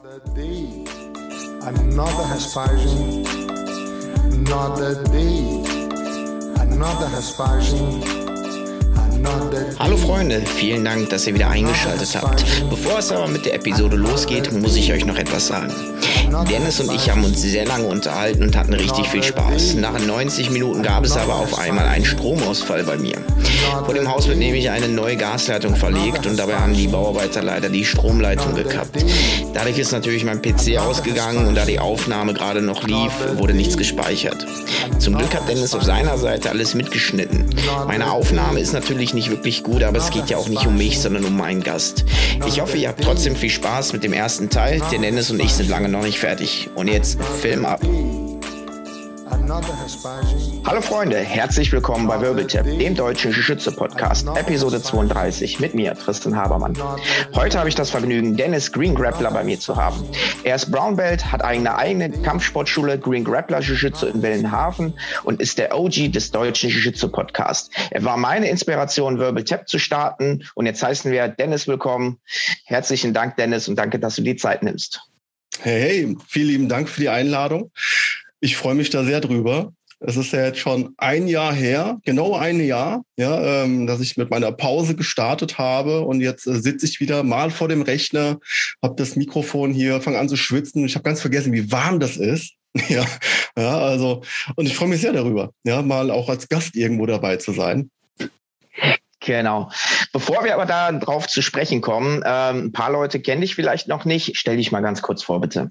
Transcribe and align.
Another 0.00 0.20
day, 0.32 0.84
another 1.62 2.24
Hespagem, 2.32 3.26
another 4.32 5.02
day, 5.10 5.64
another 6.60 7.08
Hespagem. 7.08 8.00
Hallo 9.80 9.96
Freunde, 9.96 10.40
vielen 10.42 10.84
Dank, 10.84 11.10
dass 11.10 11.26
ihr 11.26 11.34
wieder 11.34 11.50
eingeschaltet 11.50 12.14
habt. 12.14 12.44
Bevor 12.70 13.00
es 13.00 13.10
aber 13.10 13.26
mit 13.26 13.44
der 13.44 13.54
Episode 13.54 13.96
losgeht, 13.96 14.52
muss 14.52 14.76
ich 14.76 14.92
euch 14.92 15.04
noch 15.04 15.16
etwas 15.16 15.48
sagen. 15.48 15.72
Dennis 16.48 16.78
und 16.80 16.92
ich 16.94 17.10
haben 17.10 17.24
uns 17.24 17.42
sehr 17.42 17.66
lange 17.66 17.88
unterhalten 17.88 18.44
und 18.44 18.56
hatten 18.56 18.74
richtig 18.74 19.08
viel 19.08 19.24
Spaß. 19.24 19.74
Nach 19.74 19.98
90 19.98 20.50
Minuten 20.50 20.84
gab 20.84 21.04
es 21.04 21.16
aber 21.16 21.34
auf 21.34 21.58
einmal 21.58 21.88
einen 21.88 22.04
Stromausfall 22.04 22.84
bei 22.84 22.98
mir. 22.98 23.16
Vor 23.84 23.94
dem 23.94 24.10
Haus 24.10 24.28
wird 24.28 24.38
nämlich 24.38 24.70
eine 24.70 24.88
neue 24.88 25.16
Gasleitung 25.16 25.76
verlegt 25.76 26.26
und 26.26 26.38
dabei 26.38 26.56
haben 26.56 26.74
die 26.74 26.88
Bauarbeiter 26.88 27.42
leider 27.42 27.68
die 27.68 27.84
Stromleitung 27.84 28.54
gekappt. 28.54 29.04
Dadurch 29.54 29.78
ist 29.78 29.92
natürlich 29.92 30.24
mein 30.24 30.42
PC 30.42 30.78
ausgegangen 30.78 31.46
und 31.46 31.54
da 31.54 31.64
die 31.64 31.78
Aufnahme 31.78 32.34
gerade 32.34 32.62
noch 32.62 32.86
lief, 32.86 33.12
wurde 33.36 33.54
nichts 33.54 33.76
gespeichert. 33.76 34.46
Zum 34.98 35.16
Glück 35.16 35.34
hat 35.34 35.48
Dennis 35.48 35.74
auf 35.74 35.84
seiner 35.84 36.18
Seite 36.18 36.50
alles 36.50 36.74
mitgeschnitten. 36.74 37.46
Meine 37.86 38.10
Aufnahme 38.10 38.60
ist 38.60 38.72
natürlich 38.72 39.14
nicht 39.14 39.30
wirklich 39.30 39.62
gut, 39.62 39.82
aber 39.82 39.98
es 39.98 40.10
geht 40.10 40.28
ja 40.30 40.36
auch 40.36 40.48
nicht 40.48 40.66
um 40.66 40.76
mich, 40.76 41.00
sondern 41.00 41.24
um 41.24 41.36
meinen 41.36 41.62
Gast. 41.62 42.04
Ich 42.46 42.60
hoffe, 42.60 42.76
ihr 42.76 42.88
habt 42.88 43.02
trotzdem 43.02 43.36
viel 43.36 43.50
Spaß 43.50 43.92
mit 43.92 44.04
dem 44.04 44.12
ersten 44.12 44.50
Teil, 44.50 44.80
denn 44.92 45.02
Dennis 45.02 45.30
und 45.30 45.40
ich 45.40 45.52
sind 45.52 45.68
lange 45.68 45.88
noch 45.88 46.02
nicht 46.02 46.18
fertig. 46.18 46.70
Und 46.74 46.88
jetzt 46.88 47.18
Film 47.40 47.64
ab. 47.64 47.80
Hallo 49.48 50.82
Freunde, 50.82 51.20
herzlich 51.20 51.72
willkommen 51.72 52.06
bei 52.06 52.20
Wirbeltap, 52.20 52.66
dem 52.66 52.94
deutschen 52.94 53.32
Geschütze-Podcast, 53.32 54.28
Episode 54.36 54.82
32 54.82 55.58
mit 55.58 55.72
mir, 55.72 55.94
Tristan 55.94 56.36
Habermann. 56.36 56.76
Heute 57.32 57.58
habe 57.58 57.70
ich 57.70 57.74
das 57.74 57.88
Vergnügen, 57.88 58.36
Dennis 58.36 58.70
Green 58.70 58.94
Grappler 58.94 59.30
bei 59.30 59.42
mir 59.42 59.58
zu 59.58 59.74
haben. 59.74 60.06
Er 60.44 60.56
ist 60.56 60.70
Brown 60.70 60.96
Belt, 60.96 61.32
hat 61.32 61.42
eine 61.42 61.76
eigene 61.76 62.10
Kampfsportschule 62.10 62.98
Green 62.98 63.24
Grappler 63.24 63.60
Jiu-Jitsu 63.60 64.08
in 64.08 64.20
Willenhaven 64.20 64.92
und 65.24 65.40
ist 65.40 65.56
der 65.56 65.74
OG 65.74 66.12
des 66.12 66.30
deutschen 66.30 66.68
Jiu-Jitsu-Podcasts. 66.68 67.70
Er 67.90 68.04
war 68.04 68.18
meine 68.18 68.50
Inspiration, 68.50 69.18
Wirbeltap 69.18 69.66
zu 69.66 69.78
starten 69.78 70.44
und 70.56 70.66
jetzt 70.66 70.82
heißen 70.82 71.10
wir 71.10 71.26
Dennis 71.26 71.66
willkommen. 71.66 72.18
Herzlichen 72.66 73.14
Dank, 73.14 73.36
Dennis, 73.36 73.66
und 73.66 73.76
danke, 73.76 73.98
dass 73.98 74.16
du 74.16 74.22
die 74.22 74.36
Zeit 74.36 74.62
nimmst. 74.62 75.00
Hey, 75.60 75.80
hey, 75.80 76.16
vielen 76.26 76.48
lieben 76.48 76.68
Dank 76.68 76.90
für 76.90 77.00
die 77.00 77.08
Einladung. 77.08 77.70
Ich 78.40 78.56
freue 78.56 78.74
mich 78.74 78.90
da 78.90 79.04
sehr 79.04 79.20
drüber. 79.20 79.72
Es 80.00 80.16
ist 80.16 80.32
ja 80.32 80.44
jetzt 80.44 80.60
schon 80.60 80.94
ein 80.96 81.26
Jahr 81.26 81.52
her, 81.52 81.98
genau 82.04 82.36
ein 82.36 82.60
Jahr, 82.64 83.02
ja, 83.16 83.64
ähm, 83.64 83.88
dass 83.88 84.00
ich 84.00 84.16
mit 84.16 84.30
meiner 84.30 84.52
Pause 84.52 84.94
gestartet 84.94 85.58
habe 85.58 86.02
und 86.02 86.20
jetzt 86.20 86.46
äh, 86.46 86.60
sitze 86.60 86.86
ich 86.86 87.00
wieder 87.00 87.24
mal 87.24 87.50
vor 87.50 87.66
dem 87.66 87.82
Rechner, 87.82 88.38
habe 88.80 88.94
das 88.96 89.16
Mikrofon 89.16 89.72
hier, 89.72 90.00
fange 90.00 90.18
an 90.18 90.28
zu 90.28 90.36
schwitzen. 90.36 90.84
Ich 90.84 90.94
habe 90.94 91.02
ganz 91.02 91.20
vergessen, 91.20 91.52
wie 91.52 91.72
warm 91.72 92.00
das 92.00 92.16
ist. 92.16 92.54
Ja, 92.88 93.04
ja, 93.56 93.78
also 93.78 94.22
und 94.54 94.66
ich 94.66 94.76
freue 94.76 94.88
mich 94.88 95.00
sehr 95.00 95.12
darüber, 95.12 95.50
ja, 95.64 95.82
mal 95.82 96.12
auch 96.12 96.28
als 96.28 96.48
Gast 96.48 96.76
irgendwo 96.76 97.06
dabei 97.06 97.38
zu 97.38 97.52
sein. 97.52 97.90
Genau. 99.20 99.70
Bevor 100.12 100.44
wir 100.44 100.54
aber 100.54 100.66
da 100.66 100.92
drauf 100.92 101.26
zu 101.26 101.42
sprechen 101.42 101.80
kommen, 101.80 102.22
ähm, 102.24 102.66
ein 102.66 102.72
paar 102.72 102.92
Leute 102.92 103.20
kenne 103.20 103.44
ich 103.44 103.54
vielleicht 103.54 103.88
noch 103.88 104.04
nicht. 104.04 104.36
Stell 104.36 104.58
dich 104.58 104.70
mal 104.70 104.80
ganz 104.80 105.02
kurz 105.02 105.22
vor, 105.22 105.40
bitte. 105.40 105.70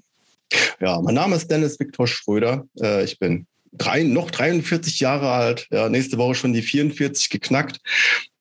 Ja, 0.80 1.02
mein 1.02 1.16
Name 1.16 1.36
ist 1.36 1.50
Dennis 1.50 1.80
Viktor 1.80 2.08
Schröder. 2.08 2.66
Äh, 2.80 3.04
ich 3.04 3.20
bin 3.20 3.48
drei, 3.72 4.04
noch 4.04 4.32
43 4.32 5.00
Jahre 5.00 5.32
alt. 5.32 5.68
Ja, 5.72 5.90
nächste 5.90 6.18
Woche 6.18 6.36
schon 6.36 6.54
die 6.54 6.62
44 6.62 7.30
geknackt. 7.30 7.80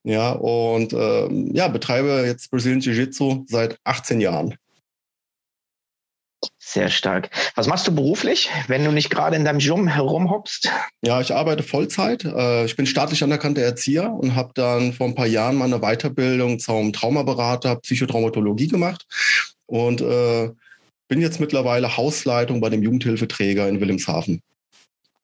Ja, 0.05 0.33
und 0.33 0.93
ähm, 0.93 1.51
ja, 1.53 1.69
betreibe 1.69 2.25
jetzt 2.27 2.51
Brazilian 2.51 2.81
Jiu-Jitsu 2.81 3.45
seit 3.49 3.79
18 3.85 4.21
Jahren. 4.21 4.55
Sehr 6.59 6.91
stark. 6.91 7.31
Was 7.55 7.67
machst 7.67 7.87
du 7.89 7.95
beruflich, 7.95 8.51
wenn 8.69 8.85
du 8.85 8.93
nicht 8.93 9.11
gerade 9.11 9.37
in 9.37 9.45
deinem 9.45 9.59
Gym 9.59 9.89
herumhoppst? 9.89 10.71
Ja, 11.03 11.21
ich 11.21 11.35
arbeite 11.35 11.63
Vollzeit. 11.63 12.25
Äh, 12.25 12.67
ich 12.67 12.77
bin 12.77 12.87
staatlich 12.87 13.23
anerkannter 13.25 13.63
Erzieher 13.63 14.13
und 14.13 14.35
habe 14.35 14.53
dann 14.55 14.93
vor 14.93 15.07
ein 15.07 15.15
paar 15.15 15.27
Jahren 15.27 15.57
meine 15.57 15.81
Weiterbildung 15.81 16.59
zum 16.59 16.93
Traumaberater 16.93 17.77
Psychotraumatologie 17.77 18.69
gemacht 18.69 19.07
und 19.67 20.01
äh, 20.01 20.51
bin 21.09 21.21
jetzt 21.21 21.41
mittlerweile 21.41 21.97
Hausleitung 21.97 22.61
bei 22.61 22.69
dem 22.69 22.83
Jugendhilfeträger 22.83 23.69
in 23.69 23.81
Wilhelmshaven. 23.81 24.41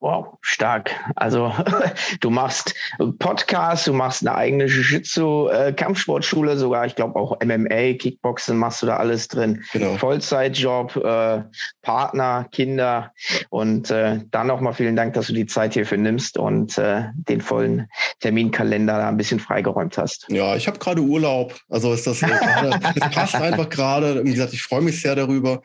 Wow, 0.03 0.37
stark. 0.41 0.91
Also 1.15 1.55
du 2.21 2.31
machst 2.31 2.75
Podcast, 3.21 3.87
du 3.87 3.93
machst 3.93 4.27
eine 4.27 4.37
eigene 4.37 4.65
Jiu-Jitsu-Kampfsportschule, 4.65 6.53
äh, 6.53 6.57
sogar, 6.57 6.87
ich 6.87 6.97
glaube 6.97 7.15
auch 7.15 7.39
MMA, 7.41 7.93
Kickboxen 7.93 8.57
machst 8.57 8.83
du 8.83 8.87
da 8.87 8.97
alles 8.97 9.29
drin. 9.29 9.63
Genau. 9.73 9.97
Vollzeitjob, 9.99 10.97
äh, 10.97 11.43
Partner, 11.83 12.49
Kinder 12.51 13.13
und 13.51 13.93
äh, 13.93 14.19
dann 14.33 14.49
nochmal 14.49 14.75
vielen 14.75 14.97
Dank, 14.97 15.15
dass 15.15 15.29
du 15.29 15.35
die 15.35 15.47
Zeit 15.47 15.75
hierfür 15.75 15.99
nimmst 15.99 16.37
und 16.37 16.77
äh, 16.79 17.05
den 17.15 17.41
vollen 17.41 17.87
Terminkalender 18.19 18.99
da 18.99 19.09
ein 19.09 19.17
bisschen 19.17 19.39
freigeräumt 19.39 19.97
hast. 19.99 20.27
Ja, 20.31 20.57
ich 20.57 20.67
habe 20.67 20.81
gerade 20.81 21.01
Urlaub, 21.01 21.55
also 21.69 21.93
ist 21.93 22.09
das, 22.09 22.19
grade, 22.19 22.71
das 22.97 23.11
passt 23.15 23.37
einfach 23.37 23.69
gerade. 23.69 24.25
Wie 24.25 24.33
gesagt, 24.33 24.53
ich 24.53 24.63
freue 24.63 24.81
mich 24.81 25.01
sehr 25.01 25.15
darüber. 25.15 25.63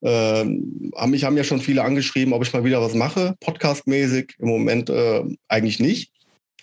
Ähm, 0.00 0.92
mich 1.06 1.24
haben 1.24 1.36
ja 1.36 1.42
schon 1.42 1.60
viele 1.60 1.82
angeschrieben, 1.82 2.32
ob 2.32 2.44
ich 2.44 2.52
mal 2.52 2.62
wieder 2.62 2.80
was 2.80 2.94
mache, 2.94 3.34
Podcast 3.40 3.79
podcastmäßig 3.80 4.36
im 4.38 4.48
Moment 4.48 4.90
äh, 4.90 5.24
eigentlich 5.48 5.80
nicht. 5.80 6.12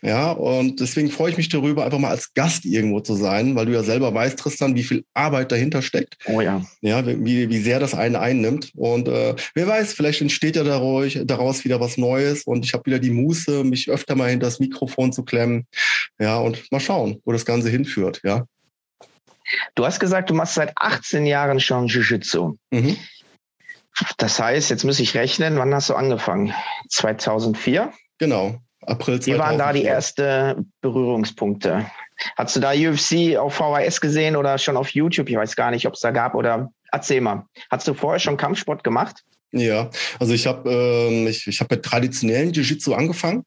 Ja, 0.03 0.31
und 0.31 0.79
deswegen 0.79 1.09
freue 1.09 1.31
ich 1.31 1.37
mich 1.37 1.49
darüber, 1.49 1.83
einfach 1.83 1.97
mal 1.97 2.11
als 2.11 2.35
Gast 2.35 2.65
irgendwo 2.65 2.99
zu 2.99 3.15
sein, 3.15 3.55
weil 3.55 3.65
du 3.65 3.73
ja 3.73 3.81
selber 3.81 4.13
weißt, 4.13 4.37
Tristan, 4.37 4.75
wie 4.75 4.83
viel 4.83 5.03
Arbeit 5.15 5.51
dahinter 5.51 5.81
steckt. 5.81 6.17
Oh 6.25 6.39
ja. 6.39 6.61
Ja, 6.81 7.03
wie, 7.07 7.49
wie 7.49 7.57
sehr 7.57 7.79
das 7.79 7.95
einen 7.95 8.15
einnimmt. 8.15 8.71
Und 8.75 9.07
äh, 9.07 9.35
wer 9.55 9.67
weiß, 9.67 9.93
vielleicht 9.93 10.21
entsteht 10.21 10.55
ja 10.55 10.63
daraus, 10.63 11.17
daraus 11.25 11.65
wieder 11.65 11.79
was 11.79 11.97
Neues 11.97 12.43
und 12.43 12.63
ich 12.63 12.73
habe 12.73 12.85
wieder 12.85 12.99
die 12.99 13.09
Muße, 13.09 13.63
mich 13.63 13.89
öfter 13.89 14.13
mal 14.13 14.29
hinter 14.29 14.45
das 14.45 14.59
Mikrofon 14.59 15.13
zu 15.13 15.23
klemmen. 15.23 15.65
Ja, 16.19 16.37
und 16.37 16.71
mal 16.71 16.79
schauen, 16.79 17.19
wo 17.25 17.31
das 17.31 17.45
Ganze 17.45 17.71
hinführt, 17.71 18.21
ja. 18.23 18.45
Du 19.73 19.83
hast 19.83 19.99
gesagt, 19.99 20.29
du 20.29 20.35
machst 20.35 20.55
seit 20.55 20.73
18 20.75 21.25
Jahren 21.25 21.59
schon 21.59 21.87
Jiu-Jitsu. 21.87 22.55
Mhm. 22.69 22.97
Das 24.17 24.39
heißt, 24.39 24.69
jetzt 24.69 24.83
muss 24.83 24.99
ich 24.99 25.15
rechnen, 25.15 25.57
wann 25.57 25.73
hast 25.73 25.89
du 25.89 25.95
angefangen? 25.95 26.53
2004? 26.89 27.91
Genau, 28.19 28.59
April 28.81 29.19
2004. 29.19 29.33
Wie 29.33 29.39
waren 29.39 29.57
da 29.57 29.73
die 29.73 29.85
ersten 29.85 30.71
Berührungspunkte? 30.81 31.85
Hast 32.35 32.55
du 32.55 32.59
da 32.59 32.71
UFC 32.71 33.37
auf 33.37 33.55
VHS 33.55 34.01
gesehen 34.01 34.35
oder 34.35 34.57
schon 34.57 34.77
auf 34.77 34.89
YouTube? 34.89 35.29
Ich 35.29 35.35
weiß 35.35 35.55
gar 35.55 35.71
nicht, 35.71 35.87
ob 35.87 35.93
es 35.93 35.99
da 35.99 36.11
gab 36.11 36.35
oder 36.35 36.71
erzähl 36.91 37.21
mal. 37.21 37.45
Hast 37.69 37.87
du 37.87 37.93
vorher 37.93 38.19
schon 38.19 38.37
Kampfsport 38.37 38.83
gemacht? 38.83 39.23
Ja, 39.51 39.89
also 40.19 40.33
ich 40.33 40.45
habe 40.47 40.69
ähm, 40.69 41.27
ich, 41.27 41.47
ich 41.47 41.59
hab 41.61 41.71
mit 41.71 41.83
traditionellen 41.83 42.51
Jiu-Jitsu 42.51 42.93
angefangen. 42.93 43.43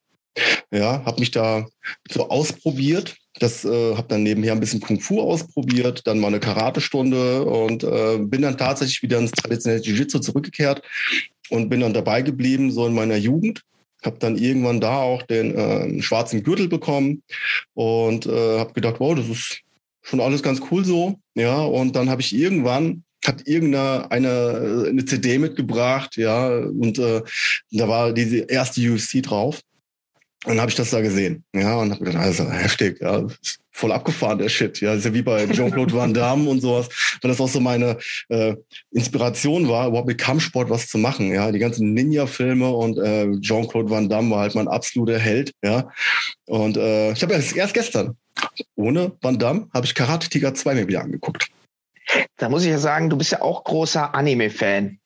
Ja, 0.70 1.04
habe 1.04 1.20
mich 1.20 1.30
da 1.30 1.66
so 2.08 2.28
ausprobiert. 2.28 3.16
Das 3.40 3.64
äh, 3.64 3.96
habe 3.96 4.06
dann 4.06 4.22
nebenher 4.22 4.52
ein 4.52 4.60
bisschen 4.60 4.80
Kung 4.80 5.00
Fu 5.00 5.20
ausprobiert, 5.20 6.06
dann 6.06 6.20
mal 6.20 6.28
eine 6.28 6.40
Karate-Stunde 6.40 7.44
und 7.44 7.82
äh, 7.82 8.18
bin 8.18 8.42
dann 8.42 8.58
tatsächlich 8.58 9.02
wieder 9.02 9.18
ins 9.18 9.32
traditionelle 9.32 9.82
Jiu-Jitsu 9.82 10.20
zurückgekehrt 10.20 10.82
und 11.48 11.70
bin 11.70 11.80
dann 11.80 11.94
dabei 11.94 12.20
geblieben, 12.22 12.70
so 12.70 12.86
in 12.86 12.94
meiner 12.94 13.16
Jugend. 13.16 13.62
Habe 14.04 14.18
dann 14.18 14.36
irgendwann 14.36 14.80
da 14.80 14.98
auch 14.98 15.22
den 15.22 15.54
äh, 15.54 16.02
schwarzen 16.02 16.42
Gürtel 16.42 16.68
bekommen 16.68 17.22
und 17.74 18.26
äh, 18.26 18.58
habe 18.58 18.74
gedacht, 18.74 18.96
wow, 19.00 19.14
das 19.14 19.28
ist 19.28 19.60
schon 20.02 20.20
alles 20.20 20.42
ganz 20.42 20.60
cool 20.70 20.84
so. 20.84 21.18
Ja, 21.34 21.62
und 21.62 21.96
dann 21.96 22.10
habe 22.10 22.20
ich 22.20 22.34
irgendwann 22.34 23.04
hat 23.26 23.46
irgendeine 23.46 24.10
eine, 24.10 24.86
eine 24.88 25.04
CD 25.04 25.38
mitgebracht, 25.38 26.16
ja, 26.16 26.48
und 26.48 26.98
äh, 26.98 27.22
da 27.70 27.88
war 27.88 28.12
diese 28.12 28.38
erste 28.38 28.80
UFC 28.80 29.22
drauf. 29.22 29.60
Und 30.44 30.52
dann 30.52 30.60
habe 30.60 30.70
ich 30.70 30.76
das 30.76 30.90
da 30.90 31.02
gesehen. 31.02 31.44
Ja, 31.54 31.76
und 31.76 31.92
habe 31.92 32.02
gedacht, 32.02 32.24
also 32.24 32.50
heftig, 32.50 33.00
ja, 33.00 33.26
voll 33.70 33.92
abgefahren, 33.92 34.38
der 34.38 34.48
Shit. 34.48 34.80
Ja, 34.80 34.94
ist 34.94 35.04
ja 35.04 35.12
wie 35.12 35.22
bei 35.22 35.46
Jean-Claude 35.46 35.92
Van 35.92 36.14
Damme 36.14 36.48
und 36.48 36.60
sowas, 36.60 36.88
weil 37.20 37.30
das 37.30 37.40
auch 37.40 37.48
so 37.48 37.60
meine 37.60 37.98
äh, 38.28 38.54
Inspiration 38.90 39.68
war, 39.68 39.88
überhaupt 39.88 40.08
mit 40.08 40.18
Kampfsport 40.18 40.70
was 40.70 40.88
zu 40.88 40.96
machen. 40.96 41.30
Ja, 41.32 41.52
die 41.52 41.58
ganzen 41.58 41.92
Ninja-Filme 41.92 42.70
und 42.70 42.98
äh, 42.98 43.30
Jean-Claude 43.40 43.90
Van 43.90 44.08
Damme 44.08 44.30
war 44.30 44.40
halt 44.40 44.54
mein 44.54 44.68
absoluter 44.68 45.18
Held. 45.18 45.52
Ja, 45.62 45.90
und 46.46 46.78
äh, 46.78 47.12
ich 47.12 47.22
habe 47.22 47.34
erst, 47.34 47.54
erst 47.54 47.74
gestern, 47.74 48.16
ohne 48.76 49.12
Van 49.20 49.38
Damme, 49.38 49.68
habe 49.74 49.84
ich 49.84 49.94
Karate 49.94 50.30
Tiger 50.30 50.54
2 50.54 50.74
mir 50.74 50.88
wieder 50.88 51.02
angeguckt. 51.02 51.48
Da 52.38 52.48
muss 52.48 52.64
ich 52.64 52.70
ja 52.70 52.78
sagen, 52.78 53.10
du 53.10 53.16
bist 53.16 53.32
ja 53.32 53.42
auch 53.42 53.64
großer 53.64 54.14
Anime-Fan. 54.14 54.99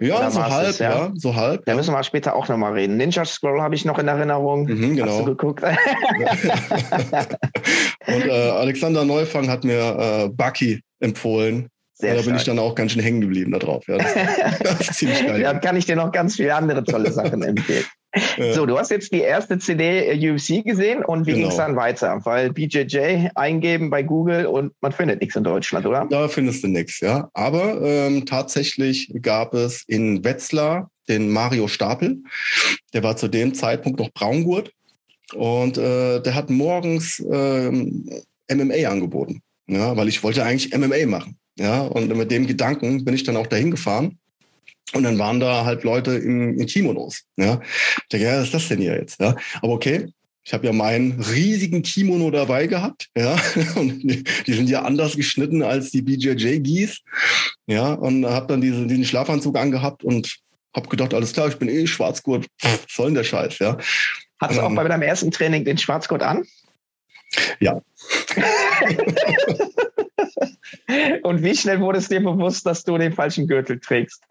Ja, 0.00 0.30
so 0.30 0.44
halb, 0.44 0.68
es, 0.68 0.78
ja? 0.78 1.06
ja? 1.06 1.12
so 1.14 1.34
halb. 1.34 1.64
Da 1.66 1.72
ja. 1.72 1.76
müssen 1.76 1.92
wir 1.92 2.02
später 2.02 2.34
auch 2.34 2.48
nochmal 2.48 2.72
reden. 2.72 2.96
Ninja 2.96 3.24
Scroll 3.24 3.60
habe 3.60 3.74
ich 3.74 3.84
noch 3.84 3.98
in 3.98 4.08
Erinnerung. 4.08 4.64
Mhm, 4.64 4.96
genau. 4.96 5.12
Hast 5.12 5.20
du 5.20 5.24
geguckt? 5.26 5.62
Und 8.06 8.26
äh, 8.26 8.30
Alexander 8.30 9.04
Neufang 9.04 9.48
hat 9.48 9.64
mir 9.64 9.96
äh, 9.98 10.28
Bucky 10.28 10.82
empfohlen. 11.00 11.68
Sehr 11.94 12.14
da 12.14 12.22
bin 12.22 12.34
ich 12.34 12.44
dann 12.44 12.58
auch 12.58 12.74
ganz 12.74 12.92
schön 12.92 13.02
hängen 13.02 13.20
geblieben 13.20 13.52
darauf. 13.52 13.86
Ja, 13.86 13.98
das, 13.98 14.14
das 14.62 14.80
ist 14.88 14.94
ziemlich 14.94 15.26
geil. 15.26 15.42
Da 15.42 15.58
kann 15.58 15.76
ich 15.76 15.84
dir 15.84 15.96
noch 15.96 16.12
ganz 16.12 16.36
viele 16.36 16.54
andere 16.54 16.82
tolle 16.82 17.12
Sachen 17.12 17.42
empfehlen. 17.42 17.84
So, 18.54 18.66
du 18.66 18.76
hast 18.76 18.90
jetzt 18.90 19.12
die 19.12 19.20
erste 19.20 19.58
CD 19.58 20.06
äh, 20.08 20.30
UFC 20.30 20.64
gesehen 20.64 21.04
und 21.04 21.26
wie 21.26 21.32
genau. 21.32 21.42
ging 21.42 21.50
es 21.50 21.56
dann 21.56 21.76
weiter? 21.76 22.20
Weil 22.24 22.52
BJJ 22.52 23.28
eingeben 23.36 23.90
bei 23.90 24.02
Google 24.02 24.46
und 24.46 24.72
man 24.80 24.90
findet 24.92 25.20
nichts 25.20 25.36
in 25.36 25.44
Deutschland, 25.44 25.86
oder? 25.86 26.06
Da 26.10 26.26
findest 26.26 26.64
du 26.64 26.68
nichts, 26.68 27.00
ja. 27.00 27.30
Aber 27.34 27.80
ähm, 27.82 28.26
tatsächlich 28.26 29.12
gab 29.22 29.54
es 29.54 29.84
in 29.86 30.24
Wetzlar 30.24 30.90
den 31.08 31.30
Mario 31.30 31.68
Stapel. 31.68 32.18
Der 32.92 33.02
war 33.02 33.16
zu 33.16 33.28
dem 33.28 33.54
Zeitpunkt 33.54 34.00
noch 34.00 34.10
Braungurt 34.12 34.72
und 35.34 35.78
äh, 35.78 36.20
der 36.20 36.34
hat 36.34 36.50
morgens 36.50 37.22
ähm, 37.30 38.08
MMA 38.52 38.88
angeboten, 38.88 39.40
ja, 39.68 39.96
weil 39.96 40.08
ich 40.08 40.22
wollte 40.22 40.44
eigentlich 40.44 40.76
MMA 40.76 41.06
machen. 41.06 41.36
Ja, 41.58 41.82
und 41.82 42.08
mit 42.16 42.30
dem 42.30 42.46
Gedanken 42.46 43.04
bin 43.04 43.14
ich 43.14 43.22
dann 43.22 43.36
auch 43.36 43.46
dahin 43.46 43.70
gefahren. 43.70 44.18
Und 44.92 45.04
dann 45.04 45.18
waren 45.18 45.40
da 45.40 45.64
halt 45.64 45.84
Leute 45.84 46.12
in, 46.12 46.58
in 46.58 46.66
Kimonos. 46.66 47.22
Ja. 47.36 47.60
Ich 48.02 48.08
denke, 48.12 48.26
ja, 48.26 48.38
was 48.38 48.44
ist 48.44 48.54
das 48.54 48.68
denn 48.68 48.80
hier 48.80 48.94
jetzt? 48.94 49.20
Ja. 49.20 49.36
Aber 49.62 49.72
okay, 49.72 50.08
ich 50.42 50.52
habe 50.52 50.66
ja 50.66 50.72
meinen 50.72 51.20
riesigen 51.20 51.82
Kimono 51.82 52.30
dabei 52.30 52.66
gehabt, 52.66 53.08
ja, 53.16 53.36
und 53.76 54.02
die 54.46 54.52
sind 54.52 54.68
ja 54.68 54.82
anders 54.82 55.16
geschnitten 55.16 55.62
als 55.62 55.90
die 55.90 56.02
BJJ-Gis, 56.02 57.02
ja, 57.66 57.92
und 57.92 58.26
habe 58.26 58.46
dann 58.48 58.60
diesen, 58.60 58.88
diesen 58.88 59.04
Schlafanzug 59.04 59.56
angehabt 59.56 60.02
und 60.02 60.38
habe 60.74 60.88
gedacht, 60.88 61.14
alles 61.14 61.32
klar, 61.32 61.48
ich 61.48 61.56
bin 61.56 61.68
eh 61.68 61.86
Schwarzgurt, 61.86 62.46
was 62.62 62.80
soll 62.88 63.06
denn 63.06 63.16
der 63.16 63.24
Scheiß, 63.24 63.58
ja. 63.58 63.76
Hattest 64.40 64.58
du 64.58 64.64
auch 64.64 64.74
bei 64.74 64.88
deinem 64.88 65.02
ersten 65.02 65.30
Training 65.30 65.64
den 65.64 65.76
Schwarzgurt 65.76 66.22
an? 66.22 66.44
Ja. 67.60 67.80
Und 71.22 71.42
wie 71.42 71.56
schnell 71.56 71.80
wurde 71.80 71.98
es 71.98 72.08
dir 72.08 72.20
bewusst, 72.20 72.66
dass 72.66 72.84
du 72.84 72.98
den 72.98 73.12
falschen 73.12 73.46
Gürtel 73.46 73.78
trägst? 73.80 74.22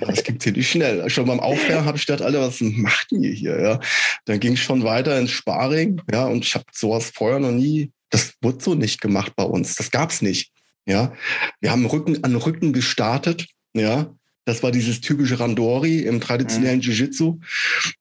das 0.00 0.24
ging 0.24 0.38
ziemlich 0.40 0.70
schnell. 0.70 1.08
Schon 1.10 1.26
beim 1.26 1.40
Aufwärmen 1.40 1.84
habe 1.84 1.96
ich 1.96 2.06
gedacht, 2.06 2.22
Alter, 2.22 2.40
was 2.40 2.60
macht 2.60 3.12
ihr 3.12 3.32
hier? 3.32 3.60
Ja? 3.60 3.80
Dann 4.24 4.40
ging 4.40 4.54
es 4.54 4.60
schon 4.60 4.84
weiter 4.84 5.18
ins 5.18 5.30
Sparring, 5.30 6.00
ja, 6.10 6.26
und 6.26 6.44
ich 6.44 6.54
habe 6.54 6.64
sowas 6.72 7.10
vorher 7.14 7.38
noch 7.38 7.52
nie, 7.52 7.92
das 8.10 8.34
wurde 8.42 8.62
so 8.62 8.74
nicht 8.74 9.00
gemacht 9.00 9.32
bei 9.36 9.44
uns. 9.44 9.76
Das 9.76 9.90
gab 9.90 10.10
es 10.10 10.22
nicht. 10.22 10.52
Ja, 10.86 11.12
wir 11.60 11.70
haben 11.70 11.86
Rücken 11.86 12.24
an 12.24 12.34
Rücken 12.34 12.72
gestartet, 12.72 13.46
ja, 13.74 14.12
das 14.50 14.62
war 14.62 14.72
dieses 14.72 15.00
typische 15.00 15.38
Randori 15.38 16.00
im 16.00 16.20
traditionellen 16.20 16.78
mhm. 16.78 16.82
Jiu-Jitsu. 16.82 17.38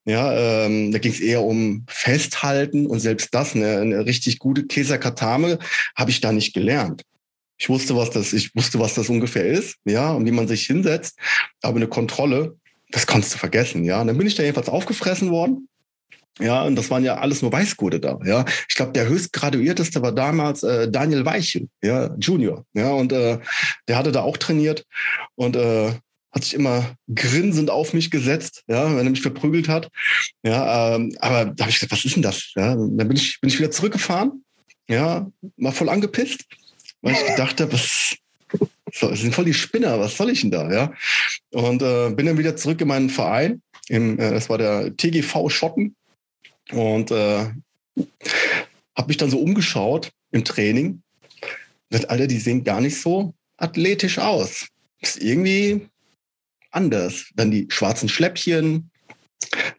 Ja, 0.05 0.65
ähm, 0.65 0.91
da 0.91 0.97
ging 0.97 1.11
es 1.11 1.19
eher 1.19 1.43
um 1.43 1.85
Festhalten 1.87 2.87
und 2.87 2.99
selbst 2.99 3.33
das, 3.35 3.55
eine, 3.55 3.79
eine 3.79 4.05
richtig 4.05 4.39
gute 4.39 4.65
Kesa-Katame, 4.65 5.59
habe 5.95 6.09
ich 6.09 6.21
da 6.21 6.31
nicht 6.31 6.53
gelernt. 6.53 7.03
Ich 7.59 7.69
wusste, 7.69 7.95
was 7.95 8.09
das, 8.09 8.33
ich 8.33 8.55
wusste, 8.55 8.79
was 8.79 8.93
das 8.93 9.09
ungefähr 9.09 9.45
ist, 9.45 9.75
ja, 9.85 10.11
und 10.11 10.25
wie 10.25 10.31
man 10.31 10.47
sich 10.47 10.65
hinsetzt. 10.65 11.17
Aber 11.61 11.75
eine 11.75 11.87
Kontrolle, 11.87 12.55
das 12.89 13.05
konntest 13.05 13.35
du 13.35 13.37
vergessen, 13.37 13.83
ja. 13.83 14.01
Und 14.01 14.07
dann 14.07 14.17
bin 14.17 14.27
ich 14.27 14.35
da 14.35 14.43
jedenfalls 14.43 14.69
aufgefressen 14.69 15.29
worden. 15.29 15.67
Ja, 16.39 16.63
und 16.63 16.77
das 16.77 16.89
waren 16.89 17.03
ja 17.03 17.17
alles 17.17 17.41
nur 17.41 17.51
Weißgurte 17.51 17.99
da. 17.99 18.17
Ja, 18.23 18.45
ich 18.69 18.75
glaube, 18.75 18.93
der 18.93 19.09
höchstgraduierteste 19.09 20.01
war 20.01 20.13
damals 20.13 20.63
äh, 20.63 20.89
Daniel 20.89 21.25
Weichel, 21.25 21.67
ja, 21.83 22.15
Junior. 22.17 22.65
Ja, 22.73 22.91
und 22.91 23.11
äh, 23.11 23.39
der 23.89 23.97
hatte 23.97 24.13
da 24.13 24.21
auch 24.21 24.37
trainiert 24.37 24.85
und 25.35 25.57
äh, 25.57 25.91
hat 26.31 26.43
sich 26.43 26.53
immer 26.53 26.95
grinsend 27.13 27.69
auf 27.69 27.93
mich 27.93 28.09
gesetzt, 28.09 28.63
ja, 28.67 28.85
wenn 28.95 29.05
er 29.05 29.11
mich 29.11 29.21
verprügelt 29.21 29.67
hat. 29.67 29.89
Ja, 30.43 30.95
ähm, 30.95 31.13
aber 31.19 31.45
da 31.45 31.63
habe 31.63 31.71
ich 31.71 31.79
gesagt, 31.79 31.91
was 31.91 32.05
ist 32.05 32.15
denn 32.15 32.23
das? 32.23 32.53
Ja, 32.55 32.75
dann 32.75 32.95
bin 32.95 33.17
ich, 33.17 33.41
bin 33.41 33.49
ich 33.49 33.59
wieder 33.59 33.71
zurückgefahren, 33.71 34.45
ja, 34.87 35.27
mal 35.57 35.71
voll 35.71 35.89
angepisst, 35.89 36.45
weil 37.01 37.13
ich 37.13 37.25
gedacht 37.25 37.59
habe, 37.61 37.73
was, 37.73 38.15
das 39.01 39.19
sind 39.19 39.33
voll 39.33 39.45
die 39.45 39.53
Spinner, 39.53 39.99
was 39.99 40.17
soll 40.17 40.29
ich 40.29 40.41
denn 40.41 40.51
da, 40.51 40.71
ja? 40.71 40.93
Und 41.51 41.81
äh, 41.81 42.09
bin 42.11 42.25
dann 42.25 42.37
wieder 42.37 42.55
zurück 42.55 42.81
in 42.81 42.87
meinen 42.87 43.09
Verein, 43.09 43.61
im, 43.87 44.19
äh, 44.19 44.31
das 44.31 44.49
war 44.49 44.57
der 44.57 44.95
TGV 44.95 45.49
Schotten 45.49 45.95
und 46.71 47.11
äh, 47.11 47.51
habe 48.95 49.07
mich 49.07 49.17
dann 49.17 49.29
so 49.29 49.39
umgeschaut 49.39 50.11
im 50.31 50.43
Training. 50.43 51.01
Und 51.91 52.09
alle, 52.09 52.27
die 52.27 52.37
sehen 52.37 52.63
gar 52.63 52.81
nicht 52.81 53.01
so 53.01 53.33
athletisch 53.57 54.19
aus. 54.19 54.67
Ist 55.01 55.21
irgendwie 55.21 55.87
anders. 56.71 57.29
Dann 57.35 57.51
die 57.51 57.67
schwarzen 57.69 58.09
Schläppchen, 58.09 58.91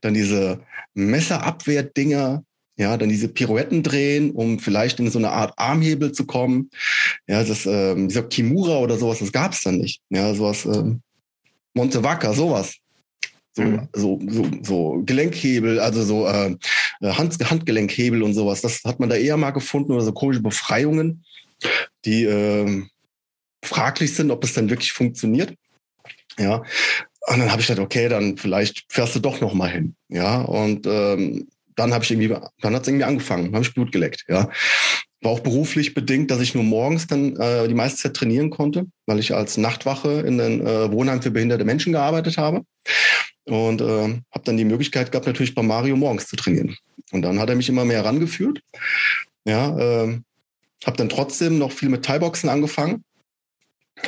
dann 0.01 0.15
diese 0.15 0.61
Messerabwehrdinger, 0.95 2.45
ja, 2.81 2.97
dann 2.97 3.11
diese 3.11 3.29
Pirouetten 3.29 3.83
drehen, 3.83 4.31
um 4.31 4.59
vielleicht 4.59 4.99
in 5.01 5.11
so 5.11 5.19
eine 5.19 5.31
Art 5.31 5.53
Armhebel 5.59 6.13
zu 6.13 6.25
kommen. 6.25 6.71
Ja, 7.27 7.45
das, 7.45 7.67
ähm, 7.67 8.09
dieser 8.09 8.23
Kimura 8.23 8.79
oder 8.79 8.97
sowas, 8.97 9.19
das 9.19 9.33
gab 9.33 9.53
es 9.53 9.61
dann 9.61 9.77
nicht. 9.77 10.01
Ja, 10.09 10.33
sowas, 10.33 10.65
ähm, 10.65 11.03
Montevaca, 11.75 12.33
sowas. 12.33 12.77
So, 13.53 13.63
mhm. 13.63 13.89
so, 13.93 14.19
so, 14.29 14.47
so 14.63 15.03
Gelenkhebel, 15.05 15.79
also 15.79 16.03
so 16.03 16.27
äh, 16.27 16.57
Hand, 17.03 17.51
Handgelenkhebel 17.51 18.23
und 18.23 18.33
sowas. 18.33 18.63
Das 18.63 18.83
hat 18.85 18.99
man 18.99 19.11
da 19.11 19.17
eher 19.17 19.37
mal 19.37 19.51
gefunden 19.51 19.93
oder 19.93 20.03
so 20.03 20.13
komische 20.13 20.41
Befreiungen, 20.41 21.23
die 22.07 22.25
äh, 22.25 22.83
fraglich 23.63 24.15
sind, 24.15 24.31
ob 24.31 24.43
es 24.43 24.55
dann 24.55 24.71
wirklich 24.71 24.95
funktioniert. 24.95 25.53
Ja. 26.39 26.63
Und 27.27 27.41
dann 27.41 27.53
habe 27.53 27.61
ich 27.61 27.67
gedacht, 27.67 27.85
okay, 27.85 28.09
dann 28.09 28.39
vielleicht 28.39 28.87
fährst 28.89 29.15
du 29.17 29.21
doch 29.21 29.43
noch 29.43 29.53
mal 29.53 29.71
hin. 29.71 29.97
Ja. 30.09 30.41
Und 30.41 30.87
ähm, 30.87 31.49
dann 31.81 31.95
habe 31.95 32.05
ich 32.05 32.11
irgendwie, 32.11 32.29
dann 32.61 32.75
hat 32.75 32.83
es 32.83 32.89
irgendwie 32.89 33.05
angefangen, 33.05 33.53
habe 33.55 33.65
ich 33.65 33.75
Blut 33.75 33.91
geleckt. 33.91 34.25
Ja. 34.29 34.51
War 35.23 35.33
auch 35.33 35.41
beruflich 35.41 35.95
bedingt, 35.95 36.31
dass 36.31 36.41
ich 36.41 36.55
nur 36.55 36.65
morgens 36.65 37.07
dann 37.07 37.37
äh, 37.37 37.69
die 37.69 37.75
meiste 37.75 38.03
Zeit 38.03 38.15
trainieren 38.15 38.51
konnte, 38.51 38.87
weil 39.07 39.19
ich 39.19 39.35
als 39.35 39.57
Nachtwache 39.57 40.21
in 40.21 40.41
einem 40.41 40.67
äh, 40.67 40.93
Wohnheim 40.93 41.23
für 41.23 41.31
behinderte 41.31 41.65
Menschen 41.65 41.93
gearbeitet 41.93 42.39
habe. 42.39 42.63
Und 43.45 43.81
äh, 43.81 44.21
habe 44.31 44.45
dann 44.45 44.57
die 44.57 44.65
Möglichkeit 44.65 45.11
gehabt, 45.11 45.27
natürlich 45.27 45.55
bei 45.55 45.63
Mario 45.63 45.97
morgens 45.97 46.27
zu 46.27 46.37
trainieren. 46.37 46.77
Und 47.13 47.23
dann 47.23 47.41
hat 47.41 47.49
er 47.49 47.57
mich 47.57 47.69
immer 47.69 47.85
mehr 47.85 48.03
herangeführt. 48.03 48.61
Ja, 49.45 49.77
äh, 49.79 50.21
habe 50.85 50.97
dann 50.97 51.09
trotzdem 51.09 51.59
noch 51.59 51.73
viel 51.73 51.89
mit 51.89 52.05
Thai-Boxen 52.05 52.49
angefangen 52.49 53.05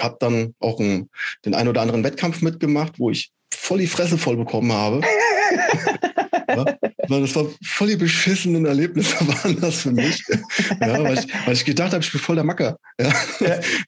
habe 0.01 0.17
dann 0.21 0.55
auch 0.59 0.81
einen, 0.81 1.11
den 1.45 1.55
einen 1.55 1.69
oder 1.69 1.83
anderen 1.83 2.05
Wettkampf 2.05 2.41
mitgemacht, 2.43 2.99
wo 2.99 3.11
ich 3.11 3.31
voll 3.53 3.79
die 3.79 3.87
Fresse 3.87 4.19
voll 4.19 4.37
bekommen 4.37 4.73
habe. 4.73 5.03
ja, 6.49 6.65
das 7.09 7.35
war 7.37 7.47
voll 7.65 7.89
die 7.89 7.97
beschissenen 7.97 8.67
Erlebnisse 8.67 9.17
waren 9.27 9.61
das 9.61 9.83
für 9.83 9.93
mich. 9.93 10.23
Ja, 10.81 11.03
weil, 11.03 11.19
ich, 11.19 11.27
weil 11.47 11.55
ich 11.55 11.65
gedacht 11.65 11.93
habe, 11.93 12.03
ich 12.03 12.13
bin 12.13 12.21
voll 12.21 12.37
der 12.37 12.45
Macker. 12.45 12.79
Ja, 13.01 13.13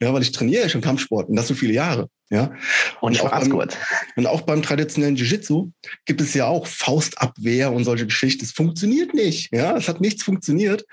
ja 0.00 0.12
weil 0.12 0.22
ich 0.22 0.32
trainiere 0.32 0.62
ja 0.62 0.68
schon 0.68 0.80
Kampfsport 0.80 1.28
und 1.28 1.36
das 1.36 1.48
so 1.48 1.54
viele 1.54 1.72
Jahre. 1.72 2.08
Ja. 2.30 2.52
Und, 3.00 3.20
und 3.20 3.26
auch, 3.26 3.30
beim, 3.30 3.68
und 4.16 4.26
auch 4.26 4.40
beim 4.42 4.62
traditionellen 4.62 5.16
Jiu-Jitsu 5.16 5.70
gibt 6.06 6.20
es 6.20 6.34
ja 6.34 6.46
auch 6.46 6.66
Faustabwehr 6.66 7.72
und 7.72 7.84
solche 7.84 8.06
Geschichten. 8.06 8.44
Es 8.44 8.52
funktioniert 8.52 9.14
nicht. 9.14 9.52
Ja, 9.52 9.76
es 9.76 9.88
hat 9.88 10.00
nichts 10.00 10.22
funktioniert. 10.22 10.84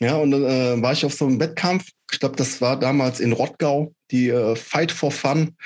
Ja, 0.00 0.16
und 0.16 0.30
dann 0.30 0.44
äh, 0.44 0.80
war 0.82 0.92
ich 0.92 1.04
auf 1.04 1.14
so 1.14 1.26
einem 1.26 1.40
Wettkampf. 1.40 1.86
Ich 2.12 2.20
glaube, 2.20 2.36
das 2.36 2.60
war 2.60 2.78
damals 2.78 3.20
in 3.20 3.32
Rottgau 3.32 3.92
die 4.10 4.28
äh, 4.28 4.56
Fight 4.56 4.92
for 4.92 5.10
Fun, 5.10 5.56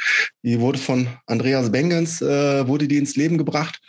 die 0.43 0.61
wurde 0.61 0.79
von 0.79 1.09
Andreas 1.27 1.71
Bengens, 1.71 2.21
äh, 2.23 2.67
wurde 2.67 2.89
die 2.89 2.99
ins 2.99 3.17
Leben 3.17 3.39
gebracht. 3.39 3.81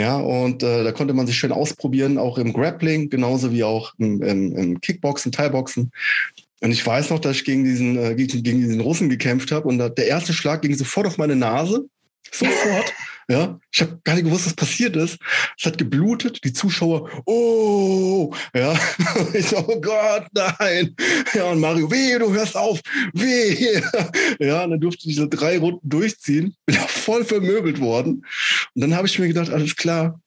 Ja, 0.00 0.16
und 0.16 0.62
äh, 0.62 0.82
da 0.82 0.92
konnte 0.92 1.12
man 1.12 1.26
sich 1.26 1.36
schön 1.36 1.52
ausprobieren, 1.52 2.16
auch 2.16 2.38
im 2.38 2.54
Grappling, 2.54 3.10
genauso 3.10 3.52
wie 3.52 3.64
auch 3.64 3.92
im, 3.98 4.22
im, 4.22 4.56
im 4.56 4.80
Kickboxen, 4.80 5.30
Thai-Boxen. 5.30 5.92
Und 6.62 6.70
ich 6.70 6.86
weiß 6.86 7.10
noch, 7.10 7.18
dass 7.18 7.36
ich 7.36 7.44
gegen 7.44 7.64
diesen, 7.64 7.98
äh, 7.98 8.14
gegen, 8.14 8.42
gegen 8.42 8.60
diesen 8.60 8.80
Russen 8.80 9.10
gekämpft 9.10 9.52
habe 9.52 9.68
und 9.68 9.76
der 9.76 10.06
erste 10.06 10.32
Schlag 10.32 10.62
ging 10.62 10.74
sofort 10.74 11.06
auf 11.06 11.18
meine 11.18 11.36
Nase. 11.36 11.84
Sofort. 12.32 12.94
Ja, 13.30 13.60
ich 13.70 13.80
habe 13.80 14.00
gar 14.02 14.14
nicht 14.14 14.24
gewusst, 14.24 14.46
was 14.46 14.54
passiert 14.54 14.96
ist. 14.96 15.16
Es 15.56 15.64
hat 15.64 15.78
geblutet, 15.78 16.42
die 16.42 16.52
Zuschauer, 16.52 17.08
oh, 17.26 18.34
ja, 18.52 18.74
ich 19.32 19.46
so, 19.46 19.58
oh 19.68 19.80
Gott, 19.80 20.26
nein. 20.32 20.96
Ja, 21.32 21.44
und 21.44 21.60
Mario, 21.60 21.88
weh, 21.88 22.18
du 22.18 22.32
hörst 22.32 22.56
auf, 22.56 22.80
weh. 23.12 23.80
Ja, 24.40 24.64
und 24.64 24.72
dann 24.72 24.80
durfte 24.80 25.02
ich 25.02 25.14
diese 25.14 25.28
drei 25.28 25.58
Runden 25.58 25.88
durchziehen, 25.88 26.56
bin 26.66 26.78
auch 26.78 26.88
voll 26.88 27.24
vermöbelt 27.24 27.80
worden. 27.80 28.26
Und 28.74 28.80
dann 28.80 28.96
habe 28.96 29.06
ich 29.06 29.16
mir 29.18 29.28
gedacht, 29.28 29.50
alles 29.50 29.76
klar, 29.76 30.18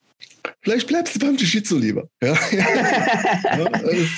Vielleicht 0.62 0.88
bleibst 0.88 1.16
du 1.16 1.20
beim 1.20 1.36
Jiu-Jitsu 1.36 1.78
lieber. 1.78 2.08
Ja. 2.22 2.34
ja 2.52 3.70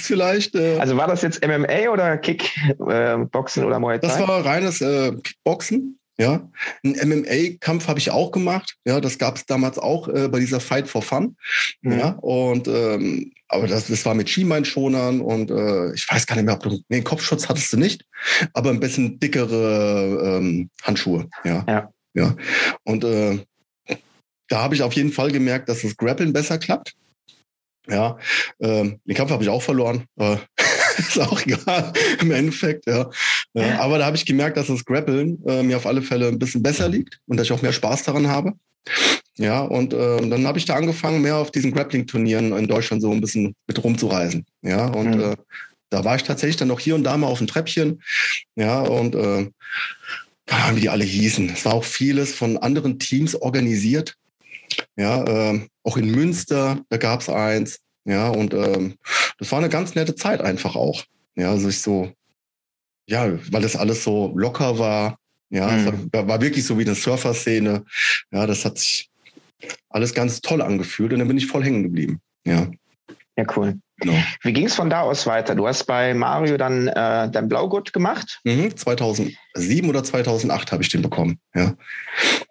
vielleicht, 0.01 0.55
äh, 0.55 0.77
also 0.79 0.97
war 0.97 1.07
das 1.07 1.21
jetzt 1.21 1.45
MMA 1.45 1.89
oder 1.91 2.17
Kickboxen 2.17 3.63
äh, 3.63 3.65
oder 3.65 3.79
Muay 3.79 3.99
Thai? 3.99 4.07
Das 4.07 4.19
war 4.19 4.43
reines 4.43 4.81
äh, 4.81 5.11
Kickboxen. 5.23 5.99
Ja, 6.17 6.49
ein 6.83 6.95
MMA-Kampf 7.09 7.89
habe 7.89 7.99
ich 7.99 8.09
auch 8.09 8.31
gemacht. 8.31 8.75
Ja, 8.85 9.01
das 9.01 9.17
gab 9.17 9.35
es 9.35 9.45
damals 9.45 9.77
auch 9.77 10.07
äh, 10.07 10.29
bei 10.29 10.39
dieser 10.39 10.61
Fight 10.61 10.87
for 10.87 11.01
Fun. 11.01 11.35
Mhm. 11.81 11.99
Ja, 11.99 12.09
und 12.21 12.69
ähm, 12.69 13.33
aber 13.49 13.67
das, 13.67 13.87
das 13.87 14.05
war 14.05 14.13
mit 14.13 14.29
Schienbeinschonern 14.29 15.19
und 15.19 15.51
äh, 15.51 15.93
ich 15.93 16.09
weiß 16.09 16.25
gar 16.25 16.35
nicht 16.35 16.45
mehr, 16.45 16.55
ob 16.55 16.63
du 16.63 16.79
nee, 16.87 17.01
Kopfschutz 17.01 17.49
hattest 17.49 17.73
du 17.73 17.77
nicht, 17.77 18.05
aber 18.53 18.69
ein 18.69 18.79
bisschen 18.79 19.19
dickere 19.19 20.37
ähm, 20.39 20.69
Handschuhe. 20.83 21.27
Ja, 21.43 21.65
ja. 21.67 21.89
ja. 22.13 22.35
Und 22.83 23.03
äh, 23.03 23.39
da 24.47 24.61
habe 24.61 24.75
ich 24.75 24.83
auf 24.83 24.93
jeden 24.93 25.11
Fall 25.11 25.31
gemerkt, 25.31 25.67
dass 25.67 25.81
das 25.81 25.97
Grappeln 25.97 26.31
besser 26.31 26.57
klappt. 26.57 26.95
Ja, 27.87 28.17
ähm, 28.59 28.99
den 29.05 29.15
Kampf 29.15 29.31
habe 29.31 29.43
ich 29.43 29.49
auch 29.49 29.61
verloren. 29.61 30.05
Äh, 30.17 30.37
ist 30.97 31.19
auch 31.19 31.41
egal 31.41 31.93
im 32.21 32.31
Endeffekt, 32.31 32.87
ja. 32.87 33.09
Ja. 33.61 33.79
Aber 33.79 33.97
da 33.97 34.05
habe 34.05 34.17
ich 34.17 34.25
gemerkt, 34.25 34.57
dass 34.57 34.67
das 34.67 34.85
Grappeln 34.85 35.41
äh, 35.47 35.63
mir 35.63 35.77
auf 35.77 35.85
alle 35.85 36.01
Fälle 36.01 36.27
ein 36.27 36.39
bisschen 36.39 36.61
besser 36.61 36.89
liegt 36.89 37.19
und 37.27 37.37
dass 37.37 37.47
ich 37.47 37.53
auch 37.53 37.61
mehr 37.61 37.73
Spaß 37.73 38.03
daran 38.03 38.27
habe. 38.27 38.53
Ja, 39.37 39.61
und 39.61 39.93
äh, 39.93 40.27
dann 40.29 40.47
habe 40.47 40.57
ich 40.57 40.65
da 40.65 40.75
angefangen, 40.75 41.21
mehr 41.21 41.37
auf 41.37 41.51
diesen 41.51 41.71
Grappling-Turnieren 41.71 42.53
in 42.53 42.67
Deutschland 42.67 43.01
so 43.01 43.11
ein 43.11 43.21
bisschen 43.21 43.55
mit 43.67 43.83
rumzureisen. 43.83 44.45
Ja, 44.61 44.87
und 44.87 45.15
mhm. 45.15 45.21
äh, 45.21 45.35
da 45.89 46.03
war 46.03 46.15
ich 46.15 46.23
tatsächlich 46.23 46.57
dann 46.57 46.69
noch 46.69 46.79
hier 46.79 46.95
und 46.95 47.03
da 47.03 47.17
mal 47.17 47.27
auf 47.27 47.39
dem 47.39 47.47
Treppchen. 47.47 48.01
Ja, 48.55 48.81
und 48.81 49.15
äh, 49.15 49.49
wie 50.73 50.81
die 50.81 50.89
alle 50.89 51.03
hießen. 51.03 51.49
Es 51.49 51.65
war 51.65 51.73
auch 51.73 51.83
vieles 51.83 52.33
von 52.33 52.57
anderen 52.57 52.99
Teams 52.99 53.35
organisiert. 53.35 54.15
Ja, 54.95 55.23
äh, 55.23 55.61
auch 55.83 55.97
in 55.97 56.11
Münster, 56.11 56.81
da 56.89 56.97
gab 56.97 57.21
es 57.21 57.29
eins. 57.29 57.79
Ja, 58.05 58.29
und 58.29 58.53
ähm, 58.53 58.95
das 59.39 59.51
war 59.51 59.59
eine 59.59 59.69
ganz 59.69 59.95
nette 59.95 60.15
Zeit 60.15 60.41
einfach 60.41 60.75
auch. 60.75 61.03
Ja, 61.35 61.51
also 61.51 61.69
ich 61.69 61.81
so, 61.81 62.11
ja, 63.07 63.31
weil 63.51 63.61
das 63.61 63.75
alles 63.75 64.03
so 64.03 64.33
locker 64.35 64.79
war. 64.79 65.17
Ja, 65.49 65.67
mhm. 65.67 66.09
war, 66.11 66.27
war, 66.27 66.41
wirklich 66.41 66.65
so 66.65 66.77
wie 66.77 66.83
eine 66.83 66.95
Surfer-Szene. 66.95 67.85
Ja, 68.31 68.47
das 68.47 68.65
hat 68.65 68.79
sich 68.79 69.09
alles 69.89 70.13
ganz 70.13 70.41
toll 70.41 70.61
angefühlt 70.61 71.13
und 71.13 71.19
dann 71.19 71.27
bin 71.27 71.37
ich 71.37 71.47
voll 71.47 71.63
hängen 71.63 71.83
geblieben. 71.83 72.19
Ja. 72.45 72.67
Ja, 73.37 73.45
cool. 73.55 73.79
Genau. 73.97 74.13
Wie 74.41 74.51
ging 74.51 74.65
es 74.65 74.75
von 74.75 74.89
da 74.89 75.01
aus 75.01 75.25
weiter? 75.25 75.55
Du 75.55 75.67
hast 75.67 75.85
bei 75.85 76.13
Mario 76.13 76.57
dann 76.57 76.87
äh, 76.87 77.29
dein 77.29 77.47
Blaugurt 77.47 77.93
gemacht? 77.93 78.41
Mhm, 78.43 78.75
2007 78.75 79.89
oder 79.89 80.03
2008 80.03 80.71
habe 80.73 80.83
ich 80.83 80.89
den 80.89 81.01
bekommen, 81.01 81.39
ja. 81.53 81.73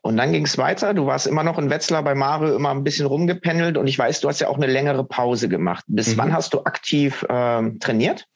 Und 0.00 0.16
dann 0.16 0.32
ging 0.32 0.46
es 0.46 0.56
weiter. 0.56 0.94
Du 0.94 1.06
warst 1.06 1.26
immer 1.26 1.42
noch 1.42 1.58
in 1.58 1.68
Wetzlar 1.68 2.02
bei 2.02 2.14
Mario, 2.14 2.56
immer 2.56 2.70
ein 2.70 2.84
bisschen 2.84 3.06
rumgependelt 3.06 3.76
und 3.76 3.87
ich 3.87 3.99
weiß, 3.99 4.20
du 4.20 4.28
hast 4.28 4.40
ja 4.40 4.49
auch 4.49 4.56
eine 4.56 4.66
längere 4.66 5.04
Pause 5.04 5.49
gemacht. 5.49 5.84
Bis 5.87 6.14
mhm. 6.14 6.18
wann 6.18 6.32
hast 6.32 6.54
du 6.54 6.64
aktiv 6.64 7.26
ähm, 7.28 7.78
trainiert? 7.78 8.26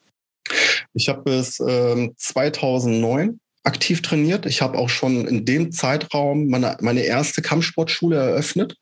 Ich 0.95 1.09
habe 1.09 1.23
bis 1.23 1.61
ähm, 1.61 2.15
2009 2.17 3.41
aktiv 3.65 4.01
trainiert. 4.03 4.47
Ich 4.47 4.63
habe 4.63 4.79
auch 4.79 4.89
schon 4.89 5.27
in 5.27 5.45
dem 5.45 5.73
Zeitraum 5.73 6.47
meine, 6.47 6.79
meine 6.81 7.03
erste 7.03 7.43
Kampfsportschule 7.43 8.17
eröffnet. 8.17 8.77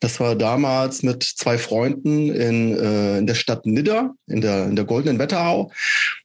Das 0.00 0.20
war 0.20 0.36
damals 0.36 1.02
mit 1.02 1.24
zwei 1.24 1.58
Freunden 1.58 2.30
in, 2.30 2.78
äh, 2.78 3.18
in 3.18 3.26
der 3.26 3.34
Stadt 3.34 3.66
Nidda, 3.66 4.14
in 4.28 4.40
der, 4.40 4.66
in 4.66 4.76
der 4.76 4.84
Goldenen 4.84 5.18
Wetterau. 5.18 5.72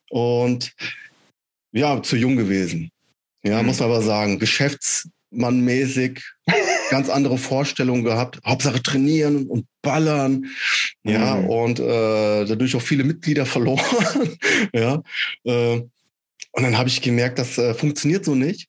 Und 0.10 0.74
ja, 1.72 2.04
zu 2.04 2.16
jung 2.16 2.36
gewesen. 2.36 2.92
Ja, 3.44 3.62
mhm. 3.62 3.68
muss 3.68 3.80
man 3.80 3.90
aber 3.90 4.02
sagen, 4.02 4.40
geschäftsmannmäßig 5.34 6.24
ganz 6.90 7.10
andere 7.10 7.38
Vorstellungen 7.38 8.04
gehabt. 8.04 8.40
Hauptsache 8.46 8.82
trainieren 8.82 9.48
und 9.48 9.66
ballern. 9.82 10.46
Ja, 11.04 11.36
mhm. 11.36 11.50
und 11.50 11.80
äh, 11.80 12.46
dadurch 12.46 12.76
auch 12.76 12.82
viele 12.82 13.04
Mitglieder 13.04 13.46
verloren. 13.46 13.82
ja. 14.74 15.02
Äh, 15.44 15.82
und 16.56 16.64
dann 16.64 16.78
habe 16.78 16.90
ich 16.90 17.02
gemerkt, 17.02 17.40
das 17.40 17.58
äh, 17.58 17.74
funktioniert 17.74 18.26
so 18.26 18.36
nicht. 18.36 18.68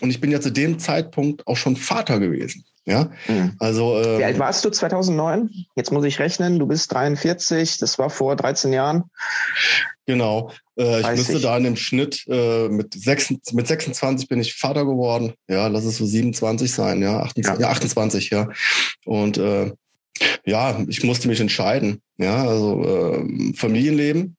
Und 0.00 0.10
ich 0.10 0.20
bin 0.20 0.30
ja 0.30 0.40
zu 0.40 0.50
dem 0.50 0.78
Zeitpunkt 0.78 1.46
auch 1.46 1.56
schon 1.56 1.76
Vater 1.76 2.18
gewesen. 2.18 2.64
Ja, 2.86 3.10
mhm. 3.28 3.54
also. 3.58 4.02
Ähm, 4.02 4.18
Wie 4.18 4.24
alt 4.24 4.38
warst 4.38 4.64
du 4.64 4.70
2009? 4.70 5.50
Jetzt 5.76 5.92
muss 5.92 6.04
ich 6.04 6.18
rechnen. 6.18 6.58
Du 6.58 6.66
bist 6.66 6.92
43. 6.92 7.78
Das 7.78 7.98
war 7.98 8.10
vor 8.10 8.34
13 8.34 8.72
Jahren. 8.72 9.04
Genau. 10.10 10.50
Äh, 10.76 11.02
ich 11.02 11.18
müsste 11.18 11.38
da 11.38 11.56
in 11.56 11.62
dem 11.62 11.76
Schnitt 11.76 12.24
äh, 12.28 12.68
mit, 12.68 12.94
6, 12.94 13.34
mit 13.52 13.68
26 13.68 14.28
bin 14.28 14.40
ich 14.40 14.54
Vater 14.54 14.84
geworden. 14.84 15.34
Ja, 15.48 15.68
lass 15.68 15.84
es 15.84 15.98
so 15.98 16.04
27 16.04 16.72
sein. 16.72 17.00
Ja, 17.00 17.20
28. 17.20 17.60
Ja. 17.60 17.60
ja 17.60 17.70
28 17.70 18.30
ja. 18.30 18.48
Und 19.04 19.38
äh, 19.38 19.70
ja, 20.44 20.84
ich 20.88 21.04
musste 21.04 21.28
mich 21.28 21.38
entscheiden. 21.38 22.00
Ja, 22.18 22.44
also 22.44 22.82
äh, 22.84 23.54
Familienleben 23.54 24.36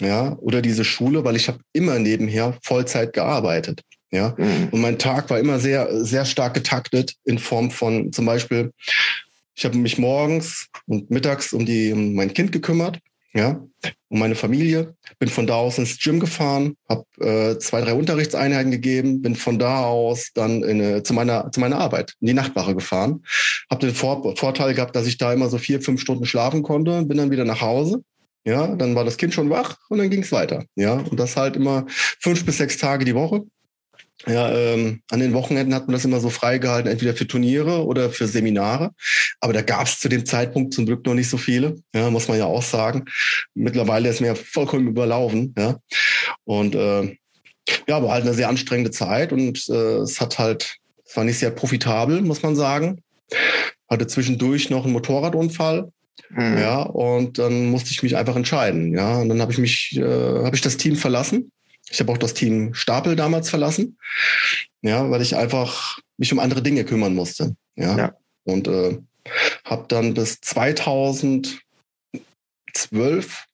ja, 0.00 0.36
oder 0.40 0.60
diese 0.60 0.84
Schule, 0.84 1.24
weil 1.24 1.36
ich 1.36 1.48
habe 1.48 1.60
immer 1.72 1.98
nebenher 1.98 2.58
Vollzeit 2.62 3.14
gearbeitet. 3.14 3.80
Ja, 4.10 4.34
mhm. 4.36 4.68
und 4.72 4.80
mein 4.82 4.98
Tag 4.98 5.30
war 5.30 5.38
immer 5.38 5.58
sehr, 5.58 6.04
sehr 6.04 6.26
stark 6.26 6.52
getaktet 6.52 7.14
in 7.24 7.38
Form 7.38 7.70
von 7.70 8.12
zum 8.12 8.26
Beispiel, 8.26 8.70
ich 9.54 9.64
habe 9.64 9.78
mich 9.78 9.96
morgens 9.96 10.68
und 10.86 11.10
mittags 11.10 11.54
um 11.54 11.64
die, 11.64 11.90
um 11.92 12.14
mein 12.14 12.34
Kind 12.34 12.52
gekümmert, 12.52 12.98
ja, 13.36 13.62
um 14.08 14.18
meine 14.18 14.34
Familie, 14.34 14.96
bin 15.18 15.28
von 15.28 15.46
da 15.46 15.54
aus 15.54 15.78
ins 15.78 15.98
Gym 15.98 16.18
gefahren, 16.20 16.76
habe 16.88 17.04
äh, 17.20 17.58
zwei, 17.58 17.82
drei 17.82 17.94
Unterrichtseinheiten 17.94 18.70
gegeben, 18.70 19.22
bin 19.22 19.36
von 19.36 19.58
da 19.58 19.84
aus 19.84 20.30
dann 20.34 20.62
in, 20.62 20.80
äh, 20.80 21.02
zu 21.02 21.12
meiner 21.12 21.50
zu 21.52 21.60
meiner 21.60 21.78
Arbeit 21.78 22.14
in 22.20 22.28
die 22.28 22.34
Nachtwache 22.34 22.74
gefahren, 22.74 23.22
habe 23.70 23.86
den 23.86 23.94
Vor 23.94 24.36
Vorteil 24.36 24.74
gehabt, 24.74 24.96
dass 24.96 25.06
ich 25.06 25.18
da 25.18 25.32
immer 25.32 25.48
so 25.48 25.58
vier, 25.58 25.80
fünf 25.82 26.00
Stunden 26.00 26.24
schlafen 26.24 26.62
konnte, 26.62 27.04
bin 27.04 27.18
dann 27.18 27.30
wieder 27.30 27.44
nach 27.44 27.60
Hause 27.60 28.02
ja, 28.46 28.68
dann 28.76 28.94
war 28.94 29.04
das 29.04 29.16
Kind 29.16 29.34
schon 29.34 29.50
wach 29.50 29.76
und 29.88 29.98
dann 29.98 30.08
ging 30.08 30.22
es 30.22 30.30
weiter. 30.30 30.64
Ja, 30.76 30.94
und 30.94 31.18
das 31.18 31.36
halt 31.36 31.56
immer 31.56 31.84
fünf 31.88 32.46
bis 32.46 32.58
sechs 32.58 32.78
Tage 32.78 33.04
die 33.04 33.16
Woche. 33.16 33.42
Ja, 34.26 34.52
ähm, 34.52 35.02
an 35.10 35.20
den 35.20 35.32
Wochenenden 35.34 35.74
hat 35.74 35.86
man 35.86 35.92
das 35.92 36.04
immer 36.04 36.20
so 36.20 36.30
freigehalten, 36.30 36.90
entweder 36.90 37.14
für 37.14 37.26
Turniere 37.26 37.86
oder 37.86 38.10
für 38.10 38.26
Seminare. 38.26 38.90
Aber 39.40 39.52
da 39.52 39.62
gab 39.62 39.86
es 39.86 40.00
zu 40.00 40.08
dem 40.08 40.26
Zeitpunkt 40.26 40.74
zum 40.74 40.86
Glück 40.86 41.06
noch 41.06 41.14
nicht 41.14 41.30
so 41.30 41.36
viele, 41.36 41.76
ja, 41.94 42.10
muss 42.10 42.26
man 42.28 42.38
ja 42.38 42.46
auch 42.46 42.62
sagen. 42.62 43.04
Mittlerweile 43.54 44.08
ist 44.08 44.20
mir 44.20 44.34
vollkommen 44.34 44.88
überlaufen, 44.88 45.54
ja. 45.56 45.76
Und 46.44 46.74
äh, 46.74 47.16
ja, 47.88 47.96
aber 47.96 48.10
halt 48.10 48.24
eine 48.24 48.34
sehr 48.34 48.48
anstrengende 48.48 48.90
Zeit 48.90 49.32
und 49.32 49.68
äh, 49.68 49.98
es 49.98 50.20
hat 50.20 50.38
halt, 50.38 50.76
es 51.04 51.16
war 51.16 51.24
nicht 51.24 51.38
sehr 51.38 51.50
profitabel, 51.50 52.22
muss 52.22 52.42
man 52.42 52.56
sagen. 52.56 53.02
Hatte 53.88 54.06
zwischendurch 54.08 54.70
noch 54.70 54.84
einen 54.84 54.92
Motorradunfall, 54.92 55.90
Mhm. 56.30 56.58
Ja, 56.58 56.82
und 56.82 57.38
dann 57.38 57.66
musste 57.66 57.90
ich 57.90 58.02
mich 58.02 58.16
einfach 58.16 58.36
entscheiden. 58.36 58.94
Ja, 58.94 59.18
und 59.18 59.28
dann 59.28 59.40
habe 59.40 59.52
ich 59.52 59.58
mich, 59.58 59.96
äh, 59.96 60.02
habe 60.02 60.56
ich 60.56 60.62
das 60.62 60.76
Team 60.76 60.96
verlassen. 60.96 61.52
Ich 61.90 62.00
habe 62.00 62.12
auch 62.12 62.18
das 62.18 62.34
Team 62.34 62.74
Stapel 62.74 63.16
damals 63.16 63.50
verlassen. 63.50 63.98
Ja, 64.82 65.10
weil 65.10 65.22
ich 65.22 65.36
einfach 65.36 65.98
mich 66.18 66.32
um 66.32 66.38
andere 66.38 66.62
Dinge 66.62 66.84
kümmern 66.84 67.14
musste. 67.14 67.56
Ja, 67.76 67.96
ja. 67.96 68.16
und 68.44 68.68
äh, 68.68 68.98
habe 69.64 69.86
dann 69.88 70.14
bis 70.14 70.40
2012, 70.40 71.60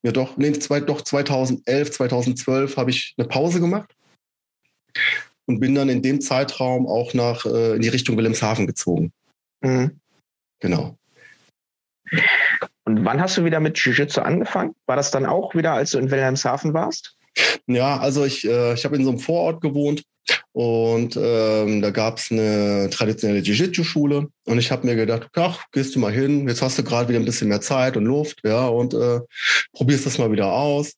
ja 0.03 0.13
doch, 0.13 0.37
nee, 0.37 0.53
zwei, 0.53 0.81
doch 0.81 1.03
2011, 1.03 1.91
2012 1.91 2.77
habe 2.77 2.91
ich 2.91 3.15
eine 3.17 3.27
Pause 3.27 3.61
gemacht 3.61 3.95
und 5.47 5.61
bin 5.61 5.75
dann 5.75 5.89
in 5.89 6.03
dem 6.03 6.21
Zeitraum 6.21 6.87
auch 6.87 7.15
nach 7.15 7.47
äh, 7.47 7.77
in 7.77 7.83
die 7.83 7.89
Richtung 7.89 8.17
Wilhelmshaven 8.17 8.67
gezogen. 8.67 9.13
Mhm. 9.63 10.01
Genau. 10.61 10.97
Und 12.85 13.05
wann 13.05 13.21
hast 13.21 13.37
du 13.37 13.45
wieder 13.45 13.61
mit 13.61 13.79
Jiu-Jitsu 13.79 14.21
angefangen? 14.21 14.75
War 14.87 14.97
das 14.97 15.11
dann 15.11 15.27
auch 15.27 15.55
wieder, 15.55 15.73
als 15.73 15.93
du 15.93 15.99
in 15.99 16.11
Wilhelmshaven 16.11 16.75
warst? 16.75 17.17
Ja, 17.67 17.99
also 17.99 18.25
ich, 18.25 18.47
äh, 18.47 18.75
ich 18.75 18.85
habe 18.85 18.97
in 18.97 19.05
so 19.05 19.11
einem 19.11 19.19
Vorort 19.19 19.61
gewohnt 19.61 20.03
und 20.53 21.17
ähm, 21.17 21.83
da 21.83 21.91
gab 21.91 22.19
es 22.19 22.31
eine 22.31 22.89
traditionelle 22.91 23.41
Jiu-Jitsu-Schule 23.41 24.29
und 24.45 24.59
ich 24.59 24.71
habe 24.71 24.87
mir 24.87 24.95
gedacht, 24.97 25.29
ach, 25.37 25.65
gehst 25.73 25.95
du 25.95 25.99
mal 25.99 26.13
hin, 26.13 26.49
jetzt 26.49 26.63
hast 26.63 26.79
du 26.79 26.85
gerade 26.85 27.09
wieder 27.09 27.19
ein 27.19 27.25
bisschen 27.25 27.49
mehr 27.49 27.61
Zeit 27.61 27.97
und 27.97 28.05
Luft, 28.05 28.41
ja, 28.45 28.67
und 28.67 28.95
äh, 28.95 29.21
probierst 29.73 30.07
das 30.07 30.19
mal 30.19 30.31
wieder 30.31 30.53
aus 30.53 30.95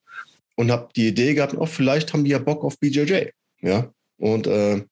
und 0.56 0.70
habe 0.70 0.88
die 0.94 1.08
Idee 1.08 1.34
gehabt, 1.34 1.54
oh, 1.56 1.66
vielleicht 1.66 2.12
haben 2.12 2.24
die 2.24 2.32
ja 2.32 2.38
Bock 2.38 2.64
auf 2.64 2.78
BJJ, 2.78 3.28
ja, 3.62 3.90
und 4.18 4.46
äh, 4.46 4.82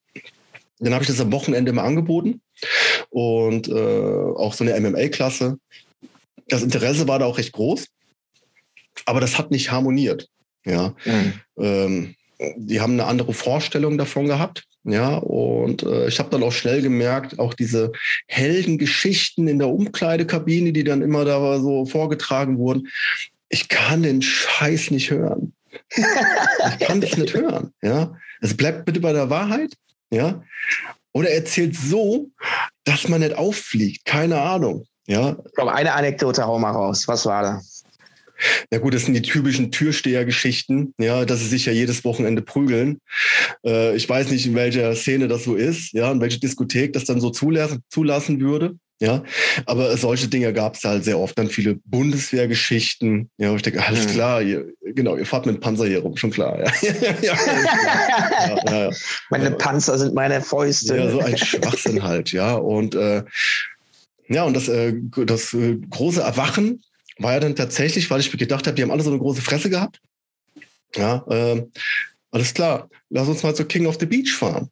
dann 0.79 0.93
habe 0.93 1.03
ich 1.03 1.09
das 1.09 1.21
am 1.21 1.31
Wochenende 1.31 1.71
immer 1.71 1.83
angeboten 1.83 2.41
und 3.09 3.67
äh, 3.67 3.71
auch 3.71 4.53
so 4.53 4.63
eine 4.63 4.79
MMA-Klasse 4.79 5.57
das 6.47 6.63
Interesse 6.63 7.07
war 7.07 7.19
da 7.19 7.25
auch 7.25 7.37
recht 7.37 7.53
groß, 7.53 7.87
aber 9.05 9.19
das 9.19 9.37
hat 9.37 9.51
nicht 9.51 9.71
harmoniert. 9.71 10.29
Ja, 10.65 10.93
mhm. 11.05 11.33
ähm, 11.57 12.15
die 12.57 12.81
haben 12.81 12.93
eine 12.93 13.05
andere 13.05 13.33
Vorstellung 13.33 13.97
davon 13.97 14.27
gehabt. 14.27 14.63
Ja, 14.85 15.15
und 15.15 15.83
äh, 15.83 16.07
ich 16.07 16.19
habe 16.19 16.29
dann 16.29 16.43
auch 16.43 16.51
schnell 16.51 16.81
gemerkt, 16.81 17.39
auch 17.39 17.53
diese 17.53 17.93
Heldengeschichten 18.27 19.47
in 19.47 19.59
der 19.59 19.69
Umkleidekabine, 19.69 20.73
die 20.73 20.83
dann 20.83 21.01
immer 21.01 21.23
da 21.23 21.59
so 21.59 21.85
vorgetragen 21.85 22.57
wurden, 22.57 22.89
ich 23.47 23.69
kann 23.69 24.03
den 24.03 24.21
Scheiß 24.21 24.91
nicht 24.91 25.09
hören. 25.09 25.53
ich 25.95 26.79
kann 26.85 26.99
das 26.99 27.15
nicht 27.15 27.33
hören. 27.33 27.71
Ja, 27.81 28.15
es 28.41 28.57
bleibt 28.57 28.85
bitte 28.85 28.99
bei 28.99 29.13
der 29.13 29.29
Wahrheit. 29.29 29.73
Ja, 30.11 30.43
oder 31.13 31.29
erzählt 31.29 31.75
so, 31.75 32.29
dass 32.83 33.07
man 33.07 33.21
nicht 33.21 33.37
auffliegt. 33.37 34.03
Keine 34.03 34.41
Ahnung. 34.41 34.85
Ja. 35.05 35.37
Komm, 35.55 35.69
eine 35.69 35.93
Anekdote 35.93 36.45
hau 36.45 36.59
mal 36.59 36.71
raus. 36.71 37.07
Was 37.07 37.25
war 37.25 37.43
da? 37.43 37.61
Ja 38.71 38.79
gut, 38.79 38.93
das 38.93 39.05
sind 39.05 39.13
die 39.13 39.21
typischen 39.21 39.71
Türstehergeschichten, 39.71 40.93
ja, 40.99 41.25
dass 41.25 41.39
sie 41.39 41.47
sich 41.47 41.65
ja 41.65 41.73
jedes 41.73 42.03
Wochenende 42.03 42.41
prügeln. 42.41 42.99
Äh, 43.65 43.95
ich 43.95 44.07
weiß 44.07 44.29
nicht, 44.31 44.45
in 44.45 44.55
welcher 44.55 44.95
Szene 44.95 45.27
das 45.27 45.43
so 45.43 45.55
ist, 45.55 45.93
ja, 45.93 46.11
in 46.11 46.21
welcher 46.21 46.39
Diskothek 46.39 46.93
das 46.93 47.05
dann 47.05 47.21
so 47.21 47.29
zulassen, 47.29 47.83
zulassen 47.89 48.39
würde. 48.39 48.75
Ja, 49.03 49.21
aber 49.65 49.97
solche 49.97 50.29
Dinge 50.29 50.53
gab 50.53 50.75
es 50.75 50.83
halt 50.85 51.03
sehr 51.03 51.19
oft. 51.19 51.37
Dann 51.37 51.49
viele 51.49 51.75
Bundeswehrgeschichten. 51.83 53.29
Ja, 53.37 53.51
wo 53.51 53.55
ich 53.57 53.61
denke, 53.61 53.85
alles 53.85 54.05
hm. 54.05 54.11
klar, 54.11 54.41
ihr, 54.41 54.65
genau, 54.81 55.17
ihr 55.17 55.25
fahrt 55.25 55.45
mit 55.45 55.55
dem 55.55 55.59
Panzer 55.59 55.87
hier 55.87 55.99
rum, 55.99 56.15
schon 56.15 56.31
klar. 56.31 56.57
Ja. 56.59 56.71
ja, 57.21 57.37
ja, 58.65 58.87
ja 58.87 58.91
meine 59.29 59.51
Panzer 59.51 59.97
sind 59.97 60.13
meine 60.13 60.41
Fäuste. 60.41 60.95
Ja, 60.95 61.11
so 61.11 61.19
ein 61.19 61.37
Schwachsinn 61.37 62.01
halt, 62.01 62.31
ja. 62.31 62.53
Und 62.53 62.95
äh, 62.95 63.23
ja, 64.29 64.43
und 64.43 64.55
das, 64.55 64.69
äh, 64.69 64.93
das 65.25 65.53
äh, 65.53 65.75
große 65.89 66.21
Erwachen 66.21 66.81
war 67.17 67.33
ja 67.33 67.39
dann 67.39 67.55
tatsächlich, 67.55 68.09
weil 68.09 68.19
ich 68.19 68.31
mir 68.31 68.39
gedacht 68.39 68.67
habe, 68.67 68.75
die 68.75 68.81
haben 68.81 68.91
alle 68.91 69.03
so 69.03 69.09
eine 69.09 69.19
große 69.19 69.41
Fresse 69.41 69.69
gehabt. 69.69 69.99
Ja, 70.95 71.25
äh, 71.29 71.65
alles 72.31 72.53
klar, 72.53 72.89
lass 73.09 73.27
uns 73.27 73.43
mal 73.43 73.55
zu 73.55 73.65
King 73.65 73.85
of 73.85 73.97
the 73.99 74.05
Beach 74.05 74.33
fahren. 74.33 74.69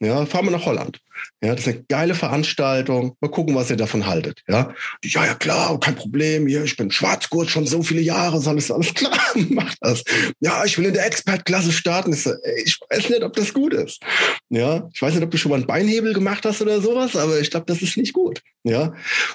Ja, 0.00 0.26
fahren 0.26 0.46
wir 0.46 0.50
nach 0.50 0.66
Holland. 0.66 0.98
Ja, 1.40 1.54
das 1.54 1.66
ist 1.66 1.68
eine 1.68 1.84
geile 1.88 2.14
Veranstaltung. 2.14 3.16
Mal 3.20 3.28
gucken, 3.28 3.54
was 3.54 3.70
ihr 3.70 3.76
davon 3.76 4.06
haltet. 4.06 4.42
Ja, 4.48 4.74
ja, 5.04 5.24
ja 5.24 5.34
klar, 5.34 5.78
kein 5.78 5.94
Problem. 5.94 6.46
Hier, 6.46 6.64
ich 6.64 6.76
bin 6.76 6.90
Schwarzgurt 6.90 7.48
schon 7.48 7.66
so 7.66 7.82
viele 7.82 8.00
Jahre, 8.00 8.38
ist 8.38 8.48
alles, 8.48 8.70
alles 8.70 8.92
klar, 8.94 9.18
mach 9.50 9.72
das. 9.80 10.02
Ja, 10.40 10.64
ich 10.64 10.76
will 10.76 10.86
in 10.86 10.94
der 10.94 11.06
Expert-Klasse 11.06 11.72
starten. 11.72 12.12
Ich, 12.12 12.22
so, 12.22 12.30
ey, 12.30 12.62
ich 12.64 12.78
weiß 12.90 13.08
nicht, 13.08 13.22
ob 13.22 13.34
das 13.34 13.54
gut 13.54 13.72
ist. 13.72 14.00
Ja, 14.48 14.88
ich 14.92 15.00
weiß 15.00 15.14
nicht, 15.14 15.24
ob 15.24 15.30
du 15.30 15.38
schon 15.38 15.50
mal 15.50 15.56
einen 15.56 15.66
Beinhebel 15.66 16.12
gemacht 16.12 16.44
hast 16.44 16.60
oder 16.60 16.80
sowas, 16.80 17.14
aber 17.14 17.38
ich 17.40 17.50
glaube, 17.50 17.66
das 17.66 17.80
ist 17.80 17.96
nicht 17.96 18.12
gut. 18.12 18.42
Ja, 18.64 18.92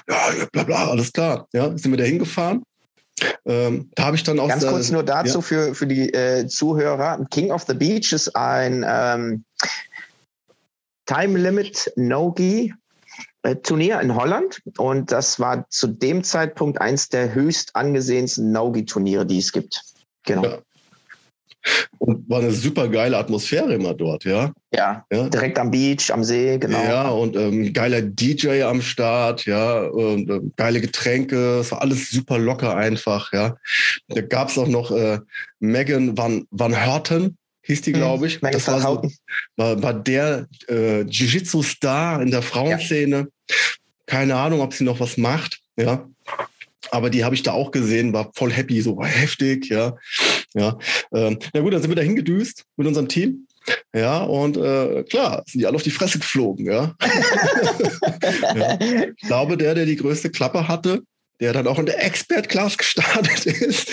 ja, 0.08 0.46
bla 0.52 0.64
bla, 0.64 0.88
alles 0.88 1.12
klar. 1.12 1.48
Ja, 1.52 1.76
sind 1.76 1.90
wir 1.90 1.98
da 1.98 2.04
hingefahren. 2.04 2.62
Ähm, 3.46 3.90
da 3.94 4.04
habe 4.04 4.16
ich 4.16 4.22
dann 4.22 4.38
auch. 4.38 4.48
Ganz 4.48 4.66
kurz 4.66 4.90
nur 4.90 5.02
dazu 5.02 5.38
ja. 5.38 5.42
für, 5.42 5.74
für 5.74 5.86
die 5.86 6.12
äh, 6.12 6.46
Zuhörer. 6.46 7.24
King 7.30 7.50
of 7.50 7.64
the 7.66 7.74
Beach 7.74 8.12
ist 8.12 8.34
ein 8.36 8.84
ähm, 8.88 9.44
Time 11.10 11.36
Limit 11.38 11.92
No-Gi 11.96 12.72
äh, 13.42 13.56
Turnier 13.56 14.00
in 14.00 14.14
Holland 14.14 14.62
und 14.78 15.10
das 15.10 15.40
war 15.40 15.68
zu 15.68 15.88
dem 15.88 16.22
Zeitpunkt 16.22 16.80
eins 16.80 17.08
der 17.08 17.34
höchst 17.34 17.74
angesehensten 17.74 18.52
No-Gi-Turniere, 18.52 19.26
die 19.26 19.38
es 19.38 19.50
gibt. 19.50 19.82
Genau. 20.24 20.44
Ja. 20.44 20.58
Und 21.98 22.30
war 22.30 22.38
eine 22.38 22.52
super 22.52 22.88
geile 22.88 23.18
Atmosphäre 23.18 23.74
immer 23.74 23.92
dort, 23.92 24.24
ja. 24.24 24.52
Ja, 24.72 25.04
ja. 25.12 25.28
direkt 25.28 25.58
am 25.58 25.72
Beach, 25.72 26.12
am 26.12 26.22
See, 26.22 26.58
genau. 26.58 26.80
Ja, 26.80 27.08
und 27.08 27.34
ähm, 27.34 27.72
geiler 27.72 28.02
DJ 28.02 28.62
am 28.62 28.80
Start, 28.80 29.46
ja, 29.46 29.80
und 29.80 30.30
äh, 30.30 30.40
geile 30.56 30.80
Getränke, 30.80 31.58
es 31.58 31.72
war 31.72 31.82
alles 31.82 32.08
super 32.08 32.38
locker 32.38 32.76
einfach, 32.76 33.32
ja. 33.32 33.56
Da 34.08 34.20
gab 34.20 34.48
es 34.48 34.58
auch 34.58 34.68
noch 34.68 34.92
äh, 34.92 35.18
Megan 35.58 36.16
Van, 36.16 36.46
Van 36.50 36.72
Herten, 36.72 37.36
hieß 37.62 37.82
die, 37.82 37.92
glaube 37.92 38.26
ich. 38.26 38.42
Mhm, 38.42 38.50
das 38.52 38.66
war, 38.68 38.80
so, 38.80 39.02
war, 39.56 39.82
war, 39.82 39.94
der 39.94 40.46
äh, 40.68 41.02
Jiu-Jitsu-Star 41.02 42.22
in 42.22 42.30
der 42.30 42.42
Frauenszene. 42.42 43.28
Ja. 43.48 43.56
Keine 44.06 44.36
Ahnung, 44.36 44.60
ob 44.60 44.74
sie 44.74 44.84
noch 44.84 45.00
was 45.00 45.16
macht, 45.16 45.60
ja. 45.76 46.08
Aber 46.90 47.10
die 47.10 47.24
habe 47.24 47.34
ich 47.34 47.42
da 47.42 47.52
auch 47.52 47.70
gesehen, 47.70 48.12
war 48.12 48.30
voll 48.34 48.52
happy, 48.52 48.80
so 48.80 48.96
war 48.96 49.06
heftig, 49.06 49.68
ja. 49.68 49.96
Ja. 50.54 50.78
Ähm, 51.12 51.38
na 51.52 51.60
gut, 51.60 51.72
dann 51.72 51.80
sind 51.80 51.90
wir 51.90 51.96
da 51.96 52.02
hingedüst 52.02 52.64
mit 52.76 52.86
unserem 52.86 53.08
Team. 53.08 53.46
Ja, 53.94 54.22
und 54.22 54.56
äh, 54.56 55.04
klar, 55.04 55.44
sind 55.46 55.60
die 55.60 55.66
alle 55.66 55.76
auf 55.76 55.82
die 55.82 55.90
Fresse 55.90 56.18
geflogen, 56.18 56.66
ja. 56.66 56.96
ja. 58.54 58.78
Ich 58.80 59.28
glaube, 59.28 59.56
der, 59.56 59.74
der 59.74 59.86
die 59.86 59.96
größte 59.96 60.30
Klappe 60.30 60.66
hatte, 60.66 61.02
der 61.40 61.52
dann 61.52 61.66
auch 61.66 61.78
in 61.78 61.86
der 61.86 62.02
Expert-Class 62.04 62.78
gestartet 62.78 63.46
ist, 63.46 63.90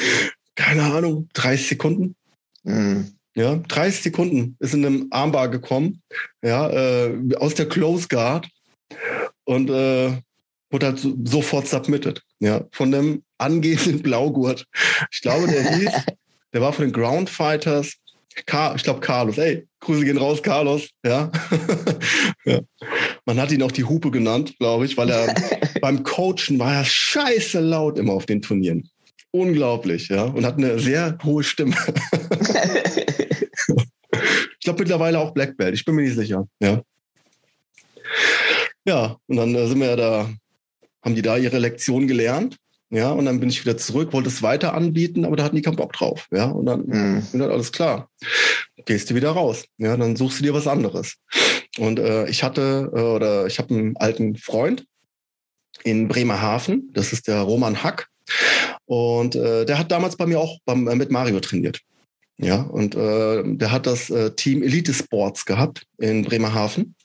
keine 0.56 0.84
Ahnung, 0.84 1.30
30 1.34 1.68
Sekunden. 1.68 2.16
Mhm. 2.64 3.17
Ja, 3.38 3.56
30 3.56 4.01
Sekunden 4.01 4.56
ist 4.60 4.74
in 4.74 4.84
einem 4.84 5.08
Armbar 5.12 5.50
gekommen, 5.50 6.01
ja, 6.41 6.72
äh, 6.72 7.36
aus 7.36 7.53
der 7.53 7.70
Close 7.70 8.08
Guard 8.08 8.50
und 9.44 9.70
äh, 9.70 10.17
wurde 10.72 10.86
halt 10.88 10.98
so, 10.98 11.15
sofort 11.24 11.67
submitted, 11.67 12.24
ja, 12.39 12.65
von 12.72 12.91
dem 12.91 13.22
angehenden 13.38 14.01
Blaugurt. 14.03 14.65
Ich 15.12 15.22
glaube, 15.22 15.46
der 15.46 15.72
hieß, 15.75 15.91
der 16.53 16.62
war 16.62 16.74
von 16.74 16.86
den 16.86 16.91
Ground 16.91 17.29
Fighters, 17.29 17.94
Car 18.48 18.75
ich 18.75 18.82
glaube 18.82 19.01
Carlos, 19.01 19.38
ey, 19.38 19.67
Grüße 19.82 20.06
gehen 20.06 20.17
raus, 20.17 20.41
Carlos, 20.41 20.89
ja. 21.06 21.32
ja. 22.46 22.60
Man 23.27 23.39
hat 23.39 23.51
ihn 23.51 23.62
auch 23.62 23.72
die 23.72 23.84
Hupe 23.84 24.10
genannt, 24.10 24.56
glaube 24.58 24.86
ich, 24.86 24.98
weil 24.98 25.12
er 25.12 25.36
beim 25.79 26.01
Coachen 26.01 26.58
war 26.58 26.74
er 26.74 26.86
scheiße 26.86 27.60
laut 27.60 28.00
immer 28.00 28.13
auf 28.13 28.25
den 28.25 28.41
Turnieren. 28.41 28.89
Unglaublich, 29.38 30.10
ja, 30.10 30.24
und 30.24 30.46
hat 30.46 30.58
eine 30.58 30.79
sehr 30.79 31.15
hohe 31.24 31.44
Stimme. 31.44 31.75
ich 34.60 34.63
glaube 34.63 34.79
mittlerweile 34.79 35.20
auch 35.20 35.32
Black 35.32 35.58
Belt, 35.58 35.75
ich 35.75 35.86
bin 35.86 35.94
mir 35.94 36.01
nicht 36.01 36.15
sicher. 36.15 36.48
Ja, 36.60 36.82
ja 38.84 39.17
und 39.27 39.38
dann 39.38 39.53
äh, 39.53 39.67
sind 39.67 39.79
wir 39.79 39.89
ja 39.89 39.96
da, 39.96 40.29
haben 41.03 41.13
die 41.13 41.22
da 41.22 41.38
ihre 41.38 41.60
Lektion 41.60 42.08
gelernt. 42.08 42.58
Ja, 42.89 43.12
und 43.12 43.25
dann 43.25 43.39
bin 43.39 43.50
ich 43.50 43.63
wieder 43.63 43.77
zurück, 43.77 44.13
wollte 44.13 44.29
es 44.29 44.41
weiter 44.41 44.74
anbieten, 44.74 45.25
aber 45.25 45.36
da 45.36 45.44
hatten 45.44 45.58
die 45.58 45.62
keinen 45.62 45.75
Bock 45.75 45.94
drauf. 45.94 46.27
Ja, 46.32 46.46
und 46.46 46.65
dann, 46.65 46.86
mhm. 46.88 47.24
dann 47.34 47.51
alles 47.51 47.72
klar. 47.72 48.10
Gehst 48.86 49.10
du 49.10 49.15
wieder 49.15 49.32
raus. 49.32 49.65
Ja, 49.77 49.98
dann 49.98 50.15
suchst 50.15 50.39
du 50.39 50.44
dir 50.44 50.53
was 50.53 50.67
anderes. 50.67 51.17
Und 51.77 52.00
äh, 52.00 52.27
ich 52.29 52.44
hatte, 52.44 52.89
äh, 52.96 53.00
oder 53.00 53.46
ich 53.46 53.60
habe 53.60 53.75
einen 53.75 53.98
alten 53.98 54.36
Freund 54.36 54.86
in 55.84 56.08
Bremerhaven, 56.08 56.89
das 56.94 57.13
ist 57.13 57.28
der 57.28 57.41
Roman 57.41 57.84
Hack. 57.84 58.08
Und 58.86 59.36
äh, 59.36 59.66
der 59.66 59.78
hat 59.78 59.92
damals 59.92 60.16
bei 60.16 60.26
mir 60.26 60.40
auch 60.40 60.60
beim, 60.66 60.88
äh, 60.88 60.96
mit 60.96 61.12
Mario 61.12 61.40
trainiert. 61.40 61.82
Ja, 62.40 62.62
und 62.62 62.96
äh, 62.96 63.44
der 63.46 63.72
hat 63.72 63.88
das 63.88 64.10
äh, 64.10 64.32
Team 64.32 64.62
Elite 64.62 64.94
Sports 64.94 65.46
gehabt 65.46 65.84
in 65.98 66.24
Bremerhaven. 66.24 66.96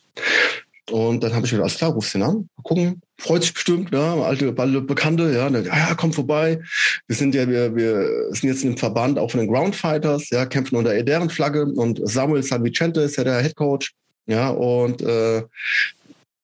Und 0.90 1.22
dann 1.22 1.34
habe 1.34 1.46
ich 1.46 1.52
gedacht, 1.52 1.64
alles 1.64 1.78
klar, 1.78 1.92
rufst 1.92 2.14
ihn 2.14 2.22
an, 2.22 2.48
mal 2.56 2.62
gucken, 2.64 3.00
freut 3.16 3.42
sich 3.42 3.54
bestimmt, 3.54 3.94
ja, 3.94 4.14
alte, 4.16 4.52
alte 4.54 4.80
Bekannte, 4.82 5.32
ja, 5.32 5.48
dann, 5.48 5.64
ja, 5.64 5.74
ja, 5.74 5.94
komm 5.94 6.12
vorbei. 6.12 6.60
Wir 7.06 7.16
sind 7.16 7.34
ja, 7.34 7.48
wir, 7.48 7.74
wir 7.74 8.34
sind 8.34 8.50
jetzt 8.50 8.64
im 8.64 8.76
Verband 8.76 9.18
auch 9.18 9.30
von 9.30 9.40
den 9.40 9.48
Ground 9.48 9.74
Fighters, 9.74 10.28
ja, 10.30 10.44
kämpfen 10.44 10.76
unter 10.76 11.00
deren 11.02 11.30
Flagge 11.30 11.64
und 11.64 12.00
Samuel 12.02 12.42
San 12.42 12.64
Vicente 12.64 13.00
ist 13.00 13.16
ja 13.16 13.24
der 13.24 13.40
Head 13.40 13.56
Coach, 13.56 13.94
ja, 14.26 14.50
und 14.50 15.00
äh, 15.00 15.42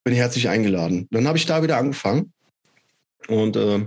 bin 0.04 0.14
herzlich 0.14 0.48
eingeladen. 0.48 1.08
Dann 1.10 1.26
habe 1.26 1.36
ich 1.36 1.44
da 1.44 1.62
wieder 1.62 1.76
angefangen 1.76 2.32
und 3.26 3.56
äh, 3.56 3.86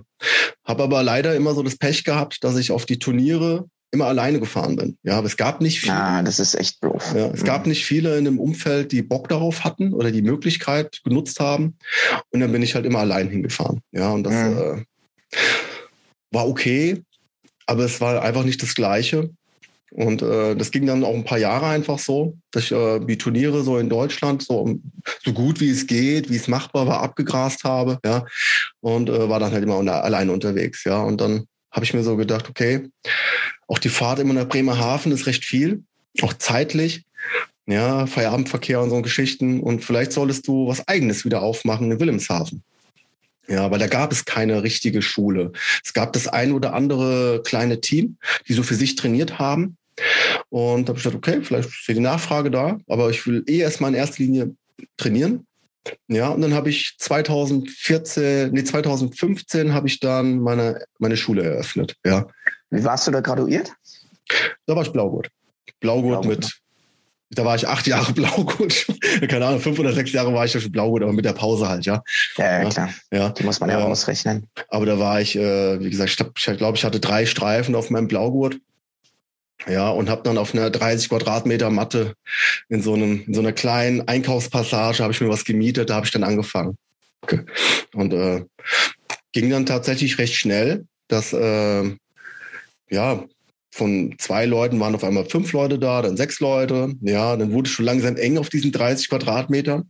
habe 0.66 0.84
aber 0.84 1.04
leider 1.04 1.36
immer 1.36 1.54
so 1.54 1.64
das 1.64 1.78
Pech 1.78 2.04
gehabt, 2.04 2.44
dass 2.44 2.58
ich 2.58 2.72
auf 2.72 2.86
die 2.86 3.00
Turniere 3.00 3.66
immer 3.92 4.06
alleine 4.06 4.40
gefahren 4.40 4.78
bin. 4.78 4.98
Ja, 5.04 5.18
aber 5.18 5.28
es 5.28 5.38
gab 5.38 5.62
nicht 5.62 5.82
viele. 5.82 5.94
Ah, 5.94 6.24
das 6.24 6.40
ist 6.40 6.56
echt 6.56 6.84
doof. 6.84 7.14
Ja, 7.16 7.28
es 7.28 7.42
mhm. 7.42 7.46
gab 7.46 7.68
nicht 7.68 7.86
viele 7.86 8.18
in 8.18 8.26
dem 8.26 8.40
Umfeld, 8.40 8.92
die 8.92 9.02
Bock 9.02 9.28
darauf 9.28 9.64
hatten 9.64 9.94
oder 9.94 10.12
die 10.12 10.22
Möglichkeit 10.22 11.02
genutzt 11.04 11.40
haben. 11.40 11.78
Und 12.30 12.40
dann 12.40 12.52
bin 12.52 12.62
ich 12.62 12.74
halt 12.76 12.86
immer 12.86 13.00
allein 13.00 13.30
hingefahren. 13.30 13.82
Ja, 13.92 14.12
und 14.12 14.24
das 14.24 14.34
mhm. 14.34 14.58
äh, 14.58 15.38
war 16.32 16.48
okay, 16.48 17.04
aber 17.66 17.84
es 17.84 18.00
war 18.00 18.22
einfach 18.22 18.46
nicht 18.46 18.62
das 18.64 18.76
Gleiche. 18.76 19.30
Und 19.92 20.22
äh, 20.22 20.56
das 20.56 20.72
ging 20.72 20.86
dann 20.86 21.04
auch 21.04 21.14
ein 21.14 21.26
paar 21.26 21.38
Jahre 21.38 21.68
einfach 21.68 22.00
so, 22.00 22.38
dass 22.52 22.64
ich 22.64 22.72
äh, 22.72 23.00
die 23.00 23.18
Turniere 23.18 23.62
so 23.64 23.78
in 23.78 23.90
Deutschland 23.90 24.42
so, 24.42 24.80
so 25.24 25.34
gut 25.34 25.60
wie 25.60 25.70
es 25.70 25.86
geht, 25.86 26.30
wie 26.30 26.38
es 26.38 26.48
machbar 26.48 26.88
war, 26.88 27.02
abgegrast 27.02 27.66
habe, 27.66 28.00
ja. 28.06 28.26
Und 28.80 29.10
äh, 29.10 29.28
war 29.28 29.40
dann 29.40 29.52
halt 29.52 29.64
immer 29.64 29.78
unter, 29.78 30.04
alleine 30.04 30.32
unterwegs, 30.32 30.86
ja. 30.86 31.02
Und 31.02 31.20
dann 31.20 31.46
habe 31.72 31.86
ich 31.86 31.94
mir 31.94 32.04
so 32.04 32.16
gedacht, 32.16 32.50
okay, 32.50 32.90
auch 33.68 33.80
die 33.80 33.90
Fahrt 33.90 34.20
immer 34.20 34.34
nach 34.34 34.48
Bremerhaven 34.48 35.12
ist 35.12 35.28
recht 35.28 35.44
viel, 35.44 35.84
auch 36.22 36.34
zeitlich. 36.34 37.04
Ja, 37.68 38.08
Feierabendverkehr 38.08 38.82
und 38.82 38.90
so 38.90 39.02
Geschichten. 39.02 39.60
Und 39.60 39.84
vielleicht 39.84 40.14
solltest 40.14 40.48
du 40.48 40.68
was 40.68 40.88
Eigenes 40.88 41.26
wieder 41.26 41.42
aufmachen 41.42 41.92
in 41.92 42.00
Wilhelmshaven. 42.00 42.64
Ja, 43.48 43.70
weil 43.72 43.80
da 43.80 43.88
gab 43.88 44.12
es 44.12 44.26
keine 44.26 44.64
richtige 44.64 45.02
Schule. 45.02 45.52
Es 45.84 45.94
gab 45.94 46.14
das 46.14 46.28
ein 46.28 46.54
oder 46.54 46.74
andere 46.74 47.42
kleine 47.44 47.82
Team, 47.82 48.18
die 48.48 48.54
so 48.54 48.64
für 48.64 48.76
sich 48.76 48.96
trainiert 48.96 49.40
haben. 49.40 49.78
Und 50.50 50.86
da 50.86 50.90
habe 50.90 50.98
ich 51.00 51.04
gedacht, 51.04 51.18
okay, 51.18 51.42
vielleicht 51.42 51.70
ist 51.70 51.88
die 51.88 52.00
Nachfrage 52.00 52.52
da, 52.52 52.80
aber 52.88 53.10
ich 53.10 53.26
will 53.26 53.44
eh 53.48 53.60
erstmal 53.60 53.92
in 53.92 53.98
erster 53.98 54.24
Linie 54.24 54.56
trainieren. 54.98 55.46
Ja, 56.08 56.30
und 56.30 56.42
dann 56.42 56.54
habe 56.54 56.70
ich 56.70 56.96
2014, 57.00 58.52
nee, 58.52 58.64
2015 58.64 59.74
habe 59.74 59.88
ich 59.88 60.00
dann 60.00 60.40
meine, 60.40 60.84
meine 61.00 61.18
Schule 61.18 61.44
eröffnet. 61.44 61.96
Ja. 62.06 62.28
Wie 62.70 62.84
warst 62.84 63.08
du 63.08 63.12
da 63.12 63.22
graduiert? 63.22 63.74
Da 64.66 64.76
war 64.76 64.84
ich 64.84 64.92
Blaugurt. 64.92 65.30
Blaugurt, 65.80 66.22
Blaugurt 66.22 66.26
mit, 66.26 66.42
ne? 66.42 66.50
da 67.32 67.46
war 67.46 67.56
ich 67.56 67.68
acht 67.68 67.88
Jahre 67.88 68.12
Blaugurt. 68.14 68.86
Keine 69.28 69.46
Ahnung, 69.46 69.60
fünf 69.60 69.80
oder 69.80 69.94
sechs 69.94 70.12
Jahre 70.12 70.34
war 70.34 70.46
ich 70.46 70.54
ja 70.54 70.60
schon 70.60 70.72
Blaugurt, 70.72 71.04
aber 71.04 71.14
mit 71.14 71.26
der 71.26 71.34
Pause 71.34 71.68
halt, 71.68 71.86
ja. 71.86 72.04
Ja, 72.38 72.62
ja 72.62 72.70
klar. 72.70 72.90
Ja. 73.12 73.30
Die 73.30 73.44
muss 73.44 73.60
man 73.60 73.70
ja, 73.70 73.80
ja 73.80 73.86
ausrechnen. 73.86 74.48
Aber 74.70 74.86
da 74.86 75.00
war 75.00 75.20
ich, 75.22 75.36
äh, 75.36 75.80
wie 75.80 75.90
gesagt, 75.90 76.24
ich 76.38 76.58
glaube, 76.58 76.78
ich 76.78 76.86
hatte 76.86 77.00
drei 77.00 77.26
Streifen 77.26 77.76
auf 77.76 77.90
meinem 77.90 78.08
Blaugurt. 78.08 78.58
Ja, 79.68 79.90
und 79.90 80.10
habe 80.10 80.24
dann 80.24 80.38
auf 80.38 80.54
einer 80.54 80.70
30 80.70 81.10
Quadratmeter 81.10 81.70
Matte 81.70 82.14
in 82.70 82.82
so 82.82 82.94
einem, 82.94 83.24
in 83.28 83.34
so 83.34 83.42
einer 83.42 83.52
kleinen 83.52 84.08
Einkaufspassage 84.08 85.04
habe 85.04 85.14
ich 85.14 85.22
mir 85.22 85.30
was 85.30 85.46
gemietet, 85.46 85.90
da 85.90 85.96
habe 85.96 86.06
ich 86.06 86.12
dann 86.12 86.24
angefangen. 86.24 86.78
Okay. 87.22 87.42
Und 87.94 88.14
äh, 88.14 88.44
ging 89.32 89.50
dann 89.50 89.66
tatsächlich 89.66 90.18
recht 90.18 90.36
schnell, 90.36 90.86
dass 91.08 91.34
äh, 91.34 91.96
ja, 92.90 93.24
von 93.74 94.16
zwei 94.18 94.46
Leuten 94.46 94.80
waren 94.80 94.96
auf 94.96 95.04
einmal 95.04 95.26
fünf 95.26 95.54
Leute 95.54 95.80
da, 95.80 96.02
dann 96.02 96.18
sechs 96.18 96.40
Leute. 96.40 96.94
Ja, 97.02 97.38
dann 97.38 97.54
wurde 97.54 97.70
es 97.70 97.74
schon 97.74 97.86
langsam 97.86 98.18
eng 98.18 98.38
auf 98.38 98.50
diesen 98.50 98.72
30 98.72 99.10
Quadratmetern. 99.10 99.90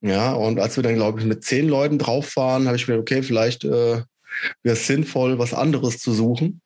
Ja, 0.00 0.32
und 0.32 0.60
als 0.60 0.76
wir 0.76 0.82
dann, 0.82 0.94
glaube 0.94 1.20
ich, 1.20 1.26
mit 1.26 1.44
zehn 1.44 1.68
Leuten 1.68 1.98
drauf 1.98 2.36
waren, 2.36 2.66
habe 2.66 2.76
ich 2.76 2.86
mir, 2.86 2.98
okay, 2.98 3.22
vielleicht 3.22 3.64
äh, 3.64 4.02
wäre 4.62 4.76
es 4.76 4.86
sinnvoll, 4.86 5.38
was 5.38 5.54
anderes 5.54 5.98
zu 5.98 6.12
suchen. 6.12 6.60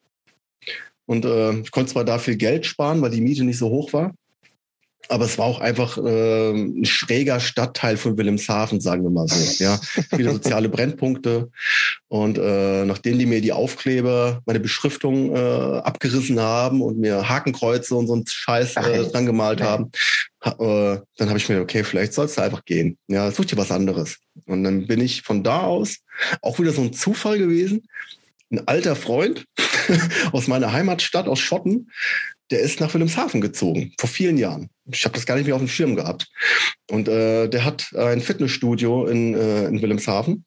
Und 1.06 1.24
äh, 1.24 1.60
ich 1.60 1.70
konnte 1.70 1.92
zwar 1.92 2.04
da 2.04 2.18
viel 2.18 2.36
Geld 2.36 2.66
sparen, 2.66 3.00
weil 3.00 3.10
die 3.10 3.20
Miete 3.20 3.44
nicht 3.44 3.58
so 3.58 3.70
hoch 3.70 3.92
war. 3.92 4.12
aber 5.08 5.24
es 5.24 5.38
war 5.38 5.46
auch 5.46 5.60
einfach 5.60 5.98
äh, 5.98 6.50
ein 6.50 6.84
schräger 6.84 7.40
Stadtteil 7.40 7.96
von 7.96 8.16
Wilhelmshaven, 8.16 8.80
sagen 8.80 9.02
wir 9.02 9.10
mal 9.10 9.28
so. 9.28 9.62
Ja, 9.62 9.78
viele 10.10 10.32
soziale 10.32 10.68
Brennpunkte. 10.68 11.50
Und 12.08 12.38
äh, 12.38 12.84
nachdem 12.84 13.18
die 13.18 13.26
mir 13.26 13.40
die 13.40 13.52
Aufkleber, 13.52 14.42
meine 14.46 14.60
Beschriftung 14.60 15.34
äh, 15.34 15.38
abgerissen 15.38 16.40
haben 16.40 16.82
und 16.82 16.98
mir 16.98 17.28
Hakenkreuze 17.28 17.94
und 17.94 18.06
so 18.06 18.14
einen 18.14 18.26
Scheiß 18.26 18.76
äh, 18.76 19.04
dran 19.04 19.26
gemalt 19.26 19.60
Nein. 19.60 19.68
haben, 19.68 19.90
ha, 20.42 20.50
äh, 20.50 21.00
dann 21.16 21.28
habe 21.28 21.38
ich 21.38 21.48
mir, 21.48 21.60
okay, 21.60 21.84
vielleicht 21.84 22.12
sollst 22.12 22.38
du 22.38 22.42
einfach 22.42 22.64
gehen. 22.64 22.98
Ja, 23.08 23.30
such 23.30 23.46
dir 23.46 23.56
was 23.56 23.70
anderes. 23.70 24.18
Und 24.46 24.64
dann 24.64 24.86
bin 24.86 25.00
ich 25.00 25.22
von 25.22 25.42
da 25.42 25.62
aus 25.62 25.98
auch 26.42 26.58
wieder 26.58 26.72
so 26.72 26.82
ein 26.82 26.92
Zufall 26.92 27.38
gewesen. 27.38 27.86
Ein 28.50 28.66
alter 28.66 28.96
Freund 28.96 29.44
aus 30.32 30.46
meiner 30.46 30.72
Heimatstadt, 30.72 31.28
aus 31.28 31.40
Schotten, 31.40 31.90
der 32.50 32.60
ist 32.60 32.80
nach 32.80 32.94
Wilhelmshaven 32.94 33.40
gezogen, 33.40 33.92
vor 33.98 34.08
vielen 34.08 34.38
Jahren. 34.38 34.70
Ich 34.92 35.04
habe 35.04 35.14
das 35.14 35.26
gar 35.26 35.34
nicht 35.34 35.46
mehr 35.46 35.56
auf 35.56 35.60
dem 35.60 35.68
Schirm 35.68 35.96
gehabt. 35.96 36.28
Und 36.90 37.08
äh, 37.08 37.48
der 37.48 37.64
hat 37.64 37.92
ein 37.96 38.20
Fitnessstudio 38.20 39.06
in, 39.06 39.34
äh, 39.34 39.66
in 39.66 39.82
Wilhelmshaven, 39.82 40.44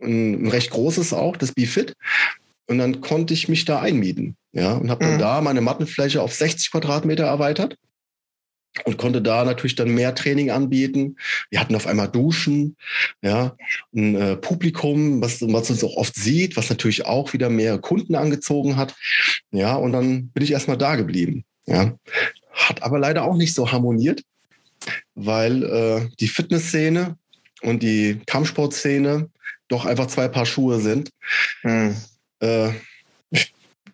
ein, 0.00 0.44
ein 0.44 0.48
recht 0.48 0.70
großes 0.70 1.12
auch, 1.12 1.36
das 1.36 1.52
BeFit. 1.52 1.94
Und 2.68 2.78
dann 2.78 3.00
konnte 3.00 3.34
ich 3.34 3.48
mich 3.48 3.64
da 3.64 3.80
einmieten. 3.80 4.36
Ja, 4.52 4.74
und 4.74 4.90
habe 4.90 5.04
dann 5.04 5.14
mhm. 5.14 5.18
da 5.18 5.40
meine 5.40 5.62
Mattenfläche 5.62 6.22
auf 6.22 6.34
60 6.34 6.70
Quadratmeter 6.70 7.24
erweitert 7.24 7.76
und 8.84 8.96
konnte 8.96 9.20
da 9.20 9.44
natürlich 9.44 9.74
dann 9.74 9.94
mehr 9.94 10.14
Training 10.14 10.50
anbieten. 10.50 11.16
Wir 11.50 11.60
hatten 11.60 11.74
auf 11.74 11.86
einmal 11.86 12.08
Duschen, 12.08 12.76
ja, 13.20 13.56
ein 13.94 14.14
äh, 14.14 14.36
Publikum, 14.36 15.20
was, 15.20 15.42
was 15.42 15.70
uns 15.70 15.84
auch 15.84 15.96
oft 15.96 16.14
sieht, 16.14 16.56
was 16.56 16.70
natürlich 16.70 17.06
auch 17.06 17.32
wieder 17.32 17.50
mehr 17.50 17.78
Kunden 17.78 18.14
angezogen 18.14 18.76
hat. 18.76 18.94
Ja, 19.50 19.74
und 19.74 19.92
dann 19.92 20.28
bin 20.28 20.42
ich 20.42 20.52
erstmal 20.52 20.78
da 20.78 20.96
geblieben. 20.96 21.44
Ja, 21.66 21.96
hat 22.52 22.82
aber 22.82 22.98
leider 22.98 23.24
auch 23.24 23.36
nicht 23.36 23.54
so 23.54 23.70
harmoniert, 23.70 24.22
weil 25.14 25.62
äh, 25.62 26.08
die 26.18 26.28
Fitnessszene 26.28 27.16
und 27.62 27.82
die 27.82 28.20
Kampfsportszene 28.26 29.28
doch 29.68 29.86
einfach 29.86 30.06
zwei 30.06 30.28
Paar 30.28 30.46
Schuhe 30.46 30.80
sind. 30.80 31.10
Mhm. 31.62 31.96
Äh, 32.40 32.70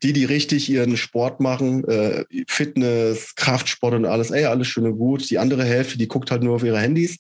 die, 0.03 0.13
die 0.13 0.25
richtig 0.25 0.69
ihren 0.71 0.97
Sport 0.97 1.41
machen, 1.41 1.85
äh, 1.89 2.25
Fitness, 2.47 3.35
Kraftsport 3.35 3.95
und 3.95 4.07
alles, 4.07 4.31
ey, 4.31 4.45
alles 4.45 4.69
schön 4.69 4.87
und 4.87 4.99
gut. 4.99 5.29
Die 5.31 5.39
andere 5.39 5.65
Hälfte, 5.65 5.99
die 5.99 6.09
guckt 6.09 6.31
halt 6.31 6.43
nur 6.43 6.57
auf 6.57 6.65
ihre 6.65 6.81
Handys, 6.81 7.19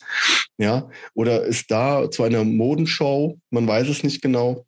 ja, 0.58 0.88
oder 1.14 1.44
ist 1.44 1.70
da 1.70 2.10
zu 2.10 2.22
einer 2.22 2.44
Modenshow, 2.44 3.38
man 3.50 3.66
weiß 3.66 3.88
es 3.88 4.02
nicht 4.02 4.22
genau. 4.22 4.64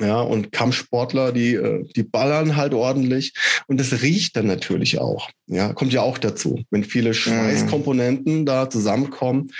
Ja, 0.00 0.20
und 0.20 0.52
Kampfsportler, 0.52 1.32
die, 1.32 1.54
äh, 1.54 1.84
die 1.96 2.04
ballern 2.04 2.56
halt 2.56 2.72
ordentlich. 2.74 3.32
Und 3.66 3.80
das 3.80 4.02
riecht 4.02 4.36
dann 4.36 4.46
natürlich 4.46 4.98
auch. 5.00 5.30
Ja, 5.46 5.72
kommt 5.72 5.92
ja 5.92 6.02
auch 6.02 6.18
dazu. 6.18 6.62
Wenn 6.70 6.84
viele 6.84 7.10
mhm. 7.10 7.14
Schweißkomponenten 7.14 8.46
da 8.46 8.70
zusammenkommen, 8.70 9.50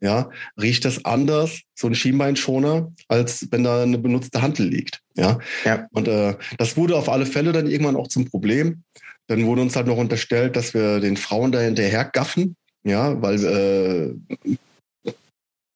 ja, 0.00 0.30
riecht 0.60 0.84
das 0.84 1.04
anders, 1.04 1.60
so 1.74 1.86
ein 1.86 1.94
Schienbeinschoner, 1.94 2.92
als 3.08 3.48
wenn 3.50 3.64
da 3.64 3.82
eine 3.82 3.98
benutzte 3.98 4.42
Handel 4.42 4.68
liegt. 4.68 5.00
Ja. 5.14 5.38
ja. 5.64 5.86
Und 5.92 6.08
äh, 6.08 6.34
das 6.58 6.76
wurde 6.76 6.96
auf 6.96 7.08
alle 7.08 7.26
Fälle 7.26 7.52
dann 7.52 7.66
irgendwann 7.66 7.96
auch 7.96 8.08
zum 8.08 8.26
Problem. 8.26 8.82
Dann 9.28 9.44
wurde 9.46 9.62
uns 9.62 9.76
halt 9.76 9.86
noch 9.86 9.96
unterstellt, 9.96 10.56
dass 10.56 10.74
wir 10.74 11.00
den 11.00 11.16
Frauen 11.16 11.52
da 11.52 11.60
hinterher 11.60 12.04
gaffen. 12.04 12.56
Ja, 12.84 13.20
weil 13.20 13.44
äh, 13.44 14.56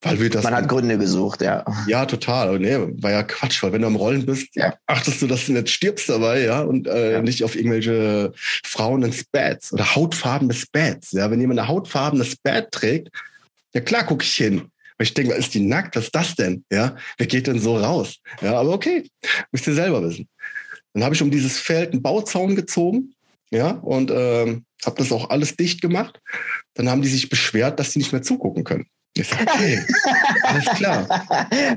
weil 0.03 0.19
wir 0.19 0.31
das 0.31 0.45
Man 0.45 0.55
hat 0.55 0.69
Gründe 0.69 0.97
gesucht, 0.97 1.43
ja. 1.43 1.65
Ja, 1.87 2.07
total. 2.07 2.59
Nee, 2.59 2.79
war 3.03 3.11
ja 3.11 3.23
Quatsch, 3.23 3.63
weil 3.63 3.73
wenn 3.73 3.83
du 3.83 3.87
am 3.87 3.97
Rollen 3.97 4.25
bist, 4.25 4.49
ja. 4.55 4.75
achtest 4.87 5.21
du, 5.21 5.27
dass 5.27 5.47
du 5.47 5.53
nicht 5.53 5.69
stirbst 5.69 6.09
dabei, 6.09 6.43
ja, 6.43 6.63
und 6.63 6.87
äh, 6.87 7.13
ja. 7.13 7.23
nicht 7.23 7.45
auf 7.45 7.55
irgendwelche 7.55 8.33
Frauen 8.65 9.03
in 9.03 9.13
Spats 9.13 9.73
oder 9.73 9.95
hautfarbene 9.95 10.55
Spats. 10.55 11.13
Ja, 11.13 11.31
wenn 11.31 11.41
jemand 11.41 11.61
eine 11.61 11.69
hautfarbene 11.69 12.25
Spat 12.25 12.71
trägt, 12.73 13.09
ja 13.75 13.81
klar 13.83 14.05
gucke 14.05 14.25
ich 14.25 14.35
hin. 14.35 14.71
Weil 14.97 15.07
ich 15.07 15.15
denke, 15.15 15.35
ist 15.35 15.55
die 15.55 15.61
nackt? 15.61 15.97
Was 15.97 16.05
ist 16.05 16.15
das 16.15 16.35
denn? 16.35 16.65
Ja, 16.71 16.97
wer 17.19 17.27
geht 17.27 17.47
denn 17.47 17.59
so 17.59 17.77
raus? 17.77 18.17
Ja, 18.41 18.59
aber 18.59 18.73
okay, 18.73 19.09
müsst 19.53 19.67
ihr 19.67 19.75
selber 19.75 20.03
wissen. 20.03 20.29
Dann 20.95 21.05
habe 21.05 21.15
ich 21.15 21.23
um 21.23 21.31
dieses 21.31 21.59
Feld 21.59 21.93
einen 21.93 22.03
Bauzaun 22.03 22.57
gezogen, 22.57 23.15
ja, 23.51 23.71
und 23.71 24.11
ähm, 24.11 24.65
habe 24.85 24.97
das 24.97 25.13
auch 25.13 25.29
alles 25.31 25.57
dicht 25.57 25.83
gemacht. 25.83 26.21
Dann 26.75 26.89
haben 26.89 27.03
die 27.03 27.09
sich 27.09 27.29
beschwert, 27.29 27.79
dass 27.79 27.93
sie 27.93 27.99
nicht 27.99 28.13
mehr 28.13 28.23
zugucken 28.23 28.65
können. 28.65 28.87
Ist 29.17 29.33
okay. 29.33 29.85
Alles 30.43 30.65
klar. 30.77 31.07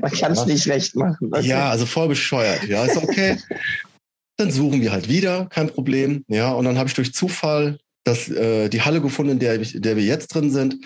Man 0.00 0.10
kann 0.12 0.32
es 0.32 0.40
ja. 0.40 0.46
nicht 0.46 0.68
recht 0.68 0.96
machen. 0.96 1.30
Okay. 1.32 1.46
Ja, 1.46 1.70
also 1.70 1.86
voll 1.86 2.08
bescheuert. 2.08 2.64
Ja, 2.64 2.84
ist 2.84 2.96
okay. 2.96 3.38
dann 4.36 4.50
suchen 4.50 4.80
wir 4.80 4.92
halt 4.92 5.08
wieder, 5.08 5.46
kein 5.46 5.68
Problem. 5.68 6.24
Ja, 6.28 6.52
und 6.52 6.64
dann 6.64 6.78
habe 6.78 6.88
ich 6.88 6.94
durch 6.94 7.12
Zufall 7.12 7.78
das, 8.04 8.28
äh, 8.28 8.68
die 8.68 8.82
Halle 8.82 9.00
gefunden, 9.00 9.32
in 9.32 9.38
der, 9.38 9.58
der 9.58 9.96
wir 9.96 10.04
jetzt 10.04 10.28
drin 10.28 10.50
sind. 10.50 10.76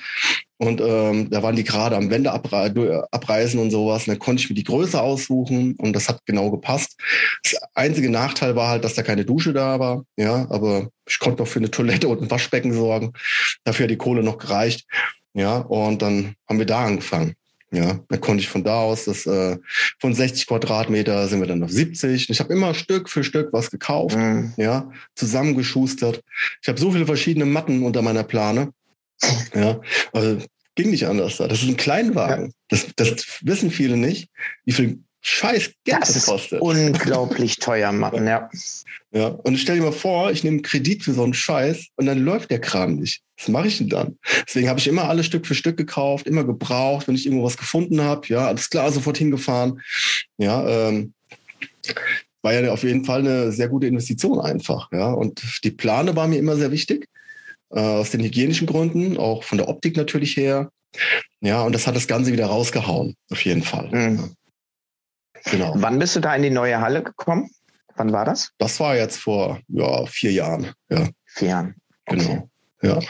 Und 0.60 0.80
ähm, 0.80 1.30
da 1.30 1.42
waren 1.42 1.54
die 1.54 1.62
gerade 1.62 1.96
am 1.96 2.10
Wände 2.10 2.32
abreißen 2.32 3.60
und 3.60 3.70
sowas. 3.70 4.02
Und 4.02 4.08
dann 4.08 4.18
konnte 4.18 4.42
ich 4.42 4.48
mir 4.48 4.56
die 4.56 4.64
Größe 4.64 5.00
aussuchen 5.00 5.76
und 5.76 5.94
das 5.94 6.08
hat 6.08 6.20
genau 6.26 6.50
gepasst. 6.50 6.96
Das 7.44 7.60
einzige 7.74 8.10
Nachteil 8.10 8.56
war 8.56 8.68
halt, 8.68 8.84
dass 8.84 8.94
da 8.94 9.02
keine 9.02 9.24
Dusche 9.24 9.52
da 9.52 9.78
war. 9.78 10.04
Ja, 10.16 10.48
aber 10.50 10.88
ich 11.08 11.20
konnte 11.20 11.42
noch 11.42 11.48
für 11.48 11.60
eine 11.60 11.70
Toilette 11.70 12.08
und 12.08 12.22
ein 12.22 12.30
Waschbecken 12.30 12.72
sorgen. 12.72 13.12
Dafür 13.62 13.84
hat 13.84 13.90
die 13.90 13.96
Kohle 13.96 14.24
noch 14.24 14.38
gereicht. 14.38 14.84
Ja, 15.38 15.58
und 15.58 16.02
dann 16.02 16.34
haben 16.48 16.58
wir 16.58 16.66
da 16.66 16.84
angefangen. 16.84 17.34
Ja, 17.70 18.00
dann 18.08 18.20
konnte 18.20 18.42
ich 18.42 18.48
von 18.48 18.64
da 18.64 18.80
aus, 18.80 19.04
das 19.04 19.24
äh, 19.26 19.56
von 20.00 20.14
60 20.14 20.46
Quadratmeter 20.46 21.28
sind 21.28 21.40
wir 21.40 21.46
dann 21.46 21.62
auf 21.62 21.70
70. 21.70 22.28
Ich 22.28 22.40
habe 22.40 22.52
immer 22.52 22.74
Stück 22.74 23.08
für 23.08 23.22
Stück 23.22 23.52
was 23.52 23.70
gekauft, 23.70 24.16
mhm. 24.16 24.54
ja, 24.56 24.90
zusammengeschustert. 25.14 26.22
Ich 26.60 26.68
habe 26.68 26.80
so 26.80 26.90
viele 26.90 27.06
verschiedene 27.06 27.44
Matten 27.44 27.84
unter 27.84 28.02
meiner 28.02 28.24
Plane. 28.24 28.72
Ja, 29.54 29.80
also 30.12 30.38
ging 30.74 30.90
nicht 30.90 31.06
anders 31.06 31.36
da. 31.36 31.46
Das 31.46 31.62
ist 31.62 31.68
ein 31.68 31.76
Kleinwagen. 31.76 32.46
Ja. 32.46 32.52
Das, 32.68 32.86
das 32.96 33.40
wissen 33.42 33.70
viele 33.70 33.96
nicht, 33.96 34.30
wie 34.64 34.72
viel 34.72 35.00
scheiß 35.20 35.72
Geld 35.84 36.02
das, 36.02 36.26
kostet. 36.26 36.60
unglaublich 36.60 37.56
teuer, 37.56 37.92
Mann, 37.92 38.26
ja. 38.26 38.48
Ja, 39.10 39.28
und 39.28 39.56
stell 39.56 39.76
dir 39.76 39.84
mal 39.84 39.92
vor, 39.92 40.30
ich 40.30 40.44
nehme 40.44 40.60
Kredit 40.60 41.02
für 41.02 41.14
so 41.14 41.24
einen 41.24 41.34
Scheiß 41.34 41.88
und 41.96 42.06
dann 42.06 42.18
läuft 42.18 42.50
der 42.50 42.60
Kram 42.60 42.96
nicht. 42.96 43.22
Was 43.38 43.48
mache 43.48 43.68
ich 43.68 43.78
denn 43.78 43.88
dann? 43.88 44.18
Deswegen 44.46 44.68
habe 44.68 44.78
ich 44.78 44.86
immer 44.86 45.08
alles 45.08 45.26
Stück 45.26 45.46
für 45.46 45.54
Stück 45.54 45.76
gekauft, 45.76 46.26
immer 46.26 46.44
gebraucht, 46.44 47.08
wenn 47.08 47.14
ich 47.14 47.24
irgendwo 47.26 47.44
was 47.44 47.56
gefunden 47.56 48.02
habe. 48.02 48.26
Ja, 48.28 48.46
alles 48.48 48.68
klar, 48.68 48.92
sofort 48.92 49.16
hingefahren. 49.16 49.80
Ja, 50.36 50.88
ähm, 50.88 51.14
war 52.42 52.52
ja 52.52 52.72
auf 52.72 52.82
jeden 52.82 53.04
Fall 53.04 53.20
eine 53.20 53.50
sehr 53.52 53.68
gute 53.68 53.86
Investition 53.86 54.40
einfach. 54.40 54.90
Ja, 54.92 55.10
und 55.12 55.42
die 55.64 55.70
Plane 55.70 56.14
war 56.14 56.28
mir 56.28 56.38
immer 56.38 56.56
sehr 56.56 56.70
wichtig. 56.70 57.06
Äh, 57.70 57.80
aus 57.80 58.10
den 58.10 58.22
hygienischen 58.22 58.66
Gründen, 58.66 59.16
auch 59.16 59.42
von 59.42 59.58
der 59.58 59.68
Optik 59.68 59.96
natürlich 59.96 60.36
her. 60.36 60.70
Ja, 61.40 61.62
und 61.62 61.74
das 61.74 61.86
hat 61.86 61.96
das 61.96 62.06
Ganze 62.06 62.32
wieder 62.32 62.46
rausgehauen, 62.46 63.14
auf 63.30 63.44
jeden 63.44 63.62
Fall. 63.62 63.90
Mhm. 63.90 64.34
Genau. 65.44 65.74
Wann 65.76 65.98
bist 65.98 66.16
du 66.16 66.20
da 66.20 66.34
in 66.34 66.42
die 66.42 66.50
neue 66.50 66.80
Halle 66.80 67.02
gekommen? 67.02 67.50
Wann 67.96 68.12
war 68.12 68.24
das? 68.24 68.52
Das 68.58 68.78
war 68.80 68.96
jetzt 68.96 69.18
vor 69.18 69.60
ja, 69.68 70.06
vier 70.06 70.32
Jahren. 70.32 70.72
Ja. 70.88 71.08
Vier 71.26 71.48
Jahren. 71.48 71.74
Okay. 72.06 72.20
Genau. 72.20 72.50
Ja. 72.82 73.00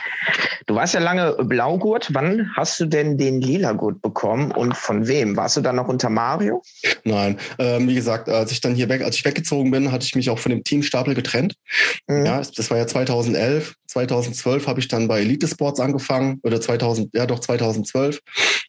Du 0.66 0.74
warst 0.74 0.94
ja 0.94 1.00
lange 1.00 1.32
Blaugurt. 1.44 2.08
Wann 2.12 2.50
hast 2.56 2.80
du 2.80 2.86
denn 2.86 3.18
den 3.18 3.40
Lila-Gurt 3.40 4.00
bekommen 4.00 4.50
und 4.50 4.76
von 4.76 5.06
wem? 5.06 5.36
Warst 5.36 5.56
du 5.56 5.60
dann 5.60 5.76
noch 5.76 5.88
unter 5.88 6.08
Mario? 6.08 6.62
Nein, 7.04 7.38
ähm, 7.58 7.88
wie 7.88 7.94
gesagt, 7.94 8.28
als 8.28 8.52
ich 8.52 8.60
dann 8.60 8.74
hier 8.74 8.88
weg, 8.88 9.02
als 9.02 9.16
ich 9.16 9.24
weggezogen 9.24 9.70
bin, 9.70 9.92
hatte 9.92 10.04
ich 10.04 10.14
mich 10.14 10.30
auch 10.30 10.38
von 10.38 10.50
dem 10.50 10.64
Teamstapel 10.64 11.14
getrennt. 11.14 11.54
Mhm. 12.06 12.24
Ja, 12.24 12.40
das 12.40 12.70
war 12.70 12.78
ja 12.78 12.86
2011. 12.86 13.74
2012 13.86 14.66
habe 14.66 14.80
ich 14.80 14.88
dann 14.88 15.08
bei 15.08 15.20
Elite 15.20 15.48
Sports 15.48 15.80
angefangen 15.80 16.40
oder 16.42 16.60
2000, 16.60 17.14
ja 17.14 17.26
doch 17.26 17.40
2012 17.40 18.20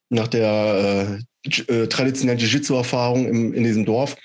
nach 0.09 0.27
der 0.27 1.19
äh, 1.45 1.73
äh, 1.73 1.87
traditionellen 1.87 2.39
Jiu-Jitsu-Erfahrung 2.39 3.53
in 3.53 3.63
diesem 3.63 3.85
Dorf 3.85 4.15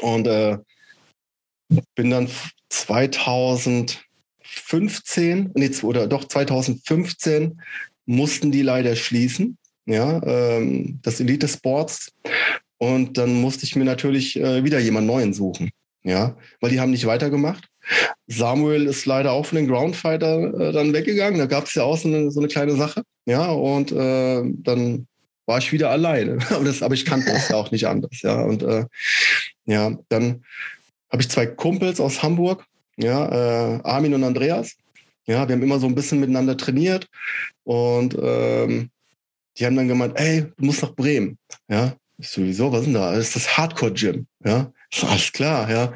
und 0.00 0.26
äh, 0.26 0.58
bin 1.94 2.10
dann 2.10 2.28
2015, 4.70 5.50
nee, 5.54 5.70
oder 5.82 6.06
doch 6.06 6.24
2015 6.24 7.60
mussten 8.06 8.52
die 8.52 8.62
leider 8.62 8.94
schließen, 8.94 9.58
ja, 9.86 10.22
ähm, 10.22 11.00
das 11.02 11.20
Elite 11.20 11.48
Sports. 11.48 12.12
Und 12.78 13.18
dann 13.18 13.40
musste 13.40 13.64
ich 13.64 13.76
mir 13.76 13.84
natürlich 13.84 14.38
äh, 14.38 14.64
wieder 14.64 14.78
jemand 14.78 15.06
Neuen 15.06 15.34
suchen, 15.34 15.70
ja, 16.02 16.36
weil 16.60 16.70
die 16.70 16.80
haben 16.80 16.92
nicht 16.92 17.06
weitergemacht. 17.06 17.66
Samuel 18.26 18.86
ist 18.86 19.06
leider 19.06 19.32
auch 19.32 19.46
von 19.46 19.56
den 19.56 19.66
Groundfighter 19.66 20.60
äh, 20.60 20.72
dann 20.72 20.92
weggegangen. 20.92 21.38
Da 21.38 21.46
gab 21.46 21.64
es 21.64 21.74
ja 21.74 21.82
auch 21.82 21.98
so 21.98 22.08
eine, 22.08 22.30
so 22.30 22.40
eine, 22.40 22.48
kleine 22.48 22.76
Sache. 22.76 23.02
Ja, 23.26 23.50
und 23.50 23.90
äh, 23.90 24.42
dann 24.44 25.08
war 25.46 25.58
ich 25.58 25.72
wieder 25.72 25.90
alleine. 25.90 26.38
aber, 26.50 26.64
das, 26.64 26.82
aber 26.82 26.94
ich 26.94 27.04
kannte 27.04 27.32
das 27.32 27.48
ja 27.48 27.56
auch 27.56 27.70
nicht 27.70 27.86
anders. 27.86 28.22
Ja, 28.22 28.40
und 28.42 28.62
äh, 28.62 28.86
ja, 29.66 29.98
dann 30.08 30.44
habe 31.10 31.22
ich 31.22 31.28
zwei 31.28 31.46
Kumpels 31.46 32.00
aus 32.00 32.22
Hamburg, 32.22 32.64
ja, 33.00 33.76
äh, 33.76 33.80
Armin 33.82 34.14
und 34.14 34.24
Andreas. 34.24 34.76
Ja, 35.26 35.46
wir 35.46 35.54
haben 35.54 35.62
immer 35.62 35.78
so 35.78 35.86
ein 35.86 35.94
bisschen 35.94 36.20
miteinander 36.20 36.56
trainiert 36.56 37.06
und 37.64 38.16
ähm, 38.20 38.90
die 39.56 39.66
haben 39.66 39.76
dann 39.76 39.88
gemeint, 39.88 40.18
ey, 40.18 40.46
du 40.56 40.64
musst 40.64 40.82
nach 40.82 40.94
Bremen. 40.94 41.38
Ja, 41.68 41.94
ich 42.18 42.28
sowieso, 42.28 42.72
was 42.72 42.80
ist 42.80 42.86
denn 42.86 42.94
da? 42.94 43.12
Das 43.12 43.28
ist 43.28 43.36
das 43.36 43.56
Hardcore-Gym. 43.56 44.26
Ja, 44.44 44.72
So, 44.92 45.06
alles 45.06 45.32
klar, 45.32 45.70
ja. 45.70 45.92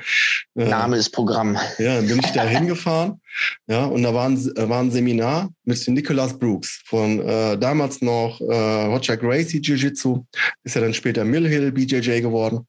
Äh, 0.54 0.68
Name 0.68 0.96
ist 0.96 1.10
Programm. 1.10 1.58
Ja, 1.78 2.00
bin 2.00 2.20
ich 2.20 2.30
da 2.30 2.44
hingefahren. 2.44 3.20
Ja, 3.66 3.86
und 3.86 4.02
da 4.04 4.14
war 4.14 4.28
ein, 4.28 4.36
war 4.38 4.80
ein 4.80 4.90
Seminar 4.90 5.50
mit 5.64 5.86
Nicholas 5.88 6.38
Brooks 6.38 6.82
von 6.84 7.20
äh, 7.20 7.58
damals 7.58 8.00
noch 8.02 8.40
äh, 8.40 8.84
Roger 8.86 9.16
Gracie 9.16 9.60
Jiu-Jitsu, 9.60 10.24
ist 10.62 10.76
ja 10.76 10.80
dann 10.80 10.94
später 10.94 11.24
Mill 11.24 11.48
Hill 11.48 11.72
BJJ 11.72 12.20
geworden. 12.20 12.66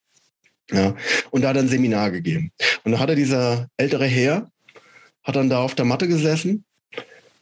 Ja, 0.72 0.96
und 1.30 1.42
da 1.42 1.50
hat 1.50 1.58
er 1.58 1.64
ein 1.64 1.70
Seminar 1.70 2.12
gegeben. 2.12 2.52
Und 2.84 2.94
da 2.94 3.00
hat 3.00 3.10
er 3.10 3.16
dieser 3.16 3.68
ältere 3.78 4.06
Herr, 4.06 4.50
hat 5.24 5.36
dann 5.36 5.50
da 5.50 5.60
auf 5.60 5.76
der 5.76 5.86
Matte 5.86 6.08
gesessen. 6.08 6.66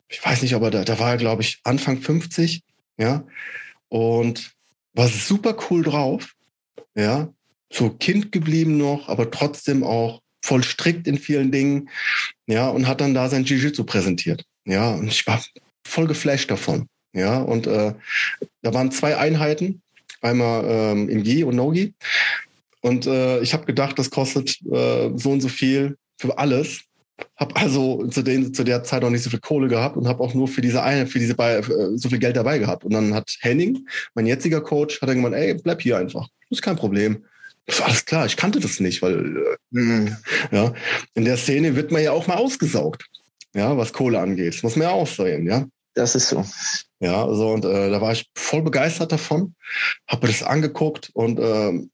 Ich 0.10 0.24
weiß 0.24 0.42
nicht, 0.42 0.54
aber 0.56 0.72
da, 0.72 0.84
da 0.84 1.00
war 1.00 1.12
er, 1.12 1.18
glaube 1.18 1.42
ich, 1.42 1.60
Anfang 1.64 2.02
50, 2.02 2.62
ja, 2.98 3.26
und 3.90 4.54
war 4.94 5.08
super 5.08 5.56
cool 5.70 5.84
drauf, 5.84 6.34
ja, 6.96 7.34
so 7.72 7.90
Kind 7.90 8.32
geblieben 8.32 8.78
noch, 8.78 9.10
aber 9.10 9.32
trotzdem 9.32 9.84
auch 9.84 10.22
voll 10.44 10.64
strikt 10.64 11.08
in 11.08 11.18
vielen 11.18 11.52
Dingen, 11.52 11.90
ja, 12.46 12.70
und 12.70 12.88
hat 12.88 13.02
dann 13.02 13.14
da 13.14 13.30
sein 13.30 13.46
Jiu-Jitsu 13.46 13.86
präsentiert, 13.86 14.46
ja, 14.66 14.94
und 14.94 15.08
ich 15.08 15.26
war 15.26 15.44
voll 15.84 16.08
geflasht 16.08 16.52
davon, 16.52 16.88
ja, 17.14 17.40
und 17.40 17.66
äh, 17.66 17.94
da 18.62 18.74
waren 18.74 18.92
zwei 18.92 19.18
Einheiten, 19.18 19.82
einmal 20.22 20.64
ähm, 20.68 21.10
im 21.10 21.24
Gi 21.24 21.44
und 21.44 21.56
No-Gi, 21.56 21.94
und 22.84 23.08
äh, 23.08 23.40
ich 23.40 23.54
habe 23.54 23.66
gedacht, 23.66 23.98
das 23.98 24.10
kostet 24.10 24.60
äh, 24.70 25.10
so 25.16 25.32
und 25.32 25.42
so 25.42 25.48
viel 25.48 25.98
für 26.18 26.38
alles. 26.38 26.82
Habe 27.38 27.56
also 27.56 28.06
zu, 28.08 28.22
den, 28.24 28.54
zu 28.54 28.66
der 28.66 28.84
Zeit 28.84 29.06
auch 29.06 29.10
nicht 29.10 29.24
so 29.24 29.30
viel 29.30 29.40
Kohle 29.40 29.70
gehabt 29.70 29.96
und 29.96 30.08
habe 30.08 30.22
auch 30.22 30.34
nur 30.34 30.50
für 30.50 30.60
diese 30.60 30.84
eine, 30.84 31.08
für 31.08 31.18
diese 31.18 31.34
Be 31.34 31.60
äh, 31.60 31.98
so 31.98 32.10
viel 32.10 32.20
Geld 32.20 32.36
dabei 32.36 32.58
gehabt. 32.58 32.84
Und 32.84 32.92
dann 32.92 33.14
hat 33.14 33.38
Henning, 33.40 33.88
mein 34.16 34.26
jetziger 34.26 34.60
Coach, 34.60 35.02
hat 35.02 35.08
dann 35.08 35.16
gemeint, 35.16 35.36
ey, 35.36 35.54
bleib 35.54 35.82
hier 35.82 35.98
einfach. 35.98 36.28
Das 36.50 36.60
ist 36.60 36.62
kein 36.62 36.76
Problem. 36.76 37.24
Das 37.68 37.80
war 37.80 37.88
alles 37.88 38.04
klar, 38.04 38.26
ich 38.26 38.36
kannte 38.36 38.60
das 38.60 38.82
nicht, 38.82 39.02
weil 39.02 39.58
äh, 39.74 40.12
ja, 40.52 40.74
in 41.14 41.24
der 41.24 41.38
Szene 41.38 41.78
wird 41.78 41.92
man 41.92 42.04
ja 42.04 42.12
auch 42.12 42.28
mal 42.28 42.36
ausgesaugt, 42.36 43.06
ja, 43.56 43.78
was 43.78 43.94
Kohle 43.94 44.20
angeht. 44.20 44.56
Das 44.56 44.64
muss 44.64 44.76
man 44.76 44.88
ja 44.88 44.94
auch 44.94 45.08
sehen, 45.08 45.48
ja. 45.48 45.66
Das 45.94 46.16
ist 46.16 46.28
so. 46.28 46.44
Ja, 47.00 47.26
also 47.26 47.52
und 47.52 47.64
äh, 47.64 47.90
da 47.90 48.02
war 48.02 48.12
ich 48.12 48.30
voll 48.36 48.62
begeistert 48.62 49.14
davon, 49.14 49.56
habe 50.08 50.28
mir 50.28 50.34
das 50.34 50.44
angeguckt 50.44 51.12
und 51.14 51.40
äh, 51.40 51.88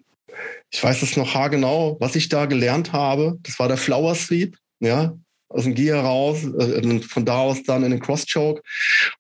ich 0.72 0.84
weiß 0.84 1.02
es 1.02 1.18
noch 1.18 1.34
haargenau, 1.34 1.98
was 2.00 2.16
ich 2.16 2.30
da 2.30 2.46
gelernt 2.46 2.94
habe. 2.94 3.38
Das 3.44 3.58
war 3.60 3.68
der 3.68 3.78
Flower 3.78 4.16
Sweep, 4.16 4.58
ja, 4.80 5.18
aus 5.50 5.64
dem 5.64 5.74
Gear 5.74 6.04
raus, 6.04 6.44
äh, 6.44 7.00
von 7.02 7.26
da 7.26 7.40
aus 7.40 7.64
dann 7.64 7.84
in 7.84 7.92
den 7.92 8.00
Cross-Choke. 8.00 8.62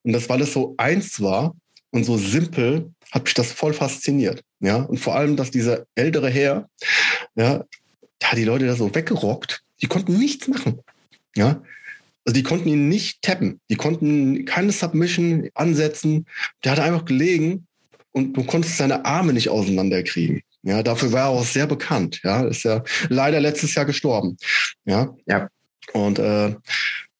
Und 0.03 0.13
das, 0.13 0.29
weil 0.29 0.41
es 0.41 0.53
so 0.53 0.75
eins 0.77 1.19
war 1.21 1.55
und 1.91 2.03
so 2.03 2.17
simpel, 2.17 2.91
hat 3.11 3.23
mich 3.23 3.33
das 3.33 3.51
voll 3.51 3.73
fasziniert. 3.73 4.43
Ja, 4.59 4.77
und 4.83 4.99
vor 4.99 5.15
allem, 5.15 5.35
dass 5.35 5.51
dieser 5.51 5.85
ältere 5.95 6.29
Herr, 6.29 6.69
ja, 7.35 7.63
ja, 8.21 8.35
die 8.35 8.43
Leute 8.43 8.67
da 8.67 8.75
so 8.75 8.93
weggerockt, 8.93 9.63
die 9.81 9.87
konnten 9.87 10.17
nichts 10.17 10.47
machen. 10.47 10.79
Ja, 11.35 11.61
also 12.25 12.33
die 12.33 12.43
konnten 12.43 12.69
ihn 12.69 12.89
nicht 12.89 13.21
tappen. 13.21 13.59
Die 13.69 13.75
konnten 13.75 14.45
keine 14.45 14.71
Submission 14.71 15.49
ansetzen. 15.55 16.25
Der 16.63 16.73
hat 16.73 16.79
einfach 16.79 17.05
gelegen 17.05 17.65
und 18.11 18.33
du 18.33 18.43
konntest 18.43 18.77
seine 18.77 19.05
Arme 19.05 19.33
nicht 19.33 19.49
auseinanderkriegen. 19.49 20.43
Ja, 20.63 20.83
dafür 20.83 21.11
war 21.13 21.21
er 21.21 21.29
auch 21.29 21.45
sehr 21.45 21.67
bekannt. 21.67 22.19
Ja, 22.23 22.45
ist 22.45 22.63
ja 22.63 22.83
leider 23.07 23.39
letztes 23.39 23.75
Jahr 23.75 23.85
gestorben. 23.85 24.37
Ja. 24.85 25.15
Ja. 25.25 25.47
Und 25.93 26.19
äh, 26.19 26.55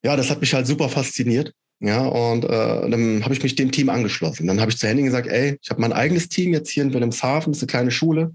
ja, 0.03 0.15
das 0.15 0.29
hat 0.29 0.41
mich 0.41 0.53
halt 0.53 0.67
super 0.67 0.89
fasziniert. 0.89 1.53
Ja, 1.81 2.05
und 2.05 2.43
äh, 2.43 2.89
dann 2.89 3.23
habe 3.23 3.33
ich 3.33 3.41
mich 3.41 3.55
dem 3.55 3.71
Team 3.71 3.89
angeschlossen. 3.89 4.47
Dann 4.47 4.59
habe 4.59 4.69
ich 4.69 4.77
zu 4.77 4.87
Henning 4.87 5.05
gesagt, 5.05 5.27
ey, 5.27 5.57
ich 5.61 5.69
habe 5.69 5.79
mein 5.79 5.93
eigenes 5.93 6.27
Team 6.27 6.51
jetzt 6.51 6.69
hier 6.69 6.83
in 6.83 6.93
Wilhelmshaven, 6.93 7.53
das 7.53 7.59
ist 7.59 7.63
eine 7.63 7.71
kleine 7.71 7.91
Schule. 7.91 8.33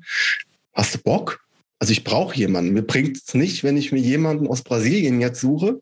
Hast 0.72 0.94
du 0.94 0.98
Bock? 0.98 1.44
Also 1.78 1.92
ich 1.92 2.04
brauche 2.04 2.34
jemanden. 2.36 2.72
Mir 2.72 2.82
bringt 2.82 3.18
es 3.18 3.34
nicht, 3.34 3.62
wenn 3.62 3.76
ich 3.76 3.92
mir 3.92 4.00
jemanden 4.00 4.46
aus 4.46 4.62
Brasilien 4.62 5.20
jetzt 5.20 5.40
suche, 5.40 5.80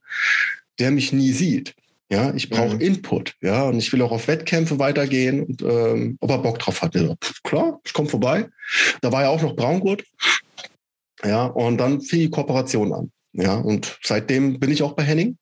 der 0.81 0.91
mich 0.91 1.13
nie 1.13 1.31
sieht. 1.31 1.75
Ja, 2.13 2.35
ich 2.35 2.51
brauche 2.51 2.75
mhm. 2.75 2.81
Input. 2.83 3.37
Ja, 3.41 3.63
und 3.63 3.79
ich 3.79 3.91
will 3.91 4.03
auch 4.03 4.13
auf 4.13 4.29
Wettkämpfe 4.29 4.79
weitergehen 4.79 5.45
und 5.45 5.63
ähm, 5.63 6.19
ob 6.21 6.31
er 6.31 6.39
Bock 6.39 6.59
drauf 6.59 6.83
hat. 6.83 6.95
Ja, 6.95 7.15
klar, 7.43 7.81
ich 7.87 7.95
komme 7.95 8.07
vorbei. 8.07 8.51
Da 9.01 9.11
war 9.13 9.23
ja 9.23 9.31
auch 9.31 9.41
noch 9.41 9.57
Braungurt. 9.57 10.05
Ja, 11.25 11.47
und 11.47 11.79
dann 11.79 12.03
fing 12.03 12.21
die 12.21 12.29
Kooperation 12.29 12.93
an. 12.93 13.13
Ja, 13.33 13.55
und 13.55 13.99
seitdem 14.03 14.61
bin 14.61 14.71
ich 14.71 14.83
auch 14.83 14.93
bei 14.93 15.05
Henning. 15.05 15.39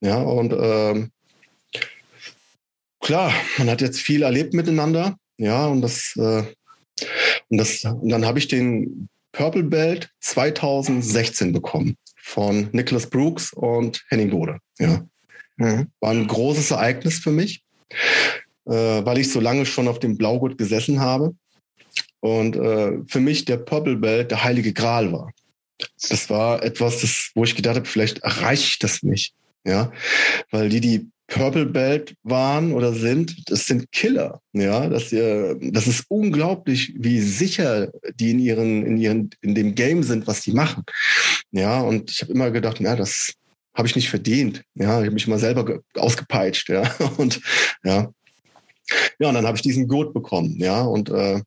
Ja, 0.00 0.16
und 0.16 0.54
ähm, 0.58 1.10
klar, 3.00 3.30
man 3.58 3.68
hat 3.68 3.82
jetzt 3.82 4.00
viel 4.00 4.22
erlebt 4.22 4.54
miteinander. 4.54 5.16
Ja, 5.36 5.66
und 5.66 5.82
das, 5.82 6.14
äh, 6.16 6.44
und 7.50 7.58
das, 7.58 7.84
und 7.84 8.08
dann 8.08 8.24
habe 8.24 8.38
ich 8.38 8.48
den 8.48 9.10
Purple 9.32 9.64
Belt 9.64 10.08
2016 10.20 11.52
bekommen 11.52 11.98
von 12.16 12.70
Nicholas 12.72 13.10
Brooks 13.10 13.52
und 13.52 14.02
Henning 14.08 14.30
Bode. 14.30 14.56
Ja. 14.78 15.04
Mhm. 15.56 15.88
War 16.00 16.10
ein 16.10 16.26
großes 16.26 16.70
Ereignis 16.70 17.18
für 17.18 17.30
mich, 17.30 17.62
äh, 18.66 18.72
weil 18.72 19.18
ich 19.18 19.30
so 19.30 19.40
lange 19.40 19.66
schon 19.66 19.88
auf 19.88 19.98
dem 19.98 20.16
Blaugurt 20.16 20.58
gesessen 20.58 21.00
habe. 21.00 21.34
Und 22.20 22.56
äh, 22.56 22.98
für 23.06 23.20
mich 23.20 23.44
der 23.44 23.56
Purple 23.56 23.96
Belt 23.96 24.30
der 24.30 24.44
heilige 24.44 24.72
Gral 24.72 25.12
war. 25.12 25.32
Das 26.08 26.30
war 26.30 26.62
etwas, 26.62 27.00
das, 27.00 27.30
wo 27.34 27.44
ich 27.44 27.56
gedacht 27.56 27.76
habe, 27.76 27.88
vielleicht 27.88 28.18
erreicht 28.18 28.84
das 28.84 29.02
nicht. 29.02 29.34
Ja, 29.64 29.92
weil 30.50 30.68
die, 30.68 30.80
die 30.80 31.08
Purple 31.28 31.66
Belt 31.66 32.14
waren 32.24 32.72
oder 32.72 32.92
sind, 32.92 33.50
das 33.50 33.66
sind 33.66 33.90
Killer. 33.92 34.40
Ja, 34.52 34.88
das, 34.88 35.12
äh, 35.12 35.56
das 35.60 35.86
ist 35.86 36.04
unglaublich, 36.08 36.94
wie 36.98 37.20
sicher 37.20 37.90
die 38.16 38.32
in 38.32 38.38
ihren, 38.38 38.84
in 38.84 38.96
ihren, 38.98 39.30
in 39.40 39.54
dem 39.54 39.74
Game 39.74 40.02
sind, 40.02 40.26
was 40.26 40.42
die 40.42 40.52
machen. 40.52 40.84
Ja, 41.50 41.80
und 41.80 42.10
ich 42.10 42.20
habe 42.22 42.32
immer 42.32 42.50
gedacht, 42.50 42.80
ja, 42.80 42.96
das, 42.96 43.32
habe 43.74 43.88
ich 43.88 43.96
nicht 43.96 44.10
verdient. 44.10 44.62
Ja, 44.74 45.00
ich 45.00 45.06
habe 45.06 45.10
mich 45.10 45.28
mal 45.28 45.38
selber 45.38 45.80
ausgepeitscht, 45.94 46.68
ja. 46.68 46.82
Und 47.16 47.40
ja. 47.84 48.12
Ja, 49.18 49.28
und 49.28 49.34
dann 49.34 49.46
habe 49.46 49.56
ich 49.56 49.62
diesen 49.62 49.88
Gurt 49.88 50.12
bekommen, 50.12 50.56
ja. 50.58 50.82
Und 50.82 51.08
äh, 51.08 51.40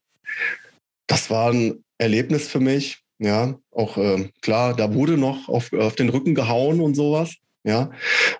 das 1.05 1.29
war 1.29 1.51
ein 1.51 1.83
Erlebnis 1.97 2.47
für 2.47 2.59
mich. 2.59 2.99
Ja, 3.19 3.57
auch 3.71 3.97
äh, 3.97 4.29
klar, 4.41 4.75
da 4.75 4.93
wurde 4.93 5.17
noch 5.17 5.47
auf, 5.47 5.71
auf 5.73 5.95
den 5.95 6.09
Rücken 6.09 6.35
gehauen 6.35 6.81
und 6.81 6.95
sowas. 6.95 7.35
Ja. 7.63 7.91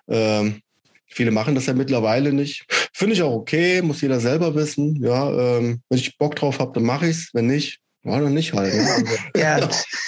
Ähm, 0.08 0.60
viele 1.06 1.30
machen 1.30 1.54
das 1.54 1.66
ja 1.66 1.72
mittlerweile 1.72 2.32
nicht. 2.32 2.66
Finde 2.92 3.14
ich 3.14 3.22
auch 3.22 3.34
okay, 3.34 3.80
muss 3.82 4.02
jeder 4.02 4.20
selber 4.20 4.54
wissen. 4.54 5.02
Ja, 5.02 5.30
ähm, 5.30 5.82
wenn 5.88 5.98
ich 5.98 6.18
Bock 6.18 6.36
drauf 6.36 6.58
habe, 6.58 6.72
dann 6.74 6.84
mache 6.84 7.06
ich 7.06 7.16
es. 7.16 7.30
Wenn 7.32 7.46
nicht, 7.46 7.80
war 8.06 8.20
noch 8.20 8.30
nicht 8.30 8.52
halt. 8.52 8.74
Ne? 8.74 9.04
ja, 9.36 9.58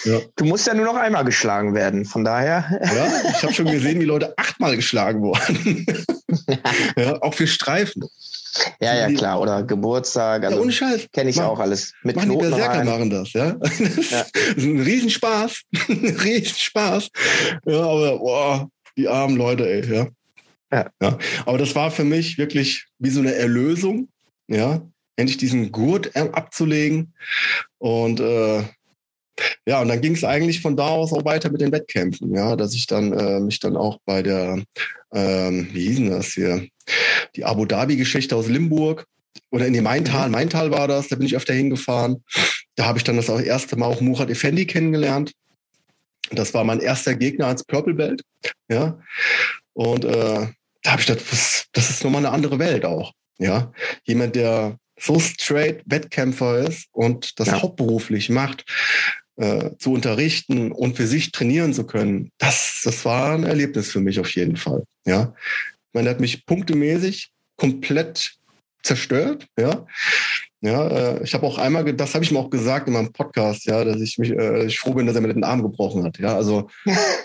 ja, 0.04 0.20
Du 0.36 0.44
musst 0.44 0.66
ja 0.66 0.74
nur 0.74 0.86
noch 0.86 0.96
einmal 0.96 1.24
geschlagen 1.24 1.74
werden, 1.74 2.04
von 2.04 2.24
daher. 2.24 2.80
ja, 2.82 3.30
ich 3.30 3.42
habe 3.42 3.52
schon 3.52 3.66
gesehen, 3.66 4.00
wie 4.00 4.04
Leute 4.04 4.34
achtmal 4.36 4.76
geschlagen 4.76 5.20
wurden. 5.20 5.86
ja, 6.96 7.20
auch 7.22 7.34
für 7.34 7.46
Streifen. 7.46 8.04
Ja, 8.80 8.94
ja, 8.94 9.08
klar. 9.12 9.40
Oder 9.40 9.62
Geburtstag. 9.62 10.44
Also 10.44 10.56
ja, 10.56 10.62
ohne 10.62 10.72
Scheiß. 10.72 11.08
Kenne 11.12 11.30
ich 11.30 11.36
Mach, 11.36 11.46
auch 11.46 11.60
alles. 11.60 11.92
Mit 12.02 12.16
machen 12.16 12.30
Knoten 12.30 12.44
die 12.44 12.50
Berserker 12.50 12.84
machen 12.84 13.10
das, 13.10 13.32
ja. 13.32 13.52
Das, 13.58 14.10
ja. 14.10 14.20
ist 14.56 14.64
ein 14.64 14.80
Riesenspaß. 14.80 15.62
ein 15.88 16.16
Riesenspaß. 16.22 17.08
Ja, 17.66 17.80
aber 17.80 18.18
boah, 18.18 18.68
die 18.96 19.08
armen 19.08 19.36
Leute, 19.36 19.68
ey, 19.68 19.94
ja. 19.94 20.06
ja. 20.72 20.90
Ja. 21.00 21.18
Aber 21.46 21.58
das 21.58 21.74
war 21.74 21.90
für 21.90 22.04
mich 22.04 22.38
wirklich 22.38 22.86
wie 22.98 23.10
so 23.10 23.20
eine 23.20 23.34
Erlösung, 23.34 24.08
ja, 24.48 24.82
endlich 25.18 25.36
diesen 25.36 25.72
Gurt 25.72 26.16
abzulegen. 26.16 27.12
Und 27.78 28.20
äh, 28.20 28.62
ja, 29.66 29.80
und 29.80 29.88
dann 29.88 30.00
ging 30.00 30.14
es 30.14 30.24
eigentlich 30.24 30.60
von 30.60 30.76
da 30.76 30.88
aus 30.88 31.12
auch 31.12 31.24
weiter 31.24 31.50
mit 31.50 31.60
den 31.60 31.72
Wettkämpfen, 31.72 32.34
ja, 32.34 32.56
dass 32.56 32.74
ich 32.74 32.86
dann 32.86 33.12
äh, 33.12 33.40
mich 33.40 33.60
dann 33.60 33.76
auch 33.76 33.98
bei 34.04 34.22
der, 34.22 34.62
ähm, 35.12 35.68
wie 35.72 35.88
hieß 35.88 35.96
denn 35.96 36.10
das 36.10 36.28
hier, 36.32 36.66
die 37.36 37.44
Abu 37.44 37.64
Dhabi-Geschichte 37.64 38.34
aus 38.34 38.48
Limburg 38.48 39.06
oder 39.50 39.66
in 39.66 39.72
die 39.72 39.80
Maintal, 39.80 40.30
Maintal 40.30 40.70
war 40.70 40.88
das, 40.88 41.08
da 41.08 41.16
bin 41.16 41.26
ich 41.26 41.36
öfter 41.36 41.54
hingefahren. 41.54 42.24
Da 42.76 42.86
habe 42.86 42.98
ich 42.98 43.04
dann 43.04 43.16
das 43.16 43.30
auch 43.30 43.40
erste 43.40 43.76
Mal 43.76 43.86
auch 43.86 44.00
Murat 44.00 44.30
Effendi 44.30 44.66
kennengelernt. 44.66 45.32
Das 46.30 46.54
war 46.54 46.64
mein 46.64 46.80
erster 46.80 47.14
Gegner 47.14 47.46
als 47.46 47.64
Purple 47.64 47.94
Belt, 47.94 48.22
ja. 48.68 48.98
Und 49.72 50.04
äh, 50.04 50.46
da 50.82 50.90
habe 50.90 51.00
ich 51.00 51.06
gedacht, 51.06 51.24
das, 51.30 51.66
das 51.72 51.90
ist 51.90 52.04
nochmal 52.04 52.24
eine 52.24 52.34
andere 52.34 52.58
Welt 52.58 52.84
auch, 52.84 53.12
ja. 53.38 53.72
Jemand, 54.04 54.36
der 54.36 54.78
so 54.98 55.18
straight 55.18 55.82
Wettkämpfer 55.86 56.68
ist 56.68 56.88
und 56.92 57.38
das 57.38 57.48
ja. 57.48 57.62
hauptberuflich 57.62 58.30
macht, 58.30 58.64
äh, 59.36 59.70
zu 59.78 59.92
unterrichten 59.92 60.72
und 60.72 60.96
für 60.96 61.06
sich 61.06 61.32
trainieren 61.32 61.72
zu 61.72 61.84
können, 61.84 62.30
das, 62.38 62.80
das 62.84 63.04
war 63.04 63.32
ein 63.32 63.44
Erlebnis 63.44 63.90
für 63.90 64.00
mich 64.00 64.18
auf 64.20 64.30
jeden 64.34 64.56
Fall. 64.56 64.84
Ja, 65.06 65.34
ich 65.36 65.94
meine, 65.94 66.08
er 66.08 66.14
hat 66.14 66.20
mich 66.20 66.44
punktemäßig 66.44 67.30
komplett 67.56 68.32
zerstört. 68.82 69.46
Ja, 69.58 69.86
ja, 70.60 70.88
äh, 70.88 71.22
ich 71.22 71.34
habe 71.34 71.46
auch 71.46 71.58
einmal, 71.58 71.84
das 71.94 72.14
habe 72.14 72.24
ich 72.24 72.32
ihm 72.32 72.36
auch 72.36 72.50
gesagt 72.50 72.88
in 72.88 72.94
meinem 72.94 73.12
Podcast, 73.12 73.66
ja, 73.66 73.84
dass 73.84 74.00
ich 74.00 74.18
mich, 74.18 74.30
äh, 74.30 74.66
ich 74.66 74.80
froh 74.80 74.92
bin, 74.92 75.06
dass 75.06 75.14
er 75.14 75.20
mir 75.20 75.32
den 75.32 75.44
Arm 75.44 75.62
gebrochen 75.62 76.02
hat. 76.04 76.18
Ja, 76.18 76.34
also, 76.34 76.68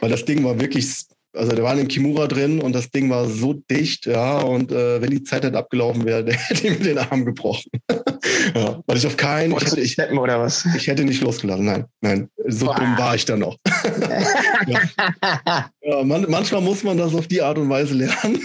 weil 0.01 0.09
das 0.09 0.25
Ding 0.25 0.43
war 0.43 0.59
wirklich 0.59 0.87
also 1.33 1.53
der 1.53 1.63
war 1.63 1.77
in 1.77 1.87
Kimura 1.87 2.27
drin 2.27 2.61
und 2.61 2.73
das 2.73 2.89
Ding 2.91 3.09
war 3.09 3.27
so 3.27 3.53
dicht, 3.53 4.05
ja, 4.05 4.39
und 4.39 4.71
äh, 4.71 5.01
wenn 5.01 5.09
die 5.09 5.23
Zeit 5.23 5.43
halt 5.43 5.55
abgelaufen 5.55 6.05
wäre, 6.05 6.23
der 6.25 6.35
hätte 6.35 6.67
ihm 6.67 6.81
den 6.81 6.97
Arm 6.97 7.25
gebrochen. 7.25 7.69
ja, 8.55 8.81
weil 8.85 8.97
ich 8.97 9.07
auf 9.07 9.17
keinen. 9.17 9.51
Ich 9.53 9.65
hätte, 9.65 9.81
ich, 9.81 9.99
oder 10.11 10.39
was? 10.39 10.65
ich 10.75 10.87
hätte 10.87 11.03
nicht 11.03 11.21
losgelassen. 11.21 11.65
Nein, 11.65 11.85
nein. 12.01 12.29
So 12.47 12.67
Boah. 12.67 12.75
dumm 12.75 12.97
war 12.97 13.15
ich 13.15 13.25
dann 13.25 13.39
noch. 13.39 13.57
ja. 14.67 15.69
ja 15.81 16.03
man, 16.03 16.25
manchmal 16.29 16.61
muss 16.61 16.83
man 16.83 16.97
das 16.97 17.15
auf 17.15 17.27
die 17.27 17.41
Art 17.41 17.57
und 17.57 17.69
Weise 17.69 17.95
lernen. 17.95 18.39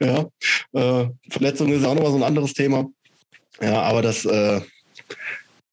ja. 0.00 0.26
Äh, 0.72 1.08
Verletzung 1.30 1.72
ist 1.72 1.84
auch 1.84 1.94
nochmal 1.94 2.12
so 2.12 2.16
ein 2.16 2.22
anderes 2.24 2.52
Thema. 2.52 2.86
Ja, 3.60 3.82
aber 3.82 4.02
das, 4.02 4.24
äh, 4.24 4.60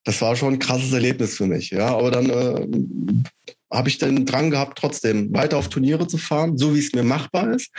das 0.04 0.22
war 0.22 0.36
schon 0.36 0.54
ein 0.54 0.60
krasses 0.60 0.94
Erlebnis 0.94 1.38
für 1.38 1.48
mich. 1.48 1.72
Ja, 1.72 1.88
aber 1.96 2.12
dann 2.12 2.30
äh, 2.30 2.68
habe 3.72 3.90
ich 3.90 3.98
den 3.98 4.26
Drang 4.26 4.52
gehabt, 4.52 4.78
trotzdem 4.78 5.34
weiter 5.34 5.58
auf 5.58 5.70
Turniere 5.70 6.08
zu 6.08 6.18
fahren, 6.18 6.58
so 6.58 6.76
wie 6.76 6.80
es 6.80 6.94
mir 6.94 7.04
machbar 7.04 7.54
ist, 7.54 7.72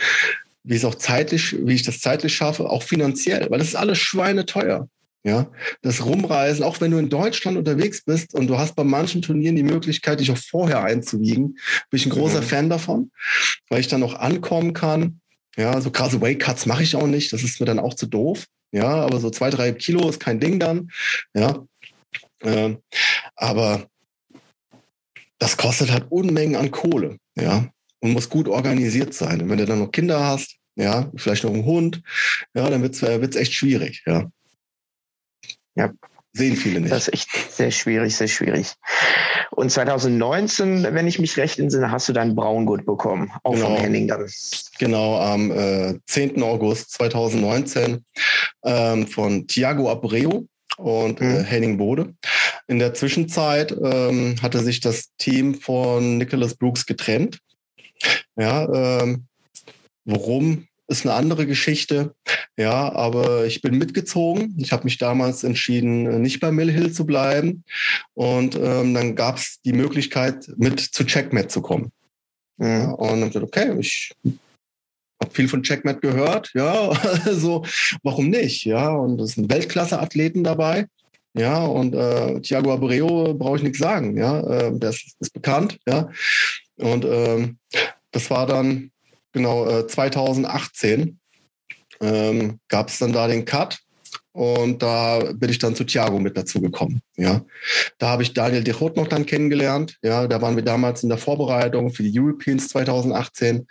wie 0.63 0.75
es 0.75 0.85
auch 0.85 0.95
zeitlich, 0.95 1.55
wie 1.65 1.73
ich 1.73 1.83
das 1.83 1.99
zeitlich 1.99 2.35
schaffe, 2.35 2.69
auch 2.69 2.83
finanziell, 2.83 3.49
weil 3.49 3.59
das 3.59 3.69
ist 3.69 3.75
alles 3.75 3.99
schweineteuer. 3.99 4.87
Ja, 5.25 5.49
das 5.81 6.03
Rumreisen, 6.03 6.65
auch 6.65 6.81
wenn 6.81 6.91
du 6.91 6.97
in 6.97 7.07
Deutschland 7.07 7.57
unterwegs 7.57 8.03
bist 8.03 8.33
und 8.33 8.47
du 8.47 8.57
hast 8.57 8.75
bei 8.75 8.83
manchen 8.83 9.21
Turnieren 9.21 9.55
die 9.55 9.63
Möglichkeit, 9.63 10.19
dich 10.19 10.29
auch 10.31 10.37
vorher 10.37 10.83
einzuwiegen, 10.83 11.57
bin 11.89 11.97
ich 11.97 12.05
ein 12.05 12.09
großer 12.09 12.41
mhm. 12.41 12.45
Fan 12.45 12.69
davon, 12.69 13.11
weil 13.69 13.79
ich 13.79 13.87
dann 13.87 14.03
auch 14.03 14.15
ankommen 14.15 14.73
kann. 14.73 15.21
Ja, 15.55 15.79
so 15.79 15.91
krasse 15.91 16.19
Weight-Cuts 16.19 16.65
mache 16.65 16.83
ich 16.83 16.97
auch 16.97 17.07
nicht, 17.07 17.31
das 17.31 17.43
ist 17.43 17.61
mir 17.61 17.65
dann 17.65 17.79
auch 17.79 17.93
zu 17.93 18.05
doof. 18.05 18.47
Ja, 18.73 18.89
aber 18.89 19.21
so 19.21 19.29
zwei, 19.29 19.49
drei 19.49 19.71
Kilo 19.71 20.09
ist 20.09 20.19
kein 20.19 20.41
Ding 20.41 20.59
dann. 20.59 20.89
Ja, 21.33 21.63
äh, 22.41 22.75
aber 23.35 23.87
das 25.43 25.57
kostet 25.57 25.91
halt 25.91 26.05
Unmengen 26.09 26.55
an 26.55 26.71
Kohle, 26.71 27.17
ja, 27.35 27.67
und 27.99 28.13
muss 28.13 28.29
gut 28.29 28.47
organisiert 28.47 29.13
sein. 29.13 29.41
Und 29.41 29.49
wenn 29.49 29.57
du 29.57 29.65
dann 29.65 29.79
noch 29.79 29.91
Kinder 29.91 30.25
hast, 30.25 30.55
ja, 30.75 31.11
vielleicht 31.17 31.43
noch 31.43 31.53
einen 31.53 31.65
Hund, 31.65 32.01
ja, 32.53 32.69
dann 32.69 32.81
wird 32.81 32.95
es 32.95 33.03
äh, 33.03 33.19
echt 33.41 33.53
schwierig, 33.53 34.03
ja. 34.05 34.31
Ja. 35.75 35.91
Sehen 36.31 36.55
viele 36.55 36.79
nicht. 36.79 36.93
Das 36.93 37.09
ist 37.09 37.13
echt 37.13 37.29
sehr 37.51 37.71
schwierig, 37.71 38.15
sehr 38.15 38.29
schwierig. 38.29 38.73
Und 39.51 39.69
2019, 39.69 40.83
wenn 40.83 41.07
ich 41.07 41.19
mich 41.19 41.35
recht 41.35 41.59
entsinne, 41.59 41.91
hast 41.91 42.07
du 42.07 42.13
dein 42.13 42.35
Braungurt 42.35 42.85
bekommen, 42.85 43.29
auch 43.43 43.53
genau. 43.53 43.67
von 43.67 43.75
Henning 43.75 44.07
dann. 44.07 44.25
Genau, 44.79 45.19
am 45.19 45.51
äh, 45.51 45.99
10. 46.07 46.41
August 46.41 46.93
2019 46.93 48.03
ähm, 48.63 49.07
von 49.07 49.45
Thiago 49.45 49.91
Abreu 49.91 50.43
und 50.77 51.21
äh, 51.21 51.25
mhm. 51.25 51.43
Henning 51.43 51.77
Bode. 51.77 52.13
In 52.67 52.79
der 52.79 52.93
Zwischenzeit 52.93 53.71
ähm, 53.71 54.35
hatte 54.41 54.59
sich 54.59 54.79
das 54.79 55.09
Team 55.17 55.55
von 55.55 56.17
Nicholas 56.17 56.55
Brooks 56.55 56.85
getrennt. 56.85 57.39
Ja, 58.35 59.01
ähm, 59.01 59.25
warum 60.05 60.67
ist 60.87 61.05
eine 61.05 61.15
andere 61.15 61.45
Geschichte. 61.45 62.13
Ja, 62.57 62.93
aber 62.93 63.45
ich 63.45 63.61
bin 63.61 63.77
mitgezogen. 63.77 64.55
Ich 64.59 64.71
habe 64.71 64.83
mich 64.83 64.97
damals 64.97 65.43
entschieden, 65.43 66.21
nicht 66.21 66.39
bei 66.39 66.51
Mill 66.51 66.71
Hill 66.71 66.91
zu 66.91 67.05
bleiben. 67.05 67.63
Und 68.13 68.55
ähm, 68.55 68.93
dann 68.93 69.15
gab 69.15 69.37
es 69.37 69.59
die 69.65 69.73
Möglichkeit, 69.73 70.51
mit 70.57 70.79
zu 70.79 71.05
Checkmat 71.05 71.51
zu 71.51 71.61
kommen. 71.61 71.91
Mhm. 72.57 72.67
Ja, 72.67 72.91
und 72.91 73.07
dann 73.07 73.21
habe 73.21 73.27
ich 73.27 73.33
gesagt, 73.33 73.45
okay, 73.45 73.79
ich 73.79 74.11
viel 75.31 75.47
von 75.47 75.63
Checkmat 75.63 76.01
gehört, 76.01 76.51
ja, 76.53 76.89
also 77.25 77.63
warum 78.03 78.29
nicht, 78.29 78.65
ja, 78.65 78.89
und 78.89 79.19
es 79.21 79.31
sind 79.31 79.51
Weltklasse-Athleten 79.51 80.43
dabei, 80.43 80.87
ja, 81.33 81.63
und 81.63 81.95
äh, 81.95 82.39
Thiago 82.41 82.73
Abreu 82.73 83.33
brauche 83.33 83.57
ich 83.57 83.63
nichts 83.63 83.79
sagen, 83.79 84.17
ja, 84.17 84.39
äh, 84.39 84.77
der 84.77 84.89
ist, 84.89 85.15
ist, 85.19 85.33
bekannt, 85.33 85.79
ja, 85.87 86.09
und 86.77 87.05
ähm, 87.05 87.57
das 88.11 88.29
war 88.29 88.45
dann 88.45 88.91
genau 89.31 89.67
äh, 89.67 89.87
2018 89.87 91.19
ähm, 92.01 92.59
gab 92.67 92.89
es 92.89 92.99
dann 92.99 93.13
da 93.13 93.27
den 93.27 93.45
Cut 93.45 93.79
und 94.33 94.81
da 94.81 95.31
bin 95.33 95.49
ich 95.49 95.59
dann 95.59 95.75
zu 95.75 95.83
Thiago 95.83 96.19
mit 96.19 96.35
dazu 96.35 96.59
gekommen. 96.59 97.01
Ja, 97.15 97.45
da 97.99 98.09
habe 98.09 98.23
ich 98.23 98.33
Daniel 98.33 98.63
Dechot 98.63 98.97
noch 98.97 99.07
dann 99.07 99.25
kennengelernt. 99.25 99.97
Ja, 100.01 100.27
da 100.27 100.41
waren 100.41 100.55
wir 100.55 100.63
damals 100.63 101.03
in 101.03 101.09
der 101.09 101.19
Vorbereitung 101.19 101.91
für 101.91 102.03
die 102.03 102.19
Europeans 102.19 102.67
2018 102.69 103.67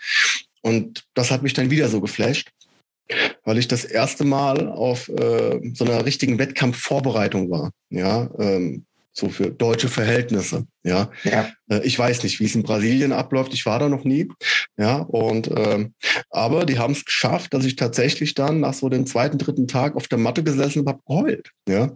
und 0.62 1.05
das 1.14 1.31
hat 1.31 1.42
mich 1.42 1.53
dann 1.53 1.70
wieder 1.70 1.88
so 1.88 2.01
geflasht, 2.01 2.51
weil 3.44 3.59
ich 3.59 3.68
das 3.68 3.85
erste 3.85 4.25
Mal 4.25 4.68
auf 4.68 5.09
äh, 5.09 5.61
so 5.75 5.85
einer 5.85 6.05
richtigen 6.07 6.38
Wettkampfvorbereitung 6.38 7.51
war. 7.51 7.72
Ja, 7.90 8.31
ähm, 8.38 8.87
so 9.12 9.29
für 9.29 9.51
deutsche 9.51 9.88
Verhältnisse. 9.88 10.66
Ja, 10.83 11.11
ja. 11.25 11.51
Äh, 11.68 11.81
ich 11.85 11.98
weiß 11.98 12.22
nicht, 12.22 12.40
wie 12.40 12.46
es 12.46 12.55
in 12.55 12.62
Brasilien 12.62 13.12
abläuft. 13.12 13.53
Ich 13.53 13.66
war 13.66 13.79
da 13.79 13.88
noch 13.88 14.05
nie. 14.05 14.29
Ja, 14.79 14.98
und 14.98 15.51
ähm, 15.55 15.94
aber 16.31 16.64
die 16.64 16.79
haben 16.79 16.92
es 16.92 17.05
geschafft, 17.05 17.53
dass 17.53 17.64
ich 17.64 17.77
tatsächlich 17.77 18.35
dann 18.35 18.61
nach 18.61 18.75
so 18.75 18.88
dem 18.88 19.07
zweiten, 19.07 19.38
dritten 19.38 19.68
Tag 19.68 19.96
auf 19.96 20.09
der 20.09 20.18
Matte 20.18 20.42
gesessen 20.42 20.81
und 20.81 20.88
habe 20.88 21.03
geheult. 21.07 21.51
Ja, 21.68 21.92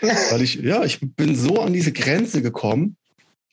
weil 0.30 0.42
ich 0.42 0.56
ja, 0.56 0.84
ich 0.84 0.98
bin 1.00 1.36
so 1.36 1.60
an 1.60 1.72
diese 1.72 1.92
Grenze 1.92 2.42
gekommen. 2.42 2.96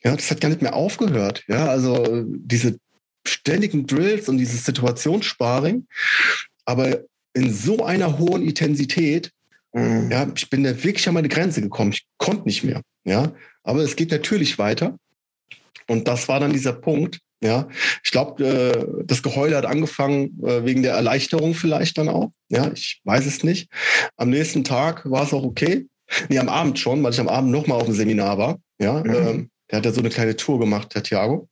Ja, 0.02 0.14
das 0.14 0.30
hat 0.30 0.40
gar 0.40 0.48
nicht 0.48 0.60
mehr 0.60 0.74
aufgehört. 0.74 1.44
Ja, 1.48 1.66
also 1.66 2.24
diese 2.26 2.78
ständigen 3.26 3.86
Drills 3.86 4.28
und 4.28 4.38
dieses 4.38 4.64
Situationssparing, 4.64 5.86
aber 6.64 7.00
in 7.34 7.52
so 7.52 7.84
einer 7.84 8.18
hohen 8.18 8.42
Intensität, 8.42 9.30
mhm. 9.72 10.10
ja, 10.10 10.26
ich 10.34 10.48
bin 10.50 10.64
da 10.64 10.82
wirklich 10.82 11.06
an 11.08 11.14
meine 11.14 11.28
Grenze 11.28 11.60
gekommen. 11.60 11.92
Ich 11.92 12.06
konnte 12.18 12.44
nicht 12.44 12.64
mehr. 12.64 12.82
Ja, 13.04 13.32
aber 13.62 13.82
es 13.82 13.96
geht 13.96 14.10
natürlich 14.10 14.58
weiter. 14.58 14.96
Und 15.86 16.08
das 16.08 16.28
war 16.28 16.40
dann 16.40 16.52
dieser 16.52 16.72
Punkt. 16.72 17.20
Ja, 17.42 17.68
ich 18.02 18.10
glaube, 18.10 18.42
äh, 18.42 19.04
das 19.04 19.22
Geheule 19.22 19.56
hat 19.56 19.66
angefangen 19.66 20.42
äh, 20.42 20.64
wegen 20.64 20.82
der 20.82 20.94
Erleichterung 20.94 21.52
vielleicht 21.52 21.98
dann 21.98 22.08
auch. 22.08 22.30
Ja, 22.48 22.70
ich 22.72 23.02
weiß 23.04 23.26
es 23.26 23.44
nicht. 23.44 23.68
Am 24.16 24.30
nächsten 24.30 24.64
Tag 24.64 25.10
war 25.10 25.24
es 25.24 25.34
auch 25.34 25.44
okay. 25.44 25.86
Nee, 26.30 26.38
am 26.38 26.48
Abend 26.48 26.78
schon, 26.78 27.02
weil 27.02 27.12
ich 27.12 27.20
am 27.20 27.28
Abend 27.28 27.50
nochmal 27.50 27.78
auf 27.78 27.86
dem 27.86 27.94
Seminar 27.94 28.38
war. 28.38 28.58
Ja, 28.78 29.02
mhm. 29.04 29.50
Der 29.74 29.78
hat 29.78 29.86
ja 29.86 29.92
so 29.92 30.00
eine 30.00 30.10
kleine 30.10 30.36
Tour 30.36 30.60
gemacht, 30.60 30.94
der 30.94 31.02
Thiago. 31.02 31.48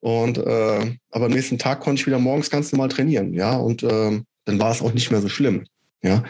Und 0.00 0.38
äh, 0.38 0.96
aber 1.10 1.26
am 1.26 1.32
nächsten 1.32 1.58
Tag 1.58 1.80
konnte 1.80 2.00
ich 2.00 2.06
wieder 2.06 2.20
morgens 2.20 2.50
ganz 2.50 2.70
normal 2.70 2.88
trainieren. 2.88 3.34
Ja, 3.34 3.56
und 3.56 3.82
äh, 3.82 4.20
dann 4.44 4.58
war 4.60 4.70
es 4.70 4.80
auch 4.80 4.92
nicht 4.92 5.10
mehr 5.10 5.20
so 5.20 5.28
schlimm. 5.28 5.66
Ja, 6.02 6.22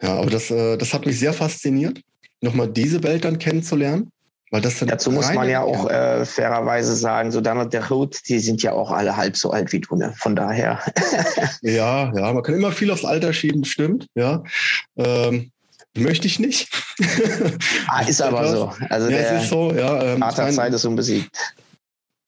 ja, 0.00 0.14
aber 0.14 0.30
das, 0.30 0.50
äh, 0.50 0.76
das 0.76 0.94
hat 0.94 1.06
mich 1.06 1.18
sehr 1.18 1.32
fasziniert 1.32 2.00
nochmal 2.40 2.68
diese 2.68 3.02
Welt 3.02 3.24
dann 3.24 3.38
kennenzulernen. 3.38 4.12
Weil 4.52 4.60
das 4.60 4.78
Dazu 4.78 5.10
muss 5.10 5.32
man 5.32 5.48
ja 5.48 5.62
auch 5.62 5.90
äh, 5.90 6.24
fairerweise 6.24 6.94
sagen, 6.94 7.32
so 7.32 7.40
Donald 7.40 7.72
der 7.72 7.90
Hood, 7.90 8.16
die 8.28 8.38
sind 8.38 8.62
ja 8.62 8.72
auch 8.72 8.92
alle 8.92 9.16
halb 9.16 9.36
so 9.36 9.50
alt 9.50 9.72
wie 9.72 9.80
du, 9.80 9.96
ne? 9.96 10.14
Von 10.18 10.36
daher. 10.36 10.80
ja, 11.62 12.12
ja, 12.14 12.32
man 12.32 12.44
kann 12.44 12.54
immer 12.54 12.70
viel 12.70 12.92
aufs 12.92 13.04
Alter 13.04 13.32
schieben, 13.32 13.64
stimmt, 13.64 14.06
ja. 14.14 14.44
Ähm, 14.96 15.50
möchte 15.96 16.26
ich 16.26 16.38
nicht. 16.38 16.68
ah, 17.88 18.02
ist 18.02 18.22
aber 18.22 18.48
so. 18.48 18.72
Also 18.88 19.08
ja, 19.10 19.16
der 19.16 19.42
ist 19.42 19.48
so, 19.48 19.72
ja. 19.72 20.14
Ähm, 20.14 20.20
Vaterzeit 20.20 20.72
ist 20.72 20.84
unbesiegt. 20.84 21.30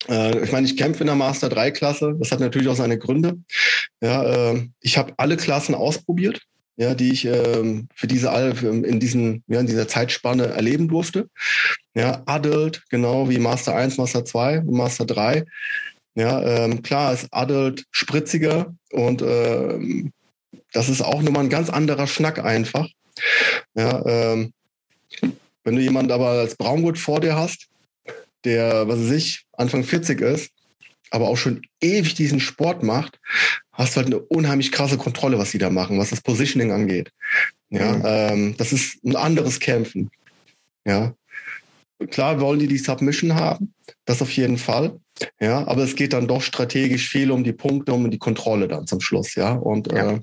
Äh, 0.07 0.43
ich 0.43 0.51
meine, 0.51 0.65
ich 0.65 0.77
kämpfe 0.77 1.01
in 1.01 1.07
der 1.07 1.15
Master 1.15 1.49
3 1.49 1.71
Klasse. 1.71 2.15
Das 2.19 2.31
hat 2.31 2.39
natürlich 2.39 2.67
auch 2.67 2.75
seine 2.75 2.97
Gründe. 2.97 3.37
Ja, 4.01 4.51
äh, 4.51 4.67
ich 4.79 4.97
habe 4.97 5.13
alle 5.17 5.37
Klassen 5.37 5.75
ausprobiert 5.75 6.41
ja, 6.79 6.95
die 6.95 7.11
ich 7.11 7.25
ähm, 7.25 7.89
für 7.93 8.07
diese 8.07 8.29
in 8.29 9.01
diesen 9.01 9.43
ja, 9.47 9.59
in 9.59 9.67
dieser 9.67 9.89
Zeitspanne 9.89 10.45
erleben 10.47 10.87
durfte. 10.87 11.29
Ja, 11.93 12.23
Adult, 12.25 12.83
genau 12.89 13.29
wie 13.29 13.37
Master 13.37 13.75
1, 13.75 13.97
Master 13.97 14.23
2 14.23 14.61
und 14.61 14.71
Master 14.71 15.05
3. 15.05 15.45
Ja, 16.15 16.41
ähm, 16.41 16.81
klar 16.81 17.13
ist 17.13 17.27
Adult 17.31 17.85
spritziger 17.91 18.73
und 18.91 19.21
ähm, 19.21 20.13
das 20.71 20.87
ist 20.87 21.01
auch 21.01 21.21
nochmal 21.21 21.43
ein 21.43 21.49
ganz 21.49 21.69
anderer 21.69 22.07
Schnack 22.07 22.43
einfach. 22.43 22.87
Ja, 23.73 24.05
ähm, 24.05 24.53
wenn 25.63 25.75
du 25.75 25.81
jemanden 25.81 26.11
aber 26.11 26.29
als 26.29 26.55
Braungurt 26.55 26.97
vor 26.97 27.19
dir 27.19 27.35
hast, 27.35 27.67
der, 28.43 28.87
was 28.87 28.99
weiß 28.99 29.11
ich, 29.11 29.45
Anfang 29.53 29.83
40 29.83 30.21
ist, 30.21 30.51
aber 31.11 31.27
auch 31.27 31.37
schon 31.37 31.61
ewig 31.81 32.13
diesen 32.13 32.39
Sport 32.39 32.83
macht, 32.83 33.19
hast 33.73 33.95
du 33.95 33.97
halt 33.97 34.07
eine 34.07 34.19
unheimlich 34.19 34.71
krasse 34.71 34.97
Kontrolle, 34.97 35.37
was 35.37 35.51
sie 35.51 35.57
da 35.57 35.69
machen, 35.69 35.99
was 35.99 36.11
das 36.11 36.21
Positioning 36.21 36.71
angeht. 36.71 37.11
Ja, 37.69 37.93
mhm. 37.93 38.03
ähm, 38.05 38.55
das 38.57 38.73
ist 38.73 39.03
ein 39.03 39.15
anderes 39.15 39.59
Kämpfen. 39.59 40.09
Ja, 40.85 41.13
klar 42.09 42.39
wollen 42.39 42.59
die 42.59 42.67
die 42.67 42.77
Submission 42.77 43.35
haben, 43.35 43.73
das 44.05 44.21
auf 44.21 44.31
jeden 44.31 44.57
Fall. 44.57 44.99
Ja, 45.39 45.67
aber 45.67 45.83
es 45.83 45.95
geht 45.95 46.13
dann 46.13 46.27
doch 46.27 46.41
strategisch 46.41 47.09
viel 47.09 47.31
um 47.31 47.43
die 47.43 47.53
Punkte, 47.53 47.93
um 47.93 48.09
die 48.09 48.17
Kontrolle 48.17 48.67
dann 48.67 48.87
zum 48.87 49.01
Schluss. 49.01 49.35
Ja, 49.35 49.53
und 49.53 49.91
ja. 49.91 50.13
Äh, 50.13 50.19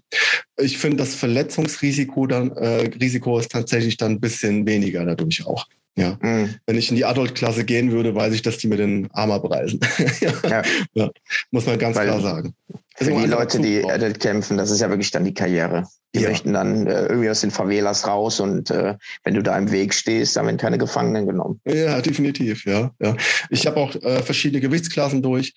ich 0.59 0.79
finde, 0.79 0.99
das 0.99 1.15
Verletzungsrisiko 1.15 2.27
dann 2.27 2.53
äh, 2.53 2.89
Risiko 3.01 3.39
ist 3.39 3.51
tatsächlich 3.51 3.97
dann 3.97 4.13
ein 4.13 4.21
bisschen 4.21 4.67
weniger 4.67 5.05
dadurch 5.05 5.47
auch. 5.47 5.67
Ja. 5.97 6.19
Mhm. 6.21 6.55
Wenn 6.67 6.77
ich 6.77 6.91
in 6.91 6.97
die 6.97 7.07
Adult-Klasse 7.07 7.65
gehen 7.65 7.91
würde, 7.91 8.15
weiß 8.15 8.35
ich, 8.35 8.43
dass 8.43 8.59
die 8.59 8.69
mir 8.69 8.77
den 8.77 9.09
Arm 9.13 9.31
abreißen. 9.31 9.81
ja. 10.21 10.63
ja. 10.93 11.11
Muss 11.51 11.67
man 11.67 11.79
ganz 11.79 11.97
Weil 11.97 12.09
klar 12.09 12.21
sagen. 12.21 12.55
Für 12.99 13.13
die 13.13 13.27
Leute, 13.27 13.61
die 13.61 13.85
Adult 13.85 14.21
kämpfen, 14.21 14.57
das 14.57 14.71
ist 14.71 14.81
ja 14.81 14.89
wirklich 14.89 15.11
dann 15.11 15.25
die 15.25 15.35
Karriere. 15.35 15.85
Die 16.15 16.21
ja. 16.21 16.31
möchten 16.31 16.55
dann 16.55 16.87
äh, 16.87 17.07
irgendwie 17.07 17.29
aus 17.29 17.43
den 17.43 17.51
Favelas 17.51 18.07
raus 18.07 18.41
und 18.41 18.71
äh, 18.71 18.95
wenn 19.23 19.35
du 19.35 19.43
da 19.43 19.57
im 19.59 19.71
Weg 19.71 19.93
stehst, 19.93 20.37
dann 20.37 20.47
werden 20.47 20.57
keine 20.57 20.79
Gefangenen 20.79 21.27
genommen. 21.27 21.61
Ja, 21.67 22.01
definitiv, 22.01 22.65
ja. 22.65 22.91
ja. 22.99 23.15
Ich 23.51 23.67
habe 23.67 23.77
auch 23.77 23.95
äh, 23.97 24.23
verschiedene 24.23 24.63
Gewichtsklassen 24.63 25.21
durch 25.21 25.55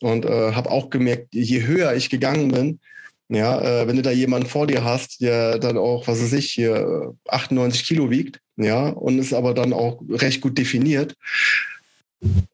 und 0.00 0.24
äh, 0.24 0.52
habe 0.52 0.70
auch 0.70 0.88
gemerkt, 0.88 1.28
je 1.32 1.66
höher 1.66 1.94
ich 1.94 2.08
gegangen 2.08 2.48
bin, 2.48 2.80
Ja, 3.28 3.60
äh, 3.60 3.86
wenn 3.86 3.96
du 3.96 4.02
da 4.02 4.10
jemanden 4.10 4.48
vor 4.48 4.66
dir 4.66 4.82
hast, 4.82 5.20
der 5.20 5.58
dann 5.58 5.76
auch, 5.76 6.08
was 6.08 6.22
weiß 6.22 6.32
ich, 6.32 6.52
hier 6.52 7.14
98 7.28 7.86
Kilo 7.86 8.08
wiegt, 8.08 8.40
ja, 8.56 8.88
und 8.88 9.18
ist 9.18 9.34
aber 9.34 9.52
dann 9.52 9.74
auch 9.74 10.00
recht 10.08 10.40
gut 10.40 10.56
definiert, 10.56 11.14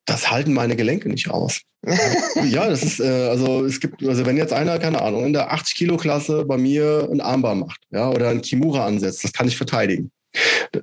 das 0.05 0.31
halten 0.31 0.53
meine 0.53 0.77
Gelenke 0.77 1.09
nicht 1.09 1.31
aus. 1.31 1.63
ja, 2.45 2.69
das 2.69 2.83
ist, 2.83 3.01
äh, 3.01 3.29
also 3.29 3.65
es 3.65 3.81
gibt, 3.81 4.03
also 4.07 4.25
wenn 4.27 4.37
jetzt 4.37 4.53
einer, 4.53 4.79
keine 4.79 5.03
Ahnung, 5.03 5.27
in 5.27 5.33
der 5.33 5.53
80 5.53 5.75
Kilo 5.77 5.97
Klasse 5.97 6.45
bei 6.45 6.57
mir 6.57 7.09
ein 7.11 7.21
Armbar 7.21 7.55
macht, 7.55 7.81
ja, 7.91 8.11
oder 8.11 8.31
ein 8.31 8.43
Kimura 8.43 8.87
ansetzt, 8.87 9.25
das 9.25 9.33
kann 9.33 9.49
ich 9.49 9.57
verteidigen. 9.57 10.11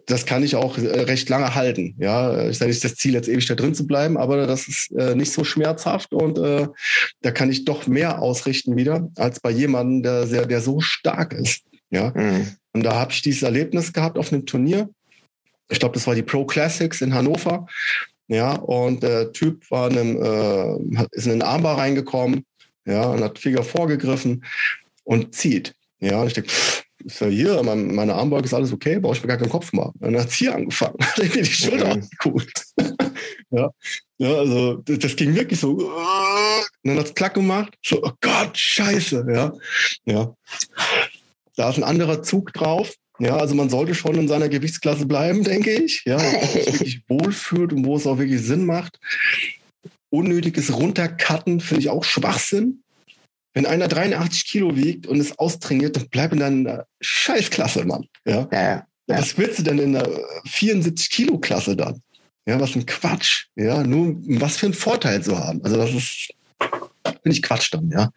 Das 0.05 0.25
kann 0.25 0.43
ich 0.43 0.55
auch 0.55 0.77
äh, 0.77 1.01
recht 1.01 1.27
lange 1.27 1.55
halten. 1.55 1.95
Ja, 1.99 2.47
ich 2.47 2.57
sage 2.57 2.69
nicht 2.69 2.83
das 2.83 2.95
Ziel, 2.95 3.13
jetzt 3.13 3.27
ewig 3.27 3.45
da 3.47 3.55
drin 3.55 3.73
zu 3.73 3.85
bleiben, 3.85 4.17
aber 4.17 4.45
das 4.47 4.67
ist 4.67 4.91
äh, 4.91 5.15
nicht 5.15 5.33
so 5.33 5.43
schmerzhaft 5.43 6.13
und 6.13 6.37
äh, 6.37 6.67
da 7.21 7.31
kann 7.31 7.51
ich 7.51 7.65
doch 7.65 7.87
mehr 7.87 8.21
ausrichten 8.21 8.77
wieder 8.77 9.09
als 9.15 9.39
bei 9.39 9.51
jemandem, 9.51 10.03
der, 10.03 10.25
der, 10.25 10.45
der 10.45 10.61
so 10.61 10.79
stark 10.79 11.33
ist. 11.33 11.63
Ja, 11.89 12.13
mhm. 12.15 12.47
und 12.71 12.83
da 12.83 12.95
habe 12.95 13.11
ich 13.11 13.21
dieses 13.21 13.43
Erlebnis 13.43 13.91
gehabt 13.91 14.17
auf 14.17 14.31
einem 14.31 14.45
Turnier. 14.45 14.89
Ich 15.69 15.79
glaube, 15.79 15.93
das 15.93 16.07
war 16.07 16.15
die 16.15 16.23
Pro 16.23 16.45
Classics 16.45 17.01
in 17.01 17.13
Hannover. 17.13 17.65
Ja, 18.31 18.53
und 18.53 19.03
der 19.03 19.33
Typ 19.33 19.69
war 19.71 19.91
in 19.91 19.97
einem, 19.97 20.23
äh, 20.95 21.05
ist 21.11 21.25
in 21.25 21.33
einen 21.33 21.41
Armbar 21.41 21.77
reingekommen, 21.77 22.45
ja, 22.85 23.03
und 23.09 23.21
hat 23.21 23.37
Finger 23.37 23.61
vorgegriffen 23.61 24.45
und 25.03 25.35
zieht. 25.35 25.75
Ja, 25.99 26.21
und 26.21 26.27
ich 26.27 26.33
denke, 26.35 26.49
ist 27.03 27.19
ja 27.19 27.27
hier, 27.27 27.61
mein, 27.61 27.93
meine 27.93 28.15
Armbeuge 28.15 28.45
ist 28.45 28.53
alles 28.53 28.71
okay, 28.71 28.99
brauche 28.99 29.17
ich 29.17 29.21
mir 29.21 29.27
gar 29.27 29.37
keinen 29.37 29.49
Kopf 29.49 29.73
machen. 29.73 29.95
Und 29.99 30.13
dann 30.13 30.21
hat 30.21 30.29
es 30.29 30.35
hier 30.35 30.55
angefangen, 30.55 30.95
hat 31.01 31.17
mir 31.17 31.43
die 31.43 31.45
Schulter 31.45 31.87
mhm. 31.87 31.91
angeguckt. 31.91 32.65
ja. 33.49 33.69
ja, 34.17 34.33
also 34.33 34.75
das, 34.75 34.99
das, 34.99 35.15
ging 35.17 35.35
wirklich 35.35 35.59
so. 35.59 35.71
Und 35.71 35.91
dann 36.85 36.99
hat 36.99 37.07
es 37.07 37.13
klack 37.13 37.33
gemacht. 37.33 37.73
So, 37.83 38.01
oh 38.01 38.13
Gott, 38.21 38.57
scheiße. 38.57 39.25
Ja, 39.29 39.51
ja. 40.05 40.33
Da 41.57 41.69
ist 41.69 41.77
ein 41.77 41.83
anderer 41.83 42.23
Zug 42.23 42.53
drauf. 42.53 42.95
Ja, 43.21 43.37
also 43.37 43.53
man 43.53 43.69
sollte 43.69 43.93
schon 43.93 44.15
in 44.15 44.27
seiner 44.27 44.49
Gewichtsklasse 44.49 45.05
bleiben, 45.05 45.43
denke 45.45 45.71
ich. 45.71 46.03
Ja, 46.05 46.19
wo 46.19 46.59
es 46.59 46.65
wirklich 46.65 47.01
wohlfühlt 47.07 47.71
und 47.71 47.85
wo 47.85 47.95
es 47.95 48.07
auch 48.07 48.17
wirklich 48.17 48.41
Sinn 48.41 48.65
macht. 48.65 48.99
Unnötiges 50.09 50.75
Runtercutten 50.75 51.61
finde 51.61 51.81
ich 51.81 51.89
auch 51.89 52.03
Schwachsinn. 52.03 52.83
Wenn 53.53 53.65
einer 53.65 53.87
83 53.87 54.45
Kilo 54.45 54.75
wiegt 54.75 55.07
und 55.07 55.19
ist 55.19 55.37
austrainiert, 55.37 55.95
dann 55.97 56.07
bleib 56.09 56.33
in 56.33 56.39
deiner 56.39 56.85
Scheißklasse, 57.01 57.85
Mann. 57.85 58.07
Ja? 58.25 58.47
Ja, 58.51 58.61
ja. 58.61 58.87
Was 59.07 59.37
willst 59.37 59.59
du 59.59 59.63
denn 59.63 59.77
in 59.77 59.93
der 59.93 60.09
74 60.45 61.09
Kilo 61.09 61.37
Klasse 61.37 61.75
dann? 61.75 62.01
Ja, 62.45 62.59
was 62.59 62.75
ein 62.75 62.85
Quatsch. 62.85 63.47
Ja, 63.55 63.83
nur 63.83 64.15
was 64.39 64.57
für 64.57 64.67
einen 64.67 64.73
Vorteil 64.73 65.21
zu 65.21 65.37
haben. 65.37 65.63
Also 65.63 65.77
das 65.77 65.93
ist, 65.93 66.33
finde 66.61 67.37
ich 67.37 67.41
Quatsch 67.41 67.73
dann, 67.73 67.89
ja. 67.89 68.09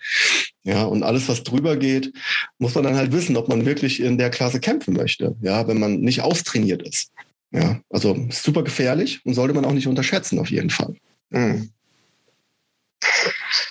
Ja, 0.63 0.85
und 0.85 1.03
alles, 1.03 1.29
was 1.29 1.43
drüber 1.43 1.77
geht, 1.77 2.13
muss 2.59 2.75
man 2.75 2.85
dann 2.85 2.97
halt 2.97 3.13
wissen, 3.13 3.37
ob 3.37 3.49
man 3.49 3.67
wirklich 3.67 4.01
in 4.01 4.17
der 4.17 4.31
Klasse 4.31 4.61
kämpfen 4.61 4.95
möchte. 4.95 5.37
Ja, 5.43 5.69
wenn 5.69 5.79
man 5.79 6.01
nicht 6.01 6.23
austrainiert 6.23 6.83
ist. 6.83 7.11
Ja, 7.51 7.81
also 7.91 8.27
super 8.31 8.65
gefährlich 8.65 9.21
und 9.25 9.35
sollte 9.35 9.55
man 9.55 9.65
auch 9.65 9.73
nicht 9.73 9.87
unterschätzen, 9.87 10.39
auf 10.39 10.51
jeden 10.51 10.71
Fall. 10.71 10.95
Mhm. 11.31 11.71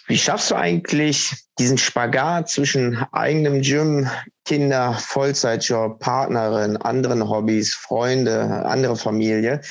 Wie 0.08 0.18
schaffst 0.18 0.52
du 0.52 0.56
eigentlich 0.56 1.34
diesen 1.58 1.78
Spagat 1.78 2.50
zwischen 2.50 2.98
eigenem 3.12 3.62
Gym, 3.62 4.08
Kinder, 4.46 4.94
Vollzeitjob, 4.94 6.00
Partnerin, 6.00 6.78
anderen 6.78 7.28
Hobbys, 7.28 7.74
Freunde, 7.74 8.66
andere 8.66 8.96
Familie? 8.96 9.62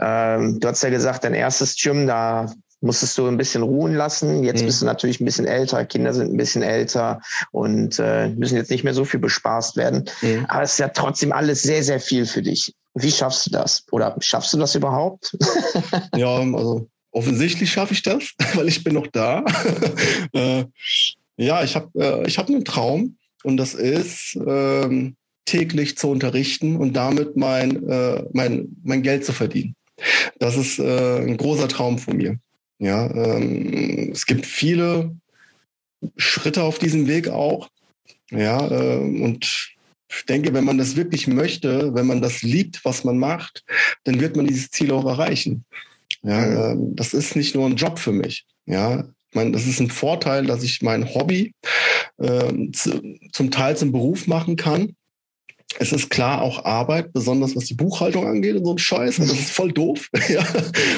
Ähm, 0.00 0.60
du 0.60 0.68
hast 0.68 0.82
ja 0.82 0.90
gesagt, 0.90 1.24
dein 1.24 1.34
erstes 1.34 1.74
Gym, 1.76 2.06
da 2.06 2.52
musstest 2.80 3.18
du 3.18 3.26
ein 3.26 3.36
bisschen 3.36 3.62
ruhen 3.62 3.94
lassen. 3.94 4.44
Jetzt 4.44 4.62
mhm. 4.62 4.66
bist 4.66 4.82
du 4.82 4.86
natürlich 4.86 5.20
ein 5.20 5.24
bisschen 5.24 5.46
älter, 5.46 5.84
Kinder 5.84 6.12
sind 6.14 6.32
ein 6.32 6.36
bisschen 6.36 6.62
älter 6.62 7.20
und 7.50 7.98
äh, 7.98 8.28
müssen 8.28 8.56
jetzt 8.56 8.70
nicht 8.70 8.84
mehr 8.84 8.94
so 8.94 9.04
viel 9.04 9.20
bespaßt 9.20 9.76
werden. 9.76 10.08
Mhm. 10.22 10.46
Aber 10.48 10.62
es 10.62 10.72
ist 10.72 10.78
ja 10.78 10.88
trotzdem 10.88 11.32
alles 11.32 11.62
sehr, 11.62 11.82
sehr 11.82 12.00
viel 12.00 12.26
für 12.26 12.42
dich. 12.42 12.74
Wie 12.94 13.10
schaffst 13.10 13.46
du 13.46 13.50
das? 13.50 13.84
Oder 13.90 14.16
schaffst 14.20 14.52
du 14.52 14.58
das 14.58 14.74
überhaupt? 14.74 15.36
ja, 16.16 16.36
also 16.54 16.88
offensichtlich 17.10 17.70
schaffe 17.70 17.94
ich 17.94 18.02
das, 18.02 18.34
weil 18.54 18.68
ich 18.68 18.84
bin 18.84 18.94
noch 18.94 19.06
da. 19.08 19.44
äh, 20.32 20.64
ja, 21.36 21.62
ich 21.62 21.76
habe 21.76 21.88
äh, 21.96 22.26
ich 22.26 22.38
hab 22.38 22.48
einen 22.48 22.64
Traum 22.64 23.16
und 23.44 23.56
das 23.56 23.74
ist, 23.74 24.36
ähm, 24.46 25.16
täglich 25.48 25.96
zu 25.96 26.10
unterrichten 26.10 26.76
und 26.76 26.92
damit 26.92 27.36
mein, 27.36 27.88
äh, 27.88 28.22
mein, 28.32 28.76
mein 28.84 29.02
Geld 29.02 29.24
zu 29.24 29.32
verdienen. 29.32 29.74
Das 30.38 30.56
ist 30.56 30.78
äh, 30.78 31.20
ein 31.20 31.36
großer 31.38 31.68
Traum 31.68 31.98
von 31.98 32.16
mir. 32.16 32.38
Ja, 32.78 33.10
ähm, 33.10 34.10
es 34.12 34.26
gibt 34.26 34.46
viele 34.46 35.16
Schritte 36.16 36.62
auf 36.62 36.78
diesem 36.78 37.06
Weg 37.06 37.28
auch. 37.28 37.68
Ja, 38.30 38.70
äh, 38.70 38.98
und 38.98 39.74
ich 40.10 40.24
denke, 40.26 40.54
wenn 40.54 40.64
man 40.64 40.78
das 40.78 40.96
wirklich 40.96 41.26
möchte, 41.26 41.94
wenn 41.94 42.06
man 42.06 42.22
das 42.22 42.42
liebt, 42.42 42.84
was 42.84 43.04
man 43.04 43.18
macht, 43.18 43.64
dann 44.04 44.20
wird 44.20 44.36
man 44.36 44.46
dieses 44.46 44.70
Ziel 44.70 44.92
auch 44.92 45.04
erreichen. 45.04 45.64
Ja, 46.22 46.74
mhm. 46.74 46.96
das 46.96 47.14
ist 47.14 47.36
nicht 47.36 47.54
nur 47.54 47.66
ein 47.66 47.76
Job 47.76 47.98
für 47.98 48.12
mich. 48.12 48.46
Ja, 48.66 49.00
ich 49.00 49.34
meine, 49.34 49.52
das 49.52 49.66
ist 49.66 49.80
ein 49.80 49.90
Vorteil, 49.90 50.46
dass 50.46 50.62
ich 50.62 50.82
mein 50.82 51.14
Hobby 51.14 51.52
äh, 52.18 52.70
zu, 52.72 53.18
zum 53.32 53.50
Teil 53.50 53.76
zum 53.76 53.92
Beruf 53.92 54.26
machen 54.26 54.56
kann. 54.56 54.94
Es 55.76 55.92
ist 55.92 56.08
klar 56.08 56.40
auch 56.40 56.64
Arbeit, 56.64 57.12
besonders 57.12 57.54
was 57.54 57.66
die 57.66 57.74
Buchhaltung 57.74 58.26
angeht 58.26 58.56
und 58.56 58.64
so 58.64 58.72
ein 58.72 58.78
Scheiß. 58.78 59.16
Das 59.16 59.30
ist 59.30 59.50
voll 59.50 59.70
doof. 59.70 60.08
ja, 60.28 60.42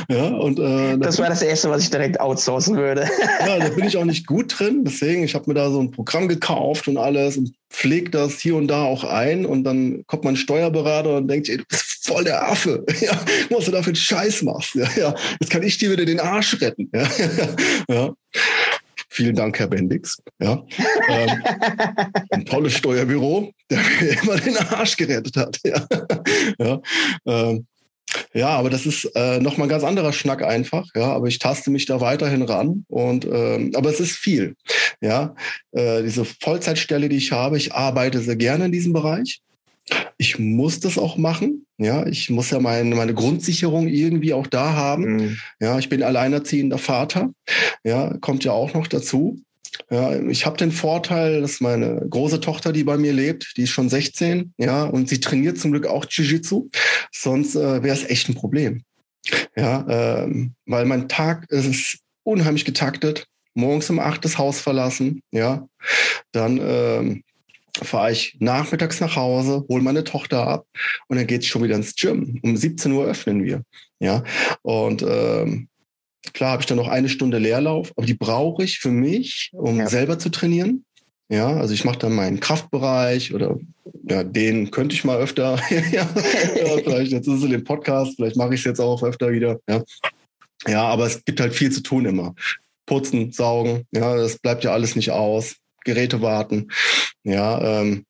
ja, 0.08 0.28
und, 0.28 0.60
äh, 0.60 0.96
das 0.96 1.18
war 1.18 1.28
das 1.28 1.42
Erste, 1.42 1.68
was 1.70 1.82
ich 1.82 1.90
direkt 1.90 2.20
outsourcen 2.20 2.76
würde. 2.76 3.02
ja, 3.40 3.58
da 3.58 3.68
bin 3.70 3.84
ich 3.84 3.96
auch 3.96 4.04
nicht 4.04 4.26
gut 4.26 4.54
drin. 4.58 4.84
Deswegen, 4.84 5.24
ich 5.24 5.34
habe 5.34 5.46
mir 5.48 5.54
da 5.54 5.70
so 5.70 5.80
ein 5.80 5.90
Programm 5.90 6.28
gekauft 6.28 6.86
und 6.86 6.98
alles 6.98 7.36
und 7.36 7.52
pflegt 7.68 8.14
das 8.14 8.38
hier 8.38 8.54
und 8.54 8.68
da 8.68 8.84
auch 8.84 9.02
ein. 9.02 9.44
Und 9.44 9.64
dann 9.64 10.04
kommt 10.06 10.24
mein 10.24 10.36
Steuerberater 10.36 11.16
und 11.16 11.28
denkt, 11.28 11.48
ey, 11.48 11.56
du 11.56 11.64
bist 11.68 12.06
voll 12.06 12.24
der 12.24 12.48
Affe. 12.48 12.84
Ja, 13.00 13.18
was 13.50 13.64
du 13.64 13.72
da 13.72 13.82
für 13.82 13.88
einen 13.88 13.96
Scheiß 13.96 14.42
machst. 14.42 14.76
Ja, 14.76 14.88
ja, 14.96 15.14
jetzt 15.40 15.50
kann 15.50 15.62
ich 15.64 15.78
dir 15.78 15.90
wieder 15.90 16.04
den 16.04 16.20
Arsch 16.20 16.60
retten. 16.60 16.90
Ja, 16.94 17.08
ja. 17.88 18.14
Vielen 19.20 19.36
Dank, 19.36 19.58
Herr 19.58 19.66
Bendix. 19.66 20.16
Ja, 20.40 20.64
ähm, 21.10 21.42
ein 22.30 22.46
tolles 22.46 22.72
Steuerbüro, 22.72 23.52
der 23.70 23.78
mir 24.00 24.18
immer 24.22 24.36
den 24.38 24.56
Arsch 24.56 24.96
gerettet 24.96 25.36
hat. 25.36 25.60
Ja, 25.62 25.86
ja, 26.58 26.80
ähm, 27.26 27.66
ja 28.32 28.48
aber 28.48 28.70
das 28.70 28.86
ist 28.86 29.04
äh, 29.14 29.38
nochmal 29.38 29.66
ein 29.66 29.70
ganz 29.70 29.84
anderer 29.84 30.14
Schnack 30.14 30.42
einfach. 30.42 30.86
Ja, 30.94 31.12
aber 31.12 31.26
ich 31.26 31.38
taste 31.38 31.70
mich 31.70 31.84
da 31.84 32.00
weiterhin 32.00 32.40
ran. 32.40 32.86
Und 32.88 33.26
ähm, 33.26 33.72
aber 33.74 33.90
es 33.90 34.00
ist 34.00 34.16
viel. 34.16 34.54
Ja, 35.02 35.34
äh, 35.72 36.02
diese 36.02 36.24
Vollzeitstelle, 36.24 37.10
die 37.10 37.18
ich 37.18 37.30
habe, 37.30 37.58
ich 37.58 37.74
arbeite 37.74 38.20
sehr 38.20 38.36
gerne 38.36 38.64
in 38.64 38.72
diesem 38.72 38.94
Bereich. 38.94 39.42
Ich 40.16 40.38
muss 40.38 40.80
das 40.80 40.96
auch 40.96 41.18
machen. 41.18 41.66
Ja, 41.80 42.06
ich 42.06 42.28
muss 42.28 42.50
ja 42.50 42.60
meine, 42.60 42.94
meine 42.94 43.14
Grundsicherung 43.14 43.88
irgendwie 43.88 44.34
auch 44.34 44.46
da 44.46 44.74
haben. 44.74 45.16
Mhm. 45.16 45.38
Ja, 45.60 45.78
ich 45.78 45.88
bin 45.88 46.02
alleinerziehender 46.02 46.76
Vater. 46.76 47.30
Ja, 47.84 48.14
kommt 48.20 48.44
ja 48.44 48.52
auch 48.52 48.74
noch 48.74 48.86
dazu. 48.86 49.40
Ja, 49.90 50.14
ich 50.20 50.44
habe 50.44 50.58
den 50.58 50.72
Vorteil, 50.72 51.40
dass 51.40 51.62
meine 51.62 52.06
große 52.10 52.40
Tochter, 52.40 52.72
die 52.72 52.84
bei 52.84 52.98
mir 52.98 53.14
lebt, 53.14 53.54
die 53.56 53.62
ist 53.62 53.70
schon 53.70 53.88
16, 53.88 54.52
ja, 54.58 54.84
und 54.84 55.08
sie 55.08 55.20
trainiert 55.20 55.58
zum 55.58 55.70
Glück 55.70 55.86
auch 55.86 56.04
Jiu-Jitsu. 56.04 56.68
Sonst 57.12 57.56
äh, 57.56 57.82
wäre 57.82 57.96
es 57.96 58.04
echt 58.04 58.28
ein 58.28 58.34
Problem. 58.34 58.82
Ja, 59.56 59.86
ähm, 59.88 60.52
weil 60.66 60.84
mein 60.84 61.08
Tag 61.08 61.50
ist 61.50 61.98
unheimlich 62.24 62.66
getaktet. 62.66 63.26
Morgens 63.54 63.88
um 63.88 64.00
acht 64.00 64.24
das 64.24 64.36
Haus 64.36 64.60
verlassen, 64.60 65.22
ja, 65.32 65.66
dann 66.32 66.60
ähm, 66.62 67.22
fahre 67.84 68.12
ich 68.12 68.36
nachmittags 68.40 69.00
nach 69.00 69.16
Hause, 69.16 69.64
hole 69.68 69.82
meine 69.82 70.04
Tochter 70.04 70.46
ab 70.46 70.66
und 71.08 71.16
dann 71.16 71.26
geht 71.26 71.42
es 71.42 71.46
schon 71.46 71.62
wieder 71.62 71.76
ins 71.76 71.94
Gym. 71.94 72.38
Um 72.42 72.56
17 72.56 72.92
Uhr 72.92 73.06
öffnen 73.06 73.44
wir. 73.44 73.62
Ja. 74.00 74.24
Und 74.62 75.02
ähm, 75.02 75.68
klar 76.32 76.52
habe 76.52 76.62
ich 76.62 76.66
dann 76.66 76.78
noch 76.78 76.88
eine 76.88 77.08
Stunde 77.08 77.38
Leerlauf, 77.38 77.92
aber 77.96 78.06
die 78.06 78.14
brauche 78.14 78.64
ich 78.64 78.78
für 78.78 78.90
mich, 78.90 79.50
um 79.52 79.78
ja. 79.78 79.88
selber 79.88 80.18
zu 80.18 80.30
trainieren. 80.30 80.84
Ja, 81.30 81.46
also 81.46 81.72
ich 81.74 81.84
mache 81.84 81.98
dann 81.98 82.14
meinen 82.14 82.40
Kraftbereich 82.40 83.32
oder 83.32 83.56
ja, 84.08 84.24
den 84.24 84.72
könnte 84.72 84.96
ich 84.96 85.04
mal 85.04 85.18
öfter. 85.18 85.60
ja, 85.92 86.04
vielleicht 86.84 87.12
jetzt 87.12 87.28
ist 87.28 87.34
es 87.34 87.44
in 87.44 87.50
dem 87.50 87.62
Podcast, 87.62 88.14
vielleicht 88.16 88.36
mache 88.36 88.54
ich 88.54 88.60
es 88.60 88.66
jetzt 88.66 88.80
auch 88.80 89.02
öfter 89.04 89.30
wieder. 89.30 89.60
Ja. 89.68 89.82
ja, 90.66 90.82
aber 90.82 91.06
es 91.06 91.24
gibt 91.24 91.40
halt 91.40 91.54
viel 91.54 91.70
zu 91.70 91.82
tun 91.82 92.04
immer. 92.04 92.34
Putzen, 92.84 93.30
saugen, 93.30 93.84
ja, 93.92 94.16
das 94.16 94.38
bleibt 94.38 94.64
ja 94.64 94.72
alles 94.72 94.96
nicht 94.96 95.12
aus. 95.12 95.54
Geräte 95.84 96.22
warten. 96.22 96.70
Ja, 97.24 97.80
ähm, 97.80 98.04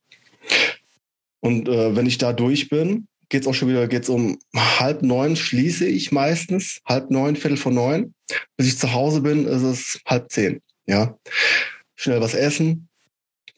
und 1.40 1.68
äh, 1.68 1.96
wenn 1.96 2.06
ich 2.06 2.18
da 2.18 2.32
durch 2.32 2.68
bin, 2.68 3.06
geht 3.28 3.42
es 3.42 3.48
auch 3.48 3.54
schon 3.54 3.68
wieder, 3.68 3.88
geht 3.88 4.02
es 4.02 4.08
um 4.08 4.38
halb 4.54 5.02
neun, 5.02 5.36
schließe 5.36 5.86
ich 5.86 6.12
meistens, 6.12 6.80
halb 6.84 7.10
neun, 7.10 7.36
viertel 7.36 7.56
vor 7.56 7.72
neun. 7.72 8.14
Bis 8.56 8.66
ich 8.66 8.78
zu 8.78 8.92
Hause 8.92 9.22
bin, 9.22 9.46
ist 9.46 9.62
es 9.62 10.00
halb 10.06 10.30
zehn. 10.30 10.60
Ja, 10.86 11.16
schnell 11.94 12.20
was 12.20 12.34
essen 12.34 12.88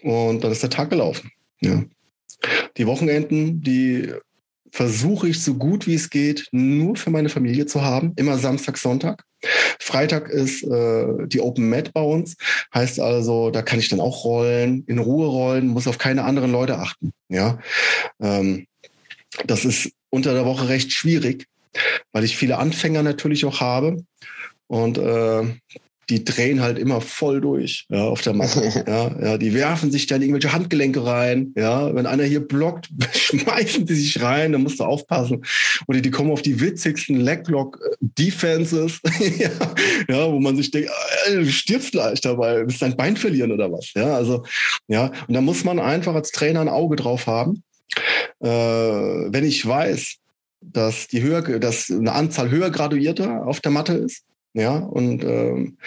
und 0.02 0.44
dann 0.44 0.52
ist 0.52 0.62
der 0.62 0.70
Tag 0.70 0.90
gelaufen. 0.90 1.30
Ja. 1.60 1.82
Die 2.76 2.86
Wochenenden, 2.86 3.62
die 3.62 4.12
versuche 4.72 5.28
ich 5.28 5.42
so 5.42 5.54
gut 5.54 5.86
wie 5.86 5.94
es 5.94 6.10
geht 6.10 6.48
nur 6.50 6.96
für 6.96 7.10
meine 7.10 7.28
Familie 7.28 7.66
zu 7.66 7.82
haben, 7.82 8.14
immer 8.16 8.38
Samstag, 8.38 8.78
Sonntag. 8.78 9.22
Freitag 9.78 10.30
ist 10.30 10.62
äh, 10.62 11.06
die 11.26 11.40
Open 11.40 11.68
Mat 11.68 11.92
bei 11.92 12.00
uns, 12.00 12.36
heißt 12.74 12.98
also, 12.98 13.50
da 13.50 13.60
kann 13.60 13.78
ich 13.78 13.88
dann 13.90 14.00
auch 14.00 14.24
rollen, 14.24 14.84
in 14.86 14.98
Ruhe 14.98 15.26
rollen, 15.26 15.68
muss 15.68 15.86
auf 15.86 15.98
keine 15.98 16.24
anderen 16.24 16.50
Leute 16.50 16.78
achten. 16.78 17.12
Ja, 17.28 17.58
ähm, 18.20 18.66
das 19.46 19.64
ist 19.64 19.92
unter 20.10 20.32
der 20.32 20.46
Woche 20.46 20.68
recht 20.68 20.92
schwierig, 20.92 21.46
weil 22.12 22.24
ich 22.24 22.36
viele 22.36 22.58
Anfänger 22.58 23.02
natürlich 23.02 23.44
auch 23.44 23.60
habe 23.60 24.04
und 24.68 24.96
äh, 24.96 25.44
die 26.11 26.24
drehen 26.24 26.61
halt 26.61 26.78
immer 26.78 27.00
voll 27.00 27.40
durch 27.40 27.86
ja, 27.88 28.05
auf 28.05 28.22
der 28.22 28.34
Matte. 28.34 28.84
ja, 28.86 29.24
ja, 29.24 29.38
die 29.38 29.55
werfen 29.55 29.90
sich 29.90 30.07
dann 30.07 30.20
irgendwelche 30.20 30.53
Handgelenke 30.53 31.05
rein. 31.05 31.53
Ja, 31.57 31.94
wenn 31.94 32.07
einer 32.07 32.24
hier 32.24 32.40
blockt, 32.40 32.88
schmeißen 33.12 33.86
die 33.86 33.94
sich 33.94 34.20
rein, 34.20 34.53
dann 34.53 34.62
musst 34.62 34.80
du 34.80 34.84
aufpassen. 34.84 35.44
Oder 35.86 36.00
die 36.00 36.11
kommen 36.11 36.30
auf 36.30 36.42
die 36.42 36.61
witzigsten 36.61 37.20
Legblock-Defenses, 37.20 39.00
ja, 39.38 39.50
ja, 40.09 40.32
wo 40.32 40.40
man 40.40 40.57
sich 40.57 40.70
denkt, 40.70 40.90
äh, 41.26 41.36
du 41.36 41.50
stirbst 41.50 41.92
gleich 41.92 42.20
dabei, 42.20 42.66
willst 42.66 42.82
dein 42.82 42.96
Bein 42.96 43.16
verlieren 43.16 43.53
oder 43.53 43.70
was. 43.70 43.92
Ja, 43.94 44.16
also, 44.16 44.44
ja, 44.88 45.12
und 45.28 45.34
da 45.34 45.40
muss 45.40 45.64
man 45.64 45.78
einfach 45.78 46.14
als 46.14 46.32
Trainer 46.32 46.61
ein 46.61 46.68
Auge 46.68 46.96
drauf 46.96 47.26
haben. 47.26 47.62
Äh, 48.40 48.48
wenn 48.48 49.44
ich 49.44 49.64
weiß, 49.64 50.16
dass 50.61 51.09
die 51.09 51.22
höher, 51.22 51.42
dass 51.59 51.90
eine 51.90 52.12
Anzahl 52.12 52.50
höher 52.50 52.70
Graduierter 52.70 53.46
auf 53.46 53.61
der 53.61 53.72
Matte 53.72 53.94
ist, 53.94 54.24
ja, 54.55 54.76
und 54.76 55.24
ähm, 55.24 55.78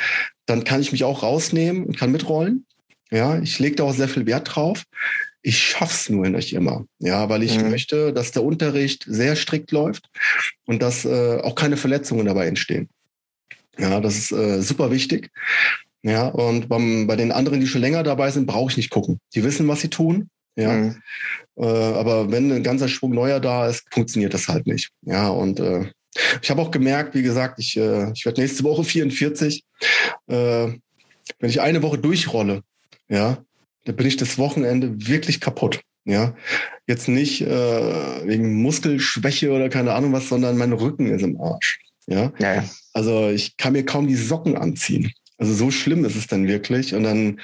dann 0.45 0.63
kann 0.63 0.81
ich 0.81 0.91
mich 0.91 1.03
auch 1.03 1.23
rausnehmen 1.23 1.85
und 1.85 1.97
kann 1.97 2.11
mitrollen. 2.11 2.65
Ja, 3.11 3.39
ich 3.39 3.59
lege 3.59 3.75
da 3.75 3.83
auch 3.83 3.93
sehr 3.93 4.09
viel 4.09 4.25
Wert 4.25 4.55
drauf. 4.55 4.83
Ich 5.41 5.59
schaff's 5.59 6.09
nur 6.09 6.27
nicht 6.29 6.53
immer. 6.53 6.85
Ja, 6.99 7.29
weil 7.29 7.43
ich 7.43 7.57
mhm. 7.59 7.69
möchte, 7.69 8.13
dass 8.13 8.31
der 8.31 8.43
Unterricht 8.43 9.05
sehr 9.07 9.35
strikt 9.35 9.71
läuft 9.71 10.09
und 10.65 10.81
dass 10.81 11.05
äh, 11.05 11.39
auch 11.41 11.53
keine 11.55 11.77
Verletzungen 11.77 12.25
dabei 12.25 12.47
entstehen. 12.47 12.89
Ja, 13.77 13.99
das 13.99 14.17
ist 14.17 14.31
äh, 14.31 14.61
super 14.61 14.89
wichtig. 14.91 15.29
Ja, 16.01 16.27
und 16.27 16.67
beim, 16.67 17.07
bei 17.07 17.15
den 17.15 17.31
anderen, 17.31 17.59
die 17.59 17.67
schon 17.67 17.81
länger 17.81 18.03
dabei 18.03 18.31
sind, 18.31 18.47
brauche 18.47 18.71
ich 18.71 18.77
nicht 18.77 18.89
gucken. 18.89 19.19
Die 19.33 19.43
wissen, 19.43 19.67
was 19.67 19.81
sie 19.81 19.89
tun. 19.89 20.29
Ja, 20.55 20.71
mhm. 20.71 21.01
äh, 21.57 21.65
aber 21.65 22.31
wenn 22.31 22.51
ein 22.51 22.63
ganzer 22.63 22.87
Schwung 22.87 23.13
neuer 23.13 23.39
da 23.39 23.67
ist, 23.67 23.85
funktioniert 23.91 24.33
das 24.33 24.47
halt 24.47 24.67
nicht. 24.67 24.91
Ja, 25.01 25.27
und 25.27 25.59
äh, 25.59 25.89
ich 26.41 26.49
habe 26.49 26.61
auch 26.61 26.71
gemerkt, 26.71 27.15
wie 27.15 27.23
gesagt, 27.23 27.59
ich, 27.59 27.77
äh, 27.77 28.11
ich 28.13 28.25
werde 28.25 28.41
nächste 28.41 28.63
Woche 28.63 28.83
44. 28.83 29.63
Äh, 30.27 30.33
wenn 31.39 31.49
ich 31.49 31.61
eine 31.61 31.81
Woche 31.81 31.97
durchrolle, 31.97 32.61
ja, 33.09 33.37
dann 33.85 33.95
bin 33.95 34.07
ich 34.07 34.17
das 34.17 34.37
Wochenende 34.37 35.07
wirklich 35.07 35.41
kaputt. 35.41 35.81
Ja, 36.07 36.35
jetzt 36.85 37.07
nicht 37.07 37.41
äh, 37.41 38.27
wegen 38.27 38.61
Muskelschwäche 38.61 39.51
oder 39.51 39.69
keine 39.69 39.93
Ahnung 39.93 40.13
was, 40.13 40.29
sondern 40.29 40.55
mein 40.55 40.71
Rücken 40.71 41.07
ist 41.07 41.23
im 41.23 41.41
Arsch. 41.41 41.79
Ja? 42.05 42.31
ja, 42.37 42.55
ja. 42.55 42.69
also 42.93 43.29
ich 43.29 43.57
kann 43.57 43.73
mir 43.73 43.83
kaum 43.83 44.07
die 44.07 44.15
Socken 44.15 44.55
anziehen. 44.55 45.11
Also 45.39 45.53
so 45.53 45.71
schlimm 45.71 46.05
ist 46.05 46.15
es 46.15 46.27
dann 46.27 46.47
wirklich. 46.47 46.93
Und 46.93 47.03
dann 47.03 47.41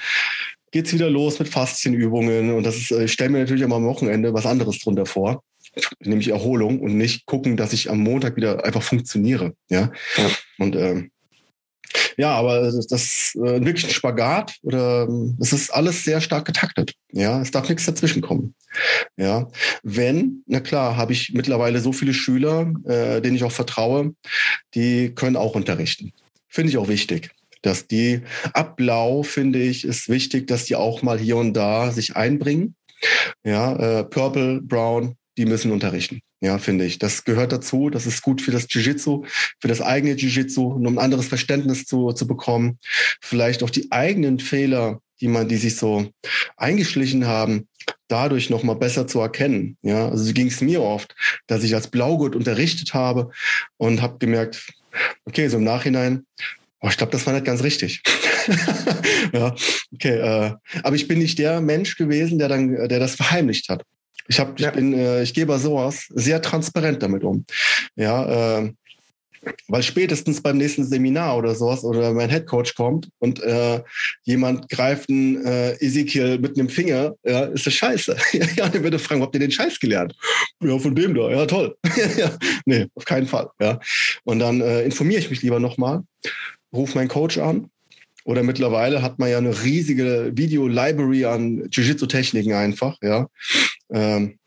geht's 0.70 0.92
wieder 0.92 1.10
los 1.10 1.40
mit 1.40 1.48
Faszienübungen. 1.48 2.54
Und 2.54 2.64
das 2.64 2.76
ist, 2.76 2.92
ich 2.92 3.12
stelle 3.12 3.30
mir 3.30 3.40
natürlich 3.40 3.62
immer 3.62 3.76
am 3.76 3.84
Wochenende 3.84 4.32
was 4.32 4.46
anderes 4.46 4.78
drunter 4.78 5.06
vor 5.06 5.42
nämlich 6.00 6.28
Erholung 6.28 6.80
und 6.80 6.96
nicht 6.96 7.26
gucken, 7.26 7.56
dass 7.56 7.72
ich 7.72 7.90
am 7.90 8.00
Montag 8.00 8.36
wieder 8.36 8.64
einfach 8.64 8.82
funktioniere. 8.82 9.54
Ja. 9.68 9.90
ja. 10.16 10.30
Und 10.58 10.76
ähm, 10.76 11.10
ja, 12.16 12.34
aber 12.34 12.60
das, 12.60 12.90
ist 12.90 13.36
äh, 13.36 13.64
wirklich 13.64 13.84
ein 13.84 13.90
Spagat 13.90 14.56
oder 14.62 15.08
es 15.40 15.52
ist 15.52 15.70
alles 15.70 16.04
sehr 16.04 16.20
stark 16.20 16.46
getaktet. 16.46 16.94
Ja, 17.12 17.40
es 17.40 17.50
darf 17.50 17.68
nichts 17.68 17.84
dazwischen 17.84 18.22
kommen. 18.22 18.54
Ja, 19.16 19.48
wenn, 19.82 20.42
na 20.46 20.60
klar, 20.60 20.96
habe 20.96 21.12
ich 21.12 21.32
mittlerweile 21.34 21.80
so 21.80 21.92
viele 21.92 22.14
Schüler, 22.14 22.72
äh, 22.84 23.20
denen 23.20 23.36
ich 23.36 23.44
auch 23.44 23.52
vertraue, 23.52 24.14
die 24.74 25.14
können 25.14 25.36
auch 25.36 25.54
unterrichten. 25.54 26.12
Finde 26.48 26.70
ich 26.70 26.78
auch 26.78 26.88
wichtig 26.88 27.30
dass 27.62 27.86
die 27.86 28.22
Abblau, 28.52 29.22
finde 29.22 29.60
ich, 29.60 29.84
ist 29.84 30.08
wichtig, 30.08 30.48
dass 30.48 30.64
die 30.64 30.76
auch 30.76 31.02
mal 31.02 31.18
hier 31.18 31.36
und 31.36 31.54
da 31.54 31.92
sich 31.92 32.16
einbringen. 32.16 32.74
Ja, 33.44 34.00
äh, 34.00 34.04
Purple, 34.04 34.60
Brown, 34.60 35.16
die 35.38 35.46
müssen 35.46 35.72
unterrichten. 35.72 36.20
Ja, 36.40 36.58
finde 36.58 36.84
ich. 36.84 36.98
Das 36.98 37.24
gehört 37.24 37.52
dazu. 37.52 37.88
Das 37.90 38.06
ist 38.06 38.22
gut 38.22 38.42
für 38.42 38.50
das 38.50 38.66
Jiu-Jitsu, 38.68 39.24
für 39.60 39.68
das 39.68 39.80
eigene 39.80 40.14
Jiu-Jitsu, 40.14 40.62
um 40.62 40.86
ein 40.86 40.98
anderes 40.98 41.28
Verständnis 41.28 41.86
zu, 41.86 42.12
zu 42.12 42.26
bekommen. 42.26 42.78
Vielleicht 43.20 43.62
auch 43.62 43.70
die 43.70 43.90
eigenen 43.90 44.40
Fehler, 44.40 45.00
die 45.20 45.28
man, 45.28 45.48
die 45.48 45.56
sich 45.56 45.76
so 45.76 46.10
eingeschlichen 46.56 47.26
haben, 47.26 47.68
dadurch 48.08 48.50
nochmal 48.50 48.76
besser 48.76 49.06
zu 49.06 49.20
erkennen. 49.20 49.78
Ja, 49.82 50.08
also 50.08 50.24
so 50.24 50.32
ging 50.32 50.48
es 50.48 50.60
mir 50.60 50.82
oft, 50.82 51.14
dass 51.46 51.62
ich 51.62 51.74
als 51.74 51.88
Blaugurt 51.88 52.36
unterrichtet 52.36 52.92
habe 52.92 53.30
und 53.78 54.02
habe 54.02 54.18
gemerkt, 54.18 54.70
okay, 55.24 55.48
so 55.48 55.56
im 55.56 55.64
Nachhinein, 55.64 56.26
oh, 56.80 56.88
ich 56.88 56.96
glaube, 56.96 57.12
das 57.12 57.24
war 57.24 57.32
nicht 57.32 57.46
ganz 57.46 57.62
richtig. 57.62 58.02
ja, 59.32 59.54
okay, 59.94 60.18
äh, 60.18 60.54
aber 60.82 60.96
ich 60.96 61.08
bin 61.08 61.20
nicht 61.20 61.38
der 61.38 61.60
Mensch 61.60 61.96
gewesen, 61.96 62.38
der 62.38 62.48
dann, 62.48 62.88
der 62.88 62.98
das 62.98 63.14
verheimlicht 63.14 63.68
hat. 63.68 63.84
Ich 64.32 64.40
habe, 64.40 64.54
ich 64.56 64.62
ja. 64.62 64.70
bin, 64.70 64.94
äh, 64.94 65.22
ich 65.22 65.34
gehe 65.34 65.44
bei 65.44 65.58
sowas 65.58 66.06
sehr 66.08 66.40
transparent 66.40 67.02
damit 67.02 67.22
um. 67.22 67.44
Ja, 67.96 68.60
äh, 68.62 68.72
weil 69.68 69.82
spätestens 69.82 70.40
beim 70.40 70.56
nächsten 70.56 70.86
Seminar 70.86 71.36
oder 71.36 71.54
sowas 71.54 71.84
oder 71.84 72.14
mein 72.14 72.30
Headcoach 72.30 72.74
kommt 72.74 73.10
und 73.18 73.42
äh, 73.42 73.82
jemand 74.22 74.70
greift 74.70 75.10
einen 75.10 75.44
äh, 75.44 75.72
Ezekiel 75.84 76.38
mit 76.38 76.58
einem 76.58 76.70
Finger, 76.70 77.14
ja, 77.24 77.44
ist 77.44 77.66
das 77.66 77.74
scheiße. 77.74 78.16
ja, 78.56 78.70
dann 78.70 78.82
würde 78.82 78.98
fragen, 78.98 79.20
habt 79.20 79.34
ihr 79.34 79.40
den 79.40 79.50
Scheiß 79.50 79.78
gelernt? 79.78 80.14
Ja, 80.62 80.78
von 80.78 80.94
dem 80.94 81.14
da, 81.14 81.30
ja, 81.30 81.44
toll. 81.44 81.76
ja, 82.16 82.30
nee, 82.64 82.86
auf 82.94 83.04
keinen 83.04 83.26
Fall. 83.26 83.50
Ja. 83.60 83.80
Und 84.24 84.38
dann 84.38 84.62
äh, 84.62 84.80
informiere 84.82 85.20
ich 85.20 85.28
mich 85.28 85.42
lieber 85.42 85.60
nochmal, 85.60 86.04
rufe 86.72 86.96
meinen 86.96 87.08
Coach 87.08 87.36
an 87.36 87.68
oder 88.24 88.42
mittlerweile 88.42 89.02
hat 89.02 89.18
man 89.18 89.30
ja 89.30 89.38
eine 89.38 89.62
riesige 89.62 90.32
Video-Library 90.34 91.24
an 91.24 91.68
Jiu-Jitsu-Techniken 91.70 92.52
einfach, 92.52 92.96
ja. 93.02 93.26
Ähm, 93.92 94.38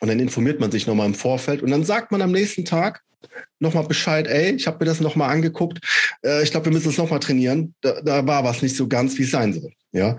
und 0.00 0.08
dann 0.08 0.20
informiert 0.20 0.60
man 0.60 0.70
sich 0.70 0.86
nochmal 0.86 1.06
im 1.06 1.14
Vorfeld 1.14 1.62
und 1.62 1.70
dann 1.70 1.84
sagt 1.84 2.12
man 2.12 2.22
am 2.22 2.32
nächsten 2.32 2.64
Tag 2.64 3.02
nochmal 3.58 3.86
Bescheid, 3.86 4.26
ey, 4.26 4.52
ich 4.52 4.66
habe 4.66 4.78
mir 4.80 4.86
das 4.86 5.00
nochmal 5.00 5.30
angeguckt, 5.30 5.80
äh, 6.24 6.42
ich 6.42 6.50
glaube, 6.50 6.66
wir 6.66 6.72
müssen 6.72 6.88
es 6.88 6.96
nochmal 6.96 7.20
trainieren. 7.20 7.74
Da, 7.82 8.00
da 8.00 8.26
war 8.26 8.44
was 8.44 8.62
nicht 8.62 8.76
so 8.76 8.88
ganz, 8.88 9.18
wie 9.18 9.24
es 9.24 9.30
sein 9.30 9.52
soll. 9.52 9.72
Ja 9.92 10.18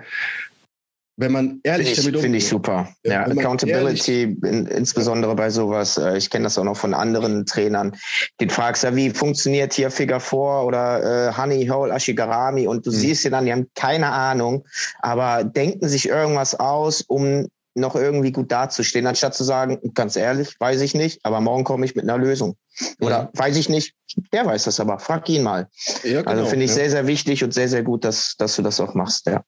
wenn 1.22 1.32
man 1.32 1.60
ehrlich 1.64 1.88
find 1.88 1.98
ich, 1.98 2.04
damit 2.04 2.16
umgeht. 2.16 2.22
Finde 2.24 2.38
ich 2.40 2.48
super. 2.48 2.90
Ja, 3.04 3.26
Accountability, 3.28 4.24
in, 4.44 4.66
insbesondere 4.66 5.36
bei 5.36 5.50
sowas. 5.52 5.98
Äh, 5.98 6.18
ich 6.18 6.30
kenne 6.30 6.46
das 6.46 6.58
auch 6.58 6.64
noch 6.64 6.76
von 6.76 6.94
anderen 6.94 7.46
Trainern. 7.46 7.96
Den 8.40 8.50
fragst 8.50 8.84
ja, 8.84 8.96
wie 8.96 9.12
funktioniert 9.12 9.74
hier 9.74 9.92
Figure 9.92 10.20
4 10.20 10.40
oder 10.40 11.30
äh, 11.30 11.38
Honey 11.38 11.68
Hole 11.68 11.94
Ashigarami 11.94 12.68
und 12.68 12.86
du 12.86 12.90
mhm. 12.90 12.96
siehst 12.96 13.22
sie 13.22 13.30
dann, 13.30 13.46
die 13.46 13.52
haben 13.52 13.68
keine 13.76 14.12
Ahnung, 14.12 14.66
aber 15.00 15.44
denken 15.44 15.88
sich 15.88 16.10
irgendwas 16.10 16.60
aus, 16.60 17.02
um 17.02 17.48
noch 17.74 17.96
irgendwie 17.96 18.32
gut 18.32 18.52
dazustehen, 18.52 19.08
anstatt 19.08 19.34
zu 19.34 19.44
sagen, 19.44 19.80
ganz 19.94 20.16
ehrlich, 20.16 20.60
weiß 20.60 20.82
ich 20.82 20.94
nicht, 20.94 21.20
aber 21.24 21.40
morgen 21.40 21.64
komme 21.64 21.86
ich 21.86 21.96
mit 21.96 22.04
einer 22.04 22.18
Lösung. 22.18 22.58
Oder 23.00 23.24
mhm. 23.24 23.40
weiß 23.40 23.58
ich 23.58 23.70
nicht, 23.70 23.94
der 24.34 24.46
weiß 24.46 24.64
das 24.64 24.80
aber, 24.80 25.00
frag 25.00 25.30
ihn 25.30 25.44
mal. 25.44 25.70
Ja, 26.04 26.18
also 26.18 26.24
genau, 26.24 26.32
also 26.32 26.46
finde 26.48 26.66
ich 26.66 26.72
ja. 26.72 26.76
sehr, 26.76 26.90
sehr 26.90 27.08
wichtig 27.08 27.44
und 27.44 27.54
sehr, 27.54 27.70
sehr 27.70 27.84
gut, 27.84 28.04
dass, 28.04 28.36
dass 28.38 28.56
du 28.56 28.62
das 28.64 28.80
auch 28.80 28.96
machst, 28.96 29.28
ja. 29.28 29.44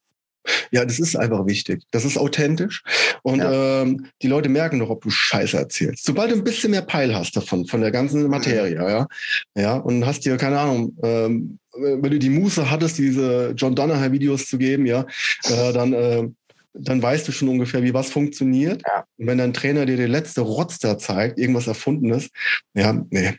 Ja, 0.71 0.85
das 0.85 0.99
ist 0.99 1.15
einfach 1.15 1.45
wichtig. 1.45 1.83
Das 1.91 2.05
ist 2.05 2.17
authentisch. 2.17 2.83
Und 3.21 3.39
ja. 3.39 3.81
ähm, 3.81 4.07
die 4.21 4.27
Leute 4.27 4.49
merken 4.49 4.79
doch, 4.79 4.89
ob 4.89 5.01
du 5.01 5.09
Scheiße 5.09 5.57
erzählst. 5.57 6.05
Sobald 6.05 6.31
du 6.31 6.35
ein 6.35 6.43
bisschen 6.43 6.71
mehr 6.71 6.81
Peil 6.81 7.15
hast 7.15 7.35
davon, 7.35 7.65
von 7.65 7.81
der 7.81 7.91
ganzen 7.91 8.27
Materie, 8.27 8.75
mhm. 8.75 8.87
ja, 8.87 9.07
ja, 9.55 9.75
und 9.77 10.05
hast 10.05 10.25
dir, 10.25 10.37
keine 10.37 10.59
Ahnung, 10.59 10.97
ähm, 11.03 11.59
wenn 11.75 12.11
du 12.11 12.19
die 12.19 12.29
Muße 12.29 12.69
hattest, 12.69 12.97
diese 12.97 13.53
John 13.55 13.75
Donner-Videos 13.75 14.47
zu 14.47 14.57
geben, 14.57 14.85
ja, 14.85 15.05
äh, 15.45 15.73
dann, 15.73 15.93
äh, 15.93 16.27
dann 16.73 17.01
weißt 17.01 17.27
du 17.27 17.31
schon 17.31 17.49
ungefähr, 17.49 17.83
wie 17.83 17.93
was 17.93 18.09
funktioniert. 18.09 18.81
Ja. 18.85 19.05
Und 19.17 19.27
wenn 19.27 19.37
dein 19.37 19.53
Trainer 19.53 19.85
dir 19.85 19.97
der 19.97 20.07
letzte 20.07 20.41
Rotz 20.41 20.79
da 20.79 20.97
zeigt, 20.97 21.39
irgendwas 21.39 21.67
Erfundenes, 21.67 22.29
ja, 22.73 22.93
nee, 23.09 23.35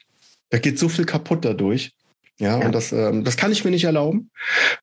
da 0.51 0.59
geht 0.59 0.79
so 0.79 0.89
viel 0.89 1.05
kaputt 1.05 1.45
dadurch. 1.45 1.93
Ja, 2.41 2.59
ja, 2.59 2.67
und 2.67 2.73
das, 2.75 2.93
ähm, 2.93 3.23
das 3.23 3.37
kann 3.37 3.53
ich 3.53 3.65
mir 3.65 3.71
nicht 3.71 3.85
erlauben, 3.85 4.31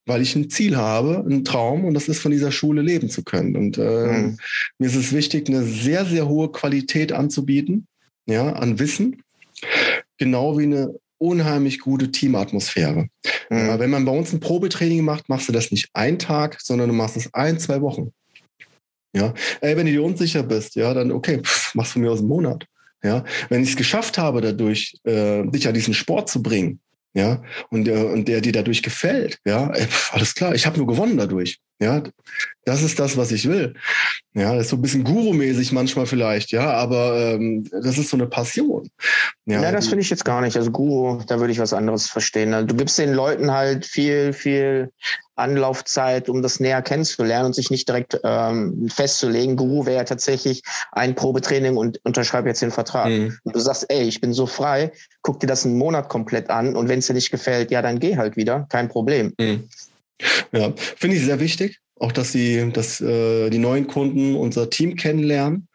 weil 0.06 0.22
ich 0.22 0.34
ein 0.34 0.48
Ziel 0.48 0.76
habe, 0.76 1.18
einen 1.18 1.44
Traum 1.44 1.84
und 1.84 1.92
das 1.92 2.08
ist 2.08 2.20
von 2.20 2.32
dieser 2.32 2.50
Schule 2.50 2.80
leben 2.80 3.10
zu 3.10 3.22
können. 3.24 3.56
Und 3.56 3.76
äh, 3.76 4.06
mhm. 4.06 4.38
mir 4.78 4.86
ist 4.86 4.96
es 4.96 5.12
wichtig, 5.12 5.48
eine 5.48 5.62
sehr, 5.62 6.06
sehr 6.06 6.28
hohe 6.28 6.50
Qualität 6.50 7.12
anzubieten, 7.12 7.86
ja, 8.26 8.52
an 8.54 8.78
Wissen, 8.78 9.22
genau 10.16 10.58
wie 10.58 10.64
eine 10.64 10.94
unheimlich 11.18 11.80
gute 11.80 12.10
Teamatmosphäre. 12.10 13.08
Mhm. 13.50 13.56
Ja, 13.56 13.78
wenn 13.78 13.90
man 13.90 14.06
bei 14.06 14.12
uns 14.12 14.32
ein 14.32 14.40
Probetraining 14.40 15.04
macht, 15.04 15.28
machst 15.28 15.48
du 15.48 15.52
das 15.52 15.70
nicht 15.70 15.90
einen 15.92 16.18
Tag, 16.18 16.58
sondern 16.60 16.88
du 16.88 16.94
machst 16.94 17.18
es 17.18 17.32
ein, 17.34 17.58
zwei 17.58 17.82
Wochen. 17.82 18.12
Ja, 19.14 19.34
Ey, 19.60 19.76
wenn 19.76 19.84
du 19.84 19.92
dir 19.92 20.02
unsicher 20.02 20.42
bist, 20.42 20.74
ja, 20.74 20.94
dann 20.94 21.12
okay, 21.12 21.42
pff, 21.42 21.74
machst 21.74 21.94
du 21.94 21.98
mir 21.98 22.10
aus 22.10 22.20
einem 22.20 22.28
Monat. 22.28 22.66
Ja, 23.04 23.24
wenn 23.50 23.62
ich 23.62 23.70
es 23.70 23.76
geschafft 23.76 24.16
habe, 24.16 24.40
dadurch 24.40 24.94
äh, 25.04 25.44
dich 25.48 25.68
an 25.68 25.74
diesen 25.74 25.92
Sport 25.92 26.30
zu 26.30 26.42
bringen, 26.42 26.80
ja, 27.14 27.42
und, 27.70 27.84
der, 27.84 28.06
und 28.06 28.28
der 28.28 28.40
dir 28.40 28.52
dadurch 28.52 28.82
gefällt, 28.82 29.38
ja, 29.44 29.72
alles 30.12 30.34
klar, 30.34 30.54
ich 30.54 30.66
habe 30.66 30.78
nur 30.78 30.86
gewonnen 30.86 31.16
dadurch, 31.16 31.58
Ja, 31.82 32.00
das 32.64 32.80
ist 32.82 33.00
das, 33.00 33.16
was 33.16 33.32
ich 33.32 33.48
will. 33.48 33.74
Ja, 34.34 34.54
das 34.54 34.66
ist 34.66 34.70
so 34.70 34.76
ein 34.76 34.82
bisschen 34.82 35.02
Guru-mäßig 35.02 35.72
manchmal 35.72 36.06
vielleicht, 36.06 36.52
ja, 36.52 36.70
aber 36.70 37.16
ähm, 37.16 37.68
das 37.70 37.98
ist 37.98 38.08
so 38.08 38.16
eine 38.16 38.28
Passion. 38.28 38.88
Ja, 39.46 39.62
ja 39.62 39.72
das 39.72 39.88
finde 39.88 40.02
ich 40.02 40.10
jetzt 40.10 40.24
gar 40.24 40.40
nicht. 40.40 40.56
Also 40.56 40.70
Guru, 40.70 41.20
da 41.26 41.40
würde 41.40 41.52
ich 41.52 41.58
was 41.58 41.72
anderes 41.72 42.08
verstehen. 42.08 42.54
Also 42.54 42.68
du 42.68 42.76
gibst 42.76 42.98
den 42.98 43.14
Leuten 43.14 43.50
halt 43.50 43.84
viel, 43.84 44.32
viel 44.32 44.92
Anlaufzeit, 45.34 46.28
um 46.28 46.40
das 46.40 46.60
näher 46.60 46.82
kennenzulernen 46.82 47.46
und 47.46 47.54
sich 47.56 47.70
nicht 47.72 47.88
direkt 47.88 48.20
ähm, 48.22 48.88
festzulegen. 48.88 49.56
Guru 49.56 49.84
wäre 49.84 49.96
ja 49.96 50.04
tatsächlich 50.04 50.62
ein 50.92 51.16
Probetraining 51.16 51.76
und 51.76 51.98
unterschreib 52.04 52.46
jetzt 52.46 52.62
den 52.62 52.70
Vertrag. 52.70 53.08
Mhm. 53.08 53.36
Und 53.42 53.56
du 53.56 53.58
sagst, 53.58 53.86
ey, 53.88 54.04
ich 54.04 54.20
bin 54.20 54.32
so 54.32 54.46
frei, 54.46 54.92
guck 55.22 55.40
dir 55.40 55.48
das 55.48 55.66
einen 55.66 55.78
Monat 55.78 56.08
komplett 56.08 56.48
an 56.48 56.76
und 56.76 56.88
wenn 56.88 57.00
es 57.00 57.08
dir 57.08 57.14
nicht 57.14 57.32
gefällt, 57.32 57.72
ja, 57.72 57.82
dann 57.82 57.98
geh 57.98 58.16
halt 58.16 58.36
wieder, 58.36 58.66
kein 58.68 58.88
Problem. 58.88 59.34
Mhm. 59.40 59.68
Ja, 60.52 60.72
finde 60.96 61.16
ich 61.16 61.24
sehr 61.24 61.40
wichtig. 61.40 61.80
Auch, 61.98 62.12
dass 62.12 62.32
sie, 62.32 62.70
dass 62.72 63.00
äh, 63.00 63.48
die 63.50 63.58
neuen 63.58 63.86
Kunden 63.86 64.34
unser 64.34 64.70
Team 64.70 64.96
kennenlernen. 64.96 65.68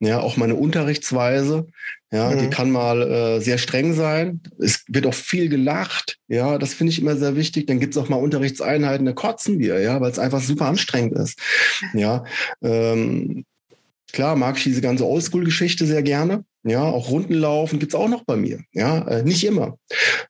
Ja, 0.00 0.20
auch 0.20 0.36
meine 0.36 0.54
Unterrichtsweise. 0.54 1.66
Ja, 2.12 2.30
mhm. 2.30 2.40
die 2.40 2.50
kann 2.50 2.70
mal 2.70 3.02
äh, 3.02 3.40
sehr 3.40 3.56
streng 3.56 3.94
sein. 3.94 4.40
Es 4.58 4.84
wird 4.88 5.06
auch 5.06 5.14
viel 5.14 5.48
gelacht. 5.48 6.18
Ja, 6.28 6.58
das 6.58 6.74
finde 6.74 6.92
ich 6.92 7.00
immer 7.00 7.16
sehr 7.16 7.36
wichtig. 7.36 7.66
Dann 7.66 7.80
gibt 7.80 7.94
es 7.94 8.02
auch 8.02 8.10
mal 8.10 8.16
Unterrichtseinheiten, 8.16 9.06
da 9.06 9.12
kotzen 9.12 9.58
wir, 9.58 9.80
ja, 9.80 9.98
weil 10.00 10.10
es 10.10 10.18
einfach 10.18 10.42
super 10.42 10.66
anstrengend 10.66 11.16
ist. 11.16 11.40
Ja, 11.94 12.24
ähm, 12.60 13.46
klar 14.12 14.36
mag 14.36 14.58
ich 14.58 14.64
diese 14.64 14.82
ganze 14.82 15.06
Oldschool-Geschichte 15.06 15.86
sehr 15.86 16.02
gerne. 16.02 16.44
Ja, 16.64 16.82
auch 16.84 17.10
Rundenlaufen 17.10 17.80
gibt's 17.80 17.94
auch 17.94 18.08
noch 18.08 18.24
bei 18.24 18.36
mir. 18.36 18.60
Ja, 18.72 19.06
äh, 19.08 19.22
nicht 19.24 19.44
immer. 19.44 19.78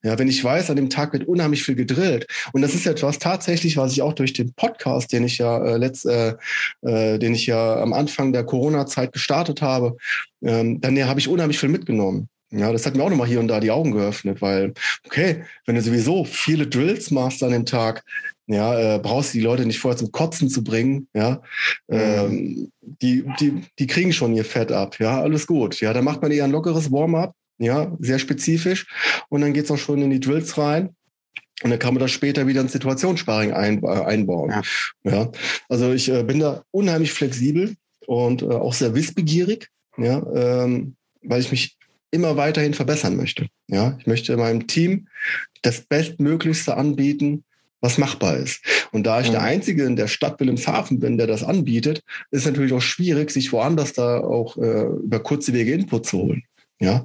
Ja, 0.03 0.19
wenn 0.19 0.29
ich 0.29 0.43
weiß, 0.43 0.71
an 0.71 0.77
dem 0.77 0.89
Tag 0.89 1.13
wird 1.13 1.29
unheimlich 1.29 1.63
viel 1.63 1.75
gedrillt. 1.75 2.27
Und 2.55 2.63
das 2.63 2.75
ist 2.75 2.87
etwas 2.87 3.19
tatsächlich, 3.19 3.77
was 3.77 3.93
ich 3.93 4.01
auch 4.01 4.15
durch 4.15 4.33
den 4.33 4.55
Podcast, 4.55 5.13
den 5.13 5.25
ich 5.25 5.39
ja 5.39 5.63
äh, 5.63 5.77
letzt, 5.77 6.07
äh, 6.07 6.35
äh, 6.81 7.19
den 7.19 7.35
ich 7.35 7.47
ja 7.47 7.77
am 7.77 7.93
Anfang 7.93 8.33
der 8.33 8.45
Corona-Zeit 8.45 9.13
gestartet 9.13 9.61
habe, 9.61 9.97
ähm, 10.43 10.81
dann 10.81 10.97
ja, 10.97 11.07
habe 11.07 11.21
ich 11.21 11.29
unheimlich 11.29 11.59
viel 11.59 11.69
mitgenommen. 11.69 12.29
Ja, 12.51 12.71
das 12.71 12.85
hat 12.85 12.95
mir 12.95 13.03
auch 13.03 13.11
nochmal 13.11 13.29
hier 13.29 13.41
und 13.41 13.49
da 13.49 13.61
die 13.61 13.71
Augen 13.71 13.93
geöffnet, 13.93 14.43
weil, 14.43 14.75
okay, 15.07 15.45
wenn 15.65 15.75
du 15.75 15.81
sowieso 15.81 16.25
viele 16.25 16.67
Drills 16.67 17.11
machst 17.11 17.43
an 17.43 17.53
dem 17.53 17.65
Tag, 17.65 18.05
ja, 18.53 18.97
äh, 18.97 18.99
brauchst 18.99 19.33
du 19.33 19.39
die 19.39 19.45
Leute 19.45 19.67
nicht 19.67 19.79
vorher 19.79 19.97
zum 19.97 20.13
Kotzen 20.13 20.49
zu 20.49 20.63
bringen, 20.63 21.09
ja, 21.15 21.43
mhm. 21.89 21.99
ähm, 21.99 22.73
die, 22.81 23.25
die, 23.41 23.63
die 23.79 23.87
kriegen 23.87 24.13
schon 24.13 24.35
ihr 24.35 24.45
Fett 24.45 24.73
ab, 24.73 24.99
ja, 24.99 25.21
alles 25.21 25.47
gut, 25.47 25.81
ja, 25.81 25.93
da 25.93 26.03
macht 26.03 26.23
man 26.23 26.31
eher 26.31 26.45
ein 26.45 26.51
lockeres 26.51 26.91
Warm-up, 26.93 27.35
ja, 27.59 27.97
sehr 28.01 28.19
spezifisch 28.19 28.87
und 29.29 29.41
dann 29.41 29.53
geht's 29.53 29.71
auch 29.71 29.79
schon 29.79 30.03
in 30.03 30.11
die 30.11 30.21
Drills 30.21 30.59
rein 30.59 30.91
und 31.63 31.71
dann 31.71 31.79
kann 31.79 31.95
man 31.95 32.01
das 32.01 32.11
später 32.11 32.47
wieder 32.47 32.61
in 32.61 32.69
Situationssparring 32.69 33.53
ein, 33.53 33.83
äh, 33.83 33.89
einbauen, 33.89 34.51
ja. 34.51 34.63
ja. 35.05 35.33
also 35.69 35.93
ich 35.93 36.09
äh, 36.09 36.23
bin 36.23 36.41
da 36.41 36.63
unheimlich 36.71 37.13
flexibel 37.13 37.75
und 38.07 38.43
äh, 38.43 38.47
auch 38.47 38.75
sehr 38.75 38.95
wissbegierig, 38.95 39.69
ja, 39.97 40.25
ähm, 40.35 40.97
weil 41.23 41.41
ich 41.41 41.51
mich 41.51 41.77
immer 42.11 42.37
weiterhin 42.37 42.75
verbessern 42.75 43.17
möchte, 43.17 43.47
ja, 43.69 43.97
ich 43.99 44.07
möchte 44.07 44.37
meinem 44.37 44.67
Team 44.67 45.09
das 45.63 45.81
Bestmöglichste 45.83 46.77
anbieten, 46.77 47.45
was 47.83 47.99
machbar 47.99 48.39
ist. 48.39 48.65
Und 48.93 49.05
da 49.05 49.21
ich 49.21 49.29
mhm. 49.29 49.33
der 49.33 49.43
Einzige 49.43 49.85
in 49.85 49.97
der 49.97 50.09
Stadt 50.09 50.41
Wilhelmshaven 50.41 51.01
bin, 51.01 51.19
der 51.19 51.27
das 51.27 51.45
anbietet, 51.45 52.03
ist 52.31 52.47
natürlich 52.47 52.73
auch 52.73 52.81
schwierig, 52.81 53.31
sich 53.31 53.53
woanders 53.53 53.93
da 53.93 54.21
auch 54.21 54.57
äh, 54.57 54.85
über 55.05 55.21
kurze 55.21 55.53
Wege 55.53 55.73
Input 55.73 56.07
zu 56.07 56.19
holen. 56.19 56.45
Ja, 56.81 57.05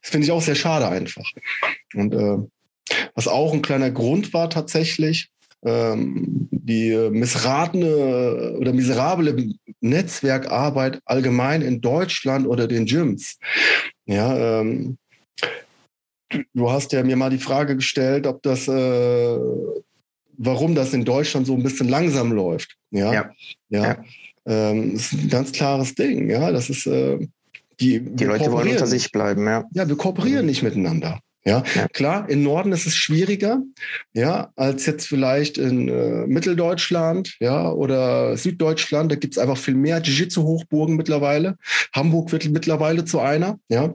das 0.00 0.10
finde 0.10 0.24
ich 0.24 0.32
auch 0.32 0.40
sehr 0.40 0.54
schade 0.54 0.88
einfach. 0.88 1.30
Und 1.94 2.14
äh, 2.14 2.38
was 3.14 3.28
auch 3.28 3.52
ein 3.52 3.62
kleiner 3.62 3.90
Grund 3.90 4.32
war 4.32 4.48
tatsächlich, 4.48 5.28
ähm, 5.64 6.48
die 6.50 6.96
missratene 7.10 8.56
oder 8.58 8.72
miserable 8.72 9.54
Netzwerkarbeit 9.80 11.00
allgemein 11.04 11.62
in 11.62 11.80
Deutschland 11.80 12.46
oder 12.46 12.66
den 12.66 12.86
Gyms. 12.86 13.38
Ja, 14.06 14.60
ähm, 14.60 14.98
du 16.54 16.70
hast 16.70 16.92
ja 16.92 17.02
mir 17.04 17.16
mal 17.16 17.30
die 17.30 17.38
Frage 17.38 17.76
gestellt, 17.76 18.26
ob 18.26 18.42
das 18.42 18.66
äh, 18.66 19.38
warum 20.36 20.74
das 20.74 20.94
in 20.94 21.04
Deutschland 21.04 21.46
so 21.46 21.54
ein 21.54 21.62
bisschen 21.62 21.88
langsam 21.88 22.32
läuft. 22.32 22.76
Ja. 22.90 23.12
Ja. 23.12 23.30
ja. 23.68 23.82
ja. 23.82 24.04
Ähm, 24.44 24.94
ist 24.94 25.12
ein 25.12 25.28
ganz 25.28 25.52
klares 25.52 25.94
Ding. 25.94 26.28
Ja, 26.28 26.50
das 26.50 26.68
ist, 26.68 26.86
äh, 26.86 27.28
die, 27.80 28.00
die 28.00 28.24
Leute 28.24 28.50
wollen 28.50 28.68
unter 28.68 28.86
sich 28.86 29.12
bleiben. 29.12 29.46
Ja, 29.46 29.64
ja 29.72 29.88
wir 29.88 29.96
kooperieren 29.96 30.42
mhm. 30.42 30.46
nicht 30.46 30.62
miteinander. 30.62 31.20
Ja, 31.44 31.64
ja, 31.74 31.88
klar, 31.88 32.28
im 32.28 32.44
Norden 32.44 32.70
ist 32.70 32.86
es 32.86 32.94
schwieriger, 32.94 33.62
ja, 34.12 34.52
als 34.54 34.86
jetzt 34.86 35.08
vielleicht 35.08 35.58
in 35.58 35.88
äh, 35.88 36.24
Mitteldeutschland, 36.28 37.36
ja, 37.40 37.68
oder 37.68 38.36
Süddeutschland. 38.36 39.10
Da 39.10 39.16
gibt 39.16 39.34
es 39.34 39.38
einfach 39.38 39.56
viel 39.56 39.74
mehr 39.74 40.00
Jiu-Jitsu-Hochburgen 40.00 40.94
mittlerweile. 40.94 41.56
Hamburg 41.92 42.30
wird 42.30 42.48
mittlerweile 42.48 43.04
zu 43.04 43.18
einer, 43.18 43.58
ja. 43.68 43.92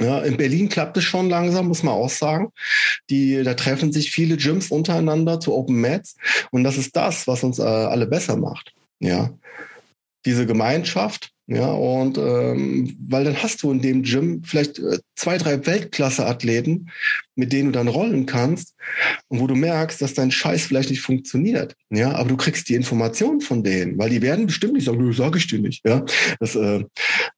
Ja, 0.00 0.20
in 0.20 0.36
Berlin 0.36 0.68
klappt 0.68 0.96
es 0.96 1.04
schon 1.04 1.28
langsam, 1.28 1.68
muss 1.68 1.82
man 1.82 1.94
auch 1.94 2.10
sagen. 2.10 2.48
Die, 3.10 3.42
da 3.42 3.54
treffen 3.54 3.92
sich 3.92 4.10
viele 4.10 4.36
Gyms 4.36 4.70
untereinander 4.70 5.40
zu 5.40 5.54
Open 5.54 5.80
Mats 5.80 6.16
und 6.50 6.64
das 6.64 6.78
ist 6.78 6.96
das, 6.96 7.26
was 7.26 7.42
uns 7.44 7.58
äh, 7.58 7.62
alle 7.62 8.06
besser 8.06 8.36
macht. 8.36 8.72
Ja, 8.98 9.30
diese 10.24 10.46
Gemeinschaft. 10.46 11.30
Ja, 11.52 11.72
und 11.72 12.16
ähm, 12.16 12.96
weil 13.08 13.24
dann 13.24 13.42
hast 13.42 13.64
du 13.64 13.72
in 13.72 13.82
dem 13.82 14.04
Gym 14.04 14.44
vielleicht 14.44 14.78
äh, 14.78 15.00
zwei, 15.16 15.36
drei 15.36 15.66
Weltklasse-Athleten, 15.66 16.90
mit 17.34 17.52
denen 17.52 17.72
du 17.72 17.72
dann 17.72 17.88
rollen 17.88 18.24
kannst 18.24 18.76
und 19.26 19.40
wo 19.40 19.48
du 19.48 19.56
merkst, 19.56 20.00
dass 20.00 20.14
dein 20.14 20.30
Scheiß 20.30 20.66
vielleicht 20.66 20.90
nicht 20.90 21.00
funktioniert. 21.00 21.74
Ja, 21.90 22.12
aber 22.12 22.28
du 22.28 22.36
kriegst 22.36 22.68
die 22.68 22.76
Informationen 22.76 23.40
von 23.40 23.64
denen, 23.64 23.98
weil 23.98 24.10
die 24.10 24.22
werden 24.22 24.46
bestimmt 24.46 24.74
nicht 24.74 24.84
sagen, 24.84 25.12
sag 25.12 25.34
ich 25.34 25.48
dir 25.48 25.58
nicht. 25.58 25.84
Ja, 25.84 26.04
das 26.38 26.54
äh, 26.54 26.84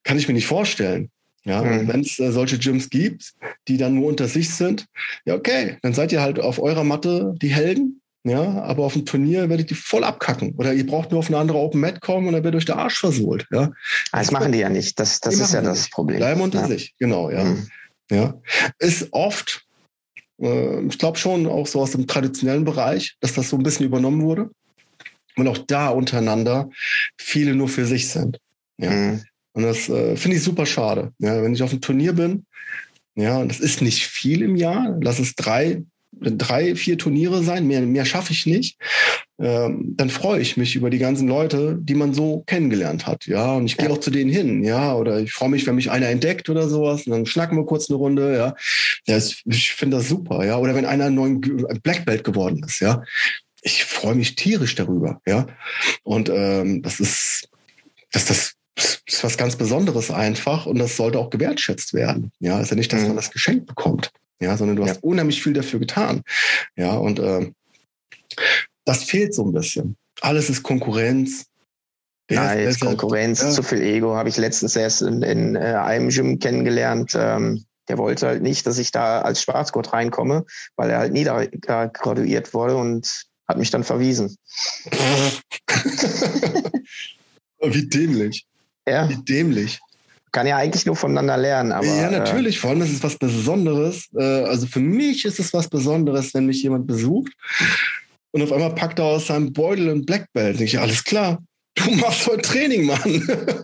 kann 0.03 0.19
ich 0.19 0.29
mir 0.29 0.35
nicht 0.35 0.47
vorstellen. 0.47 1.11
Ja, 1.45 1.63
mhm. 1.63 1.89
wenn 1.89 2.01
es 2.01 2.19
äh, 2.19 2.31
solche 2.31 2.59
Gyms 2.59 2.89
gibt, 2.89 3.33
die 3.67 3.77
dann 3.77 3.95
nur 3.95 4.07
unter 4.07 4.29
sich 4.29 4.55
sind, 4.55 4.87
ja, 5.25 5.35
okay, 5.35 5.79
dann 5.83 5.93
seid 5.93 6.13
ihr 6.13 6.23
halt 6.23 6.39
auf 6.39 6.61
eurer 6.61 6.85
Matte 6.85 7.35
die 7.41 7.49
Helden. 7.49 7.99
Ja, 8.25 8.63
aber 8.63 8.85
auf 8.85 8.93
dem 8.93 9.05
Turnier 9.05 9.49
werdet 9.49 9.73
ihr 9.73 9.77
voll 9.77 10.05
abkacken. 10.05 10.55
Oder 10.57 10.73
ihr 10.73 10.87
braucht 10.87 11.11
nur 11.11 11.19
auf 11.19 11.27
eine 11.27 11.39
andere 11.39 11.59
Open 11.59 11.81
Mat 11.81 12.01
kommen 12.01 12.29
und 12.29 12.35
dann 12.35 12.45
wird 12.45 12.55
euch 12.55 12.65
der 12.65 12.79
Arsch 12.79 12.99
versohlt. 13.01 13.49
Ja. 13.51 13.63
Ah, 14.13 14.19
das, 14.19 14.27
das 14.27 14.31
machen 14.31 14.53
die 14.53 14.59
ja 14.59 14.69
nicht. 14.69 15.01
Das, 15.01 15.19
das 15.19 15.41
ist 15.41 15.53
ja 15.53 15.61
das 15.61 15.81
nicht. 15.81 15.93
Problem. 15.93 16.19
Bleiben 16.19 16.41
unter 16.41 16.61
ja. 16.61 16.69
sich, 16.69 16.95
genau, 17.01 17.31
ja. 17.31 17.43
Mhm. 17.43 17.69
ja. 18.13 18.41
Ist 18.79 19.09
oft, 19.11 19.67
äh, 20.41 20.87
ich 20.87 20.99
glaube 20.99 21.19
schon 21.19 21.49
auch 21.49 21.67
so 21.67 21.81
aus 21.81 21.91
dem 21.91 22.07
traditionellen 22.07 22.65
Bereich, 22.65 23.17
dass 23.19 23.33
das 23.33 23.49
so 23.49 23.57
ein 23.57 23.65
bisschen 23.65 23.87
übernommen 23.87 24.23
wurde. 24.23 24.51
Und 25.35 25.49
auch 25.49 25.59
da 25.59 25.89
untereinander 25.89 26.71
viele 27.19 27.57
nur 27.57 27.69
für 27.69 27.87
sich 27.87 28.09
sind. 28.09 28.39
Ja. 28.79 28.91
Mhm. 28.91 29.25
Und 29.53 29.65
das 29.65 29.89
äh, 29.89 30.17
finde 30.17 30.37
ich 30.37 30.43
super 30.43 30.67
schade. 30.67 31.13
Ja, 31.19 31.43
wenn 31.43 31.55
ich 31.55 31.63
auf 31.63 31.71
einem 31.71 31.81
Turnier 31.81 32.13
bin, 32.13 32.47
ja, 33.15 33.39
und 33.39 33.49
das 33.49 33.61
ist 33.61 33.83
nicht 33.83 34.07
viel 34.07 34.43
im 34.43 34.57
Jahr, 34.57 34.97
lass 35.01 35.19
es 35.19 35.35
drei, 35.35 35.83
drei, 36.13 36.75
vier 36.77 36.99
Turniere 36.99 37.43
sein, 37.43 37.67
mehr, 37.67 37.83
mehr 37.83 38.05
schaffe 38.05 38.33
ich 38.33 38.47
nicht, 38.47 38.79
ähm, 39.39 39.95
dann 39.97 40.09
freue 40.09 40.41
ich 40.41 40.57
mich 40.57 40.77
über 40.77 40.89
die 40.89 40.99
ganzen 40.99 41.29
Leute, 41.29 41.79
die 41.81 41.95
man 41.95 42.15
so 42.15 42.43
kennengelernt 42.47 43.07
hat. 43.07 43.27
Ja, 43.27 43.55
und 43.55 43.67
ich 43.67 43.77
gehe 43.77 43.89
ja. 43.89 43.93
auch 43.93 43.99
zu 43.99 44.11
denen 44.11 44.31
hin, 44.31 44.63
ja, 44.63 44.95
oder 44.95 45.21
ich 45.21 45.33
freue 45.33 45.49
mich, 45.51 45.67
wenn 45.67 45.75
mich 45.75 45.91
einer 45.91 46.09
entdeckt 46.09 46.49
oder 46.49 46.69
sowas, 46.69 47.07
und 47.07 47.13
dann 47.13 47.27
schnacken 47.27 47.59
wir 47.59 47.67
kurz 47.67 47.91
eine 47.91 47.99
Runde, 47.99 48.35
ja. 48.35 48.55
ja 49.07 49.17
ich 49.47 49.73
finde 49.73 49.99
das 49.99 50.09
super, 50.09 50.45
ja. 50.47 50.59
Oder 50.59 50.75
wenn 50.75 50.87
einer 50.87 51.07
einen 51.07 51.17
neuen 51.17 51.41
Black 51.83 52.05
Belt 52.07 52.25
geworden 52.25 52.63
ist, 52.67 52.81
ja. 52.81 53.03
Ich 53.63 53.85
freue 53.85 54.15
mich 54.15 54.35
tierisch 54.37 54.75
darüber, 54.75 55.21
ja. 55.27 55.47
Und 56.03 56.31
ähm, 56.31 56.83
das 56.83 57.01
ist, 57.01 57.49
dass 58.11 58.27
das 58.27 58.39
das 58.39 58.62
ist 58.77 59.25
was 59.25 59.37
ganz 59.37 59.57
Besonderes 59.57 60.11
einfach 60.11 60.67
und 60.67 60.79
das 60.79 60.97
sollte 60.97 61.19
auch 61.19 61.31
gewertschätzt 61.31 61.95
werden. 61.95 62.33
Ja, 62.39 62.61
ist 62.61 62.71
ja 62.71 62.77
nicht, 62.77 62.93
dass 62.93 63.03
mhm. 63.03 63.09
man 63.09 63.17
das 63.17 63.31
geschenkt 63.31 63.67
bekommt. 63.67 64.13
Ja, 64.41 64.57
sondern 64.57 64.77
du 64.77 64.83
ja. 64.83 64.89
hast 64.89 65.03
unheimlich 65.05 65.43
viel 65.43 65.53
dafür 65.53 65.79
getan. 65.79 66.23
Ja, 66.77 66.95
und 66.95 67.19
äh, 67.21 67.53
das 68.85 69.05
fehlt 69.05 69.35
so 69.35 69.45
ein 69.45 69.53
bisschen. 69.53 69.97
Alles 70.21 70.51
ist 70.51 70.63
Konkurrenz. 70.63 71.47
Nein, 72.29 72.61
ist 72.61 72.81
Konkurrenz, 72.81 73.43
ja. 73.43 73.51
zu 73.51 73.63
viel 73.63 73.83
Ego. 73.83 74.15
Habe 74.15 74.29
ich 74.29 74.37
letztens 74.37 74.75
erst 74.75 75.03
in, 75.03 75.23
in 75.23 75.55
äh, 75.55 75.75
einem 75.75 76.09
Gym 76.09 76.39
kennengelernt. 76.39 77.13
Ähm, 77.15 77.65
der 77.89 77.99
wollte 77.99 78.27
halt 78.27 78.43
nicht, 78.43 78.67
dass 78.67 78.79
ich 78.79 78.91
da 78.91 79.21
als 79.21 79.43
Schwarzgurt 79.43 79.93
reinkomme, 79.93 80.45
weil 80.77 80.91
er 80.91 80.99
halt 80.99 81.13
niedergraduiert 81.13 82.55
wurde 82.55 82.77
und 82.77 83.27
hat 83.47 83.59
mich 83.59 83.71
dann 83.71 83.85
verwiesen. 83.85 84.37
Wie 87.61 87.89
dämlich. 87.89 88.47
Ja. 88.89 89.09
Wie 89.09 89.17
dämlich. 89.17 89.79
Kann 90.33 90.47
ja 90.47 90.57
eigentlich 90.57 90.87
nur 90.87 90.97
voneinander 90.97 91.37
lernen, 91.37 91.73
aber. 91.73 91.87
Ja, 91.87 92.11
natürlich. 92.11 92.59
Vor 92.59 92.71
allem 92.71 92.83
ist 92.83 92.93
es 92.93 93.03
was 93.03 93.19
Besonderes. 93.19 94.09
Äh, 94.17 94.45
also 94.45 94.67
für 94.67 94.81
mich 94.81 95.25
ist 95.27 95.39
es 95.39 95.53
was 95.53 95.69
Besonderes, 95.69 96.33
wenn 96.33 96.47
mich 96.47 96.63
jemand 96.63 96.87
besucht 96.87 97.33
und 98.33 98.43
auf 98.43 98.53
einmal 98.53 98.75
packt 98.75 98.99
er 98.99 99.05
aus 99.05 99.27
seinem 99.27 99.53
Beutel 99.53 99.91
ein 99.91 100.05
Black 100.05 100.33
Belt. 100.33 100.61
Ich, 100.61 100.79
alles 100.79 101.05
klar, 101.05 101.43
du 101.75 101.91
machst 101.93 102.27
heute 102.27 102.43
Training, 102.43 102.87
Mann. 102.87 103.01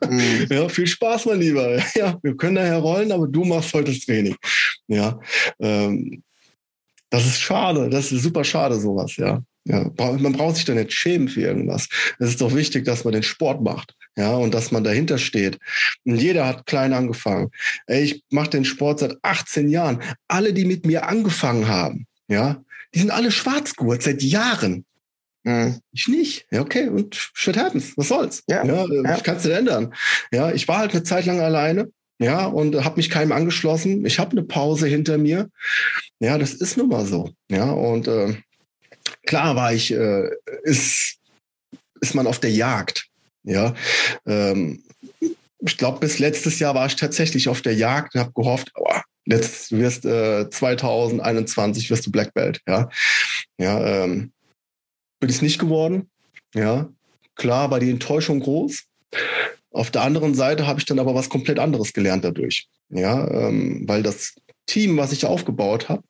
Mhm. 0.08 0.46
Ja, 0.50 0.68
viel 0.68 0.86
Spaß, 0.86 1.26
mein 1.26 1.40
Lieber. 1.40 1.82
Ja, 1.94 2.18
wir 2.22 2.36
können 2.36 2.56
daher 2.56 2.78
rollen, 2.78 3.10
aber 3.10 3.26
du 3.26 3.44
machst 3.44 3.72
heute 3.74 3.92
das 3.92 4.04
Training. 4.04 4.36
Ja, 4.86 5.18
ähm, 5.58 6.22
das 7.10 7.26
ist 7.26 7.40
schade. 7.40 7.88
Das 7.88 8.12
ist 8.12 8.22
super 8.22 8.44
schade, 8.44 8.78
sowas, 8.78 9.16
ja. 9.16 9.42
Ja, 9.68 9.90
man 9.98 10.32
braucht 10.32 10.56
sich 10.56 10.64
da 10.64 10.74
nicht 10.74 10.94
schämen 10.94 11.28
für 11.28 11.42
irgendwas. 11.42 11.88
Es 12.18 12.30
ist 12.30 12.40
doch 12.40 12.54
wichtig, 12.54 12.86
dass 12.86 13.04
man 13.04 13.12
den 13.12 13.22
Sport 13.22 13.62
macht. 13.62 13.94
Ja, 14.16 14.34
und 14.34 14.54
dass 14.54 14.72
man 14.72 14.82
dahinter 14.82 15.18
steht. 15.18 15.58
Und 16.04 16.16
jeder 16.16 16.46
hat 16.46 16.66
klein 16.66 16.94
angefangen. 16.94 17.50
Ey, 17.86 18.02
ich 18.02 18.24
mache 18.30 18.50
den 18.50 18.64
Sport 18.64 19.00
seit 19.00 19.16
18 19.22 19.68
Jahren. 19.68 20.02
Alle, 20.26 20.54
die 20.54 20.64
mit 20.64 20.86
mir 20.86 21.06
angefangen 21.06 21.68
haben, 21.68 22.06
ja, 22.28 22.62
die 22.94 23.00
sind 23.00 23.10
alle 23.10 23.30
schwarzgurt 23.30 24.02
seit 24.02 24.22
Jahren. 24.22 24.86
Mhm. 25.44 25.80
Ich 25.92 26.08
nicht. 26.08 26.46
Ja, 26.50 26.62
okay. 26.62 26.88
Und 26.88 27.30
shit 27.34 27.56
happens. 27.56 27.92
Was 27.96 28.08
soll's? 28.08 28.42
Ja. 28.48 28.64
ja, 28.64 28.84
äh, 28.86 29.02
ja. 29.04 29.20
kannst 29.22 29.44
du 29.44 29.50
ändern. 29.50 29.94
Ja, 30.32 30.50
ich 30.50 30.66
war 30.66 30.78
halt 30.78 30.92
eine 30.92 31.02
Zeit 31.02 31.26
lang 31.26 31.40
alleine. 31.40 31.92
Ja, 32.18 32.46
und 32.46 32.84
habe 32.84 32.96
mich 32.96 33.10
keinem 33.10 33.32
angeschlossen. 33.32 34.04
Ich 34.04 34.18
habe 34.18 34.32
eine 34.32 34.42
Pause 34.42 34.88
hinter 34.88 35.18
mir. 35.18 35.50
Ja, 36.18 36.38
das 36.38 36.54
ist 36.54 36.76
nun 36.76 36.88
mal 36.88 37.06
so. 37.06 37.30
Ja, 37.48 37.70
und 37.70 38.08
äh, 38.08 38.34
klar 39.28 39.54
war 39.56 39.74
ich, 39.74 39.92
äh, 39.92 40.30
ist, 40.62 41.18
ist 42.00 42.14
man 42.14 42.26
auf 42.26 42.40
der 42.40 42.50
Jagd. 42.50 43.06
Ja, 43.44 43.74
ähm, 44.26 44.82
ich 45.60 45.76
glaube, 45.76 46.00
bis 46.00 46.18
letztes 46.18 46.58
Jahr 46.58 46.74
war 46.74 46.86
ich 46.86 46.96
tatsächlich 46.96 47.48
auf 47.48 47.60
der 47.60 47.74
Jagd 47.74 48.14
und 48.14 48.20
habe 48.22 48.32
gehofft, 48.32 48.72
oh, 48.74 49.00
jetzt 49.26 49.70
wirst 49.72 50.06
äh, 50.06 50.48
2021 50.48 51.90
wirst 51.90 52.06
du 52.06 52.10
Black 52.10 52.32
Belt. 52.32 52.60
Ja, 52.66 52.88
ja, 53.58 54.04
ähm, 54.04 54.32
bin 55.20 55.30
ich 55.30 55.42
nicht 55.42 55.58
geworden. 55.58 56.08
Ja, 56.54 56.88
klar 57.34 57.70
war 57.70 57.80
die 57.80 57.90
Enttäuschung 57.90 58.40
groß. 58.40 58.84
Auf 59.72 59.90
der 59.90 60.02
anderen 60.02 60.34
Seite 60.34 60.66
habe 60.66 60.80
ich 60.80 60.86
dann 60.86 60.98
aber 60.98 61.14
was 61.14 61.28
komplett 61.28 61.58
anderes 61.58 61.92
gelernt 61.92 62.24
dadurch. 62.24 62.66
Ja, 62.88 63.28
ähm, 63.30 63.86
weil 63.86 64.02
das 64.02 64.34
Team, 64.66 64.96
was 64.96 65.12
ich 65.12 65.26
aufgebaut 65.26 65.90
habe, 65.90 66.02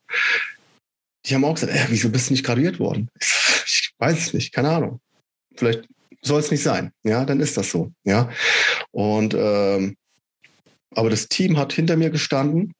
die 1.28 1.34
haben 1.34 1.44
auch 1.44 1.54
gesagt, 1.54 1.72
äh, 1.72 1.86
wieso 1.88 2.10
bist 2.10 2.28
du 2.28 2.34
nicht 2.34 2.44
graduiert 2.44 2.78
worden? 2.78 3.10
Ich 3.20 3.92
weiß 3.98 4.18
es 4.18 4.34
nicht, 4.34 4.52
keine 4.52 4.70
Ahnung. 4.70 5.00
Vielleicht 5.56 5.88
soll 6.22 6.40
es 6.40 6.50
nicht 6.50 6.62
sein. 6.62 6.92
Ja, 7.04 7.24
dann 7.24 7.40
ist 7.40 7.56
das 7.56 7.70
so. 7.70 7.92
Ja, 8.04 8.30
und 8.90 9.34
ähm, 9.34 9.96
aber 10.94 11.10
das 11.10 11.28
Team 11.28 11.58
hat 11.58 11.72
hinter 11.72 11.96
mir 11.96 12.10
gestanden. 12.10 12.72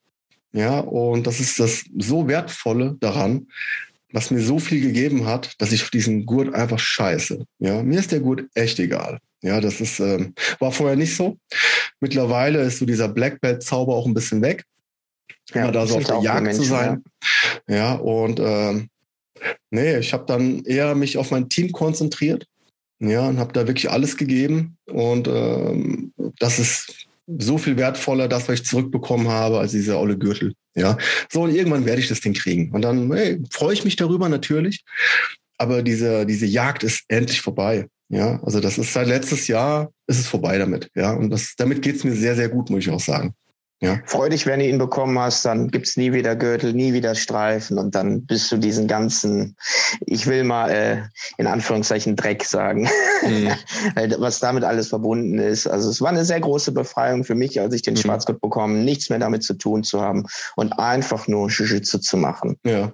Ja, 0.51 0.79
und 0.79 1.27
das 1.27 1.39
ist 1.39 1.59
das 1.59 1.85
so 1.97 2.27
wertvolle 2.27 2.97
daran, 2.99 3.47
was 4.11 4.31
mir 4.31 4.41
so 4.41 4.57
viel 4.57 4.81
gegeben 4.81 5.27
hat, 5.27 5.53
dass 5.59 5.71
ich 5.71 5.83
auf 5.83 5.91
diesen 5.91 6.25
Gurt 6.25 6.53
einfach 6.55 6.79
scheiße. 6.79 7.45
Ja, 7.59 7.83
mir 7.83 7.99
ist 7.99 8.11
der 8.11 8.19
Gurt 8.19 8.45
echt 8.55 8.79
egal. 8.79 9.19
Ja, 9.41 9.61
das 9.61 9.79
ist, 9.79 9.99
ähm, 9.99 10.33
war 10.59 10.71
vorher 10.71 10.97
nicht 10.97 11.15
so. 11.15 11.37
Mittlerweile 11.99 12.61
ist 12.61 12.79
so 12.79 12.85
dieser 12.85 13.07
Black 13.07 13.39
Belt 13.41 13.63
Zauber 13.63 13.95
auch 13.95 14.07
ein 14.07 14.13
bisschen 14.13 14.41
weg. 14.41 14.65
Ja, 15.53 15.63
Immer 15.63 15.71
da 15.71 15.87
so 15.87 15.97
auf 15.97 16.03
der 16.03 16.21
Jagd 16.21 16.43
Menschen, 16.43 16.63
zu 16.63 16.69
sein. 16.69 17.03
Ja, 17.67 17.75
ja 17.75 17.93
und 17.93 18.39
ähm, 18.39 18.89
nee, 19.71 19.97
ich 19.97 20.13
habe 20.13 20.25
dann 20.27 20.63
eher 20.63 20.95
mich 20.95 21.17
auf 21.17 21.31
mein 21.31 21.49
Team 21.49 21.71
konzentriert. 21.71 22.45
Ja, 23.01 23.27
und 23.27 23.39
habe 23.39 23.53
da 23.53 23.65
wirklich 23.65 23.89
alles 23.89 24.17
gegeben. 24.17 24.77
Und 24.85 25.27
ähm, 25.27 26.11
das 26.37 26.59
ist 26.59 27.07
so 27.37 27.57
viel 27.57 27.77
wertvoller, 27.77 28.27
das, 28.27 28.47
was 28.47 28.55
ich 28.55 28.65
zurückbekommen 28.65 29.29
habe, 29.29 29.59
als 29.59 29.71
dieser 29.71 29.99
olle 29.99 30.17
Gürtel. 30.17 30.53
Ja, 30.75 30.97
so 31.31 31.43
und 31.43 31.53
irgendwann 31.53 31.85
werde 31.85 32.01
ich 32.01 32.09
das 32.09 32.21
Ding 32.21 32.33
kriegen. 32.33 32.71
Und 32.71 32.81
dann 32.81 33.11
hey, 33.13 33.41
freue 33.51 33.73
ich 33.73 33.85
mich 33.85 33.95
darüber 33.95 34.27
natürlich. 34.29 34.83
Aber 35.57 35.81
diese, 35.81 36.25
diese 36.25 36.45
Jagd 36.45 36.83
ist 36.83 37.03
endlich 37.07 37.41
vorbei. 37.41 37.87
Ja, 38.09 38.41
also 38.43 38.59
das 38.59 38.77
ist 38.77 38.93
seit 38.93 39.07
letztes 39.07 39.47
Jahr 39.47 39.91
ist 40.07 40.19
es 40.19 40.27
vorbei 40.27 40.57
damit. 40.57 40.89
Ja, 40.95 41.13
und 41.13 41.29
das, 41.29 41.53
damit 41.57 41.81
geht's 41.81 42.03
mir 42.03 42.15
sehr, 42.15 42.35
sehr 42.35 42.49
gut, 42.49 42.69
muss 42.69 42.79
ich 42.79 42.89
auch 42.89 42.99
sagen. 42.99 43.33
Ja. 43.81 44.01
Freu 44.05 44.27
dich, 44.27 44.45
wenn 44.45 44.59
du 44.59 44.67
ihn 44.67 44.77
bekommen 44.77 45.17
hast, 45.17 45.45
dann 45.45 45.69
gibt's 45.69 45.95
nie 45.95 46.11
wieder 46.11 46.35
Gürtel, 46.35 46.73
nie 46.73 46.91
wieder 46.91 47.15
Streifen 47.15 47.77
und 47.77 47.95
dann 47.95 48.25
bist 48.25 48.51
du 48.51 48.57
diesen 48.57 48.87
ganzen, 48.87 49.55
ich 50.05 50.27
will 50.27 50.43
mal 50.43 50.69
äh, 50.69 51.01
in 51.37 51.47
Anführungszeichen 51.47 52.17
Dreck 52.17 52.43
sagen, 52.43 52.89
mhm. 53.25 53.51
was 54.17 54.39
damit 54.39 54.65
alles 54.65 54.89
verbunden 54.89 55.39
ist. 55.39 55.65
Also 55.65 55.89
es 55.89 56.01
war 56.01 56.09
eine 56.09 56.25
sehr 56.25 56.41
große 56.41 56.73
Befreiung 56.73 57.23
für 57.23 57.35
mich, 57.35 57.61
als 57.61 57.73
ich 57.73 57.81
den 57.81 57.93
mhm. 57.93 57.99
Schwarzgurt 57.99 58.41
bekommen, 58.41 58.83
nichts 58.83 59.09
mehr 59.09 59.19
damit 59.19 59.43
zu 59.43 59.53
tun 59.53 59.83
zu 59.83 60.01
haben 60.01 60.25
und 60.57 60.73
einfach 60.73 61.29
nur 61.29 61.47
Jiu-Jitsu 61.47 61.99
zu 61.99 62.17
machen. 62.17 62.57
Ja. 62.65 62.91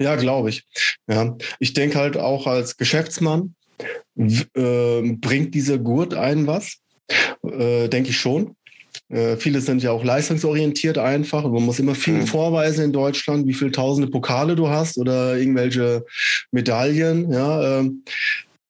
Ja, 0.00 0.16
glaube 0.16 0.48
ich. 0.48 0.66
Ja, 1.06 1.36
ich 1.60 1.74
denke 1.74 1.98
halt 1.98 2.16
auch 2.16 2.46
als 2.46 2.76
Geschäftsmann 2.76 3.54
äh, 4.16 5.02
bringt 5.12 5.54
dieser 5.54 5.78
Gurt 5.78 6.14
einen 6.14 6.46
was. 6.46 6.78
Äh, 7.42 7.88
denke 7.88 8.10
ich 8.10 8.18
schon. 8.18 8.56
Äh, 9.08 9.36
viele 9.36 9.60
sind 9.60 9.82
ja 9.82 9.90
auch 9.90 10.04
leistungsorientiert 10.04 10.98
einfach. 10.98 11.44
Man 11.44 11.62
muss 11.62 11.78
immer 11.78 11.94
viel 11.94 12.14
mhm. 12.14 12.26
vorweisen 12.26 12.84
in 12.84 12.92
Deutschland, 12.92 13.46
wie 13.46 13.54
viele 13.54 13.70
tausende 13.70 14.10
Pokale 14.10 14.54
du 14.54 14.68
hast 14.68 14.98
oder 14.98 15.38
irgendwelche 15.38 16.04
Medaillen. 16.50 17.32
Ja, 17.32 17.80
ähm, 17.80 18.04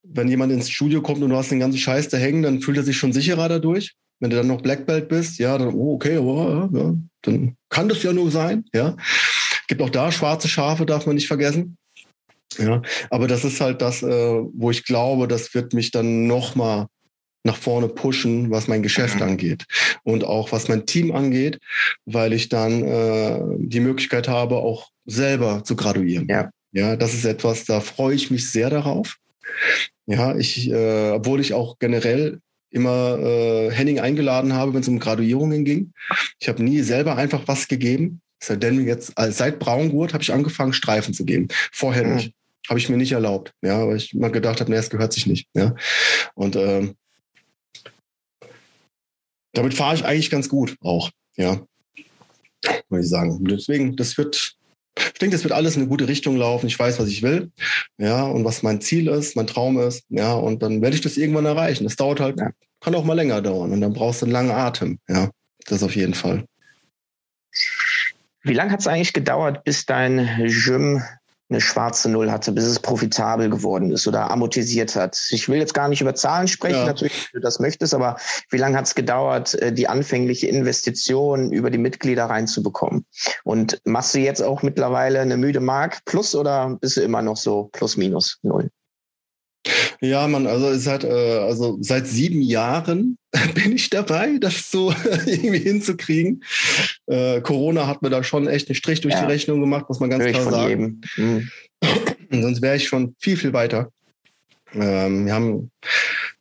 wenn 0.03 0.27
jemand 0.27 0.51
ins 0.51 0.69
Studio 0.69 1.01
kommt 1.01 1.21
und 1.21 1.29
du 1.29 1.35
hast 1.35 1.51
den 1.51 1.59
ganzen 1.59 1.77
Scheiß 1.77 2.09
da 2.09 2.17
hängen, 2.17 2.43
dann 2.43 2.61
fühlt 2.61 2.77
er 2.77 2.83
sich 2.83 2.97
schon 2.97 3.13
sicherer 3.13 3.49
dadurch. 3.49 3.95
Wenn 4.19 4.29
du 4.29 4.35
dann 4.35 4.47
noch 4.47 4.61
Black 4.61 4.85
Belt 4.85 5.07
bist, 5.07 5.39
ja, 5.39 5.57
dann, 5.57 5.73
oh, 5.73 5.93
okay, 5.93 6.17
oh, 6.17 6.69
ja, 6.73 6.93
dann 7.21 7.55
kann 7.69 7.87
das 7.87 8.03
ja 8.03 8.11
nur 8.11 8.31
sein, 8.31 8.65
ja. 8.73 8.97
Gibt 9.67 9.81
auch 9.81 9.89
da 9.89 10.11
schwarze 10.11 10.47
Schafe, 10.47 10.85
darf 10.85 11.05
man 11.05 11.15
nicht 11.15 11.27
vergessen. 11.27 11.77
Ja, 12.57 12.81
aber 13.11 13.27
das 13.27 13.45
ist 13.45 13.61
halt 13.61 13.81
das, 13.81 14.01
äh, 14.01 14.41
wo 14.53 14.71
ich 14.71 14.83
glaube, 14.83 15.27
das 15.27 15.53
wird 15.53 15.73
mich 15.73 15.91
dann 15.91 16.25
nochmal 16.27 16.87
nach 17.43 17.57
vorne 17.57 17.87
pushen, 17.87 18.51
was 18.51 18.67
mein 18.67 18.83
Geschäft 18.83 19.17
mhm. 19.17 19.23
angeht 19.23 19.65
und 20.03 20.23
auch 20.23 20.51
was 20.51 20.67
mein 20.67 20.85
Team 20.85 21.11
angeht, 21.11 21.59
weil 22.05 22.33
ich 22.33 22.49
dann 22.49 22.83
äh, 22.83 23.39
die 23.57 23.79
Möglichkeit 23.79 24.27
habe, 24.27 24.57
auch 24.57 24.89
selber 25.05 25.63
zu 25.63 25.75
graduieren. 25.75 26.27
Ja. 26.29 26.49
ja, 26.71 26.95
das 26.95 27.13
ist 27.13 27.25
etwas, 27.25 27.65
da 27.65 27.79
freue 27.79 28.15
ich 28.15 28.29
mich 28.29 28.51
sehr 28.51 28.69
darauf. 28.69 29.17
Ja, 30.05 30.35
ich, 30.35 30.69
äh, 30.69 31.11
obwohl 31.11 31.39
ich 31.39 31.53
auch 31.53 31.79
generell 31.79 32.39
immer 32.71 33.17
äh, 33.19 33.71
Henning 33.71 33.99
eingeladen 33.99 34.53
habe, 34.53 34.73
wenn 34.73 34.81
es 34.81 34.87
um 34.87 34.99
Graduierungen 34.99 35.65
ging. 35.65 35.93
Ich 36.39 36.47
habe 36.49 36.63
nie 36.63 36.81
selber 36.81 37.15
einfach 37.15 37.47
was 37.47 37.67
gegeben. 37.67 38.21
Denn 38.47 38.87
jetzt 38.87 39.13
seit 39.17 39.59
Braungurt 39.59 40.13
habe 40.13 40.23
ich 40.23 40.31
angefangen, 40.31 40.71
Streifen 40.71 41.13
zu 41.13 41.25
geben. 41.25 41.49
Vorher 41.71 42.05
mhm. 42.05 42.15
nicht. 42.15 42.33
Habe 42.69 42.79
ich 42.79 42.87
mir 42.87 42.97
nicht 42.97 43.11
erlaubt. 43.11 43.53
Ja, 43.61 43.87
weil 43.87 43.97
ich 43.97 44.13
mal 44.13 44.31
gedacht 44.31 44.61
habe, 44.61 44.71
nee, 44.71 44.77
es 44.77 44.89
gehört 44.89 45.11
sich 45.11 45.25
nicht. 45.25 45.47
Ja. 45.53 45.75
Und 46.35 46.55
ähm, 46.55 46.95
damit 49.59 49.73
fahre 49.73 49.93
ich 49.93 50.05
eigentlich 50.05 50.29
ganz 50.29 50.47
gut 50.47 50.77
auch. 50.79 51.11
Ja. 51.35 51.59
Muss 52.87 53.01
ich 53.01 53.09
sagen. 53.09 53.43
deswegen, 53.43 53.97
das 53.97 54.17
wird, 54.17 54.55
ich 54.97 55.19
denke, 55.19 55.35
das 55.35 55.43
wird 55.43 55.53
alles 55.53 55.75
in 55.75 55.81
eine 55.81 55.89
gute 55.89 56.07
Richtung 56.07 56.37
laufen. 56.37 56.67
Ich 56.67 56.79
weiß, 56.79 56.97
was 56.97 57.09
ich 57.09 57.23
will. 57.23 57.51
Ja, 57.97 58.23
und 58.23 58.45
was 58.45 58.63
mein 58.63 58.79
Ziel 58.79 59.09
ist, 59.09 59.35
mein 59.35 59.47
Traum 59.47 59.77
ist. 59.77 60.05
Ja, 60.07 60.31
und 60.33 60.63
dann 60.63 60.81
werde 60.81 60.95
ich 60.95 61.01
das 61.01 61.17
irgendwann 61.17 61.45
erreichen. 61.45 61.83
Das 61.83 61.97
dauert 61.97 62.21
halt, 62.21 62.39
kann 62.79 62.95
auch 62.95 63.03
mal 63.03 63.15
länger 63.15 63.41
dauern. 63.41 63.73
Und 63.73 63.81
dann 63.81 63.91
brauchst 63.91 64.21
du 64.21 64.27
einen 64.27 64.33
langen 64.33 64.51
Atem. 64.51 64.97
Ja, 65.09 65.29
das 65.65 65.83
auf 65.83 65.95
jeden 65.95 66.13
Fall. 66.13 66.45
Wie 68.43 68.53
lange 68.53 68.71
hat 68.71 68.79
es 68.79 68.87
eigentlich 68.87 69.11
gedauert, 69.11 69.65
bis 69.65 69.85
dein 69.85 70.25
Gym 70.47 71.03
eine 71.49 71.61
schwarze 71.61 72.09
Null 72.09 72.31
hatte, 72.31 72.51
bis 72.51 72.65
es 72.65 72.79
profitabel 72.79 73.49
geworden 73.49 73.91
ist 73.91 74.07
oder 74.07 74.29
amortisiert 74.29 74.95
hat? 74.95 75.19
Ich 75.31 75.49
will 75.49 75.59
jetzt 75.59 75.73
gar 75.73 75.87
nicht 75.87 76.01
über 76.01 76.15
Zahlen 76.15 76.47
sprechen, 76.47 76.79
ja. 76.79 76.85
natürlich, 76.85 77.29
wenn 77.31 77.41
du 77.41 77.45
das 77.45 77.59
möchtest, 77.59 77.93
aber 77.93 78.17
wie 78.49 78.57
lange 78.57 78.77
hat 78.77 78.85
es 78.85 78.95
gedauert, 78.95 79.55
äh, 79.55 79.73
die 79.73 79.87
anfängliche 79.87 80.47
Investition 80.47 81.51
über 81.51 81.71
die 81.71 81.77
Mitglieder 81.77 82.25
reinzubekommen? 82.25 83.05
Und 83.43 83.81
machst 83.85 84.13
du 84.13 84.19
jetzt 84.19 84.41
auch 84.41 84.61
mittlerweile 84.61 85.21
eine 85.21 85.37
müde 85.37 85.59
Mark 85.59 86.05
plus 86.05 86.35
oder 86.35 86.77
bist 86.79 86.97
du 86.97 87.01
immer 87.01 87.21
noch 87.21 87.37
so 87.37 87.69
plus 87.71 87.97
minus 87.97 88.37
null? 88.43 88.69
Ja, 90.01 90.27
man, 90.27 90.47
also 90.47 90.73
seit, 90.77 91.03
äh, 91.03 91.39
also 91.39 91.77
seit 91.81 92.07
sieben 92.07 92.41
Jahren 92.41 93.17
bin 93.53 93.73
ich 93.73 93.89
dabei, 93.89 94.37
das 94.39 94.71
so 94.71 94.93
irgendwie 95.25 95.59
hinzukriegen. 95.59 96.43
Äh, 97.07 97.41
Corona 97.41 97.87
hat 97.87 98.01
mir 98.01 98.09
da 98.09 98.23
schon 98.23 98.47
echt 98.47 98.69
einen 98.69 98.75
Strich 98.75 99.01
durch 99.01 99.13
ja. 99.13 99.21
die 99.21 99.31
Rechnung 99.31 99.59
gemacht, 99.59 99.89
muss 99.89 99.99
man 99.99 100.09
ganz 100.09 100.23
Hör 100.23 100.31
klar 100.31 100.51
sagen. 100.51 101.01
Mhm. 101.17 101.49
Sonst 102.31 102.61
wäre 102.61 102.77
ich 102.77 102.87
schon 102.87 103.15
viel, 103.19 103.37
viel 103.37 103.53
weiter. 103.53 103.91
Ähm, 104.73 105.25
wir 105.25 105.33
haben 105.33 105.71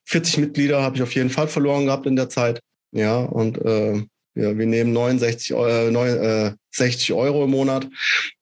40 0.05 0.39
Mitglieder, 0.39 0.83
habe 0.83 0.97
ich 0.97 1.03
auf 1.03 1.15
jeden 1.15 1.31
Fall 1.31 1.49
verloren 1.49 1.87
gehabt 1.87 2.07
in 2.07 2.17
der 2.17 2.29
Zeit. 2.29 2.61
Ja, 2.93 3.19
und 3.19 3.59
äh, 3.59 4.03
ja, 4.35 4.57
wir 4.57 4.67
nehmen 4.67 4.93
69 4.93 5.51
äh, 5.51 5.91
9, 5.91 6.09
äh, 6.09 6.53
60 6.71 7.13
Euro 7.13 7.45
im 7.45 7.51
Monat. 7.51 7.89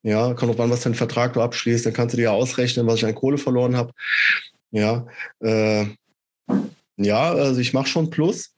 Ja, 0.03 0.35
kommt 0.35 0.53
auf 0.53 0.61
an, 0.61 0.71
was 0.71 0.83
für 0.83 0.87
einen 0.87 0.95
Vertrag 0.95 1.33
du 1.33 1.41
abschließt, 1.41 1.87
dann 1.87 1.93
kannst 1.93 2.13
du 2.13 2.17
dir 2.17 2.25
ja 2.25 2.31
ausrechnen, 2.33 2.87
was 2.87 2.97
ich 2.97 3.07
an 3.07 3.15
Kohle 3.15 3.39
verloren 3.39 3.77
habe. 3.77 3.93
Ja, 4.71 5.07
äh, 5.41 5.87
ja, 6.97 7.33
also 7.33 7.61
ich 7.61 7.73
mache 7.73 7.89
schon 7.89 8.11
Plus, 8.11 8.55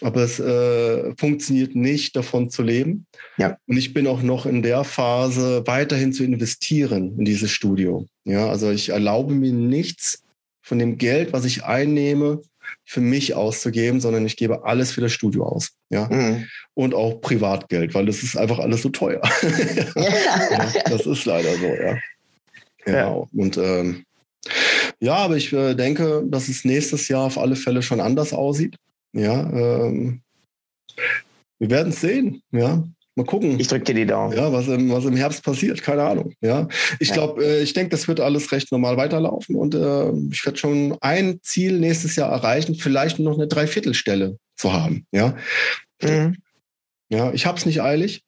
aber 0.00 0.22
es 0.22 0.40
äh, 0.40 1.14
funktioniert 1.16 1.74
nicht, 1.74 2.16
davon 2.16 2.50
zu 2.50 2.62
leben. 2.62 3.06
Ja. 3.36 3.58
Und 3.66 3.76
ich 3.76 3.92
bin 3.92 4.06
auch 4.06 4.22
noch 4.22 4.46
in 4.46 4.62
der 4.62 4.84
Phase, 4.84 5.62
weiterhin 5.66 6.12
zu 6.12 6.24
investieren 6.24 7.18
in 7.18 7.24
dieses 7.24 7.50
Studio. 7.50 8.06
Ja, 8.24 8.48
also 8.48 8.70
ich 8.70 8.90
erlaube 8.90 9.34
mir 9.34 9.52
nichts 9.52 10.22
von 10.62 10.78
dem 10.78 10.98
Geld, 10.98 11.32
was 11.32 11.44
ich 11.44 11.64
einnehme, 11.64 12.42
für 12.84 13.00
mich 13.00 13.34
auszugeben, 13.34 14.00
sondern 14.00 14.26
ich 14.26 14.36
gebe 14.36 14.64
alles 14.64 14.92
für 14.92 15.00
das 15.00 15.12
Studio 15.12 15.44
aus. 15.44 15.70
Ja. 15.90 16.08
Mhm. 16.08 16.46
Und 16.74 16.94
auch 16.94 17.20
Privatgeld, 17.20 17.94
weil 17.94 18.06
das 18.06 18.22
ist 18.22 18.36
einfach 18.36 18.58
alles 18.58 18.82
so 18.82 18.90
teuer. 18.90 19.20
ja, 19.96 20.72
das 20.88 21.06
ist 21.06 21.24
leider 21.24 21.52
so, 21.56 21.66
ja. 21.66 21.98
Ja. 22.86 22.94
ja. 22.94 23.26
Und 23.32 23.58
ähm, 23.58 24.04
ja, 25.00 25.14
aber 25.14 25.36
ich 25.36 25.52
äh, 25.52 25.74
denke, 25.74 26.24
dass 26.26 26.48
es 26.48 26.64
nächstes 26.64 27.08
Jahr 27.08 27.26
auf 27.26 27.38
alle 27.38 27.56
Fälle 27.56 27.82
schon 27.82 28.00
anders 28.00 28.32
aussieht. 28.32 28.76
Ja, 29.12 29.50
ähm, 29.50 30.22
wir 31.58 31.70
werden 31.70 31.92
es 31.92 32.00
sehen. 32.00 32.42
Ja, 32.52 32.84
Mal 33.16 33.26
gucken. 33.26 33.58
Ich 33.58 33.68
drücke 33.68 33.84
dir 33.84 33.94
die 33.94 34.06
Daumen. 34.06 34.36
Ja, 34.36 34.52
was 34.52 34.68
im, 34.68 34.88
was 34.90 35.04
im 35.04 35.16
Herbst 35.16 35.42
passiert, 35.42 35.82
keine 35.82 36.04
Ahnung. 36.04 36.32
Ja, 36.40 36.68
ich 37.00 37.12
glaube, 37.12 37.44
äh, 37.44 37.62
ich 37.62 37.72
denke, 37.72 37.90
das 37.90 38.06
wird 38.06 38.20
alles 38.20 38.52
recht 38.52 38.70
normal 38.70 38.96
weiterlaufen 38.96 39.56
und 39.56 39.74
äh, 39.74 40.10
ich 40.30 40.44
werde 40.46 40.58
schon 40.58 40.96
ein 41.00 41.40
Ziel 41.42 41.80
nächstes 41.80 42.16
Jahr 42.16 42.30
erreichen, 42.30 42.76
vielleicht 42.76 43.18
noch 43.18 43.34
eine 43.34 43.48
Dreiviertelstelle 43.48 44.38
zu 44.56 44.72
haben. 44.72 45.06
Ja, 45.12 45.36
mhm. 46.00 46.36
ja, 47.10 47.32
ich 47.32 47.46
habe 47.46 47.58
es 47.58 47.66
nicht 47.66 47.82
eilig. 47.82 48.22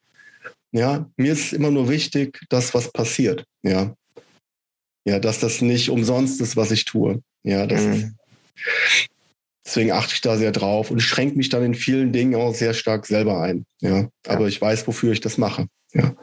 Ja, 0.73 1.09
mir 1.17 1.33
ist 1.33 1.53
immer 1.53 1.71
nur 1.71 1.89
wichtig, 1.89 2.41
dass 2.49 2.75
was 2.75 2.93
passiert. 2.93 3.45
Ja, 3.63 3.95
ja, 5.05 5.19
dass 5.19 5.41
das 5.41 5.61
nicht 5.61 5.91
umsonst 5.91 6.41
ist, 6.41 6.57
was 6.57 6.71
ich 6.71 6.85
tue. 6.85 7.23
Ja, 7.43 7.67
das 7.67 7.83
mhm. 7.83 8.17
Deswegen 9.65 9.93
achte 9.93 10.15
ich 10.15 10.21
da 10.21 10.37
sehr 10.37 10.53
drauf 10.53 10.91
und 10.91 11.01
schränke 11.01 11.37
mich 11.37 11.49
dann 11.49 11.63
in 11.63 11.75
vielen 11.75 12.13
Dingen 12.13 12.35
auch 12.35 12.55
sehr 12.55 12.75
stark 12.75 13.07
selber 13.07 13.41
ein. 13.41 13.65
Ja, 13.81 14.09
aber 14.27 14.43
ja. 14.43 14.49
ich 14.49 14.61
weiß, 14.61 14.87
wofür 14.87 15.13
ich 15.13 15.21
das 15.21 15.39
mache. 15.39 15.67
Ja. 15.95 16.15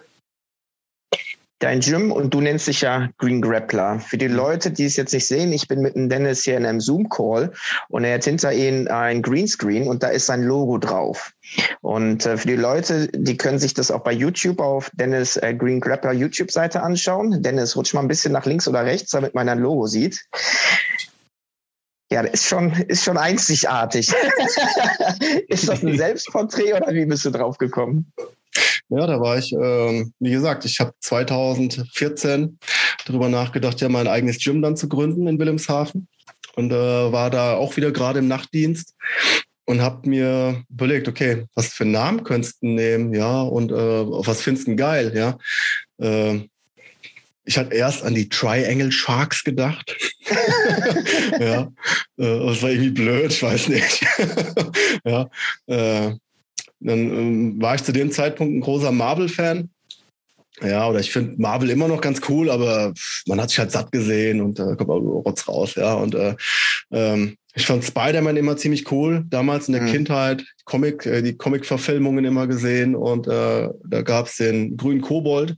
Dein 1.59 1.81
Gym 1.81 2.13
und 2.13 2.33
du 2.33 2.39
nennst 2.39 2.67
dich 2.67 2.79
ja 2.81 3.09
Green 3.17 3.41
Grappler. 3.41 3.99
Für 3.99 4.17
die 4.17 4.27
Leute, 4.27 4.71
die 4.71 4.85
es 4.85 4.95
jetzt 4.95 5.13
nicht 5.13 5.27
sehen, 5.27 5.51
ich 5.51 5.67
bin 5.67 5.81
mit 5.81 5.93
dem 5.93 6.07
Dennis 6.07 6.43
hier 6.43 6.55
in 6.55 6.65
einem 6.65 6.79
Zoom-Call 6.79 7.51
und 7.89 8.05
er 8.05 8.15
hat 8.15 8.23
hinter 8.23 8.53
ihm 8.53 8.87
ein 8.87 9.21
Greenscreen 9.21 9.89
und 9.89 10.01
da 10.01 10.07
ist 10.07 10.27
sein 10.27 10.43
Logo 10.43 10.77
drauf. 10.77 11.33
Und 11.81 12.25
äh, 12.25 12.37
für 12.37 12.47
die 12.47 12.55
Leute, 12.55 13.09
die 13.09 13.35
können 13.35 13.59
sich 13.59 13.73
das 13.73 13.91
auch 13.91 14.01
bei 14.01 14.13
YouTube 14.13 14.61
auf 14.61 14.89
Dennis 14.93 15.35
äh, 15.35 15.53
Green 15.53 15.81
Grappler 15.81 16.13
YouTube-Seite 16.13 16.81
anschauen. 16.81 17.43
Dennis, 17.43 17.75
rutsch 17.75 17.93
mal 17.93 18.01
ein 18.01 18.07
bisschen 18.07 18.31
nach 18.31 18.45
links 18.45 18.65
oder 18.65 18.85
rechts, 18.85 19.11
damit 19.11 19.35
man 19.35 19.49
ein 19.49 19.59
Logo 19.59 19.85
sieht. 19.85 20.25
Ja, 22.09 22.23
das 22.23 22.35
ist 22.35 22.45
schon, 22.47 22.71
ist 22.87 23.03
schon 23.03 23.17
einzigartig. 23.17 24.13
ist 25.49 25.67
das 25.67 25.83
ein 25.83 25.97
Selbstporträt 25.97 26.73
oder 26.73 26.93
wie 26.93 27.05
bist 27.05 27.25
du 27.25 27.31
drauf 27.31 27.57
gekommen? 27.57 28.11
Ja, 28.89 29.05
da 29.05 29.19
war 29.19 29.37
ich, 29.37 29.53
ähm, 29.53 30.13
wie 30.19 30.31
gesagt, 30.31 30.65
ich 30.65 30.79
habe 30.79 30.93
2014 30.99 32.57
darüber 33.05 33.29
nachgedacht, 33.29 33.79
ja 33.81 33.89
mein 33.89 34.07
eigenes 34.07 34.39
Gym 34.39 34.61
dann 34.61 34.75
zu 34.75 34.89
gründen 34.89 35.27
in 35.27 35.37
Wilhelmshaven 35.37 36.07
und 36.55 36.71
äh, 36.71 37.11
war 37.11 37.29
da 37.29 37.55
auch 37.55 37.77
wieder 37.77 37.91
gerade 37.91 38.19
im 38.19 38.27
Nachtdienst 38.27 38.95
und 39.65 39.81
habe 39.81 40.09
mir 40.09 40.63
überlegt, 40.69 41.07
okay, 41.07 41.45
was 41.53 41.67
für 41.67 41.83
einen 41.83 41.91
Namen 41.91 42.23
könntest 42.23 42.63
du 42.63 42.67
nehmen, 42.67 43.13
ja, 43.13 43.41
und 43.43 43.71
äh, 43.71 43.75
was 43.75 44.41
findest 44.41 44.67
du 44.67 44.75
geil, 44.75 45.11
ja. 45.15 45.37
Äh, 45.99 46.47
ich 47.45 47.57
hatte 47.57 47.75
erst 47.75 48.03
an 48.03 48.13
die 48.13 48.29
Triangle 48.29 48.91
Sharks 48.91 49.43
gedacht. 49.43 49.95
ja, 51.39 51.71
äh, 52.17 52.45
das 52.47 52.61
war 52.61 52.69
irgendwie 52.69 52.91
blöd, 52.91 53.31
ich 53.31 53.41
weiß 53.41 53.69
nicht. 53.69 54.05
ja, 55.03 55.29
äh, 55.67 56.15
dann 56.79 56.99
ähm, 56.99 57.61
war 57.61 57.75
ich 57.75 57.83
zu 57.83 57.91
dem 57.91 58.11
Zeitpunkt 58.11 58.55
ein 58.55 58.61
großer 58.61 58.91
Marvel-Fan. 58.91 59.69
Ja, 60.61 60.89
oder 60.89 60.99
ich 60.99 61.11
finde 61.11 61.41
Marvel 61.41 61.69
immer 61.69 61.87
noch 61.87 62.01
ganz 62.01 62.21
cool, 62.27 62.49
aber 62.49 62.93
man 63.27 63.39
hat 63.39 63.49
sich 63.49 63.59
halt 63.59 63.71
satt 63.71 63.91
gesehen 63.91 64.41
und 64.41 64.59
da 64.59 64.71
äh, 64.71 64.75
kommt 64.75 64.89
auch 64.89 64.99
Rotz 64.99 65.47
raus, 65.47 65.75
ja. 65.75 65.93
Und 65.93 66.15
äh, 66.15 66.35
ähm, 66.91 67.37
ich 67.55 67.65
fand 67.65 67.83
Spider-Man 67.83 68.37
immer 68.37 68.57
ziemlich 68.57 68.91
cool. 68.91 69.23
Damals 69.29 69.67
in 69.67 69.73
der 69.73 69.83
mhm. 69.83 69.91
Kindheit 69.91 70.45
Comic, 70.65 71.05
äh, 71.05 71.21
die 71.21 71.37
Comic-Verfilmungen 71.37 72.25
immer 72.25 72.47
gesehen 72.47 72.95
und 72.95 73.27
äh, 73.27 73.69
da 73.85 74.01
gab 74.01 74.27
es 74.27 74.35
den 74.35 74.75
grünen 74.75 75.01
Kobold. 75.01 75.55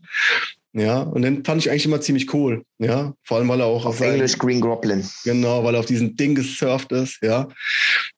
Ja, 0.73 1.01
und 1.01 1.23
den 1.23 1.43
fand 1.43 1.61
ich 1.61 1.69
eigentlich 1.69 1.85
immer 1.85 1.99
ziemlich 1.99 2.33
cool. 2.33 2.63
Ja, 2.79 3.13
vor 3.23 3.37
allem, 3.37 3.49
weil 3.49 3.59
er 3.59 3.65
auch 3.65 3.85
auf, 3.85 3.99
auf 3.99 4.01
Englisch 4.01 4.37
Green 4.37 4.61
Goblin. 4.61 5.05
Genau, 5.25 5.63
weil 5.63 5.75
er 5.75 5.81
auf 5.81 5.85
diesem 5.85 6.15
Ding 6.15 6.33
gesurft 6.33 6.93
ist. 6.93 7.17
Ja, 7.21 7.49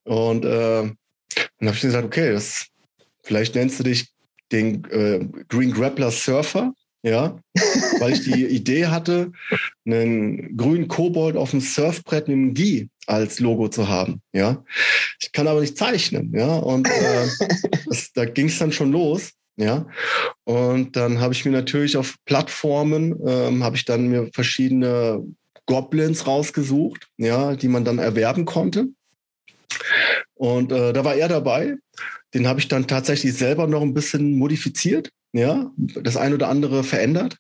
und 0.04 0.46
äh, 0.46 0.84
dann 0.84 1.68
habe 1.68 1.76
ich 1.76 1.82
gesagt, 1.82 2.06
okay, 2.06 2.32
das, 2.32 2.68
vielleicht 3.24 3.56
nennst 3.56 3.80
du 3.80 3.84
dich 3.84 4.14
den 4.52 4.84
äh, 4.86 5.26
Green 5.48 5.74
Grappler 5.74 6.12
Surfer. 6.12 6.74
Ja, 7.06 7.38
weil 8.00 8.14
ich 8.14 8.24
die 8.24 8.46
Idee 8.46 8.88
hatte, 8.88 9.34
einen 9.86 10.56
grünen 10.56 10.88
Kobold 10.88 11.36
auf 11.36 11.52
dem 11.52 11.60
Surfbrett 11.60 12.30
mit 12.30 12.38
einem 12.38 12.54
Gi 12.54 12.90
als 13.08 13.42
Logo 13.42 13.68
zu 13.68 13.90
haben. 13.90 14.22
Ja, 14.32 14.64
ich 15.22 15.34
kann 15.34 15.48
aber 15.48 15.60
nicht 15.60 15.78
zeichnen. 15.78 16.32
Ja, 16.34 16.56
und 16.56 16.88
äh, 16.88 17.28
das, 17.88 18.14
da 18.14 18.24
ging 18.24 18.48
es 18.48 18.58
dann 18.58 18.72
schon 18.72 18.94
los. 18.94 19.34
Ja, 19.58 19.86
und 20.46 20.96
dann 20.96 21.20
habe 21.20 21.34
ich 21.34 21.44
mir 21.46 21.52
natürlich 21.52 21.98
auf 21.98 22.16
Plattformen, 22.26 23.16
ähm, 23.28 23.64
habe 23.64 23.76
ich 23.76 23.86
dann 23.86 24.08
mir 24.08 24.30
verschiedene 24.34 25.24
Goblins 25.66 26.26
rausgesucht, 26.26 27.10
ja, 27.18 27.56
die 27.56 27.68
man 27.68 27.86
dann 27.86 28.00
erwerben 28.00 28.46
konnte. 28.46 28.88
Und 30.36 30.72
äh, 30.72 30.94
da 30.94 31.06
war 31.06 31.16
er 31.16 31.28
dabei. 31.28 31.76
Den 32.34 32.48
habe 32.48 32.60
ich 32.60 32.68
dann 32.68 32.88
tatsächlich 32.88 33.34
selber 33.34 33.68
noch 33.68 33.82
ein 33.82 33.94
bisschen 33.94 34.38
modifiziert, 34.38 35.10
ja, 35.34 35.72
das 35.78 36.18
ein 36.18 36.34
oder 36.34 36.50
andere 36.50 36.84
verändert. 36.84 37.38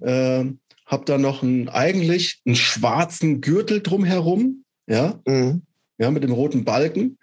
Äh, 0.00 0.44
habe 0.86 1.04
dann 1.06 1.22
noch 1.22 1.42
einen, 1.42 1.68
eigentlich 1.68 2.40
einen 2.46 2.56
schwarzen 2.56 3.40
Gürtel 3.40 3.80
drumherum, 3.82 4.64
ja, 4.86 5.20
mhm. 5.26 5.62
ja, 5.98 6.10
mit 6.10 6.22
dem 6.22 6.32
roten 6.32 6.64
Balken. 6.64 7.18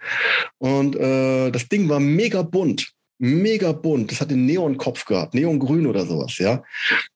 Und 0.57 0.95
äh, 0.95 1.51
das 1.51 1.67
Ding 1.69 1.87
war 1.87 1.99
mega 1.99 2.41
bunt 2.41 2.93
mega 3.19 3.73
bunt. 3.73 4.11
Das 4.11 4.21
hat 4.21 4.31
den 4.31 4.45
Neonkopf 4.45 5.05
gehabt, 5.05 5.33
Neongrün 5.33 5.85
oder 5.85 6.05
sowas, 6.05 6.37
ja. 6.39 6.63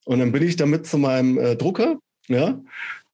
Und 0.06 0.20
dann 0.20 0.32
bin 0.32 0.44
ich 0.44 0.56
damit 0.56 0.86
zu 0.86 0.98
meinem 0.98 1.38
äh, 1.38 1.56
Drucker, 1.56 1.98
ja. 2.28 2.62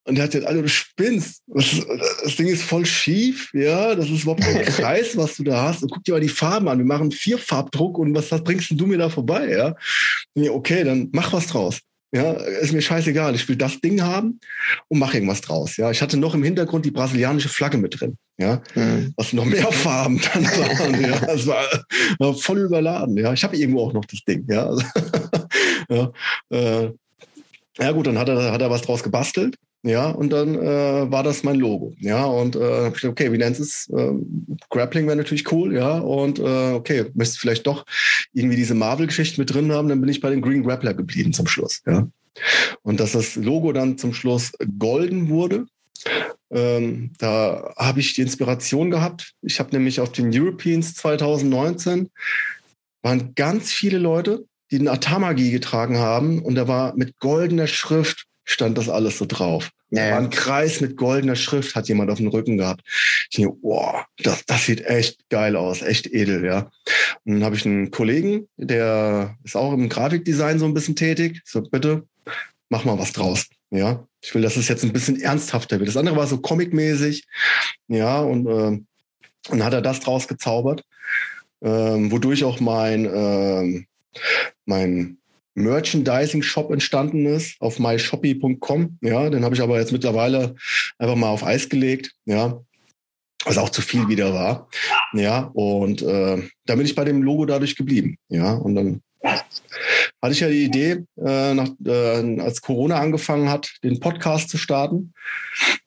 Und 0.09 0.15
der 0.15 0.23
hat 0.25 0.31
gesagt, 0.31 0.47
Alter, 0.47 0.63
du 0.63 0.69
spinnst. 0.69 1.43
Das, 1.47 1.85
das, 2.23 2.35
Ding 2.35 2.47
ist 2.47 2.63
voll 2.63 2.85
schief, 2.85 3.51
ja. 3.53 3.93
Das 3.95 4.09
ist 4.09 4.23
überhaupt 4.23 4.41
kein 4.41 4.65
Kreis, 4.65 5.15
was 5.15 5.35
du 5.35 5.43
da 5.43 5.61
hast. 5.61 5.83
Und 5.83 5.91
guck 5.91 6.03
dir 6.03 6.13
mal 6.13 6.19
die 6.19 6.29
Farben 6.29 6.67
an. 6.67 6.79
Wir 6.79 6.85
machen 6.85 7.11
vier 7.11 7.37
Farbdruck 7.37 7.99
und 7.99 8.15
was, 8.15 8.31
was 8.31 8.43
bringst 8.43 8.71
du 8.71 8.87
mir 8.87 8.97
da 8.97 9.09
vorbei, 9.09 9.49
ja? 9.49 9.75
ja? 10.33 10.51
Okay, 10.51 10.83
dann 10.83 11.09
mach 11.11 11.31
was 11.31 11.47
draus. 11.47 11.79
Ja, 12.11 12.31
ist 12.31 12.73
mir 12.73 12.81
scheißegal. 12.81 13.35
Ich 13.35 13.47
will 13.47 13.55
das 13.55 13.81
Ding 13.81 14.01
haben 14.01 14.39
und 14.87 14.97
mache 14.97 15.17
irgendwas 15.17 15.41
draus. 15.41 15.77
Ja, 15.77 15.91
ich 15.91 16.01
hatte 16.01 16.17
noch 16.17 16.33
im 16.33 16.43
Hintergrund 16.43 16.85
die 16.85 16.91
brasilianische 16.91 17.49
Flagge 17.49 17.77
mit 17.77 17.99
drin. 17.99 18.17
Ja, 18.39 18.63
mhm. 18.73 19.13
was 19.15 19.31
noch 19.31 19.45
mehr 19.45 19.71
Farben 19.71 20.19
dann 20.33 20.43
waren. 20.43 21.01
ja, 21.01 21.33
es 21.33 21.45
war, 21.45 21.63
war, 22.17 22.33
voll 22.33 22.59
überladen. 22.59 23.15
Ja, 23.15 23.31
ich 23.31 23.43
habe 23.43 23.55
irgendwo 23.55 23.81
auch 23.81 23.93
noch 23.93 24.05
das 24.05 24.21
Ding. 24.23 24.43
Ja, 24.49 24.75
ja, 25.89 26.11
äh, 26.49 26.91
ja 27.77 27.91
gut, 27.91 28.07
dann 28.07 28.17
hat 28.17 28.27
er, 28.27 28.51
hat 28.51 28.61
er 28.61 28.71
was 28.71 28.81
draus 28.81 29.03
gebastelt. 29.03 29.55
Ja, 29.83 30.09
und 30.09 30.31
dann 30.31 30.55
äh, 30.55 31.09
war 31.09 31.23
das 31.23 31.43
mein 31.43 31.55
Logo. 31.55 31.93
Ja, 31.99 32.25
und 32.25 32.57
äh, 32.57 32.59
habe 32.59 32.95
ich 32.95 33.01
gedacht, 33.01 33.11
okay, 33.11 33.31
wie 33.31 33.37
nennst 33.37 33.59
du 33.59 33.63
es? 33.63 33.89
Äh, 33.95 34.11
Grappling 34.69 35.07
wäre 35.07 35.15
natürlich 35.15 35.49
cool, 35.53 35.73
ja. 35.73 35.99
Und 35.99 36.39
äh, 36.39 36.73
okay, 36.73 37.05
du 37.13 37.25
vielleicht 37.25 37.65
doch 37.65 37.85
irgendwie 38.33 38.57
diese 38.57 38.75
Marvel-Geschichte 38.75 39.39
mit 39.39 39.53
drin 39.53 39.71
haben, 39.71 39.87
dann 39.87 40.01
bin 40.01 40.09
ich 40.09 40.19
bei 40.19 40.29
den 40.29 40.41
Green 40.41 40.63
Grappler 40.63 40.93
geblieben 40.93 41.31
zum 41.31 41.47
Schluss, 41.47 41.81
ja. 41.87 42.07
Und 42.83 42.99
dass 42.99 43.13
das 43.13 43.35
Logo 43.35 43.71
dann 43.71 43.97
zum 43.97 44.13
Schluss 44.13 44.51
golden 44.77 45.29
wurde, 45.29 45.65
ähm, 46.51 47.11
da 47.17 47.73
habe 47.77 47.99
ich 47.99 48.13
die 48.13 48.21
Inspiration 48.21 48.91
gehabt. 48.91 49.33
Ich 49.41 49.59
habe 49.59 49.71
nämlich 49.71 49.99
auf 49.99 50.11
den 50.11 50.31
Europeans 50.33 50.95
2019 50.95 52.09
waren 53.01 53.33
ganz 53.35 53.71
viele 53.71 53.97
Leute, 53.97 54.45
die 54.71 54.77
den 54.77 54.87
Atamagi 54.87 55.51
getragen 55.51 55.97
haben 55.97 56.41
und 56.41 56.55
da 56.55 56.67
war 56.67 56.95
mit 56.95 57.19
goldener 57.19 57.67
Schrift 57.67 58.25
stand 58.49 58.77
das 58.77 58.89
alles 58.89 59.19
so 59.19 59.25
drauf. 59.25 59.69
Ja. 59.91 60.11
War 60.11 60.17
ein 60.17 60.29
Kreis 60.31 60.81
mit 60.81 60.97
goldener 60.97 61.35
Schrift, 61.35 61.75
hat 61.75 61.87
jemand 61.87 62.09
auf 62.09 62.17
dem 62.17 62.27
Rücken 62.27 62.57
gehabt. 62.57 62.81
Ich 63.29 63.37
denke, 63.37 63.55
wow, 63.61 64.03
das, 64.17 64.43
das 64.45 64.65
sieht 64.65 64.85
echt 64.85 65.29
geil 65.29 65.55
aus, 65.55 65.81
echt 65.81 66.07
edel, 66.07 66.43
ja. 66.43 66.69
Und 67.25 67.35
dann 67.35 67.43
habe 67.43 67.55
ich 67.55 67.65
einen 67.65 67.91
Kollegen, 67.91 68.47
der 68.57 69.37
ist 69.43 69.55
auch 69.55 69.73
im 69.73 69.87
Grafikdesign 69.87 70.57
so 70.57 70.65
ein 70.65 70.73
bisschen 70.73 70.95
tätig. 70.95 71.41
So, 71.45 71.61
bitte, 71.61 72.03
mach 72.69 72.85
mal 72.85 72.97
was 72.97 73.13
draus. 73.13 73.47
Ja, 73.69 74.03
ich 74.21 74.33
will, 74.33 74.41
dass 74.41 74.57
es 74.57 74.67
jetzt 74.67 74.83
ein 74.83 74.93
bisschen 74.93 75.21
ernsthafter 75.21 75.77
wird. 75.77 75.87
Das 75.87 75.97
andere 75.97 76.15
war 76.15 76.25
so 76.25 76.39
comicmäßig, 76.39 77.27
ja, 77.87 78.19
und, 78.19 78.47
äh, 78.47 78.81
und 79.51 79.63
hat 79.63 79.73
er 79.73 79.81
das 79.83 79.99
draus 79.99 80.27
gezaubert, 80.27 80.83
ähm, 81.61 82.11
wodurch 82.11 82.43
auch 82.43 82.59
mein, 82.59 83.05
äh, 83.05 83.85
mein 84.65 85.18
Merchandising-Shop 85.59 86.71
entstanden 86.71 87.25
ist 87.25 87.55
auf 87.59 87.79
myshoppy.com. 87.79 88.97
Ja, 89.01 89.29
den 89.29 89.43
habe 89.43 89.55
ich 89.55 89.61
aber 89.61 89.79
jetzt 89.79 89.91
mittlerweile 89.91 90.55
einfach 90.97 91.15
mal 91.15 91.29
auf 91.29 91.43
Eis 91.43 91.69
gelegt. 91.69 92.13
Ja, 92.25 92.59
was 93.45 93.57
auch 93.57 93.69
zu 93.69 93.81
viel 93.81 94.07
wieder 94.07 94.33
war. 94.33 94.69
Ja, 95.13 95.49
und 95.53 96.01
äh, 96.01 96.41
da 96.65 96.75
bin 96.75 96.85
ich 96.85 96.95
bei 96.95 97.05
dem 97.05 97.23
Logo 97.23 97.45
dadurch 97.45 97.75
geblieben. 97.75 98.17
Ja, 98.27 98.53
und 98.53 98.75
dann 98.75 99.01
hatte 99.23 100.33
ich 100.33 100.39
ja 100.39 100.49
die 100.49 100.63
Idee, 100.63 101.03
äh, 101.17 101.53
nach, 101.53 101.69
äh, 101.85 102.41
als 102.41 102.61
Corona 102.61 102.99
angefangen 102.99 103.49
hat, 103.49 103.71
den 103.83 103.99
Podcast 103.99 104.49
zu 104.49 104.57
starten. 104.57 105.13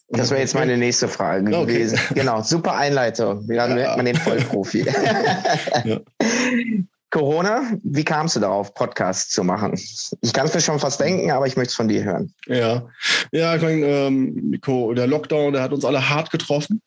Das 0.09 0.31
wäre 0.31 0.41
jetzt 0.41 0.55
meine 0.55 0.77
nächste 0.77 1.09
Frage 1.09 1.57
okay. 1.57 1.73
gewesen. 1.73 1.99
Genau, 2.15 2.43
super 2.43 2.77
Einleitung. 2.77 3.49
Wie 3.49 3.55
ja. 3.55 3.67
merkt 3.67 3.97
man 3.97 4.05
den 4.05 4.17
Vollprofi? 4.17 4.85
ja. 5.85 6.01
Corona, 7.13 7.71
wie 7.85 8.05
kamst 8.05 8.37
du 8.37 8.41
darauf, 8.41 8.73
Podcasts 8.73 9.31
zu 9.33 9.45
machen? 9.45 9.75
Ich 9.75 10.33
kann 10.33 10.47
es 10.47 10.55
mir 10.55 10.63
schon 10.63 10.81
fast 10.81 10.99
denken, 10.99 11.31
aber 11.31 11.47
ich 11.47 11.57
möchte 11.57 11.69
es 11.69 11.75
von 11.77 11.87
dir 11.87 12.03
hören. 12.03 12.33
Ja, 12.47 12.89
ja, 13.33 13.55
ich 13.55 13.61
meine, 13.61 13.87
ähm, 13.87 14.59
der 14.97 15.07
Lockdown, 15.07 15.53
der 15.53 15.63
hat 15.63 15.73
uns 15.73 15.85
alle 15.85 16.09
hart 16.09 16.31
getroffen. 16.31 16.81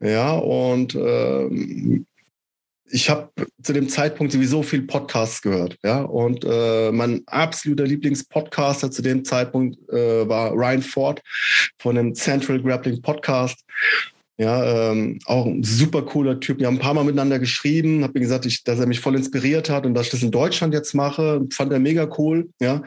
Ja, 0.00 0.30
und 0.34 0.94
ähm, 0.94 2.06
ich 2.88 3.10
habe 3.10 3.30
zu 3.60 3.72
dem 3.72 3.88
Zeitpunkt 3.88 4.32
sowieso 4.32 4.62
viel 4.62 4.82
Podcasts 4.82 5.42
gehört, 5.42 5.76
ja. 5.82 6.02
Und 6.02 6.44
äh, 6.48 6.92
mein 6.92 7.22
absoluter 7.26 7.84
Lieblingspodcaster 7.84 8.92
zu 8.92 9.02
dem 9.02 9.24
Zeitpunkt 9.24 9.76
äh, 9.88 10.28
war 10.28 10.52
Ryan 10.52 10.82
Ford 10.82 11.20
von 11.78 11.96
dem 11.96 12.14
Central 12.14 12.62
Grappling 12.62 13.02
Podcast. 13.02 13.64
Ja, 14.40 14.92
ähm, 14.92 15.18
auch 15.24 15.46
ein 15.46 15.64
super 15.64 16.02
cooler 16.02 16.38
Typ. 16.38 16.60
Wir 16.60 16.68
haben 16.68 16.76
ein 16.76 16.80
paar 16.80 16.94
Mal 16.94 17.02
miteinander 17.02 17.40
geschrieben, 17.40 18.04
habe 18.04 18.12
mir 18.14 18.20
gesagt, 18.20 18.46
ich, 18.46 18.62
dass 18.62 18.78
er 18.78 18.86
mich 18.86 19.00
voll 19.00 19.16
inspiriert 19.16 19.68
hat 19.68 19.84
und 19.84 19.94
dass 19.94 20.06
ich 20.06 20.12
das 20.12 20.22
in 20.22 20.30
Deutschland 20.30 20.72
jetzt 20.72 20.94
mache, 20.94 21.44
fand 21.52 21.72
er 21.72 21.80
mega 21.80 22.08
cool. 22.18 22.48
Ja, 22.60 22.82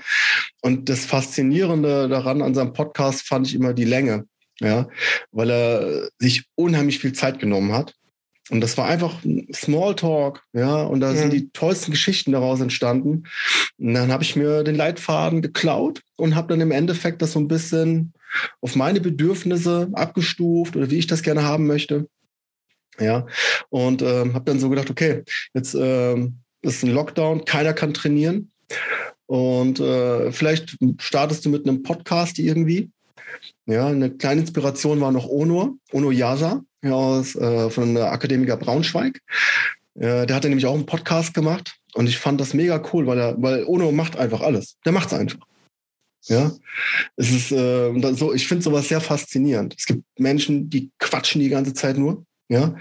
und 0.62 0.88
das 0.88 1.06
Faszinierende 1.06 2.08
daran 2.08 2.42
an 2.42 2.56
seinem 2.56 2.72
Podcast 2.72 3.28
fand 3.28 3.48
ich 3.48 3.56
immer 3.56 3.74
die 3.74 3.84
Länge. 3.84 4.26
Ja, 4.62 4.88
weil 5.32 5.50
er 5.50 6.10
sich 6.20 6.46
unheimlich 6.56 7.00
viel 7.00 7.14
Zeit 7.14 7.40
genommen 7.40 7.74
hat. 7.74 7.96
Und 8.50 8.62
das 8.62 8.78
war 8.78 8.88
einfach 8.88 9.16
Smalltalk, 9.54 10.44
ja, 10.54 10.84
und 10.84 11.00
da 11.00 11.12
mhm. 11.12 11.18
sind 11.18 11.34
die 11.34 11.50
tollsten 11.52 11.92
Geschichten 11.92 12.32
daraus 12.32 12.62
entstanden. 12.62 13.24
Und 13.78 13.94
dann 13.94 14.12
habe 14.12 14.24
ich 14.24 14.36
mir 14.36 14.64
den 14.64 14.76
Leitfaden 14.76 15.42
geklaut 15.42 16.02
und 16.16 16.36
habe 16.36 16.50
dann 16.50 16.62
im 16.62 16.72
Endeffekt 16.72 17.22
das 17.22 17.34
so 17.34 17.40
ein 17.40 17.48
bisschen 17.48 18.14
auf 18.62 18.76
meine 18.76 19.02
Bedürfnisse 19.02 19.90
abgestuft 19.94 20.76
oder 20.76 20.90
wie 20.90 20.98
ich 20.98 21.08
das 21.08 21.24
gerne 21.24 21.44
haben 21.44 21.68
möchte. 21.68 22.08
Ja, 23.00 23.26
und 23.70 24.02
ähm, 24.02 24.34
habe 24.34 24.46
dann 24.46 24.60
so 24.60 24.70
gedacht, 24.70 24.90
okay, 24.90 25.24
jetzt 25.54 25.76
ähm, 25.80 26.38
ist 26.62 26.84
ein 26.84 26.92
Lockdown, 26.92 27.46
keiner 27.46 27.74
kann 27.74 27.94
trainieren. 27.94 28.52
Und 29.26 29.80
äh, 29.80 30.32
vielleicht 30.32 30.78
startest 31.00 31.46
du 31.46 31.50
mit 31.50 31.68
einem 31.68 31.84
Podcast 31.84 32.38
irgendwie. 32.38 32.92
Ja, 33.66 33.88
eine 33.88 34.12
kleine 34.12 34.42
Inspiration 34.42 35.00
war 35.00 35.12
noch 35.12 35.28
Onur, 35.28 35.78
Ono 35.94 36.12
Yasa 36.12 36.62
aus, 36.84 37.36
äh, 37.36 37.70
von 37.70 37.96
der 37.96 38.12
Akademiker 38.12 38.58
Braunschweig. 38.58 39.20
Äh, 39.96 40.26
der 40.26 40.36
hatte 40.36 40.50
nämlich 40.50 40.66
auch 40.66 40.74
einen 40.74 40.86
Podcast 40.86 41.34
gemacht 41.34 41.76
und 41.94 42.08
ich 42.08 42.18
fand 42.18 42.42
das 42.42 42.54
mega 42.54 42.82
cool, 42.92 43.08
weil 43.08 43.20
er, 43.20 43.42
weil 43.42 43.64
Ono 43.66 43.92
macht 43.92 44.18
einfach 44.18 44.42
alles. 44.42 44.78
Der 44.86 44.92
macht 44.92 45.08
es 45.08 45.14
einfach. 45.14 45.40
Ja, 46.26 46.52
es 47.16 47.32
ist 47.32 47.52
äh, 47.52 48.14
so, 48.14 48.34
ich 48.34 48.48
finde 48.48 48.64
sowas 48.64 48.88
sehr 48.88 49.02
faszinierend. 49.02 49.76
Es 49.78 49.86
gibt 49.86 50.04
Menschen, 50.20 50.70
die 50.70 50.92
quatschen 51.00 51.42
die 51.42 51.50
ganze 51.50 51.74
Zeit 51.74 51.98
nur, 51.98 52.26
ja, 52.48 52.76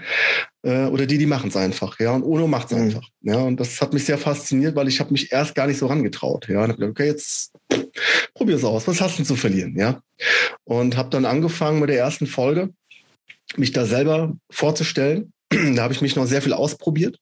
äh, 0.63 0.85
oder 0.85 1.05
die, 1.05 1.17
die 1.17 1.25
machen 1.25 1.49
es 1.49 1.55
einfach, 1.55 1.99
ja, 1.99 2.11
und 2.11 2.23
Ono 2.23 2.47
macht 2.47 2.71
es 2.71 2.77
mhm. 2.77 2.83
einfach, 2.83 3.07
ja, 3.21 3.37
und 3.37 3.59
das 3.59 3.81
hat 3.81 3.93
mich 3.93 4.05
sehr 4.05 4.17
fasziniert, 4.17 4.75
weil 4.75 4.87
ich 4.87 4.99
habe 4.99 5.11
mich 5.11 5.31
erst 5.31 5.55
gar 5.55 5.65
nicht 5.65 5.79
so 5.79 5.87
rangetraut, 5.87 6.47
ja, 6.49 6.63
und 6.63 6.69
habe 6.69 6.75
gedacht, 6.75 6.91
okay, 6.91 7.07
jetzt 7.07 7.51
probier 8.35 8.57
es 8.57 8.63
aus, 8.63 8.87
was 8.87 9.01
hast 9.01 9.17
du 9.17 9.23
zu 9.23 9.35
verlieren, 9.35 9.75
ja, 9.75 10.01
und 10.63 10.95
habe 10.95 11.09
dann 11.09 11.25
angefangen 11.25 11.79
mit 11.79 11.89
der 11.89 11.97
ersten 11.97 12.27
Folge 12.27 12.69
mich 13.57 13.71
da 13.71 13.85
selber 13.85 14.33
vorzustellen. 14.49 15.33
Da 15.75 15.83
habe 15.83 15.93
ich 15.93 16.01
mich 16.01 16.15
noch 16.15 16.27
sehr 16.27 16.41
viel 16.41 16.53
ausprobiert, 16.53 17.17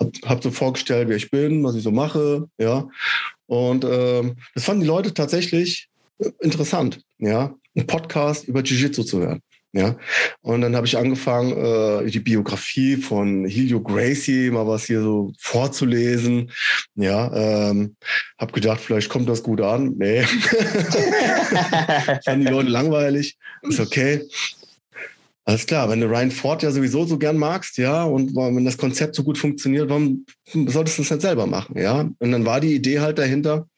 habe 0.00 0.12
hab 0.24 0.42
so 0.42 0.50
vorgestellt, 0.50 1.08
wer 1.08 1.16
ich 1.16 1.30
bin, 1.30 1.62
was 1.64 1.74
ich 1.74 1.82
so 1.82 1.90
mache, 1.90 2.48
ja. 2.58 2.88
Und 3.46 3.84
ähm, 3.84 4.36
das 4.54 4.64
fanden 4.64 4.82
die 4.82 4.88
Leute 4.88 5.14
tatsächlich 5.14 5.88
interessant, 6.40 7.00
ja, 7.18 7.54
ein 7.76 7.86
Podcast 7.86 8.48
über 8.48 8.60
Jiu-Jitsu 8.60 9.04
zu 9.04 9.20
hören. 9.20 9.40
Ja, 9.76 9.96
und 10.40 10.60
dann 10.60 10.76
habe 10.76 10.86
ich 10.86 10.96
angefangen, 10.96 11.50
äh, 11.50 12.08
die 12.08 12.20
Biografie 12.20 12.96
von 12.96 13.44
Helio 13.44 13.82
Gracie 13.82 14.52
mal 14.52 14.68
was 14.68 14.84
hier 14.84 15.02
so 15.02 15.32
vorzulesen. 15.36 16.52
Ja, 16.94 17.70
ähm, 17.70 17.96
habe 18.38 18.52
gedacht, 18.52 18.80
vielleicht 18.80 19.08
kommt 19.08 19.28
das 19.28 19.42
gut 19.42 19.60
an. 19.60 19.94
Nee, 19.98 20.22
fanden 22.24 22.46
die 22.46 22.52
Leute 22.52 22.68
langweilig. 22.68 23.36
Ist 23.62 23.80
okay. 23.80 24.22
Alles 25.46 25.66
klar, 25.66 25.90
wenn 25.90 26.00
du 26.00 26.06
Ryan 26.06 26.30
Ford 26.30 26.62
ja 26.62 26.70
sowieso 26.70 27.04
so 27.04 27.18
gern 27.18 27.36
magst, 27.36 27.76
ja, 27.76 28.04
und 28.04 28.34
wenn 28.34 28.64
das 28.64 28.78
Konzept 28.78 29.14
so 29.14 29.22
gut 29.22 29.36
funktioniert, 29.36 29.90
warum 29.90 30.24
solltest 30.46 30.98
du 30.98 31.02
das 31.02 31.10
nicht 31.10 31.20
selber 31.20 31.46
machen, 31.46 31.78
ja? 31.78 32.08
Und 32.18 32.32
dann 32.32 32.46
war 32.46 32.60
die 32.60 32.74
Idee 32.74 33.00
halt 33.00 33.18
dahinter, 33.18 33.68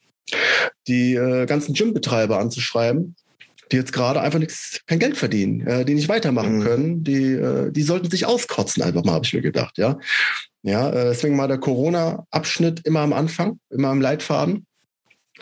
die 0.86 1.14
äh, 1.14 1.46
ganzen 1.46 1.74
Gymbetreiber 1.74 2.38
anzuschreiben, 2.38 3.16
die 3.72 3.76
jetzt 3.76 3.92
gerade 3.92 4.20
einfach 4.20 4.38
nichts, 4.38 4.80
kein 4.86 5.00
Geld 5.00 5.16
verdienen, 5.16 5.66
äh, 5.66 5.84
die 5.84 5.94
nicht 5.94 6.08
weitermachen 6.08 6.58
mhm. 6.58 6.62
können, 6.62 7.04
die, 7.04 7.32
äh, 7.32 7.72
die 7.72 7.82
sollten 7.82 8.10
sich 8.10 8.26
auskotzen, 8.26 8.84
einfach 8.84 9.04
mal, 9.04 9.14
habe 9.14 9.24
ich 9.24 9.34
mir 9.34 9.42
gedacht, 9.42 9.76
ja. 9.76 9.98
Ja, 10.62 10.90
äh, 10.90 11.04
deswegen 11.06 11.36
mal 11.36 11.48
der 11.48 11.58
Corona-Abschnitt 11.58 12.82
immer 12.84 13.00
am 13.00 13.12
Anfang, 13.12 13.58
immer 13.70 13.88
am 13.88 14.00
Leitfaden 14.00 14.65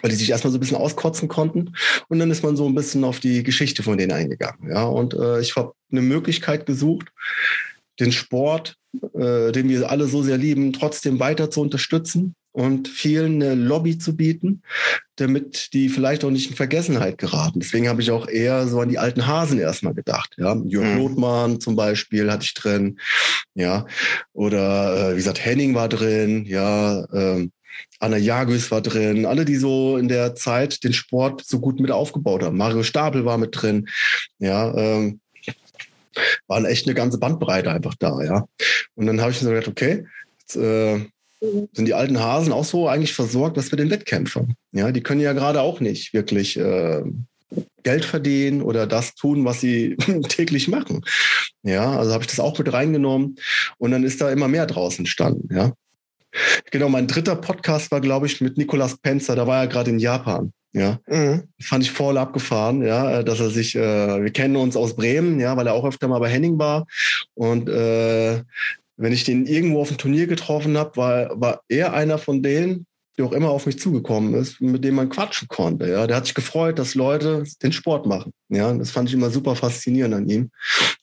weil 0.03 0.11
die 0.11 0.16
sich 0.16 0.30
erstmal 0.30 0.53
so 0.53 0.59
ein 0.59 0.61
bisschen 0.61 0.76
auskotzen 0.76 1.28
konnten. 1.28 1.74
Und 2.09 2.18
dann 2.18 2.30
ist 2.30 2.42
man 2.42 2.57
so 2.57 2.66
ein 2.66 2.74
bisschen 2.74 3.05
auf 3.05 3.20
die 3.20 3.42
Geschichte 3.42 3.82
von 3.82 3.99
denen 3.99 4.12
eingegangen. 4.12 4.70
Ja, 4.70 4.84
und 4.84 5.14
äh, 5.14 5.40
ich 5.40 5.57
habe 5.57 5.72
eine 5.90 6.03
Möglichkeit 6.03 6.66
gesucht, 6.66 7.09
den 8.01 8.12
Sport, 8.12 8.76
äh, 9.14 9.53
den 9.53 9.68
wir 9.68 9.90
alle 9.90 10.07
so 10.07 10.22
sehr 10.22 10.38
lieben, 10.38 10.72
trotzdem 10.72 11.20
weiter 11.20 11.51
zu 11.51 11.61
unterstützen 11.61 12.34
und 12.55 12.86
vielen 12.86 13.42
eine 13.42 13.55
Lobby 13.55 13.99
zu 13.99 14.16
bieten, 14.16 14.62
damit 15.16 15.72
die 15.72 15.88
vielleicht 15.88 16.24
auch 16.24 16.30
nicht 16.30 16.51
in 16.51 16.57
Vergessenheit 16.57 17.18
geraten. 17.18 17.59
Deswegen 17.59 17.88
habe 17.88 18.01
ich 18.01 18.12
auch 18.12 18.28
eher 18.28 18.68
so 18.68 18.80
an 18.80 18.88
die 18.88 18.99
alten 18.99 19.26
Hasen 19.26 19.59
erstmal 19.59 19.95
gedacht. 19.95 20.34
Ja, 20.38 20.55
Jürgen 20.64 20.95
mhm. 20.95 20.99
Lothmann 20.99 21.61
zum 21.61 21.74
Beispiel 21.74 22.30
hatte 22.30 22.45
ich 22.45 22.55
drin. 22.55 23.01
Ja, 23.55 23.86
oder 24.32 25.11
äh, 25.11 25.12
wie 25.12 25.16
gesagt, 25.16 25.45
Henning 25.45 25.74
war 25.74 25.88
drin. 25.88 26.45
Ja, 26.45 27.05
ähm, 27.12 27.51
Anna 27.99 28.16
Jagüs 28.16 28.70
war 28.70 28.81
drin, 28.81 29.27
alle, 29.27 29.45
die 29.45 29.57
so 29.57 29.97
in 29.97 30.09
der 30.09 30.35
Zeit 30.35 30.85
den 30.85 30.93
Sport 30.93 31.45
so 31.45 31.61
gut 31.61 31.81
mit 31.81 31.91
aufgebaut 31.91 32.43
haben. 32.43 32.57
Mario 32.57 32.83
Stapel 32.83 33.25
war 33.25 33.39
mit 33.39 33.51
drin. 33.53 33.89
Ja, 34.39 34.75
ähm, 34.77 35.20
waren 36.47 36.64
echt 36.64 36.87
eine 36.87 36.95
ganze 36.95 37.18
Bandbreite 37.18 37.70
einfach 37.70 37.95
da, 37.99 38.22
ja. 38.22 38.47
Und 38.95 39.07
dann 39.07 39.20
habe 39.20 39.33
ich 39.33 39.43
mir 39.43 39.51
gedacht, 39.51 39.68
okay, 39.68 40.07
jetzt, 40.41 40.57
äh, 40.57 41.01
sind 41.72 41.87
die 41.87 41.95
alten 41.95 42.20
Hasen 42.20 42.53
auch 42.53 42.64
so 42.64 42.89
eigentlich 42.89 43.14
versorgt, 43.14 43.57
was 43.57 43.70
mit 43.70 43.81
den 43.81 43.91
Wettkämpfern. 43.91 44.55
Ja, 44.72 44.93
die 44.93 45.03
können 45.03 45.20
ja 45.20 45.33
gerade 45.33 45.61
auch 45.61 45.81
nicht 45.81 46.14
wirklich 46.14 46.57
äh, 46.57 47.03
Geld 47.83 48.05
verdienen 48.05 48.62
oder 48.62 48.87
das 48.87 49.14
tun, 49.14 49.45
was 49.45 49.61
sie 49.61 49.97
täglich 50.29 50.68
machen. 50.68 51.03
Ja, 51.62 51.99
also 51.99 52.12
habe 52.12 52.25
ich 52.25 52.31
das 52.31 52.41
auch 52.41 52.59
mit 52.59 52.72
reingenommen 52.72 53.37
und 53.79 53.91
dann 53.91 54.05
ist 54.05 54.20
da 54.20 54.31
immer 54.31 54.49
mehr 54.49 54.66
draus 54.66 54.99
entstanden. 54.99 55.55
Ja, 55.55 55.72
Genau, 56.70 56.89
mein 56.89 57.07
dritter 57.07 57.37
Podcast 57.37 57.91
war, 57.91 58.01
glaube 58.01 58.26
ich, 58.26 58.41
mit 58.41 58.59
Nicolas 58.59 58.97
Penzer, 58.97 59.37
da 59.37 59.47
war 59.47 59.61
er 59.62 59.66
gerade 59.68 59.91
in 59.91 59.99
Japan. 59.99 60.53
Ja, 60.72 60.99
mhm. 61.07 61.45
fand 61.61 61.85
ich 61.85 61.93
voll 61.93 62.18
abgefahren, 62.18 62.85
ja, 62.85 63.22
dass 63.22 63.39
er 63.39 63.51
sich, 63.51 63.76
äh, 63.76 64.22
wir 64.22 64.30
kennen 64.32 64.57
uns 64.57 64.76
aus 64.76 64.97
Bremen, 64.97 65.39
ja, 65.39 65.57
weil 65.57 65.68
er 65.68 65.74
auch 65.74 65.85
öfter 65.85 66.09
mal 66.09 66.18
bei 66.18 66.28
Henning 66.28 66.59
war. 66.59 66.87
Und 67.35 67.68
äh, 67.68 68.43
wenn 68.97 69.12
ich 69.12 69.22
den 69.22 69.47
irgendwo 69.47 69.80
auf 69.80 69.89
dem 69.89 69.99
Turnier 69.99 70.26
getroffen 70.26 70.76
habe, 70.76 70.97
war, 70.97 71.41
war 71.41 71.61
er 71.68 71.93
einer 71.93 72.18
von 72.18 72.43
denen, 72.43 72.87
der 73.16 73.26
auch 73.26 73.32
immer 73.32 73.51
auf 73.51 73.66
mich 73.66 73.78
zugekommen 73.78 74.35
ist, 74.35 74.61
mit 74.61 74.82
dem 74.82 74.97
man 74.97 75.09
quatschen 75.09 75.47
konnte. 75.47 75.89
Ja, 75.89 76.07
der 76.07 76.16
hat 76.16 76.26
sich 76.26 76.35
gefreut, 76.35 76.78
dass 76.80 76.97
Leute 76.97 77.45
den 77.62 77.72
Sport 77.72 78.07
machen. 78.07 78.32
Ja, 78.49 78.72
das 78.72 78.91
fand 78.91 79.09
ich 79.09 79.14
immer 79.14 79.30
super 79.30 79.55
faszinierend 79.55 80.14
an 80.14 80.28
ihm. 80.28 80.51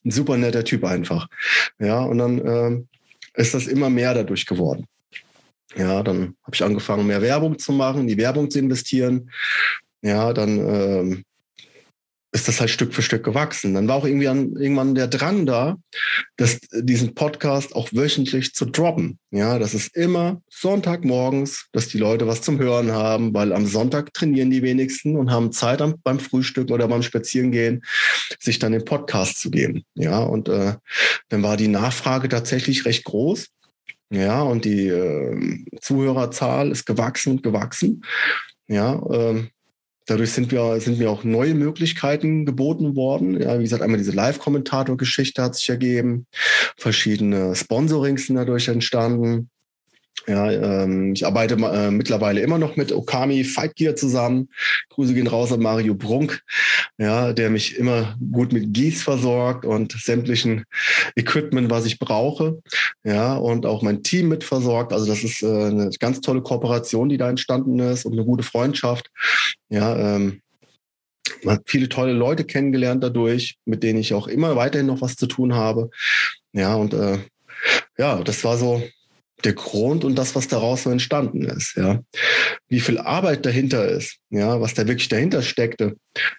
Ein 0.04 0.10
super 0.10 0.36
netter 0.36 0.64
Typ 0.64 0.84
einfach. 0.84 1.28
Ja, 1.78 2.02
und 2.02 2.18
dann 2.18 2.46
ähm, 2.46 2.88
ist 3.34 3.54
das 3.54 3.66
immer 3.66 3.88
mehr 3.88 4.12
dadurch 4.12 4.44
geworden. 4.44 4.86
Ja, 5.76 6.02
dann 6.02 6.36
habe 6.42 6.54
ich 6.54 6.62
angefangen, 6.62 7.06
mehr 7.06 7.22
Werbung 7.22 7.58
zu 7.58 7.72
machen, 7.72 8.02
in 8.02 8.06
die 8.08 8.18
Werbung 8.18 8.50
zu 8.50 8.58
investieren. 8.58 9.30
Ja, 10.02 10.32
dann 10.32 10.58
ähm, 10.58 11.24
ist 12.34 12.48
das 12.48 12.60
halt 12.60 12.70
Stück 12.70 12.94
für 12.94 13.02
Stück 13.02 13.24
gewachsen. 13.24 13.74
Dann 13.74 13.86
war 13.86 13.96
auch 13.96 14.06
irgendwie 14.06 14.28
an, 14.28 14.56
irgendwann 14.56 14.94
der 14.94 15.06
Drang 15.06 15.44
da, 15.44 15.76
dass 16.38 16.58
diesen 16.72 17.14
Podcast 17.14 17.76
auch 17.76 17.90
wöchentlich 17.92 18.54
zu 18.54 18.64
droppen. 18.64 19.18
Ja, 19.30 19.58
das 19.58 19.74
ist 19.74 19.94
immer 19.94 20.40
Sonntagmorgens, 20.50 21.66
dass 21.72 21.88
die 21.88 21.98
Leute 21.98 22.26
was 22.26 22.40
zum 22.40 22.58
Hören 22.58 22.90
haben, 22.90 23.34
weil 23.34 23.52
am 23.52 23.66
Sonntag 23.66 24.14
trainieren 24.14 24.50
die 24.50 24.62
wenigsten 24.62 25.16
und 25.16 25.30
haben 25.30 25.52
Zeit 25.52 25.82
am, 25.82 25.96
beim 26.02 26.18
Frühstück 26.18 26.70
oder 26.70 26.88
beim 26.88 27.02
Spazierengehen, 27.02 27.84
sich 28.40 28.58
dann 28.58 28.72
den 28.72 28.86
Podcast 28.86 29.38
zu 29.38 29.50
geben. 29.50 29.84
Ja, 29.94 30.20
und 30.20 30.48
äh, 30.48 30.74
dann 31.28 31.42
war 31.42 31.58
die 31.58 31.68
Nachfrage 31.68 32.30
tatsächlich 32.30 32.86
recht 32.86 33.04
groß. 33.04 33.48
Ja, 34.12 34.42
und 34.42 34.66
die 34.66 34.88
äh, 34.88 35.64
Zuhörerzahl 35.80 36.70
ist 36.70 36.84
gewachsen 36.84 37.32
und 37.32 37.42
gewachsen. 37.42 38.04
Ja, 38.68 39.02
ähm, 39.10 39.48
dadurch 40.06 40.32
sind 40.32 40.52
wir, 40.52 40.78
sind 40.80 40.98
mir 40.98 41.10
auch 41.10 41.24
neue 41.24 41.54
Möglichkeiten 41.54 42.44
geboten 42.44 42.94
worden. 42.94 43.40
Ja, 43.40 43.58
wie 43.58 43.62
gesagt, 43.62 43.82
einmal 43.82 43.96
diese 43.96 44.12
Live-Kommentator-Geschichte 44.12 45.42
hat 45.42 45.54
sich 45.54 45.70
ergeben. 45.70 46.26
Verschiedene 46.76 47.54
Sponsorings 47.54 48.26
sind 48.26 48.36
dadurch 48.36 48.68
entstanden. 48.68 49.48
Ja, 50.28 50.50
ähm, 50.52 51.14
ich 51.14 51.26
arbeite 51.26 51.54
äh, 51.54 51.90
mittlerweile 51.90 52.40
immer 52.40 52.58
noch 52.58 52.76
mit 52.76 52.92
Okami 52.92 53.42
Fight 53.42 53.74
Gear 53.74 53.96
zusammen. 53.96 54.50
Grüße 54.90 55.14
gehen 55.14 55.26
raus 55.26 55.52
an 55.52 55.60
Mario 55.60 55.94
Brunk, 55.94 56.42
ja, 56.96 57.32
der 57.32 57.50
mich 57.50 57.76
immer 57.76 58.16
gut 58.30 58.52
mit 58.52 58.72
Gieß 58.72 59.02
versorgt 59.02 59.64
und 59.64 59.92
sämtlichen 59.92 60.64
Equipment, 61.16 61.70
was 61.70 61.86
ich 61.86 61.98
brauche. 61.98 62.60
Ja, 63.02 63.34
und 63.34 63.66
auch 63.66 63.82
mein 63.82 64.04
Team 64.04 64.28
mit 64.28 64.44
versorgt. 64.44 64.92
Also 64.92 65.06
das 65.06 65.24
ist 65.24 65.42
äh, 65.42 65.46
eine 65.46 65.90
ganz 65.98 66.20
tolle 66.20 66.42
Kooperation, 66.42 67.08
die 67.08 67.18
da 67.18 67.28
entstanden 67.28 67.80
ist 67.80 68.04
und 68.04 68.12
eine 68.12 68.24
gute 68.24 68.44
Freundschaft. 68.44 69.10
Ja, 69.70 70.16
ähm, 70.16 70.40
man 71.42 71.56
hat 71.56 71.62
viele 71.66 71.88
tolle 71.88 72.12
Leute 72.12 72.44
kennengelernt 72.44 73.02
dadurch, 73.02 73.56
mit 73.64 73.82
denen 73.82 73.98
ich 73.98 74.14
auch 74.14 74.28
immer 74.28 74.54
weiterhin 74.54 74.86
noch 74.86 75.00
was 75.00 75.16
zu 75.16 75.26
tun 75.26 75.54
habe. 75.54 75.90
Ja, 76.52 76.76
und 76.76 76.94
äh, 76.94 77.18
ja, 77.98 78.22
das 78.22 78.44
war 78.44 78.56
so 78.56 78.82
der 79.44 79.54
Grund 79.54 80.04
und 80.04 80.16
das, 80.16 80.34
was 80.34 80.48
daraus 80.48 80.84
so 80.84 80.90
entstanden 80.90 81.44
ist, 81.44 81.76
ja. 81.76 82.00
Wie 82.68 82.80
viel 82.80 82.98
Arbeit 82.98 83.44
dahinter 83.44 83.88
ist, 83.88 84.18
ja, 84.30 84.60
was 84.60 84.74
da 84.74 84.86
wirklich 84.86 85.08
dahinter 85.08 85.42
steckte, 85.42 85.96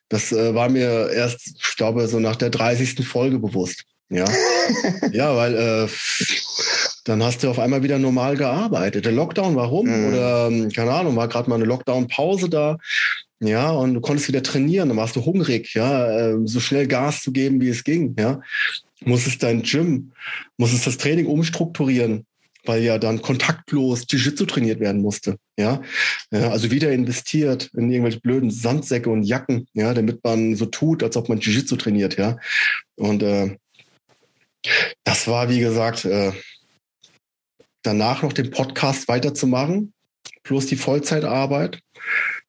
das 0.09 0.31
äh, 0.31 0.53
war 0.53 0.69
mir 0.69 1.09
erst, 1.11 1.47
ich 1.47 1.75
glaube, 1.75 2.07
so 2.07 2.19
nach 2.19 2.35
der 2.35 2.49
30. 2.49 3.05
Folge 3.05 3.39
bewusst. 3.39 3.83
Ja, 4.09 4.25
ja, 5.11 5.35
weil 5.35 5.55
äh, 5.55 5.87
dann 7.05 7.23
hast 7.23 7.43
du 7.43 7.49
auf 7.49 7.59
einmal 7.59 7.83
wieder 7.83 7.99
normal 7.99 8.37
gearbeitet. 8.37 9.05
Der 9.05 9.11
Lockdown, 9.11 9.55
warum? 9.55 9.87
Mhm. 9.87 10.07
Oder 10.07 10.47
ähm, 10.47 10.69
keine 10.71 10.91
Ahnung, 10.91 11.15
war 11.15 11.27
gerade 11.27 11.49
mal 11.49 11.55
eine 11.55 11.65
Lockdown-Pause 11.65 12.49
da. 12.49 12.77
Ja, 13.39 13.71
und 13.71 13.95
du 13.95 14.01
konntest 14.01 14.29
wieder 14.29 14.41
trainieren, 14.41 14.87
dann 14.87 14.97
warst 14.97 15.17
du 15.17 15.25
hungrig, 15.25 15.73
ja, 15.73 16.29
äh, 16.29 16.37
so 16.45 16.61
schnell 16.61 16.87
Gas 16.87 17.23
zu 17.23 17.33
geben, 17.33 17.59
wie 17.59 17.69
es 17.69 17.83
ging, 17.83 18.15
ja. 18.17 18.39
Musstest 19.03 19.43
dein 19.43 19.63
Gym, 19.63 20.13
musstest 20.55 20.87
das 20.87 20.97
Training 20.97 21.25
umstrukturieren, 21.25 22.25
weil 22.65 22.83
ja 22.83 22.97
dann 22.97 23.21
kontaktlos 23.21 24.05
Jiu-Jitsu 24.07 24.45
trainiert 24.45 24.79
werden 24.79 25.01
musste. 25.01 25.37
Ja? 25.57 25.81
ja, 26.31 26.49
also 26.49 26.71
wieder 26.71 26.91
investiert 26.91 27.69
in 27.73 27.91
irgendwelche 27.91 28.19
blöden 28.19 28.51
Sandsäcke 28.51 29.09
und 29.09 29.23
Jacken, 29.23 29.67
ja, 29.73 29.93
damit 29.93 30.23
man 30.23 30.55
so 30.55 30.65
tut, 30.65 31.03
als 31.03 31.17
ob 31.17 31.29
man 31.29 31.39
Jiu-Jitsu 31.39 31.75
trainiert, 31.75 32.17
ja. 32.17 32.37
Und 32.95 33.23
äh, 33.23 33.57
das 35.03 35.27
war, 35.27 35.49
wie 35.49 35.59
gesagt, 35.59 36.05
äh, 36.05 36.31
danach 37.83 38.23
noch 38.23 38.33
den 38.33 38.49
Podcast 38.49 39.07
weiterzumachen, 39.07 39.93
plus 40.43 40.65
die 40.67 40.77
Vollzeitarbeit 40.77 41.79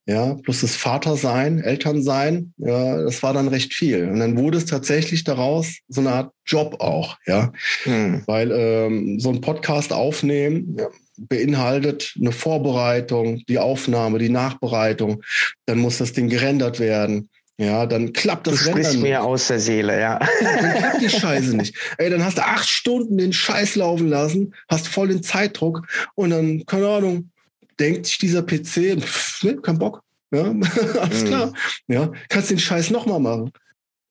ja, 0.07 0.35
plus 0.35 0.61
das 0.61 0.77
Vatersein, 0.77 1.61
Elternsein, 1.61 2.53
ja, 2.59 3.03
das 3.03 3.23
war 3.23 3.33
dann 3.33 3.49
recht 3.49 3.73
viel. 3.73 4.09
Und 4.09 4.21
dann 4.21 4.37
wurde 4.37 4.59
es 4.59 4.67
tatsächlich 4.67 5.25
daraus 5.25 5.79
so 5.89 6.03
eine 6.03 6.13
Art 6.13 6.33
Job 6.45 6.81
auch, 6.81 7.17
ja, 7.27 7.53
hm. 7.85 8.23
weil 8.27 8.53
ähm, 8.53 9.19
so 9.19 9.31
ein 9.31 9.41
Podcast 9.41 9.93
aufnehmen 9.93 10.77
ja, 10.79 10.89
beinhaltet 11.17 12.15
eine 12.21 12.33
Vorbereitung, 12.33 13.43
die 13.49 13.59
Aufnahme, 13.59 14.19
die 14.19 14.29
Nachbereitung, 14.29 15.23
dann 15.65 15.79
muss 15.79 15.99
das 15.99 16.13
Ding 16.13 16.29
gerendert 16.29 16.81
werden. 16.81 17.31
Ja, 17.57 17.87
dann 17.87 18.13
klappt 18.13 18.49
das 18.49 18.57
du 18.57 18.71
sprichst 18.71 18.99
mir 18.99 19.23
aus 19.23 19.47
der 19.47 19.61
Seele, 19.61 20.01
ja. 20.01 20.19
Dann 20.43 20.75
klappt 20.75 21.03
die 21.03 21.09
Scheiße 21.09 21.57
nicht. 21.57 21.77
Ey, 21.99 22.11
dann 22.11 22.25
hast 22.25 22.37
du 22.37 22.45
acht 22.45 22.69
Stunden 22.69 23.17
den 23.17 23.33
Scheiß 23.33 23.77
laufen 23.77 24.09
lassen, 24.09 24.55
hast 24.69 24.89
voll 24.89 25.09
den 25.09 25.23
Zeitdruck 25.23 25.87
und 26.17 26.31
dann, 26.31 26.67
keine 26.67 26.89
Ahnung, 26.89 27.31
denkt 27.79 28.07
sich 28.07 28.19
dieser 28.19 28.43
PC, 28.43 29.01
pff, 29.01 29.43
ne, 29.45 29.57
kein 29.57 29.79
Bock. 29.79 30.03
Ja, 30.33 30.55
alles 31.01 31.23
mhm. 31.23 31.27
klar. 31.27 31.53
Ja, 31.87 32.13
kannst 32.29 32.51
den 32.51 32.59
Scheiß 32.59 32.91
nochmal 32.91 33.21
machen. 33.21 33.51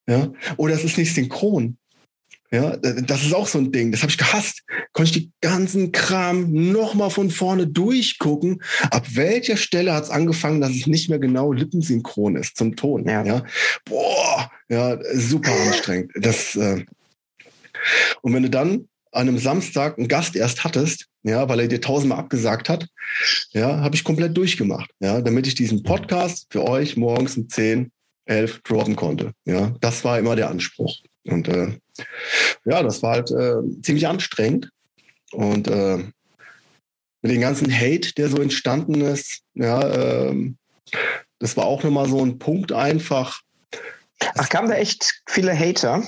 Ja, 0.08 0.32
oder 0.58 0.74
es 0.74 0.84
ist 0.84 0.98
nicht 0.98 1.14
synchron. 1.14 1.78
Ja, 2.52 2.78
das 2.78 3.24
ist 3.24 3.34
auch 3.34 3.48
so 3.48 3.58
ein 3.58 3.72
Ding. 3.72 3.92
Das 3.92 4.04
habe 4.04 4.12
ich 4.12 4.18
gehasst. 4.18 4.62
Konnte 4.92 5.10
ich 5.10 5.24
die 5.24 5.32
ganzen 5.42 5.92
Kram 5.92 6.52
nochmal 6.52 7.10
von 7.10 7.32
vorne 7.32 7.66
durchgucken. 7.66 8.62
Ab 8.92 9.08
welcher 9.16 9.58
Stelle 9.58 9.92
hat 9.92 10.04
es 10.04 10.10
angefangen, 10.12 10.62
dass 10.62 10.70
es 10.70 10.86
nicht 10.86 11.10
mehr 11.10 11.18
genau 11.18 11.52
lippensynchron 11.52 12.36
ist 12.36 12.56
zum 12.56 12.76
Ton? 12.76 13.08
Ja. 13.08 13.26
ja? 13.26 13.44
Boah, 13.86 14.52
ja, 14.70 15.00
super 15.16 15.52
anstrengend. 15.52 16.12
Das, 16.14 16.56
äh 16.56 16.86
und 18.22 18.34
wenn 18.34 18.44
du 18.44 18.52
dann 18.52 18.88
an 19.14 19.28
einem 19.28 19.38
Samstag 19.38 19.98
einen 19.98 20.08
Gast 20.08 20.36
erst 20.36 20.64
hattest, 20.64 21.08
ja, 21.24 21.48
weil 21.48 21.62
er 21.62 21.68
dir 21.68 21.82
tausendmal 21.82 22.20
abgesagt 22.20 22.68
hat, 22.68 22.88
ja, 23.52 23.80
habe 23.80 23.96
ich 23.96 24.04
komplett 24.04 24.36
durchgemacht, 24.36 24.90
ja, 25.00 25.22
damit 25.22 25.48
ich 25.48 25.56
diesen 25.56 25.84
Podcast 25.84 26.48
für 26.50 26.68
euch 26.68 26.98
morgens 26.98 27.38
um 27.38 27.48
10, 27.48 27.92
11 28.26 28.62
droppen 28.64 28.96
konnte. 28.96 29.34
Ja, 29.46 29.74
das 29.82 30.04
war 30.04 30.18
immer 30.20 30.36
der 30.36 30.50
Anspruch. 30.50 30.98
Und 31.26 31.48
äh, 31.48 31.78
ja, 32.66 32.84
das 32.84 33.04
war 33.04 33.12
halt 33.12 33.32
äh, 33.32 33.56
ziemlich 33.82 34.08
anstrengend. 34.08 34.70
Und 35.32 35.68
äh, 35.68 35.98
mit 37.22 37.32
dem 37.32 37.42
ganzen 37.42 37.72
Hate, 37.72 38.14
der 38.16 38.30
so 38.30 38.38
entstanden 38.42 39.02
ist, 39.02 39.42
ja, 39.54 39.82
äh, 39.82 40.54
das 41.40 41.58
war 41.58 41.66
auch 41.66 41.84
nochmal 41.84 42.08
so 42.10 42.24
ein 42.24 42.40
Punkt 42.40 42.72
einfach. 42.72 43.42
Ach, 44.36 44.50
kamen 44.50 44.70
da 44.70 44.76
echt 44.76 45.22
viele 45.28 45.58
Hater? 45.58 46.04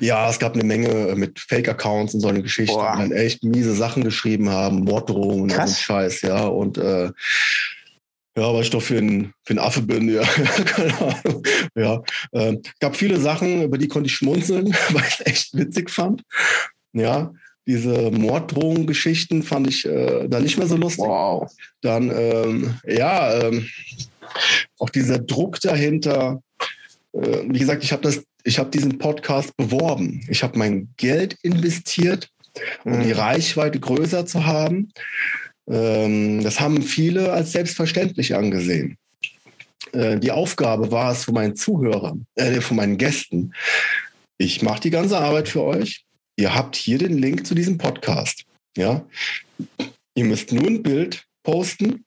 Ja, 0.00 0.30
es 0.30 0.38
gab 0.38 0.54
eine 0.54 0.64
Menge 0.64 1.14
mit 1.16 1.40
Fake-Accounts 1.40 2.14
und 2.14 2.20
so 2.20 2.28
eine 2.28 2.42
Geschichte, 2.42 2.74
die 2.74 2.98
dann 2.98 3.12
echt 3.12 3.42
miese 3.42 3.74
Sachen 3.74 4.04
geschrieben 4.04 4.48
haben, 4.50 4.84
Morddrohungen 4.84 5.50
und 5.50 5.68
so 5.68 5.74
Scheiß, 5.74 6.22
ja. 6.22 6.46
Und 6.46 6.78
äh, 6.78 7.10
ja, 8.36 8.52
weil 8.52 8.62
ich 8.62 8.70
doch 8.70 8.82
für 8.82 8.98
ein, 8.98 9.32
für 9.44 9.54
ein 9.54 9.58
Affe 9.58 9.82
bin, 9.82 10.08
ja, 10.14 10.22
keine 10.22 10.98
Ahnung. 10.98 11.42
Ja, 11.74 12.02
äh, 12.32 12.56
gab 12.80 12.96
viele 12.96 13.20
Sachen, 13.20 13.62
über 13.62 13.78
die 13.78 13.88
konnte 13.88 14.08
ich 14.08 14.14
schmunzeln, 14.14 14.66
weil 14.90 15.04
ich 15.06 15.20
es 15.20 15.26
echt 15.26 15.54
witzig 15.56 15.90
fand. 15.90 16.22
Ja, 16.92 17.32
diese 17.66 18.10
Morddrohungen-Geschichten 18.10 19.42
fand 19.42 19.68
ich 19.68 19.86
äh, 19.86 20.28
da 20.28 20.40
nicht 20.40 20.58
mehr 20.58 20.66
so 20.66 20.76
lustig. 20.76 21.06
Wow. 21.06 21.50
Dann, 21.80 22.10
ähm, 22.10 22.74
ja, 22.86 23.40
ähm, 23.40 23.68
auch 24.78 24.90
dieser 24.90 25.18
Druck 25.18 25.60
dahinter. 25.60 26.42
Äh, 27.12 27.44
wie 27.48 27.58
gesagt, 27.58 27.82
ich 27.82 27.92
habe 27.92 28.02
das 28.02 28.22
ich 28.44 28.58
habe 28.58 28.70
diesen 28.70 28.98
Podcast 28.98 29.56
beworben. 29.56 30.24
Ich 30.28 30.42
habe 30.42 30.58
mein 30.58 30.90
Geld 30.96 31.36
investiert, 31.42 32.30
um 32.84 33.00
die 33.00 33.12
mhm. 33.12 33.18
Reichweite 33.18 33.80
größer 33.80 34.26
zu 34.26 34.46
haben. 34.46 34.92
Ähm, 35.68 36.44
das 36.44 36.60
haben 36.60 36.82
viele 36.82 37.32
als 37.32 37.52
selbstverständlich 37.52 38.34
angesehen. 38.34 38.98
Äh, 39.92 40.18
die 40.18 40.30
Aufgabe 40.30 40.92
war 40.92 41.10
es 41.10 41.24
von 41.24 41.34
meinen 41.34 41.56
Zuhörern, 41.56 42.26
äh, 42.34 42.60
von 42.60 42.76
meinen 42.76 42.98
Gästen. 42.98 43.54
Ich 44.36 44.62
mache 44.62 44.80
die 44.80 44.90
ganze 44.90 45.18
Arbeit 45.18 45.48
für 45.48 45.62
euch. 45.62 46.04
Ihr 46.36 46.54
habt 46.54 46.76
hier 46.76 46.98
den 46.98 47.16
Link 47.16 47.46
zu 47.46 47.54
diesem 47.54 47.78
Podcast. 47.78 48.44
Ja, 48.76 49.06
ihr 50.14 50.24
müsst 50.24 50.52
nur 50.52 50.66
ein 50.66 50.82
Bild 50.82 51.24
posten 51.44 52.04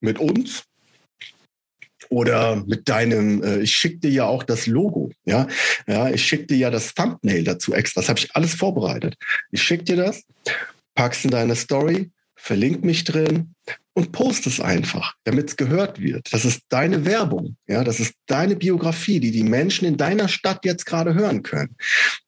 mit 0.00 0.18
uns 0.18 0.64
oder 2.08 2.56
mit 2.66 2.88
deinem, 2.88 3.42
äh, 3.42 3.58
ich 3.60 3.76
dir 4.00 4.10
ja 4.10 4.24
auch 4.24 4.42
das 4.42 4.66
Logo, 4.66 5.10
ja, 5.24 5.46
ja, 5.86 6.08
ich 6.10 6.24
schicke 6.24 6.46
dir 6.46 6.56
ja 6.56 6.70
das 6.70 6.94
Thumbnail 6.94 7.44
dazu 7.44 7.74
extra, 7.74 8.00
das 8.00 8.08
habe 8.08 8.18
ich 8.18 8.34
alles 8.34 8.54
vorbereitet. 8.54 9.16
Ich 9.50 9.62
schicke 9.62 9.84
dir 9.84 9.96
das, 9.96 10.24
packst 10.94 11.24
in 11.24 11.30
deine 11.30 11.56
Story, 11.56 12.10
verlink 12.34 12.84
mich 12.84 13.04
drin 13.04 13.54
und 13.94 14.12
post 14.12 14.46
es 14.46 14.60
einfach, 14.60 15.14
damit 15.24 15.48
es 15.48 15.56
gehört 15.56 16.00
wird. 16.00 16.32
Das 16.32 16.44
ist 16.44 16.62
deine 16.68 17.04
Werbung, 17.04 17.56
ja, 17.66 17.84
das 17.84 18.00
ist 18.00 18.14
deine 18.26 18.56
Biografie, 18.56 19.20
die 19.20 19.30
die 19.30 19.44
Menschen 19.44 19.86
in 19.86 19.96
deiner 19.96 20.28
Stadt 20.28 20.64
jetzt 20.64 20.86
gerade 20.86 21.14
hören 21.14 21.42
können, 21.42 21.76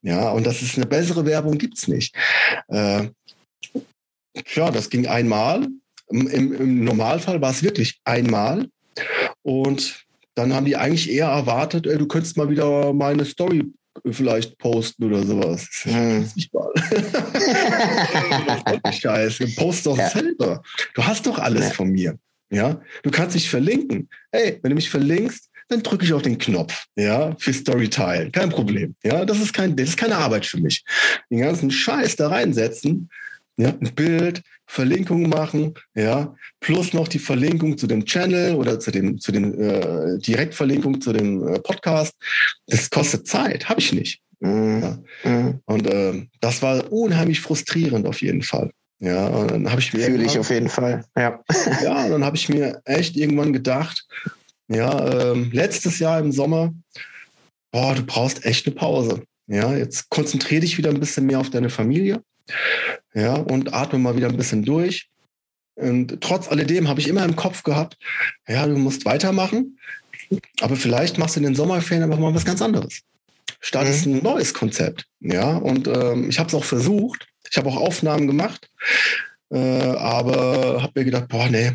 ja, 0.02 0.30
und 0.30 0.46
das 0.46 0.62
ist 0.62 0.76
eine 0.76 0.86
bessere 0.86 1.26
Werbung 1.26 1.58
gibt's 1.58 1.88
nicht. 1.88 2.14
Äh, 2.68 3.08
ja, 4.54 4.70
das 4.70 4.90
ging 4.90 5.06
einmal. 5.06 5.66
Im, 6.10 6.26
Im 6.28 6.84
Normalfall 6.84 7.40
war 7.42 7.50
es 7.50 7.62
wirklich 7.62 8.00
einmal 8.04 8.68
und 9.42 10.06
dann 10.34 10.54
haben 10.54 10.66
die 10.66 10.76
eigentlich 10.76 11.10
eher 11.10 11.26
erwartet, 11.26 11.86
ey, 11.86 11.98
du 11.98 12.06
könntest 12.06 12.36
mal 12.36 12.48
wieder 12.48 12.92
meine 12.92 13.24
Story 13.24 13.64
vielleicht 14.10 14.58
posten 14.58 15.04
oder 15.04 15.24
sowas. 15.24 15.68
Hm. 15.82 16.28
Nicht 16.34 16.54
mal. 16.54 16.70
Scheiße. 18.92 19.48
Post 19.56 19.86
doch 19.86 19.98
ja. 19.98 20.08
selber. 20.08 20.62
Du 20.94 21.04
hast 21.04 21.26
doch 21.26 21.38
alles 21.38 21.64
ja. 21.64 21.70
von 21.70 21.90
mir. 21.90 22.18
Ja, 22.50 22.80
du 23.02 23.10
kannst 23.10 23.34
dich 23.34 23.50
verlinken. 23.50 24.08
Ey, 24.30 24.58
wenn 24.62 24.70
du 24.70 24.76
mich 24.76 24.88
verlinkst, 24.88 25.50
dann 25.68 25.82
drücke 25.82 26.04
ich 26.06 26.14
auf 26.14 26.22
den 26.22 26.38
Knopf, 26.38 26.86
ja, 26.96 27.36
für 27.38 27.52
Story 27.52 27.90
teilen. 27.90 28.32
Kein 28.32 28.48
Problem. 28.48 28.94
Ja, 29.04 29.26
das 29.26 29.38
ist 29.38 29.52
kein, 29.52 29.76
das 29.76 29.90
ist 29.90 29.98
keine 29.98 30.16
Arbeit 30.16 30.46
für 30.46 30.58
mich. 30.58 30.82
Den 31.30 31.40
ganzen 31.40 31.70
Scheiß 31.70 32.16
da 32.16 32.28
reinsetzen, 32.28 33.10
ja, 33.58 33.70
ein 33.70 33.92
Bild, 33.94 34.42
Verlinkung 34.66 35.28
machen, 35.28 35.74
ja, 35.94 36.34
plus 36.60 36.92
noch 36.92 37.08
die 37.08 37.18
Verlinkung 37.18 37.76
zu 37.76 37.86
dem 37.86 38.04
Channel 38.04 38.54
oder 38.54 38.78
zu 38.78 38.90
dem, 38.90 39.18
zu 39.18 39.32
dem 39.32 39.60
äh, 39.60 40.18
Direktverlinkung 40.18 41.00
zu 41.00 41.12
dem 41.12 41.46
äh, 41.46 41.58
Podcast. 41.58 42.14
Das 42.66 42.88
kostet 42.88 43.26
Zeit, 43.26 43.68
habe 43.68 43.80
ich 43.80 43.92
nicht. 43.92 44.20
Mhm. 44.40 44.82
Ja. 44.82 45.30
Mhm. 45.30 45.60
Und 45.64 45.86
äh, 45.86 46.26
das 46.40 46.62
war 46.62 46.92
unheimlich 46.92 47.40
frustrierend 47.40 48.06
auf 48.06 48.22
jeden 48.22 48.42
Fall. 48.42 48.70
Ja, 49.00 49.26
und 49.28 49.50
dann 49.50 49.70
habe 49.70 49.80
ich 49.80 49.92
mir 49.92 50.06
fühle 50.06 50.24
ich 50.24 50.38
auf 50.38 50.50
jeden 50.50 50.68
Fall. 50.68 51.04
Ja, 51.16 51.40
ja, 51.82 52.08
dann 52.08 52.24
habe 52.24 52.36
ich 52.36 52.48
mir 52.48 52.80
echt 52.84 53.16
irgendwann 53.16 53.52
gedacht, 53.52 54.06
ja, 54.68 55.32
ähm, 55.32 55.50
letztes 55.52 55.98
Jahr 55.98 56.20
im 56.20 56.30
Sommer, 56.30 56.72
boah, 57.72 57.94
du 57.94 58.04
brauchst 58.04 58.44
echt 58.44 58.66
eine 58.66 58.74
Pause. 58.76 59.22
Ja, 59.46 59.74
jetzt 59.74 60.10
konzentriere 60.10 60.60
dich 60.60 60.78
wieder 60.78 60.90
ein 60.90 61.00
bisschen 61.00 61.26
mehr 61.26 61.40
auf 61.40 61.50
deine 61.50 61.70
Familie. 61.70 62.22
Ja, 63.14 63.34
und 63.34 63.74
atme 63.74 63.98
mal 63.98 64.16
wieder 64.16 64.28
ein 64.28 64.36
bisschen 64.36 64.64
durch. 64.64 65.08
Und 65.74 66.20
trotz 66.20 66.48
alledem 66.48 66.88
habe 66.88 67.00
ich 67.00 67.08
immer 67.08 67.24
im 67.24 67.36
Kopf 67.36 67.62
gehabt, 67.62 67.96
ja, 68.48 68.66
du 68.66 68.76
musst 68.76 69.04
weitermachen, 69.04 69.78
aber 70.60 70.76
vielleicht 70.76 71.18
machst 71.18 71.36
du 71.36 71.40
in 71.40 71.44
den 71.44 71.54
Sommerferien 71.54 72.04
einfach 72.04 72.18
mal 72.18 72.34
was 72.34 72.44
ganz 72.44 72.60
anderes. 72.60 73.02
Startest 73.60 74.06
mhm. 74.06 74.16
ein 74.16 74.22
neues 74.22 74.54
Konzept. 74.54 75.06
Ja, 75.20 75.56
und 75.56 75.86
ähm, 75.88 76.28
ich 76.30 76.38
habe 76.38 76.48
es 76.48 76.54
auch 76.54 76.64
versucht. 76.64 77.28
Ich 77.50 77.56
habe 77.56 77.68
auch 77.68 77.76
Aufnahmen 77.76 78.26
gemacht, 78.26 78.68
äh, 79.50 79.58
aber 79.58 80.82
habe 80.82 80.92
mir 81.00 81.04
gedacht, 81.04 81.28
boah, 81.28 81.48
nee, 81.48 81.72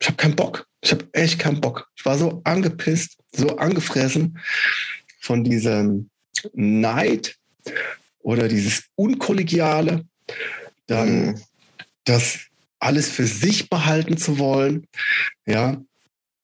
ich 0.00 0.06
habe 0.06 0.16
keinen 0.16 0.36
Bock. 0.36 0.66
Ich 0.80 0.92
habe 0.92 1.06
echt 1.12 1.38
keinen 1.38 1.60
Bock. 1.60 1.88
Ich 1.96 2.04
war 2.04 2.16
so 2.16 2.40
angepisst, 2.44 3.18
so 3.32 3.56
angefressen 3.56 4.38
von 5.20 5.44
diesem 5.44 6.08
Neid 6.54 7.36
oder 8.28 8.46
dieses 8.46 8.82
Unkollegiale, 8.94 10.04
dann 10.86 11.28
mhm. 11.28 11.40
das 12.04 12.40
alles 12.78 13.08
für 13.08 13.26
sich 13.26 13.70
behalten 13.70 14.18
zu 14.18 14.38
wollen. 14.38 14.86
Ja, 15.46 15.80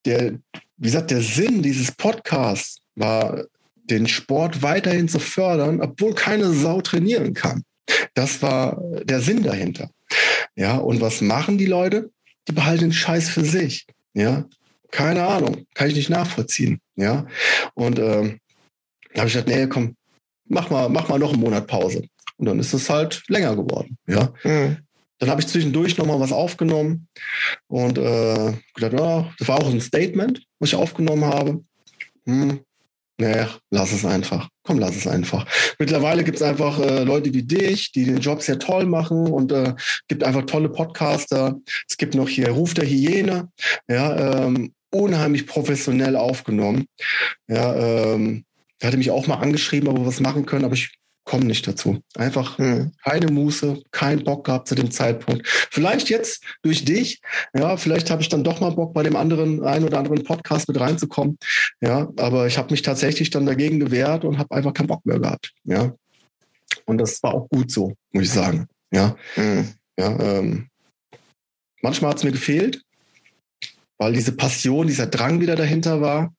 der, 0.06 0.38
wie 0.78 0.86
gesagt, 0.86 1.10
der 1.10 1.20
Sinn 1.20 1.62
dieses 1.62 1.92
Podcasts 1.92 2.80
war, 2.94 3.44
den 3.90 4.08
Sport 4.08 4.62
weiterhin 4.62 5.08
zu 5.08 5.18
fördern, 5.18 5.82
obwohl 5.82 6.14
keine 6.14 6.54
Sau 6.54 6.80
trainieren 6.80 7.34
kann. 7.34 7.64
Das 8.14 8.40
war 8.40 8.80
der 9.02 9.20
Sinn 9.20 9.42
dahinter. 9.42 9.90
Ja, 10.56 10.76
und 10.76 11.02
was 11.02 11.20
machen 11.20 11.58
die 11.58 11.66
Leute? 11.66 12.10
Die 12.48 12.52
behalten 12.52 12.84
den 12.84 12.92
Scheiß 12.94 13.28
für 13.28 13.44
sich. 13.44 13.86
Ja, 14.14 14.46
keine 14.90 15.26
Ahnung, 15.26 15.66
kann 15.74 15.88
ich 15.88 15.96
nicht 15.96 16.08
nachvollziehen. 16.08 16.80
Ja, 16.96 17.26
und 17.74 17.98
ähm, 17.98 18.38
da 19.12 19.20
habe 19.20 19.28
ich 19.28 19.34
gesagt, 19.34 19.48
nee, 19.48 19.66
komm, 19.66 19.96
mach 20.46 20.70
mal, 20.70 20.88
mach 20.88 21.08
mal 21.08 21.18
noch 21.18 21.32
einen 21.32 21.40
Monat 21.40 21.66
Pause. 21.66 22.04
Und 22.36 22.46
dann 22.46 22.58
ist 22.58 22.74
es 22.74 22.90
halt 22.90 23.22
länger 23.28 23.54
geworden. 23.56 23.96
Ja. 24.06 24.32
Mhm. 24.42 24.78
Dann 25.18 25.30
habe 25.30 25.40
ich 25.40 25.46
zwischendurch 25.46 25.96
nochmal 25.96 26.20
was 26.20 26.32
aufgenommen 26.32 27.08
und 27.68 27.98
äh, 27.98 28.52
gedacht, 28.74 28.94
oh, 29.00 29.26
das 29.38 29.48
war 29.48 29.58
auch 29.58 29.70
ein 29.70 29.80
Statement, 29.80 30.42
was 30.58 30.70
ich 30.70 30.76
aufgenommen 30.76 31.24
habe. 31.24 31.64
Hm, 32.26 32.60
naja, 33.16 33.48
lass 33.70 33.92
es 33.92 34.04
einfach. 34.04 34.48
Komm, 34.64 34.80
lass 34.80 34.96
es 34.96 35.06
einfach. 35.06 35.46
Mittlerweile 35.78 36.24
gibt 36.24 36.36
es 36.38 36.42
einfach 36.42 36.80
äh, 36.80 37.04
Leute 37.04 37.32
wie 37.32 37.44
dich, 37.44 37.92
die 37.92 38.04
den 38.04 38.18
Job 38.18 38.42
sehr 38.42 38.58
toll 38.58 38.86
machen 38.86 39.28
und 39.28 39.52
äh, 39.52 39.74
gibt 40.08 40.24
einfach 40.24 40.46
tolle 40.46 40.68
Podcaster. 40.68 41.60
Es 41.88 41.96
gibt 41.96 42.14
noch 42.14 42.28
hier 42.28 42.50
Ruf 42.50 42.74
der 42.74 42.86
Hyäne, 42.86 43.50
ja, 43.88 44.44
ähm, 44.44 44.74
unheimlich 44.90 45.46
professionell 45.46 46.16
aufgenommen. 46.16 46.86
Ja, 47.46 47.74
ähm, 47.76 48.44
der 48.80 48.88
hatte 48.88 48.98
mich 48.98 49.10
auch 49.10 49.26
mal 49.26 49.36
angeschrieben, 49.36 49.88
ob 49.88 49.98
wir 49.98 50.06
was 50.06 50.20
machen 50.20 50.46
können, 50.46 50.64
aber 50.64 50.74
ich 50.74 50.98
komme 51.24 51.46
nicht 51.46 51.66
dazu. 51.66 52.00
Einfach 52.16 52.58
hm. 52.58 52.92
keine 53.02 53.30
Muße, 53.30 53.82
kein 53.90 54.24
Bock 54.24 54.44
gehabt 54.44 54.68
zu 54.68 54.74
dem 54.74 54.90
Zeitpunkt. 54.90 55.46
Vielleicht 55.70 56.10
jetzt 56.10 56.44
durch 56.62 56.84
dich, 56.84 57.20
ja, 57.56 57.76
vielleicht 57.76 58.10
habe 58.10 58.22
ich 58.22 58.28
dann 58.28 58.44
doch 58.44 58.60
mal 58.60 58.70
Bock 58.70 58.92
bei 58.92 59.02
dem 59.02 59.16
anderen, 59.16 59.64
ein 59.64 59.84
oder 59.84 59.98
anderen 59.98 60.22
Podcast 60.22 60.68
mit 60.68 60.78
reinzukommen. 60.78 61.38
Ja, 61.80 62.08
aber 62.18 62.46
ich 62.46 62.58
habe 62.58 62.70
mich 62.70 62.82
tatsächlich 62.82 63.30
dann 63.30 63.46
dagegen 63.46 63.80
gewehrt 63.80 64.24
und 64.24 64.38
habe 64.38 64.54
einfach 64.54 64.74
keinen 64.74 64.88
Bock 64.88 65.04
mehr 65.04 65.18
gehabt. 65.18 65.52
Ja. 65.64 65.94
Und 66.86 66.98
das 66.98 67.22
war 67.22 67.34
auch 67.34 67.48
gut 67.48 67.70
so, 67.70 67.94
muss 68.12 68.24
ich 68.24 68.30
sagen. 68.30 68.66
Ja. 68.92 69.16
Hm. 69.34 69.68
Ja, 69.98 70.18
ähm, 70.20 70.68
manchmal 71.82 72.10
hat 72.10 72.18
es 72.18 72.24
mir 72.24 72.32
gefehlt, 72.32 72.82
weil 73.98 74.12
diese 74.12 74.32
Passion, 74.32 74.86
dieser 74.86 75.06
Drang 75.06 75.40
wieder 75.40 75.56
dahinter 75.56 76.00
war. 76.00 76.34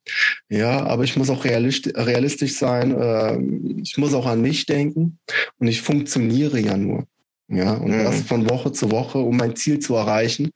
Ja, 0.49 0.86
aber 0.86 1.03
ich 1.03 1.15
muss 1.15 1.30
auch 1.30 1.45
realistisch 1.45 2.56
sein. 2.56 2.95
Ähm, 2.99 3.80
ich 3.82 3.98
muss 3.98 4.14
auch 4.14 4.26
an 4.26 4.41
mich 4.41 4.65
denken 4.65 5.19
und 5.60 5.68
ich 5.68 5.82
funktioniere 5.82 6.60
ja 6.60 6.77
nur. 6.77 7.06
Ja, 7.48 7.73
und 7.73 7.91
mhm. 7.91 8.03
das 8.03 8.22
von 8.22 8.49
Woche 8.49 8.72
zu 8.72 8.91
Woche, 8.91 9.19
um 9.19 9.38
mein 9.38 9.56
Ziel 9.56 9.80
zu 9.80 9.95
erreichen. 9.95 10.52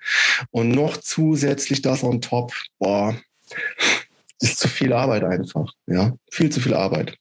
Und 0.50 0.70
noch 0.70 0.98
zusätzlich 0.98 1.82
das 1.82 2.04
on 2.04 2.20
top, 2.20 2.54
boah, 2.80 3.16
ist 4.40 4.60
zu 4.60 4.68
viel 4.68 4.94
Arbeit 4.94 5.24
einfach. 5.24 5.72
Ja, 5.86 6.14
viel 6.32 6.50
zu 6.50 6.60
viel 6.60 6.74
Arbeit. 6.74 7.16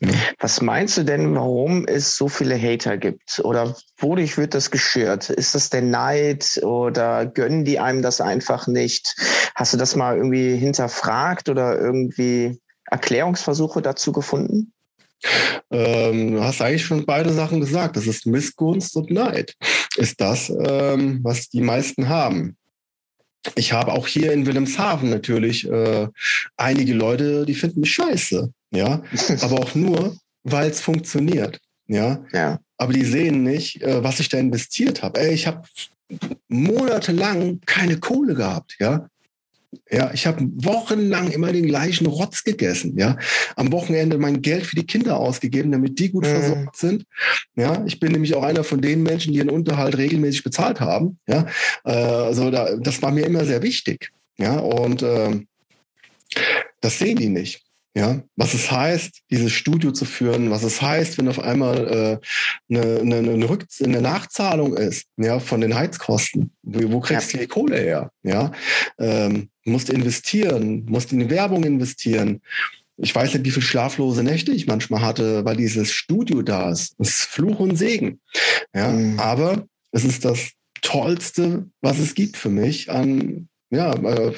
Ja. 0.00 0.10
Was 0.40 0.60
meinst 0.60 0.96
du 0.98 1.04
denn, 1.04 1.34
warum 1.34 1.86
es 1.86 2.16
so 2.16 2.28
viele 2.28 2.58
Hater 2.60 2.96
gibt? 2.96 3.40
Oder 3.44 3.76
wodurch 3.98 4.36
wird 4.36 4.54
das 4.54 4.70
geschürt? 4.70 5.30
Ist 5.30 5.54
das 5.54 5.70
der 5.70 5.82
Neid 5.82 6.60
oder 6.62 7.26
gönnen 7.26 7.64
die 7.64 7.78
einem 7.78 8.02
das 8.02 8.20
einfach 8.20 8.66
nicht? 8.66 9.14
Hast 9.54 9.72
du 9.72 9.76
das 9.76 9.94
mal 9.94 10.16
irgendwie 10.16 10.56
hinterfragt 10.56 11.48
oder 11.48 11.78
irgendwie 11.78 12.60
Erklärungsversuche 12.86 13.82
dazu 13.82 14.12
gefunden? 14.12 14.72
Ähm, 15.70 16.32
du 16.32 16.44
hast 16.44 16.60
eigentlich 16.60 16.84
schon 16.84 17.06
beide 17.06 17.32
Sachen 17.32 17.60
gesagt. 17.60 17.96
Das 17.96 18.06
ist 18.06 18.26
Missgunst 18.26 18.96
und 18.96 19.10
Neid. 19.10 19.54
Ist 19.96 20.20
das, 20.20 20.50
ähm, 20.50 21.20
was 21.22 21.48
die 21.48 21.60
meisten 21.60 22.08
haben. 22.08 22.56
Ich 23.56 23.72
habe 23.72 23.92
auch 23.92 24.06
hier 24.06 24.32
in 24.32 24.46
Wilhelmshaven 24.46 25.10
natürlich 25.10 25.68
äh, 25.68 26.08
einige 26.56 26.94
Leute, 26.94 27.44
die 27.46 27.54
finden 27.54 27.80
mich 27.80 27.92
scheiße. 27.92 28.52
Ja, 28.70 29.02
aber 29.40 29.60
auch 29.60 29.74
nur, 29.74 30.16
weil 30.42 30.70
es 30.70 30.80
funktioniert. 30.80 31.60
Ja? 31.86 32.24
ja. 32.32 32.58
Aber 32.76 32.92
die 32.92 33.04
sehen 33.04 33.42
nicht, 33.42 33.82
äh, 33.82 34.02
was 34.02 34.20
ich 34.20 34.28
da 34.28 34.38
investiert 34.38 35.02
habe. 35.02 35.26
Ich 35.28 35.46
habe 35.46 35.62
monatelang 36.48 37.60
keine 37.66 37.98
Kohle 37.98 38.34
gehabt. 38.34 38.76
Ja, 38.78 39.08
ja, 39.90 40.10
ich 40.12 40.26
habe 40.26 40.46
wochenlang 40.56 41.30
immer 41.30 41.52
den 41.52 41.66
gleichen 41.66 42.06
Rotz 42.06 42.44
gegessen. 42.44 42.98
Ja, 42.98 43.16
am 43.56 43.72
Wochenende 43.72 44.18
mein 44.18 44.42
Geld 44.42 44.66
für 44.66 44.76
die 44.76 44.86
Kinder 44.86 45.18
ausgegeben, 45.18 45.72
damit 45.72 45.98
die 45.98 46.10
gut 46.10 46.24
mhm. 46.24 46.30
versorgt 46.30 46.76
sind. 46.76 47.06
Ja, 47.56 47.84
ich 47.86 48.00
bin 48.00 48.12
nämlich 48.12 48.34
auch 48.34 48.42
einer 48.42 48.64
von 48.64 48.80
den 48.80 49.02
Menschen, 49.02 49.32
die 49.32 49.38
ihren 49.38 49.50
Unterhalt 49.50 49.96
regelmäßig 49.96 50.44
bezahlt 50.44 50.80
haben. 50.80 51.18
Ja, 51.26 51.46
äh, 51.84 51.90
also 51.90 52.50
da, 52.50 52.76
das 52.76 53.02
war 53.02 53.10
mir 53.10 53.26
immer 53.26 53.44
sehr 53.44 53.62
wichtig. 53.62 54.10
Ja, 54.38 54.58
und 54.58 55.02
äh, 55.02 55.40
das 56.80 56.98
sehen 56.98 57.16
die 57.16 57.28
nicht. 57.28 57.64
Ja, 57.96 58.20
was 58.34 58.54
es 58.54 58.72
heißt, 58.72 59.22
dieses 59.30 59.52
Studio 59.52 59.92
zu 59.92 60.04
führen, 60.04 60.50
was 60.50 60.64
es 60.64 60.82
heißt, 60.82 61.16
wenn 61.16 61.28
auf 61.28 61.38
einmal 61.38 62.20
äh, 62.68 62.74
eine, 62.74 63.00
eine, 63.00 63.30
eine, 63.30 63.48
Rückz 63.48 63.80
eine 63.80 64.00
Nachzahlung 64.00 64.76
ist, 64.76 65.06
ja, 65.16 65.38
von 65.38 65.60
den 65.60 65.76
Heizkosten. 65.76 66.52
Wo, 66.62 66.90
wo 66.90 67.00
kriegst 67.00 67.32
du 67.32 67.38
die 67.38 67.46
Kohle 67.46 67.78
her? 67.78 68.10
Ja, 68.24 68.50
ähm, 68.98 69.48
musst 69.64 69.90
investieren, 69.90 70.84
musst 70.86 71.12
in 71.12 71.20
die 71.20 71.30
Werbung 71.30 71.64
investieren. 71.64 72.40
Ich 72.96 73.14
weiß 73.14 73.34
nicht, 73.34 73.44
wie 73.44 73.50
viele 73.50 73.66
schlaflose 73.66 74.22
Nächte 74.22 74.52
ich 74.52 74.66
manchmal 74.66 75.02
hatte, 75.02 75.44
weil 75.44 75.56
dieses 75.56 75.92
Studio 75.92 76.42
da 76.42 76.70
ist. 76.70 76.94
Das 76.98 77.08
ist 77.08 77.22
Fluch 77.22 77.58
und 77.58 77.76
Segen. 77.76 78.20
Ja, 78.74 78.90
mhm. 78.90 79.18
aber 79.18 79.66
es 79.90 80.04
ist 80.04 80.24
das 80.24 80.50
Tollste, 80.80 81.66
was 81.80 81.98
es 81.98 82.14
gibt 82.14 82.36
für 82.36 82.50
mich 82.50 82.90
an, 82.90 83.48
ja, 83.70 83.92
äh, 83.94 84.32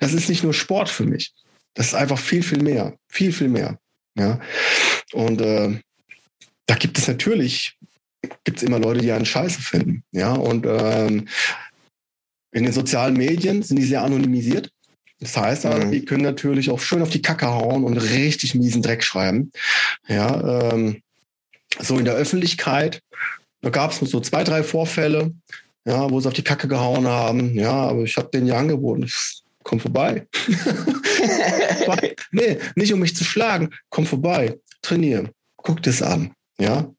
das 0.00 0.12
ist 0.12 0.28
nicht 0.28 0.42
nur 0.42 0.54
Sport 0.54 0.88
für 0.88 1.04
mich. 1.04 1.32
Das 1.74 1.88
ist 1.88 1.94
einfach 1.94 2.18
viel, 2.18 2.42
viel 2.42 2.62
mehr. 2.62 2.96
Viel, 3.08 3.32
viel 3.32 3.48
mehr. 3.48 3.78
Ja. 4.18 4.40
Und 5.12 5.40
äh, 5.40 5.78
da 6.66 6.74
gibt 6.74 6.98
es 6.98 7.06
natürlich, 7.06 7.78
gibt 8.44 8.58
es 8.58 8.62
immer 8.62 8.78
Leute, 8.78 9.00
die 9.00 9.12
einen 9.12 9.26
Scheiße 9.26 9.60
finden. 9.60 10.02
Ja. 10.10 10.32
Und 10.32 10.66
ähm, 10.66 11.28
in 12.56 12.62
den 12.62 12.72
sozialen 12.72 13.14
Medien 13.14 13.62
sind 13.62 13.78
die 13.78 13.84
sehr 13.84 14.02
anonymisiert. 14.02 14.70
Das 15.20 15.36
heißt, 15.36 15.66
mhm. 15.66 15.92
die 15.92 16.06
können 16.06 16.22
natürlich 16.22 16.70
auch 16.70 16.80
schön 16.80 17.02
auf 17.02 17.10
die 17.10 17.20
Kacke 17.20 17.48
hauen 17.48 17.84
und 17.84 17.98
richtig 17.98 18.54
miesen 18.54 18.80
Dreck 18.80 19.04
schreiben. 19.04 19.52
Ja, 20.08 20.72
ähm, 20.72 21.02
so 21.78 21.98
in 21.98 22.06
der 22.06 22.14
Öffentlichkeit, 22.14 23.02
da 23.60 23.68
gab 23.68 23.90
es 23.90 23.98
so 23.98 24.20
zwei, 24.20 24.42
drei 24.42 24.62
Vorfälle, 24.62 25.34
ja, 25.84 26.10
wo 26.10 26.18
sie 26.18 26.28
auf 26.28 26.32
die 26.32 26.44
Kacke 26.44 26.66
gehauen 26.66 27.06
haben. 27.06 27.54
Ja, 27.58 27.72
aber 27.72 28.04
ich 28.04 28.16
habe 28.16 28.30
denen 28.32 28.46
ja 28.46 28.56
angeboten, 28.56 29.06
komm 29.62 29.78
vorbei. 29.78 30.26
nee, 32.32 32.56
nicht 32.74 32.94
um 32.94 33.00
mich 33.00 33.14
zu 33.14 33.24
schlagen, 33.24 33.68
komm 33.90 34.06
vorbei, 34.06 34.58
trainiere, 34.80 35.30
guck 35.56 35.82
das 35.82 36.00
an. 36.00 36.32
Ja. 36.58 36.90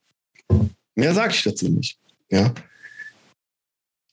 Mehr 0.94 1.16
sage 1.16 1.34
ich 1.34 1.42
dazu 1.42 1.68
nicht. 1.68 1.98
Ja. 2.30 2.54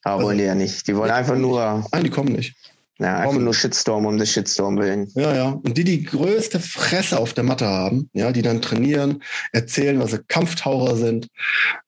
Aber 0.04 0.22
wollen 0.22 0.38
die 0.38 0.44
ja 0.44 0.54
nicht. 0.54 0.86
Die 0.86 0.96
wollen 0.96 1.10
einfach 1.10 1.36
nur. 1.36 1.84
Nein, 1.90 2.04
die 2.04 2.10
kommen 2.10 2.32
nicht. 2.32 2.54
Ja, 3.00 3.18
einfach 3.18 3.40
nur 3.40 3.54
Shitstorm 3.54 4.06
um 4.06 4.18
das 4.18 4.30
Shitstorm 4.30 4.78
willen. 4.78 5.10
Ja, 5.14 5.34
ja. 5.34 5.48
Und 5.48 5.76
die, 5.76 5.82
die 5.82 6.04
größte 6.04 6.60
Fresse 6.60 7.18
auf 7.18 7.32
der 7.32 7.42
Matte 7.42 7.66
haben, 7.66 8.08
ja, 8.12 8.30
die 8.30 8.42
dann 8.42 8.62
trainieren, 8.62 9.20
erzählen, 9.50 9.98
was 9.98 10.12
sie 10.12 10.20
Kampftaucher 10.28 10.94
sind, 10.94 11.26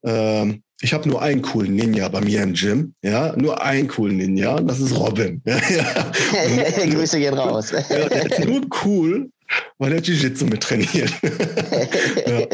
ähm, 0.04 0.62
ich 0.82 0.92
habe 0.92 1.08
nur 1.08 1.22
einen 1.22 1.42
coolen 1.42 1.74
Ninja 1.74 2.08
bei 2.08 2.20
mir 2.20 2.42
im 2.42 2.52
Gym, 2.52 2.94
ja, 3.02 3.34
nur 3.36 3.62
einen 3.62 3.88
coolen 3.88 4.16
Ninja, 4.16 4.60
das 4.60 4.80
ist 4.80 4.98
Robin. 4.98 5.40
Ja, 5.46 5.58
ja. 5.70 6.86
Grüße 6.86 7.18
gehen 7.18 7.34
raus. 7.34 7.70
ja, 7.70 8.08
der 8.08 8.26
ist 8.26 8.44
nur 8.44 8.62
cool, 8.84 9.30
weil 9.78 9.92
er 9.92 10.00
Jiu-Jitsu 10.00 10.46
mit 10.46 10.62
trainiert. 10.62 11.12
ja. 12.26 12.46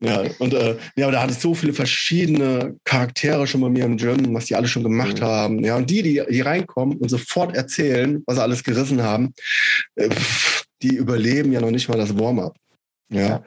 ja, 0.00 0.30
und 0.38 0.54
äh, 0.54 0.76
ja, 0.96 1.10
da 1.10 1.22
hatte 1.22 1.32
ich 1.32 1.38
so 1.38 1.54
viele 1.54 1.72
verschiedene 1.72 2.76
Charaktere 2.84 3.46
schon 3.46 3.60
bei 3.60 3.68
mir 3.68 3.84
im 3.84 3.96
Gym, 3.96 4.34
was 4.34 4.46
die 4.46 4.56
alle 4.56 4.68
schon 4.68 4.82
gemacht 4.82 5.20
mhm. 5.20 5.24
haben. 5.24 5.64
Ja, 5.64 5.76
und 5.76 5.90
die, 5.90 6.02
die, 6.02 6.22
die 6.28 6.40
reinkommen 6.40 6.98
und 6.98 7.08
sofort 7.08 7.54
erzählen, 7.56 8.22
was 8.26 8.36
sie 8.36 8.42
alles 8.42 8.64
gerissen 8.64 9.02
haben, 9.02 9.32
äh, 9.96 10.08
die 10.82 10.96
überleben 10.96 11.52
ja 11.52 11.60
noch 11.60 11.70
nicht 11.70 11.88
mal 11.88 11.98
das 11.98 12.16
Warm-up. 12.18 12.56
Ja. 13.10 13.20
ja. 13.20 13.44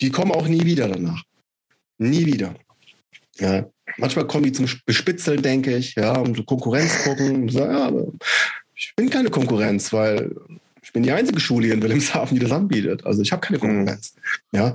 Die 0.00 0.10
kommen 0.10 0.32
auch 0.32 0.48
nie 0.48 0.64
wieder 0.64 0.88
danach. 0.88 1.22
Nie 1.98 2.26
wieder. 2.26 2.54
Ja. 3.36 3.66
Manchmal 3.98 4.26
kommen 4.26 4.44
die 4.44 4.52
zum 4.52 4.66
Bespitzeln, 4.86 5.42
denke 5.42 5.76
ich, 5.76 5.94
ja, 5.94 6.16
um 6.18 6.34
so 6.34 6.42
Konkurrenz 6.42 7.04
gucken. 7.04 7.48
So, 7.48 7.60
ja, 7.60 7.92
ich 8.74 8.92
bin 8.96 9.10
keine 9.10 9.30
Konkurrenz, 9.30 9.92
weil 9.92 10.34
ich 10.84 10.92
bin 10.92 11.02
die 11.02 11.12
einzige 11.12 11.40
Schule 11.40 11.66
hier 11.66 11.74
in 11.74 11.82
Wilhelmshaven, 11.82 12.36
die 12.36 12.42
das 12.42 12.52
anbietet. 12.52 13.06
Also 13.06 13.22
ich 13.22 13.32
habe 13.32 13.40
keine 13.40 13.58
mhm. 13.58 13.62
Konkurrenz. 13.62 14.14
Mhm. 14.52 14.58
Ja. 14.58 14.74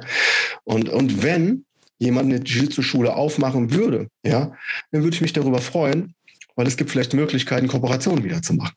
Und, 0.64 0.90
und 0.90 1.24
wenn 1.24 1.66
jemand 2.00 2.32
eine 2.32 2.44
Jiu-Jitsu-Schule 2.44 3.16
aufmachen 3.16 3.72
würde, 3.72 4.08
ja, 4.26 4.54
dann 4.92 5.04
würde 5.04 5.16
ich 5.16 5.22
mich 5.22 5.34
darüber 5.34 5.60
freuen, 5.60 6.16
weil 6.56 6.68
es 6.68 6.78
gibt 6.78 6.90
vielleicht 6.90 7.14
Möglichkeiten, 7.14 7.68
Kooperationen 7.68 8.24
wieder 8.24 8.42
zu 8.42 8.54
machen. 8.54 8.76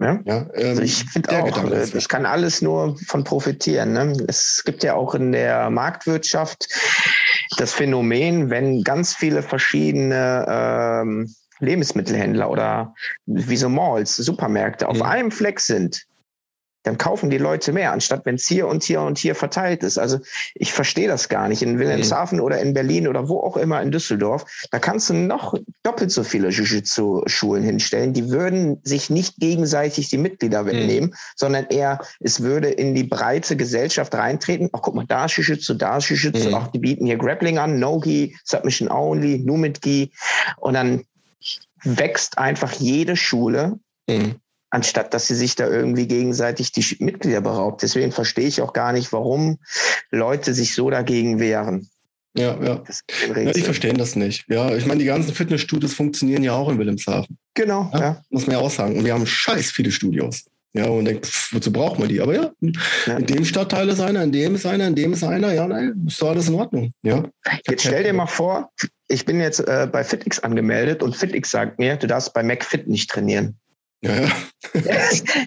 Ja? 0.00 0.20
ja 0.26 0.46
ähm, 0.54 0.68
also 0.68 0.82
ich 0.82 1.04
finde 1.04 1.30
auch, 1.30 1.46
Gedanke, 1.46 1.74
äh, 1.74 1.96
ich 1.98 2.08
kann 2.08 2.26
alles 2.26 2.60
nur 2.60 2.98
von 3.06 3.24
profitieren. 3.24 3.94
Ne? 3.94 4.24
Es 4.28 4.62
gibt 4.64 4.84
ja 4.84 4.94
auch 4.94 5.14
in 5.14 5.32
der 5.32 5.70
Marktwirtschaft 5.70 6.68
das 7.56 7.72
Phänomen, 7.72 8.50
wenn 8.50 8.84
ganz 8.84 9.14
viele 9.14 9.42
verschiedene 9.42 10.46
ähm, 10.48 11.34
Lebensmittelhändler 11.60 12.50
oder 12.50 12.94
wie 13.24 13.56
so 13.56 13.70
Malls, 13.70 14.16
Supermärkte 14.16 14.88
auf 14.88 14.98
mhm. 14.98 15.02
einem 15.02 15.30
Fleck 15.30 15.60
sind, 15.60 16.06
dann 16.86 16.98
kaufen 16.98 17.30
die 17.30 17.38
Leute 17.38 17.72
mehr, 17.72 17.90
anstatt 17.90 18.24
wenn 18.26 18.36
es 18.36 18.46
hier 18.46 18.68
und 18.68 18.84
hier 18.84 19.00
und 19.00 19.18
hier 19.18 19.34
verteilt 19.34 19.82
ist. 19.82 19.98
Also 19.98 20.20
ich 20.54 20.72
verstehe 20.72 21.08
das 21.08 21.28
gar 21.28 21.48
nicht. 21.48 21.60
In 21.60 21.80
Wilhelmshaven 21.80 22.38
mhm. 22.38 22.44
oder 22.44 22.60
in 22.60 22.74
Berlin 22.74 23.08
oder 23.08 23.28
wo 23.28 23.40
auch 23.40 23.56
immer 23.56 23.82
in 23.82 23.90
Düsseldorf, 23.90 24.44
da 24.70 24.78
kannst 24.78 25.10
du 25.10 25.14
noch 25.14 25.54
doppelt 25.82 26.12
so 26.12 26.22
viele 26.22 26.50
Jiu-Jitsu-Schulen 26.50 27.64
hinstellen. 27.64 28.12
Die 28.12 28.30
würden 28.30 28.80
sich 28.84 29.10
nicht 29.10 29.38
gegenseitig 29.38 30.10
die 30.10 30.18
Mitglieder 30.18 30.62
mhm. 30.62 30.66
wegnehmen, 30.68 31.10
mhm. 31.10 31.14
sondern 31.34 31.66
eher, 31.70 31.98
es 32.20 32.40
würde 32.40 32.68
in 32.68 32.94
die 32.94 33.04
breite 33.04 33.56
Gesellschaft 33.56 34.14
reintreten. 34.14 34.70
Ach, 34.72 34.80
guck 34.80 34.94
mal, 34.94 35.06
da 35.06 35.24
ist 35.24 35.36
Jiu-Jitsu, 35.36 35.74
da 35.74 35.96
ist 35.96 36.08
Jiu-Jitsu. 36.08 36.50
Mhm. 36.50 36.54
Ach, 36.54 36.68
die 36.68 36.78
bieten 36.78 37.06
hier 37.06 37.16
Grappling 37.18 37.58
an, 37.58 37.80
No-Gi, 37.80 38.36
Submission 38.44 38.88
Only, 38.88 39.38
nur 39.38 39.58
mit 39.58 39.82
Gi. 39.82 40.12
Und 40.58 40.74
dann 40.74 41.02
wächst 41.82 42.38
einfach 42.38 42.70
jede 42.74 43.16
Schule 43.16 43.80
mhm 44.08 44.36
anstatt 44.76 45.14
dass 45.14 45.26
sie 45.26 45.34
sich 45.34 45.54
da 45.54 45.66
irgendwie 45.66 46.06
gegenseitig 46.06 46.70
die 46.70 46.84
Mitglieder 47.02 47.40
beraubt. 47.40 47.82
Deswegen 47.82 48.12
verstehe 48.12 48.46
ich 48.46 48.60
auch 48.60 48.74
gar 48.74 48.92
nicht, 48.92 49.10
warum 49.10 49.58
Leute 50.10 50.52
sich 50.52 50.74
so 50.74 50.90
dagegen 50.90 51.40
wehren. 51.40 51.88
Ja, 52.36 52.62
ja. 52.62 52.82
ja 53.34 53.52
die 53.52 53.62
verstehen 53.62 53.96
das 53.96 54.16
nicht. 54.16 54.44
Ja, 54.48 54.76
ich 54.76 54.84
meine, 54.84 55.00
die 55.00 55.06
ganzen 55.06 55.32
Fitnessstudios 55.32 55.94
funktionieren 55.94 56.42
ja 56.42 56.52
auch 56.52 56.68
in 56.68 56.78
Wilhelmshaven. 56.78 57.38
Genau, 57.54 57.90
ja, 57.94 58.00
ja. 58.00 58.22
Muss 58.28 58.46
man 58.46 58.56
ja 58.56 58.62
auch 58.62 58.70
sagen. 58.70 58.98
Und 58.98 59.06
wir 59.06 59.14
haben 59.14 59.26
scheiß 59.26 59.70
viele 59.70 59.90
Studios. 59.90 60.44
Ja, 60.74 60.84
und 60.88 61.06
denkt, 61.06 61.24
pff, 61.24 61.54
wozu 61.54 61.72
braucht 61.72 61.98
man 61.98 62.08
die? 62.08 62.20
Aber 62.20 62.34
ja, 62.34 62.50
ja, 63.06 63.16
in 63.16 63.24
dem 63.24 63.46
Stadtteil 63.46 63.88
ist 63.88 64.00
einer, 64.00 64.22
in 64.22 64.32
dem 64.32 64.56
ist 64.56 64.66
einer, 64.66 64.88
in 64.88 64.94
dem 64.94 65.14
ist 65.14 65.24
einer. 65.24 65.54
Ja, 65.54 65.66
nein, 65.66 66.04
ist 66.06 66.20
doch 66.20 66.28
alles 66.28 66.48
in 66.48 66.54
Ordnung. 66.54 66.92
Ja. 67.02 67.24
Jetzt 67.66 67.86
stell 67.86 68.04
dir 68.04 68.12
mal 68.12 68.26
vor, 68.26 68.70
ich 69.08 69.24
bin 69.24 69.40
jetzt 69.40 69.60
äh, 69.60 69.88
bei 69.90 70.04
FitX 70.04 70.38
angemeldet 70.40 71.02
und 71.02 71.16
FitX 71.16 71.50
sagt 71.50 71.78
mir, 71.78 71.96
du 71.96 72.06
darfst 72.06 72.34
bei 72.34 72.42
McFit 72.42 72.88
nicht 72.88 73.08
trainieren. 73.08 73.56
Ja, 74.00 74.14
ja. 74.14 74.28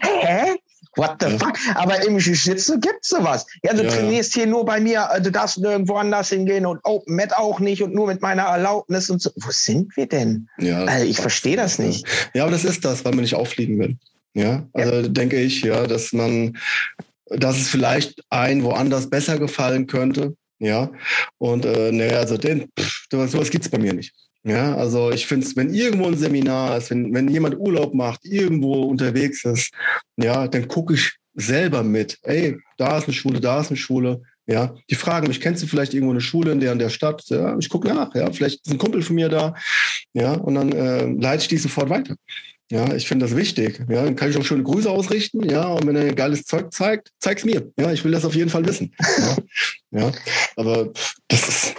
Hä? 0.02 0.56
What 0.96 1.18
the 1.22 1.38
fuck? 1.38 1.58
Aber 1.76 2.04
im 2.06 2.18
Jiu-Jitsu 2.18 2.80
gibt 2.80 3.00
es 3.02 3.10
sowas. 3.10 3.46
Ja, 3.64 3.74
du 3.74 3.84
ja, 3.84 3.90
trainierst 3.90 4.34
hier 4.34 4.48
nur 4.48 4.66
bei 4.66 4.80
mir, 4.80 5.08
äh, 5.14 5.22
du 5.22 5.32
darfst 5.32 5.58
nirgendwo 5.60 5.96
anders 5.96 6.30
hingehen 6.30 6.66
und 6.66 6.80
Open 6.84 7.16
Mat 7.16 7.34
auch 7.34 7.60
nicht 7.60 7.82
und 7.84 7.94
nur 7.94 8.08
mit 8.08 8.22
meiner 8.22 8.44
Erlaubnis 8.44 9.10
und 9.10 9.22
so. 9.22 9.30
Wo 9.36 9.50
sind 9.52 9.96
wir 9.96 10.08
denn? 10.08 10.50
Ja, 10.58 10.84
also 10.86 11.06
ich 11.06 11.18
verstehe 11.18 11.56
das 11.56 11.80
nicht. 11.80 12.06
Ja, 12.34 12.44
aber 12.44 12.52
das 12.52 12.66
ist 12.66 12.84
das, 12.84 13.06
weil 13.06 13.14
man 13.14 13.22
nicht 13.22 13.36
auffliegen 13.36 13.80
will. 13.80 13.98
Ja, 14.34 14.68
also 14.74 14.94
ja. 14.94 15.08
denke 15.08 15.40
ich, 15.40 15.62
ja, 15.62 15.86
dass 15.88 16.12
man, 16.12 16.58
dass 17.28 17.58
es 17.58 17.70
vielleicht 17.70 18.22
ein 18.30 18.64
woanders 18.64 19.10
besser 19.10 19.38
gefallen 19.38 19.88
könnte. 19.88 20.36
Ja, 20.60 20.92
und 21.38 21.66
äh, 21.66 21.92
naja, 21.92 22.18
also 22.18 22.38
den, 22.38 22.68
pff, 22.78 23.06
sowas 23.12 23.50
gibt 23.50 23.64
es 23.64 23.72
bei 23.72 23.78
mir 23.78 23.94
nicht. 23.94 24.14
Ja, 24.50 24.76
also 24.76 25.12
ich 25.12 25.28
finde 25.28 25.46
es, 25.46 25.56
wenn 25.56 25.74
irgendwo 25.74 26.08
ein 26.08 26.18
Seminar 26.18 26.78
ist, 26.78 26.90
wenn, 26.90 27.14
wenn 27.14 27.28
jemand 27.28 27.60
Urlaub 27.60 27.94
macht, 27.94 28.26
irgendwo 28.26 28.84
unterwegs 28.84 29.46
ist, 29.46 29.72
ja, 30.18 30.48
dann 30.48 30.68
gucke 30.68 30.96
ich 30.96 31.18
selber 31.36 31.84
mit. 31.84 32.18
Ey, 32.24 32.58
da 32.78 32.98
ist 32.98 33.06
eine 33.06 33.14
Schule, 33.14 33.40
da 33.40 33.62
ist 33.62 33.70
eine 33.70 33.78
Schule. 33.78 34.24
Ja, 34.48 34.74
die 34.90 34.96
fragen 34.96 35.28
mich, 35.28 35.40
kennst 35.40 35.62
du 35.62 35.68
vielleicht 35.68 35.94
irgendwo 35.94 36.14
eine 36.14 36.22
Schule 36.22 36.52
in 36.52 36.60
der 36.60 36.72
in 36.72 36.80
der 36.80 36.90
Stadt? 36.90 37.22
Ja, 37.28 37.56
ich 37.60 37.70
gucke 37.70 37.90
nach. 37.90 38.16
Ja, 38.16 38.32
vielleicht 38.32 38.66
ist 38.66 38.72
ein 38.72 38.80
Kumpel 38.80 39.04
von 39.04 39.16
mir 39.16 39.30
da. 39.30 39.54
Ja, 40.14 40.34
und 40.34 40.56
dann 40.56 40.72
äh, 40.72 41.06
leite 41.06 41.44
ich 41.44 41.48
die 41.48 41.58
sofort 41.58 41.92
weiter. 41.92 42.16
Ja, 42.72 42.92
ich 42.96 43.08
finde 43.08 43.28
das 43.28 43.36
wichtig. 43.36 43.80
Ja, 43.88 44.04
dann 44.04 44.16
kann 44.16 44.32
ich 44.32 44.38
auch 44.38 44.44
schöne 44.44 44.64
Grüße 44.64 44.90
ausrichten. 44.90 45.48
Ja, 45.48 45.68
und 45.68 45.86
wenn 45.86 45.96
er 45.96 46.14
geiles 46.16 46.46
Zeug 46.46 46.74
zeigt, 46.74 47.10
zeig's 47.20 47.46
mir. 47.46 47.72
Ja, 47.80 47.92
ich 47.92 48.04
will 48.04 48.12
das 48.12 48.26
auf 48.26 48.34
jeden 48.34 48.50
Fall 48.50 48.66
wissen. 48.66 48.96
Ja, 49.00 49.38
ja 50.00 50.12
aber 50.56 50.92
das 51.28 51.48
ist, 51.48 51.76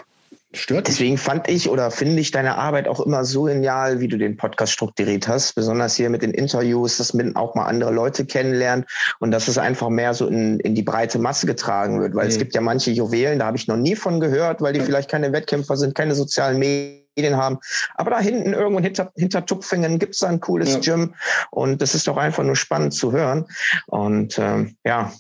Stört 0.53 0.89
Deswegen 0.89 1.17
fand 1.17 1.49
ich 1.49 1.69
oder 1.71 1.93
finde 1.93 2.21
ich 2.21 2.33
deine 2.33 2.57
Arbeit 2.57 2.89
auch 2.89 2.99
immer 2.99 3.25
so 3.25 3.45
genial, 3.45 4.01
wie 4.01 4.09
du 4.09 4.19
den 4.19 4.37
Podcast 4.37 4.73
strukturiert 4.73 5.29
hast. 5.29 5.55
Besonders 5.55 5.95
hier 5.95 6.11
mit 6.11 6.23
den 6.23 6.33
Interviews, 6.33 6.97
dass 6.97 7.15
man 7.15 7.37
auch 7.37 7.55
mal 7.55 7.67
andere 7.67 7.93
Leute 7.93 8.27
kennenlernt 8.27 8.87
und 9.21 9.31
dass 9.31 9.47
es 9.47 9.59
einfach 9.59 9.91
mehr 9.91 10.13
so 10.13 10.27
in, 10.27 10.59
in 10.59 10.75
die 10.75 10.83
breite 10.83 11.21
Masse 11.21 11.47
getragen 11.47 12.01
wird. 12.01 12.17
Weil 12.17 12.25
mhm. 12.25 12.31
es 12.31 12.39
gibt 12.39 12.55
ja 12.57 12.61
manche 12.61 12.91
Juwelen, 12.91 13.39
da 13.39 13.47
habe 13.47 13.59
ich 13.59 13.69
noch 13.69 13.77
nie 13.77 13.95
von 13.95 14.19
gehört, 14.19 14.61
weil 14.61 14.73
die 14.73 14.81
vielleicht 14.81 15.09
keine 15.09 15.33
Wettkämpfer 15.33 15.77
sind, 15.77 15.95
keine 15.95 16.17
sozialen 16.17 16.59
Medien 16.59 17.37
haben. 17.37 17.59
Aber 17.95 18.11
da 18.11 18.19
hinten 18.19 18.53
irgendwo 18.53 18.81
hinter, 18.81 19.13
hinter 19.15 19.47
Tupfingen 19.47 20.01
gibt 20.01 20.15
es 20.15 20.21
da 20.21 20.27
ein 20.27 20.41
cooles 20.41 20.73
ja. 20.73 20.81
Gym 20.81 21.15
und 21.53 21.81
das 21.81 21.95
ist 21.95 22.09
doch 22.09 22.17
einfach 22.17 22.43
nur 22.43 22.57
spannend 22.57 22.93
zu 22.93 23.13
hören. 23.13 23.47
Und 23.87 24.37
ähm, 24.41 24.75
ja, 24.85 25.13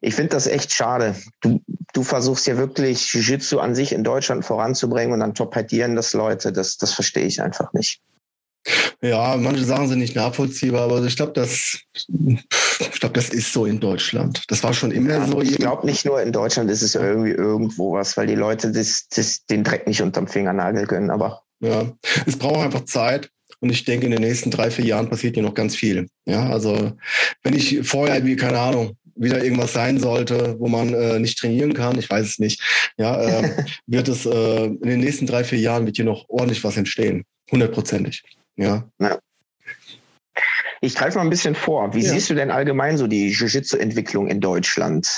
ich 0.00 0.14
finde 0.14 0.30
das 0.30 0.48
echt 0.48 0.72
schade. 0.72 1.14
Du, 1.40 1.60
du 1.92 2.02
versuchst 2.02 2.46
ja 2.46 2.56
wirklich 2.56 3.12
Jiu-Jitsu 3.12 3.58
an 3.58 3.74
sich 3.74 3.92
in 3.92 4.04
Deutschland 4.04 4.44
voranzubringen 4.44 5.12
und 5.12 5.20
dann 5.20 5.34
torpedieren 5.34 5.96
das 5.96 6.12
Leute. 6.12 6.52
Das, 6.52 6.76
das 6.76 6.92
verstehe 6.92 7.26
ich 7.26 7.42
einfach 7.42 7.72
nicht. 7.72 8.00
Ja, 9.00 9.36
manche 9.36 9.64
Sachen 9.64 9.88
sind 9.88 10.00
nicht 10.00 10.16
nachvollziehbar, 10.16 10.82
aber 10.82 11.02
ich 11.04 11.16
glaube, 11.16 11.32
das, 11.32 11.78
ich 11.94 13.00
glaube, 13.00 13.14
das 13.14 13.30
ist 13.30 13.52
so 13.52 13.66
in 13.66 13.80
Deutschland. 13.80 14.42
Das 14.48 14.62
war 14.62 14.74
schon 14.74 14.90
immer 14.90 15.10
ja, 15.10 15.26
so. 15.26 15.40
Ich 15.40 15.56
glaube, 15.56 15.86
nicht 15.86 16.04
nur 16.04 16.20
in 16.20 16.32
Deutschland 16.32 16.70
ist 16.70 16.82
es 16.82 16.94
irgendwie 16.94 17.30
irgendwo 17.30 17.92
was, 17.92 18.16
weil 18.16 18.26
die 18.26 18.34
Leute 18.34 18.72
das, 18.72 19.06
das, 19.08 19.46
den 19.46 19.64
Dreck 19.64 19.86
nicht 19.86 20.02
unterm 20.02 20.26
Fingernagel 20.26 20.86
können. 20.86 21.10
Aber 21.10 21.42
ja, 21.60 21.92
es 22.26 22.36
braucht 22.36 22.64
einfach 22.64 22.84
Zeit. 22.84 23.30
Und 23.60 23.70
ich 23.70 23.84
denke, 23.84 24.06
in 24.06 24.12
den 24.12 24.20
nächsten 24.20 24.50
drei, 24.50 24.70
vier 24.70 24.84
Jahren 24.84 25.08
passiert 25.08 25.34
hier 25.34 25.42
noch 25.42 25.54
ganz 25.54 25.74
viel. 25.74 26.08
Ja, 26.26 26.48
also 26.48 26.92
wenn 27.42 27.54
ich 27.54 27.80
vorher, 27.88 28.24
wie, 28.24 28.36
keine 28.36 28.58
Ahnung, 28.58 28.96
wieder 29.18 29.42
irgendwas 29.42 29.72
sein 29.72 29.98
sollte, 29.98 30.56
wo 30.58 30.68
man 30.68 30.94
äh, 30.94 31.18
nicht 31.18 31.38
trainieren 31.38 31.74
kann, 31.74 31.98
ich 31.98 32.08
weiß 32.08 32.26
es 32.26 32.38
nicht, 32.38 32.62
ja, 32.96 33.20
äh, 33.20 33.64
wird 33.86 34.08
es 34.08 34.26
äh, 34.26 34.64
in 34.64 34.80
den 34.80 35.00
nächsten 35.00 35.26
drei, 35.26 35.44
vier 35.44 35.58
Jahren 35.58 35.86
wird 35.86 35.96
hier 35.96 36.04
noch 36.04 36.28
ordentlich 36.28 36.62
was 36.64 36.76
entstehen. 36.76 37.24
Hundertprozentig. 37.50 38.22
Ja. 38.56 38.88
ja. 39.00 39.18
Ich 40.80 40.94
greife 40.94 41.18
mal 41.18 41.24
ein 41.24 41.30
bisschen 41.30 41.54
vor. 41.54 41.92
Wie 41.94 42.04
ja. 42.04 42.10
siehst 42.10 42.30
du 42.30 42.34
denn 42.34 42.50
allgemein 42.50 42.96
so 42.96 43.06
die 43.06 43.30
Jiu-Jitsu-Entwicklung 43.30 44.28
in 44.28 44.40
Deutschland? 44.40 45.08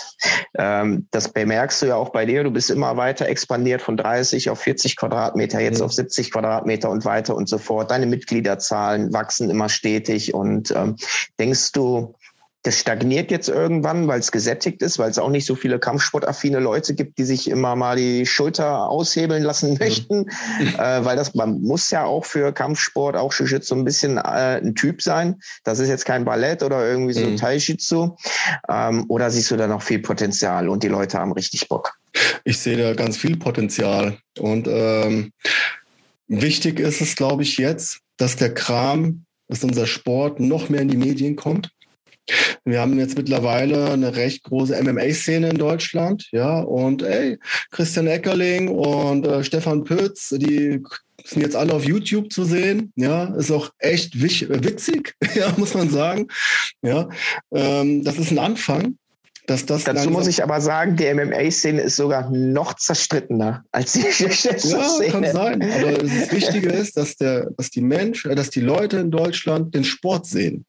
Ähm, 0.56 1.06
das 1.10 1.28
bemerkst 1.32 1.82
du 1.82 1.86
ja 1.86 1.96
auch 1.96 2.10
bei 2.10 2.24
dir. 2.24 2.44
Du 2.44 2.50
bist 2.50 2.70
immer 2.70 2.96
weiter 2.96 3.26
expandiert 3.26 3.82
von 3.82 3.96
30 3.96 4.48
auf 4.48 4.60
40 4.60 4.96
Quadratmeter, 4.96 5.60
jetzt 5.60 5.80
mhm. 5.80 5.86
auf 5.86 5.92
70 5.92 6.30
Quadratmeter 6.30 6.88
und 6.88 7.04
weiter 7.04 7.34
und 7.34 7.48
so 7.48 7.58
fort. 7.58 7.90
Deine 7.90 8.06
Mitgliederzahlen 8.06 9.12
wachsen 9.12 9.50
immer 9.50 9.68
stetig. 9.68 10.32
Und 10.32 10.70
ähm, 10.70 10.96
denkst 11.38 11.72
du, 11.72 12.14
das 12.62 12.78
stagniert 12.78 13.30
jetzt 13.30 13.48
irgendwann, 13.48 14.06
weil 14.06 14.20
es 14.20 14.32
gesättigt 14.32 14.82
ist, 14.82 14.98
weil 14.98 15.10
es 15.10 15.18
auch 15.18 15.30
nicht 15.30 15.46
so 15.46 15.54
viele 15.54 15.78
kampfsportaffine 15.78 16.58
Leute 16.58 16.94
gibt, 16.94 17.16
die 17.16 17.24
sich 17.24 17.48
immer 17.48 17.74
mal 17.74 17.96
die 17.96 18.26
Schulter 18.26 18.90
aushebeln 18.90 19.42
lassen 19.42 19.78
möchten, 19.80 20.26
mhm. 20.60 20.74
äh, 20.78 21.04
weil 21.04 21.16
das 21.16 21.34
man 21.34 21.62
muss 21.62 21.90
ja 21.90 22.04
auch 22.04 22.26
für 22.26 22.52
Kampfsport, 22.52 23.16
auch 23.16 23.32
Jiu-Jitsu 23.32 23.70
so 23.70 23.74
ein 23.74 23.84
bisschen 23.84 24.18
äh, 24.18 24.60
ein 24.62 24.74
Typ 24.74 25.00
sein. 25.00 25.40
Das 25.64 25.78
ist 25.78 25.88
jetzt 25.88 26.04
kein 26.04 26.26
Ballett 26.26 26.62
oder 26.62 26.86
irgendwie 26.86 27.14
so 27.14 27.24
mhm. 27.24 27.36
Tai-Jitsu. 27.36 28.16
Ähm, 28.68 29.06
oder 29.08 29.30
siehst 29.30 29.50
du 29.50 29.56
da 29.56 29.66
noch 29.66 29.82
viel 29.82 30.00
Potenzial 30.00 30.68
und 30.68 30.82
die 30.82 30.88
Leute 30.88 31.18
haben 31.18 31.32
richtig 31.32 31.66
Bock? 31.68 31.94
Ich 32.44 32.58
sehe 32.58 32.76
da 32.76 32.92
ganz 32.92 33.16
viel 33.16 33.38
Potenzial 33.38 34.18
und 34.38 34.68
ähm, 34.68 35.32
wichtig 36.26 36.78
ist 36.78 37.00
es, 37.00 37.16
glaube 37.16 37.42
ich, 37.42 37.56
jetzt, 37.56 38.00
dass 38.18 38.36
der 38.36 38.52
Kram, 38.52 39.24
dass 39.48 39.64
unser 39.64 39.86
Sport 39.86 40.40
noch 40.40 40.68
mehr 40.68 40.82
in 40.82 40.88
die 40.88 40.96
Medien 40.96 41.36
kommt 41.36 41.70
wir 42.64 42.80
haben 42.80 42.98
jetzt 42.98 43.16
mittlerweile 43.16 43.90
eine 43.90 44.16
recht 44.16 44.44
große 44.44 44.80
MMA-Szene 44.82 45.50
in 45.50 45.58
Deutschland, 45.58 46.28
ja, 46.32 46.60
und 46.60 47.02
ey, 47.02 47.38
Christian 47.70 48.06
Eckerling 48.06 48.68
und 48.68 49.26
äh, 49.26 49.42
Stefan 49.44 49.84
Pütz, 49.84 50.28
die 50.30 50.82
sind 51.24 51.42
jetzt 51.42 51.56
alle 51.56 51.74
auf 51.74 51.84
YouTube 51.84 52.32
zu 52.32 52.44
sehen. 52.44 52.92
Ja, 52.96 53.34
ist 53.34 53.50
auch 53.50 53.70
echt 53.78 54.20
witzig, 54.20 55.14
ja, 55.34 55.52
muss 55.56 55.74
man 55.74 55.90
sagen. 55.90 56.28
Ja, 56.82 57.08
ähm, 57.52 58.04
das 58.04 58.18
ist 58.18 58.30
ein 58.30 58.38
Anfang. 58.38 58.96
Das 59.46 59.66
Dazu 59.66 60.10
muss 60.10 60.28
ich 60.28 60.44
aber 60.44 60.60
sagen, 60.60 60.94
die 60.94 61.12
MMA-Szene 61.12 61.80
ist 61.80 61.96
sogar 61.96 62.30
noch 62.30 62.74
zerstrittener 62.74 63.64
als 63.72 63.94
die 63.94 64.02
Szene. 64.12 64.60
Ja, 64.62 65.10
kann 65.10 65.24
sein. 65.32 65.62
Aber 65.62 65.92
das 65.94 66.30
Wichtige 66.30 66.68
ist, 66.68 66.96
dass, 66.96 67.16
der, 67.16 67.50
dass 67.56 67.70
die 67.70 67.80
Menschen, 67.80 68.30
äh, 68.30 68.34
dass 68.36 68.50
die 68.50 68.60
Leute 68.60 68.98
in 68.98 69.10
Deutschland 69.10 69.74
den 69.74 69.82
Sport 69.82 70.26
sehen. 70.26 70.66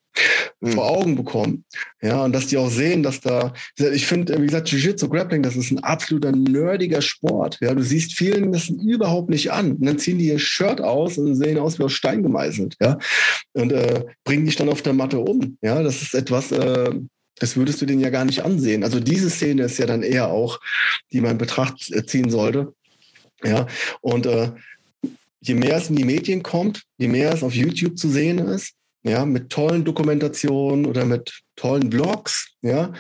Mhm. 0.59 0.71
vor 0.71 0.89
Augen 0.89 1.15
bekommen. 1.15 1.65
Ja, 2.01 2.23
und 2.23 2.33
dass 2.33 2.47
die 2.47 2.57
auch 2.57 2.69
sehen, 2.69 3.03
dass 3.03 3.21
da, 3.21 3.53
ich 3.77 4.05
finde, 4.05 4.39
wie 4.41 4.45
gesagt, 4.45 4.69
Jiu-Jitsu, 4.69 5.09
Grappling, 5.09 5.43
das 5.43 5.55
ist 5.55 5.71
ein 5.71 5.83
absoluter 5.83 6.31
nerdiger 6.31 7.01
Sport. 7.01 7.57
Ja, 7.61 7.73
du 7.73 7.83
siehst 7.83 8.13
vielen 8.13 8.51
das 8.51 8.69
überhaupt 8.69 9.29
nicht 9.29 9.51
an. 9.51 9.73
Und 9.73 9.85
dann 9.85 9.99
ziehen 9.99 10.17
die 10.17 10.27
ihr 10.27 10.39
Shirt 10.39 10.81
aus 10.81 11.17
und 11.17 11.35
sehen 11.35 11.57
aus 11.57 11.79
wie 11.79 11.83
aus 11.83 11.93
Stein 11.93 12.23
gemeißelt. 12.23 12.75
Ja, 12.81 12.97
und 13.53 13.71
äh, 13.71 14.05
bringen 14.23 14.45
dich 14.45 14.55
dann 14.55 14.69
auf 14.69 14.81
der 14.81 14.93
Matte 14.93 15.19
um. 15.19 15.57
Ja, 15.61 15.81
das 15.83 16.01
ist 16.01 16.13
etwas, 16.13 16.51
äh, 16.51 16.91
das 17.35 17.57
würdest 17.57 17.81
du 17.81 17.85
denen 17.85 18.01
ja 18.01 18.09
gar 18.09 18.25
nicht 18.25 18.43
ansehen. 18.43 18.83
Also 18.83 18.99
diese 18.99 19.29
Szene 19.29 19.63
ist 19.63 19.79
ja 19.79 19.85
dann 19.85 20.03
eher 20.03 20.29
auch, 20.29 20.59
die 21.11 21.21
man 21.21 21.31
in 21.31 21.37
Betracht 21.37 21.91
ziehen 22.07 22.29
sollte. 22.29 22.73
Ja, 23.43 23.65
und 24.01 24.27
äh, 24.27 24.51
je 25.39 25.55
mehr 25.55 25.77
es 25.77 25.89
in 25.89 25.95
die 25.95 26.03
Medien 26.03 26.43
kommt, 26.43 26.83
je 26.97 27.07
mehr 27.07 27.33
es 27.33 27.41
auf 27.41 27.55
YouTube 27.55 27.97
zu 27.97 28.09
sehen 28.09 28.37
ist, 28.37 28.75
ja, 29.03 29.25
mit 29.25 29.49
tollen 29.49 29.83
Dokumentationen 29.83 30.85
oder 30.85 31.05
mit 31.05 31.41
tollen 31.55 31.89
Blogs, 31.89 32.53
ja, 32.61 32.93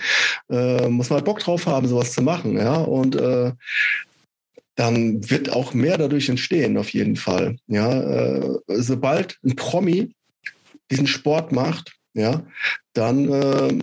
äh, 0.49 0.87
muss 0.87 1.09
man 1.09 1.17
halt 1.17 1.25
Bock 1.25 1.39
drauf 1.39 1.65
haben, 1.65 1.87
sowas 1.87 2.13
zu 2.13 2.21
machen, 2.21 2.57
ja, 2.57 2.75
und 2.75 3.15
äh, 3.15 3.51
dann 4.75 5.29
wird 5.29 5.51
auch 5.51 5.73
mehr 5.73 5.97
dadurch 5.97 6.29
entstehen, 6.29 6.77
auf 6.77 6.89
jeden 6.89 7.15
Fall, 7.15 7.57
ja, 7.67 8.01
äh, 8.01 8.59
sobald 8.67 9.37
ein 9.43 9.55
Promi 9.55 10.15
diesen 10.89 11.07
Sport 11.07 11.51
macht, 11.51 11.93
ja, 12.13 12.43
dann 12.93 13.31
äh, 13.31 13.79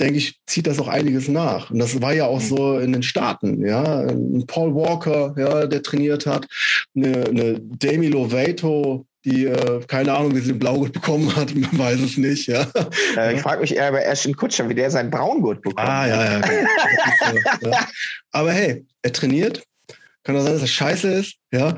denke 0.00 0.18
ich, 0.18 0.40
zieht 0.46 0.66
das 0.66 0.78
auch 0.78 0.88
einiges 0.88 1.28
nach. 1.28 1.70
Und 1.70 1.78
das 1.78 2.00
war 2.00 2.14
ja 2.14 2.26
auch 2.26 2.40
so 2.40 2.78
in 2.78 2.92
den 2.92 3.02
Staaten, 3.02 3.64
ja. 3.64 4.00
Ein 4.00 4.46
Paul 4.46 4.74
Walker, 4.74 5.34
ja, 5.36 5.66
der 5.66 5.82
trainiert 5.82 6.26
hat, 6.26 6.46
eine, 6.94 7.26
eine 7.26 7.60
Demi 7.60 8.08
Lovato, 8.08 9.06
die, 9.24 9.46
äh, 9.46 9.80
keine 9.86 10.14
Ahnung, 10.14 10.34
wie 10.34 10.40
sie 10.40 10.52
den 10.52 10.58
Blaugurt 10.58 10.92
bekommen 10.92 11.34
hat, 11.36 11.54
man 11.54 11.78
weiß 11.78 12.00
es 12.00 12.16
nicht, 12.16 12.46
ja. 12.46 12.66
Äh, 13.16 13.34
ich 13.34 13.42
frage 13.42 13.60
mich 13.60 13.76
eher 13.76 13.92
bei 13.92 14.02
Ashton 14.02 14.34
Kutscher, 14.34 14.68
wie 14.68 14.74
der 14.74 14.90
seinen 14.90 15.10
Braungurt 15.10 15.62
bekommt. 15.62 15.88
Ah, 15.88 16.06
ja, 16.06 16.24
ja. 16.24 16.42
so, 17.60 17.68
ja. 17.68 17.86
Aber 18.32 18.52
hey, 18.52 18.84
er 19.02 19.12
trainiert. 19.12 19.62
Kann 20.22 20.36
auch 20.36 20.42
sein, 20.42 20.52
dass 20.52 20.62
er 20.62 20.68
scheiße 20.68 21.12
ist, 21.12 21.36
ja. 21.50 21.76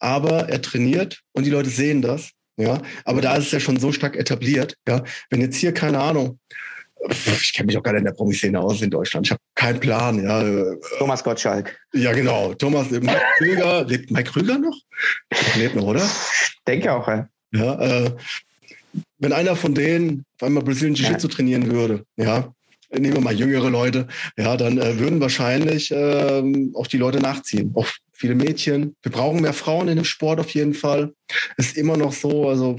Aber 0.00 0.48
er 0.48 0.60
trainiert 0.60 1.20
und 1.32 1.44
die 1.44 1.50
Leute 1.50 1.70
sehen 1.70 2.02
das, 2.02 2.30
ja. 2.56 2.82
Aber 3.04 3.20
da 3.20 3.36
ist 3.36 3.46
es 3.46 3.52
ja 3.52 3.60
schon 3.60 3.78
so 3.78 3.92
stark 3.92 4.16
etabliert, 4.16 4.74
ja. 4.88 5.02
Wenn 5.30 5.40
jetzt 5.40 5.56
hier, 5.56 5.72
keine 5.72 6.00
Ahnung, 6.00 6.38
ich 7.08 7.52
kenne 7.52 7.66
mich 7.66 7.76
auch 7.76 7.82
gar 7.82 7.92
nicht 7.92 8.00
in 8.00 8.06
der 8.06 8.12
Promi-Szene 8.12 8.60
aus 8.60 8.82
in 8.82 8.90
Deutschland. 8.90 9.26
Ich 9.26 9.30
habe 9.32 9.40
keinen 9.54 9.80
Plan. 9.80 10.22
Ja. 10.22 10.42
Thomas 10.98 11.22
Gottschalk. 11.22 11.78
Ja, 11.92 12.12
genau. 12.12 12.54
Thomas, 12.54 12.90
Mike 12.90 13.22
Krüger. 13.38 13.84
Lebt 13.84 14.10
Mike 14.10 14.30
Krüger 14.30 14.58
noch? 14.58 14.76
Lebt 15.56 15.76
noch, 15.76 15.84
oder? 15.84 16.04
Ich 16.04 16.58
denke 16.66 16.92
auch, 16.92 17.06
ja. 17.08 17.28
ja 17.52 17.80
äh, 17.80 18.10
wenn 19.18 19.32
einer 19.32 19.56
von 19.56 19.74
denen 19.74 20.24
auf 20.36 20.46
einmal 20.46 20.62
Brazilian 20.62 20.94
Jiu-Jitsu 20.94 21.28
ja. 21.28 21.34
trainieren 21.34 21.70
würde, 21.70 22.04
ja, 22.16 22.52
nehmen 22.90 23.14
wir 23.14 23.20
mal 23.20 23.34
jüngere 23.34 23.70
Leute, 23.70 24.06
ja, 24.36 24.56
dann 24.56 24.78
äh, 24.78 24.98
würden 24.98 25.20
wahrscheinlich 25.20 25.90
äh, 25.90 26.42
auch 26.74 26.86
die 26.86 26.98
Leute 26.98 27.20
nachziehen. 27.20 27.72
Auch 27.74 27.88
viele 28.12 28.34
Mädchen. 28.34 28.94
Wir 29.02 29.12
brauchen 29.12 29.42
mehr 29.42 29.52
Frauen 29.52 29.88
in 29.88 29.96
dem 29.96 30.04
Sport 30.04 30.40
auf 30.40 30.50
jeden 30.50 30.74
Fall. 30.74 31.12
Ist 31.56 31.76
immer 31.76 31.96
noch 31.96 32.12
so, 32.12 32.48
also 32.48 32.76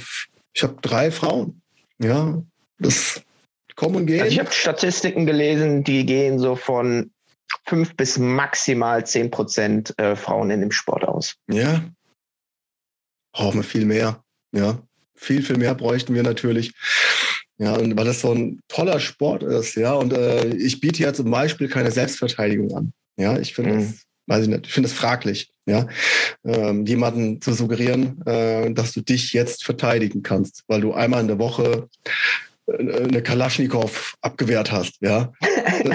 ich 0.53 0.63
habe 0.63 0.77
drei 0.81 1.11
Frauen. 1.11 1.61
Ja, 1.99 2.41
das 2.79 3.21
kommen 3.75 3.95
und 3.95 4.05
gehen. 4.05 4.21
Also 4.21 4.31
ich 4.31 4.39
habe 4.39 4.51
Statistiken 4.51 5.25
gelesen, 5.25 5.83
die 5.83 6.05
gehen 6.05 6.39
so 6.39 6.55
von 6.55 7.11
fünf 7.67 7.95
bis 7.95 8.17
maximal 8.17 9.05
zehn 9.05 9.31
Prozent 9.31 9.93
äh, 9.97 10.15
Frauen 10.15 10.49
in 10.49 10.61
dem 10.61 10.71
Sport 10.71 11.05
aus. 11.05 11.35
Ja. 11.49 11.83
Brauchen 13.33 13.59
wir 13.59 13.63
viel 13.63 13.85
mehr. 13.85 14.23
Ja. 14.51 14.79
Viel, 15.15 15.41
viel 15.41 15.57
mehr 15.57 15.75
bräuchten 15.75 16.13
wir 16.13 16.23
natürlich. 16.23 16.73
Ja, 17.57 17.73
und 17.75 17.97
weil 17.97 18.05
das 18.05 18.21
so 18.21 18.33
ein 18.33 18.59
toller 18.67 18.99
Sport 18.99 19.43
ist, 19.43 19.75
ja, 19.75 19.93
und 19.93 20.11
äh, 20.11 20.47
ich 20.55 20.81
biete 20.81 21.03
ja 21.03 21.13
zum 21.13 21.31
Beispiel 21.31 21.69
keine 21.69 21.91
Selbstverteidigung 21.91 22.75
an. 22.75 22.93
Ja, 23.17 23.39
ich 23.39 23.53
finde 23.53 23.75
mhm. 23.75 23.79
das, 23.79 24.01
weiß 24.27 24.43
ich 24.43 24.49
nicht, 24.49 24.67
ich 24.67 24.73
finde 24.73 24.89
es 24.89 24.93
fraglich, 24.93 25.53
ja, 25.65 25.87
ähm, 26.43 26.85
jemanden 26.85 27.39
zu 27.39 27.53
suggerieren, 27.53 28.21
äh, 28.25 28.73
dass 28.73 28.91
du 28.91 28.99
dich 28.99 29.31
jetzt 29.31 29.63
verteidigen 29.63 30.21
kannst, 30.21 30.63
weil 30.67 30.81
du 30.81 30.93
einmal 30.93 31.21
in 31.21 31.29
der 31.29 31.39
Woche 31.39 31.87
eine 32.67 33.21
Kalaschnikow 33.21 34.15
abgewehrt 34.21 34.71
hast, 34.71 34.95
ja. 35.01 35.31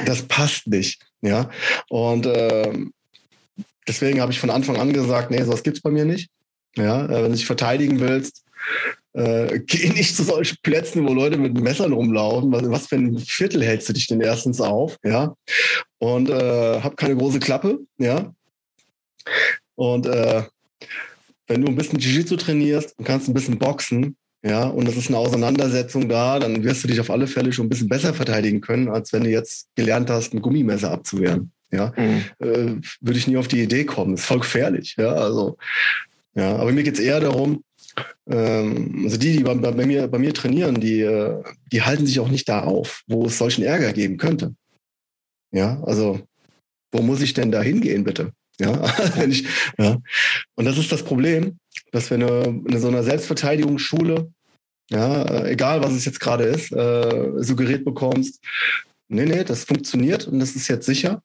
Das 0.05 0.23
passt 0.23 0.67
nicht, 0.67 1.03
ja. 1.21 1.51
Und 1.89 2.27
ähm, 2.27 2.93
deswegen 3.89 4.21
habe 4.21 4.33
ich 4.33 4.39
von 4.39 4.51
Anfang 4.51 4.77
an 4.77 4.93
gesagt, 4.93 5.31
nee, 5.31 5.43
sowas 5.43 5.63
gibt's 5.63 5.81
bei 5.81 5.91
mir 5.91 6.05
nicht. 6.05 6.31
Ja, 6.77 7.07
äh, 7.07 7.23
wenn 7.23 7.31
du 7.31 7.37
dich 7.37 7.47
verteidigen 7.47 7.99
willst, 8.01 8.45
äh, 9.15 9.61
geh 9.67 9.89
nicht 9.91 10.15
zu 10.15 10.23
solchen 10.23 10.59
Plätzen, 10.63 11.07
wo 11.07 11.13
Leute 11.13 11.39
mit 11.39 11.55
Messern 11.55 11.93
rumlaufen. 11.93 12.53
Was, 12.53 12.71
was 12.71 12.87
für 12.87 12.97
ein 12.97 13.19
Viertel 13.19 13.65
hältst 13.65 13.89
du 13.89 13.93
dich 13.93 14.07
denn 14.07 14.21
erstens 14.21 14.61
auf, 14.61 14.97
ja? 15.05 15.35
Und 15.99 16.31
äh, 16.31 16.81
hab 16.81 16.97
keine 16.97 17.17
große 17.17 17.41
Klappe, 17.41 17.81
ja. 17.99 18.33
Und 19.75 20.07
äh, 20.07 20.45
wenn 21.47 21.63
du 21.63 21.69
ein 21.69 21.77
bisschen 21.77 21.99
Jiu-Jitsu 21.99 22.37
trainierst 22.37 22.97
und 22.99 23.05
kannst 23.05 23.29
ein 23.29 23.35
bisschen 23.35 23.59
boxen, 23.59 24.17
ja, 24.43 24.67
und 24.69 24.89
es 24.89 24.97
ist 24.97 25.09
eine 25.09 25.19
Auseinandersetzung 25.19 26.09
da, 26.09 26.39
dann 26.39 26.65
wirst 26.65 26.83
du 26.83 26.89
dich 26.89 27.01
auf 27.01 27.11
alle 27.11 27.27
Fälle 27.27 27.53
schon 27.53 27.67
ein 27.67 27.69
bisschen 27.69 27.89
besser 27.89 28.15
verteidigen 28.15 28.61
können, 28.61 28.89
als 28.89 29.13
wenn 29.13 29.25
du 29.25 29.31
jetzt 29.31 29.69
gelernt 29.75 30.09
hast, 30.09 30.33
ein 30.33 30.41
Gummimesser 30.41 30.91
abzuwehren. 30.91 31.53
Ja, 31.73 31.93
mhm. 31.97 32.25
äh, 32.39 32.81
würde 33.01 33.19
ich 33.19 33.29
nie 33.29 33.37
auf 33.37 33.49
die 33.49 33.63
Idee 33.63 33.85
kommen. 33.85 34.15
ist 34.15 34.25
voll 34.25 34.41
gefährlich. 34.41 34.97
Ja, 34.99 35.13
also, 35.13 35.57
ja, 36.35 36.57
aber 36.57 36.73
mir 36.73 36.83
geht's 36.83 36.99
eher 36.99 37.21
darum, 37.21 37.63
ähm, 38.29 39.03
also 39.05 39.17
die, 39.17 39.37
die 39.37 39.43
bei, 39.43 39.55
bei, 39.55 39.87
mir, 39.87 40.09
bei 40.09 40.19
mir 40.19 40.33
trainieren, 40.33 40.81
die, 40.81 41.01
äh, 41.01 41.43
die 41.73 41.83
halten 41.83 42.07
sich 42.07 42.19
auch 42.21 42.29
nicht 42.29 42.49
da 42.49 42.63
auf, 42.63 43.03
wo 43.07 43.27
es 43.27 43.39
solchen 43.39 43.63
Ärger 43.63 43.93
geben 43.93 44.17
könnte. 44.17 44.55
Ja, 45.53 45.83
also, 45.83 46.21
wo 46.93 47.03
muss 47.03 47.23
ich 47.23 47.35
denn 47.35 47.53
da 47.53 47.63
hingehen, 47.63 48.05
bitte? 48.05 48.33
Ja, 48.59 48.83
wenn 49.17 49.31
ich, 49.31 49.47
ja. 49.79 49.99
Und 50.55 50.65
das 50.65 50.79
ist 50.79 50.93
das 50.93 51.03
Problem, 51.03 51.59
dass 51.93 52.11
wir 52.11 52.17
eine, 52.17 52.63
eine 52.67 52.79
so 52.79 52.89
einer 52.89 53.03
Selbstverteidigungsschule, 53.03 54.31
ja, 54.91 55.23
äh, 55.23 55.53
egal 55.53 55.83
was 55.83 55.93
es 55.93 56.05
jetzt 56.05 56.21
gerade 56.21 56.45
ist, 56.45 56.73
äh, 56.73 57.33
suggeriert 57.37 57.85
bekommst, 57.85 58.41
nee, 59.09 59.25
nee, 59.25 59.45
das 59.45 59.65
funktioniert 59.65 60.27
und 60.27 60.39
das 60.39 60.57
ist 60.57 60.69
jetzt 60.69 60.87
sicher. 60.87 61.23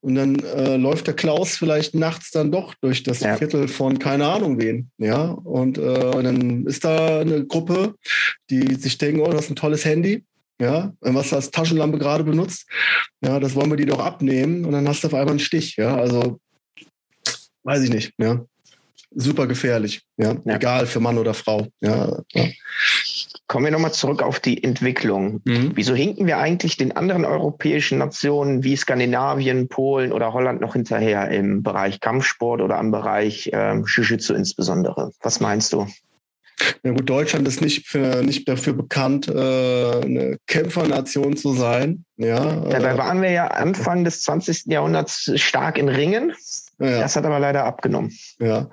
Und 0.00 0.14
dann 0.14 0.38
äh, 0.40 0.76
läuft 0.76 1.06
der 1.06 1.14
Klaus 1.14 1.56
vielleicht 1.56 1.94
nachts 1.94 2.30
dann 2.30 2.50
doch 2.50 2.74
durch 2.80 3.02
das 3.02 3.20
ja. 3.20 3.36
Viertel 3.36 3.68
von 3.68 3.98
keine 3.98 4.26
Ahnung 4.26 4.60
wen. 4.60 4.90
Ja, 4.98 5.24
und, 5.30 5.78
äh, 5.78 5.80
und 5.80 6.24
dann 6.24 6.66
ist 6.66 6.84
da 6.84 7.20
eine 7.20 7.46
Gruppe, 7.46 7.94
die 8.50 8.74
sich 8.74 8.98
denken, 8.98 9.20
oh, 9.20 9.30
das 9.30 9.44
ist 9.44 9.50
ein 9.50 9.56
tolles 9.56 9.84
Handy. 9.84 10.24
Ja, 10.60 10.92
was 11.00 11.30
du 11.30 11.36
als 11.36 11.50
Taschenlampe 11.50 11.98
gerade 11.98 12.22
benutzt, 12.22 12.68
ja, 13.20 13.40
das 13.40 13.56
wollen 13.56 13.70
wir 13.70 13.76
dir 13.76 13.86
doch 13.86 13.98
abnehmen 13.98 14.64
und 14.64 14.70
dann 14.72 14.86
hast 14.86 15.02
du 15.02 15.08
auf 15.08 15.14
einmal 15.14 15.30
einen 15.30 15.40
Stich. 15.40 15.74
Ja, 15.76 15.96
also 15.96 16.38
weiß 17.64 17.82
ich 17.82 17.90
nicht, 17.90 18.12
ja. 18.18 18.44
Super 19.14 19.46
gefährlich, 19.46 20.02
ja. 20.16 20.36
ja. 20.44 20.56
Egal 20.56 20.86
für 20.86 21.00
Mann 21.00 21.18
oder 21.18 21.34
Frau, 21.34 21.66
ja. 21.80 22.18
ja. 22.32 22.44
Kommen 23.46 23.66
wir 23.66 23.72
nochmal 23.72 23.92
zurück 23.92 24.22
auf 24.22 24.40
die 24.40 24.64
Entwicklung. 24.64 25.42
Mhm. 25.44 25.72
Wieso 25.74 25.94
hinken 25.94 26.26
wir 26.26 26.38
eigentlich 26.38 26.78
den 26.78 26.92
anderen 26.92 27.24
europäischen 27.24 27.98
Nationen 27.98 28.64
wie 28.64 28.76
Skandinavien, 28.76 29.68
Polen 29.68 30.12
oder 30.12 30.32
Holland 30.32 30.60
noch 30.60 30.72
hinterher 30.72 31.28
im 31.30 31.62
Bereich 31.62 32.00
Kampfsport 32.00 32.62
oder 32.62 32.78
im 32.78 32.90
Bereich 32.90 33.50
ähm, 33.52 33.84
Jiu-Jitsu 33.86 34.32
insbesondere? 34.32 35.10
Was 35.20 35.40
meinst 35.40 35.72
du? 35.74 35.86
Ja 36.84 36.92
gut, 36.92 37.08
Deutschland 37.08 37.46
ist 37.48 37.60
nicht, 37.60 37.86
für, 37.86 38.22
nicht 38.22 38.48
dafür 38.48 38.72
bekannt, 38.72 39.28
äh, 39.28 39.32
eine 39.32 40.38
Kämpfernation 40.46 41.36
zu 41.36 41.54
sein. 41.54 42.04
Ja, 42.16 42.68
ja, 42.68 42.78
da 42.78 42.98
waren 42.98 43.22
wir 43.22 43.30
ja 43.30 43.48
Anfang 43.48 44.04
des 44.04 44.22
20. 44.22 44.66
Jahrhunderts 44.66 45.32
stark 45.36 45.78
in 45.78 45.88
Ringen. 45.88 46.32
Ja. 46.82 47.00
Das 47.00 47.14
hat 47.14 47.24
aber 47.24 47.38
leider 47.38 47.64
abgenommen. 47.64 48.12
Ja, 48.40 48.68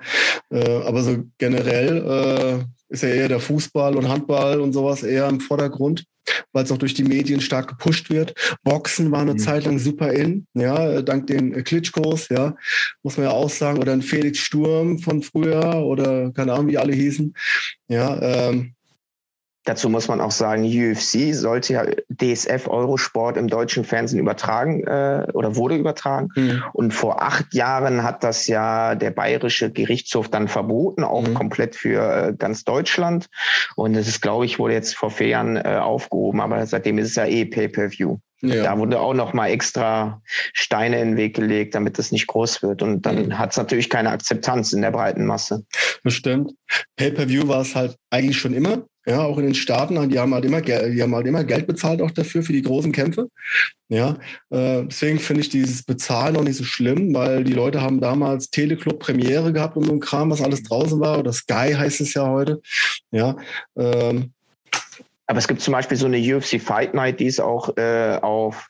äh, 0.50 0.82
aber 0.82 1.02
so 1.02 1.18
generell 1.38 1.98
äh, 2.58 2.92
ist 2.92 3.04
ja 3.04 3.08
eher 3.10 3.28
der 3.28 3.38
Fußball 3.38 3.96
und 3.96 4.08
Handball 4.08 4.60
und 4.60 4.72
sowas 4.72 5.04
eher 5.04 5.28
im 5.28 5.38
Vordergrund, 5.38 6.04
weil 6.52 6.64
es 6.64 6.72
auch 6.72 6.78
durch 6.78 6.94
die 6.94 7.04
Medien 7.04 7.40
stark 7.40 7.68
gepusht 7.68 8.10
wird. 8.10 8.34
Boxen 8.64 9.12
war 9.12 9.20
eine 9.20 9.34
mhm. 9.34 9.38
Zeit 9.38 9.64
lang 9.64 9.78
super 9.78 10.12
in, 10.12 10.48
ja, 10.54 11.02
dank 11.02 11.28
den 11.28 11.62
Klitschkos, 11.62 12.28
ja, 12.30 12.56
muss 13.04 13.16
man 13.16 13.26
ja 13.26 13.32
auch 13.32 13.50
sagen, 13.50 13.78
oder 13.78 13.92
ein 13.92 14.02
Felix 14.02 14.38
Sturm 14.40 14.98
von 14.98 15.22
früher 15.22 15.76
oder 15.76 16.32
keine 16.32 16.52
Ahnung, 16.52 16.66
wie 16.66 16.78
alle 16.78 16.92
hießen, 16.92 17.32
ja, 17.88 18.48
ähm, 18.48 18.74
Dazu 19.70 19.88
muss 19.88 20.08
man 20.08 20.20
auch 20.20 20.32
sagen, 20.32 20.64
UFC 20.64 21.32
sollte 21.32 21.74
ja 21.74 21.84
DSF 22.08 22.66
Eurosport 22.66 23.36
im 23.36 23.46
deutschen 23.46 23.84
Fernsehen 23.84 24.18
übertragen 24.18 24.82
äh, 24.82 25.28
oder 25.32 25.54
wurde 25.54 25.76
übertragen. 25.76 26.30
Mhm. 26.34 26.64
Und 26.72 26.92
vor 26.92 27.22
acht 27.22 27.54
Jahren 27.54 28.02
hat 28.02 28.24
das 28.24 28.48
ja 28.48 28.96
der 28.96 29.12
bayerische 29.12 29.70
Gerichtshof 29.70 30.28
dann 30.28 30.48
verboten, 30.48 31.04
auch 31.04 31.22
mhm. 31.22 31.34
komplett 31.34 31.76
für 31.76 32.30
äh, 32.30 32.34
ganz 32.36 32.64
Deutschland. 32.64 33.28
Und 33.76 33.94
es 33.94 34.08
ist, 34.08 34.20
glaube 34.20 34.44
ich, 34.44 34.58
wurde 34.58 34.74
jetzt 34.74 34.96
vor 34.96 35.12
vier 35.12 35.28
Jahren 35.28 35.56
äh, 35.56 35.78
aufgehoben, 35.80 36.40
aber 36.40 36.66
seitdem 36.66 36.98
ist 36.98 37.10
es 37.10 37.14
ja 37.14 37.26
eh 37.26 37.44
Pay-per-View. 37.44 38.18
Ja. 38.42 38.62
Da 38.62 38.78
wurde 38.78 38.98
auch 38.98 39.14
noch 39.14 39.32
mal 39.32 39.48
extra 39.48 40.22
Steine 40.52 41.00
in 41.00 41.08
den 41.10 41.16
Weg 41.16 41.36
gelegt, 41.36 41.74
damit 41.74 41.98
es 41.98 42.10
nicht 42.10 42.26
groß 42.26 42.62
wird. 42.62 42.82
Und 42.82 43.04
dann 43.04 43.26
mhm. 43.26 43.38
hat 43.38 43.50
es 43.50 43.56
natürlich 43.56 43.90
keine 43.90 44.10
Akzeptanz 44.10 44.72
in 44.72 44.82
der 44.82 44.90
breiten 44.90 45.26
Masse. 45.26 45.64
Das 46.04 46.14
stimmt. 46.14 46.52
Pay-per-View 46.96 47.48
war 47.48 47.60
es 47.60 47.74
halt 47.74 47.96
eigentlich 48.10 48.38
schon 48.38 48.54
immer. 48.54 48.84
Ja, 49.06 49.22
auch 49.22 49.38
in 49.38 49.44
den 49.44 49.54
Staaten, 49.54 50.10
die 50.10 50.18
haben 50.18 50.34
halt 50.34 50.44
immer, 50.44 50.60
die 50.60 51.02
haben 51.02 51.14
halt 51.14 51.26
immer 51.26 51.42
Geld 51.42 51.66
bezahlt 51.66 52.02
auch 52.02 52.10
dafür, 52.10 52.42
für 52.42 52.52
die 52.52 52.62
großen 52.62 52.92
Kämpfe. 52.92 53.28
Ja, 53.88 54.18
äh, 54.50 54.84
deswegen 54.84 55.18
finde 55.18 55.40
ich 55.40 55.48
dieses 55.48 55.82
Bezahlen 55.82 56.36
auch 56.36 56.44
nicht 56.44 56.56
so 56.56 56.64
schlimm, 56.64 57.14
weil 57.14 57.42
die 57.42 57.54
Leute 57.54 57.80
haben 57.80 58.00
damals 58.00 58.50
Teleclub 58.50 59.00
Premiere 59.00 59.54
gehabt 59.54 59.76
und 59.76 59.84
so 59.84 59.92
ein 59.92 60.00
Kram, 60.00 60.30
was 60.30 60.42
alles 60.42 60.62
draußen 60.62 61.00
war, 61.00 61.18
oder 61.18 61.32
Sky 61.32 61.72
heißt 61.74 62.02
es 62.02 62.12
ja 62.12 62.28
heute. 62.28 62.60
Ja, 63.10 63.36
ähm, 63.76 64.32
aber 65.30 65.38
es 65.38 65.46
gibt 65.46 65.60
zum 65.60 65.70
Beispiel 65.70 65.96
so 65.96 66.06
eine 66.06 66.18
UFC 66.18 66.60
Fight 66.60 66.92
Night, 66.92 67.20
die 67.20 67.26
ist 67.26 67.40
auch 67.40 67.76
äh, 67.76 68.18
auf 68.20 68.66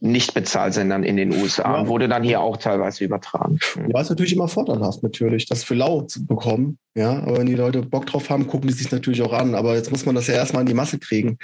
Nicht-Bezahlsendern 0.00 1.04
in 1.04 1.16
den 1.16 1.32
USA, 1.32 1.82
ja. 1.82 1.86
wurde 1.86 2.08
dann 2.08 2.24
hier 2.24 2.40
auch 2.40 2.56
teilweise 2.56 3.04
übertragen. 3.04 3.60
Ja, 3.86 4.00
ist 4.00 4.08
natürlich 4.08 4.32
immer 4.32 4.48
vorteilhaft, 4.48 5.04
natürlich, 5.04 5.46
das 5.46 5.62
für 5.62 5.74
lau 5.74 6.00
zu 6.00 6.26
bekommen. 6.26 6.78
Ja, 6.96 7.22
aber 7.22 7.38
wenn 7.38 7.46
die 7.46 7.54
Leute 7.54 7.82
Bock 7.82 8.06
drauf 8.06 8.30
haben, 8.30 8.48
gucken 8.48 8.66
die 8.66 8.74
sich 8.74 8.90
natürlich 8.90 9.22
auch 9.22 9.32
an. 9.32 9.54
Aber 9.54 9.76
jetzt 9.76 9.92
muss 9.92 10.04
man 10.04 10.16
das 10.16 10.26
ja 10.26 10.34
erstmal 10.34 10.62
in 10.62 10.66
die 10.66 10.74
Masse 10.74 10.98
kriegen. 10.98 11.38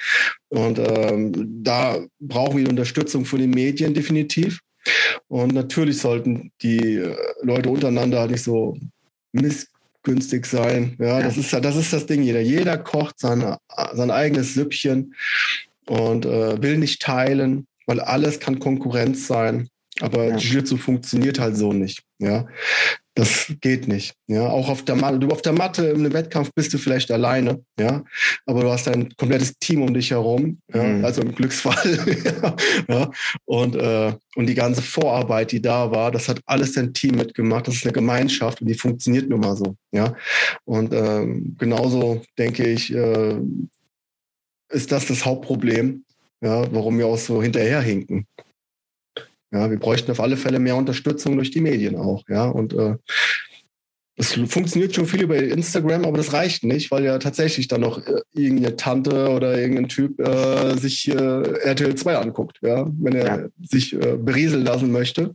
Und 0.48 0.81
ähm, 0.81 1.62
da 1.62 1.98
brauchen 2.19 2.59
wir 2.59 2.69
Unterstützung 2.69 3.24
von 3.24 3.39
den 3.39 3.51
Medien 3.51 3.94
definitiv. 3.94 4.59
Und 5.28 5.55
natürlich 5.55 5.98
sollten 5.98 6.51
die 6.62 6.97
äh, 6.97 7.16
Leute 7.43 7.69
untereinander 7.69 8.19
halt 8.19 8.32
nicht 8.32 8.43
so 8.43 8.77
miss 9.31 9.69
günstig 10.02 10.46
sein. 10.46 10.96
Ja, 10.98 11.20
das 11.20 11.36
ist 11.36 11.52
das 11.52 11.76
ist 11.76 11.92
das 11.92 12.06
Ding. 12.06 12.22
Jeder, 12.22 12.40
jeder 12.40 12.78
kocht 12.78 13.18
sein, 13.18 13.56
sein 13.92 14.10
eigenes 14.10 14.54
Süppchen 14.54 15.14
und 15.86 16.26
äh, 16.26 16.60
will 16.62 16.78
nicht 16.78 17.02
teilen, 17.02 17.66
weil 17.86 18.00
alles 18.00 18.40
kann 18.40 18.58
Konkurrenz 18.58 19.26
sein. 19.26 19.68
Aber 20.00 20.28
ja. 20.28 20.36
Jiu-Jitsu 20.36 20.76
funktioniert 20.78 21.38
halt 21.38 21.56
so 21.56 21.72
nicht. 21.72 22.02
Ja, 22.18 22.46
das 23.14 23.52
geht 23.60 23.89
nicht. 23.89 24.14
Ja, 24.26 24.48
auch 24.48 24.70
auf 24.70 24.84
der 24.84 24.97
Matte. 24.97 25.18
Du 25.18 25.28
auf 25.28 25.43
der 25.43 25.52
Matte 25.52 25.86
im 25.89 26.10
Wettkampf 26.12 26.51
bist 26.55 26.72
du 26.72 26.78
vielleicht 26.78 27.10
alleine. 27.10 27.62
Ja, 27.78 28.05
aber 28.47 28.62
du 28.62 28.70
hast 28.70 28.89
ein 28.89 29.14
komplettes 29.16 29.59
Team 29.59 29.82
um 29.82 29.93
dich 29.93 30.10
herum. 30.10 30.60
Ja, 30.72 30.82
mhm. 30.82 31.05
also 31.05 31.20
im 31.20 31.34
Glücksfall. 31.34 32.56
ja, 32.89 33.10
und 33.44 33.76
äh, 33.76 34.14
und 34.34 34.47
die 34.47 34.55
ganze 34.55 34.80
Vorarbeit, 34.80 35.52
die 35.52 35.60
da 35.60 35.90
war, 35.90 36.10
das 36.10 36.28
hat 36.28 36.40
alles 36.47 36.72
dein 36.72 36.94
Team 36.94 37.16
mitgemacht. 37.16 37.68
Das 37.68 37.74
ist 37.74 37.84
eine 37.84 37.93
Gemeinschaft 37.93 38.62
und 38.62 38.68
die 38.68 38.74
funktioniert 38.74 39.28
nun 39.28 39.40
mal 39.40 39.56
so. 39.56 39.76
Ja, 39.93 40.14
und 40.64 40.94
ähm, 40.94 41.56
genauso 41.59 42.22
denke 42.39 42.66
ich, 42.66 42.94
äh, 42.94 43.36
ist 44.70 44.90
das 44.90 45.06
das 45.06 45.24
Hauptproblem. 45.26 46.05
Ja, 46.40 46.64
warum 46.72 46.98
wir 46.98 47.06
auch 47.06 47.18
so 47.18 47.43
hinterherhinken. 47.43 48.26
Ja, 49.52 49.70
wir 49.70 49.78
bräuchten 49.78 50.10
auf 50.10 50.20
alle 50.20 50.36
Fälle 50.36 50.58
mehr 50.58 50.76
Unterstützung 50.76 51.36
durch 51.36 51.50
die 51.50 51.60
Medien 51.60 51.96
auch. 51.96 52.24
Ja, 52.28 52.46
und 52.46 52.72
äh, 52.72 52.96
es 54.16 54.34
funktioniert 54.34 54.94
schon 54.94 55.06
viel 55.06 55.22
über 55.22 55.36
Instagram, 55.36 56.04
aber 56.04 56.18
das 56.18 56.32
reicht 56.32 56.64
nicht, 56.64 56.90
weil 56.90 57.04
ja 57.04 57.18
tatsächlich 57.18 57.68
dann 57.68 57.80
noch 57.80 57.98
äh, 58.06 58.20
irgendeine 58.34 58.76
Tante 58.76 59.30
oder 59.30 59.58
irgendein 59.58 59.88
Typ 59.88 60.20
äh, 60.20 60.76
sich 60.76 61.08
äh, 61.08 61.14
RTL 61.14 61.94
2 61.94 62.16
anguckt, 62.16 62.58
ja, 62.62 62.86
wenn 63.00 63.14
er 63.14 63.26
ja. 63.26 63.48
sich 63.62 63.94
äh, 63.94 64.16
berieseln 64.16 64.64
lassen 64.64 64.92
möchte. 64.92 65.34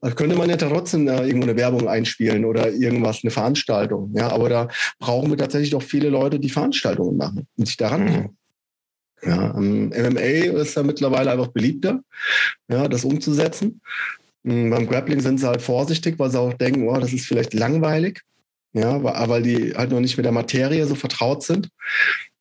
Also 0.00 0.16
könnte 0.16 0.36
man 0.36 0.48
ja 0.48 0.56
trotzdem 0.56 1.06
äh, 1.06 1.26
irgendwo 1.26 1.48
eine 1.48 1.56
Werbung 1.56 1.86
einspielen 1.86 2.44
oder 2.44 2.70
irgendwas, 2.70 3.20
eine 3.22 3.30
Veranstaltung. 3.30 4.12
Ja, 4.14 4.30
aber 4.30 4.48
da 4.48 4.68
brauchen 4.98 5.30
wir 5.30 5.36
tatsächlich 5.36 5.74
auch 5.74 5.82
viele 5.82 6.08
Leute, 6.08 6.40
die 6.40 6.50
Veranstaltungen 6.50 7.16
machen 7.16 7.46
und 7.56 7.66
sich 7.66 7.76
daran 7.76 8.04
mhm. 8.04 8.36
Ja, 9.24 9.52
MMA 9.54 10.60
ist 10.60 10.76
ja 10.76 10.82
mittlerweile 10.82 11.30
einfach 11.32 11.48
beliebter, 11.48 12.00
ja, 12.68 12.88
das 12.88 13.04
umzusetzen. 13.04 13.80
Hm, 14.44 14.70
beim 14.70 14.86
Grappling 14.86 15.20
sind 15.20 15.38
sie 15.38 15.46
halt 15.46 15.62
vorsichtig, 15.62 16.18
weil 16.18 16.30
sie 16.30 16.38
auch 16.38 16.54
denken, 16.54 16.88
oh, 16.88 16.98
das 16.98 17.12
ist 17.12 17.26
vielleicht 17.26 17.54
langweilig, 17.54 18.20
ja, 18.72 19.02
weil 19.02 19.42
die 19.42 19.74
halt 19.74 19.90
noch 19.90 20.00
nicht 20.00 20.16
mit 20.16 20.26
der 20.26 20.32
Materie 20.32 20.86
so 20.86 20.94
vertraut 20.94 21.42
sind. 21.42 21.68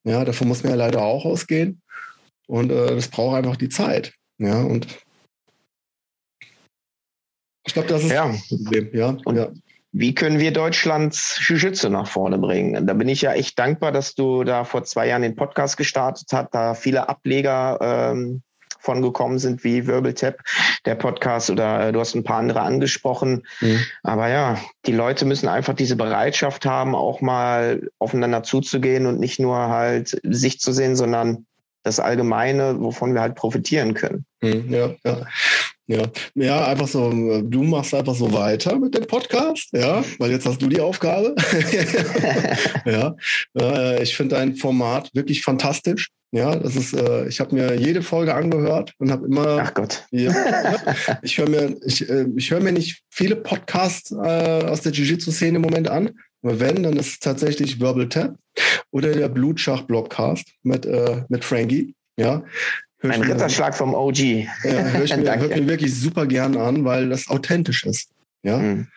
Ja, 0.03 0.25
davon 0.25 0.47
muss 0.47 0.63
man 0.63 0.71
ja 0.71 0.75
leider 0.75 1.01
auch 1.01 1.25
ausgehen. 1.25 1.81
Und 2.47 2.71
äh, 2.71 2.95
das 2.95 3.07
braucht 3.07 3.37
einfach 3.37 3.55
die 3.55 3.69
Zeit. 3.69 4.13
Ja, 4.37 4.61
und 4.61 4.87
ich 7.65 7.73
glaube, 7.73 7.87
das 7.87 8.03
ist 8.03 8.11
ja. 8.11 8.27
das 8.27 8.47
Problem. 8.49 8.89
Ja, 8.93 9.17
und, 9.23 9.35
ja 9.37 9.51
wie 9.93 10.15
können 10.15 10.39
wir 10.39 10.51
Deutschlands 10.51 11.39
Jiu-Jitsu 11.39 11.87
nach 11.89 12.07
vorne 12.07 12.39
bringen? 12.39 12.87
Da 12.87 12.93
bin 12.93 13.07
ich 13.07 13.21
ja 13.21 13.33
echt 13.33 13.57
dankbar, 13.59 13.91
dass 13.91 14.15
du 14.15 14.43
da 14.43 14.63
vor 14.63 14.83
zwei 14.83 15.07
Jahren 15.07 15.21
den 15.21 15.35
Podcast 15.35 15.77
gestartet 15.77 16.27
hast, 16.33 16.49
da 16.51 16.73
viele 16.73 17.09
Ableger 17.09 17.77
ähm, 17.79 18.41
von 18.79 19.03
gekommen 19.03 19.37
sind, 19.37 19.63
wie 19.63 19.85
Wirbeltap, 19.85 20.39
der 20.85 20.95
Podcast, 20.95 21.51
oder 21.51 21.87
äh, 21.87 21.91
du 21.91 21.99
hast 21.99 22.15
ein 22.15 22.23
paar 22.23 22.39
andere 22.39 22.61
angesprochen. 22.61 23.43
Mhm. 23.61 23.85
Aber 24.01 24.27
ja, 24.29 24.57
die 24.87 24.91
Leute 24.91 25.25
müssen 25.25 25.47
einfach 25.47 25.75
diese 25.75 25.95
Bereitschaft 25.95 26.65
haben, 26.65 26.95
auch 26.95 27.21
mal 27.21 27.87
aufeinander 27.99 28.41
zuzugehen 28.41 29.05
und 29.05 29.19
nicht 29.19 29.39
nur 29.39 29.55
halt 29.55 30.19
sich 30.23 30.59
zu 30.59 30.73
sehen, 30.73 30.95
sondern 30.95 31.45
das 31.83 31.99
Allgemeine, 31.99 32.79
wovon 32.79 33.13
wir 33.13 33.21
halt 33.21 33.35
profitieren 33.35 33.93
können. 33.93 34.25
Mhm, 34.41 34.73
ja, 34.73 34.89
ja. 35.05 35.21
Ja, 35.87 36.03
ja, 36.35 36.65
einfach 36.65 36.87
so, 36.87 37.11
du 37.41 37.63
machst 37.63 37.93
einfach 37.93 38.15
so 38.15 38.31
weiter 38.31 38.79
mit 38.79 38.95
dem 38.95 39.05
Podcast, 39.05 39.67
ja, 39.73 40.01
weil 40.17 40.31
jetzt 40.31 40.45
hast 40.45 40.61
du 40.61 40.67
die 40.67 40.79
Aufgabe. 40.79 41.35
ja, 42.85 43.15
äh, 43.59 44.01
ich 44.01 44.15
finde 44.15 44.35
dein 44.35 44.55
Format 44.55 45.09
wirklich 45.13 45.41
fantastisch. 45.41 46.09
Ja, 46.31 46.55
das 46.55 46.75
ist, 46.75 46.93
äh, 46.93 47.27
ich 47.27 47.39
habe 47.39 47.53
mir 47.53 47.75
jede 47.75 48.01
Folge 48.01 48.33
angehört 48.33 48.93
und 48.97 49.11
habe 49.11 49.27
immer. 49.27 49.59
Ach 49.61 49.73
Gott. 49.73 50.03
Ja, 50.09 50.33
ich 51.21 51.37
höre 51.37 51.49
mir, 51.49 51.75
ich, 51.85 52.09
äh, 52.09 52.25
ich 52.35 52.49
höre 52.49 52.61
mir 52.61 52.71
nicht 52.71 53.03
viele 53.11 53.35
Podcasts 53.35 54.11
äh, 54.11 54.65
aus 54.65 54.81
der 54.81 54.93
Jiu-Jitsu-Szene 54.93 55.57
im 55.57 55.61
Moment 55.61 55.89
an. 55.89 56.11
Aber 56.41 56.59
wenn, 56.59 56.81
dann 56.81 56.97
ist 56.97 57.07
es 57.07 57.19
tatsächlich 57.19 57.79
Verbal 57.79 58.09
Tap 58.09 58.35
oder 58.89 59.11
der 59.11 59.29
Blutschach-Blogcast 59.29 60.45
mit, 60.63 60.85
äh, 60.85 61.23
mit 61.29 61.45
Frankie. 61.45 61.93
Ja, 62.17 62.43
ein 63.03 63.21
Ritterschlag 63.21 63.75
vom 63.75 63.93
OG. 63.93 64.17
Ja, 64.17 64.47
höre 64.63 65.03
ich 65.03 65.15
mir, 65.17 65.37
hör 65.37 65.47
mir 65.47 65.67
wirklich 65.67 65.93
super 65.93 66.25
gern 66.25 66.57
an, 66.57 66.85
weil 66.85 67.09
das 67.09 67.27
authentisch 67.27 67.85
ist. 67.85 68.09
Ja, 68.43 68.57
mhm. 68.57 68.87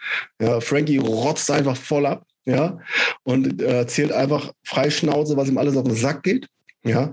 ja 0.40 0.60
Frankie 0.60 0.98
rotzt 0.98 1.50
einfach 1.50 1.76
voll 1.76 2.06
ab. 2.06 2.24
Ja, 2.44 2.78
und 3.24 3.60
äh, 3.60 3.78
erzählt 3.78 4.12
einfach 4.12 4.52
freischnauze, 4.62 5.36
was 5.36 5.48
ihm 5.48 5.58
alles 5.58 5.76
auf 5.76 5.82
den 5.82 5.96
Sack 5.96 6.22
geht. 6.22 6.46
Ja, 6.84 7.12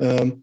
ähm, 0.00 0.42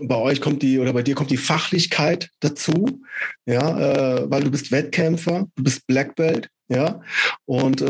bei 0.00 0.14
euch 0.14 0.40
kommt 0.40 0.62
die 0.62 0.78
oder 0.78 0.92
bei 0.92 1.02
dir 1.02 1.16
kommt 1.16 1.30
die 1.30 1.36
Fachlichkeit 1.36 2.30
dazu, 2.38 3.02
ja, 3.46 4.18
äh, 4.18 4.30
weil 4.30 4.44
du 4.44 4.50
bist 4.50 4.70
Wettkämpfer, 4.70 5.48
du 5.56 5.62
bist 5.64 5.86
Black 5.88 6.14
Belt, 6.14 6.48
ja, 6.70 7.02
und 7.46 7.82
äh, 7.82 7.86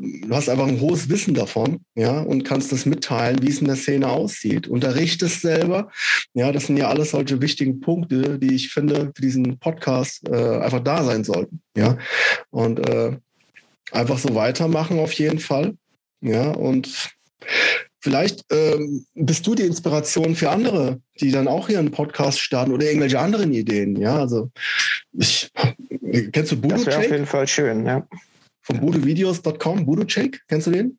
du 0.00 0.28
hast 0.30 0.48
einfach 0.48 0.66
ein 0.66 0.80
hohes 0.80 1.10
Wissen 1.10 1.34
davon, 1.34 1.84
ja, 1.94 2.20
und 2.20 2.42
kannst 2.42 2.72
das 2.72 2.86
mitteilen, 2.86 3.42
wie 3.42 3.50
es 3.50 3.60
in 3.60 3.66
der 3.66 3.76
Szene 3.76 4.08
aussieht. 4.08 4.66
Unterrichtest 4.66 5.42
selber, 5.42 5.90
ja, 6.32 6.50
das 6.50 6.66
sind 6.66 6.78
ja 6.78 6.88
alles 6.88 7.10
solche 7.10 7.42
wichtigen 7.42 7.80
Punkte, 7.80 8.38
die 8.38 8.54
ich 8.54 8.72
finde 8.72 9.12
für 9.14 9.20
diesen 9.22 9.58
Podcast 9.58 10.26
äh, 10.26 10.58
einfach 10.58 10.80
da 10.80 11.04
sein 11.04 11.22
sollten, 11.22 11.60
ja, 11.76 11.98
und 12.48 12.88
äh, 12.88 13.18
einfach 13.92 14.16
so 14.16 14.34
weitermachen 14.34 14.98
auf 15.00 15.12
jeden 15.12 15.38
Fall, 15.38 15.76
ja, 16.22 16.50
und 16.50 17.10
Vielleicht 18.04 18.44
ähm, 18.52 19.06
bist 19.14 19.46
du 19.46 19.54
die 19.54 19.62
Inspiration 19.62 20.36
für 20.36 20.50
andere, 20.50 21.00
die 21.20 21.30
dann 21.30 21.48
auch 21.48 21.68
hier 21.68 21.78
einen 21.78 21.90
Podcast 21.90 22.38
starten 22.38 22.70
oder 22.70 22.84
irgendwelche 22.84 23.18
anderen 23.18 23.54
Ideen. 23.54 23.96
Ja, 23.96 24.18
also 24.18 24.50
ich, 25.12 25.50
kennst 26.30 26.52
du 26.52 26.60
Budo 26.60 26.74
Das 26.74 26.84
wäre 26.84 26.98
auf 26.98 27.10
jeden 27.10 27.24
Fall 27.24 27.48
schön, 27.48 27.86
ja. 27.86 28.06
Von 28.60 28.80
budovideos.com, 28.80 29.86
Budo 29.86 30.04
Check, 30.04 30.42
kennst 30.48 30.66
du 30.66 30.72
den? 30.72 30.98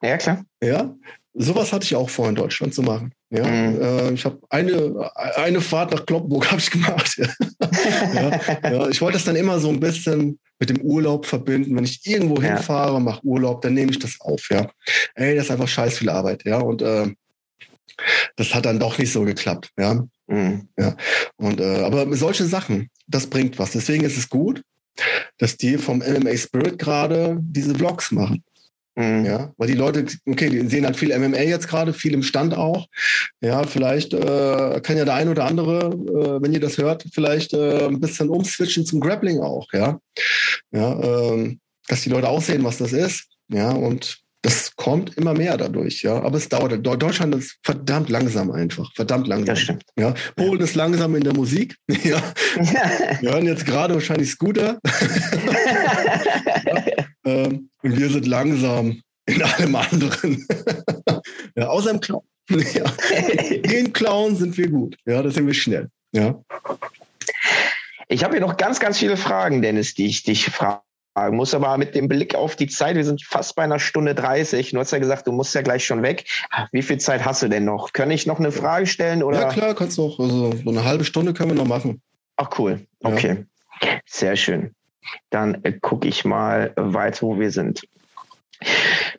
Ja, 0.00 0.16
klar. 0.16 0.46
Ja, 0.62 0.96
sowas 1.34 1.74
hatte 1.74 1.84
ich 1.84 1.94
auch 1.94 2.08
vor 2.08 2.30
in 2.30 2.36
Deutschland 2.36 2.72
zu 2.72 2.80
machen. 2.80 3.12
Ja, 3.30 3.44
mhm. 3.44 3.80
äh, 3.80 4.12
ich 4.12 4.24
habe 4.24 4.38
eine, 4.50 5.10
eine 5.36 5.60
Fahrt 5.60 5.92
nach 5.92 6.06
Kloppenburg 6.06 6.48
habe 6.50 6.60
ich 6.60 6.70
gemacht. 6.70 7.18
ja, 8.14 8.40
ja, 8.70 8.88
ich 8.88 9.00
wollte 9.00 9.18
das 9.18 9.24
dann 9.24 9.34
immer 9.34 9.58
so 9.58 9.68
ein 9.68 9.80
bisschen 9.80 10.38
mit 10.60 10.70
dem 10.70 10.80
Urlaub 10.80 11.26
verbinden. 11.26 11.74
Wenn 11.74 11.84
ich 11.84 12.06
irgendwo 12.06 12.40
ja. 12.40 12.54
hinfahre, 12.54 13.00
mache 13.00 13.24
Urlaub, 13.24 13.62
dann 13.62 13.74
nehme 13.74 13.90
ich 13.90 13.98
das 13.98 14.20
auf, 14.20 14.48
ja. 14.50 14.70
Ey, 15.14 15.34
das 15.34 15.46
ist 15.46 15.50
einfach 15.50 15.66
scheiß 15.66 15.98
viel 15.98 16.08
Arbeit, 16.08 16.44
ja. 16.44 16.58
Und 16.58 16.82
äh, 16.82 17.08
das 18.36 18.54
hat 18.54 18.66
dann 18.66 18.78
doch 18.78 18.96
nicht 18.98 19.12
so 19.12 19.22
geklappt, 19.22 19.70
ja. 19.76 20.06
Mhm. 20.28 20.68
ja. 20.78 20.96
Und 21.36 21.60
äh, 21.60 21.82
aber 21.82 22.14
solche 22.16 22.44
Sachen, 22.44 22.90
das 23.08 23.26
bringt 23.26 23.58
was. 23.58 23.72
Deswegen 23.72 24.04
ist 24.04 24.16
es 24.16 24.28
gut, 24.28 24.62
dass 25.38 25.56
die 25.56 25.78
vom 25.78 25.98
MMA 25.98 26.36
Spirit 26.36 26.78
gerade 26.78 27.38
diese 27.40 27.74
Vlogs 27.74 28.12
machen. 28.12 28.44
Mhm. 28.96 29.26
Ja, 29.26 29.52
weil 29.58 29.68
die 29.68 29.74
Leute, 29.74 30.06
okay, 30.26 30.48
die 30.48 30.66
sehen 30.68 30.86
halt 30.86 30.96
viel 30.96 31.16
MMA 31.16 31.42
jetzt 31.42 31.68
gerade, 31.68 31.92
viel 31.92 32.14
im 32.14 32.22
Stand 32.22 32.56
auch. 32.56 32.86
Ja, 33.42 33.64
vielleicht 33.64 34.14
äh, 34.14 34.80
kann 34.82 34.96
ja 34.96 35.04
der 35.04 35.14
ein 35.14 35.28
oder 35.28 35.44
andere, 35.44 35.90
äh, 35.90 36.42
wenn 36.42 36.52
ihr 36.52 36.60
das 36.60 36.78
hört, 36.78 37.04
vielleicht 37.12 37.52
äh, 37.52 37.86
ein 37.86 38.00
bisschen 38.00 38.30
umswitchen 38.30 38.86
zum 38.86 39.00
Grappling 39.00 39.40
auch, 39.40 39.68
ja. 39.72 40.00
Ja, 40.72 40.98
ähm, 41.02 41.60
dass 41.88 42.02
die 42.02 42.10
Leute 42.10 42.28
auch 42.28 42.40
sehen, 42.40 42.64
was 42.64 42.78
das 42.78 42.92
ist. 42.92 43.28
Ja, 43.48 43.70
und 43.70 44.18
das 44.46 44.76
kommt 44.76 45.16
immer 45.16 45.34
mehr 45.34 45.56
dadurch, 45.56 46.02
ja. 46.02 46.22
Aber 46.22 46.38
es 46.38 46.48
dauert. 46.48 46.86
Deutschland 46.86 47.34
ist 47.34 47.58
verdammt 47.64 48.08
langsam 48.08 48.52
einfach. 48.52 48.92
Verdammt 48.94 49.26
langsam. 49.26 49.46
Das 49.46 49.60
stimmt. 49.60 49.82
Ja. 49.98 50.14
Polen 50.36 50.60
ist 50.60 50.76
langsam 50.76 51.16
in 51.16 51.24
der 51.24 51.34
Musik. 51.34 51.76
ja. 52.04 52.22
Wir 53.20 53.32
hören 53.32 53.46
jetzt 53.46 53.66
gerade 53.66 53.94
wahrscheinlich 53.94 54.30
Scooter. 54.30 54.78
ja. 56.64 56.84
ähm, 57.24 57.70
und 57.86 57.98
wir 57.98 58.10
sind 58.10 58.26
langsam 58.26 59.00
in 59.26 59.42
allem 59.42 59.76
anderen. 59.76 60.46
ja, 61.56 61.68
außer 61.68 61.90
im 61.90 62.00
Clown. 62.00 62.22
ja. 62.50 62.84
Den 63.60 63.92
Clown 63.92 64.36
sind 64.36 64.56
wir 64.56 64.68
gut. 64.68 64.96
Ja, 65.04 65.22
da 65.22 65.30
sind 65.30 65.46
wir 65.46 65.54
schnell. 65.54 65.88
Ja. 66.12 66.40
Ich 68.08 68.22
habe 68.22 68.34
hier 68.34 68.40
noch 68.40 68.56
ganz, 68.56 68.78
ganz 68.78 68.98
viele 68.98 69.16
Fragen, 69.16 69.62
Dennis, 69.62 69.94
die 69.94 70.06
ich 70.06 70.22
dich 70.22 70.46
fragen 70.46 70.80
muss, 71.30 71.54
aber 71.54 71.76
mit 71.78 71.94
dem 71.94 72.08
Blick 72.08 72.34
auf 72.34 72.56
die 72.56 72.66
Zeit, 72.66 72.94
wir 72.94 73.04
sind 73.04 73.24
fast 73.24 73.56
bei 73.56 73.64
einer 73.64 73.78
Stunde 73.78 74.14
30. 74.14 74.70
Du 74.70 74.78
hast 74.78 74.90
ja 74.90 74.98
gesagt, 74.98 75.26
du 75.26 75.32
musst 75.32 75.54
ja 75.54 75.62
gleich 75.62 75.84
schon 75.84 76.02
weg. 76.02 76.26
Wie 76.72 76.82
viel 76.82 76.98
Zeit 76.98 77.24
hast 77.24 77.42
du 77.42 77.48
denn 77.48 77.64
noch? 77.64 77.92
Kann 77.92 78.10
ich 78.10 78.26
noch 78.26 78.38
eine 78.38 78.52
Frage 78.52 78.86
stellen? 78.86 79.22
Oder? 79.22 79.40
Ja, 79.40 79.48
klar, 79.48 79.74
kannst 79.74 79.98
du 79.98 80.04
auch. 80.04 80.20
Also 80.20 80.52
so 80.52 80.70
eine 80.70 80.84
halbe 80.84 81.04
Stunde 81.04 81.32
können 81.32 81.50
wir 81.50 81.56
noch 81.56 81.66
machen. 81.66 82.02
Ach, 82.36 82.50
cool. 82.58 82.86
Okay. 83.02 83.46
Ja. 83.82 83.88
Sehr 84.04 84.36
schön. 84.36 84.75
Dann 85.30 85.62
äh, 85.64 85.72
gucke 85.72 86.08
ich 86.08 86.24
mal 86.24 86.72
weiter, 86.76 87.22
wo 87.22 87.38
wir 87.38 87.50
sind. 87.50 87.86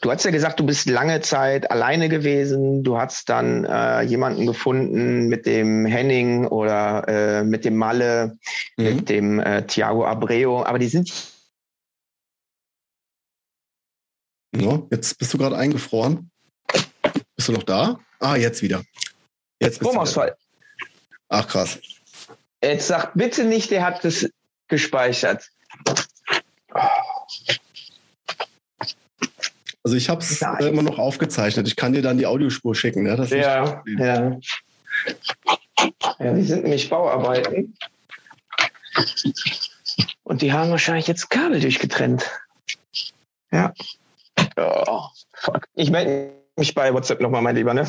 Du 0.01 0.11
hast 0.11 0.25
ja 0.25 0.31
gesagt, 0.31 0.59
du 0.59 0.65
bist 0.65 0.87
lange 0.87 1.21
Zeit 1.21 1.69
alleine 1.69 2.09
gewesen. 2.09 2.83
Du 2.83 2.97
hast 2.97 3.29
dann 3.29 3.65
äh, 3.65 4.01
jemanden 4.01 4.47
gefunden 4.47 5.27
mit 5.27 5.45
dem 5.45 5.85
Henning 5.85 6.47
oder 6.47 7.07
äh, 7.07 7.43
mit 7.43 7.65
dem 7.65 7.75
Malle, 7.77 8.37
mhm. 8.77 8.83
mit 8.83 9.09
dem 9.09 9.39
äh, 9.39 9.65
Thiago 9.65 10.05
Abreu. 10.05 10.63
Aber 10.63 10.79
die 10.79 10.87
sind. 10.87 11.11
Ja, 14.55 14.81
jetzt 14.91 15.17
bist 15.19 15.33
du 15.33 15.37
gerade 15.37 15.57
eingefroren. 15.57 16.31
Bist 17.35 17.47
du 17.47 17.53
noch 17.53 17.63
da? 17.63 17.99
Ah, 18.19 18.35
jetzt 18.35 18.63
wieder. 18.63 18.83
Jetzt 19.61 19.77
Stromausfall. 19.77 20.35
Ach, 21.29 21.47
krass. 21.47 21.79
Jetzt 22.63 22.87
sag 22.87 23.13
bitte 23.13 23.43
nicht, 23.43 23.69
der 23.69 23.83
hat 23.85 24.03
das 24.03 24.27
gespeichert. 24.67 25.49
Also 29.83 29.95
ich 29.95 30.09
habe 30.09 30.19
es 30.19 30.41
äh, 30.41 30.67
immer 30.67 30.81
noch 30.81 30.99
aufgezeichnet. 30.99 31.67
Ich 31.67 31.77
kann 31.77 31.93
dir 31.93 32.01
dann 32.01 32.17
die 32.17 32.25
Audiospur 32.25 32.75
schicken. 32.75 33.05
Ja, 33.05 33.15
das 33.15 33.29
ja, 33.29 33.81
ja. 33.85 34.37
ja, 36.19 36.33
die 36.33 36.43
sind 36.43 36.63
nämlich 36.63 36.89
Bauarbeiten. 36.89 37.73
Und 40.23 40.41
die 40.41 40.51
haben 40.51 40.71
wahrscheinlich 40.71 41.07
jetzt 41.07 41.29
Kabel 41.29 41.61
durchgetrennt. 41.61 42.29
Ja. 43.51 43.73
Oh, 44.57 45.05
fuck. 45.33 45.67
Ich 45.75 45.89
melde 45.89 46.33
mich 46.57 46.75
bei 46.75 46.93
WhatsApp 46.93 47.21
nochmal, 47.21 47.41
mein 47.41 47.55
Lieber, 47.55 47.73
ne? 47.73 47.87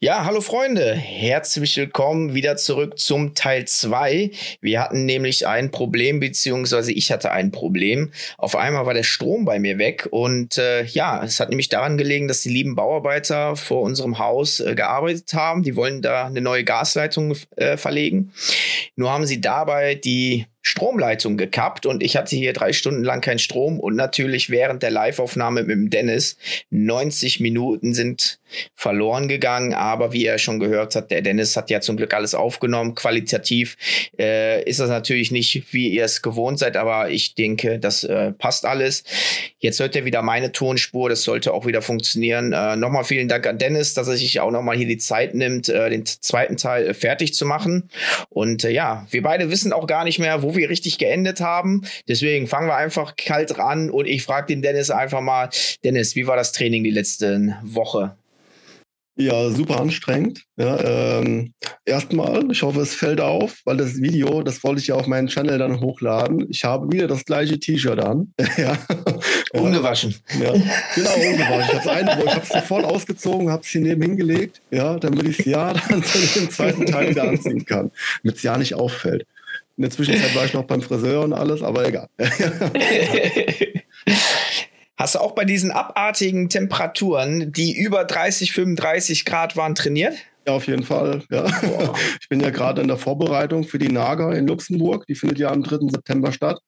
Ja, 0.00 0.24
hallo 0.24 0.40
Freunde, 0.40 0.94
herzlich 0.94 1.76
willkommen 1.76 2.32
wieder 2.32 2.56
zurück 2.56 3.00
zum 3.00 3.34
Teil 3.34 3.66
2. 3.66 4.30
Wir 4.60 4.80
hatten 4.80 5.06
nämlich 5.06 5.48
ein 5.48 5.72
Problem, 5.72 6.20
beziehungsweise 6.20 6.92
ich 6.92 7.10
hatte 7.10 7.32
ein 7.32 7.50
Problem. 7.50 8.12
Auf 8.36 8.54
einmal 8.54 8.86
war 8.86 8.94
der 8.94 9.02
Strom 9.02 9.44
bei 9.44 9.58
mir 9.58 9.76
weg 9.78 10.06
und 10.08 10.56
äh, 10.56 10.84
ja, 10.84 11.24
es 11.24 11.40
hat 11.40 11.48
nämlich 11.48 11.68
daran 11.68 11.98
gelegen, 11.98 12.28
dass 12.28 12.42
die 12.42 12.48
lieben 12.48 12.76
Bauarbeiter 12.76 13.56
vor 13.56 13.82
unserem 13.82 14.20
Haus 14.20 14.60
äh, 14.60 14.76
gearbeitet 14.76 15.34
haben. 15.34 15.64
Die 15.64 15.74
wollen 15.74 16.00
da 16.00 16.26
eine 16.26 16.42
neue 16.42 16.62
Gasleitung 16.62 17.34
äh, 17.56 17.76
verlegen. 17.76 18.32
Nur 18.94 19.10
haben 19.10 19.26
sie 19.26 19.40
dabei 19.40 19.96
die 19.96 20.46
Stromleitung 20.68 21.38
gekappt 21.38 21.86
und 21.86 22.02
ich 22.02 22.16
hatte 22.16 22.36
hier 22.36 22.52
drei 22.52 22.74
Stunden 22.74 23.02
lang 23.02 23.22
keinen 23.22 23.38
Strom 23.38 23.80
und 23.80 23.96
natürlich 23.96 24.50
während 24.50 24.82
der 24.82 24.90
Liveaufnahme 24.90 25.62
mit 25.62 25.70
dem 25.70 25.88
Dennis 25.88 26.36
90 26.70 27.40
Minuten 27.40 27.94
sind 27.94 28.38
verloren 28.74 29.28
gegangen, 29.28 29.72
aber 29.72 30.12
wie 30.12 30.26
er 30.26 30.38
schon 30.38 30.58
gehört 30.58 30.94
hat, 30.94 31.10
der 31.10 31.22
Dennis 31.22 31.56
hat 31.56 31.70
ja 31.70 31.80
zum 31.80 31.96
Glück 31.96 32.12
alles 32.14 32.34
aufgenommen. 32.34 32.94
Qualitativ 32.94 33.76
äh, 34.18 34.62
ist 34.64 34.80
das 34.80 34.90
natürlich 34.90 35.30
nicht, 35.30 35.72
wie 35.72 35.88
ihr 35.88 36.04
es 36.04 36.22
gewohnt 36.22 36.58
seid, 36.58 36.76
aber 36.76 37.10
ich 37.10 37.34
denke, 37.34 37.78
das 37.78 38.04
äh, 38.04 38.32
passt 38.32 38.66
alles. 38.66 39.04
Jetzt 39.60 39.80
hört 39.80 39.96
ihr 39.96 40.04
wieder 40.04 40.22
meine 40.22 40.52
Tonspur, 40.52 41.08
das 41.08 41.24
sollte 41.24 41.52
auch 41.52 41.66
wieder 41.66 41.82
funktionieren. 41.82 42.52
Äh, 42.52 42.76
nochmal 42.76 43.02
vielen 43.02 43.26
Dank 43.26 43.46
an 43.46 43.58
Dennis, 43.58 43.92
dass 43.92 44.06
er 44.06 44.16
sich 44.16 44.38
auch 44.38 44.52
nochmal 44.52 44.76
hier 44.76 44.86
die 44.86 44.98
Zeit 44.98 45.34
nimmt, 45.34 45.68
äh, 45.68 45.90
den 45.90 46.06
zweiten 46.06 46.56
Teil 46.56 46.86
äh, 46.86 46.94
fertig 46.94 47.34
zu 47.34 47.44
machen. 47.44 47.90
Und 48.28 48.64
äh, 48.64 48.70
ja, 48.70 49.06
wir 49.10 49.22
beide 49.22 49.50
wissen 49.50 49.72
auch 49.72 49.88
gar 49.88 50.04
nicht 50.04 50.20
mehr, 50.20 50.42
wo 50.44 50.54
wir 50.54 50.70
richtig 50.70 50.98
geendet 50.98 51.40
haben. 51.40 51.82
Deswegen 52.06 52.46
fangen 52.46 52.68
wir 52.68 52.76
einfach 52.76 53.16
kalt 53.16 53.58
ran 53.58 53.90
und 53.90 54.06
ich 54.06 54.22
frage 54.22 54.46
den 54.46 54.62
Dennis 54.62 54.90
einfach 54.90 55.20
mal, 55.20 55.50
Dennis, 55.82 56.14
wie 56.14 56.28
war 56.28 56.36
das 56.36 56.52
Training 56.52 56.84
die 56.84 56.90
letzte 56.90 57.56
Woche? 57.64 58.16
Ja, 59.20 59.50
super 59.50 59.80
anstrengend. 59.80 60.44
Ja, 60.56 61.18
ähm, 61.18 61.52
erstmal, 61.84 62.48
ich 62.52 62.62
hoffe, 62.62 62.80
es 62.80 62.94
fällt 62.94 63.20
auf, 63.20 63.62
weil 63.64 63.76
das 63.76 64.00
Video, 64.00 64.42
das 64.42 64.62
wollte 64.62 64.80
ich 64.80 64.86
ja 64.86 64.94
auf 64.94 65.08
meinen 65.08 65.26
Channel 65.26 65.58
dann 65.58 65.80
hochladen. 65.80 66.46
Ich 66.50 66.64
habe 66.64 66.92
wieder 66.92 67.08
das 67.08 67.24
gleiche 67.24 67.58
T-Shirt 67.58 67.98
an. 67.98 68.32
ja. 68.56 68.78
Ungewaschen. 69.54 70.14
Ja, 70.40 70.52
genau, 70.94 71.14
ungewaschen. 71.14 71.80
Ich 71.80 72.32
habe 72.32 72.42
es 72.44 72.48
sofort 72.48 72.84
ausgezogen, 72.84 73.50
habe 73.50 73.62
es 73.62 73.68
hier 73.68 73.80
neben 73.80 74.02
hingelegt, 74.02 74.62
ja, 74.70 74.96
damit 75.00 75.26
ich 75.26 75.40
es 75.40 75.46
ja 75.46 75.72
dann 75.72 76.04
zu 76.04 76.18
dem 76.18 76.48
zweiten 76.48 76.86
Teil 76.86 77.10
wieder 77.10 77.24
anziehen 77.24 77.64
kann, 77.64 77.90
damit 78.22 78.36
es 78.36 78.44
ja 78.44 78.56
nicht 78.56 78.76
auffällt. 78.76 79.26
In 79.76 79.82
der 79.82 79.90
Zwischenzeit 79.90 80.32
war 80.36 80.44
ich 80.44 80.54
noch 80.54 80.64
beim 80.64 80.80
Friseur 80.80 81.24
und 81.24 81.32
alles, 81.32 81.62
aber 81.62 81.88
egal. 81.88 82.08
Hast 84.98 85.14
du 85.14 85.20
auch 85.20 85.32
bei 85.32 85.44
diesen 85.44 85.70
abartigen 85.70 86.48
Temperaturen, 86.48 87.52
die 87.52 87.78
über 87.78 88.04
30, 88.04 88.52
35 88.52 89.24
Grad 89.24 89.56
waren, 89.56 89.76
trainiert? 89.76 90.14
Ja, 90.44 90.54
auf 90.54 90.66
jeden 90.66 90.82
Fall. 90.82 91.22
Ja. 91.30 91.46
Ich 92.20 92.28
bin 92.28 92.40
ja 92.40 92.50
gerade 92.50 92.82
in 92.82 92.88
der 92.88 92.96
Vorbereitung 92.96 93.64
für 93.64 93.78
die 93.78 93.88
Naga 93.88 94.32
in 94.32 94.46
Luxemburg. 94.46 95.06
Die 95.06 95.14
findet 95.14 95.38
ja 95.38 95.50
am 95.50 95.62
3. 95.62 95.88
September 95.90 96.32
statt. 96.32 96.60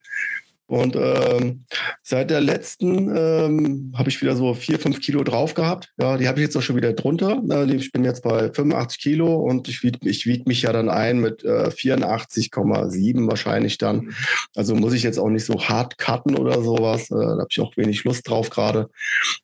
Und 0.71 0.95
ähm, 0.95 1.65
seit 2.05 2.31
der 2.31 2.41
letzten 2.41 3.09
ähm, 3.17 3.93
habe 3.97 4.09
ich 4.09 4.23
wieder 4.23 4.37
so 4.37 4.55
vier, 4.55 4.79
fünf 4.79 5.01
Kilo 5.01 5.25
drauf 5.25 5.55
gehabt. 5.55 5.93
Ja, 6.01 6.17
die 6.17 6.29
habe 6.29 6.39
ich 6.39 6.45
jetzt 6.45 6.57
auch 6.57 6.63
schon 6.63 6.77
wieder 6.77 6.93
drunter. 6.93 7.43
Äh, 7.51 7.75
ich 7.75 7.91
bin 7.91 8.05
jetzt 8.05 8.23
bei 8.23 8.53
85 8.53 9.03
Kilo 9.03 9.35
und 9.35 9.67
ich 9.67 9.83
wiege 9.83 9.99
ich 10.09 10.27
wieg 10.27 10.47
mich 10.47 10.63
ja 10.63 10.73
dann 10.73 10.89
ein 10.89 11.19
mit 11.19 11.43
äh, 11.43 11.71
84,7 11.71 13.29
wahrscheinlich 13.29 13.79
dann. 13.79 14.15
Also 14.55 14.77
muss 14.77 14.93
ich 14.93 15.03
jetzt 15.03 15.19
auch 15.19 15.29
nicht 15.29 15.45
so 15.45 15.61
hart 15.61 15.99
cutten 15.99 16.37
oder 16.37 16.63
sowas. 16.63 17.11
Äh, 17.11 17.17
da 17.17 17.39
habe 17.39 17.49
ich 17.51 17.59
auch 17.59 17.77
wenig 17.77 18.05
Lust 18.05 18.29
drauf 18.29 18.49
gerade. 18.49 18.91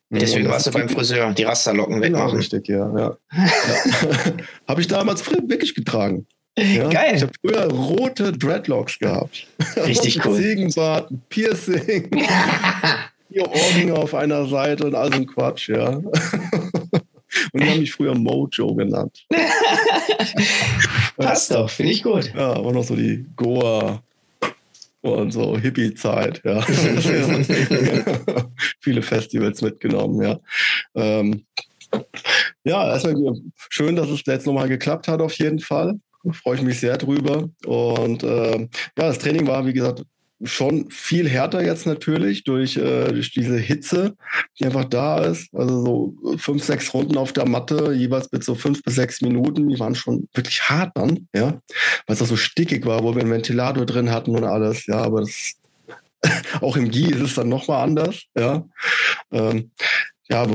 Deswegen 0.09 0.49
warst 0.49 0.69
du 0.69 0.71
beim 0.71 0.89
Friseur, 0.89 1.33
die 1.33 1.43
Rasterlocken 1.43 2.01
genau, 2.01 2.19
wegmachen. 2.19 2.37
richtig, 2.37 2.69
ja. 2.69 2.97
ja. 2.97 3.17
ja. 3.33 4.33
habe 4.69 4.81
ich 4.81 4.87
damals 4.87 5.29
wirklich 5.29 5.75
getragen. 5.75 6.29
Ja? 6.59 6.89
Geil. 6.89 7.17
Ich 7.17 7.23
habe 7.23 7.33
früher 7.41 7.71
rote 7.71 8.33
Dreadlocks 8.33 8.99
gehabt. 8.99 9.47
Richtig 9.77 10.21
cool. 10.25 10.37
Ziegenbart, 10.37 11.11
Piercing, 11.29 12.09
vier 13.31 13.49
Ohrringe 13.49 13.95
auf 13.95 14.15
einer 14.15 14.47
Seite 14.47 14.87
und 14.87 14.95
all 14.95 15.13
so 15.13 15.19
ein 15.19 15.27
Quatsch, 15.27 15.69
ja. 15.69 16.01
Und 17.53 17.63
die 17.63 17.69
haben 17.69 17.81
mich 17.81 17.93
früher 17.93 18.15
Mojo 18.15 18.75
genannt. 18.75 19.27
Passt 21.19 21.51
doch, 21.51 21.69
finde 21.69 21.93
ich 21.93 22.03
gut. 22.03 22.33
Ja, 22.35 22.55
aber 22.55 22.73
noch 22.73 22.85
so 22.85 22.97
die 22.97 23.27
Goa 23.37 24.03
und 25.03 25.33
so 25.33 25.59
Hippie-Zeit, 25.59 26.41
ja. 26.45 26.63
Viele 28.81 29.03
Festivals 29.03 29.61
mitgenommen, 29.61 30.23
ja. 30.23 30.41
Ähm, 30.95 31.45
ja, 32.65 32.91
erstmal 32.93 33.35
schön, 33.69 33.97
dass 33.97 34.09
es 34.09 34.23
jetzt 34.25 34.47
nochmal 34.47 34.69
geklappt 34.69 35.09
hat, 35.09 35.21
auf 35.21 35.35
jeden 35.35 35.61
Fall 35.61 36.01
freue 36.33 36.57
ich 36.57 36.63
mich 36.63 36.81
sehr 36.81 36.97
drüber. 36.99 37.49
Und 37.65 38.23
äh, 38.23 38.59
ja, 38.59 38.69
das 38.97 39.19
Training 39.19 39.47
war, 39.47 39.67
wie 39.67 39.73
gesagt, 39.73 40.03
schon 40.43 40.91
viel 40.91 41.29
härter 41.29 41.65
jetzt 41.65 41.87
natürlich 41.87 42.45
durch, 42.45 42.77
äh, 42.77 43.11
durch 43.13 43.33
diese 43.33 43.57
Hitze, 43.57 44.17
die 44.59 44.67
einfach 44.67 44.85
da 44.85 45.25
ist. 45.25 45.53
Also 45.55 45.85
so 45.85 46.37
fünf, 46.37 46.63
sechs 46.63 46.93
Runden 46.93 47.17
auf 47.17 47.33
der 47.33 47.49
Matte, 47.49 47.93
jeweils 47.93 48.31
mit 48.33 48.45
so 48.45 48.55
fünf 48.55 48.83
bis 48.83 48.97
sechs 48.97 49.23
Minuten, 49.23 49.69
die 49.69 49.79
waren 49.79 49.95
schon 49.95 50.29
wirklich 50.35 50.63
hart 50.69 50.97
dann, 50.97 51.29
ja, 51.35 51.61
weil 52.07 52.15
es 52.15 52.23
auch 52.23 52.27
so 52.27 52.37
stickig 52.37 52.85
war, 52.85 53.03
wo 53.03 53.15
wir 53.15 53.23
einen 53.23 53.31
Ventilator 53.31 53.87
drin 53.87 54.11
hatten 54.11 54.37
und 54.37 54.45
alles, 54.45 54.87
ja, 54.87 54.99
aber 54.99 55.21
das 55.21 55.55
auch 56.61 56.77
im 56.77 56.91
GI 56.91 57.13
ist 57.13 57.21
es 57.21 57.35
dann 57.35 57.49
nochmal 57.49 57.85
anders, 57.85 58.25
ja. 58.37 58.67
Ähm, 59.33 59.71
ja, 60.29 60.47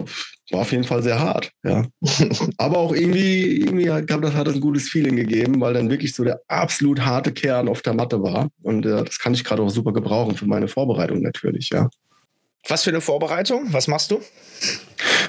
war 0.51 0.61
auf 0.61 0.71
jeden 0.71 0.83
Fall 0.83 1.03
sehr 1.03 1.19
hart, 1.19 1.51
ja. 1.63 1.85
Aber 2.57 2.77
auch 2.77 2.93
irgendwie, 2.93 3.61
irgendwie 3.61 3.89
hat, 3.89 4.09
das 4.09 4.33
hat 4.33 4.47
das 4.47 4.55
ein 4.55 4.61
gutes 4.61 4.89
Feeling 4.89 5.15
gegeben, 5.15 5.61
weil 5.61 5.73
dann 5.73 5.89
wirklich 5.89 6.13
so 6.13 6.23
der 6.23 6.41
absolut 6.47 7.01
harte 7.01 7.31
Kern 7.31 7.67
auf 7.67 7.81
der 7.81 7.93
Matte 7.93 8.21
war. 8.21 8.49
Und 8.63 8.85
äh, 8.85 9.03
das 9.03 9.19
kann 9.19 9.33
ich 9.33 9.43
gerade 9.43 9.61
auch 9.61 9.69
super 9.69 9.93
gebrauchen 9.93 10.35
für 10.35 10.45
meine 10.45 10.67
Vorbereitung 10.67 11.21
natürlich, 11.21 11.69
ja. 11.71 11.89
Was 12.67 12.83
für 12.83 12.91
eine 12.91 13.01
Vorbereitung? 13.01 13.73
Was 13.73 13.87
machst 13.87 14.11
du? 14.11 14.21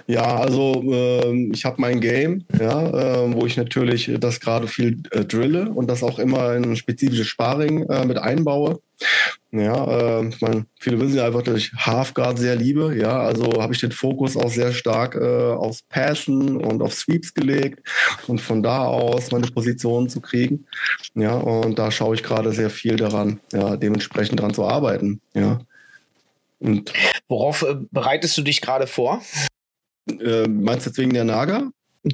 Ja, 0.06 0.36
also 0.36 0.82
äh, 0.90 1.50
ich 1.52 1.64
habe 1.64 1.80
mein 1.80 2.00
Game, 2.00 2.44
ja, 2.58 3.24
äh, 3.24 3.32
wo 3.34 3.46
ich 3.46 3.56
natürlich 3.56 4.10
das 4.18 4.40
gerade 4.40 4.66
viel 4.66 5.02
äh, 5.10 5.24
drille 5.24 5.70
und 5.70 5.88
das 5.88 6.02
auch 6.02 6.18
immer 6.18 6.54
in 6.54 6.76
spezifische 6.76 7.24
Sparring 7.24 7.88
äh, 7.88 8.04
mit 8.04 8.18
einbaue. 8.18 8.80
Ja, 9.50 10.20
äh, 10.20 10.28
ich 10.28 10.40
meine, 10.40 10.66
viele 10.80 10.98
wissen 11.00 11.16
ja 11.16 11.26
einfach, 11.26 11.42
dass 11.42 11.56
ich 11.56 11.72
Halfguard 11.74 12.38
sehr 12.38 12.56
liebe. 12.56 12.96
Ja, 12.96 13.20
also 13.20 13.60
habe 13.60 13.74
ich 13.74 13.80
den 13.80 13.92
Fokus 13.92 14.36
auch 14.36 14.50
sehr 14.50 14.72
stark 14.72 15.14
äh, 15.14 15.52
aufs 15.52 15.82
Passen 15.82 16.56
und 16.56 16.82
auf 16.82 16.94
Sweeps 16.94 17.34
gelegt 17.34 17.86
und 18.26 18.40
von 18.40 18.62
da 18.62 18.84
aus 18.86 19.30
meine 19.30 19.48
Position 19.48 20.08
zu 20.08 20.20
kriegen. 20.20 20.66
Ja, 21.14 21.34
und 21.34 21.78
da 21.78 21.90
schaue 21.90 22.14
ich 22.14 22.22
gerade 22.22 22.52
sehr 22.52 22.70
viel 22.70 22.96
daran, 22.96 23.40
ja, 23.52 23.76
dementsprechend 23.76 24.40
daran 24.40 24.54
zu 24.54 24.64
arbeiten. 24.64 25.20
Ja. 25.34 25.60
Und 26.58 26.92
Worauf 27.28 27.62
äh, 27.62 27.76
bereitest 27.90 28.36
du 28.38 28.42
dich 28.42 28.60
gerade 28.60 28.86
vor? 28.86 29.20
Äh, 30.08 30.48
meinst 30.48 30.86
du 30.86 30.90
jetzt 30.90 30.98
wegen 30.98 31.12
der 31.12 31.24
Naga? 31.24 31.70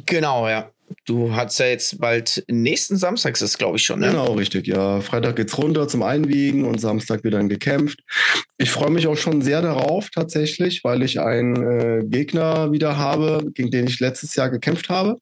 Genau, 0.06 0.48
ja. 0.48 0.70
Du 1.04 1.34
hast 1.34 1.58
ja 1.58 1.66
jetzt 1.66 2.00
bald 2.00 2.44
nächsten 2.48 2.96
Samstag, 2.96 3.40
ist 3.40 3.58
glaube 3.58 3.76
ich 3.76 3.84
schon, 3.84 4.00
ne? 4.00 4.08
Genau, 4.08 4.32
richtig, 4.32 4.66
ja. 4.66 5.00
Freitag 5.00 5.36
geht's 5.36 5.56
runter 5.58 5.86
zum 5.88 6.02
Einwiegen 6.02 6.64
und 6.64 6.80
Samstag 6.80 7.24
wird 7.24 7.34
dann 7.34 7.48
gekämpft. 7.48 8.00
Ich 8.56 8.70
freue 8.70 8.90
mich 8.90 9.06
auch 9.06 9.16
schon 9.16 9.42
sehr 9.42 9.60
darauf 9.60 10.10
tatsächlich, 10.10 10.84
weil 10.84 11.02
ich 11.02 11.20
einen 11.20 11.56
äh, 11.56 12.04
Gegner 12.04 12.72
wieder 12.72 12.96
habe, 12.96 13.50
gegen 13.54 13.70
den 13.70 13.86
ich 13.86 14.00
letztes 14.00 14.34
Jahr 14.34 14.50
gekämpft 14.50 14.88
habe. 14.88 15.20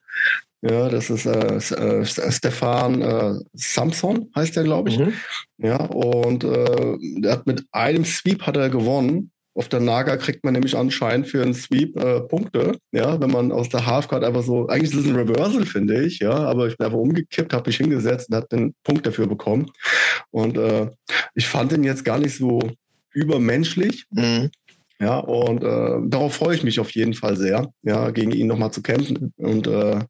Ja, 0.63 0.89
das 0.89 1.11
ist 1.11 1.27
äh, 1.27 1.57
äh, 1.57 2.05
Stefan 2.05 3.03
äh, 3.03 3.35
Samson, 3.53 4.31
heißt 4.35 4.57
der, 4.57 4.65
glaube 4.65 4.91
ich. 4.91 4.99
Mhm. 4.99 5.13
Ja, 5.59 5.85
und 5.85 6.45
äh, 6.45 6.97
der 7.21 7.33
hat 7.33 7.47
mit 7.47 7.65
einem 7.73 8.05
Sweep 8.05 8.43
hat 8.43 8.57
er 8.57 8.71
gewonnen. 8.71 9.31
Auf 9.57 9.69
der 9.69 9.81
Naga 9.81 10.19
kriegt 10.19 10.45
man 10.45 10.53
nämlich 10.53 10.77
anscheinend 10.77 11.29
für 11.29 11.43
einen 11.43 11.55
Sweep 11.55 11.97
äh, 11.99 12.21
Punkte, 12.21 12.77
ja, 12.93 13.19
wenn 13.21 13.31
man 13.31 13.53
aus 13.53 13.71
der 13.71 13.87
Halfcard 13.87 14.23
einfach 14.23 14.43
so, 14.43 14.67
eigentlich 14.67 14.93
ist 14.93 15.01
es 15.01 15.07
ein 15.07 15.17
Reversal, 15.17 15.65
finde 15.65 16.05
ich, 16.05 16.19
ja, 16.19 16.31
aber 16.31 16.67
ich 16.67 16.77
bin 16.77 16.85
einfach 16.85 16.99
umgekippt, 16.99 17.55
habe 17.55 17.71
mich 17.71 17.79
hingesetzt 17.79 18.29
und 18.29 18.37
habe 18.37 18.49
den 18.53 18.75
Punkt 18.85 19.07
dafür 19.07 19.27
bekommen. 19.27 19.71
Und 20.31 20.59
äh, 20.59 20.91
ich 21.35 21.49
fand 21.49 21.73
ihn 21.73 21.85
jetzt 21.85 22.05
gar 22.05 22.19
nicht 22.19 22.37
so 22.37 22.61
übermenschlich. 23.13 24.05
Mhm. 24.11 24.51
Ja, 25.01 25.19
und 25.19 25.65
äh, 25.65 26.09
darauf 26.09 26.35
freue 26.35 26.55
ich 26.55 26.63
mich 26.63 26.79
auf 26.79 26.91
jeden 26.91 27.15
Fall 27.15 27.37
sehr, 27.37 27.71
ja, 27.83 28.11
gegen 28.11 28.33
ihn 28.33 28.47
nochmal 28.47 28.73
zu 28.73 28.83
kämpfen. 28.83 29.33
Und 29.37 29.67
äh, 29.67 30.01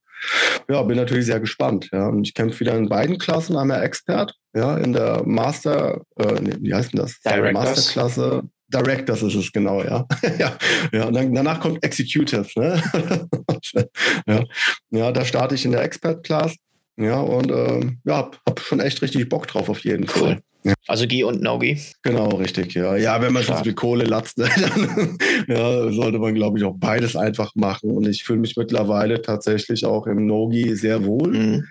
ja, 0.68 0.82
bin 0.82 0.96
natürlich 0.96 1.26
sehr 1.26 1.40
gespannt. 1.40 1.88
Ja. 1.92 2.08
Und 2.08 2.26
ich 2.26 2.34
kämpfe 2.34 2.60
wieder 2.60 2.76
in 2.76 2.88
beiden 2.88 3.18
Klassen, 3.18 3.56
einmal 3.56 3.82
Expert, 3.82 4.34
ja, 4.54 4.76
in 4.76 4.92
der 4.92 5.22
Master, 5.24 6.02
äh, 6.16 6.40
nee, 6.40 6.56
wie 6.60 6.74
heißt 6.74 6.92
denn 6.92 7.00
das? 7.00 7.20
Directors. 7.20 7.64
Masterklasse. 7.64 8.42
Directors 8.68 9.22
ist 9.22 9.34
es 9.34 9.52
genau, 9.52 9.82
ja. 9.82 10.06
ja, 10.38 10.56
ja. 10.92 11.10
Dann, 11.10 11.34
danach 11.34 11.60
kommt 11.60 11.82
Executive, 11.84 12.46
ne? 12.56 12.82
ja. 14.26 14.44
ja, 14.90 15.12
da 15.12 15.24
starte 15.24 15.54
ich 15.54 15.64
in 15.64 15.72
der 15.72 15.82
Expert-Class. 15.82 16.54
Ja, 16.98 17.20
und 17.20 17.50
äh, 17.50 17.80
ja, 18.04 18.16
hab, 18.16 18.40
hab 18.46 18.60
schon 18.60 18.80
echt 18.80 19.02
richtig 19.02 19.28
Bock 19.28 19.46
drauf 19.46 19.68
auf 19.68 19.80
jeden 19.80 20.04
cool. 20.04 20.08
Fall. 20.08 20.42
Also 20.88 21.06
Gi 21.06 21.24
und 21.24 21.42
No-Gi. 21.42 21.78
Genau, 22.02 22.28
richtig, 22.36 22.74
ja. 22.74 22.96
Ja, 22.96 23.20
wenn 23.20 23.32
man 23.32 23.42
schon 23.42 23.56
so 23.58 23.64
viel 23.64 23.74
Kohle 23.74 24.04
latzt, 24.04 24.38
ne, 24.38 24.48
dann 24.56 25.18
ja, 25.46 25.92
sollte 25.92 26.18
man, 26.18 26.34
glaube 26.34 26.58
ich, 26.58 26.64
auch 26.64 26.74
beides 26.76 27.16
einfach 27.16 27.54
machen. 27.54 27.90
Und 27.90 28.08
ich 28.08 28.24
fühle 28.24 28.40
mich 28.40 28.56
mittlerweile 28.56 29.22
tatsächlich 29.22 29.84
auch 29.84 30.06
im 30.06 30.26
No-Gi 30.26 30.74
sehr 30.74 31.04
wohl. 31.04 31.32
Mhm. 31.32 31.64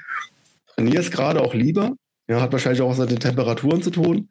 Trainiere 0.76 1.01
es 1.01 1.11
gerade 1.11 1.41
auch 1.41 1.53
lieber. 1.53 1.93
Ja, 2.27 2.41
hat 2.41 2.52
wahrscheinlich 2.52 2.81
auch 2.81 2.89
was 2.89 2.97
mit 2.97 3.11
den 3.11 3.19
Temperaturen 3.19 3.84
zu 3.84 3.91
tun. 3.91 4.30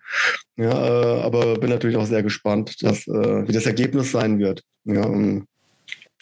Ja, 0.57 0.71
äh, 0.71 1.21
aber 1.23 1.59
bin 1.59 1.71
natürlich 1.71 1.97
auch 1.97 2.07
sehr 2.07 2.23
gespannt, 2.23 2.83
dass, 2.83 3.07
äh, 3.07 3.47
wie 3.47 3.53
das 3.53 3.66
Ergebnis 3.66 4.11
sein 4.11 4.39
wird. 4.39 4.62
Ja, 4.85 5.05
und 5.05 5.47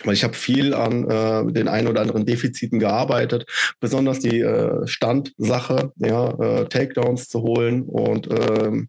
weil 0.05 0.15
ich 0.15 0.25
habe 0.25 0.35
viel 0.35 0.75
an 0.75 1.09
äh, 1.09 1.53
den 1.53 1.69
ein 1.69 1.87
oder 1.87 2.01
anderen 2.01 2.27
Defiziten 2.27 2.79
gearbeitet, 2.79 3.47
besonders 3.81 4.19
die 4.19 4.41
äh, 4.41 4.87
Standsache, 4.87 5.93
ja, 5.97 6.31
äh, 6.41 6.69
Takedowns 6.69 7.29
zu 7.29 7.43
holen. 7.43 7.83
Und 7.83 8.29
ähm, 8.31 8.89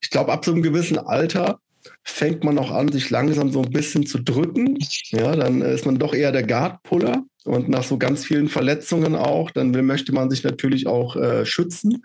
ich 0.00 0.10
glaube, 0.10 0.32
ab 0.32 0.44
so 0.44 0.52
einem 0.52 0.62
gewissen 0.62 0.98
Alter 0.98 1.58
fängt 2.04 2.44
man 2.44 2.58
auch 2.58 2.70
an, 2.70 2.92
sich 2.92 3.10
langsam 3.10 3.50
so 3.50 3.62
ein 3.62 3.70
bisschen 3.70 4.06
zu 4.06 4.18
drücken. 4.18 4.78
Ja, 5.08 5.34
dann 5.34 5.62
ist 5.62 5.86
man 5.86 5.98
doch 5.98 6.14
eher 6.14 6.32
der 6.32 6.46
Guard-Puller. 6.46 7.24
Und 7.44 7.68
nach 7.68 7.82
so 7.82 7.98
ganz 7.98 8.24
vielen 8.24 8.48
Verletzungen 8.48 9.14
auch, 9.14 9.50
dann 9.50 9.74
will, 9.74 9.82
möchte 9.82 10.12
man 10.12 10.30
sich 10.30 10.44
natürlich 10.44 10.86
auch 10.86 11.16
äh, 11.16 11.44
schützen. 11.44 12.04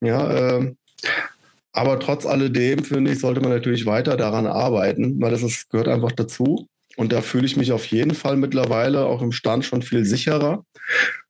Ja, 0.00 0.58
äh, 0.58 0.74
aber 1.72 1.98
trotz 2.00 2.26
alledem, 2.26 2.84
finde 2.84 3.12
ich, 3.12 3.20
sollte 3.20 3.40
man 3.40 3.50
natürlich 3.50 3.86
weiter 3.86 4.16
daran 4.16 4.46
arbeiten, 4.46 5.20
weil 5.20 5.30
das 5.30 5.42
ist, 5.42 5.70
gehört 5.70 5.88
einfach 5.88 6.12
dazu. 6.12 6.66
Und 6.96 7.12
da 7.12 7.22
fühle 7.22 7.46
ich 7.46 7.56
mich 7.56 7.70
auf 7.70 7.86
jeden 7.86 8.14
Fall 8.14 8.36
mittlerweile 8.36 9.06
auch 9.06 9.22
im 9.22 9.30
Stand 9.30 9.64
schon 9.64 9.82
viel 9.82 10.04
sicherer. 10.04 10.64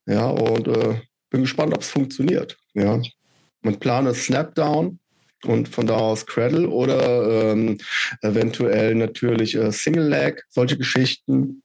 Ja, 0.07 0.27
und 0.27 0.67
äh, 0.67 1.01
bin 1.29 1.41
gespannt, 1.41 1.73
ob 1.75 1.81
es 1.81 1.89
funktioniert. 1.89 2.57
Ja. 2.73 2.99
Mein 3.61 3.79
Plan 3.79 4.07
ist 4.07 4.25
Snapdown 4.25 4.98
und 5.45 5.69
von 5.69 5.87
da 5.87 5.97
aus 5.97 6.25
Cradle 6.25 6.67
oder 6.69 7.51
ähm, 7.51 7.77
eventuell 8.21 8.95
natürlich 8.95 9.55
äh, 9.55 9.71
Single 9.71 10.07
Leg, 10.07 10.43
solche 10.49 10.77
Geschichten. 10.77 11.61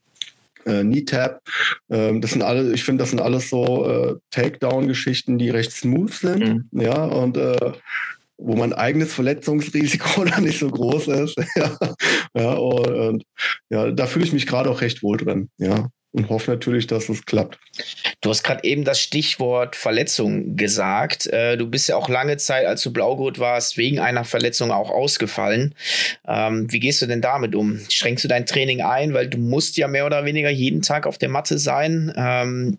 Äh, 0.67 0.81
Knee 0.81 1.03
Tap, 1.03 1.43
ähm, 1.91 2.23
das 2.23 2.31
sind 2.31 2.41
alle, 2.41 2.73
ich 2.73 2.85
finde, 2.85 3.03
das 3.03 3.11
sind 3.11 3.21
alles 3.21 3.51
so 3.51 3.87
äh, 3.87 4.15
Takedown-Geschichten, 4.31 5.37
die 5.37 5.51
recht 5.51 5.73
smooth 5.73 6.11
sind. 6.11 6.73
Mhm. 6.73 6.81
Ja, 6.81 7.05
und 7.05 7.37
äh, 7.37 7.73
wo 8.39 8.57
mein 8.57 8.73
eigenes 8.73 9.13
Verletzungsrisiko 9.13 10.25
dann 10.25 10.45
nicht 10.45 10.59
so 10.59 10.71
groß 10.71 11.09
ist. 11.09 11.37
ja, 11.57 11.77
ja, 12.35 12.53
und, 12.55 13.25
ja, 13.69 13.91
da 13.91 14.07
fühle 14.07 14.25
ich 14.25 14.33
mich 14.33 14.47
gerade 14.47 14.71
auch 14.71 14.81
recht 14.81 15.03
wohl 15.03 15.19
drin. 15.19 15.51
Ja, 15.59 15.89
und 16.15 16.29
hoffe 16.29 16.53
natürlich, 16.53 16.87
dass 16.87 17.09
es 17.09 17.27
klappt. 17.27 17.59
Du 18.21 18.31
hast 18.31 18.45
gerade 18.45 18.63
eben 18.63 18.85
das 18.85 19.01
Stichwort 19.01 19.75
Verletzung 19.75 20.57
gesagt. 20.57 21.27
Äh, 21.27 21.57
du 21.57 21.67
bist 21.67 21.89
ja 21.89 21.97
auch 21.97 22.09
lange 22.09 22.37
Zeit, 22.37 22.67
als 22.67 22.83
du 22.83 22.93
Blaugurt 22.93 23.41
warst, 23.41 23.77
wegen 23.77 23.99
einer 23.99 24.25
Verletzung 24.25 24.71
auch 24.71 24.91
ausgefallen. 24.91 25.75
Ähm, 26.27 26.71
wie 26.71 26.79
gehst 26.79 27.03
du 27.03 27.07
denn 27.07 27.21
damit 27.21 27.57
um? 27.57 27.81
Schränkst 27.91 28.23
du 28.23 28.29
dein 28.29 28.47
Training 28.47 28.81
ein, 28.81 29.13
weil 29.13 29.29
du 29.29 29.39
musst 29.39 29.77
ja 29.77 29.89
mehr 29.89 30.07
oder 30.07 30.25
weniger 30.25 30.51
jeden 30.51 30.83
Tag 30.83 31.09
auf 31.09 31.19
der 31.19 31.29
Matte 31.29 31.59
sein? 31.59 32.13
Ähm, 32.17 32.79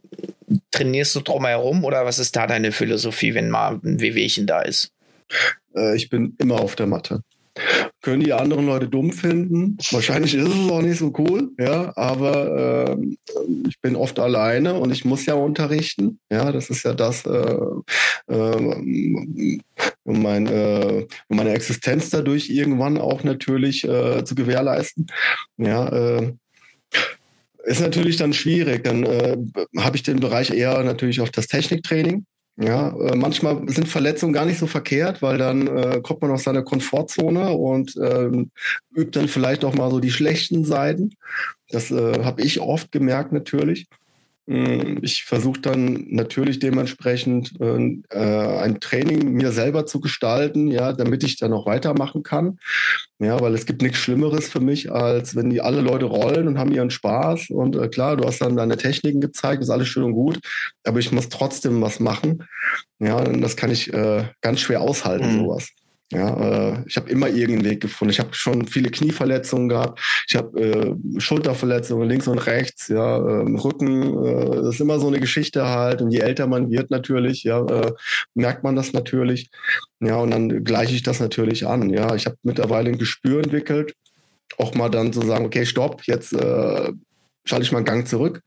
trainierst 0.72 1.14
du 1.16 1.20
drumherum 1.20 1.84
oder 1.84 2.06
was 2.06 2.20
ist 2.20 2.38
da 2.38 2.48
deine 2.48 2.72
Philosophie, 2.72 3.34
wenn 3.34 3.49
mal 3.49 3.82
ein 3.84 3.99
Wehwehchen 3.99 4.48
da 4.48 4.62
ist? 4.62 4.94
Äh, 5.76 5.98
ich 5.98 6.10
bin 6.10 6.38
immer 6.40 6.62
auf 6.62 6.78
der 6.78 6.88
Matte. 6.88 7.22
Können 8.02 8.23
die 8.23 8.34
anderen 8.34 8.65
Leute 8.65 8.88
dumm 8.88 9.11
finden? 9.11 9.77
Wahrscheinlich 9.91 10.36
ist 10.36 10.48
es 10.48 10.69
auch 10.69 10.82
nicht 10.82 10.99
so 10.99 11.14
cool, 11.18 11.52
ja, 11.57 11.94
aber 11.95 12.98
äh, 12.98 12.98
ich 13.68 13.80
bin 13.82 13.95
oft 13.95 14.19
alleine 14.19 14.73
und 14.76 14.91
ich 14.91 15.06
muss 15.06 15.26
ja 15.26 15.36
unterrichten. 15.36 16.19
Ja, 16.30 16.52
das 16.52 16.69
ist 16.69 16.84
ja 16.84 16.94
das, 16.94 17.26
äh, 17.26 17.57
äh, 18.27 19.60
um, 20.03 20.22
mein, 20.22 20.48
äh, 20.48 21.07
meine 21.30 21.53
Existenz 21.53 22.10
dadurch 22.10 22.49
irgendwann 22.49 22.98
auch 22.98 23.23
natürlich 23.23 23.84
äh, 23.86 24.23
zu 24.26 24.36
gewährleisten. 24.36 25.07
Ja, 25.57 25.88
äh, 25.88 26.34
ist 27.64 27.82
natürlich 27.82 28.18
dann 28.18 28.34
schwierig. 28.34 28.84
Dann 28.84 29.03
äh, 29.03 29.38
habe 29.77 29.95
ich 29.95 30.03
den 30.03 30.19
Bereich 30.19 30.52
eher 30.52 30.84
natürlich 30.84 31.22
auf 31.22 31.32
das 31.32 31.48
Techniktraining. 31.48 32.26
Ja, 32.57 32.90
äh, 32.90 33.15
manchmal 33.18 33.68
sind 33.68 33.90
Verletzungen 33.90 34.32
gar 34.32 34.45
nicht 34.45 34.60
so 34.60 34.68
verkehrt, 34.68 35.22
weil 35.22 35.38
dann 35.38 35.68
äh, 35.68 35.99
kommt 36.02 36.22
man 36.22 36.32
aus 36.32 36.44
seiner 36.44 36.64
Komfortzone 36.64 37.52
und 37.52 37.95
ähm, 37.98 38.49
übt 38.95 39.19
dann 39.19 39.27
vielleicht 39.27 39.65
auch 39.65 39.76
mal 39.76 39.91
so 39.91 39.99
die 39.99 40.11
schlechten 40.11 40.64
Seiten. 40.64 41.15
Das 41.69 41.91
äh, 41.91 42.23
habe 42.23 42.44
ich 42.44 42.61
oft 42.61 42.94
gemerkt 42.94 43.34
natürlich. 43.34 43.88
Mm, 44.47 44.99
ich 45.01 45.23
versuche 45.23 45.59
dann 45.59 46.05
natürlich 46.09 46.59
dementsprechend 46.59 47.59
äh, 47.59 47.97
äh, 48.09 48.59
ein 48.59 48.80
Training 48.80 49.34
mir 49.34 49.51
selber 49.51 49.85
zu 49.88 49.99
gestalten, 49.99 50.67
ja, 50.67 50.93
damit 50.93 51.23
ich 51.23 51.38
dann 51.38 51.53
auch 51.53 51.65
weitermachen 51.65 52.22
kann. 52.22 52.59
Ja, 53.17 53.39
weil 53.39 53.55
es 53.55 53.65
gibt 53.65 53.81
nichts 53.81 53.97
Schlimmeres 53.97 54.49
für 54.49 54.59
mich, 54.59 54.91
als 54.91 55.35
wenn 55.35 55.49
die 55.49 55.61
alle 55.61 55.81
Leute 55.81 56.05
rollen 56.05 56.47
und 56.47 56.59
haben 56.59 56.73
ihren 56.73 56.91
Spaß. 56.91 57.49
Und 57.49 57.76
äh, 57.76 57.88
klar, 57.88 58.17
du 58.17 58.26
hast 58.27 58.41
dann 58.41 58.55
deine 58.55 58.77
Techniken 58.77 59.22
gezeigt, 59.22 59.63
ist 59.63 59.69
alles 59.69 59.88
schön 59.88 60.03
und 60.03 60.13
gut, 60.13 60.39
aber 60.84 60.99
ich 60.99 61.11
muss 61.11 61.30
trotzdem 61.30 61.81
was 61.81 61.99
machen. 61.99 62.43
Ja, 62.99 63.17
und 63.17 63.41
das 63.41 63.55
kann 63.55 63.72
ich 63.72 63.91
äh, 63.93 64.26
ganz 64.41 64.59
schwer 64.59 64.81
aushalten, 64.81 65.34
mhm. 65.34 65.39
sowas. 65.39 65.69
Ja, 66.16 66.74
äh, 66.74 66.84
ich 66.88 66.96
habe 66.96 67.10
immer 67.10 67.28
irgendeinen 67.28 67.70
Weg 67.70 67.82
gefunden. 67.82 68.12
Ich 68.12 68.20
habe 68.20 68.34
schon 68.34 68.68
viele 68.68 68.90
Knieverletzungen 68.90 69.68
gehabt. 69.68 70.00
Ich 70.28 70.36
habe 70.36 70.60
äh, 70.60 71.20
Schulterverletzungen 71.20 72.08
links 72.08 72.28
und 72.28 72.40
rechts. 72.40 72.88
Ja, 72.88 73.18
äh, 73.18 73.42
Rücken. 73.58 74.24
Äh, 74.24 74.56
das 74.62 74.76
ist 74.76 74.82
immer 74.82 75.00
so 75.00 75.08
eine 75.08 75.20
Geschichte 75.20 75.68
halt. 75.68 76.02
Und 76.02 76.12
je 76.12 76.20
älter 76.20 76.48
man 76.48 76.72
wird 76.72 76.90
natürlich, 76.90 77.44
ja, 77.44 77.66
äh, 77.66 77.92
merkt 78.34 78.64
man 78.64 78.76
das 78.76 78.94
natürlich. 78.94 79.50
Ja, 80.00 80.18
und 80.18 80.32
dann 80.32 80.64
gleiche 80.64 80.96
ich 80.96 81.04
das 81.04 81.20
natürlich 81.20 81.68
an. 81.68 81.90
Ja, 81.90 82.16
ich 82.16 82.26
habe 82.26 82.38
mittlerweile 82.44 82.90
ein 82.90 82.98
Gespür 82.98 83.44
entwickelt, 83.44 83.94
auch 84.58 84.74
mal 84.74 84.90
dann 84.90 85.12
zu 85.12 85.22
sagen, 85.22 85.46
okay, 85.46 85.66
stopp, 85.66 86.04
jetzt 86.06 86.32
äh, 86.32 86.92
schalte 87.44 87.66
ich 87.66 87.72
mal 87.74 87.80
einen 87.80 87.86
Gang 87.86 88.08
zurück. 88.08 88.42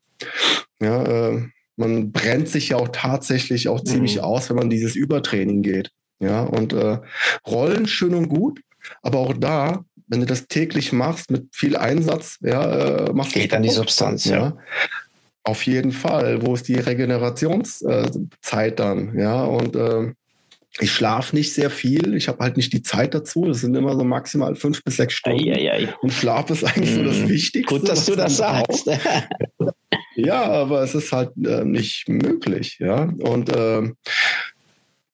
Ja, 0.81 1.03
äh, 1.05 1.43
man 1.77 2.13
brennt 2.13 2.49
sich 2.49 2.71
ja 2.71 2.77
auch 2.77 2.89
tatsächlich 2.89 3.69
auch 3.69 3.83
ziemlich 3.85 4.17
mhm. 4.17 4.23
aus, 4.23 4.49
wenn 4.49 4.57
man 4.57 4.71
dieses 4.71 4.97
Übertraining 4.97 5.63
geht. 5.63 5.91
Ja, 6.21 6.43
und 6.43 6.73
äh, 6.73 6.99
Rollen 7.47 7.87
schön 7.87 8.15
und 8.15 8.29
gut, 8.29 8.61
aber 9.03 9.19
auch 9.19 9.35
da 9.35 9.85
wenn 10.09 10.21
du 10.21 10.27
das 10.27 10.49
täglich 10.49 10.93
machst 10.93 11.31
mit 11.31 11.55
viel 11.55 11.77
Einsatz, 11.77 12.39
ja, 12.41 13.07
äh, 13.07 13.13
machst 13.13 13.35
du 13.35 13.41
Geht 13.41 13.53
dann 13.53 13.63
die 13.63 13.69
Substanz, 13.69 14.25
ja. 14.25 14.37
ja. 14.37 14.57
Auf 15.45 15.65
jeden 15.65 15.93
Fall. 15.93 16.43
Wo 16.43 16.55
ist 16.55 16.69
die 16.69 16.75
Regenerationszeit 16.75 18.79
dann? 18.79 19.19
Ja, 19.19 19.45
und 19.45 19.77
äh, 19.77 20.13
ich 20.81 20.93
schlafe 20.93 21.35
nicht 21.35 21.55
sehr 21.55 21.71
viel. 21.71 22.15
Ich 22.15 22.29
habe 22.29 22.41
halt 22.41 22.57
nicht 22.57 22.73
die 22.73 22.83
Zeit 22.83 23.15
dazu. 23.15 23.47
Das 23.47 23.61
sind 23.61 23.75
immer 23.75 23.97
so 23.97 24.05
maximal 24.05 24.55
fünf 24.57 24.85
bis 24.85 24.97
sechs 24.97 25.15
Stunden. 25.15 25.49
Ei, 25.49 25.53
ei, 25.53 25.73
ei. 25.73 25.95
Und 26.03 26.13
Schlaf 26.13 26.51
ist 26.51 26.65
eigentlich 26.65 26.91
mm. 26.91 26.97
so 26.97 27.05
das 27.05 27.19
mhm. 27.19 27.29
Wichtigste. 27.31 27.79
Gut, 27.79 27.89
dass 27.89 28.05
du 28.05 28.15
das 28.15 28.37
sagst. 28.37 28.91
ja, 30.17 30.45
aber 30.45 30.83
es 30.83 30.95
ist 30.95 31.13
halt 31.13 31.31
äh, 31.45 31.65
nicht 31.65 32.09
möglich. 32.09 32.77
Ja, 32.79 33.11
und 33.19 33.49
äh, 33.49 33.91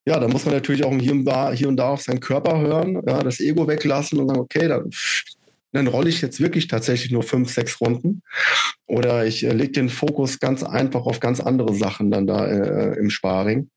ja, 0.06 0.18
da 0.18 0.28
muss 0.28 0.44
man 0.44 0.54
natürlich 0.54 0.84
auch 0.84 0.94
hier 0.94 1.12
und 1.12 1.24
da, 1.24 1.52
hier 1.52 1.68
und 1.68 1.76
da 1.76 1.90
auf 1.90 2.02
seinen 2.02 2.20
Körper 2.20 2.60
hören, 2.60 3.00
ja, 3.06 3.22
das 3.22 3.40
Ego 3.40 3.66
weglassen 3.66 4.18
und 4.18 4.28
sagen, 4.28 4.40
okay, 4.40 4.68
dann, 4.68 4.90
dann 5.72 5.86
rolle 5.86 6.08
ich 6.08 6.20
jetzt 6.20 6.40
wirklich 6.40 6.68
tatsächlich 6.68 7.10
nur 7.10 7.22
fünf, 7.22 7.52
sechs 7.52 7.80
Runden. 7.80 8.22
Oder 8.86 9.26
ich 9.26 9.44
äh, 9.44 9.52
lege 9.52 9.72
den 9.72 9.88
Fokus 9.88 10.38
ganz 10.40 10.62
einfach 10.62 11.06
auf 11.06 11.20
ganz 11.20 11.40
andere 11.40 11.74
Sachen 11.74 12.10
dann 12.10 12.26
da 12.26 12.46
äh, 12.46 12.98
im 12.98 13.10
Sparring 13.10 13.68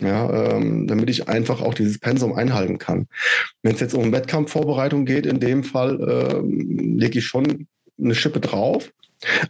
ja, 0.00 0.54
ähm, 0.56 0.86
damit 0.86 1.10
ich 1.10 1.28
einfach 1.28 1.60
auch 1.60 1.74
dieses 1.74 1.98
Pensum 1.98 2.32
einhalten 2.32 2.78
kann. 2.78 3.06
Wenn 3.62 3.74
es 3.74 3.80
jetzt 3.80 3.94
um 3.94 4.12
Wettkampfvorbereitung 4.12 5.04
geht, 5.04 5.26
in 5.26 5.40
dem 5.40 5.62
Fall 5.62 6.00
ähm, 6.00 6.98
lege 6.98 7.18
ich 7.18 7.26
schon 7.26 7.66
eine 8.00 8.14
Schippe 8.14 8.40
drauf, 8.40 8.90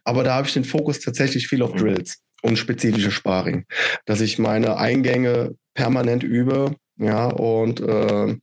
aber 0.04 0.24
da 0.24 0.34
habe 0.34 0.48
ich 0.48 0.54
den 0.54 0.64
Fokus 0.64 1.00
tatsächlich 1.00 1.46
viel 1.46 1.62
auf 1.62 1.72
Drills 1.72 2.18
und 2.42 2.58
spezifische 2.58 3.10
Sparring, 3.10 3.64
dass 4.06 4.20
ich 4.20 4.38
meine 4.38 4.76
Eingänge 4.76 5.54
permanent 5.80 6.22
übe, 6.22 6.76
ja, 6.98 7.28
und 7.28 7.80
äh, 7.80 8.36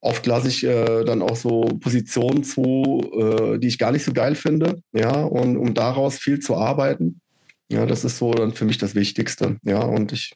oft 0.00 0.26
lasse 0.26 0.48
ich 0.48 0.64
äh, 0.64 1.02
dann 1.04 1.22
auch 1.22 1.36
so 1.36 1.62
Positionen 1.80 2.44
zu, 2.44 3.00
äh, 3.18 3.58
die 3.58 3.68
ich 3.68 3.78
gar 3.78 3.90
nicht 3.90 4.04
so 4.04 4.12
geil 4.12 4.34
finde, 4.34 4.82
ja, 4.92 5.22
und 5.22 5.56
um 5.56 5.72
daraus 5.72 6.18
viel 6.18 6.40
zu 6.40 6.54
arbeiten. 6.56 7.20
Ja, 7.70 7.86
das 7.86 8.04
ist 8.04 8.18
so 8.18 8.34
dann 8.34 8.52
für 8.52 8.66
mich 8.66 8.76
das 8.76 8.94
Wichtigste. 8.94 9.56
Ja, 9.62 9.80
und 9.80 10.12
ich 10.12 10.34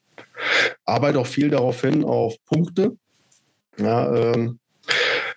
arbeite 0.85 1.19
auch 1.19 1.27
viel 1.27 1.51
darauf 1.51 1.81
hin, 1.81 2.03
auf 2.03 2.33
Punkte. 2.47 2.97
Ja, 3.77 4.11
ähm, 4.15 4.57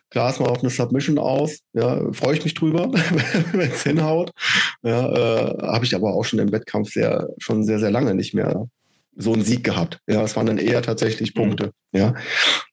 klar 0.09 0.31
ist 0.31 0.41
mal 0.41 0.49
auf 0.49 0.61
eine 0.61 0.71
Submission 0.71 1.19
aus. 1.19 1.59
Ja, 1.75 2.11
freue 2.13 2.39
ich 2.39 2.45
mich 2.45 2.55
drüber, 2.55 2.91
wenn 3.53 3.71
es 3.71 3.83
hinhaut. 3.83 4.31
Ja, 4.83 5.13
äh, 5.13 5.59
habe 5.61 5.85
ich 5.85 5.95
aber 5.95 6.15
auch 6.15 6.25
schon 6.25 6.39
im 6.39 6.53
Wettkampf 6.53 6.91
sehr, 6.91 7.29
schon 7.37 7.65
sehr, 7.65 7.79
sehr 7.79 7.91
lange 7.91 8.15
nicht 8.15 8.33
mehr 8.33 8.67
so 9.17 9.33
einen 9.33 9.43
Sieg 9.43 9.65
gehabt. 9.65 9.99
Ja, 10.07 10.23
es 10.23 10.37
waren 10.37 10.47
dann 10.47 10.59
eher 10.59 10.83
tatsächlich 10.83 11.35
mhm. 11.35 11.41
Punkte. 11.41 11.73
Ja, 11.93 12.15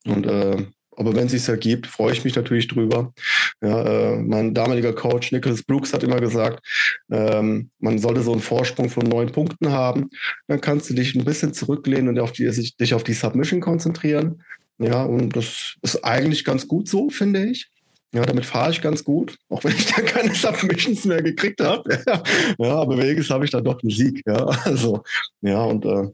und 0.05 0.25
äh, 0.25 0.65
aber 0.97 1.15
wenn 1.15 1.27
es 1.27 1.31
sich 1.31 1.47
ergibt, 1.47 1.85
freue 1.85 2.11
ich 2.11 2.23
mich 2.23 2.35
natürlich 2.35 2.67
drüber. 2.67 3.13
Ja, 3.61 3.83
äh, 3.83 4.17
mein 4.17 4.55
damaliger 4.55 4.93
Coach 4.93 5.31
Nicholas 5.31 5.61
Brooks 5.61 5.93
hat 5.93 6.03
immer 6.03 6.19
gesagt, 6.19 6.65
ähm, 7.11 7.69
man 7.79 7.99
sollte 7.99 8.23
so 8.23 8.31
einen 8.31 8.41
Vorsprung 8.41 8.89
von 8.89 9.05
neun 9.05 9.31
Punkten 9.31 9.71
haben. 9.71 10.09
Dann 10.47 10.59
kannst 10.59 10.89
du 10.89 10.95
dich 10.95 11.13
ein 11.13 11.23
bisschen 11.23 11.53
zurücklehnen 11.53 12.09
und 12.09 12.19
auf 12.19 12.31
die, 12.31 12.49
dich 12.79 12.93
auf 12.95 13.03
die 13.03 13.13
Submission 13.13 13.61
konzentrieren. 13.61 14.41
Ja, 14.79 15.03
und 15.03 15.35
das 15.35 15.75
ist 15.83 16.03
eigentlich 16.03 16.43
ganz 16.43 16.67
gut 16.67 16.87
so, 16.87 17.09
finde 17.09 17.45
ich. 17.45 17.69
Ja, 18.13 18.25
damit 18.25 18.45
fahre 18.45 18.71
ich 18.71 18.81
ganz 18.81 19.03
gut, 19.03 19.37
auch 19.49 19.63
wenn 19.63 19.75
ich 19.75 19.85
da 19.93 20.01
keine 20.01 20.33
Submissions 20.33 21.05
mehr 21.05 21.21
gekriegt 21.21 21.61
habe. 21.61 21.99
ja, 22.57 22.75
aber 22.75 22.97
wenigstens 22.97 23.29
habe 23.29 23.45
ich 23.45 23.51
da 23.51 23.61
doch 23.61 23.81
einen 23.83 23.91
Sieg. 23.91 24.23
Ja, 24.25 24.45
also, 24.63 25.03
ja, 25.41 25.61
und 25.63 25.85
äh, 25.85 26.07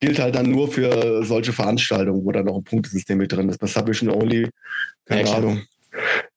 gilt 0.00 0.18
halt 0.18 0.34
dann 0.34 0.50
nur 0.50 0.70
für 0.72 1.24
solche 1.24 1.52
Veranstaltungen, 1.52 2.24
wo 2.24 2.32
dann 2.32 2.46
noch 2.46 2.56
ein 2.56 2.64
Punktesystem 2.64 3.18
mit 3.18 3.32
drin 3.32 3.48
ist. 3.48 3.58
Bei 3.58 3.66
Submission 3.66 4.10
Only, 4.10 4.48
keine 5.04 5.28
ja, 5.28 5.36
Ahnung. 5.36 5.62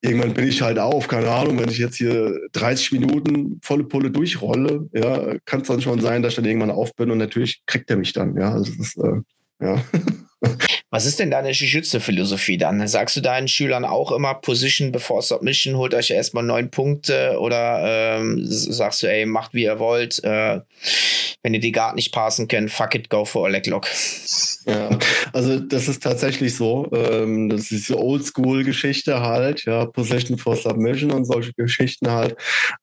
Irgendwann 0.01 0.33
bin 0.33 0.47
ich 0.47 0.61
halt 0.61 0.79
auf, 0.79 1.07
keine 1.07 1.29
Ahnung, 1.29 1.59
wenn 1.59 1.69
ich 1.69 1.77
jetzt 1.77 1.95
hier 1.95 2.39
30 2.53 2.91
Minuten 2.93 3.59
volle 3.63 3.85
Pulle 3.85 4.11
durchrolle, 4.11 4.89
ja, 4.93 5.37
kann 5.45 5.61
es 5.61 5.67
dann 5.67 5.81
schon 5.81 6.01
sein, 6.01 6.21
dass 6.21 6.31
ich 6.31 6.35
dann 6.37 6.45
irgendwann 6.45 6.71
auf 6.71 6.93
bin 6.95 7.11
und 7.11 7.19
natürlich 7.19 7.61
kriegt 7.65 7.89
er 7.89 7.97
mich 7.97 8.13
dann, 8.13 8.35
ja. 8.35 8.51
Also 8.51 8.71
das 8.71 8.87
ist, 8.87 8.97
äh, 8.97 9.21
ja. 9.61 9.83
Was 10.89 11.05
ist 11.05 11.19
denn 11.19 11.31
deine 11.31 11.51
Jiu-Jitsu-Philosophie 11.51 12.57
dann? 12.57 12.87
Sagst 12.87 13.15
du 13.15 13.21
deinen 13.21 13.47
Schülern 13.47 13.83
auch 13.83 14.11
immer 14.11 14.35
Position 14.35 14.91
before 14.91 15.23
Submission, 15.23 15.75
holt 15.75 15.95
euch 15.95 16.11
erstmal 16.11 16.43
neun 16.43 16.69
Punkte 16.69 17.37
oder 17.39 18.19
ähm, 18.19 18.39
sagst 18.45 19.01
du, 19.01 19.07
ey, 19.07 19.25
macht 19.25 19.55
wie 19.55 19.63
ihr 19.63 19.79
wollt, 19.79 20.23
äh, 20.23 20.59
wenn 21.41 21.53
ihr 21.53 21.59
die 21.59 21.71
Guard 21.71 21.95
nicht 21.95 22.13
passen 22.13 22.47
könnt, 22.47 22.71
fuck 22.71 22.95
it, 22.95 23.09
go 23.09 23.25
for 23.25 23.47
a 23.47 23.49
leg 23.49 23.65
lock. 23.65 23.87
Ja, 24.65 24.97
also 25.33 25.59
das 25.59 25.87
ist 25.87 26.03
tatsächlich 26.03 26.55
so. 26.55 26.89
Ähm, 26.93 27.49
das 27.49 27.71
ist 27.71 27.87
so 27.87 27.97
Oldschool-Geschichte 27.97 29.19
halt, 29.19 29.65
ja, 29.65 29.85
Position 29.85 30.37
for 30.37 30.55
Submission 30.55 31.11
und 31.11 31.25
solche 31.25 31.53
Geschichten 31.53 32.11
halt. 32.11 32.37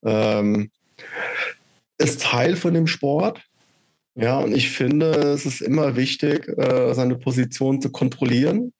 Ähm, 0.05 0.71
ist 1.99 2.23
Teil 2.23 2.57
von 2.57 2.75
dem 2.75 2.87
Sport. 2.87 3.41
Ja, 4.15 4.39
und 4.41 4.55
ich 4.55 4.71
finde, 4.71 5.11
es 5.11 5.47
ist 5.47 5.61
immer 5.61 5.97
wichtig, 5.97 6.49
äh, 6.59 6.95
seine 6.95 7.17
Position 7.17 7.81
zu 7.81 7.91
kontrollieren, 7.91 8.73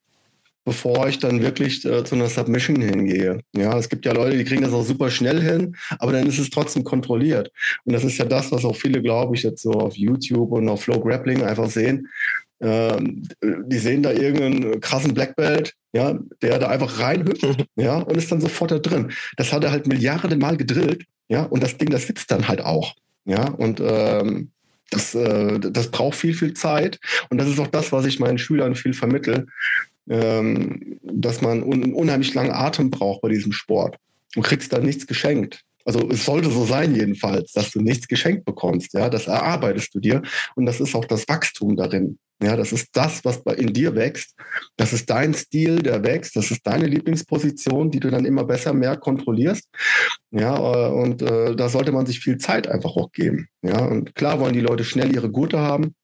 bevor 0.65 1.09
ich 1.09 1.19
dann 1.19 1.41
wirklich 1.41 1.85
äh, 1.85 2.05
zu 2.05 2.17
einer 2.17 2.29
Submission 2.29 2.81
hingehe. 2.81 3.41
Ja, 3.57 3.79
es 3.79 3.89
gibt 3.89 4.05
ja 4.07 4.13
Leute, 4.13 4.37
die 4.37 4.45
kriegen 4.45 4.63
das 4.63 4.73
auch 4.73 4.85
super 4.85 5.11
schnell 5.11 5.41
hin, 5.41 5.77
aber 5.99 6.13
dann 6.13 6.27
ist 6.27 6.39
es 6.39 6.51
trotzdem 6.51 6.85
kontrolliert. 6.85 7.51
Und 7.85 7.93
das 7.93 8.05
ist 8.05 8.19
ja 8.19 8.25
das, 8.25 8.51
was 8.53 8.65
auch 8.65 8.77
viele, 8.77 9.01
glaube 9.03 9.37
ich, 9.37 9.43
jetzt 9.43 9.63
so 9.63 9.73
auf 9.73 9.97
YouTube 9.97 10.53
und 10.53 10.69
auf 10.69 10.83
Flow 10.83 11.01
Grappling 11.01 11.43
einfach 11.43 11.71
sehen. 11.71 12.09
Ähm, 12.61 13.27
die 13.43 13.79
sehen 13.79 14.03
da 14.03 14.13
irgendeinen 14.13 14.81
krassen 14.81 15.15
Black 15.15 15.35
Belt, 15.35 15.75
ja, 15.95 16.19
der 16.43 16.59
da 16.59 16.69
einfach 16.69 17.01
reinhüpft, 17.01 17.43
mhm. 17.43 17.83
ja, 17.83 17.99
und 17.99 18.17
ist 18.19 18.31
dann 18.31 18.43
sofort 18.43 18.71
da 18.71 18.79
drin. 18.79 19.13
Das 19.39 19.53
hat 19.53 19.65
er 19.65 19.71
halt 19.71 19.87
Milliarden 19.87 20.39
Mal 20.39 20.59
gedrillt, 20.59 21.05
ja, 21.29 21.45
und 21.45 21.63
das 21.63 21.79
Ding, 21.79 21.89
das 21.89 22.07
sitzt 22.07 22.31
dann 22.31 22.49
halt 22.49 22.61
auch, 22.61 22.95
ja, 23.25 23.49
und 23.49 23.81
ähm, 23.83 24.51
das, 24.91 25.15
äh, 25.15 25.59
das 25.59 25.91
braucht 25.91 26.17
viel, 26.17 26.35
viel 26.35 26.55
Zeit. 26.55 26.99
Und 27.31 27.39
das 27.39 27.49
ist 27.49 27.59
auch 27.59 27.69
das, 27.69 27.93
was 27.93 28.05
ich 28.05 28.21
meinen 28.21 28.39
Schülern 28.39 28.75
viel 28.75 28.93
vermittel, 28.93 29.47
ähm, 30.09 30.99
dass 31.03 31.41
man 31.41 31.63
einen 31.63 31.95
unheimlich 31.95 32.35
langen 32.35 32.53
Atem 32.53 32.91
braucht 32.91 33.23
bei 33.23 33.29
diesem 33.29 33.53
Sport. 33.53 33.97
Du 34.35 34.43
kriegst 34.43 34.73
da 34.73 34.79
nichts 34.79 35.07
geschenkt. 35.07 35.63
Also 35.85 36.09
es 36.11 36.25
sollte 36.25 36.51
so 36.51 36.65
sein 36.65 36.95
jedenfalls, 36.95 37.53
dass 37.53 37.71
du 37.71 37.81
nichts 37.81 38.07
geschenkt 38.07 38.45
bekommst. 38.45 38.93
Ja, 38.93 39.09
das 39.09 39.27
erarbeitest 39.27 39.95
du 39.95 40.01
dir 40.01 40.23
und 40.55 40.67
das 40.67 40.81
ist 40.81 40.95
auch 40.95 41.05
das 41.05 41.27
Wachstum 41.29 41.77
darin. 41.77 42.19
Ja, 42.43 42.57
das 42.57 42.73
ist 42.73 42.89
das, 42.95 43.23
was 43.25 43.43
in 43.57 43.73
dir 43.73 43.95
wächst. 43.95 44.35
Das 44.77 44.95
ist 44.95 45.11
dein 45.11 45.35
Stil, 45.35 45.81
der 45.81 46.03
wächst. 46.03 46.37
Das 46.37 46.51
ist 46.51 46.67
deine 46.67 46.87
Lieblingsposition, 46.87 47.91
die 47.91 48.01
du 48.01 48.11
dann 48.11 48.25
immer 48.25 48.45
besser 48.45 48.73
mehr 48.73 48.97
kontrollierst. 48.97 49.69
Ja, 50.31 50.57
äh, 50.57 50.91
und 50.91 51.21
äh, 51.21 51.55
da 51.55 51.69
sollte 51.69 51.93
man 51.93 52.07
sich 52.07 52.21
viel 52.21 52.39
Zeit 52.39 52.67
einfach 52.67 52.97
auch 52.97 53.13
geben. 53.13 53.49
Ja, 53.63 53.85
und 53.85 54.15
klar 54.15 54.41
wollen 54.41 54.55
die 54.55 54.61
Leute 54.61 54.85
schnell 54.85 55.15
ihre 55.15 55.31
Gute 55.31 55.59
haben. 55.59 55.95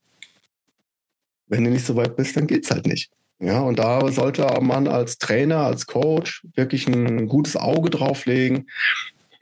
Wenn 1.47 1.65
du 1.65 1.71
nicht 1.71 1.87
so 1.87 1.97
weit 1.97 2.17
bist, 2.17 2.37
dann 2.37 2.47
geht's 2.47 2.71
halt 2.71 2.87
nicht. 2.87 3.11
Ja, 3.39 3.61
und 3.61 3.79
da 3.79 4.11
sollte 4.13 4.47
man 4.61 4.89
als 4.89 5.19
Trainer, 5.19 5.59
als 5.59 5.87
Coach 5.87 6.43
wirklich 6.55 6.87
ein 6.87 7.29
gutes 7.29 7.57
Auge 7.57 7.89
drauflegen. 7.91 8.67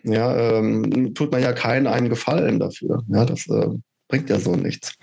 Ja, 0.03 0.59
ähm, 0.59 1.15
tut 1.15 1.33
man 1.33 1.43
ja 1.43 1.53
keinen 1.53 1.87
einen 1.87 2.09
Gefallen 2.09 2.61
dafür. 2.61 3.03
Ja, 3.09 3.25
das 3.25 3.49
äh, 3.49 3.69
bringt 4.09 4.31
ja 4.31 4.39
so 4.39 4.55
nichts. 4.55 4.95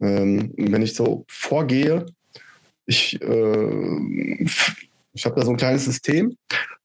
Ähm, 0.00 0.52
wenn 0.56 0.82
ich 0.82 0.94
so 0.94 1.24
vorgehe, 1.28 2.06
ich, 2.86 3.20
äh, 3.20 4.44
ich 5.12 5.24
habe 5.24 5.36
da 5.36 5.44
so 5.44 5.50
ein 5.50 5.56
kleines 5.56 5.84
System. 5.84 6.36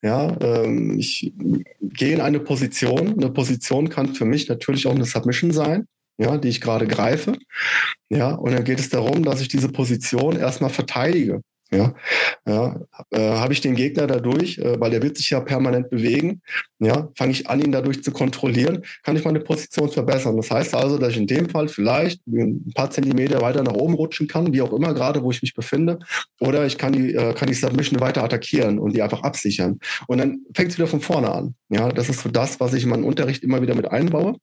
Ja, 0.01 0.35
ähm, 0.41 0.99
ich 0.99 1.33
gehe 1.81 2.13
in 2.13 2.21
eine 2.21 2.39
Position. 2.39 3.13
Eine 3.13 3.29
Position 3.29 3.89
kann 3.89 4.13
für 4.13 4.25
mich 4.25 4.49
natürlich 4.49 4.85
auch 4.85 4.95
eine 4.95 5.05
Submission 5.05 5.51
sein, 5.51 5.87
ja, 6.17 6.37
die 6.37 6.49
ich 6.49 6.59
gerade 6.59 6.87
greife. 6.87 7.37
Ja, 8.09 8.33
und 8.33 8.51
dann 8.51 8.65
geht 8.65 8.79
es 8.79 8.89
darum, 8.89 9.23
dass 9.23 9.41
ich 9.41 9.47
diese 9.47 9.69
Position 9.69 10.35
erstmal 10.35 10.71
verteidige. 10.71 11.41
Ja, 11.73 11.93
ja 12.47 12.79
äh, 13.09 13.19
habe 13.19 13.53
ich 13.53 13.61
den 13.61 13.75
Gegner 13.75 14.07
dadurch, 14.07 14.57
äh, 14.59 14.79
weil 14.79 14.91
der 14.91 15.01
wird 15.01 15.17
sich 15.17 15.29
ja 15.29 15.39
permanent 15.39 15.89
bewegen, 15.89 16.41
ja, 16.79 17.09
fange 17.15 17.31
ich 17.31 17.49
an, 17.49 17.59
ihn 17.61 17.71
dadurch 17.71 18.03
zu 18.03 18.11
kontrollieren, 18.11 18.83
kann 19.03 19.15
ich 19.15 19.25
meine 19.25 19.39
Position 19.39 19.89
verbessern. 19.89 20.37
Das 20.37 20.51
heißt 20.51 20.75
also, 20.75 20.97
dass 20.97 21.11
ich 21.11 21.17
in 21.17 21.27
dem 21.27 21.49
Fall 21.49 21.67
vielleicht 21.67 22.25
ein 22.27 22.71
paar 22.75 22.91
Zentimeter 22.91 23.41
weiter 23.41 23.63
nach 23.63 23.73
oben 23.73 23.95
rutschen 23.95 24.27
kann, 24.27 24.53
wie 24.53 24.61
auch 24.61 24.73
immer, 24.73 24.93
gerade 24.93 25.23
wo 25.23 25.31
ich 25.31 25.41
mich 25.41 25.53
befinde, 25.53 25.99
oder 26.39 26.65
ich 26.65 26.77
kann 26.77 26.93
die, 26.93 27.15
äh, 27.15 27.33
kann 27.33 27.47
die 27.47 27.53
Submission 27.53 27.99
weiter 27.99 28.23
attackieren 28.23 28.79
und 28.79 28.95
die 28.95 29.01
einfach 29.01 29.23
absichern. 29.23 29.79
Und 30.07 30.19
dann 30.19 30.39
fängt 30.53 30.71
es 30.71 30.77
wieder 30.77 30.87
von 30.87 31.01
vorne 31.01 31.31
an. 31.31 31.55
Ja, 31.69 31.89
das 31.89 32.09
ist 32.09 32.21
so 32.21 32.29
das, 32.29 32.59
was 32.59 32.73
ich 32.73 32.83
in 32.83 32.89
meinem 32.89 33.05
Unterricht 33.05 33.43
immer 33.43 33.61
wieder 33.61 33.75
mit 33.75 33.89
einbaue. 33.89 34.35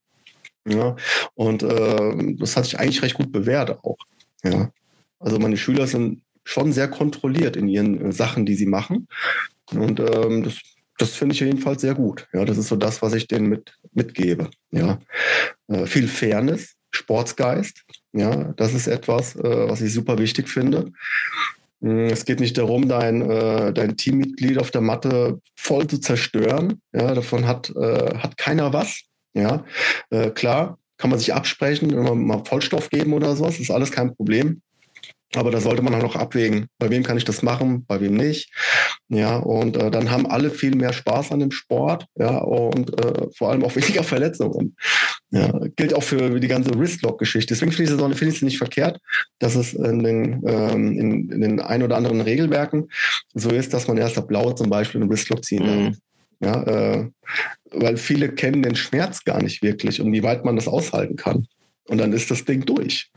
Ja, 0.67 0.97
und 1.35 1.63
äh, 1.63 2.35
das 2.39 2.57
hat 2.57 2.65
sich 2.65 2.79
eigentlich 2.79 3.03
recht 3.03 3.15
gut 3.15 3.33
bewährt 3.33 3.83
auch. 3.83 3.97
Ja, 4.45 4.71
also 5.19 5.39
meine 5.39 5.57
Schüler 5.57 5.87
sind 5.87 6.23
schon 6.51 6.73
sehr 6.73 6.89
kontrolliert 6.89 7.57
in 7.57 7.69
ihren 7.69 8.07
äh, 8.07 8.13
Sachen, 8.13 8.45
die 8.45 8.55
sie 8.55 8.67
machen. 8.67 9.07
Und 9.73 10.01
ähm, 10.01 10.43
das, 10.43 10.59
das 10.99 11.11
finde 11.15 11.35
ich 11.35 11.41
jedenfalls 11.41 11.81
sehr 11.81 11.95
gut. 11.95 12.27
Ja, 12.33 12.45
das 12.45 12.59
ist 12.59 12.69
so 12.69 12.77
das, 12.77 13.03
was 13.03 13.15
ich 13.15 13.29
denen 13.29 13.49
mit, 13.49 13.75
mitgebe. 13.93 14.51
Ja, 14.73 14.99
äh, 15.69 15.87
viel 15.87 16.09
Fairness, 16.09 16.75
Sportsgeist. 16.91 17.85
Ja, 18.13 18.53
das 18.57 18.75
ist 18.75 18.89
etwas, 18.89 19.37
äh, 19.37 19.69
was 19.69 19.81
ich 19.81 19.93
super 19.93 20.19
wichtig 20.19 20.49
finde. 20.49 20.93
Hm, 21.83 22.07
es 22.07 22.25
geht 22.25 22.41
nicht 22.41 22.59
darum, 22.59 22.89
dein, 22.89 23.23
äh, 23.31 23.73
dein 23.73 23.97
Teammitglied 23.97 24.59
auf 24.59 24.73
der 24.73 24.81
Matte 24.81 25.41
voll 25.55 25.87
zu 25.87 25.99
zerstören. 26.01 26.81
Ja, 26.93 27.15
davon 27.15 27.47
hat, 27.47 27.71
äh, 27.77 28.19
hat 28.19 28.37
keiner 28.37 28.73
was. 28.73 29.03
Ja, 29.33 29.65
äh, 30.11 30.31
klar, 30.31 30.79
kann 30.99 31.11
man 31.11 31.21
sich 31.21 31.33
absprechen, 31.33 31.95
mal 32.27 32.45
Vollstoff 32.45 32.91
geben 32.91 33.13
oder 33.13 33.37
sowas, 33.37 33.61
ist 33.61 33.71
alles 33.71 33.93
kein 33.93 34.17
Problem. 34.17 34.61
Aber 35.35 35.53
da 35.53 35.61
sollte 35.61 35.83
man 35.83 35.95
auch 35.95 36.03
noch 36.03 36.17
abwägen, 36.17 36.67
bei 36.79 36.91
wem 36.91 37.05
kann 37.05 37.17
ich 37.17 37.25
das 37.25 37.43
machen, 37.43 37.85
bei 37.87 38.01
wem 38.01 38.15
nicht. 38.15 38.51
Ja, 39.09 39.37
und 39.37 39.77
äh, 39.77 39.91
dann 39.91 40.11
haben 40.11 40.27
alle 40.27 40.51
viel 40.51 40.75
mehr 40.75 40.93
Spaß 40.93 41.31
an 41.31 41.39
dem 41.39 41.53
Sport, 41.53 42.07
ja, 42.17 42.39
und 42.39 42.99
äh, 42.99 43.29
vor 43.37 43.51
allem 43.51 43.65
auch 43.65 43.77
weniger 43.77 44.03
Verletzungen. 44.03 44.77
Ja, 45.31 45.53
gilt 45.77 45.95
auch 45.95 46.03
für 46.03 46.41
die 46.41 46.49
ganze 46.49 46.77
Wristlock-Geschichte. 46.77 47.55
Deswegen 47.55 47.71
finde 47.71 47.93
ich 47.93 48.01
es 48.01 48.19
find 48.19 48.43
nicht 48.43 48.59
verkehrt, 48.59 48.99
dass 49.39 49.55
es 49.55 49.75
in 49.75 50.03
den, 50.03 50.43
ähm, 50.45 50.99
in, 50.99 51.31
in, 51.31 51.41
den 51.41 51.61
ein 51.61 51.85
oder 51.85 51.97
anderen 51.97 52.21
Regelwerken 52.21 52.91
so 53.33 53.51
ist, 53.51 53.73
dass 53.73 53.87
man 53.87 53.99
erst 53.99 54.19
ab 54.19 54.27
Blau 54.27 54.53
zum 54.53 54.69
Beispiel 54.69 55.01
einen 55.01 55.11
Wristlock 55.11 55.45
ziehen 55.45 55.65
darf. 55.65 55.77
Mhm. 55.77 55.97
Ja, 56.43 56.63
äh, 56.63 57.11
weil 57.71 57.97
viele 57.97 58.31
kennen 58.31 58.63
den 58.63 58.75
Schmerz 58.75 59.23
gar 59.25 59.41
nicht 59.41 59.63
wirklich 59.63 60.01
und 60.01 60.13
wie 60.13 60.25
weit 60.25 60.45
man 60.45 60.57
das 60.57 60.67
aushalten 60.67 61.15
kann. 61.15 61.47
Und 61.87 61.99
dann 61.99 62.13
ist 62.13 62.31
das 62.31 62.45
Ding 62.45 62.65
durch. 62.65 63.11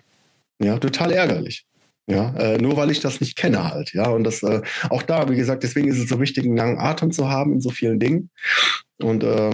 Ja, 0.59 0.77
total 0.77 1.11
ärgerlich. 1.11 1.65
Ja, 2.05 2.33
äh, 2.35 2.57
nur 2.57 2.75
weil 2.75 2.91
ich 2.91 2.99
das 2.99 3.21
nicht 3.21 3.37
kenne 3.37 3.71
halt. 3.71 3.93
Ja, 3.93 4.09
und 4.09 4.25
das 4.25 4.43
äh, 4.43 4.61
auch 4.89 5.03
da, 5.03 5.29
wie 5.29 5.37
gesagt, 5.37 5.63
deswegen 5.63 5.87
ist 5.87 5.99
es 5.99 6.09
so 6.09 6.19
wichtig, 6.19 6.43
einen 6.45 6.57
langen 6.57 6.77
Atem 6.77 7.11
zu 7.11 7.29
haben 7.29 7.53
in 7.53 7.61
so 7.61 7.69
vielen 7.69 7.99
Dingen. 7.99 8.29
Und 8.97 9.23
äh, 9.23 9.51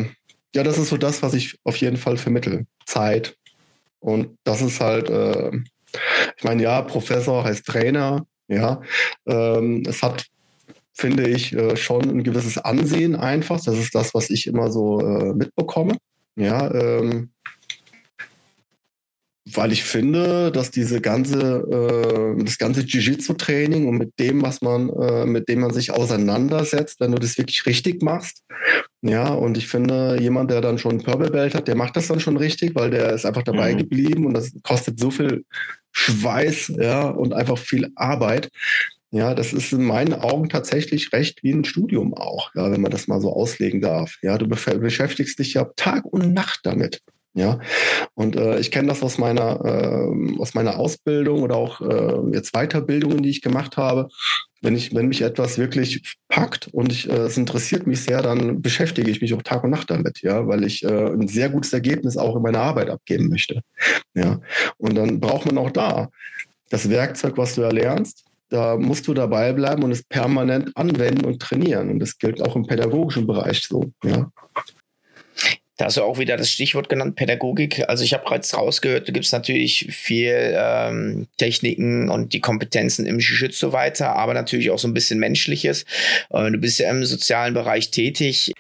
ja, 0.55 0.63
das 0.63 0.80
ist 0.80 0.89
so 0.89 0.97
das, 0.97 1.21
was 1.21 1.34
ich 1.35 1.59
auf 1.63 1.76
jeden 1.77 1.97
Fall 1.97 2.17
vermittel. 2.17 2.65
Zeit. 2.85 3.35
Und 3.99 4.38
das 4.43 4.61
ist 4.61 4.80
halt, 4.80 5.09
äh, 5.09 5.51
ich 6.38 6.43
meine, 6.43 6.63
ja, 6.63 6.81
Professor 6.81 7.43
heißt 7.43 7.65
Trainer. 7.65 8.26
Ja, 8.47 8.81
ähm, 9.27 9.84
es 9.88 10.01
hat 10.01 10.26
finde 10.99 11.30
ich 11.30 11.53
äh, 11.53 11.77
schon 11.77 12.03
ein 12.09 12.23
gewisses 12.23 12.57
Ansehen 12.57 13.15
einfach. 13.15 13.63
Das 13.63 13.77
ist 13.77 13.95
das, 13.95 14.13
was 14.13 14.30
ich 14.30 14.47
immer 14.47 14.69
so 14.69 14.99
äh, 14.99 15.34
mitbekomme. 15.34 15.95
Ja, 16.35 16.69
ähm, 16.73 17.31
weil 19.53 19.71
ich 19.71 19.84
finde, 19.84 20.51
dass 20.51 20.71
diese 20.71 21.01
ganze, 21.01 21.39
äh, 21.39 22.43
das 22.43 22.57
ganze 22.57 22.81
Jiu-Jitsu-Training 22.81 23.88
und 23.88 23.97
mit 23.97 24.19
dem, 24.19 24.41
was 24.41 24.61
man, 24.61 24.89
äh, 24.89 25.26
mit 25.26 25.49
dem 25.49 25.61
man 25.61 25.73
sich 25.73 25.91
auseinandersetzt, 25.91 26.99
wenn 26.99 27.11
du 27.11 27.19
das 27.19 27.38
wirklich 27.38 27.65
richtig 27.65 28.01
machst, 28.01 28.43
ja, 29.01 29.30
und 29.30 29.57
ich 29.57 29.67
finde, 29.67 30.17
jemand, 30.19 30.51
der 30.51 30.61
dann 30.61 30.77
schon 30.77 31.01
Purple 31.01 31.31
Belt 31.31 31.55
hat, 31.55 31.67
der 31.67 31.76
macht 31.76 31.95
das 31.95 32.07
dann 32.07 32.19
schon 32.19 32.38
richtig, 32.38 32.76
weil 32.76 32.89
der 32.89 33.13
ist 33.13 33.26
einfach 33.26 33.43
dabei 33.43 33.73
mhm. 33.73 33.77
geblieben 33.77 34.26
und 34.26 34.34
das 34.34 34.51
kostet 34.63 34.99
so 34.99 35.09
viel 35.11 35.45
Schweiß, 35.91 36.73
ja, 36.80 37.07
und 37.09 37.34
einfach 37.34 37.57
viel 37.57 37.89
Arbeit. 37.95 38.49
Ja, 39.11 39.34
das 39.34 39.53
ist 39.53 39.73
in 39.73 39.84
meinen 39.84 40.13
Augen 40.13 40.49
tatsächlich 40.49 41.11
recht 41.13 41.41
wie 41.41 41.51
ein 41.51 41.65
Studium 41.65 42.13
auch, 42.13 42.53
ja, 42.53 42.71
wenn 42.71 42.81
man 42.81 42.91
das 42.91 43.07
mal 43.07 43.21
so 43.21 43.34
auslegen 43.34 43.81
darf. 43.81 44.17
Ja, 44.21 44.38
du 44.38 44.47
beschäftigst 44.47 45.39
dich 45.39 45.55
ja 45.55 45.65
Tag 45.76 46.05
und 46.05 46.34
Nacht 46.34 46.59
damit. 46.63 47.01
Ja, 47.34 47.60
und 48.15 48.35
äh, 48.35 48.60
ich 48.60 48.72
kenne 48.72 48.88
das 48.88 49.03
aus 49.03 49.18
meiner, 49.18 49.64
äh, 49.64 50.39
aus 50.39 50.56
meiner 50.56 50.77
Ausbildung 50.77 51.43
oder 51.43 51.57
auch 51.57 51.80
äh, 51.80 52.34
jetzt 52.34 52.53
Weiterbildungen, 52.53 53.22
die 53.22 53.30
ich 53.30 53.41
gemacht 53.41 53.77
habe. 53.77 54.10
Wenn, 54.61 54.76
ich, 54.76 54.93
wenn 54.93 55.07
mich 55.07 55.22
etwas 55.22 55.57
wirklich 55.57 56.18
packt 56.27 56.68
und 56.73 56.91
ich, 56.91 57.10
äh, 57.10 57.14
es 57.14 57.38
interessiert 57.38 57.88
mich 57.88 58.03
sehr, 58.03 58.22
dann 58.22 58.61
beschäftige 58.61 59.10
ich 59.10 59.22
mich 59.22 59.34
auch 59.34 59.43
Tag 59.43 59.64
und 59.64 59.69
Nacht 59.69 59.89
damit, 59.89 60.22
ja, 60.22 60.47
weil 60.47 60.65
ich 60.65 60.84
äh, 60.84 60.88
ein 60.88 61.27
sehr 61.27 61.49
gutes 61.49 61.72
Ergebnis 61.72 62.18
auch 62.18 62.35
in 62.35 62.41
meiner 62.41 62.61
Arbeit 62.61 62.89
abgeben 62.89 63.30
möchte. 63.30 63.61
Ja, 64.15 64.41
und 64.77 64.97
dann 64.97 65.19
braucht 65.19 65.45
man 65.45 65.57
auch 65.60 65.72
da 65.72 66.10
das 66.69 66.89
Werkzeug, 66.89 67.38
was 67.38 67.56
du 67.56 67.61
erlernst, 67.61 68.26
da 68.49 68.77
musst 68.77 69.07
du 69.07 69.14
dabei 69.14 69.53
bleiben 69.53 69.84
und 69.84 69.91
es 69.91 70.03
permanent 70.03 70.76
anwenden 70.76 71.26
und 71.26 71.39
trainieren. 71.41 71.89
Und 71.89 71.99
das 71.99 72.18
gilt 72.18 72.41
auch 72.41 72.56
im 72.56 72.65
pädagogischen 72.65 73.27
Bereich 73.27 73.61
so. 73.61 73.91
Ja. 74.03 74.31
Da 75.80 75.85
hast 75.85 75.95
du 75.95 76.03
auch 76.03 76.18
wieder 76.18 76.35
das 76.35 76.51
Stichwort 76.51 76.89
genannt, 76.89 77.15
Pädagogik. 77.15 77.88
Also 77.88 78.03
ich 78.03 78.14
habe 78.14 78.26
bereits 78.26 78.53
rausgehört, 78.53 79.07
du 79.07 79.14
gibst 79.14 79.31
natürlich 79.31 79.88
viel 79.89 80.53
ähm, 80.57 81.27
Techniken 81.38 82.10
und 82.10 82.34
die 82.34 82.41
Kompetenzen 82.41 83.06
im 83.06 83.19
Jiu-Jitsu 83.19 83.72
weiter, 83.72 84.14
aber 84.18 84.34
natürlich 84.34 84.72
auch 84.72 84.77
so 84.77 84.89
ein 84.89 84.93
bisschen 84.93 85.19
Menschliches. 85.19 85.85
Äh, 86.31 86.51
du 86.51 86.57
bist 86.57 86.80
ja 86.80 86.89
im 86.89 87.06
sozialen 87.06 87.53
Bereich 87.53 87.91
tätig. 87.91 88.51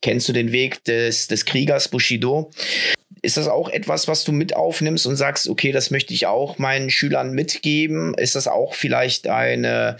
Kennst 0.00 0.28
du 0.28 0.32
den 0.32 0.52
Weg 0.52 0.84
des, 0.84 1.26
des 1.26 1.44
Kriegers 1.44 1.88
Bushido? 1.88 2.52
Ist 3.22 3.36
das 3.36 3.48
auch 3.48 3.68
etwas, 3.68 4.08
was 4.08 4.24
du 4.24 4.32
mit 4.32 4.56
aufnimmst 4.56 5.06
und 5.06 5.16
sagst, 5.16 5.48
okay, 5.48 5.72
das 5.72 5.90
möchte 5.90 6.14
ich 6.14 6.26
auch 6.26 6.58
meinen 6.58 6.90
Schülern 6.90 7.32
mitgeben? 7.32 8.14
Ist 8.14 8.34
das 8.34 8.48
auch 8.48 8.74
vielleicht 8.74 9.28
eine, 9.28 9.96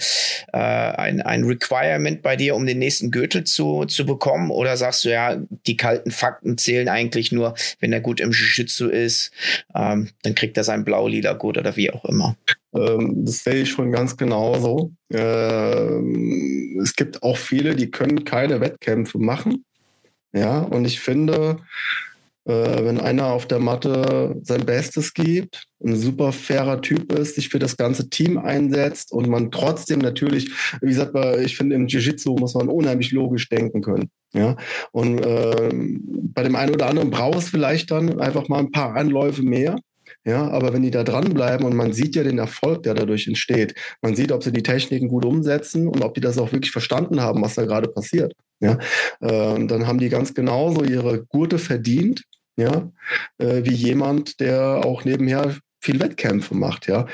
äh, 0.53 0.59
ein, 0.59 1.21
ein 1.21 1.45
Requirement 1.45 2.23
bei 2.23 2.37
dir, 2.37 2.55
um 2.55 2.67
den 2.67 2.79
nächsten 2.79 3.11
Gürtel 3.11 3.45
zu, 3.45 3.85
zu 3.85 4.07
bekommen? 4.07 4.51
Oder 4.51 4.77
sagst 4.77 5.05
du, 5.05 5.11
ja, 5.11 5.37
die 5.67 5.77
kalten 5.77 6.11
Fakten 6.11 6.57
zählen 6.57 6.89
eigentlich 6.89 7.31
nur, 7.31 7.55
wenn 7.81 7.93
er 7.93 8.01
gut 8.01 8.21
im 8.21 8.33
Jiu-Jitsu 8.33 8.89
ist, 8.89 9.33
ähm, 9.75 10.09
dann 10.23 10.35
kriegt 10.35 10.57
er 10.57 10.65
sein 10.65 10.85
blau-lila 10.85 11.35
gut 11.35 11.59
oder 11.59 11.77
wie 11.77 11.91
auch 11.91 12.05
immer? 12.07 12.37
Ähm, 12.75 13.25
das 13.25 13.45
sehe 13.45 13.63
ich 13.63 13.71
schon 13.71 13.93
ganz 13.93 14.17
genauso. 14.17 14.93
Ähm, 15.13 16.81
es 16.83 16.95
gibt 16.97 17.23
auch 17.23 17.37
viele, 17.37 17.75
die 17.75 17.91
können 17.91 18.25
keine 18.25 18.61
Wettkämpfe 18.61 19.19
machen. 19.19 19.65
Ja, 20.33 20.61
und 20.61 20.85
ich 20.85 21.01
finde, 21.01 21.59
äh, 22.47 22.85
wenn 22.85 23.01
einer 23.01 23.27
auf 23.27 23.47
der 23.47 23.59
Matte 23.59 24.37
sein 24.43 24.65
Bestes 24.65 25.15
gibt, 25.15 25.65
ein 25.85 25.97
super 25.97 26.33
fairer 26.33 26.81
Typ 26.81 27.13
ist, 27.13 27.35
sich 27.35 27.49
für 27.49 27.59
das 27.59 27.77
ganze 27.77 28.11
Team 28.11 28.39
einsetzt 28.39 29.13
und 29.13 29.29
man 29.29 29.51
trotzdem 29.51 29.99
natürlich, 30.01 30.51
wie 30.81 30.89
gesagt, 30.89 31.15
ich 31.41 31.57
finde 31.57 31.77
im 31.77 31.87
Jiu-Jitsu 31.87 32.37
muss 32.37 32.55
man 32.55 32.69
unheimlich 32.69 33.13
logisch 33.13 33.49
denken 33.49 33.83
können. 33.83 34.11
Ja, 34.33 34.57
und 34.93 35.19
äh, 35.21 35.71
bei 35.73 36.45
dem 36.45 36.55
einen 36.55 36.75
oder 36.75 36.87
anderen 36.87 37.11
braucht 37.11 37.39
es 37.39 37.49
vielleicht 37.49 37.91
dann 37.91 38.21
einfach 38.21 38.49
mal 38.49 38.61
ein 38.61 38.71
paar 38.71 38.95
Anläufe 38.95 39.43
mehr. 39.43 39.77
Ja, 40.25 40.49
aber 40.49 40.75
wenn 40.75 40.83
die 40.83 40.91
da 40.91 41.03
dranbleiben 41.03 41.65
und 41.65 41.75
man 41.75 41.95
sieht 41.95 42.15
ja 42.15 42.23
den 42.23 42.39
Erfolg, 42.39 42.83
der 42.83 42.93
dadurch 42.93 43.27
entsteht, 43.27 43.75
man 44.03 44.15
sieht, 44.15 44.33
ob 44.33 44.43
sie 44.43 44.53
die 44.53 44.63
Techniken 44.63 45.09
gut 45.09 45.25
umsetzen 45.25 45.89
und 45.89 46.03
ob 46.03 46.15
die 46.15 46.21
das 46.21 46.37
auch 46.37 46.53
wirklich 46.53 46.73
verstanden 46.73 47.23
haben, 47.23 47.41
was 47.41 47.55
da 47.55 47.65
gerade 47.65 47.89
passiert. 47.89 48.35
Ja, 48.61 48.79
äh, 49.21 49.67
dann 49.67 49.87
haben 49.87 49.99
die 49.99 50.11
ganz 50.11 50.35
genauso 50.35 50.85
ihre 50.85 51.25
Gurte 51.25 51.59
verdient 51.59 52.23
ja, 52.61 52.91
äh, 53.39 53.65
wie 53.65 53.75
jemand, 53.75 54.41
der 54.41 54.85
auch 54.85 55.05
nebenher 55.05 55.57
viel 55.81 55.99
Wettkämpfe 55.99 56.55
macht, 56.55 56.87
ja. 56.87 57.07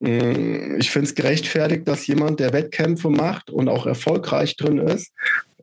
Mm, 0.00 0.76
ich 0.78 0.90
finde 0.90 1.08
es 1.08 1.14
gerechtfertigt, 1.14 1.86
dass 1.86 2.06
jemand, 2.06 2.40
der 2.40 2.52
Wettkämpfe 2.52 3.10
macht 3.10 3.50
und 3.50 3.68
auch 3.68 3.86
erfolgreich 3.86 4.56
drin 4.56 4.78
ist, 4.78 5.12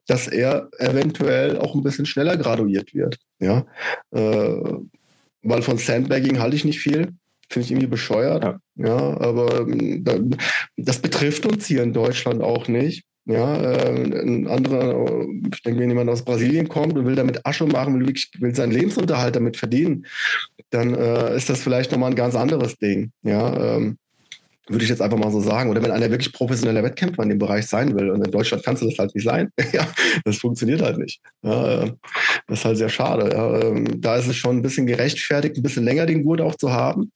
dass 0.08 0.28
er 0.28 0.70
eventuell 0.78 1.58
auch 1.58 1.76
ein 1.76 1.84
bisschen 1.84 2.06
schneller 2.06 2.38
graduiert 2.38 2.94
wird. 2.94 3.18
Ja? 3.40 3.66
Äh, 4.12 4.74
weil 5.46 5.62
von 5.62 5.78
Sandbagging 5.78 6.40
halte 6.40 6.56
ich 6.56 6.66
nicht 6.66 6.80
viel. 6.80 7.14
Finde 7.50 7.66
ich 7.66 7.72
irgendwie 7.72 7.88
bescheuert. 7.88 8.44
Ja, 8.44 8.60
ja 8.76 9.22
aber 9.22 9.62
ähm, 9.62 10.04
das 10.76 11.00
betrifft 11.00 11.46
uns 11.46 11.68
hier 11.68 11.84
in 11.84 11.94
Deutschland 11.94 12.42
auch 12.42 12.68
nicht. 12.68 13.04
Ja, 13.28 13.60
äh, 13.60 14.22
ein 14.22 14.48
anderer, 14.48 15.26
ich 15.52 15.64
denke, 15.64 15.80
wenn 15.80 15.90
jemand 15.90 16.10
aus 16.12 16.24
Brasilien 16.24 16.68
kommt 16.68 16.96
und 16.96 17.06
will 17.06 17.16
damit 17.16 17.46
Asche 17.46 17.66
machen, 17.66 18.00
will, 18.00 18.14
will 18.40 18.56
seinen 18.56 18.72
Lebensunterhalt 18.72 19.36
damit 19.36 19.58
verdienen, 19.58 20.06
dann 20.70 20.94
äh, 20.94 21.36
ist 21.36 21.50
das 21.50 21.62
vielleicht 21.62 21.92
nochmal 21.92 22.12
ein 22.12 22.16
ganz 22.16 22.36
anderes 22.36 22.78
Ding. 22.78 23.12
Ja, 23.24 23.78
ähm, 23.78 23.98
würde 24.68 24.84
ich 24.84 24.90
jetzt 24.90 25.02
einfach 25.02 25.18
mal 25.18 25.32
so 25.32 25.42
sagen. 25.42 25.70
Oder 25.70 25.84
wenn 25.84 25.92
einer 25.92 26.10
wirklich 26.10 26.34
professioneller 26.34 26.84
Wettkämpfer 26.84 27.24
in 27.24 27.30
dem 27.30 27.40
Bereich 27.40 27.68
sein 27.68 27.98
will. 27.98 28.10
Und 28.10 28.26
in 28.26 28.32
Deutschland 28.32 28.64
kannst 28.64 28.82
du 28.82 28.90
das 28.90 28.98
halt 28.98 29.14
nicht 29.14 29.24
sein. 29.24 29.50
ja, 29.74 29.88
das 30.24 30.38
funktioniert 30.38 30.82
halt 30.82 30.98
nicht. 30.98 31.22
Ja, 31.44 31.84
äh, 31.84 31.92
das 32.48 32.60
ist 32.60 32.66
halt 32.66 32.78
sehr 32.78 32.90
schade. 32.90 33.30
Ja, 33.34 33.60
ähm, 33.62 34.02
da 34.02 34.16
ist 34.18 34.28
es 34.28 34.36
schon 34.36 34.58
ein 34.58 34.62
bisschen 34.62 34.88
gerechtfertigt, 34.88 35.58
ein 35.58 35.64
bisschen 35.64 35.84
länger 35.84 36.06
den 36.06 36.24
Gurt 36.24 36.42
auch 36.42 36.56
zu 36.56 36.72
haben. 36.72 37.12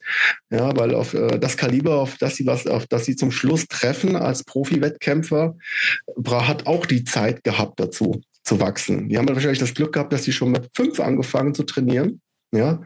Ja, 0.51 0.75
weil 0.75 0.93
auf 0.93 1.13
äh, 1.13 1.39
das 1.39 1.57
Kaliber, 1.57 1.95
auf 1.95 2.17
das 2.17 2.35
sie 2.35 2.45
was, 2.45 2.67
auf 2.67 2.87
das 2.87 3.05
sie 3.05 3.15
zum 3.15 3.31
Schluss 3.31 3.67
treffen 3.67 4.15
als 4.15 4.43
Profi-Wettkämpfer, 4.43 5.55
hat 6.27 6.67
auch 6.67 6.85
die 6.85 7.03
Zeit 7.03 7.43
gehabt 7.43 7.79
dazu 7.79 8.21
zu 8.43 8.59
wachsen. 8.59 9.09
Die 9.09 9.17
haben 9.17 9.27
wahrscheinlich 9.27 9.59
das 9.59 9.73
Glück 9.73 9.93
gehabt, 9.93 10.13
dass 10.13 10.23
sie 10.23 10.33
schon 10.33 10.51
mit 10.51 10.69
fünf 10.75 10.99
angefangen 10.99 11.53
zu 11.53 11.63
trainieren. 11.63 12.21
Ja, 12.51 12.81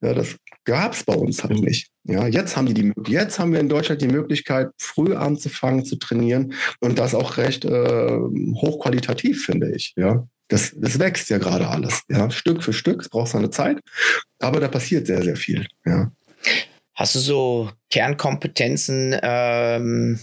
ja 0.00 0.14
das 0.14 0.36
gab 0.66 0.92
es 0.92 1.04
bei 1.04 1.14
uns 1.14 1.42
halt 1.42 1.60
nicht. 1.60 1.88
Ja, 2.04 2.26
jetzt 2.26 2.56
haben 2.56 2.66
die 2.66 2.74
die, 2.74 2.92
jetzt 3.08 3.38
haben 3.38 3.52
wir 3.52 3.60
in 3.60 3.68
Deutschland 3.68 4.02
die 4.02 4.08
Möglichkeit, 4.08 4.68
früh 4.78 5.14
anzufangen 5.14 5.84
zu 5.84 5.96
trainieren 5.96 6.52
und 6.80 6.98
das 6.98 7.14
auch 7.14 7.38
recht 7.38 7.64
äh, 7.64 8.18
hochqualitativ, 8.54 9.46
finde 9.46 9.74
ich. 9.74 9.94
Ja, 9.96 10.26
das, 10.48 10.74
das 10.76 10.98
wächst 10.98 11.30
ja 11.30 11.38
gerade 11.38 11.68
alles. 11.68 12.02
Ja, 12.08 12.30
Stück 12.30 12.62
für 12.62 12.72
Stück. 12.72 13.00
Es 13.00 13.08
braucht 13.08 13.28
seine 13.28 13.50
Zeit, 13.50 13.78
aber 14.40 14.60
da 14.60 14.68
passiert 14.68 15.06
sehr, 15.06 15.22
sehr 15.22 15.36
viel. 15.36 15.66
Ja. 15.86 16.12
Hast 16.94 17.14
du 17.14 17.20
so 17.20 17.70
Kernkompetenzen, 17.90 19.16
ähm, 19.22 20.18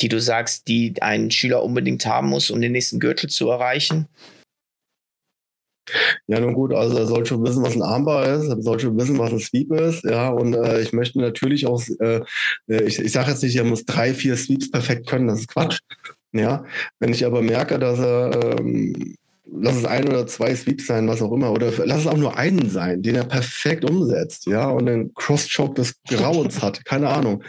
die 0.00 0.08
du 0.08 0.20
sagst, 0.20 0.68
die 0.68 1.00
ein 1.02 1.30
Schüler 1.30 1.62
unbedingt 1.62 2.06
haben 2.06 2.28
muss, 2.28 2.50
um 2.50 2.60
den 2.60 2.72
nächsten 2.72 3.00
Gürtel 3.00 3.28
zu 3.28 3.48
erreichen? 3.50 4.08
Ja, 6.26 6.40
nun 6.40 6.54
gut, 6.54 6.72
also 6.74 6.96
er 6.96 7.06
soll 7.06 7.26
schon 7.26 7.44
wissen, 7.44 7.62
was 7.62 7.74
ein 7.74 7.82
Armbar 7.82 8.26
ist, 8.34 8.48
er 8.48 8.60
soll 8.62 8.80
schon 8.80 8.98
wissen, 8.98 9.18
was 9.18 9.32
ein 9.32 9.40
Sweep 9.40 9.72
ist, 9.72 10.04
ja, 10.04 10.28
und 10.30 10.54
äh, 10.54 10.80
ich 10.80 10.92
möchte 10.92 11.20
natürlich 11.20 11.66
auch, 11.66 11.82
äh, 12.00 12.20
ich, 12.68 12.98
ich 12.98 13.12
sage 13.12 13.30
jetzt 13.30 13.42
nicht, 13.42 13.56
er 13.56 13.64
muss 13.64 13.84
drei, 13.84 14.14
vier 14.14 14.36
Sweeps 14.36 14.70
perfekt 14.70 15.06
können, 15.06 15.28
das 15.28 15.40
ist 15.40 15.48
Quatsch. 15.48 15.80
Ja, 16.32 16.64
wenn 16.98 17.12
ich 17.12 17.24
aber 17.24 17.42
merke, 17.42 17.78
dass 17.78 17.98
er 18.00 18.58
ähm, 18.58 19.16
lass 19.60 19.76
es 19.76 19.84
ein 19.84 20.08
oder 20.08 20.26
zwei 20.26 20.54
Sweeps 20.54 20.86
sein, 20.86 21.06
was 21.08 21.22
auch 21.22 21.32
immer, 21.32 21.52
oder 21.52 21.72
lass 21.84 22.00
es 22.00 22.06
auch 22.06 22.16
nur 22.16 22.36
einen 22.36 22.70
sein, 22.70 23.02
den 23.02 23.14
er 23.14 23.24
perfekt 23.24 23.84
umsetzt, 23.84 24.46
ja, 24.46 24.68
und 24.68 24.86
den 24.86 25.12
Cross-Choke 25.14 25.74
des 25.74 25.94
Grauens 26.08 26.62
hat, 26.62 26.84
keine 26.84 27.08
Ahnung, 27.08 27.42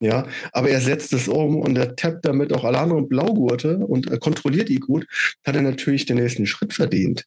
ja, 0.00 0.26
aber 0.52 0.70
er 0.70 0.80
setzt 0.80 1.12
es 1.12 1.28
um 1.28 1.56
und 1.56 1.76
er 1.76 1.96
tappt 1.96 2.24
damit 2.24 2.52
auch 2.52 2.64
alle 2.64 2.78
anderen 2.78 3.08
Blaugurte 3.08 3.78
und 3.78 4.10
er 4.10 4.18
kontrolliert 4.18 4.68
die 4.68 4.80
gut, 4.80 5.06
hat 5.44 5.56
er 5.56 5.62
natürlich 5.62 6.06
den 6.06 6.18
nächsten 6.18 6.46
Schritt 6.46 6.72
verdient. 6.72 7.24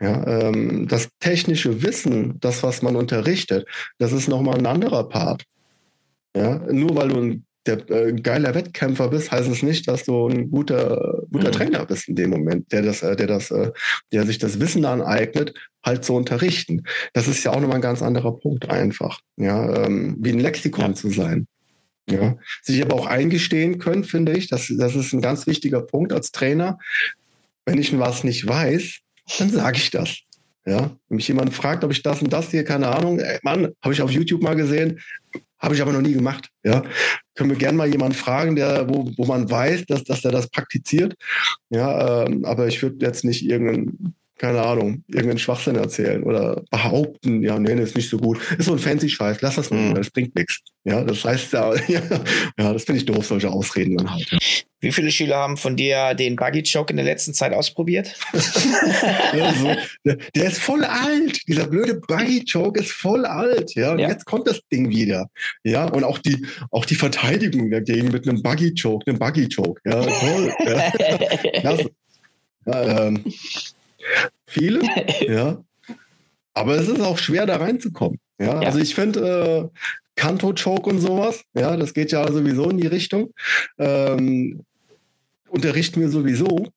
Ja, 0.00 0.26
ähm, 0.26 0.86
das 0.88 1.08
technische 1.20 1.82
Wissen, 1.82 2.38
das, 2.40 2.62
was 2.62 2.82
man 2.82 2.96
unterrichtet, 2.96 3.66
das 3.98 4.12
ist 4.12 4.28
nochmal 4.28 4.58
ein 4.58 4.66
anderer 4.66 5.08
Part. 5.08 5.44
Ja, 6.36 6.58
nur 6.70 6.94
weil 6.96 7.08
du 7.08 7.20
ein 7.20 7.46
der 7.66 7.90
äh, 7.90 8.12
geiler 8.12 8.54
Wettkämpfer 8.54 9.08
bist, 9.08 9.30
heißt 9.30 9.48
es 9.50 9.62
nicht, 9.62 9.88
dass 9.88 10.04
du 10.04 10.28
ein 10.28 10.50
guter, 10.50 11.22
guter 11.30 11.48
mhm. 11.48 11.52
Trainer 11.52 11.86
bist 11.86 12.08
in 12.08 12.16
dem 12.16 12.30
Moment, 12.30 12.72
der 12.72 12.82
das, 12.82 13.02
äh, 13.02 13.16
der 13.16 13.26
das, 13.26 13.50
äh, 13.50 13.72
der 14.12 14.24
sich 14.24 14.38
das 14.38 14.60
Wissen 14.60 14.84
aneignet, 14.84 15.54
halt 15.84 16.04
zu 16.04 16.14
unterrichten. 16.14 16.84
Das 17.12 17.28
ist 17.28 17.44
ja 17.44 17.52
auch 17.52 17.60
nochmal 17.60 17.76
ein 17.76 17.82
ganz 17.82 18.02
anderer 18.02 18.38
Punkt 18.38 18.70
einfach. 18.70 19.20
Ja, 19.36 19.84
ähm, 19.84 20.16
wie 20.20 20.30
ein 20.30 20.40
Lexikon 20.40 20.90
ja. 20.90 20.94
zu 20.94 21.10
sein. 21.10 21.46
Ja, 22.08 22.36
sich 22.62 22.80
aber 22.82 22.94
auch 22.94 23.06
eingestehen 23.06 23.78
können, 23.78 24.04
finde 24.04 24.32
ich, 24.32 24.46
das, 24.46 24.72
das 24.78 24.94
ist 24.94 25.12
ein 25.12 25.20
ganz 25.20 25.48
wichtiger 25.48 25.80
Punkt 25.80 26.12
als 26.12 26.30
Trainer. 26.30 26.78
Wenn 27.64 27.78
ich 27.78 27.98
was 27.98 28.22
nicht 28.22 28.46
weiß, 28.46 29.00
dann 29.38 29.50
sage 29.50 29.78
ich 29.78 29.90
das. 29.90 30.18
Ja, 30.66 30.90
wenn 31.08 31.16
mich 31.16 31.28
jemand 31.28 31.54
fragt, 31.54 31.84
ob 31.84 31.92
ich 31.92 32.02
das 32.02 32.22
und 32.22 32.32
das 32.32 32.50
hier, 32.50 32.64
keine 32.64 32.88
Ahnung, 32.88 33.20
ey, 33.20 33.38
Mann, 33.42 33.72
habe 33.82 33.94
ich 33.94 34.02
auf 34.02 34.10
YouTube 34.10 34.42
mal 34.42 34.56
gesehen, 34.56 34.98
habe 35.60 35.76
ich 35.76 35.82
aber 35.82 35.92
noch 35.92 36.00
nie 36.00 36.12
gemacht. 36.12 36.48
Ja, 36.64 36.82
können 37.36 37.50
wir 37.50 37.56
gerne 37.56 37.78
mal 37.78 37.88
jemanden 37.88 38.16
fragen, 38.16 38.56
der, 38.56 38.88
wo, 38.88 39.12
wo 39.16 39.26
man 39.26 39.48
weiß, 39.48 39.86
dass, 39.86 40.02
dass 40.02 40.24
er 40.24 40.32
das 40.32 40.48
praktiziert. 40.48 41.14
Ja, 41.70 42.24
ähm, 42.24 42.44
aber 42.44 42.66
ich 42.66 42.82
würde 42.82 43.04
jetzt 43.06 43.24
nicht 43.24 43.44
irgendeinen 43.44 44.16
keine 44.38 44.62
Ahnung, 44.62 45.02
irgendeinen 45.08 45.38
Schwachsinn 45.38 45.76
erzählen 45.76 46.22
oder 46.22 46.62
behaupten, 46.70 47.42
ja, 47.42 47.58
nee, 47.58 47.74
das 47.74 47.90
ist 47.90 47.96
nicht 47.96 48.10
so 48.10 48.18
gut. 48.18 48.38
Ist 48.58 48.66
so 48.66 48.72
ein 48.72 48.78
fancy 48.78 49.08
Scheiß, 49.08 49.40
lass 49.40 49.56
das 49.56 49.70
mal, 49.70 49.78
mhm. 49.78 49.94
das 49.94 50.10
bringt 50.10 50.34
nichts. 50.36 50.60
Ja, 50.84 51.02
das 51.02 51.24
heißt 51.24 51.52
ja, 51.54 51.74
ja, 51.88 52.02
ja 52.58 52.72
das 52.72 52.84
finde 52.84 53.00
ich 53.00 53.06
doof, 53.06 53.26
solche 53.26 53.50
Ausreden 53.50 53.96
dann 53.96 54.12
halt. 54.12 54.30
Wie 54.80 54.92
viele 54.92 55.10
Schüler 55.10 55.36
haben 55.36 55.56
von 55.56 55.74
dir 55.74 56.14
den 56.14 56.36
Buggy 56.36 56.62
Choke 56.62 56.90
in 56.92 56.96
der 56.96 57.06
letzten 57.06 57.32
Zeit 57.32 57.54
ausprobiert? 57.54 58.14
also, 59.32 59.74
der, 60.04 60.46
ist 60.46 60.58
voll 60.58 60.84
alt. 60.84 61.40
Dieser 61.48 61.66
blöde 61.66 61.94
Buggy 61.94 62.44
Choke 62.44 62.78
ist 62.78 62.92
voll 62.92 63.24
alt. 63.24 63.74
Ja, 63.74 63.92
und 63.92 64.00
ja. 64.00 64.08
jetzt 64.08 64.26
kommt 64.26 64.46
das 64.46 64.60
Ding 64.70 64.90
wieder. 64.90 65.30
Ja, 65.64 65.86
und 65.86 66.04
auch 66.04 66.18
die, 66.18 66.46
auch 66.70 66.84
die 66.84 66.94
Verteidigung 66.94 67.70
dagegen 67.70 68.12
mit 68.12 68.28
einem 68.28 68.42
Buggy 68.42 68.74
Choke, 68.80 69.06
einem 69.08 69.18
Buggy 69.18 69.48
Choke. 69.48 69.80
Ja, 69.84 70.02
toll. 70.02 70.54
ja. 70.66 70.92
Das, 71.62 71.80
ja, 72.66 73.06
ähm, 73.06 73.24
viele, 74.46 74.80
ja. 75.20 75.62
Aber 76.54 76.76
es 76.76 76.88
ist 76.88 77.00
auch 77.00 77.18
schwer, 77.18 77.46
da 77.46 77.56
reinzukommen. 77.56 78.18
Ja, 78.38 78.60
ja. 78.60 78.68
also 78.68 78.78
ich 78.78 78.94
finde 78.94 79.70
äh, 79.74 79.78
Kanto-Choke 80.16 80.88
und 80.88 81.00
sowas, 81.00 81.42
ja, 81.54 81.76
das 81.76 81.92
geht 81.92 82.12
ja 82.12 82.30
sowieso 82.30 82.70
in 82.70 82.78
die 82.78 82.86
Richtung. 82.86 83.32
Ähm, 83.78 84.64
unterrichten 85.48 86.00
wir 86.00 86.08
sowieso. 86.08 86.68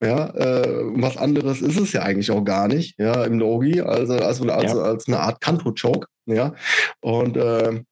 Ja, 0.00 0.28
äh, 0.28 0.84
was 0.94 1.16
anderes 1.16 1.60
ist 1.60 1.78
es 1.78 1.92
ja 1.92 2.02
eigentlich 2.02 2.30
auch 2.30 2.44
gar 2.44 2.68
nicht, 2.68 2.96
ja, 3.00 3.24
im 3.24 3.36
Nogi, 3.36 3.80
also, 3.80 4.14
also, 4.14 4.48
also 4.48 4.78
ja. 4.78 4.84
als 4.84 5.08
eine 5.08 5.18
Art 5.18 5.40
Kanto-Choke, 5.40 6.06
ja. 6.26 6.54
Und 7.00 7.36
äh, 7.36 7.82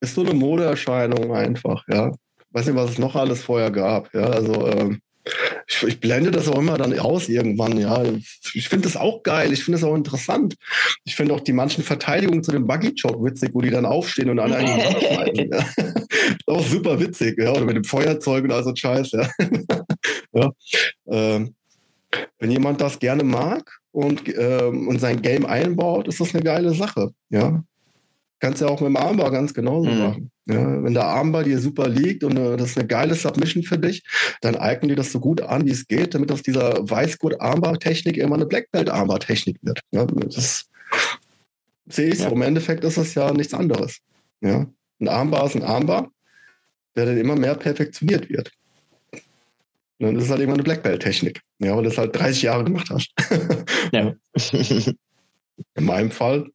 ist 0.00 0.14
so 0.14 0.20
eine 0.20 0.34
Modeerscheinung 0.34 1.34
einfach, 1.34 1.82
ja. 1.88 2.12
Weiß 2.50 2.66
nicht, 2.66 2.76
was 2.76 2.90
es 2.90 2.98
noch 2.98 3.16
alles 3.16 3.42
vorher 3.42 3.70
gab, 3.70 4.12
ja. 4.12 4.24
Also 4.24 4.66
ähm, 4.68 5.00
ich, 5.66 5.82
ich, 5.82 6.00
blende 6.00 6.30
das 6.30 6.48
auch 6.48 6.58
immer 6.58 6.76
dann 6.76 6.98
aus 6.98 7.28
irgendwann, 7.28 7.78
ja. 7.78 8.02
Ich 8.52 8.68
finde 8.68 8.88
das 8.88 8.96
auch 8.96 9.22
geil, 9.22 9.52
ich 9.52 9.64
finde 9.64 9.80
das 9.80 9.88
auch 9.88 9.94
interessant. 9.94 10.54
Ich 11.04 11.16
finde 11.16 11.34
auch 11.34 11.40
die 11.40 11.52
manchen 11.52 11.82
Verteidigungen 11.82 12.42
zu 12.42 12.52
dem 12.52 12.66
Buggy 12.66 12.94
Choke 12.94 13.24
witzig, 13.24 13.50
wo 13.54 13.60
die 13.60 13.70
dann 13.70 13.86
aufstehen 13.86 14.30
und 14.30 14.38
alle 14.38 14.56
einen 14.56 14.80
schmeißen. 14.80 15.50
Ja. 15.50 15.66
auch 16.46 16.66
super 16.66 17.00
witzig, 17.00 17.38
ja. 17.38 17.52
Oder 17.52 17.64
mit 17.64 17.76
dem 17.76 17.84
Feuerzeug 17.84 18.44
und 18.44 18.52
all 18.52 18.64
so 18.64 18.74
Scheiß, 18.74 19.12
ja. 19.12 19.28
ja. 20.32 20.52
Ähm, 21.06 21.54
wenn 22.38 22.50
jemand 22.50 22.80
das 22.80 22.98
gerne 22.98 23.24
mag 23.24 23.78
und, 23.92 24.22
ähm, 24.36 24.88
und 24.88 25.00
sein 25.00 25.22
Game 25.22 25.46
einbaut, 25.46 26.08
ist 26.08 26.20
das 26.20 26.34
eine 26.34 26.44
geile 26.44 26.74
Sache, 26.74 27.10
ja. 27.30 27.62
Kannst 28.44 28.60
ja 28.60 28.68
auch 28.68 28.82
mit 28.82 28.88
dem 28.88 28.98
Armbar 28.98 29.30
ganz 29.30 29.54
genauso 29.54 29.88
mhm. 29.88 29.98
machen. 29.98 30.30
Ja, 30.44 30.82
wenn 30.84 30.92
der 30.92 31.06
Armbar 31.06 31.44
dir 31.44 31.58
super 31.58 31.88
liegt 31.88 32.24
und 32.24 32.36
äh, 32.36 32.58
das 32.58 32.72
ist 32.72 32.78
eine 32.78 32.86
geile 32.86 33.14
Submission 33.14 33.62
für 33.62 33.78
dich, 33.78 34.04
dann 34.42 34.54
eignen 34.54 34.90
dir 34.90 34.96
das 34.96 35.12
so 35.12 35.18
gut 35.18 35.40
an, 35.40 35.64
wie 35.64 35.70
es 35.70 35.86
geht, 35.86 36.14
damit 36.14 36.30
aus 36.30 36.42
dieser 36.42 36.74
Weißgurt-Armbar-Technik 36.86 38.18
immer 38.18 38.34
eine 38.34 38.44
Blackbelt-Armbar-Technik 38.44 39.56
wird. 39.62 39.80
Ja, 39.92 40.04
das 40.04 40.66
sehe 41.88 42.10
ich 42.10 42.18
so. 42.18 42.24
Ja. 42.24 42.32
Im 42.32 42.42
Endeffekt 42.42 42.84
ist 42.84 42.98
das 42.98 43.14
ja 43.14 43.32
nichts 43.32 43.54
anderes. 43.54 44.00
Ja, 44.42 44.66
ein 45.00 45.08
Armbar 45.08 45.46
ist 45.46 45.56
ein 45.56 45.62
Armbar, 45.62 46.10
der 46.96 47.06
dann 47.06 47.16
immer 47.16 47.36
mehr 47.36 47.54
perfektioniert 47.54 48.28
wird. 48.28 48.50
Und 49.12 50.06
dann 50.08 50.16
ist 50.16 50.24
es 50.24 50.30
halt 50.30 50.42
immer 50.42 50.52
eine 50.52 50.64
Blackbelt-Technik. 50.64 51.40
Ja, 51.60 51.74
weil 51.74 51.84
du 51.84 51.88
das 51.88 51.96
halt 51.96 52.14
30 52.14 52.42
Jahre 52.42 52.64
gemacht 52.64 52.90
hast. 52.90 53.10
ja. 53.90 54.14
In 55.74 55.84
meinem 55.84 56.10
Fall, 56.10 56.46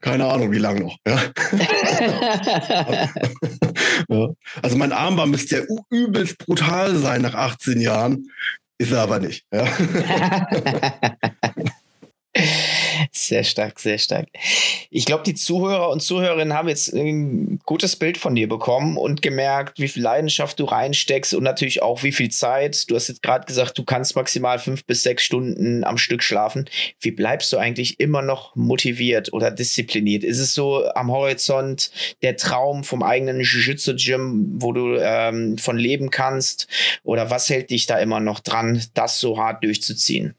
keine 0.00 0.26
Ahnung, 0.26 0.50
wie 0.50 0.58
lange 0.58 0.80
noch. 0.80 0.96
Ja. 1.06 1.18
ja. 4.08 4.28
Also 4.62 4.76
mein 4.76 4.92
Armband 4.92 5.32
müsste 5.32 5.58
ja 5.58 5.64
übelst 5.90 6.38
brutal 6.38 6.96
sein 6.96 7.22
nach 7.22 7.34
18 7.34 7.80
Jahren. 7.80 8.30
Ist 8.78 8.92
er 8.92 9.02
aber 9.02 9.18
nicht. 9.18 9.44
Ja. 9.52 9.66
Sehr 13.12 13.42
stark, 13.42 13.80
sehr 13.80 13.98
stark. 13.98 14.28
Ich 14.90 15.04
glaube, 15.04 15.24
die 15.24 15.34
Zuhörer 15.34 15.90
und 15.90 16.00
Zuhörerinnen 16.00 16.54
haben 16.54 16.68
jetzt 16.68 16.92
ein 16.92 17.58
gutes 17.64 17.96
Bild 17.96 18.18
von 18.18 18.34
dir 18.34 18.48
bekommen 18.48 18.96
und 18.96 19.20
gemerkt, 19.20 19.80
wie 19.80 19.88
viel 19.88 20.02
Leidenschaft 20.02 20.60
du 20.60 20.64
reinsteckst 20.64 21.34
und 21.34 21.42
natürlich 21.42 21.82
auch 21.82 22.02
wie 22.02 22.12
viel 22.12 22.30
Zeit. 22.30 22.88
Du 22.88 22.94
hast 22.94 23.08
jetzt 23.08 23.22
gerade 23.22 23.46
gesagt, 23.46 23.78
du 23.78 23.84
kannst 23.84 24.14
maximal 24.14 24.58
fünf 24.58 24.84
bis 24.84 25.02
sechs 25.02 25.24
Stunden 25.24 25.82
am 25.82 25.98
Stück 25.98 26.22
schlafen. 26.22 26.68
Wie 27.00 27.10
bleibst 27.10 27.52
du 27.52 27.58
eigentlich 27.58 27.98
immer 27.98 28.22
noch 28.22 28.54
motiviert 28.54 29.32
oder 29.32 29.50
diszipliniert? 29.50 30.22
Ist 30.22 30.38
es 30.38 30.54
so 30.54 30.84
am 30.94 31.10
Horizont 31.10 31.90
der 32.22 32.36
Traum 32.36 32.84
vom 32.84 33.02
eigenen 33.02 33.40
Jiu-Jitsu-Gym, 33.40 34.62
wo 34.62 34.72
du 34.72 34.96
ähm, 35.00 35.58
von 35.58 35.76
leben 35.78 36.10
kannst? 36.10 36.68
Oder 37.02 37.30
was 37.30 37.48
hält 37.48 37.70
dich 37.70 37.86
da 37.86 37.98
immer 37.98 38.20
noch 38.20 38.40
dran, 38.40 38.82
das 38.94 39.18
so 39.18 39.38
hart 39.38 39.64
durchzuziehen? 39.64 40.34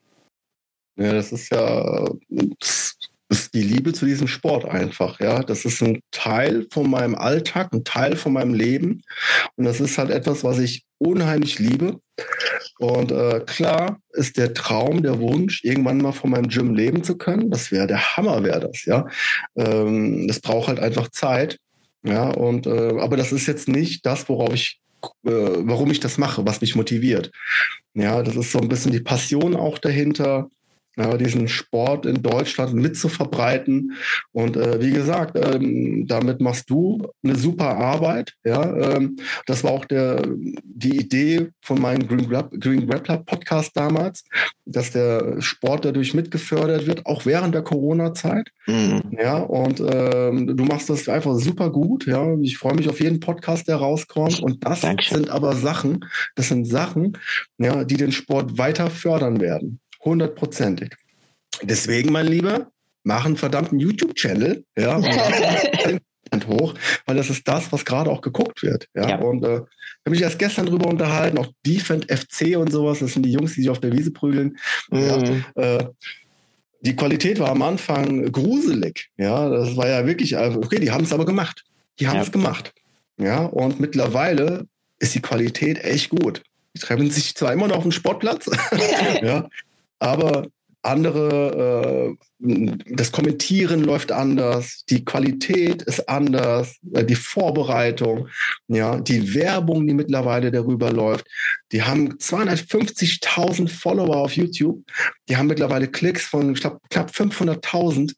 Ja, 0.96 1.14
das 1.14 1.32
ist 1.32 1.52
ja 1.52 2.10
das 2.30 2.98
ist 3.30 3.54
die 3.54 3.64
Liebe 3.64 3.94
zu 3.94 4.06
diesem 4.06 4.28
Sport 4.28 4.66
einfach. 4.66 5.20
Ja, 5.22 5.42
das 5.42 5.64
ist 5.64 5.82
ein 5.82 6.02
Teil 6.12 6.68
von 6.70 6.90
meinem 6.90 7.16
Alltag, 7.16 7.72
ein 7.72 7.86
Teil 7.86 8.18
von 8.18 8.34
meinem 8.34 8.54
Leben. 8.54 9.04
Und 9.56 9.64
das 9.64 9.80
ist 9.80 9.98
halt 9.98 10.10
etwas, 10.10 10.44
was 10.44 10.60
ich 10.60 10.84
unheimlich 10.98 11.58
liebe. 11.58 12.00
Und 12.80 13.12
äh, 13.12 13.40
klar 13.46 14.00
ist 14.12 14.38
der 14.38 14.54
Traum, 14.54 15.02
der 15.02 15.20
Wunsch, 15.20 15.64
irgendwann 15.64 16.00
mal 16.00 16.12
von 16.12 16.30
meinem 16.30 16.50
Gym 16.50 16.76
leben 16.76 17.04
zu 17.04 17.18
können. 17.18 17.50
Das 17.50 17.72
wäre 17.72 17.88
der 17.88 18.18
Hammer, 18.18 18.44
wäre 18.44 18.60
das. 18.60 18.84
Ja, 18.84 19.08
ähm, 19.56 20.28
das 20.28 20.42
braucht 20.42 20.68
halt 20.68 20.80
einfach 20.80 21.10
Zeit. 21.10 21.58
Ja, 22.04 22.30
und 22.32 22.68
äh, 22.68 23.00
aber 23.00 23.16
das 23.16 23.32
ist 23.32 23.48
jetzt 23.48 23.70
nicht 23.70 24.06
das, 24.06 24.28
worauf 24.28 24.54
ich 24.54 24.82
äh, 25.24 25.30
warum 25.30 25.90
ich 25.90 26.00
das 26.00 26.18
mache, 26.18 26.46
was 26.46 26.60
mich 26.60 26.76
motiviert. 26.76 27.32
Ja, 27.94 28.22
das 28.24 28.36
ist 28.36 28.52
so 28.52 28.60
ein 28.60 28.68
bisschen 28.68 28.92
die 28.92 29.00
Passion 29.00 29.56
auch 29.56 29.78
dahinter 29.78 30.50
ja, 30.98 31.16
diesen 31.18 31.48
Sport 31.48 32.06
in 32.06 32.22
Deutschland 32.22 32.74
mitzuverbreiten. 32.74 33.94
Und 34.32 34.58
äh, 34.58 34.82
wie 34.82 34.92
gesagt, 34.92 35.38
ähm, 35.38 36.06
damit 36.08 36.42
machst 36.42 36.70
du 36.70 37.08
eine 37.24 37.36
super 37.36 37.78
Arbeit. 37.78 38.34
Ja, 38.44 38.76
ähm, 38.76 39.18
das 39.46 39.64
war 39.64 39.72
auch 39.72 39.86
der, 39.86 40.22
die 40.64 40.98
Idee 40.98 41.50
von 41.62 41.80
meinem 41.80 42.08
Green, 42.08 42.30
Green 42.60 42.88
Grappler 42.88 43.20
Podcast 43.20 43.72
damals, 43.76 44.24
dass 44.66 44.92
der 44.92 45.42
Sport 45.42 45.86
dadurch 45.86 46.14
mitgefördert 46.14 46.86
wird, 46.88 47.06
auch 47.06 47.26
während 47.26 47.56
der 47.56 47.64
Corona-Zeit. 47.64 48.50
Mhm. 48.68 49.18
Ja, 49.18 49.38
und 49.38 49.80
ähm, 49.80 50.58
du 50.58 50.66
machst 50.66 50.90
das 50.90 51.08
einfach 51.08 51.36
super 51.36 51.72
gut. 51.72 52.06
Ja, 52.06 52.36
ich 52.42 52.58
freue 52.58 52.76
mich 52.76 52.90
auf 52.90 53.00
jeden 53.00 53.22
Podcast, 53.22 53.68
der 53.70 53.78
rauskommt. 53.78 54.42
Und 54.42 54.66
das 54.66 54.82
Dankeschön. 54.82 55.18
sind 55.18 55.30
aber 55.30 55.56
Sachen, 55.56 56.06
das 56.36 56.50
sind 56.50 56.66
Sachen, 56.66 57.18
ja, 57.58 57.86
die 57.86 57.98
den 57.98 58.12
Sport 58.12 58.58
weiter 58.58 58.90
fördern 58.90 59.40
werden 59.40 59.80
hundertprozentig. 60.04 60.96
Deswegen, 61.62 62.12
mein 62.12 62.28
Lieber, 62.28 62.72
mach 63.04 63.26
einen 63.26 63.38
verdammten 63.38 63.80
YouTube-Channel, 63.80 64.64
ja, 64.78 65.02
hoch, 66.48 66.74
weil 67.06 67.16
das 67.18 67.30
ist 67.30 67.48
das, 67.48 67.72
was 67.72 67.84
gerade 67.86 68.10
auch 68.10 68.22
geguckt 68.22 68.64
wird. 68.64 68.88
Ja, 68.96 69.10
ja. 69.10 69.20
und 69.20 69.44
äh, 69.44 69.58
ich 69.58 70.06
habe 70.06 70.12
mich 70.12 70.22
erst 70.22 70.40
gestern 70.40 70.66
drüber 70.66 70.88
unterhalten, 70.88 71.38
auch 71.38 71.48
Defend 71.66 72.12
FC 72.12 72.58
und 72.58 72.72
sowas, 72.72 73.00
das 73.00 73.14
sind 73.14 73.24
die 73.24 73.32
Jungs, 73.32 73.54
die 73.54 73.62
sich 73.62 73.70
auf 73.70 73.80
der 73.80 73.92
Wiese 73.92 74.12
prügeln. 74.12 74.58
Mhm. 74.90 75.44
Ja, 75.56 75.62
äh, 75.62 75.86
die 76.82 76.96
Qualität 76.96 77.40
war 77.40 77.50
am 77.50 77.62
Anfang 77.62 78.32
gruselig. 78.32 79.10
Ja, 79.18 79.50
das 79.50 79.76
war 79.76 79.88
ja 79.88 80.06
wirklich, 80.06 80.34
äh, 80.34 80.56
okay, 80.56 80.80
die 80.80 80.92
haben 80.92 81.04
es 81.04 81.14
aber 81.14 81.26
gemacht. 81.26 81.64
Die 82.00 82.08
haben 82.08 82.20
es 82.20 82.28
ja. 82.28 82.32
gemacht. 82.32 82.74
Ja, 83.18 83.42
und 83.46 83.80
mittlerweile 83.80 84.66
ist 85.00 85.14
die 85.14 85.22
Qualität 85.22 85.84
echt 85.84 86.10
gut. 86.10 86.42
Die 86.76 86.80
treffen 86.80 87.12
sich 87.12 87.36
zwar 87.36 87.54
immer 87.54 87.68
noch 87.68 87.78
auf 87.78 87.84
dem 87.84 87.92
Sportplatz, 87.92 88.50
ja, 89.22 89.48
aber 90.02 90.48
andere, 90.84 92.18
äh, 92.40 92.76
das 92.88 93.12
Kommentieren 93.12 93.84
läuft 93.84 94.12
anders, 94.12 94.84
die 94.90 95.06
Qualität 95.06 95.84
ist 95.84 96.10
anders, 96.10 96.78
äh, 96.94 97.06
die 97.06 97.16
Vorbereitung, 97.16 98.28
ja, 98.68 99.00
die 99.00 99.36
Werbung, 99.36 99.86
die 99.86 99.94
mittlerweile 99.94 100.50
darüber 100.50 100.92
läuft. 100.92 101.28
Die 101.72 101.84
haben 101.84 102.18
250.000 102.18 103.70
Follower 103.70 104.18
auf 104.18 104.36
YouTube, 104.36 104.84
die 105.30 105.38
haben 105.38 105.48
mittlerweile 105.48 105.88
Klicks 105.88 106.26
von, 106.26 106.56
knapp 106.56 107.12
500.000. 107.12 108.14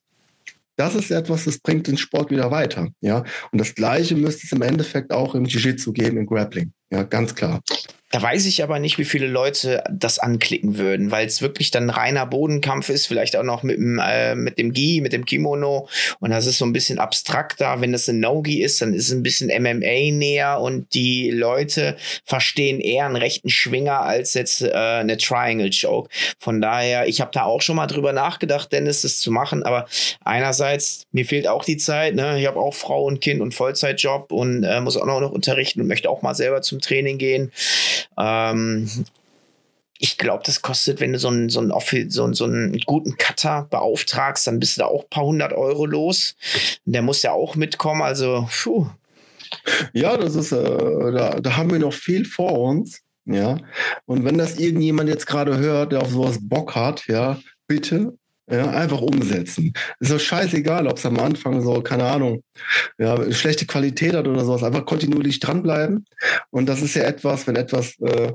Das 0.78 0.96
ist 0.96 1.12
etwas, 1.12 1.44
das 1.44 1.60
bringt 1.60 1.88
den 1.88 1.98
Sport 1.98 2.32
wieder 2.32 2.50
weiter, 2.50 2.88
ja. 3.02 3.24
Und 3.52 3.60
das 3.60 3.76
Gleiche 3.76 4.16
müsste 4.16 4.46
es 4.46 4.54
im 4.54 4.62
Endeffekt 4.62 5.12
auch 5.12 5.36
im 5.36 5.46
Jiu-Jitsu 5.46 5.92
geben, 5.92 6.18
im 6.18 6.26
Grappling, 6.26 6.72
ja, 6.90 7.04
ganz 7.04 7.36
klar. 7.36 7.62
Da 8.14 8.22
weiß 8.22 8.46
ich 8.46 8.62
aber 8.62 8.78
nicht, 8.78 9.00
wie 9.00 9.06
viele 9.06 9.26
Leute 9.26 9.84
das 9.92 10.20
anklicken 10.20 10.78
würden, 10.78 11.10
weil 11.10 11.26
es 11.26 11.42
wirklich 11.42 11.72
dann 11.72 11.90
reiner 11.90 12.28
Bodenkampf 12.28 12.90
ist, 12.90 13.08
vielleicht 13.08 13.36
auch 13.36 13.42
noch 13.42 13.64
mit 13.64 13.78
dem, 13.78 14.00
äh, 14.00 14.36
mit 14.36 14.60
dem 14.60 14.72
Gi, 14.72 15.02
mit 15.02 15.14
dem 15.14 15.26
Kimono. 15.26 15.90
Und 16.20 16.30
das 16.30 16.46
ist 16.46 16.60
so 16.60 16.66
ein 16.66 16.74
bisschen 16.74 17.00
abstrakter. 17.00 17.82
Wenn 17.82 17.92
das 17.92 18.08
ein 18.08 18.20
No-Gi 18.20 18.62
ist, 18.62 18.80
dann 18.84 18.94
ist 18.94 19.08
es 19.08 19.14
ein 19.14 19.24
bisschen 19.24 19.50
MMA 19.50 20.12
näher 20.12 20.60
und 20.62 20.94
die 20.94 21.32
Leute 21.32 21.98
verstehen 22.24 22.80
eher 22.82 23.08
einen 23.08 23.16
rechten 23.16 23.50
Schwinger 23.50 24.02
als 24.02 24.36
jetzt 24.36 24.62
äh, 24.62 24.72
eine 24.74 25.18
Triangle 25.18 25.72
Choke. 25.72 26.12
Von 26.38 26.62
daher, 26.62 27.08
ich 27.08 27.20
habe 27.20 27.32
da 27.34 27.46
auch 27.46 27.64
schon 27.64 27.78
mal 27.78 27.88
drüber 27.88 28.14
nachgedacht, 28.14 28.72
Dennis, 28.72 29.02
das 29.02 29.18
zu 29.18 29.32
machen. 29.32 29.64
Aber 29.64 29.88
einerseits, 30.24 31.08
mir 31.14 31.26
fehlt 31.26 31.48
auch 31.48 31.66
die 31.66 31.78
Zeit. 31.78 32.14
Ne? 32.14 32.40
Ich 32.40 32.46
habe 32.46 32.60
auch 32.60 32.76
Frau 32.76 33.06
und 33.06 33.22
Kind 33.22 33.42
und 33.42 33.56
Vollzeitjob 33.56 34.32
und 34.32 34.64
äh, 34.64 34.82
muss 34.82 34.98
auch 34.98 35.08
noch 35.08 35.32
unterrichten 35.32 35.82
und 35.82 35.88
möchte 35.88 36.12
auch 36.12 36.22
mal 36.22 36.36
selber 36.36 36.62
zum 36.62 36.80
Training 36.80 37.18
gehen. 37.18 37.52
Ähm, 38.18 38.90
ich 40.00 40.18
glaube, 40.18 40.44
das 40.46 40.62
kostet, 40.62 41.00
wenn 41.00 41.14
du 41.14 41.20
so 41.20 41.30
einen, 41.30 41.50
so, 41.50 41.60
einen, 41.62 41.72
so, 42.10 42.34
so 42.34 42.44
einen 42.44 42.78
guten 42.86 43.18
Cutter 43.18 43.68
beauftragst, 43.70 44.46
dann 44.48 44.60
bist 44.60 44.78
du 44.78 44.82
da 44.82 44.88
auch 44.88 45.04
ein 45.04 45.10
paar 45.10 45.24
hundert 45.24 45.54
Euro 45.54 45.86
los. 45.86 46.36
Der 46.86 47.02
muss 47.02 47.22
ja 47.22 47.32
auch 47.32 47.56
mitkommen, 47.56 48.02
also 48.02 48.48
puh. 48.52 48.88
Ja, 49.94 50.18
das 50.18 50.36
ist, 50.36 50.52
äh, 50.52 51.12
da, 51.12 51.40
da 51.40 51.56
haben 51.56 51.72
wir 51.72 51.80
noch 51.80 51.94
viel 51.94 52.26
vor 52.26 52.60
uns. 52.60 53.02
Ja. 53.26 53.58
Und 54.06 54.26
wenn 54.26 54.38
das 54.38 54.60
irgendjemand 54.60 55.10
jetzt 55.10 55.28
gerade 55.28 55.58
hört, 55.58 55.92
der 55.92 56.02
auf 56.02 56.10
sowas 56.10 56.38
Bock 56.42 56.76
hat, 56.76 57.08
ja, 57.08 57.40
bitte 57.68 58.18
ja, 58.52 58.70
einfach 58.72 59.02
umsetzen. 59.02 59.74
Ist 60.00 60.12
doch 60.12 60.20
scheißegal, 60.20 60.88
ob 60.88 60.98
es 60.98 61.06
am 61.06 61.20
Anfang 61.20 61.62
so, 61.62 61.82
keine 61.82 62.06
Ahnung, 62.06 62.44
ja, 62.98 63.32
schlechte 63.32 63.66
Qualität 63.66 64.14
hat 64.14 64.28
oder 64.28 64.44
sowas. 64.44 64.64
Einfach 64.64 64.86
kontinuierlich 64.86 65.40
dranbleiben. 65.40 66.06
Und 66.50 66.68
das 66.68 66.82
ist 66.82 66.96
ja 66.96 67.04
etwas, 67.04 67.48
wenn 67.48 67.56
etwas 67.56 68.00
äh, 68.02 68.34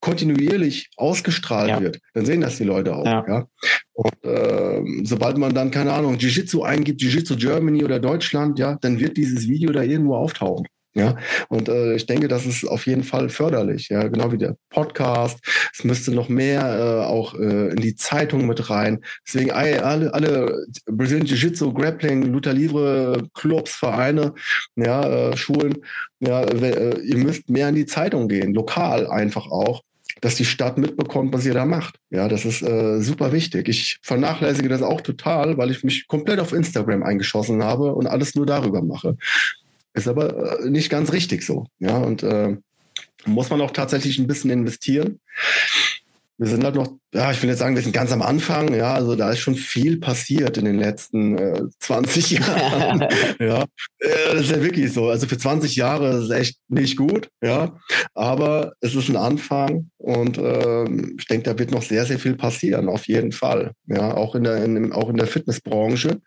kontinuierlich 0.00 0.90
ausgestrahlt 0.96 1.70
ja. 1.70 1.80
wird, 1.80 2.00
dann 2.14 2.26
sehen 2.26 2.42
das 2.42 2.58
die 2.58 2.64
Leute 2.64 2.94
auch. 2.94 3.06
Ja. 3.06 3.24
ja? 3.26 3.46
Und 3.94 4.24
äh, 4.24 4.82
sobald 5.04 5.38
man 5.38 5.54
dann, 5.54 5.70
keine 5.70 5.92
Ahnung, 5.92 6.18
Jiu-Jitsu 6.18 6.62
eingibt, 6.62 7.00
Jiu-Jitsu 7.00 7.36
Germany 7.36 7.82
oder 7.82 7.98
Deutschland, 7.98 8.58
ja, 8.58 8.76
dann 8.80 9.00
wird 9.00 9.16
dieses 9.16 9.48
Video 9.48 9.72
da 9.72 9.82
irgendwo 9.82 10.16
auftauchen. 10.16 10.66
Ja, 10.96 11.14
und 11.50 11.68
äh, 11.68 11.94
ich 11.94 12.06
denke, 12.06 12.26
das 12.26 12.46
ist 12.46 12.66
auf 12.66 12.86
jeden 12.86 13.04
Fall 13.04 13.28
förderlich, 13.28 13.90
ja, 13.90 14.08
genau 14.08 14.32
wie 14.32 14.38
der 14.38 14.56
Podcast. 14.70 15.38
Es 15.70 15.84
müsste 15.84 16.10
noch 16.10 16.30
mehr 16.30 16.62
äh, 16.62 17.04
auch 17.04 17.34
äh, 17.34 17.68
in 17.68 17.76
die 17.76 17.96
Zeitung 17.96 18.46
mit 18.46 18.70
rein. 18.70 19.00
Deswegen 19.26 19.50
alle, 19.50 20.14
alle 20.14 20.66
Brazilian 20.86 21.26
Jiu-Jitsu, 21.26 21.74
Grappling, 21.74 22.22
Luther 22.22 22.54
Livre, 22.54 23.28
Clubs, 23.34 23.72
Vereine, 23.72 24.32
ja, 24.74 25.02
äh, 25.32 25.36
Schulen, 25.36 25.74
ja, 26.20 26.40
äh, 26.44 26.98
ihr 27.00 27.18
müsst 27.18 27.50
mehr 27.50 27.68
in 27.68 27.74
die 27.74 27.86
Zeitung 27.86 28.26
gehen, 28.26 28.54
lokal 28.54 29.06
einfach 29.06 29.50
auch 29.50 29.82
dass 30.22 30.36
die 30.36 30.46
Stadt 30.46 30.78
mitbekommt, 30.78 31.34
was 31.34 31.44
ihr 31.44 31.52
da 31.52 31.66
macht. 31.66 32.00
Ja, 32.08 32.26
das 32.26 32.46
ist 32.46 32.62
äh, 32.62 33.02
super 33.02 33.32
wichtig. 33.32 33.68
Ich 33.68 33.98
vernachlässige 34.00 34.70
das 34.70 34.80
auch 34.80 35.02
total, 35.02 35.58
weil 35.58 35.70
ich 35.70 35.84
mich 35.84 36.08
komplett 36.08 36.40
auf 36.40 36.54
Instagram 36.54 37.02
eingeschossen 37.02 37.62
habe 37.62 37.94
und 37.94 38.06
alles 38.06 38.34
nur 38.34 38.46
darüber 38.46 38.80
mache. 38.80 39.18
Ist 39.96 40.08
aber 40.08 40.60
äh, 40.60 40.68
nicht 40.68 40.90
ganz 40.90 41.12
richtig 41.12 41.42
so. 41.42 41.66
Ja, 41.78 41.96
und 41.96 42.22
äh, 42.22 42.56
muss 43.24 43.48
man 43.48 43.62
auch 43.62 43.70
tatsächlich 43.70 44.18
ein 44.18 44.26
bisschen 44.26 44.50
investieren. 44.50 45.20
Wir 46.38 46.48
sind 46.48 46.64
halt 46.64 46.74
noch, 46.74 46.92
ja, 47.14 47.32
ich 47.32 47.40
will 47.40 47.48
jetzt 47.48 47.60
sagen, 47.60 47.76
wir 47.76 47.82
sind 47.82 47.94
ganz 47.94 48.12
am 48.12 48.20
Anfang, 48.20 48.74
ja, 48.74 48.92
also 48.92 49.16
da 49.16 49.30
ist 49.30 49.38
schon 49.38 49.54
viel 49.54 49.98
passiert 49.98 50.58
in 50.58 50.66
den 50.66 50.78
letzten 50.78 51.38
äh, 51.38 51.62
20 51.80 52.30
Jahren. 52.38 53.06
ja, 53.40 53.62
äh, 54.00 54.32
das 54.32 54.42
ist 54.42 54.50
ja 54.50 54.62
wirklich 54.62 54.92
so. 54.92 55.08
Also 55.08 55.26
für 55.26 55.38
20 55.38 55.76
Jahre 55.76 56.10
ist 56.10 56.24
es 56.24 56.30
echt 56.30 56.58
nicht 56.68 56.98
gut, 56.98 57.30
ja, 57.42 57.78
aber 58.12 58.74
es 58.82 58.94
ist 58.94 59.08
ein 59.08 59.16
Anfang 59.16 59.88
und 59.96 60.36
äh, 60.36 60.84
ich 61.18 61.24
denke, 61.26 61.44
da 61.44 61.58
wird 61.58 61.70
noch 61.70 61.82
sehr, 61.82 62.04
sehr 62.04 62.18
viel 62.18 62.36
passieren, 62.36 62.90
auf 62.90 63.08
jeden 63.08 63.32
Fall. 63.32 63.72
Ja, 63.86 64.14
auch 64.14 64.34
in 64.34 64.44
der, 64.44 64.62
in, 64.62 64.92
auch 64.92 65.08
in 65.08 65.16
der 65.16 65.28
Fitnessbranche, 65.28 66.20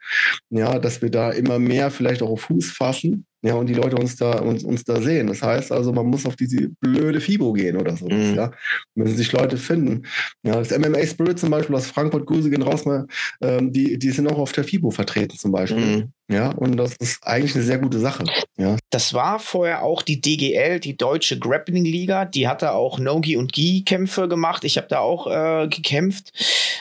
ja, 0.49 0.79
dass 0.79 1.03
wir 1.03 1.11
da 1.11 1.29
immer 1.29 1.59
mehr 1.59 1.91
vielleicht 1.91 2.23
auch 2.23 2.31
auf 2.31 2.41
Fuß 2.41 2.71
fassen 2.71 3.27
ja, 3.41 3.53
und 3.55 3.67
die 3.67 3.73
Leute 3.73 3.95
uns 3.95 4.17
da, 4.17 4.39
uns, 4.39 4.63
uns 4.63 4.83
da 4.83 5.01
sehen. 5.01 5.27
Das 5.27 5.41
heißt 5.41 5.71
also, 5.71 5.93
man 5.93 6.07
muss 6.07 6.25
auf 6.25 6.35
diese 6.35 6.69
blöde 6.81 7.21
FIBO 7.21 7.53
gehen 7.53 7.77
oder 7.77 7.95
so. 7.95 8.07
Mhm. 8.09 8.35
Ja, 8.35 8.51
müssen 8.95 9.15
sich 9.15 9.31
Leute 9.31 9.57
finden. 9.57 10.03
Ja, 10.43 10.55
das 10.55 10.77
MMA 10.77 11.05
Spirit 11.05 11.39
zum 11.39 11.49
Beispiel 11.49 11.75
aus 11.75 11.87
Frankfurt, 11.87 12.25
Grüße 12.25 12.49
gehen 12.49 12.61
raus 12.61 12.85
mal, 12.85 13.07
ähm, 13.41 13.71
die, 13.71 13.97
die 13.97 14.11
sind 14.11 14.27
auch 14.27 14.37
auf 14.37 14.51
der 14.51 14.65
FIBO 14.65 14.91
vertreten 14.91 15.37
zum 15.37 15.51
Beispiel. 15.51 15.85
Mhm. 15.85 16.13
Ja, 16.31 16.49
und 16.49 16.77
das 16.77 16.95
ist 16.97 17.25
eigentlich 17.25 17.55
eine 17.55 17.63
sehr 17.63 17.79
gute 17.79 17.97
Sache. 17.97 18.23
Ja. 18.55 18.77
Das 18.91 19.15
war 19.15 19.39
vorher 19.39 19.81
auch 19.81 20.03
die 20.03 20.21
DGL, 20.21 20.79
die 20.79 20.95
Deutsche 20.95 21.39
Grappling 21.39 21.83
Liga. 21.83 22.25
Die 22.25 22.47
hatte 22.47 22.73
auch 22.73 22.99
Nogi 22.99 23.35
und 23.35 23.51
Gi-Kämpfe 23.51 24.27
gemacht. 24.27 24.63
Ich 24.63 24.77
habe 24.77 24.87
da 24.87 24.99
auch 24.99 25.25
äh, 25.25 25.67
gekämpft. 25.67 26.31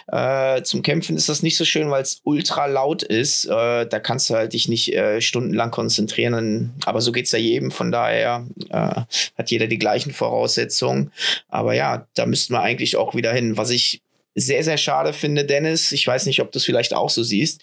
Äh, 0.08 0.62
zum 0.64 0.82
Kämpfen 0.82 1.16
ist 1.16 1.30
das 1.30 1.42
nicht 1.42 1.56
so 1.56 1.64
schön, 1.64 1.90
weil 1.90 2.02
es 2.02 2.20
ultra 2.24 2.66
laut 2.66 3.02
ist. 3.02 3.46
Äh, 3.46 3.86
da 3.86 4.00
kannst 4.00 4.28
du 4.28 4.34
halt 4.34 4.52
dich 4.52 4.68
nicht 4.68 4.92
äh, 4.92 5.22
stundenlang 5.22 5.70
konzentrieren. 5.70 6.74
Aber 6.84 7.00
so 7.00 7.10
geht 7.10 7.24
es 7.24 7.32
ja 7.32 7.38
jedem. 7.38 7.70
Von 7.70 7.90
daher 7.90 8.46
äh, 8.68 9.02
hat 9.38 9.50
jeder 9.50 9.66
die 9.66 9.78
gleichen 9.78 10.12
Voraussetzungen. 10.12 11.10
Aber 11.48 11.72
ja, 11.72 12.06
da 12.14 12.26
müssten 12.26 12.52
wir 12.52 12.60
eigentlich 12.60 12.96
auch 12.96 13.14
wieder 13.14 13.32
hin. 13.32 13.56
Was 13.56 13.70
ich 13.70 14.02
sehr, 14.40 14.64
sehr 14.64 14.76
schade 14.76 15.12
finde, 15.12 15.44
Dennis. 15.44 15.92
Ich 15.92 16.06
weiß 16.06 16.26
nicht, 16.26 16.40
ob 16.40 16.52
du 16.52 16.58
es 16.58 16.64
vielleicht 16.64 16.94
auch 16.94 17.10
so 17.10 17.22
siehst. 17.22 17.62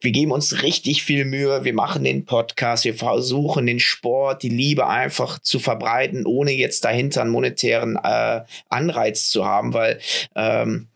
Wir 0.00 0.10
geben 0.10 0.32
uns 0.32 0.62
richtig 0.62 1.02
viel 1.02 1.24
Mühe. 1.24 1.64
Wir 1.64 1.74
machen 1.74 2.04
den 2.04 2.24
Podcast. 2.24 2.84
Wir 2.84 2.94
versuchen 2.94 3.66
den 3.66 3.80
Sport, 3.80 4.42
die 4.42 4.48
Liebe 4.48 4.86
einfach 4.86 5.38
zu 5.38 5.58
verbreiten, 5.58 6.26
ohne 6.26 6.52
jetzt 6.52 6.84
dahinter 6.84 7.22
einen 7.22 7.30
monetären 7.30 7.96
äh, 8.02 8.40
Anreiz 8.68 9.30
zu 9.30 9.44
haben, 9.44 9.72
weil 9.74 10.00
ähm, 10.34 10.88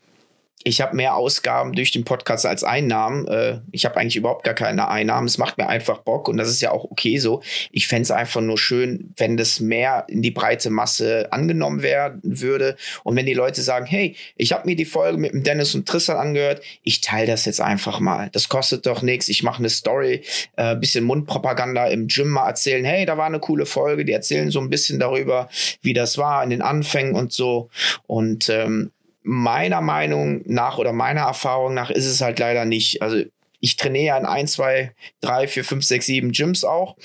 ich 0.63 0.81
habe 0.81 0.95
mehr 0.95 1.15
Ausgaben 1.15 1.73
durch 1.73 1.91
den 1.91 2.05
Podcast 2.05 2.45
als 2.45 2.63
Einnahmen. 2.63 3.27
Äh, 3.27 3.59
ich 3.71 3.85
habe 3.85 3.97
eigentlich 3.97 4.15
überhaupt 4.15 4.43
gar 4.43 4.53
keine 4.53 4.87
Einnahmen. 4.87 5.27
Es 5.27 5.37
macht 5.37 5.57
mir 5.57 5.67
einfach 5.67 5.99
Bock 5.99 6.27
und 6.27 6.37
das 6.37 6.49
ist 6.49 6.61
ja 6.61 6.71
auch 6.71 6.85
okay 6.85 7.17
so. 7.17 7.41
Ich 7.71 7.87
fände 7.87 8.03
es 8.03 8.11
einfach 8.11 8.41
nur 8.41 8.57
schön, 8.57 9.13
wenn 9.17 9.37
das 9.37 9.59
mehr 9.59 10.05
in 10.07 10.21
die 10.21 10.31
breite 10.31 10.69
Masse 10.69 11.31
angenommen 11.31 11.81
werden 11.81 12.21
würde 12.23 12.75
und 13.03 13.15
wenn 13.15 13.25
die 13.25 13.33
Leute 13.33 13.61
sagen, 13.61 13.85
hey, 13.85 14.15
ich 14.35 14.53
habe 14.53 14.67
mir 14.67 14.75
die 14.75 14.85
Folge 14.85 15.17
mit 15.17 15.33
dem 15.33 15.43
Dennis 15.43 15.73
und 15.75 15.87
Tristan 15.87 16.17
angehört, 16.17 16.61
ich 16.83 17.01
teile 17.01 17.27
das 17.27 17.45
jetzt 17.45 17.61
einfach 17.61 17.99
mal. 17.99 18.29
Das 18.31 18.49
kostet 18.49 18.85
doch 18.85 19.01
nichts. 19.01 19.29
Ich 19.29 19.43
mache 19.43 19.59
eine 19.59 19.69
Story, 19.69 20.23
äh, 20.57 20.75
bisschen 20.75 21.03
Mundpropaganda 21.05 21.87
im 21.87 22.07
Gym 22.07 22.29
mal 22.29 22.47
erzählen, 22.47 22.85
hey, 22.85 23.05
da 23.05 23.17
war 23.17 23.25
eine 23.25 23.39
coole 23.39 23.65
Folge. 23.65 24.05
Die 24.05 24.13
erzählen 24.13 24.51
so 24.51 24.59
ein 24.59 24.69
bisschen 24.69 24.99
darüber, 24.99 25.49
wie 25.81 25.93
das 25.93 26.17
war 26.17 26.43
in 26.43 26.49
den 26.49 26.61
Anfängen 26.61 27.15
und 27.15 27.33
so 27.33 27.69
und 28.07 28.49
ähm, 28.49 28.91
meiner 29.23 29.81
Meinung 29.81 30.41
nach 30.45 30.77
oder 30.77 30.93
meiner 30.93 31.21
Erfahrung 31.21 31.73
nach 31.73 31.89
ist 31.89 32.05
es 32.05 32.21
halt 32.21 32.39
leider 32.39 32.65
nicht. 32.65 33.01
Also 33.01 33.23
ich 33.61 33.77
trainiere 33.77 34.17
in 34.17 34.25
ein, 34.25 34.47
zwei, 34.47 34.93
drei, 35.21 35.47
vier, 35.47 35.63
fünf, 35.63 35.85
sechs, 35.85 36.07
sieben 36.07 36.31
Gyms 36.31 36.63
auch 36.63 36.97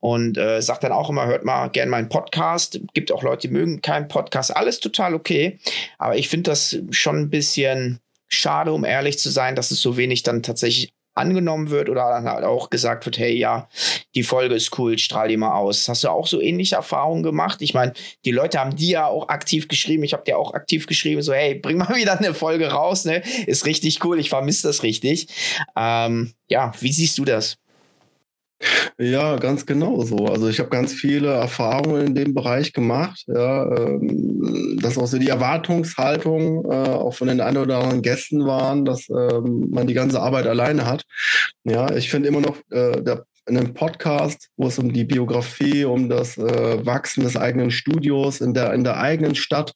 und 0.00 0.36
äh, 0.36 0.60
sage 0.60 0.80
dann 0.82 0.92
auch 0.92 1.08
immer, 1.08 1.26
hört 1.26 1.44
mal 1.44 1.68
gerne 1.68 1.90
meinen 1.90 2.10
Podcast. 2.10 2.80
Gibt 2.92 3.10
auch 3.10 3.22
Leute, 3.22 3.48
die 3.48 3.54
mögen 3.54 3.80
keinen 3.80 4.08
Podcast. 4.08 4.54
Alles 4.54 4.78
total 4.78 5.14
okay. 5.14 5.58
Aber 5.98 6.16
ich 6.16 6.28
finde 6.28 6.50
das 6.50 6.78
schon 6.90 7.16
ein 7.16 7.30
bisschen 7.30 7.98
schade, 8.28 8.72
um 8.72 8.84
ehrlich 8.84 9.18
zu 9.18 9.30
sein, 9.30 9.56
dass 9.56 9.70
es 9.70 9.80
so 9.80 9.96
wenig 9.96 10.22
dann 10.22 10.42
tatsächlich 10.42 10.92
angenommen 11.14 11.70
wird 11.70 11.88
oder 11.88 12.08
dann 12.08 12.24
halt 12.24 12.44
auch 12.44 12.70
gesagt 12.70 13.04
wird, 13.04 13.18
hey, 13.18 13.36
ja, 13.36 13.68
die 14.14 14.22
Folge 14.22 14.54
ist 14.54 14.78
cool, 14.78 14.98
strahl 14.98 15.28
die 15.28 15.36
mal 15.36 15.54
aus. 15.54 15.88
Hast 15.88 16.04
du 16.04 16.08
auch 16.08 16.26
so 16.26 16.40
ähnliche 16.40 16.76
Erfahrungen 16.76 17.22
gemacht? 17.22 17.60
Ich 17.62 17.74
meine, 17.74 17.92
die 18.24 18.30
Leute 18.30 18.58
haben 18.58 18.76
dir 18.76 18.90
ja 18.90 19.06
auch 19.06 19.28
aktiv 19.28 19.68
geschrieben, 19.68 20.04
ich 20.04 20.12
habe 20.12 20.24
dir 20.24 20.38
auch 20.38 20.54
aktiv 20.54 20.86
geschrieben, 20.86 21.22
so, 21.22 21.32
hey, 21.32 21.54
bring 21.54 21.76
mal 21.78 21.94
wieder 21.96 22.18
eine 22.18 22.34
Folge 22.34 22.68
raus, 22.70 23.04
ne? 23.04 23.22
Ist 23.46 23.66
richtig 23.66 24.04
cool, 24.04 24.18
ich 24.18 24.30
vermisse 24.30 24.66
das 24.66 24.82
richtig. 24.82 25.28
Ähm, 25.76 26.32
ja, 26.48 26.72
wie 26.80 26.92
siehst 26.92 27.18
du 27.18 27.24
das? 27.24 27.58
Ja, 28.98 29.36
ganz 29.36 29.66
genau 29.66 30.02
so. 30.02 30.26
Also 30.26 30.48
ich 30.48 30.58
habe 30.58 30.70
ganz 30.70 30.92
viele 30.92 31.32
Erfahrungen 31.32 32.06
in 32.06 32.14
dem 32.14 32.34
Bereich 32.34 32.72
gemacht. 32.72 33.24
Ja, 33.26 33.64
ähm, 33.76 34.78
dass 34.80 34.98
auch 34.98 35.06
so 35.06 35.18
die 35.18 35.28
Erwartungshaltung 35.28 36.64
äh, 36.64 36.90
auch 36.90 37.14
von 37.14 37.28
den 37.28 37.40
ein 37.40 37.56
oder 37.56 37.78
anderen 37.78 38.02
Gästen 38.02 38.46
waren, 38.46 38.84
dass 38.84 39.08
ähm, 39.08 39.68
man 39.70 39.86
die 39.86 39.94
ganze 39.94 40.20
Arbeit 40.20 40.46
alleine 40.46 40.86
hat. 40.86 41.04
Ja, 41.64 41.92
ich 41.94 42.10
finde 42.10 42.28
immer 42.28 42.40
noch 42.40 42.56
äh, 42.70 43.02
der 43.02 43.24
in 43.46 43.56
einem 43.56 43.74
Podcast, 43.74 44.50
wo 44.56 44.68
es 44.68 44.78
um 44.78 44.92
die 44.92 45.04
Biografie, 45.04 45.84
um 45.84 46.08
das 46.08 46.38
äh, 46.38 46.86
Wachsen 46.86 47.24
des 47.24 47.36
eigenen 47.36 47.70
Studios 47.70 48.40
in 48.40 48.54
der, 48.54 48.72
in 48.72 48.84
der 48.84 48.98
eigenen 48.98 49.34
Stadt. 49.34 49.72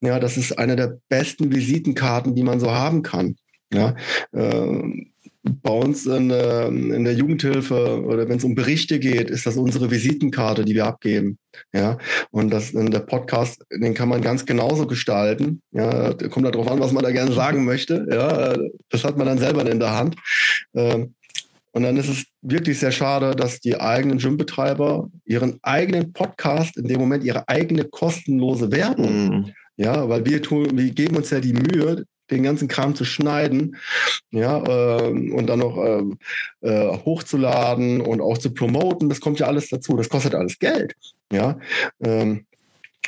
Ja, 0.00 0.18
das 0.18 0.36
ist 0.36 0.58
eine 0.58 0.76
der 0.76 0.98
besten 1.08 1.54
Visitenkarten, 1.54 2.34
die 2.34 2.42
man 2.42 2.58
so 2.58 2.72
haben 2.72 3.02
kann. 3.02 3.36
Ja, 3.72 3.94
äh, 4.32 5.06
bei 5.44 5.70
uns 5.70 6.06
in, 6.06 6.30
in 6.30 7.04
der 7.04 7.12
Jugendhilfe 7.12 8.02
oder 8.02 8.28
wenn 8.28 8.38
es 8.38 8.44
um 8.44 8.54
Berichte 8.54 8.98
geht, 8.98 9.30
ist 9.30 9.46
das 9.46 9.56
unsere 9.56 9.90
Visitenkarte, 9.90 10.64
die 10.64 10.74
wir 10.74 10.86
abgeben. 10.86 11.38
Ja, 11.72 11.98
und 12.30 12.50
das 12.50 12.70
in 12.70 12.90
der 12.90 13.00
Podcast, 13.00 13.62
den 13.70 13.94
kann 13.94 14.08
man 14.08 14.22
ganz 14.22 14.46
genauso 14.46 14.86
gestalten. 14.86 15.60
Ja, 15.72 16.14
kommt 16.30 16.46
darauf 16.46 16.68
an, 16.68 16.80
was 16.80 16.92
man 16.92 17.04
da 17.04 17.10
gerne 17.10 17.32
sagen 17.32 17.64
möchte. 17.64 18.06
Ja, 18.10 18.56
das 18.88 19.04
hat 19.04 19.18
man 19.18 19.26
dann 19.26 19.38
selber 19.38 19.70
in 19.70 19.78
der 19.78 19.94
Hand. 19.94 20.16
Ähm, 20.74 21.14
und 21.72 21.82
dann 21.82 21.96
ist 21.96 22.08
es 22.08 22.24
wirklich 22.40 22.78
sehr 22.78 22.92
schade, 22.92 23.34
dass 23.34 23.60
die 23.60 23.78
eigenen 23.78 24.18
Gymbetreiber 24.18 25.10
ihren 25.24 25.58
eigenen 25.62 26.12
Podcast 26.12 26.76
in 26.76 26.86
dem 26.86 27.00
Moment 27.00 27.24
ihre 27.24 27.48
eigene 27.48 27.84
kostenlose 27.84 28.70
Werbung, 28.70 29.28
mhm. 29.28 29.52
ja, 29.76 30.08
weil 30.08 30.24
wir 30.24 30.40
tun, 30.40 30.78
wir 30.78 30.90
geben 30.90 31.16
uns 31.16 31.30
ja 31.30 31.40
die 31.40 31.52
Mühe, 31.52 32.04
den 32.30 32.42
ganzen 32.42 32.68
Kram 32.68 32.94
zu 32.94 33.04
schneiden, 33.04 33.76
ja, 34.30 34.62
äh, 34.64 35.08
und 35.08 35.46
dann 35.46 35.58
noch 35.58 35.76
äh, 35.76 36.02
äh, 36.66 36.98
hochzuladen 37.04 38.00
und 38.00 38.20
auch 38.20 38.38
zu 38.38 38.52
promoten, 38.52 39.08
das 39.08 39.20
kommt 39.20 39.38
ja 39.38 39.46
alles 39.46 39.68
dazu. 39.68 39.96
Das 39.96 40.08
kostet 40.08 40.34
alles 40.34 40.58
Geld, 40.58 40.94
ja. 41.32 41.58
Ähm, 42.02 42.46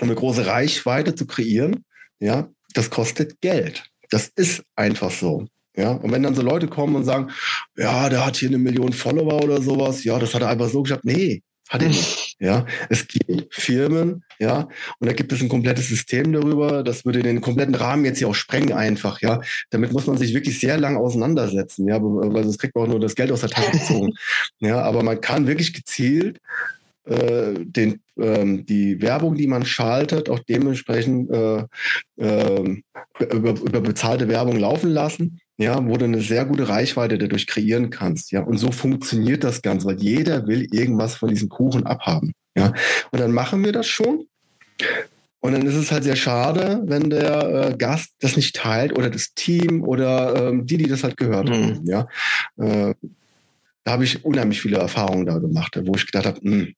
um 0.00 0.08
eine 0.08 0.14
große 0.14 0.46
Reichweite 0.46 1.14
zu 1.14 1.26
kreieren, 1.26 1.84
ja, 2.18 2.48
das 2.74 2.90
kostet 2.90 3.40
Geld. 3.40 3.84
Das 4.10 4.30
ist 4.36 4.62
einfach 4.76 5.10
so. 5.10 5.46
Ja, 5.76 5.90
und 5.92 6.10
wenn 6.10 6.22
dann 6.22 6.34
so 6.34 6.42
Leute 6.42 6.68
kommen 6.68 6.96
und 6.96 7.04
sagen, 7.04 7.30
ja, 7.76 8.08
der 8.08 8.24
hat 8.24 8.36
hier 8.36 8.48
eine 8.48 8.58
Million 8.58 8.94
Follower 8.94 9.42
oder 9.42 9.60
sowas, 9.60 10.04
ja, 10.04 10.18
das 10.18 10.34
hat 10.34 10.42
er 10.42 10.48
einfach 10.48 10.70
so 10.70 10.82
geschafft. 10.82 11.04
Nee, 11.04 11.42
hat 11.68 11.82
er 11.82 11.88
nicht. 11.88 12.36
Ja, 12.38 12.66
es 12.90 13.08
gibt 13.08 13.54
Firmen, 13.54 14.24
ja, 14.38 14.68
und 14.98 15.08
da 15.08 15.12
gibt 15.12 15.32
es 15.32 15.40
ein 15.40 15.48
komplettes 15.48 15.88
System 15.88 16.32
darüber. 16.32 16.82
Das 16.82 17.04
würde 17.04 17.22
den 17.22 17.40
kompletten 17.40 17.74
Rahmen 17.74 18.04
jetzt 18.04 18.18
hier 18.18 18.28
auch 18.28 18.34
sprengen 18.34 18.72
einfach, 18.72 19.20
ja. 19.20 19.40
Damit 19.70 19.92
muss 19.92 20.06
man 20.06 20.18
sich 20.18 20.34
wirklich 20.34 20.60
sehr 20.60 20.78
lang 20.78 20.96
auseinandersetzen, 20.96 21.88
ja, 21.88 21.98
weil 22.00 22.44
sonst 22.44 22.58
kriegt 22.58 22.74
man 22.74 22.84
auch 22.84 22.90
nur 22.90 23.00
das 23.00 23.14
Geld 23.14 23.32
aus 23.32 23.40
der 23.40 23.50
Tasche 23.50 23.72
gezogen. 23.72 24.12
ja, 24.60 24.82
aber 24.82 25.02
man 25.02 25.20
kann 25.20 25.46
wirklich 25.46 25.72
gezielt 25.72 26.38
äh, 27.04 27.54
den, 27.58 28.00
ähm, 28.18 28.66
die 28.66 29.00
Werbung, 29.00 29.36
die 29.36 29.46
man 29.46 29.64
schaltet, 29.64 30.28
auch 30.28 30.40
dementsprechend 30.40 31.30
äh, 31.30 31.64
äh, 32.16 32.82
über, 33.30 33.50
über 33.50 33.80
bezahlte 33.80 34.28
Werbung 34.28 34.58
laufen 34.58 34.90
lassen 34.90 35.40
ja, 35.58 35.84
wo 35.86 35.96
du 35.96 36.04
eine 36.04 36.20
sehr 36.20 36.44
gute 36.44 36.68
Reichweite 36.68 37.18
dadurch 37.18 37.46
kreieren 37.46 37.90
kannst, 37.90 38.32
ja. 38.32 38.42
Und 38.42 38.58
so 38.58 38.70
funktioniert 38.70 39.44
das 39.44 39.62
Ganze, 39.62 39.86
weil 39.86 40.00
jeder 40.00 40.46
will 40.46 40.66
irgendwas 40.72 41.14
von 41.14 41.30
diesem 41.30 41.48
Kuchen 41.48 41.86
abhaben, 41.86 42.32
ja. 42.56 42.72
Und 43.10 43.20
dann 43.20 43.32
machen 43.32 43.64
wir 43.64 43.72
das 43.72 43.86
schon. 43.86 44.26
Und 45.40 45.52
dann 45.52 45.66
ist 45.66 45.74
es 45.74 45.92
halt 45.92 46.04
sehr 46.04 46.16
schade, 46.16 46.82
wenn 46.86 47.08
der 47.08 47.70
äh, 47.70 47.76
Gast 47.76 48.14
das 48.20 48.36
nicht 48.36 48.56
teilt 48.56 48.98
oder 48.98 49.08
das 49.10 49.32
Team 49.34 49.84
oder 49.84 50.48
ähm, 50.48 50.66
die, 50.66 50.76
die 50.76 50.88
das 50.88 51.04
halt 51.04 51.16
gehört 51.16 51.48
mhm. 51.48 51.52
haben, 51.52 51.86
ja. 51.86 52.08
Äh, 52.56 52.94
da 53.84 53.92
habe 53.92 54.04
ich 54.04 54.24
unheimlich 54.24 54.60
viele 54.60 54.78
Erfahrungen 54.78 55.26
da 55.26 55.38
gemacht, 55.38 55.78
wo 55.84 55.94
ich 55.94 56.06
gedacht 56.06 56.26
habe, 56.26 56.40
hm, 56.40 56.74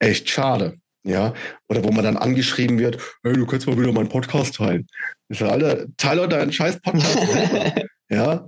echt 0.00 0.28
schade. 0.28 0.76
Ja, 1.02 1.32
oder 1.68 1.82
wo 1.82 1.92
man 1.92 2.04
dann 2.04 2.18
angeschrieben 2.18 2.78
wird, 2.78 3.00
hey, 3.22 3.32
du 3.32 3.46
kannst 3.46 3.66
mal 3.66 3.78
wieder 3.78 3.92
meinen 3.92 4.10
Podcast 4.10 4.56
teilen. 4.56 4.86
Ich 5.30 5.38
sage, 5.38 5.52
Alter, 5.52 5.86
teile 5.96 6.28
deinen 6.28 6.52
scheiß 6.52 6.80
Podcast 6.80 7.16
Ja, 8.10 8.46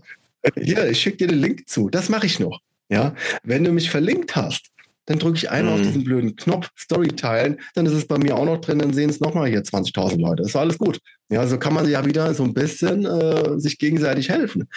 hier, 0.60 0.88
ich 0.90 1.00
schicke 1.00 1.18
dir 1.18 1.28
den 1.28 1.38
Link 1.38 1.68
zu. 1.68 1.88
Das 1.88 2.08
mache 2.08 2.26
ich 2.26 2.40
noch. 2.40 2.60
Ja, 2.88 3.14
wenn 3.42 3.64
du 3.64 3.72
mich 3.72 3.90
verlinkt 3.90 4.36
hast, 4.36 4.72
dann 5.06 5.18
drücke 5.18 5.36
ich 5.36 5.50
einmal 5.50 5.74
mhm. 5.74 5.80
auf 5.80 5.86
diesen 5.86 6.04
blöden 6.04 6.36
Knopf 6.36 6.70
Story 6.78 7.08
teilen, 7.08 7.60
dann 7.74 7.86
ist 7.86 7.92
es 7.92 8.06
bei 8.06 8.18
mir 8.18 8.36
auch 8.36 8.44
noch 8.44 8.60
drin, 8.60 8.78
dann 8.78 8.92
sehen 8.92 9.10
es 9.10 9.20
nochmal 9.20 9.48
hier 9.48 9.62
20.000 9.62 10.20
Leute. 10.20 10.42
Ist 10.42 10.56
alles 10.56 10.78
gut. 10.78 11.00
Ja, 11.28 11.46
so 11.46 11.58
kann 11.58 11.74
man 11.74 11.88
ja 11.88 12.04
wieder 12.04 12.34
so 12.34 12.44
ein 12.44 12.54
bisschen 12.54 13.06
äh, 13.06 13.58
sich 13.58 13.78
gegenseitig 13.78 14.28
helfen. 14.28 14.68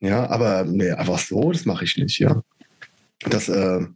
Ja, 0.00 0.30
aber 0.30 0.64
nee, 0.64 0.90
einfach 0.90 1.18
so, 1.18 1.52
das 1.52 1.64
mache 1.64 1.84
ich 1.84 1.96
nicht, 1.96 2.18
ja. 2.18 2.42
Das, 3.20 3.48
äh, 3.48 3.86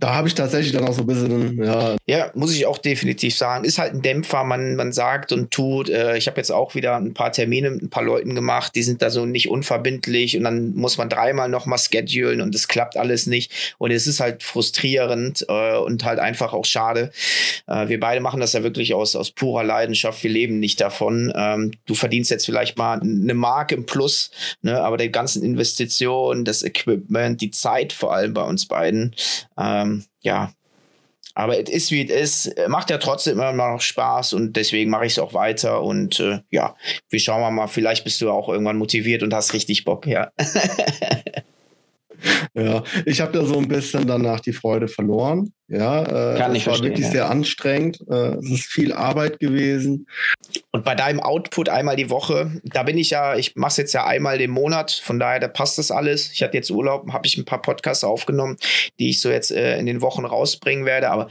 da 0.00 0.14
habe 0.14 0.28
ich 0.28 0.34
tatsächlich 0.34 0.72
dann 0.72 0.86
auch 0.86 0.92
so 0.92 1.00
ein 1.00 1.06
bisschen, 1.08 1.62
ja. 1.62 1.96
Ja, 2.06 2.30
muss 2.34 2.54
ich 2.54 2.66
auch 2.66 2.78
definitiv 2.78 3.36
sagen. 3.36 3.64
Ist 3.64 3.78
halt 3.78 3.94
ein 3.94 4.00
Dämpfer, 4.02 4.44
man, 4.44 4.76
man 4.76 4.92
sagt 4.92 5.32
und 5.32 5.50
tut. 5.50 5.90
Äh, 5.90 6.16
ich 6.16 6.28
habe 6.28 6.36
jetzt 6.36 6.52
auch 6.52 6.76
wieder 6.76 6.96
ein 6.96 7.14
paar 7.14 7.32
Termine 7.32 7.70
mit 7.70 7.82
ein 7.82 7.90
paar 7.90 8.04
Leuten 8.04 8.36
gemacht, 8.36 8.76
die 8.76 8.84
sind 8.84 9.02
da 9.02 9.10
so 9.10 9.26
nicht 9.26 9.48
unverbindlich 9.48 10.36
und 10.36 10.44
dann 10.44 10.74
muss 10.74 10.98
man 10.98 11.08
dreimal 11.08 11.48
nochmal 11.48 11.80
schedulen 11.80 12.40
und 12.40 12.54
es 12.54 12.68
klappt 12.68 12.96
alles 12.96 13.26
nicht. 13.26 13.74
Und 13.78 13.90
es 13.90 14.06
ist 14.06 14.20
halt 14.20 14.44
frustrierend 14.44 15.44
äh, 15.48 15.76
und 15.78 16.04
halt 16.04 16.20
einfach 16.20 16.52
auch 16.52 16.64
schade. 16.64 17.10
Äh, 17.66 17.88
wir 17.88 17.98
beide 17.98 18.20
machen 18.20 18.38
das 18.38 18.52
ja 18.52 18.62
wirklich 18.62 18.94
aus, 18.94 19.16
aus 19.16 19.32
purer 19.32 19.64
Leidenschaft. 19.64 20.22
Wir 20.22 20.30
leben 20.30 20.60
nicht 20.60 20.80
davon. 20.80 21.32
Ähm, 21.34 21.72
du 21.86 21.94
verdienst 21.94 22.30
jetzt 22.30 22.46
vielleicht 22.46 22.78
mal 22.78 23.00
eine 23.00 23.34
Mark 23.34 23.72
im 23.72 23.84
Plus, 23.84 24.30
ne? 24.62 24.80
aber 24.80 24.96
die 24.96 25.10
ganzen 25.10 25.42
Investitionen, 25.42 26.44
das 26.44 26.62
Equipment, 26.62 27.40
die 27.40 27.50
Zeit 27.50 27.92
vor 27.92 28.14
allem 28.14 28.32
bei 28.32 28.42
uns 28.42 28.66
beiden, 28.66 29.16
ähm, 29.58 29.87
ja, 30.20 30.52
aber 31.34 31.60
es 31.60 31.70
ist 31.70 31.90
wie 31.92 32.10
es 32.10 32.46
ist. 32.46 32.68
Macht 32.68 32.90
ja 32.90 32.98
trotzdem 32.98 33.34
immer 33.34 33.52
noch 33.52 33.80
Spaß 33.80 34.32
und 34.32 34.54
deswegen 34.56 34.90
mache 34.90 35.06
ich 35.06 35.12
es 35.12 35.18
auch 35.18 35.34
weiter. 35.34 35.82
Und 35.82 36.18
äh, 36.18 36.40
ja, 36.50 36.74
wir 37.10 37.20
schauen 37.20 37.54
mal, 37.54 37.68
vielleicht 37.68 38.02
bist 38.04 38.20
du 38.20 38.30
auch 38.30 38.48
irgendwann 38.48 38.78
motiviert 38.78 39.22
und 39.22 39.32
hast 39.32 39.52
richtig 39.52 39.84
Bock, 39.84 40.06
ja. 40.06 40.32
Ja, 42.54 42.82
ich 43.06 43.20
habe 43.20 43.32
da 43.32 43.44
so 43.44 43.58
ein 43.58 43.68
bisschen 43.68 44.06
danach 44.06 44.40
die 44.40 44.52
Freude 44.52 44.88
verloren. 44.88 45.52
Ja, 45.70 46.02
äh, 46.02 46.38
Kann 46.38 46.54
ich 46.54 46.66
war 46.66 46.80
wirklich 46.80 47.06
ja. 47.06 47.12
sehr 47.12 47.30
anstrengend. 47.30 48.00
Äh, 48.08 48.36
es 48.36 48.50
ist 48.50 48.64
viel 48.64 48.92
Arbeit 48.94 49.38
gewesen. 49.38 50.06
Und 50.72 50.82
bei 50.82 50.94
deinem 50.94 51.20
Output 51.20 51.68
einmal 51.68 51.96
die 51.96 52.08
Woche, 52.08 52.50
da 52.64 52.84
bin 52.84 52.96
ich 52.96 53.10
ja, 53.10 53.36
ich 53.36 53.54
mache 53.54 53.72
es 53.72 53.76
jetzt 53.76 53.92
ja 53.92 54.06
einmal 54.06 54.38
den 54.38 54.50
Monat, 54.50 54.90
von 54.90 55.20
daher, 55.20 55.40
da 55.40 55.48
passt 55.48 55.76
das 55.76 55.90
alles. 55.90 56.32
Ich 56.32 56.42
hatte 56.42 56.56
jetzt 56.56 56.70
Urlaub, 56.70 57.12
habe 57.12 57.26
ich 57.26 57.36
ein 57.36 57.44
paar 57.44 57.60
Podcasts 57.60 58.02
aufgenommen, 58.02 58.56
die 58.98 59.10
ich 59.10 59.20
so 59.20 59.28
jetzt 59.30 59.50
äh, 59.50 59.78
in 59.78 59.84
den 59.84 60.00
Wochen 60.00 60.24
rausbringen 60.24 60.86
werde, 60.86 61.10
aber 61.10 61.28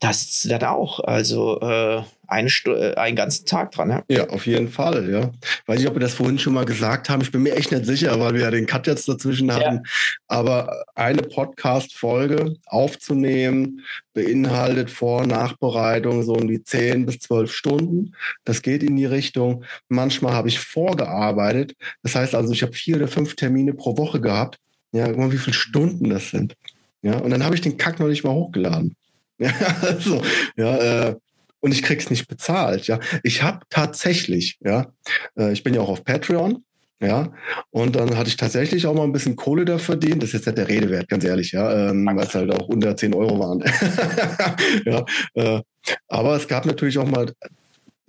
da 0.00 0.12
sitzt 0.12 0.44
du 0.44 0.48
dann 0.48 0.64
auch. 0.64 0.98
Also 0.98 1.60
äh, 1.60 2.02
eine 2.30 2.48
Stunde, 2.48 2.92
äh, 2.92 2.96
einen 2.96 3.16
ganzen 3.16 3.46
Tag 3.46 3.72
dran. 3.72 3.90
Ja? 3.90 4.02
ja, 4.08 4.28
auf 4.28 4.46
jeden 4.46 4.68
Fall. 4.68 5.10
Ja. 5.10 5.30
Weiß 5.66 5.78
nicht, 5.78 5.88
ob 5.88 5.94
wir 5.94 6.00
das 6.00 6.14
vorhin 6.14 6.38
schon 6.38 6.54
mal 6.54 6.64
gesagt 6.64 7.08
haben. 7.08 7.22
Ich 7.22 7.32
bin 7.32 7.42
mir 7.42 7.56
echt 7.56 7.72
nicht 7.72 7.86
sicher, 7.86 8.18
weil 8.20 8.34
wir 8.34 8.42
ja 8.42 8.50
den 8.50 8.66
Cut 8.66 8.86
jetzt 8.86 9.08
dazwischen 9.08 9.52
hatten. 9.52 9.76
Ja. 9.76 9.82
Aber 10.28 10.84
eine 10.94 11.22
Podcast-Folge 11.22 12.54
aufzunehmen, 12.66 13.82
beinhaltet 14.12 14.90
Vor- 14.90 15.22
und 15.22 15.28
Nachbereitung 15.28 16.22
so 16.22 16.34
um 16.34 16.46
die 16.46 16.62
10 16.62 17.06
bis 17.06 17.18
12 17.20 17.52
Stunden. 17.52 18.14
Das 18.44 18.62
geht 18.62 18.82
in 18.82 18.96
die 18.96 19.06
Richtung. 19.06 19.64
Manchmal 19.88 20.34
habe 20.34 20.48
ich 20.48 20.60
vorgearbeitet. 20.60 21.74
Das 22.02 22.14
heißt 22.14 22.34
also, 22.34 22.52
ich 22.52 22.62
habe 22.62 22.72
vier 22.72 22.96
oder 22.96 23.08
fünf 23.08 23.36
Termine 23.36 23.74
pro 23.74 23.96
Woche 23.96 24.20
gehabt. 24.20 24.58
Ja, 24.92 25.06
guck 25.06 25.18
mal, 25.18 25.32
wie 25.32 25.38
viele 25.38 25.54
Stunden 25.54 26.10
das 26.10 26.30
sind. 26.30 26.56
Ja, 27.02 27.18
und 27.18 27.30
dann 27.30 27.44
habe 27.44 27.54
ich 27.54 27.60
den 27.60 27.76
Kack 27.76 27.98
noch 27.98 28.08
nicht 28.08 28.24
mal 28.24 28.32
hochgeladen. 28.32 28.96
Ja, 29.42 29.54
also, 29.80 30.20
ja, 30.54 30.76
äh, 30.76 31.16
und 31.60 31.72
ich 31.72 31.82
krieg's 31.82 32.10
nicht 32.10 32.28
bezahlt. 32.28 32.86
Ja, 32.86 32.98
ich 33.22 33.42
habe 33.42 33.60
tatsächlich, 33.70 34.58
ja, 34.64 34.92
äh, 35.38 35.52
ich 35.52 35.62
bin 35.62 35.74
ja 35.74 35.80
auch 35.80 35.88
auf 35.88 36.04
Patreon. 36.04 36.64
Ja, 37.02 37.32
und 37.70 37.96
dann 37.96 38.18
hatte 38.18 38.28
ich 38.28 38.36
tatsächlich 38.36 38.86
auch 38.86 38.92
mal 38.92 39.04
ein 39.04 39.12
bisschen 39.12 39.34
Kohle 39.34 39.64
da 39.64 39.78
verdient. 39.78 40.22
Das 40.22 40.28
ist 40.28 40.34
jetzt 40.34 40.46
nicht 40.46 40.58
der 40.58 40.68
Rede 40.68 40.90
wert, 40.90 41.08
ganz 41.08 41.24
ehrlich, 41.24 41.52
ja, 41.52 41.88
ähm, 41.88 42.04
weil 42.04 42.26
es 42.26 42.34
halt 42.34 42.52
auch 42.54 42.68
unter 42.68 42.94
10 42.94 43.14
Euro 43.14 43.38
waren. 43.38 43.64
ja, 44.84 45.04
äh, 45.32 45.62
aber 46.08 46.36
es 46.36 46.46
gab 46.46 46.66
natürlich 46.66 46.98
auch 46.98 47.08
mal 47.08 47.32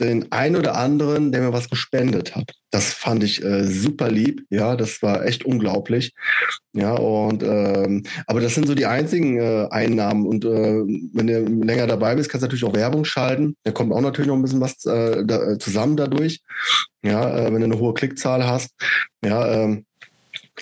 den 0.05 0.31
einen 0.31 0.55
oder 0.55 0.75
anderen, 0.75 1.31
der 1.31 1.41
mir 1.41 1.53
was 1.53 1.69
gespendet 1.69 2.35
hat. 2.35 2.53
Das 2.71 2.93
fand 2.93 3.23
ich 3.23 3.43
äh, 3.43 3.63
super 3.65 4.09
lieb. 4.09 4.45
Ja, 4.49 4.75
das 4.75 5.01
war 5.01 5.25
echt 5.25 5.45
unglaublich. 5.45 6.13
Ja, 6.73 6.93
und 6.93 7.43
ähm, 7.43 8.03
aber 8.27 8.41
das 8.41 8.55
sind 8.55 8.67
so 8.67 8.75
die 8.75 8.85
einzigen 8.85 9.37
äh, 9.37 9.67
Einnahmen. 9.69 10.25
Und 10.25 10.45
äh, 10.45 10.47
wenn 11.13 11.27
du 11.27 11.65
länger 11.65 11.87
dabei 11.87 12.15
bist, 12.15 12.29
kannst 12.29 12.43
du 12.43 12.47
natürlich 12.47 12.63
auch 12.63 12.75
Werbung 12.75 13.05
schalten. 13.05 13.55
Da 13.63 13.71
kommt 13.71 13.93
auch 13.93 14.01
natürlich 14.01 14.27
noch 14.27 14.35
ein 14.35 14.41
bisschen 14.41 14.61
was 14.61 14.85
äh, 14.85 15.23
da, 15.25 15.59
zusammen 15.59 15.97
dadurch. 15.97 16.41
Ja, 17.03 17.37
äh, 17.37 17.53
wenn 17.53 17.61
du 17.61 17.65
eine 17.65 17.79
hohe 17.79 17.93
Klickzahl 17.93 18.45
hast. 18.45 18.71
Ja, 19.23 19.47
ähm, 19.51 19.85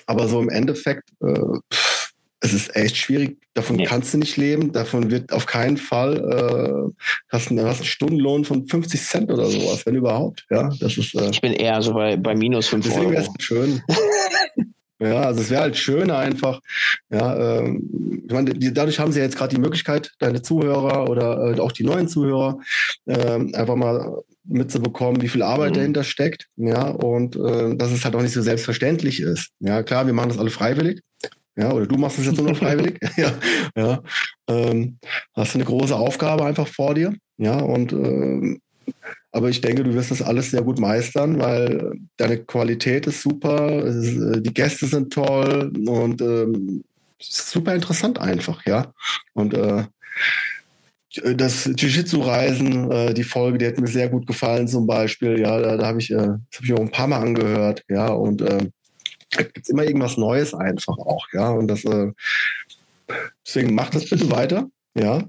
aber 0.06 0.28
so 0.28 0.42
im 0.42 0.50
Endeffekt, 0.50 1.10
äh, 1.22 1.34
pff, 1.74 2.09
es 2.42 2.54
ist 2.54 2.76
echt 2.76 2.98
schwierig. 2.98 3.38
Davon 3.54 3.80
ja. 3.80 3.88
kannst 3.88 4.14
du 4.14 4.18
nicht 4.18 4.38
leben. 4.38 4.72
Davon 4.72 5.12
wird 5.12 5.32
auf 5.34 5.46
keinen 5.46 5.78
Fall, 5.78 6.18
äh, 6.18 7.04
hast, 7.30 7.52
einen, 7.52 7.66
hast 7.66 7.80
einen 7.80 7.86
Stundenlohn 7.86 8.46
von 8.46 8.68
50 8.68 9.02
Cent 9.02 9.32
oder 9.32 9.46
sowas, 9.48 9.86
wenn 9.86 9.96
überhaupt. 9.96 10.46
Ja, 10.50 10.70
das 10.80 10.98
ist, 10.98 11.16
äh, 11.16 11.30
ich 11.30 11.42
bin 11.42 11.54
eher 11.54 11.82
so 11.82 11.94
bei, 11.94 12.16
bei 12.16 12.36
minus 12.36 12.68
5 12.68 12.86
Euro. 12.86 12.96
Deswegen 12.96 13.12
wäre 13.12 13.24
es 13.24 13.44
schön. 13.44 13.82
Ja, 15.02 15.22
also 15.22 15.40
es 15.40 15.50
wäre 15.50 15.62
halt 15.62 15.78
schön 15.78 16.12
einfach. 16.12 16.60
Ja, 17.10 17.60
ähm, 17.62 18.22
ich 18.28 18.34
meine, 18.34 18.54
die, 18.54 18.74
dadurch 18.74 19.00
haben 19.00 19.14
sie 19.14 19.22
jetzt 19.22 19.38
gerade 19.38 19.56
die 19.56 19.62
Möglichkeit, 19.62 20.12
deine 20.20 20.42
Zuhörer 20.42 21.10
oder 21.10 21.56
äh, 21.56 21.60
auch 21.62 21.72
die 21.72 21.86
neuen 21.86 22.10
Zuhörer 22.10 22.60
ähm, 23.08 23.56
einfach 23.56 23.78
mal 23.78 24.22
mitzubekommen, 24.44 25.22
wie 25.22 25.30
viel 25.30 25.42
Arbeit 25.42 25.72
mhm. 25.72 25.76
dahinter 25.76 26.04
steckt. 26.04 26.48
Ja, 26.58 26.90
und 26.90 27.38
äh, 27.38 27.78
dass 27.78 27.92
es 27.92 28.04
halt 28.04 28.16
auch 28.16 28.22
nicht 28.22 28.34
so 28.34 28.42
selbstverständlich 28.42 29.22
ist. 29.22 29.52
Ja, 29.62 29.84
klar, 29.84 30.06
wir 30.06 30.14
machen 30.14 30.30
das 30.30 30.38
alle 30.38 30.50
freiwillig. 30.50 31.00
Ja, 31.60 31.74
oder 31.74 31.86
du 31.86 31.98
machst 31.98 32.18
es 32.20 32.26
jetzt 32.26 32.38
nur 32.38 32.50
noch 32.50 32.58
freiwillig. 32.58 32.98
ja, 33.18 33.34
ja. 33.76 34.02
Ähm, 34.48 34.98
hast 35.36 35.54
du 35.54 35.58
eine 35.58 35.66
große 35.66 35.96
Aufgabe 35.96 36.46
einfach 36.46 36.68
vor 36.68 36.94
dir. 36.94 37.14
Ja, 37.38 37.60
und 37.60 37.92
ähm, 37.92 38.62
aber 39.32 39.50
ich 39.50 39.62
denke, 39.62 39.84
du 39.84 39.94
wirst 39.94 40.12
das 40.12 40.22
alles 40.22 40.52
sehr 40.52 40.62
gut 40.62 40.80
meistern, 40.80 41.40
weil 41.40 41.94
deine 42.18 42.40
Qualität 42.40 43.08
ist 43.08 43.22
super, 43.22 43.84
ist, 43.84 44.18
äh, 44.18 44.42
die 44.42 44.54
Gäste 44.54 44.88
sind 44.88 45.14
toll 45.14 45.72
und 45.86 46.22
ähm, 46.22 46.84
super 47.20 47.76
interessant 47.76 48.20
einfach, 48.20 48.66
ja. 48.66 48.94
Und 49.34 49.54
äh, 49.54 49.84
das 51.36 51.66
Jiu-Jitsu-Reisen, 51.66 52.92
äh, 52.92 53.14
die 53.14 53.24
Folge, 53.24 53.58
die 53.58 53.68
hat 53.68 53.80
mir 53.80 53.88
sehr 53.88 54.10
gut 54.10 54.26
gefallen 54.28 54.68
zum 54.68 54.88
Beispiel. 54.88 55.40
Ja, 55.40 55.60
da, 55.60 55.76
da 55.76 55.88
habe 55.88 56.00
ich, 56.00 56.12
äh, 56.12 56.16
das 56.16 56.58
habe 56.58 56.66
ich 56.66 56.74
auch 56.74 56.80
ein 56.80 56.92
paar 56.92 57.08
Mal 57.08 57.22
angehört, 57.22 57.84
ja, 57.90 58.08
und 58.08 58.42
äh, 58.42 58.70
da 59.32 59.44
gibt 59.44 59.70
immer 59.70 59.84
irgendwas 59.84 60.18
Neues 60.18 60.54
einfach 60.54 60.98
auch, 60.98 61.28
ja. 61.34 61.50
Und 61.50 61.68
das 61.68 61.86
äh, 61.86 62.12
deswegen 63.46 63.76
macht 63.76 63.96
das 63.96 64.10
bitte 64.10 64.32
weiter, 64.32 64.70
ja. 64.96 65.24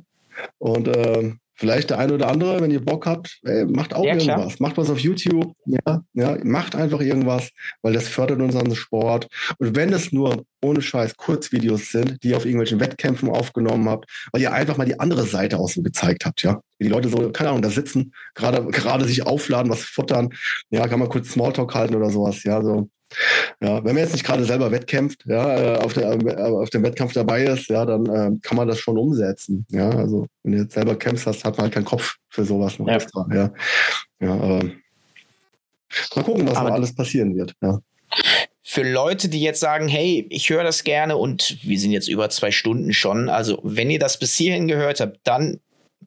Und 0.59 0.89
äh, 0.89 1.33
Vielleicht 1.61 1.91
der 1.91 1.99
eine 1.99 2.15
oder 2.15 2.29
andere, 2.29 2.59
wenn 2.63 2.71
ihr 2.71 2.83
Bock 2.83 3.05
habt, 3.05 3.39
ey, 3.43 3.67
macht 3.67 3.93
auch 3.93 4.03
ja, 4.03 4.15
irgendwas. 4.15 4.55
Klar. 4.55 4.69
Macht 4.69 4.79
was 4.79 4.89
auf 4.89 4.99
YouTube. 4.99 5.53
Ja, 5.67 6.03
ja, 6.15 6.39
macht 6.43 6.75
einfach 6.75 7.03
irgendwas, 7.03 7.51
weil 7.83 7.93
das 7.93 8.09
fördert 8.09 8.41
unseren 8.41 8.75
Sport. 8.75 9.29
Und 9.59 9.77
wenn 9.77 9.93
es 9.93 10.11
nur 10.11 10.47
ohne 10.63 10.81
Scheiß 10.81 11.19
Kurzvideos 11.19 11.91
sind, 11.93 12.25
die 12.25 12.31
ihr 12.31 12.39
auf 12.39 12.47
irgendwelchen 12.47 12.81
Wettkämpfen 12.81 13.29
aufgenommen 13.29 13.91
habt, 13.91 14.11
weil 14.33 14.41
ihr 14.41 14.55
einfach 14.55 14.79
mal 14.79 14.87
die 14.87 14.99
andere 14.99 15.25
Seite 15.25 15.59
aus 15.59 15.75
so 15.75 15.83
gezeigt 15.83 16.25
habt, 16.25 16.43
ja. 16.43 16.63
Die 16.81 16.89
Leute 16.89 17.11
so, 17.11 17.31
keine 17.31 17.51
Ahnung, 17.51 17.61
da 17.61 17.69
sitzen, 17.69 18.15
gerade, 18.35 18.65
gerade 18.69 19.05
sich 19.05 19.27
aufladen, 19.27 19.71
was 19.71 19.83
futtern. 19.83 20.31
Ja, 20.71 20.89
kann 20.89 20.99
man 20.99 21.11
kurz 21.11 21.29
Smalltalk 21.29 21.75
halten 21.75 21.95
oder 21.95 22.09
sowas. 22.09 22.43
Ja, 22.43 22.63
so 22.63 22.89
ja, 23.61 23.77
wenn 23.85 23.95
man 23.95 23.99
jetzt 23.99 24.12
nicht 24.12 24.24
gerade 24.24 24.45
selber 24.45 24.70
wettkämpft, 24.70 25.24
ja, 25.27 25.74
äh, 25.74 25.78
auf, 25.78 25.93
der, 25.95 26.12
äh, 26.12 26.43
auf 26.43 26.70
dem 26.70 26.82
Wettkampf 26.82 27.12
dabei 27.12 27.45
ist, 27.45 27.69
ja, 27.69 27.85
dann 27.85 28.07
äh, 28.07 28.31
kann 28.43 28.57
man 28.57 28.69
das 28.69 28.78
schon 28.78 28.99
umsetzen. 28.99 29.66
Ja, 29.70 29.91
also 29.91 30.27
wenn 30.43 30.53
du 30.53 30.59
jetzt 30.59 30.74
selber 30.74 30.97
kämpfst 30.97 31.27
hast, 31.27 31.45
hat 31.45 31.57
man 31.57 31.65
halt 31.65 31.74
keinen 31.74 31.85
Kopf 31.85 32.16
für 32.28 32.45
sowas 32.45 32.78
noch 32.78 32.89
ja. 32.89 32.95
extra. 32.95 33.27
Ja, 33.32 33.53
ja 34.20 34.32
aber 34.32 34.62
mal 36.15 36.24
gucken, 36.24 36.47
was 36.47 36.57
aber 36.57 36.70
noch 36.70 36.77
alles 36.77 36.95
passieren 36.95 37.37
wird. 37.37 37.55
Ja. 37.61 37.81
Für 38.62 38.82
Leute, 38.82 39.28
die 39.28 39.41
jetzt 39.41 39.61
sagen, 39.61 39.89
hey, 39.89 40.27
ich 40.31 40.49
höre 40.49 40.62
das 40.62 40.85
gerne 40.85 41.16
und 41.16 41.59
wir 41.62 41.78
sind 41.78 41.91
jetzt 41.91 42.09
über 42.09 42.31
zwei 42.31 42.53
Stunden 42.53 42.93
schon. 42.93 43.28
Also, 43.28 43.59
wenn 43.65 43.91
ihr 43.91 43.99
das 43.99 44.19
bis 44.19 44.37
hierhin 44.37 44.69
gehört 44.69 45.01
habt, 45.01 45.19
dann 45.24 45.59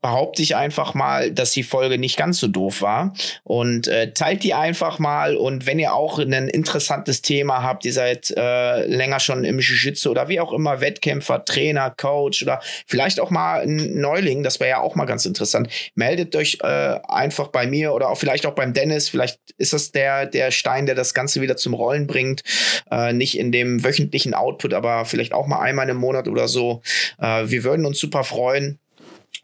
behaupte 0.02 0.42
ich 0.42 0.56
einfach 0.56 0.94
mal, 0.94 1.32
dass 1.32 1.52
die 1.52 1.64
Folge 1.64 1.98
nicht 1.98 2.18
ganz 2.18 2.40
so 2.40 2.48
doof 2.48 2.82
war. 2.82 3.14
Und 3.44 3.88
äh, 3.88 4.12
teilt 4.14 4.44
die 4.44 4.54
einfach 4.54 5.00
mal. 5.00 5.36
Und 5.36 5.66
wenn 5.66 5.80
ihr 5.80 5.94
auch 5.94 6.20
ein 6.20 6.50
interessantes 6.50 7.22
Thema 7.22 7.64
habt, 7.64 7.86
ihr 7.86 7.94
seid 7.94 8.32
äh, 8.36 8.86
länger 8.86 9.20
schon 9.20 9.44
im 9.44 9.60
Jiu-Jitsu 9.60 10.10
oder 10.10 10.28
wie 10.28 10.40
auch 10.40 10.52
immer, 10.52 10.82
Wettkämpfer, 10.82 11.46
Trainer, 11.46 11.90
Coach 11.90 12.44
oder 12.44 12.60
vielleicht 12.86 13.20
auch 13.20 13.30
mal 13.30 13.62
ein 13.62 14.00
Neuling, 14.00 14.44
das 14.44 14.60
wäre 14.60 14.72
ja 14.72 14.80
auch 14.82 14.96
mal 14.96 15.06
ganz 15.06 15.26
interessant. 15.26 15.70
Meldet 15.96 16.36
euch 16.36 16.58
äh, 16.62 17.00
einfach 17.08 17.48
bei 17.48 17.66
mir 17.66 17.94
oder 17.94 18.10
auch 18.10 18.18
vielleicht 18.18 18.46
auch 18.46 18.56
beim 18.56 18.74
Dennis. 18.74 19.10
Vielleicht 19.10 19.40
ist 19.58 19.74
das 19.74 19.92
der, 19.92 20.26
der 20.26 20.52
Stein, 20.52 20.86
der 20.86 20.96
das 20.96 21.14
Ganze 21.14 21.40
wieder 21.40 21.56
zum 21.56 21.74
Rollen 21.74 22.08
bringt. 22.08 22.44
Äh, 22.92 23.14
nicht 23.14 23.38
in 23.38 23.52
dem 23.52 23.84
wöchentlichen 23.84 24.34
Output, 24.34 24.74
aber 24.74 25.06
vielleicht 25.06 25.34
auch 25.34 25.48
mal 25.48 25.60
einmal 25.60 25.88
im 25.90 25.98
Monat 25.98 26.28
oder 26.28 26.48
so. 26.48 26.82
Äh, 27.20 27.44
wir 27.46 27.64
würden 27.64 27.86
uns 27.86 28.00
super 28.00 28.24
freuen. 28.24 28.80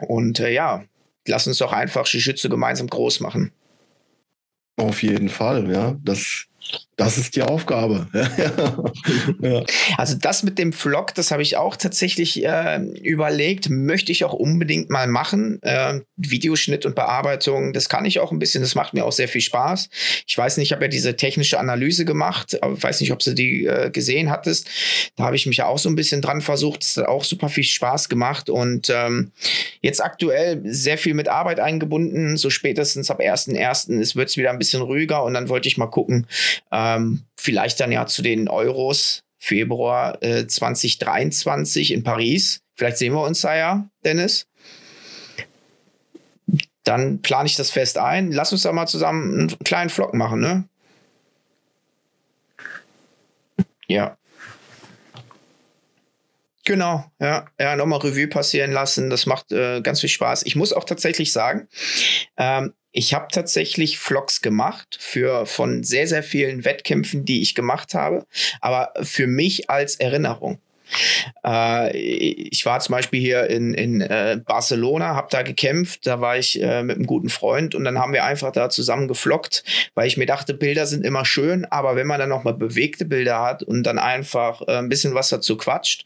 Und 0.08 0.40
äh, 0.40 0.52
ja, 0.52 0.84
lass 1.28 1.48
uns 1.48 1.58
doch 1.58 1.74
einfach 1.74 2.08
Jiu-Jitsu 2.08 2.50
gemeinsam 2.50 2.88
groß 2.88 3.20
machen. 3.20 3.52
Auf 4.78 5.04
jeden 5.04 5.30
Fall, 5.30 5.72
ja. 5.72 5.98
Das 6.04 6.46
das 7.00 7.18
ist 7.18 7.36
die 7.36 7.44
Aufgabe. 7.44 8.08
Also 9.98 10.16
das 10.20 10.44
mit 10.44 10.58
dem 10.58 10.74
Vlog, 10.74 11.14
das 11.16 11.32
habe 11.32 11.42
ich 11.42 11.58
auch 11.58 11.76
tatsächlich 11.76 12.44
äh, 12.46 12.78
überlegt, 13.02 13.70
möchte 13.70 14.12
ich 14.12 14.24
auch 14.24 14.34
unbedingt 14.34 14.90
mal 14.90 15.08
machen. 15.08 15.62
Äh, 15.62 16.02
Videoschnitt 16.16 16.86
und 16.86 16.96
Bearbeitung, 16.96 17.74
das 17.74 17.90
kann 17.90 18.06
ich 18.06 18.20
auch 18.20 18.32
ein 18.32 18.40
bisschen, 18.40 18.62
das 18.62 18.76
macht 18.76 18.94
mir 18.94 19.06
auch 19.06 19.12
sehr 19.12 19.28
viel 19.28 19.42
Spaß. 19.42 19.90
Ich 20.28 20.38
weiß 20.38 20.58
nicht, 20.58 20.68
ich 20.68 20.72
habe 20.74 20.86
ja 20.86 20.88
diese 20.90 21.16
technische 21.16 21.60
Analyse 21.60 22.06
gemacht, 22.06 22.62
aber 22.62 22.74
ich 22.74 22.84
weiß 22.84 23.02
nicht, 23.02 23.12
ob 23.12 23.20
du 23.20 23.34
die 23.34 23.66
äh, 23.66 23.90
gesehen 23.90 24.30
hattest. 24.30 24.68
Da 25.16 25.26
habe 25.26 25.36
ich 25.36 25.46
mich 25.46 25.58
ja 25.58 25.68
auch 25.68 25.80
so 25.80 25.90
ein 25.90 25.96
bisschen 25.96 26.22
dran 26.22 26.42
versucht. 26.42 26.84
Das 26.84 26.98
hat 26.98 27.08
auch 27.08 27.24
super 27.24 27.50
viel 27.50 27.64
Spaß 27.64 28.10
gemacht 28.10 28.50
und 28.50 28.90
ähm, 28.90 29.32
jetzt 29.82 30.04
aktuell 30.04 30.62
sehr 30.66 30.98
viel 30.98 31.14
mit 31.14 31.28
Arbeit 31.28 31.60
eingebunden. 31.60 32.38
So 32.38 32.50
spätestens 32.50 33.10
ab 33.10 33.20
1.1. 33.20 34.16
wird 34.16 34.30
es 34.30 34.38
wieder 34.38 34.52
ein 34.52 34.60
bisschen 34.60 34.82
ruhiger 34.82 35.24
und 35.24 35.34
dann 35.34 35.50
wollte 35.50 35.68
ich 35.68 35.78
mal 35.78 35.88
gucken, 35.88 36.28
ähm, 36.98 37.24
vielleicht 37.38 37.80
dann 37.80 37.92
ja 37.92 38.06
zu 38.06 38.22
den 38.22 38.48
Euros 38.48 39.24
Februar 39.38 40.22
äh, 40.22 40.48
2023 40.48 41.94
in 41.94 42.04
Paris. 42.04 42.62
Vielleicht 42.76 42.98
sehen 42.98 43.14
wir 43.14 43.24
uns 43.24 43.42
da 43.42 43.56
ja, 43.56 43.90
Dennis. 44.04 44.48
Dann 46.84 47.22
plane 47.22 47.48
ich 47.48 47.56
das 47.56 47.72
fest 47.72 47.98
ein. 47.98 48.32
Lass 48.32 48.52
uns 48.52 48.64
da 48.64 48.72
mal 48.72 48.88
zusammen 48.88 49.50
einen 49.50 49.60
kleinen 49.60 49.90
Vlog 49.90 50.14
machen, 50.14 50.40
ne? 50.40 50.64
Ja. 53.88 54.19
Genau, 56.70 57.04
ja, 57.20 57.48
ja, 57.60 57.76
nochmal 57.76 57.98
Revue 57.98 58.28
passieren 58.28 58.72
lassen. 58.72 59.10
Das 59.10 59.26
macht 59.26 59.52
äh, 59.52 59.82
ganz 59.82 60.02
viel 60.02 60.10
Spaß. 60.10 60.44
Ich 60.46 60.56
muss 60.56 60.72
auch 60.72 60.84
tatsächlich 60.84 61.34
sagen, 61.34 61.68
ähm, 62.38 62.76
ich 62.92 63.16
habe 63.16 63.26
tatsächlich 63.32 63.98
Vlogs 63.98 64.44
gemacht 64.44 64.96
für 65.02 65.48
von 65.48 65.84
sehr, 65.84 66.06
sehr 66.06 66.22
vielen 66.22 66.66
Wettkämpfen, 66.66 67.26
die 67.26 67.42
ich 67.42 67.56
gemacht 67.56 67.96
habe, 67.96 68.28
aber 68.62 68.94
für 69.02 69.26
mich 69.26 69.68
als 69.72 69.96
Erinnerung. 69.96 70.60
Äh, 71.44 71.98
ich 71.98 72.64
war 72.68 72.80
zum 72.82 72.94
Beispiel 72.94 73.20
hier 73.20 73.50
in, 73.50 73.74
in 73.74 74.02
äh, 74.02 74.40
Barcelona, 74.46 75.16
habe 75.16 75.30
da 75.32 75.42
gekämpft, 75.42 76.06
da 76.06 76.22
war 76.22 76.38
ich 76.38 76.62
äh, 76.62 76.84
mit 76.84 76.98
einem 76.98 77.08
guten 77.08 77.30
Freund 77.30 77.74
und 77.74 77.84
dann 77.84 77.98
haben 77.98 78.14
wir 78.14 78.26
einfach 78.26 78.52
da 78.52 78.70
zusammen 78.70 79.08
geflockt, 79.08 79.64
weil 79.96 80.08
ich 80.08 80.18
mir 80.18 80.28
dachte, 80.28 80.54
Bilder 80.54 80.86
sind 80.86 81.04
immer 81.04 81.26
schön, 81.26 81.66
aber 81.66 81.96
wenn 81.96 82.06
man 82.06 82.20
dann 82.20 82.30
nochmal 82.30 82.54
bewegte 82.54 83.06
Bilder 83.06 83.42
hat 83.42 83.64
und 83.64 83.84
dann 83.84 83.98
einfach 83.98 84.62
ein 84.62 84.90
bisschen 84.90 85.16
was 85.16 85.30
dazu 85.30 85.58
quatscht, 85.58 86.06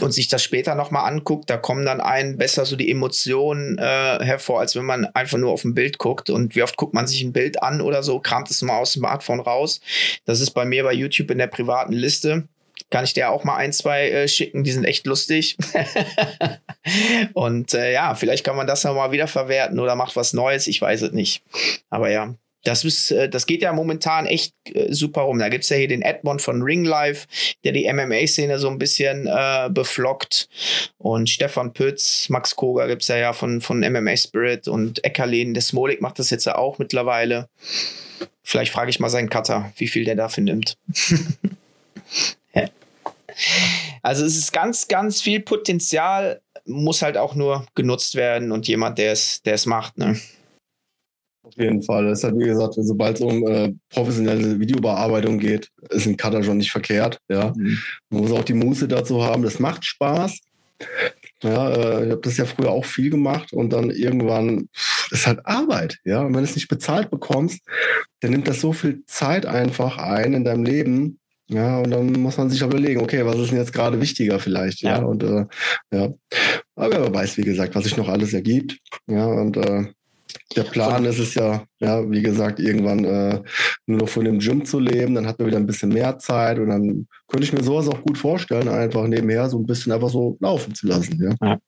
und 0.00 0.12
sich 0.12 0.28
das 0.28 0.42
später 0.42 0.74
nochmal 0.74 1.10
anguckt, 1.10 1.48
da 1.48 1.56
kommen 1.56 1.86
dann 1.86 2.00
einen 2.00 2.36
besser 2.36 2.66
so 2.66 2.76
die 2.76 2.90
Emotionen 2.90 3.78
äh, 3.78 4.18
hervor, 4.22 4.60
als 4.60 4.76
wenn 4.76 4.84
man 4.84 5.06
einfach 5.06 5.38
nur 5.38 5.52
auf 5.52 5.64
ein 5.64 5.74
Bild 5.74 5.98
guckt. 5.98 6.28
Und 6.28 6.54
wie 6.54 6.62
oft 6.62 6.76
guckt 6.76 6.94
man 6.94 7.06
sich 7.06 7.22
ein 7.22 7.32
Bild 7.32 7.62
an 7.62 7.80
oder 7.80 8.02
so, 8.02 8.20
kramt 8.20 8.50
es 8.50 8.62
mal 8.62 8.78
aus 8.78 8.92
dem 8.92 9.00
Smartphone 9.00 9.40
raus. 9.40 9.80
Das 10.24 10.40
ist 10.40 10.50
bei 10.50 10.64
mir 10.64 10.84
bei 10.84 10.92
YouTube 10.92 11.30
in 11.30 11.38
der 11.38 11.46
privaten 11.46 11.92
Liste. 11.92 12.46
Kann 12.90 13.04
ich 13.04 13.14
dir 13.14 13.30
auch 13.30 13.42
mal 13.42 13.56
ein, 13.56 13.72
zwei 13.72 14.10
äh, 14.10 14.28
schicken, 14.28 14.62
die 14.62 14.70
sind 14.70 14.84
echt 14.84 15.06
lustig. 15.06 15.56
und 17.32 17.74
äh, 17.74 17.92
ja, 17.92 18.14
vielleicht 18.14 18.44
kann 18.44 18.56
man 18.56 18.66
das 18.66 18.84
nochmal 18.84 19.12
wieder 19.12 19.26
verwerten 19.26 19.80
oder 19.80 19.96
macht 19.96 20.14
was 20.14 20.34
Neues, 20.34 20.66
ich 20.66 20.80
weiß 20.80 21.02
es 21.02 21.12
nicht. 21.12 21.42
Aber 21.90 22.10
ja, 22.10 22.34
das, 22.66 22.84
ist, 22.84 23.10
äh, 23.10 23.28
das 23.28 23.46
geht 23.46 23.62
ja 23.62 23.72
momentan 23.72 24.26
echt 24.26 24.54
äh, 24.74 24.92
super 24.92 25.22
rum. 25.22 25.38
Da 25.38 25.48
gibt 25.48 25.64
es 25.64 25.70
ja 25.70 25.76
hier 25.76 25.88
den 25.88 26.02
Edmond 26.02 26.42
von 26.42 26.62
Ring 26.62 26.84
Life, 26.84 27.26
der 27.64 27.72
die 27.72 27.90
MMA-Szene 27.92 28.58
so 28.58 28.68
ein 28.68 28.78
bisschen 28.78 29.26
äh, 29.26 29.68
beflockt. 29.70 30.48
Und 30.98 31.30
Stefan 31.30 31.72
Pütz, 31.72 32.28
Max 32.28 32.56
Koga 32.56 32.86
gibt 32.86 33.02
es 33.02 33.08
ja, 33.08 33.16
ja 33.16 33.32
von, 33.32 33.60
von 33.60 33.80
MMA 33.80 34.16
Spirit 34.16 34.68
und 34.68 35.04
Eckerlin. 35.04 35.54
Der 35.54 35.62
Smolik 35.62 36.00
macht 36.00 36.18
das 36.18 36.30
jetzt 36.30 36.46
ja 36.46 36.56
auch 36.56 36.78
mittlerweile. 36.78 37.48
Vielleicht 38.42 38.72
frage 38.72 38.90
ich 38.90 39.00
mal 39.00 39.08
seinen 39.08 39.30
Cutter, 39.30 39.72
wie 39.76 39.88
viel 39.88 40.04
der 40.04 40.16
dafür 40.16 40.44
nimmt. 40.44 40.76
Also 44.02 44.24
es 44.24 44.36
ist 44.36 44.52
ganz, 44.52 44.88
ganz 44.88 45.20
viel 45.20 45.40
Potenzial, 45.40 46.40
muss 46.64 47.02
halt 47.02 47.16
auch 47.16 47.34
nur 47.34 47.66
genutzt 47.74 48.14
werden 48.14 48.52
und 48.52 48.68
jemand, 48.68 48.98
der 48.98 49.12
es, 49.12 49.42
der 49.42 49.54
es 49.54 49.66
macht. 49.66 49.98
Ne? 49.98 50.18
Auf 51.46 51.56
jeden 51.56 51.82
Fall. 51.82 52.08
Es 52.08 52.18
ist 52.18 52.24
halt, 52.24 52.38
wie 52.38 52.46
gesagt, 52.46 52.74
sobald 52.76 53.16
es 53.16 53.22
um 53.22 53.46
äh, 53.46 53.72
professionelle 53.90 54.58
Videobearbeitung 54.58 55.38
geht, 55.38 55.70
ist 55.90 56.06
ein 56.06 56.16
Cutter 56.16 56.42
schon 56.42 56.56
nicht 56.56 56.72
verkehrt. 56.72 57.20
Ja. 57.28 57.52
Mhm. 57.56 57.78
Man 58.10 58.22
muss 58.22 58.32
auch 58.32 58.42
die 58.42 58.54
Muße 58.54 58.88
dazu 58.88 59.22
haben. 59.22 59.44
Das 59.44 59.60
macht 59.60 59.84
Spaß. 59.84 60.40
Ja, 61.42 61.70
äh, 61.70 62.06
ich 62.06 62.10
habe 62.10 62.20
das 62.22 62.36
ja 62.36 62.46
früher 62.46 62.70
auch 62.70 62.84
viel 62.84 63.10
gemacht 63.10 63.52
und 63.52 63.72
dann 63.72 63.90
irgendwann 63.90 64.68
ist 65.10 65.26
halt 65.26 65.46
Arbeit. 65.46 65.98
Ja, 66.04 66.20
und 66.20 66.34
wenn 66.34 66.42
du 66.42 66.48
es 66.48 66.56
nicht 66.56 66.68
bezahlt 66.68 67.10
bekommst, 67.10 67.60
dann 68.20 68.32
nimmt 68.32 68.48
das 68.48 68.60
so 68.60 68.72
viel 68.72 69.04
Zeit 69.06 69.46
einfach 69.46 69.98
ein 69.98 70.34
in 70.34 70.44
deinem 70.44 70.64
Leben. 70.64 71.20
Ja, 71.48 71.78
und 71.78 71.92
dann 71.92 72.12
muss 72.12 72.38
man 72.38 72.50
sich 72.50 72.60
überlegen, 72.60 73.00
okay, 73.00 73.24
was 73.24 73.38
ist 73.38 73.50
denn 73.50 73.58
jetzt 73.58 73.72
gerade 73.72 74.00
wichtiger 74.00 74.40
vielleicht? 74.40 74.82
Ja, 74.82 74.98
ja. 74.98 75.04
und 75.04 75.22
äh, 75.22 75.44
ja, 75.92 76.12
aber 76.74 77.02
wer 77.02 77.14
weiß, 77.14 77.36
wie 77.36 77.42
gesagt, 77.42 77.76
was 77.76 77.84
sich 77.84 77.96
noch 77.96 78.08
alles 78.08 78.32
ergibt. 78.34 78.78
Ja, 79.06 79.26
und 79.26 79.56
äh, 79.56 79.84
der 80.54 80.62
Plan 80.62 81.04
ist 81.04 81.18
es 81.18 81.34
ja, 81.34 81.64
ja, 81.80 82.08
wie 82.08 82.22
gesagt, 82.22 82.60
irgendwann 82.60 83.04
äh, 83.04 83.40
nur 83.86 83.98
noch 83.98 84.08
von 84.08 84.24
dem 84.24 84.38
Gym 84.38 84.64
zu 84.64 84.78
leben. 84.78 85.14
Dann 85.14 85.26
hat 85.26 85.38
man 85.38 85.48
wieder 85.48 85.58
ein 85.58 85.66
bisschen 85.66 85.88
mehr 85.90 86.18
Zeit 86.18 86.58
und 86.58 86.68
dann 86.68 87.08
könnte 87.28 87.44
ich 87.44 87.52
mir 87.52 87.64
sowas 87.64 87.88
auch 87.88 88.00
gut 88.02 88.16
vorstellen, 88.16 88.68
einfach 88.68 89.06
nebenher 89.08 89.48
so 89.48 89.58
ein 89.58 89.66
bisschen 89.66 89.92
einfach 89.92 90.08
so 90.08 90.36
laufen 90.40 90.74
zu 90.74 90.86
lassen. 90.86 91.20
Ja. 91.20 91.48
ja. 91.48 91.58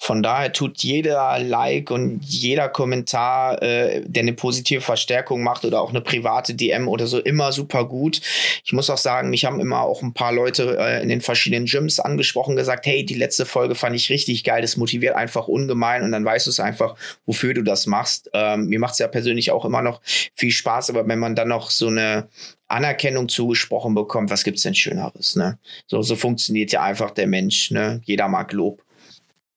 Von 0.00 0.22
daher 0.22 0.52
tut 0.52 0.82
jeder 0.84 1.38
Like 1.40 1.90
und 1.90 2.24
jeder 2.24 2.68
Kommentar, 2.68 3.60
äh, 3.60 4.02
der 4.06 4.22
eine 4.22 4.34
positive 4.34 4.80
Verstärkung 4.80 5.42
macht 5.42 5.64
oder 5.64 5.80
auch 5.80 5.90
eine 5.90 6.00
private 6.00 6.54
DM 6.54 6.86
oder 6.86 7.08
so, 7.08 7.18
immer 7.18 7.50
super 7.50 7.86
gut. 7.86 8.20
Ich 8.64 8.72
muss 8.72 8.88
auch 8.88 8.98
sagen, 8.98 9.30
mich 9.30 9.44
haben 9.44 9.60
immer 9.60 9.80
auch 9.80 10.02
ein 10.02 10.14
paar 10.14 10.32
Leute 10.32 10.78
äh, 10.78 11.02
in 11.02 11.08
den 11.08 11.20
verschiedenen 11.20 11.66
Gyms 11.66 11.98
angesprochen, 11.98 12.54
gesagt, 12.54 12.86
hey, 12.86 13.04
die 13.04 13.14
letzte 13.14 13.44
Folge 13.44 13.74
fand 13.74 13.96
ich 13.96 14.10
richtig 14.10 14.44
geil, 14.44 14.62
das 14.62 14.76
motiviert 14.76 15.16
einfach 15.16 15.48
ungemein 15.48 16.04
und 16.04 16.12
dann 16.12 16.24
weißt 16.24 16.46
du 16.46 16.50
es 16.50 16.60
einfach, 16.60 16.94
wofür 17.26 17.52
du 17.52 17.62
das 17.62 17.86
machst. 17.86 18.03
Ähm, 18.32 18.66
mir 18.66 18.78
macht 18.78 18.94
es 18.94 18.98
ja 18.98 19.08
persönlich 19.08 19.50
auch 19.50 19.64
immer 19.64 19.82
noch 19.82 20.00
viel 20.04 20.50
Spaß, 20.50 20.90
aber 20.90 21.06
wenn 21.06 21.18
man 21.18 21.34
dann 21.34 21.48
noch 21.48 21.70
so 21.70 21.88
eine 21.88 22.28
Anerkennung 22.68 23.28
zugesprochen 23.28 23.94
bekommt, 23.94 24.30
was 24.30 24.44
gibt 24.44 24.58
es 24.58 24.62
denn 24.62 24.74
Schöneres? 24.74 25.36
Ne? 25.36 25.58
So, 25.86 26.02
so 26.02 26.16
funktioniert 26.16 26.72
ja 26.72 26.82
einfach 26.82 27.10
der 27.10 27.26
Mensch. 27.26 27.70
Ne? 27.70 28.00
Jeder 28.04 28.28
mag 28.28 28.52
Lob. 28.52 28.82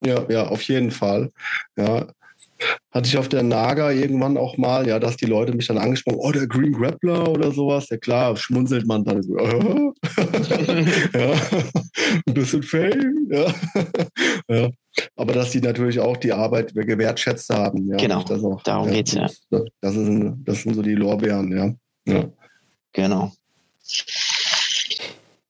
Ja, 0.05 0.25
ja, 0.29 0.47
auf 0.47 0.61
jeden 0.63 0.91
Fall. 0.91 1.31
Ja. 1.75 2.07
Hatte 2.91 3.07
ich 3.07 3.17
auf 3.17 3.29
der 3.29 3.43
Naga 3.43 3.91
irgendwann 3.91 4.37
auch 4.37 4.57
mal, 4.57 4.87
ja, 4.87 4.97
dass 4.97 5.15
die 5.17 5.25
Leute 5.25 5.53
mich 5.53 5.67
dann 5.67 5.77
angesprochen, 5.77 6.17
oh, 6.19 6.31
der 6.31 6.47
Green 6.47 6.73
Grappler 6.73 7.29
oder 7.29 7.51
sowas. 7.51 7.87
Ja 7.89 7.97
klar, 7.97 8.35
schmunzelt 8.35 8.87
man 8.87 9.03
dann 9.03 9.21
so, 9.21 9.37
ja, 11.13 11.33
ein 12.25 12.33
bisschen 12.33 12.63
Fame, 12.63 13.27
ja. 13.29 13.53
ja. 14.49 14.69
Aber 15.15 15.33
dass 15.33 15.51
die 15.51 15.61
natürlich 15.61 15.99
auch 15.99 16.17
die 16.17 16.31
Arbeit 16.31 16.73
gewertschätzt 16.73 17.49
haben. 17.49 17.87
Ja, 17.89 17.97
genau, 17.97 18.19
auch, 18.21 18.63
darum 18.63 18.91
ja, 18.91 19.01
es 19.01 19.13
ja. 19.13 19.21
Das, 19.49 19.63
das, 19.81 19.95
ist, 19.95 20.09
das 20.43 20.61
sind 20.61 20.75
so 20.75 20.81
die 20.81 20.95
Lorbeeren, 20.95 21.51
ja. 21.55 22.13
ja. 22.13 22.25
Genau. 22.93 23.31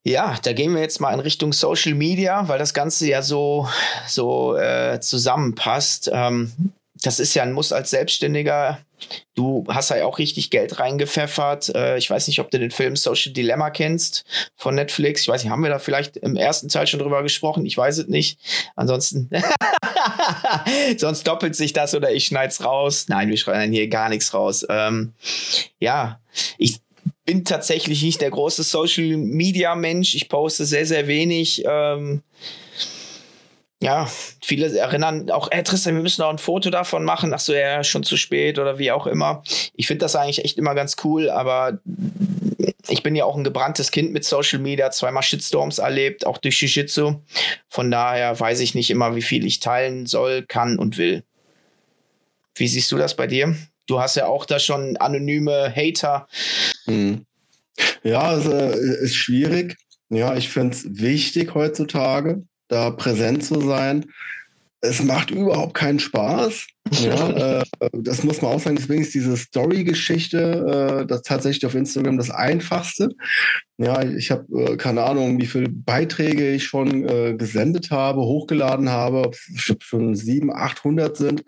Ja, 0.04 0.38
da 0.42 0.54
gehen 0.54 0.74
wir 0.74 0.82
jetzt 0.82 1.02
mal 1.02 1.14
in 1.14 1.20
Richtung 1.20 1.52
Social 1.52 1.94
Media, 1.94 2.48
weil 2.48 2.60
das 2.60 2.74
Ganze 2.74 3.08
ja 3.08 3.22
so, 3.22 3.68
so 4.08 4.56
äh, 4.56 5.02
zusammenpasst. 5.02 6.10
Ähm, 6.14 6.52
das 7.02 7.20
ist 7.20 7.34
ja 7.34 7.44
ein 7.44 7.54
Muss 7.54 7.72
als 7.72 7.90
Selbstständiger. 7.90 8.80
Du 9.36 9.66
hast 9.68 9.90
ja 9.90 10.06
auch 10.06 10.18
richtig 10.18 10.50
Geld 10.50 10.80
reingepfeffert. 10.80 11.76
Äh, 11.76 11.98
ich 11.98 12.10
weiß 12.10 12.28
nicht, 12.28 12.40
ob 12.40 12.50
du 12.50 12.58
den 12.58 12.72
Film 12.72 12.96
Social 12.96 13.32
Dilemma 13.32 13.70
kennst 13.70 14.26
von 14.56 14.76
Netflix. 14.76 15.22
Ich 15.22 15.28
weiß 15.28 15.44
nicht, 15.44 15.52
haben 15.52 15.62
wir 15.62 15.70
da 15.70 15.80
vielleicht 15.80 16.18
im 16.18 16.36
ersten 16.36 16.70
Teil 16.70 16.88
schon 16.88 17.00
drüber 17.00 17.22
gesprochen? 17.22 17.66
Ich 17.66 17.78
weiß 17.78 18.00
es 18.00 18.08
nicht. 18.08 18.40
Ansonsten, 18.76 19.30
sonst 20.98 21.28
doppelt 21.28 21.56
sich 21.56 21.74
das 21.74 21.94
oder 21.94 22.12
ich 22.12 22.26
schneide 22.26 22.50
es 22.50 22.64
raus. 22.64 23.06
Nein, 23.08 23.30
wir 23.30 23.38
schneiden 23.38 23.74
hier 23.74 23.88
gar 23.88 24.10
nichts 24.10 24.34
raus. 24.34 24.66
Ähm, 24.68 25.14
ja, 25.80 26.20
ich 26.58 26.80
bin 27.26 27.46
tatsächlich 27.46 28.02
nicht 28.02 28.22
der 28.22 28.32
große 28.32 28.64
Social 28.64 29.18
Media 29.18 29.76
Mensch. 29.76 30.16
Ich 30.16 30.30
poste 30.30 30.66
sehr, 30.66 30.86
sehr 30.86 31.08
wenig. 31.08 31.64
Ähm, 31.68 32.24
ja, 33.80 34.10
viele 34.42 34.76
erinnern 34.76 35.30
auch, 35.30 35.50
hey 35.52 35.62
Tristan, 35.62 35.96
wir 35.96 36.02
müssen 36.02 36.24
auch 36.24 36.32
ein 36.32 36.40
Foto 36.40 36.72
davon 36.72 37.04
machen. 37.04 37.32
Ach 37.34 37.40
so, 37.40 37.54
ja, 37.54 37.84
schon 37.84 38.04
zu 38.04 38.18
spät 38.18 38.58
oder 38.58 38.80
wie 38.80 38.92
auch 38.92 39.06
immer. 39.06 39.44
Ich 39.76 39.86
finde 39.86 40.06
das 40.06 40.16
eigentlich 40.16 40.44
echt 40.44 40.58
immer 40.58 40.74
ganz 40.74 40.96
cool, 41.04 41.30
aber 41.30 41.80
ich 42.88 43.04
bin 43.04 43.16
ja 43.16 43.26
auch 43.26 43.36
ein 43.36 43.44
gebranntes 43.44 43.92
Kind 43.92 44.14
mit 44.14 44.24
Social 44.24 44.60
Media, 44.60 44.90
zweimal 44.90 45.22
Shitstorms 45.22 45.78
erlebt, 45.78 46.26
auch 46.26 46.40
durch 46.40 46.60
Jiu-Jitsu. 46.60 47.22
Von 47.70 47.92
daher 47.92 48.40
weiß 48.40 48.62
ich 48.62 48.74
nicht 48.74 48.90
immer, 48.90 49.16
wie 49.16 49.22
viel 49.22 49.46
ich 49.46 49.60
teilen 49.60 50.08
soll, 50.08 50.44
kann 50.48 50.80
und 50.80 50.98
will. 50.98 51.24
Wie 52.56 52.68
siehst 52.68 52.92
du 52.92 52.98
das 52.98 53.16
bei 53.16 53.28
dir? 53.28 53.56
Du 53.86 54.00
hast 54.00 54.16
ja 54.16 54.26
auch 54.26 54.46
da 54.46 54.58
schon 54.58 54.98
anonyme 54.98 55.72
Hater. 55.76 56.28
Hm. 56.86 57.26
Ja, 58.04 58.22
also, 58.22 58.52
ist 58.52 59.16
schwierig. 59.16 59.78
Ja, 60.10 60.36
ich 60.36 60.50
finde 60.50 60.76
es 60.76 60.98
wichtig 60.98 61.54
heutzutage, 61.54 62.44
da 62.68 62.92
präsent 62.92 63.44
zu 63.44 63.62
sein. 63.62 64.06
Es 64.80 65.04
macht 65.04 65.32
überhaupt 65.32 65.74
keinen 65.74 66.00
Spaß. 66.00 66.68
Ja, 66.92 67.60
äh, 67.60 67.64
das 67.94 68.24
muss 68.24 68.42
man 68.42 68.52
auch 68.52 68.60
sagen. 68.60 68.76
Deswegen 68.76 69.02
ist 69.02 69.14
diese 69.14 69.36
Story-Geschichte 69.36 71.02
äh, 71.02 71.06
das 71.08 71.24
tatsächlich 71.24 71.66
auf 71.66 71.74
Instagram 71.74 72.18
das 72.18 72.30
Einfachste. 72.30 73.10
Ja, 73.78 74.04
ich 74.04 74.30
habe 74.30 74.46
äh, 74.54 74.78
keine 74.78 75.04
Ahnung, 75.04 75.42
wie 75.42 75.48
viele 75.48 75.70
Beiträge 75.70 76.52
ich 76.52 76.66
schon 76.66 77.08
äh, 77.08 77.34
gesendet 77.36 77.90
habe, 77.90 78.22
hochgeladen 78.22 78.90
habe, 78.90 79.32
schon 79.80 80.16
700, 80.16 80.58
800 80.58 81.18
sind. 81.18 81.44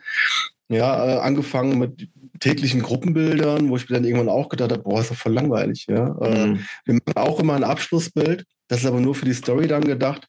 Ja, 0.67 1.05
äh, 1.05 1.19
angefangen 1.19 1.77
mit 1.77 2.09
täglichen 2.39 2.81
Gruppenbildern, 2.81 3.69
wo 3.69 3.77
ich 3.77 3.89
mir 3.89 3.95
dann 3.95 4.05
irgendwann 4.05 4.29
auch 4.29 4.49
gedacht 4.49 4.71
habe, 4.71 4.83
boah, 4.83 5.01
ist 5.01 5.11
doch 5.11 5.15
voll 5.15 5.33
langweilig. 5.33 5.85
Ja? 5.87 6.17
Äh, 6.21 6.47
mhm. 6.47 6.59
wir 6.85 6.93
machen 6.95 7.15
auch 7.15 7.39
immer 7.39 7.55
ein 7.55 7.63
Abschlussbild. 7.63 8.45
Das 8.67 8.81
ist 8.81 8.85
aber 8.85 8.99
nur 8.99 9.15
für 9.15 9.25
die 9.25 9.33
Story 9.33 9.67
dann 9.67 9.83
gedacht 9.83 10.27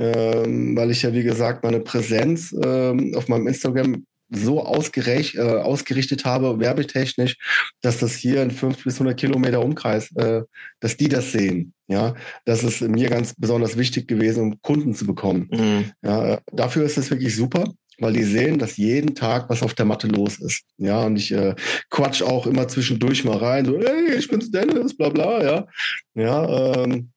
ähm, 0.00 0.76
weil 0.76 0.90
ich 0.90 1.02
ja, 1.02 1.12
wie 1.12 1.22
gesagt, 1.22 1.62
meine 1.62 1.80
Präsenz 1.80 2.54
ähm, 2.64 3.14
auf 3.14 3.28
meinem 3.28 3.46
Instagram 3.46 4.04
so 4.32 4.58
äh, 4.58 4.62
ausgerichtet 4.62 6.24
habe, 6.24 6.58
werbetechnisch, 6.60 7.36
dass 7.82 7.98
das 7.98 8.14
hier 8.14 8.42
in 8.42 8.50
50 8.50 8.84
bis 8.84 8.94
100 8.94 9.18
Kilometer 9.18 9.62
Umkreis, 9.62 10.10
äh, 10.16 10.42
dass 10.78 10.96
die 10.96 11.08
das 11.08 11.32
sehen. 11.32 11.74
Ja, 11.88 12.14
das 12.44 12.62
ist 12.62 12.80
mir 12.80 13.10
ganz 13.10 13.34
besonders 13.36 13.76
wichtig 13.76 14.06
gewesen, 14.06 14.42
um 14.42 14.62
Kunden 14.62 14.94
zu 14.94 15.06
bekommen. 15.06 15.48
Mhm. 15.50 15.92
Ja, 16.02 16.40
dafür 16.52 16.84
ist 16.84 16.96
es 16.96 17.10
wirklich 17.10 17.34
super 17.34 17.64
weil 18.00 18.14
die 18.14 18.24
sehen, 18.24 18.58
dass 18.58 18.76
jeden 18.76 19.14
Tag 19.14 19.48
was 19.48 19.62
auf 19.62 19.74
der 19.74 19.84
Matte 19.84 20.08
los 20.08 20.38
ist. 20.38 20.62
Ja, 20.78 21.04
und 21.04 21.16
ich 21.16 21.32
äh, 21.32 21.54
quatsch 21.90 22.22
auch 22.22 22.46
immer 22.46 22.66
zwischendurch 22.68 23.24
mal 23.24 23.36
rein, 23.36 23.66
so, 23.66 23.78
hey, 23.78 24.16
ich 24.16 24.28
bin's 24.28 24.50
Dennis, 24.50 24.96
bla 24.96 25.10
bla, 25.10 25.42
ja. 25.42 25.66
Ja, 26.14 26.74
ähm, 26.74 27.10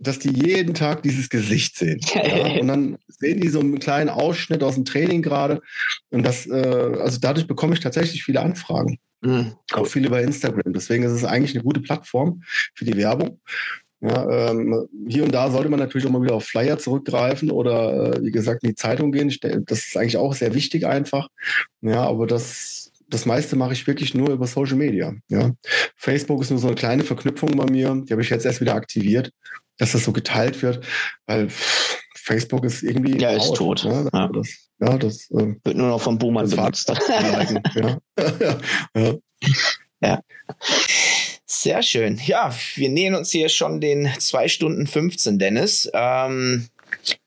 dass 0.00 0.18
die 0.18 0.30
jeden 0.30 0.74
Tag 0.74 1.02
dieses 1.02 1.30
Gesicht 1.30 1.76
sehen. 1.76 2.00
ja? 2.14 2.60
Und 2.60 2.68
dann 2.68 2.98
sehen 3.08 3.40
die 3.40 3.48
so 3.48 3.60
einen 3.60 3.78
kleinen 3.78 4.10
Ausschnitt 4.10 4.62
aus 4.62 4.74
dem 4.74 4.84
Training 4.84 5.22
gerade. 5.22 5.60
Und 6.10 6.24
das, 6.24 6.46
äh, 6.46 6.96
also 7.00 7.18
dadurch 7.20 7.46
bekomme 7.46 7.74
ich 7.74 7.80
tatsächlich 7.80 8.24
viele 8.24 8.40
Anfragen. 8.40 8.98
Mhm. 9.20 9.54
Auch 9.72 9.86
viele 9.86 10.10
bei 10.10 10.22
Instagram. 10.22 10.72
Deswegen 10.72 11.04
ist 11.04 11.12
es 11.12 11.24
eigentlich 11.24 11.54
eine 11.54 11.64
gute 11.64 11.80
Plattform 11.80 12.42
für 12.74 12.84
die 12.84 12.96
Werbung. 12.96 13.40
Ja, 14.00 14.50
ähm, 14.50 14.88
hier 15.08 15.24
und 15.24 15.32
da 15.32 15.50
sollte 15.50 15.68
man 15.68 15.80
natürlich 15.80 16.06
auch 16.06 16.12
mal 16.12 16.22
wieder 16.22 16.34
auf 16.34 16.44
Flyer 16.44 16.78
zurückgreifen 16.78 17.50
oder 17.50 18.14
äh, 18.14 18.24
wie 18.24 18.30
gesagt 18.30 18.62
in 18.62 18.70
die 18.70 18.76
Zeitung 18.76 19.10
gehen. 19.10 19.34
Das 19.66 19.88
ist 19.88 19.96
eigentlich 19.96 20.16
auch 20.16 20.34
sehr 20.34 20.54
wichtig 20.54 20.86
einfach. 20.86 21.28
Ja, 21.80 22.04
aber 22.04 22.28
das, 22.28 22.92
das 23.08 23.26
meiste 23.26 23.56
mache 23.56 23.72
ich 23.72 23.86
wirklich 23.88 24.14
nur 24.14 24.30
über 24.30 24.46
Social 24.46 24.76
Media. 24.76 25.14
Ja. 25.28 25.50
Facebook 25.96 26.42
ist 26.42 26.50
nur 26.50 26.60
so 26.60 26.68
eine 26.68 26.76
kleine 26.76 27.02
Verknüpfung 27.02 27.56
bei 27.56 27.66
mir, 27.66 28.02
die 28.06 28.12
habe 28.12 28.22
ich 28.22 28.30
jetzt 28.30 28.46
erst 28.46 28.60
wieder 28.60 28.74
aktiviert, 28.74 29.32
dass 29.78 29.92
das 29.92 30.04
so 30.04 30.12
geteilt 30.12 30.62
wird, 30.62 30.86
weil 31.26 31.48
Facebook 32.28 32.64
ist 32.64 32.82
irgendwie. 32.82 33.18
Ja, 33.18 33.30
ist 33.30 33.54
tot. 33.54 33.84
Ne? 33.84 34.08
Ja. 34.12 34.28
Das, 34.28 34.68
ja, 34.80 34.98
das 34.98 35.30
ähm, 35.32 35.60
wird 35.64 35.76
nur 35.76 35.88
noch 35.88 36.00
vom 36.00 36.18
Boomer 36.18 36.44
benutzt. 36.44 36.88
ja. 37.74 37.98
ja. 38.94 39.14
ja. 40.00 40.20
Sehr 41.50 41.82
schön. 41.82 42.20
Ja, 42.26 42.54
wir 42.74 42.90
nähern 42.90 43.14
uns 43.14 43.30
hier 43.30 43.48
schon 43.48 43.80
den 43.80 44.10
2 44.18 44.48
Stunden 44.48 44.86
15, 44.86 45.38
Dennis. 45.38 45.90
Ähm, 45.94 46.68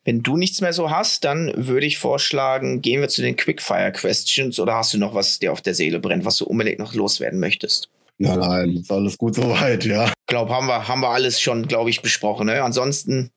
wenn 0.05 0.21
du 0.21 0.37
nichts 0.37 0.61
mehr 0.61 0.73
so 0.73 0.91
hast, 0.91 1.23
dann 1.23 1.51
würde 1.55 1.87
ich 1.87 1.97
vorschlagen, 1.97 2.83
gehen 2.83 3.01
wir 3.01 3.09
zu 3.09 3.23
den 3.23 3.35
Quickfire 3.35 3.91
Questions 3.91 4.59
oder 4.59 4.75
hast 4.75 4.93
du 4.93 4.99
noch 4.99 5.15
was 5.15 5.39
dir 5.39 5.51
auf 5.51 5.61
der 5.61 5.73
Seele 5.73 5.99
brennt, 5.99 6.23
was 6.23 6.37
du 6.37 6.45
unbedingt 6.45 6.77
noch 6.77 6.93
loswerden 6.93 7.39
möchtest? 7.39 7.89
Nein, 8.19 8.39
nein, 8.39 8.69
ist 8.77 8.91
alles 8.91 9.17
gut 9.17 9.33
soweit, 9.33 9.85
ja. 9.85 10.05
Ich 10.05 10.27
glaube, 10.27 10.53
haben 10.53 10.67
wir, 10.67 10.87
haben 10.87 11.01
wir 11.01 11.09
alles 11.09 11.41
schon, 11.41 11.67
glaube 11.67 11.89
ich, 11.89 12.03
besprochen. 12.03 12.45
Ne? 12.45 12.61
Ansonsten, 12.61 13.31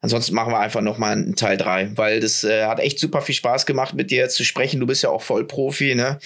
ansonsten 0.00 0.34
machen 0.34 0.54
wir 0.54 0.58
einfach 0.58 0.80
nochmal 0.80 1.12
einen 1.12 1.36
Teil 1.36 1.58
3, 1.58 1.98
weil 1.98 2.20
das 2.20 2.44
äh, 2.44 2.64
hat 2.64 2.80
echt 2.80 2.98
super 2.98 3.20
viel 3.20 3.34
Spaß 3.34 3.66
gemacht, 3.66 3.92
mit 3.92 4.10
dir 4.10 4.30
zu 4.30 4.42
sprechen. 4.42 4.80
Du 4.80 4.86
bist 4.86 5.02
ja 5.02 5.10
auch 5.10 5.20
Vollprofi, 5.20 5.94
ne? 5.94 6.18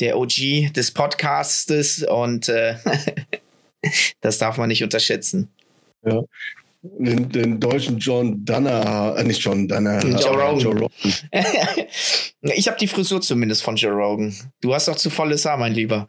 Der 0.00 0.18
OG 0.18 0.72
des 0.74 0.90
Podcastes 0.90 2.02
und 2.02 2.48
äh, 2.48 2.74
Das 4.20 4.38
darf 4.38 4.56
man 4.58 4.68
nicht 4.68 4.82
unterschätzen. 4.82 5.48
Ja. 6.04 6.22
Den, 6.82 7.30
den, 7.30 7.60
deutschen 7.60 7.98
John 7.98 8.44
Dunner, 8.44 9.14
äh, 9.16 9.24
nicht 9.24 9.40
John 9.40 9.66
Dunner, 9.66 10.04
Joe 10.04 10.36
Rogan. 10.36 10.58
Joe 10.58 10.72
Rogan. 10.74 10.90
ich 12.42 12.68
habe 12.68 12.78
die 12.78 12.88
Frisur 12.88 13.22
zumindest 13.22 13.62
von 13.62 13.76
Joe 13.76 13.92
Rogan. 13.92 14.34
Du 14.60 14.74
hast 14.74 14.88
doch 14.88 14.96
zu 14.96 15.08
volles 15.08 15.46
Haar, 15.46 15.56
mein 15.56 15.72
Lieber. 15.72 16.08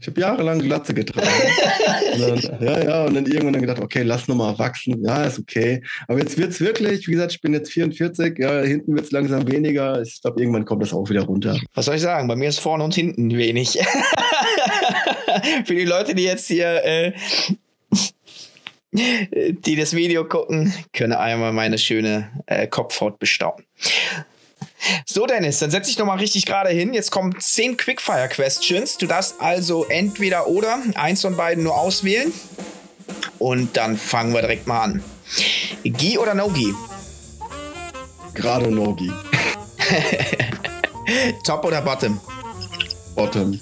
Ich 0.00 0.06
habe 0.06 0.20
jahrelang 0.20 0.60
Glatze 0.60 0.94
getragen. 0.94 1.28
dann, 2.18 2.58
ja, 2.60 2.84
ja, 2.84 3.04
und 3.04 3.14
dann 3.14 3.26
irgendwann 3.26 3.60
gedacht, 3.60 3.80
okay, 3.80 4.02
lass 4.02 4.28
nochmal 4.28 4.58
wachsen. 4.58 5.04
Ja, 5.04 5.24
ist 5.24 5.38
okay. 5.38 5.82
Aber 6.06 6.18
jetzt 6.18 6.38
wird 6.38 6.52
es 6.52 6.60
wirklich, 6.60 7.08
wie 7.08 7.12
gesagt, 7.12 7.32
ich 7.32 7.40
bin 7.40 7.52
jetzt 7.52 7.72
44, 7.72 8.38
ja, 8.38 8.60
hinten 8.62 8.94
wird 8.94 9.06
es 9.06 9.12
langsam 9.12 9.50
weniger. 9.50 10.00
Ich 10.02 10.20
glaube, 10.22 10.40
irgendwann 10.40 10.64
kommt 10.64 10.82
das 10.82 10.92
auch 10.92 11.08
wieder 11.10 11.22
runter. 11.22 11.58
Was 11.74 11.86
soll 11.86 11.96
ich 11.96 12.02
sagen? 12.02 12.28
Bei 12.28 12.36
mir 12.36 12.48
ist 12.48 12.60
vorne 12.60 12.84
und 12.84 12.94
hinten 12.94 13.36
wenig. 13.36 13.78
Für 15.64 15.74
die 15.74 15.84
Leute, 15.84 16.14
die 16.14 16.24
jetzt 16.24 16.46
hier 16.46 16.84
äh, 16.84 17.12
die 18.90 19.76
das 19.76 19.94
Video 19.94 20.24
gucken, 20.24 20.72
können 20.92 21.12
einmal 21.12 21.52
meine 21.52 21.78
schöne 21.78 22.30
äh, 22.46 22.66
Kopfhaut 22.66 23.18
bestaunen. 23.18 23.64
So, 25.06 25.26
Dennis, 25.26 25.58
dann 25.58 25.70
setz 25.70 25.88
dich 25.88 25.98
nochmal 25.98 26.18
richtig 26.18 26.46
gerade 26.46 26.70
hin. 26.70 26.94
Jetzt 26.94 27.10
kommen 27.10 27.34
10 27.38 27.76
Quickfire-Questions. 27.76 28.98
Du 28.98 29.06
darfst 29.06 29.36
also 29.40 29.84
entweder 29.86 30.46
oder 30.46 30.78
eins 30.94 31.22
von 31.22 31.36
beiden 31.36 31.64
nur 31.64 31.76
auswählen. 31.76 32.32
Und 33.38 33.76
dann 33.76 33.96
fangen 33.96 34.32
wir 34.34 34.40
direkt 34.40 34.66
mal 34.66 34.82
an. 34.82 35.04
Gi 35.84 36.18
oder 36.18 36.34
No-Gi? 36.34 36.74
Gerade 38.34 38.70
No-Gi. 38.70 39.12
Top 41.44 41.64
oder 41.64 41.82
Bottom? 41.82 42.20
Bottom. 43.14 43.58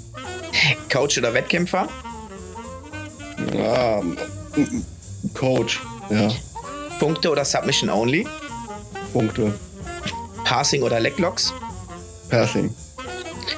Coach 0.93 1.19
oder 1.19 1.33
Wettkämpfer? 1.35 1.89
Ja, 3.55 4.03
Coach, 5.35 5.81
ja. 6.11 6.31
Punkte 6.99 7.31
oder 7.31 7.45
Submission 7.45 7.91
Only? 7.91 8.27
Punkte. 9.13 9.55
Passing 10.47 10.85
oder 10.85 11.01
Leglocks? 11.01 11.53
Passing. 12.29 12.73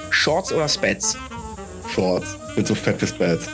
Shorts 0.09 0.51
oder 0.51 0.67
Spats? 0.67 1.19
Shorts. 1.95 2.35
Bin 2.57 2.65
so 2.65 2.75
fett 2.75 3.03
wie 3.03 3.07
Spats. 3.07 3.47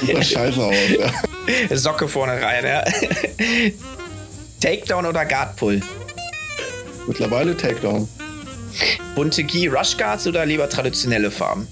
Sieht 0.06 0.24
scheiße 0.24 0.58
aus, 0.58 0.74
ja. 0.98 1.76
Socke 1.76 2.08
vorne 2.08 2.40
rein, 2.40 2.64
ja. 2.64 2.82
Takedown 4.58 5.04
oder 5.04 5.26
Guard 5.26 5.54
Pull? 5.56 5.82
Mittlerweile 7.06 7.54
Takedown. 7.54 8.08
Bunte 9.14 9.44
Gi 9.44 9.66
Rush 9.66 9.98
Guards 9.98 10.26
oder 10.26 10.46
lieber 10.46 10.66
traditionelle 10.70 11.30
Farben? 11.30 11.68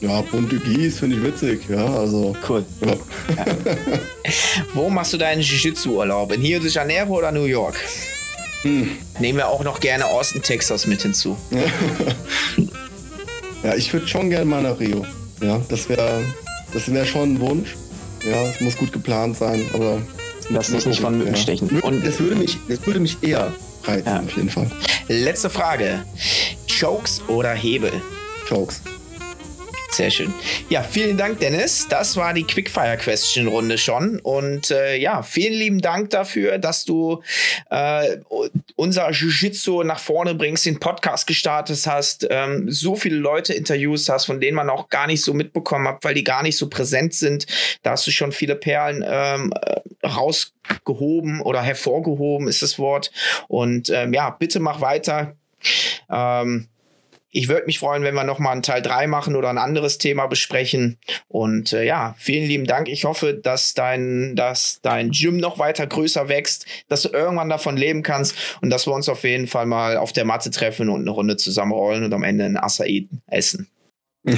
Ja, 0.00 0.20
bunte 0.22 0.58
Gis 0.58 1.00
finde 1.00 1.16
ich 1.16 1.22
witzig, 1.24 1.68
ja, 1.68 1.84
also. 1.84 2.36
Cool. 2.48 2.64
Ja. 2.86 2.94
Wo 4.74 4.88
machst 4.88 5.12
du 5.12 5.16
deinen 5.16 5.42
Jiu-Jitsu-Urlaub? 5.42 6.32
In 6.32 6.40
Rio 6.40 6.60
de 6.60 6.70
Janeiro 6.70 7.18
oder 7.18 7.32
New 7.32 7.44
York? 7.44 7.76
Hm. 8.62 8.90
Nehmen 9.18 9.38
wir 9.38 9.48
auch 9.48 9.64
noch 9.64 9.80
gerne 9.80 10.06
Austin, 10.06 10.42
Texas 10.42 10.86
mit 10.86 11.02
hinzu. 11.02 11.36
ja, 13.62 13.74
ich 13.74 13.92
würde 13.92 14.06
schon 14.06 14.30
gerne 14.30 14.44
mal 14.44 14.62
nach 14.62 14.78
Rio. 14.78 15.04
Ja, 15.40 15.60
das 15.68 15.88
wäre 15.88 16.22
das 16.72 16.92
wär 16.92 17.04
schon 17.04 17.34
ein 17.34 17.40
Wunsch. 17.40 17.76
Ja, 18.24 18.42
es 18.44 18.60
muss 18.60 18.76
gut 18.76 18.92
geplant 18.92 19.36
sein, 19.36 19.64
aber. 19.72 20.00
Lass 20.50 20.68
dich 20.68 20.86
nicht 20.86 21.00
von 21.00 21.18
Mücken 21.18 21.34
ja. 21.34 21.36
stechen. 21.36 21.80
Und 21.80 22.02
es 22.04 22.20
würde 22.20 22.36
mich, 22.36 22.56
es 22.68 22.86
würde 22.86 23.00
mich 23.00 23.18
eher 23.22 23.52
reizen, 23.84 24.06
ja. 24.06 24.20
auf 24.20 24.34
jeden 24.34 24.48
Fall. 24.48 24.70
Letzte 25.08 25.50
Frage. 25.50 26.04
Chokes 26.80 27.20
oder 27.28 27.52
Hebel? 27.52 27.92
Chokes. 28.48 28.80
Sehr 29.90 30.10
schön. 30.10 30.32
Ja, 30.68 30.82
vielen 30.82 31.16
Dank, 31.16 31.40
Dennis. 31.40 31.86
Das 31.88 32.16
war 32.16 32.34
die 32.34 32.44
Quickfire-Question-Runde 32.44 33.78
schon. 33.78 34.20
Und 34.20 34.70
äh, 34.70 34.96
ja, 34.96 35.22
vielen 35.22 35.54
lieben 35.54 35.80
Dank 35.80 36.10
dafür, 36.10 36.58
dass 36.58 36.84
du 36.84 37.22
äh, 37.70 38.18
unser 38.76 39.10
Jiu-Jitsu 39.10 39.82
nach 39.82 39.98
vorne 39.98 40.34
bringst, 40.34 40.66
den 40.66 40.78
Podcast 40.78 41.26
gestartet 41.26 41.84
hast, 41.86 42.26
ähm, 42.30 42.70
so 42.70 42.96
viele 42.96 43.16
Leute 43.16 43.54
interviewst 43.54 44.08
hast, 44.08 44.26
von 44.26 44.40
denen 44.40 44.56
man 44.56 44.70
auch 44.70 44.88
gar 44.88 45.06
nicht 45.06 45.24
so 45.24 45.32
mitbekommen 45.32 45.88
hat, 45.88 46.04
weil 46.04 46.14
die 46.14 46.24
gar 46.24 46.42
nicht 46.42 46.58
so 46.58 46.68
präsent 46.68 47.14
sind. 47.14 47.46
Da 47.82 47.92
hast 47.92 48.06
du 48.06 48.10
schon 48.10 48.30
viele 48.30 48.56
Perlen 48.56 49.04
ähm, 49.06 49.52
äh, 49.60 50.06
rausgehoben 50.06 51.40
oder 51.40 51.62
hervorgehoben, 51.62 52.46
ist 52.46 52.62
das 52.62 52.78
Wort. 52.78 53.10
Und 53.48 53.88
ähm, 53.88 54.12
ja, 54.12 54.30
bitte 54.30 54.60
mach 54.60 54.80
weiter. 54.80 55.34
Ähm, 56.10 56.68
ich 57.30 57.48
würde 57.48 57.66
mich 57.66 57.78
freuen, 57.78 58.02
wenn 58.02 58.14
wir 58.14 58.24
nochmal 58.24 58.52
einen 58.52 58.62
Teil 58.62 58.80
3 58.80 59.06
machen 59.06 59.36
oder 59.36 59.50
ein 59.50 59.58
anderes 59.58 59.98
Thema 59.98 60.26
besprechen. 60.26 60.98
Und 61.28 61.72
äh, 61.72 61.84
ja, 61.84 62.14
vielen 62.18 62.48
lieben 62.48 62.66
Dank. 62.66 62.88
Ich 62.88 63.04
hoffe, 63.04 63.34
dass 63.34 63.74
dein, 63.74 64.34
dass 64.34 64.80
dein 64.82 65.10
Gym 65.10 65.36
noch 65.36 65.58
weiter 65.58 65.86
größer 65.86 66.28
wächst, 66.28 66.66
dass 66.88 67.02
du 67.02 67.10
irgendwann 67.10 67.50
davon 67.50 67.76
leben 67.76 68.02
kannst 68.02 68.34
und 68.62 68.70
dass 68.70 68.86
wir 68.86 68.94
uns 68.94 69.08
auf 69.08 69.24
jeden 69.24 69.46
Fall 69.46 69.66
mal 69.66 69.96
auf 69.98 70.12
der 70.12 70.24
Matte 70.24 70.50
treffen 70.50 70.88
und 70.88 71.02
eine 71.02 71.10
Runde 71.10 71.36
zusammenrollen 71.36 72.04
und 72.04 72.14
am 72.14 72.22
Ende 72.22 72.44
ein 72.44 72.56
Acai 72.56 73.06
essen. 73.26 73.68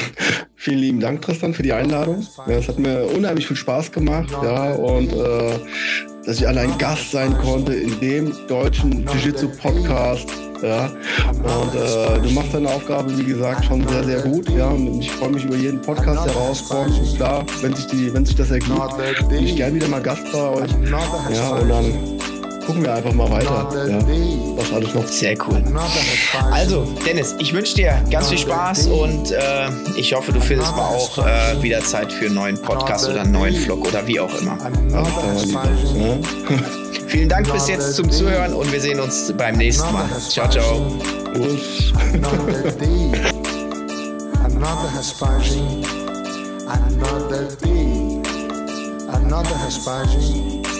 Vielen 0.56 0.78
lieben 0.78 1.00
Dank, 1.00 1.22
Tristan, 1.22 1.54
für 1.54 1.62
die 1.62 1.72
Einladung. 1.72 2.26
Es 2.46 2.68
hat 2.68 2.78
mir 2.78 3.04
unheimlich 3.04 3.46
viel 3.46 3.56
Spaß 3.56 3.92
gemacht. 3.92 4.30
Ja, 4.30 4.74
und 4.74 5.12
äh, 5.12 5.58
dass 6.24 6.38
ich 6.38 6.46
allein 6.46 6.76
Gast 6.78 7.12
sein 7.12 7.36
konnte 7.38 7.74
in 7.74 7.98
dem 8.00 8.46
deutschen 8.46 9.06
Jiu-Jitsu-Podcast. 9.06 10.49
Ja, 10.62 10.86
und 10.86 11.74
äh, 11.74 12.20
du 12.22 12.34
machst 12.34 12.52
deine 12.52 12.68
Aufgabe, 12.68 13.16
wie 13.16 13.24
gesagt, 13.24 13.64
schon 13.64 13.86
sehr, 13.88 14.04
sehr 14.04 14.20
gut. 14.20 14.48
Ja, 14.50 14.68
und 14.68 15.00
ich 15.00 15.10
freue 15.10 15.30
mich 15.30 15.44
über 15.44 15.56
jeden 15.56 15.80
Podcast, 15.80 16.26
der 16.26 16.34
rauskommt. 16.34 17.16
Klar, 17.16 17.44
wenn 17.62 17.74
sich, 17.74 17.86
die, 17.86 18.12
wenn 18.12 18.24
sich 18.24 18.36
das 18.36 18.50
ergibt, 18.50 18.70
bin 19.28 19.44
ich 19.44 19.56
gerne 19.56 19.74
wieder 19.74 19.88
mal 19.88 20.02
Gast 20.02 20.30
bei 20.32 20.48
euch. 20.48 20.70
Ja, 21.32 21.50
und 21.56 21.68
dann 21.68 21.94
gucken 22.70 22.84
wir 22.84 22.94
einfach 22.94 23.12
mal 23.12 23.28
weiter, 23.28 23.68
ja, 23.88 23.98
was 24.56 24.72
alles 24.72 24.94
noch. 24.94 25.04
Sehr 25.04 25.36
cool. 25.48 25.60
Also, 26.52 26.86
Dennis, 27.04 27.34
ich 27.40 27.52
wünsche 27.52 27.74
dir 27.74 28.00
ganz 28.12 28.28
viel 28.28 28.38
Spaß 28.38 28.86
und 28.86 29.32
äh, 29.32 29.68
ich 29.96 30.14
hoffe, 30.14 30.32
du 30.32 30.40
findest 30.40 30.70
mal 30.76 30.86
auch 30.86 31.18
äh, 31.18 31.60
wieder 31.60 31.80
Zeit 31.80 32.12
für 32.12 32.26
einen 32.26 32.36
neuen 32.36 32.62
Podcast 32.62 33.08
oder 33.08 33.22
einen 33.22 33.32
neuen 33.32 33.56
Vlog 33.56 33.88
oder 33.88 34.06
wie 34.06 34.20
auch 34.20 34.32
immer. 34.40 34.56
Ja. 34.88 35.04
Vielen 37.08 37.28
Dank 37.28 37.52
bis 37.52 37.66
jetzt 37.66 37.96
zum 37.96 38.08
Zuhören 38.08 38.54
und 38.54 38.70
wir 38.70 38.80
sehen 38.80 39.00
uns 39.00 39.32
beim 39.36 39.56
nächsten 39.56 39.92
Mal. 39.92 40.08
Ciao, 40.28 40.48
ciao. 40.48 40.96
Another 44.44 44.92
Hespagin, 44.96 45.84
another 46.68 47.48
day, 47.62 48.22
another 49.08 49.64
Hespagin. 49.64 50.79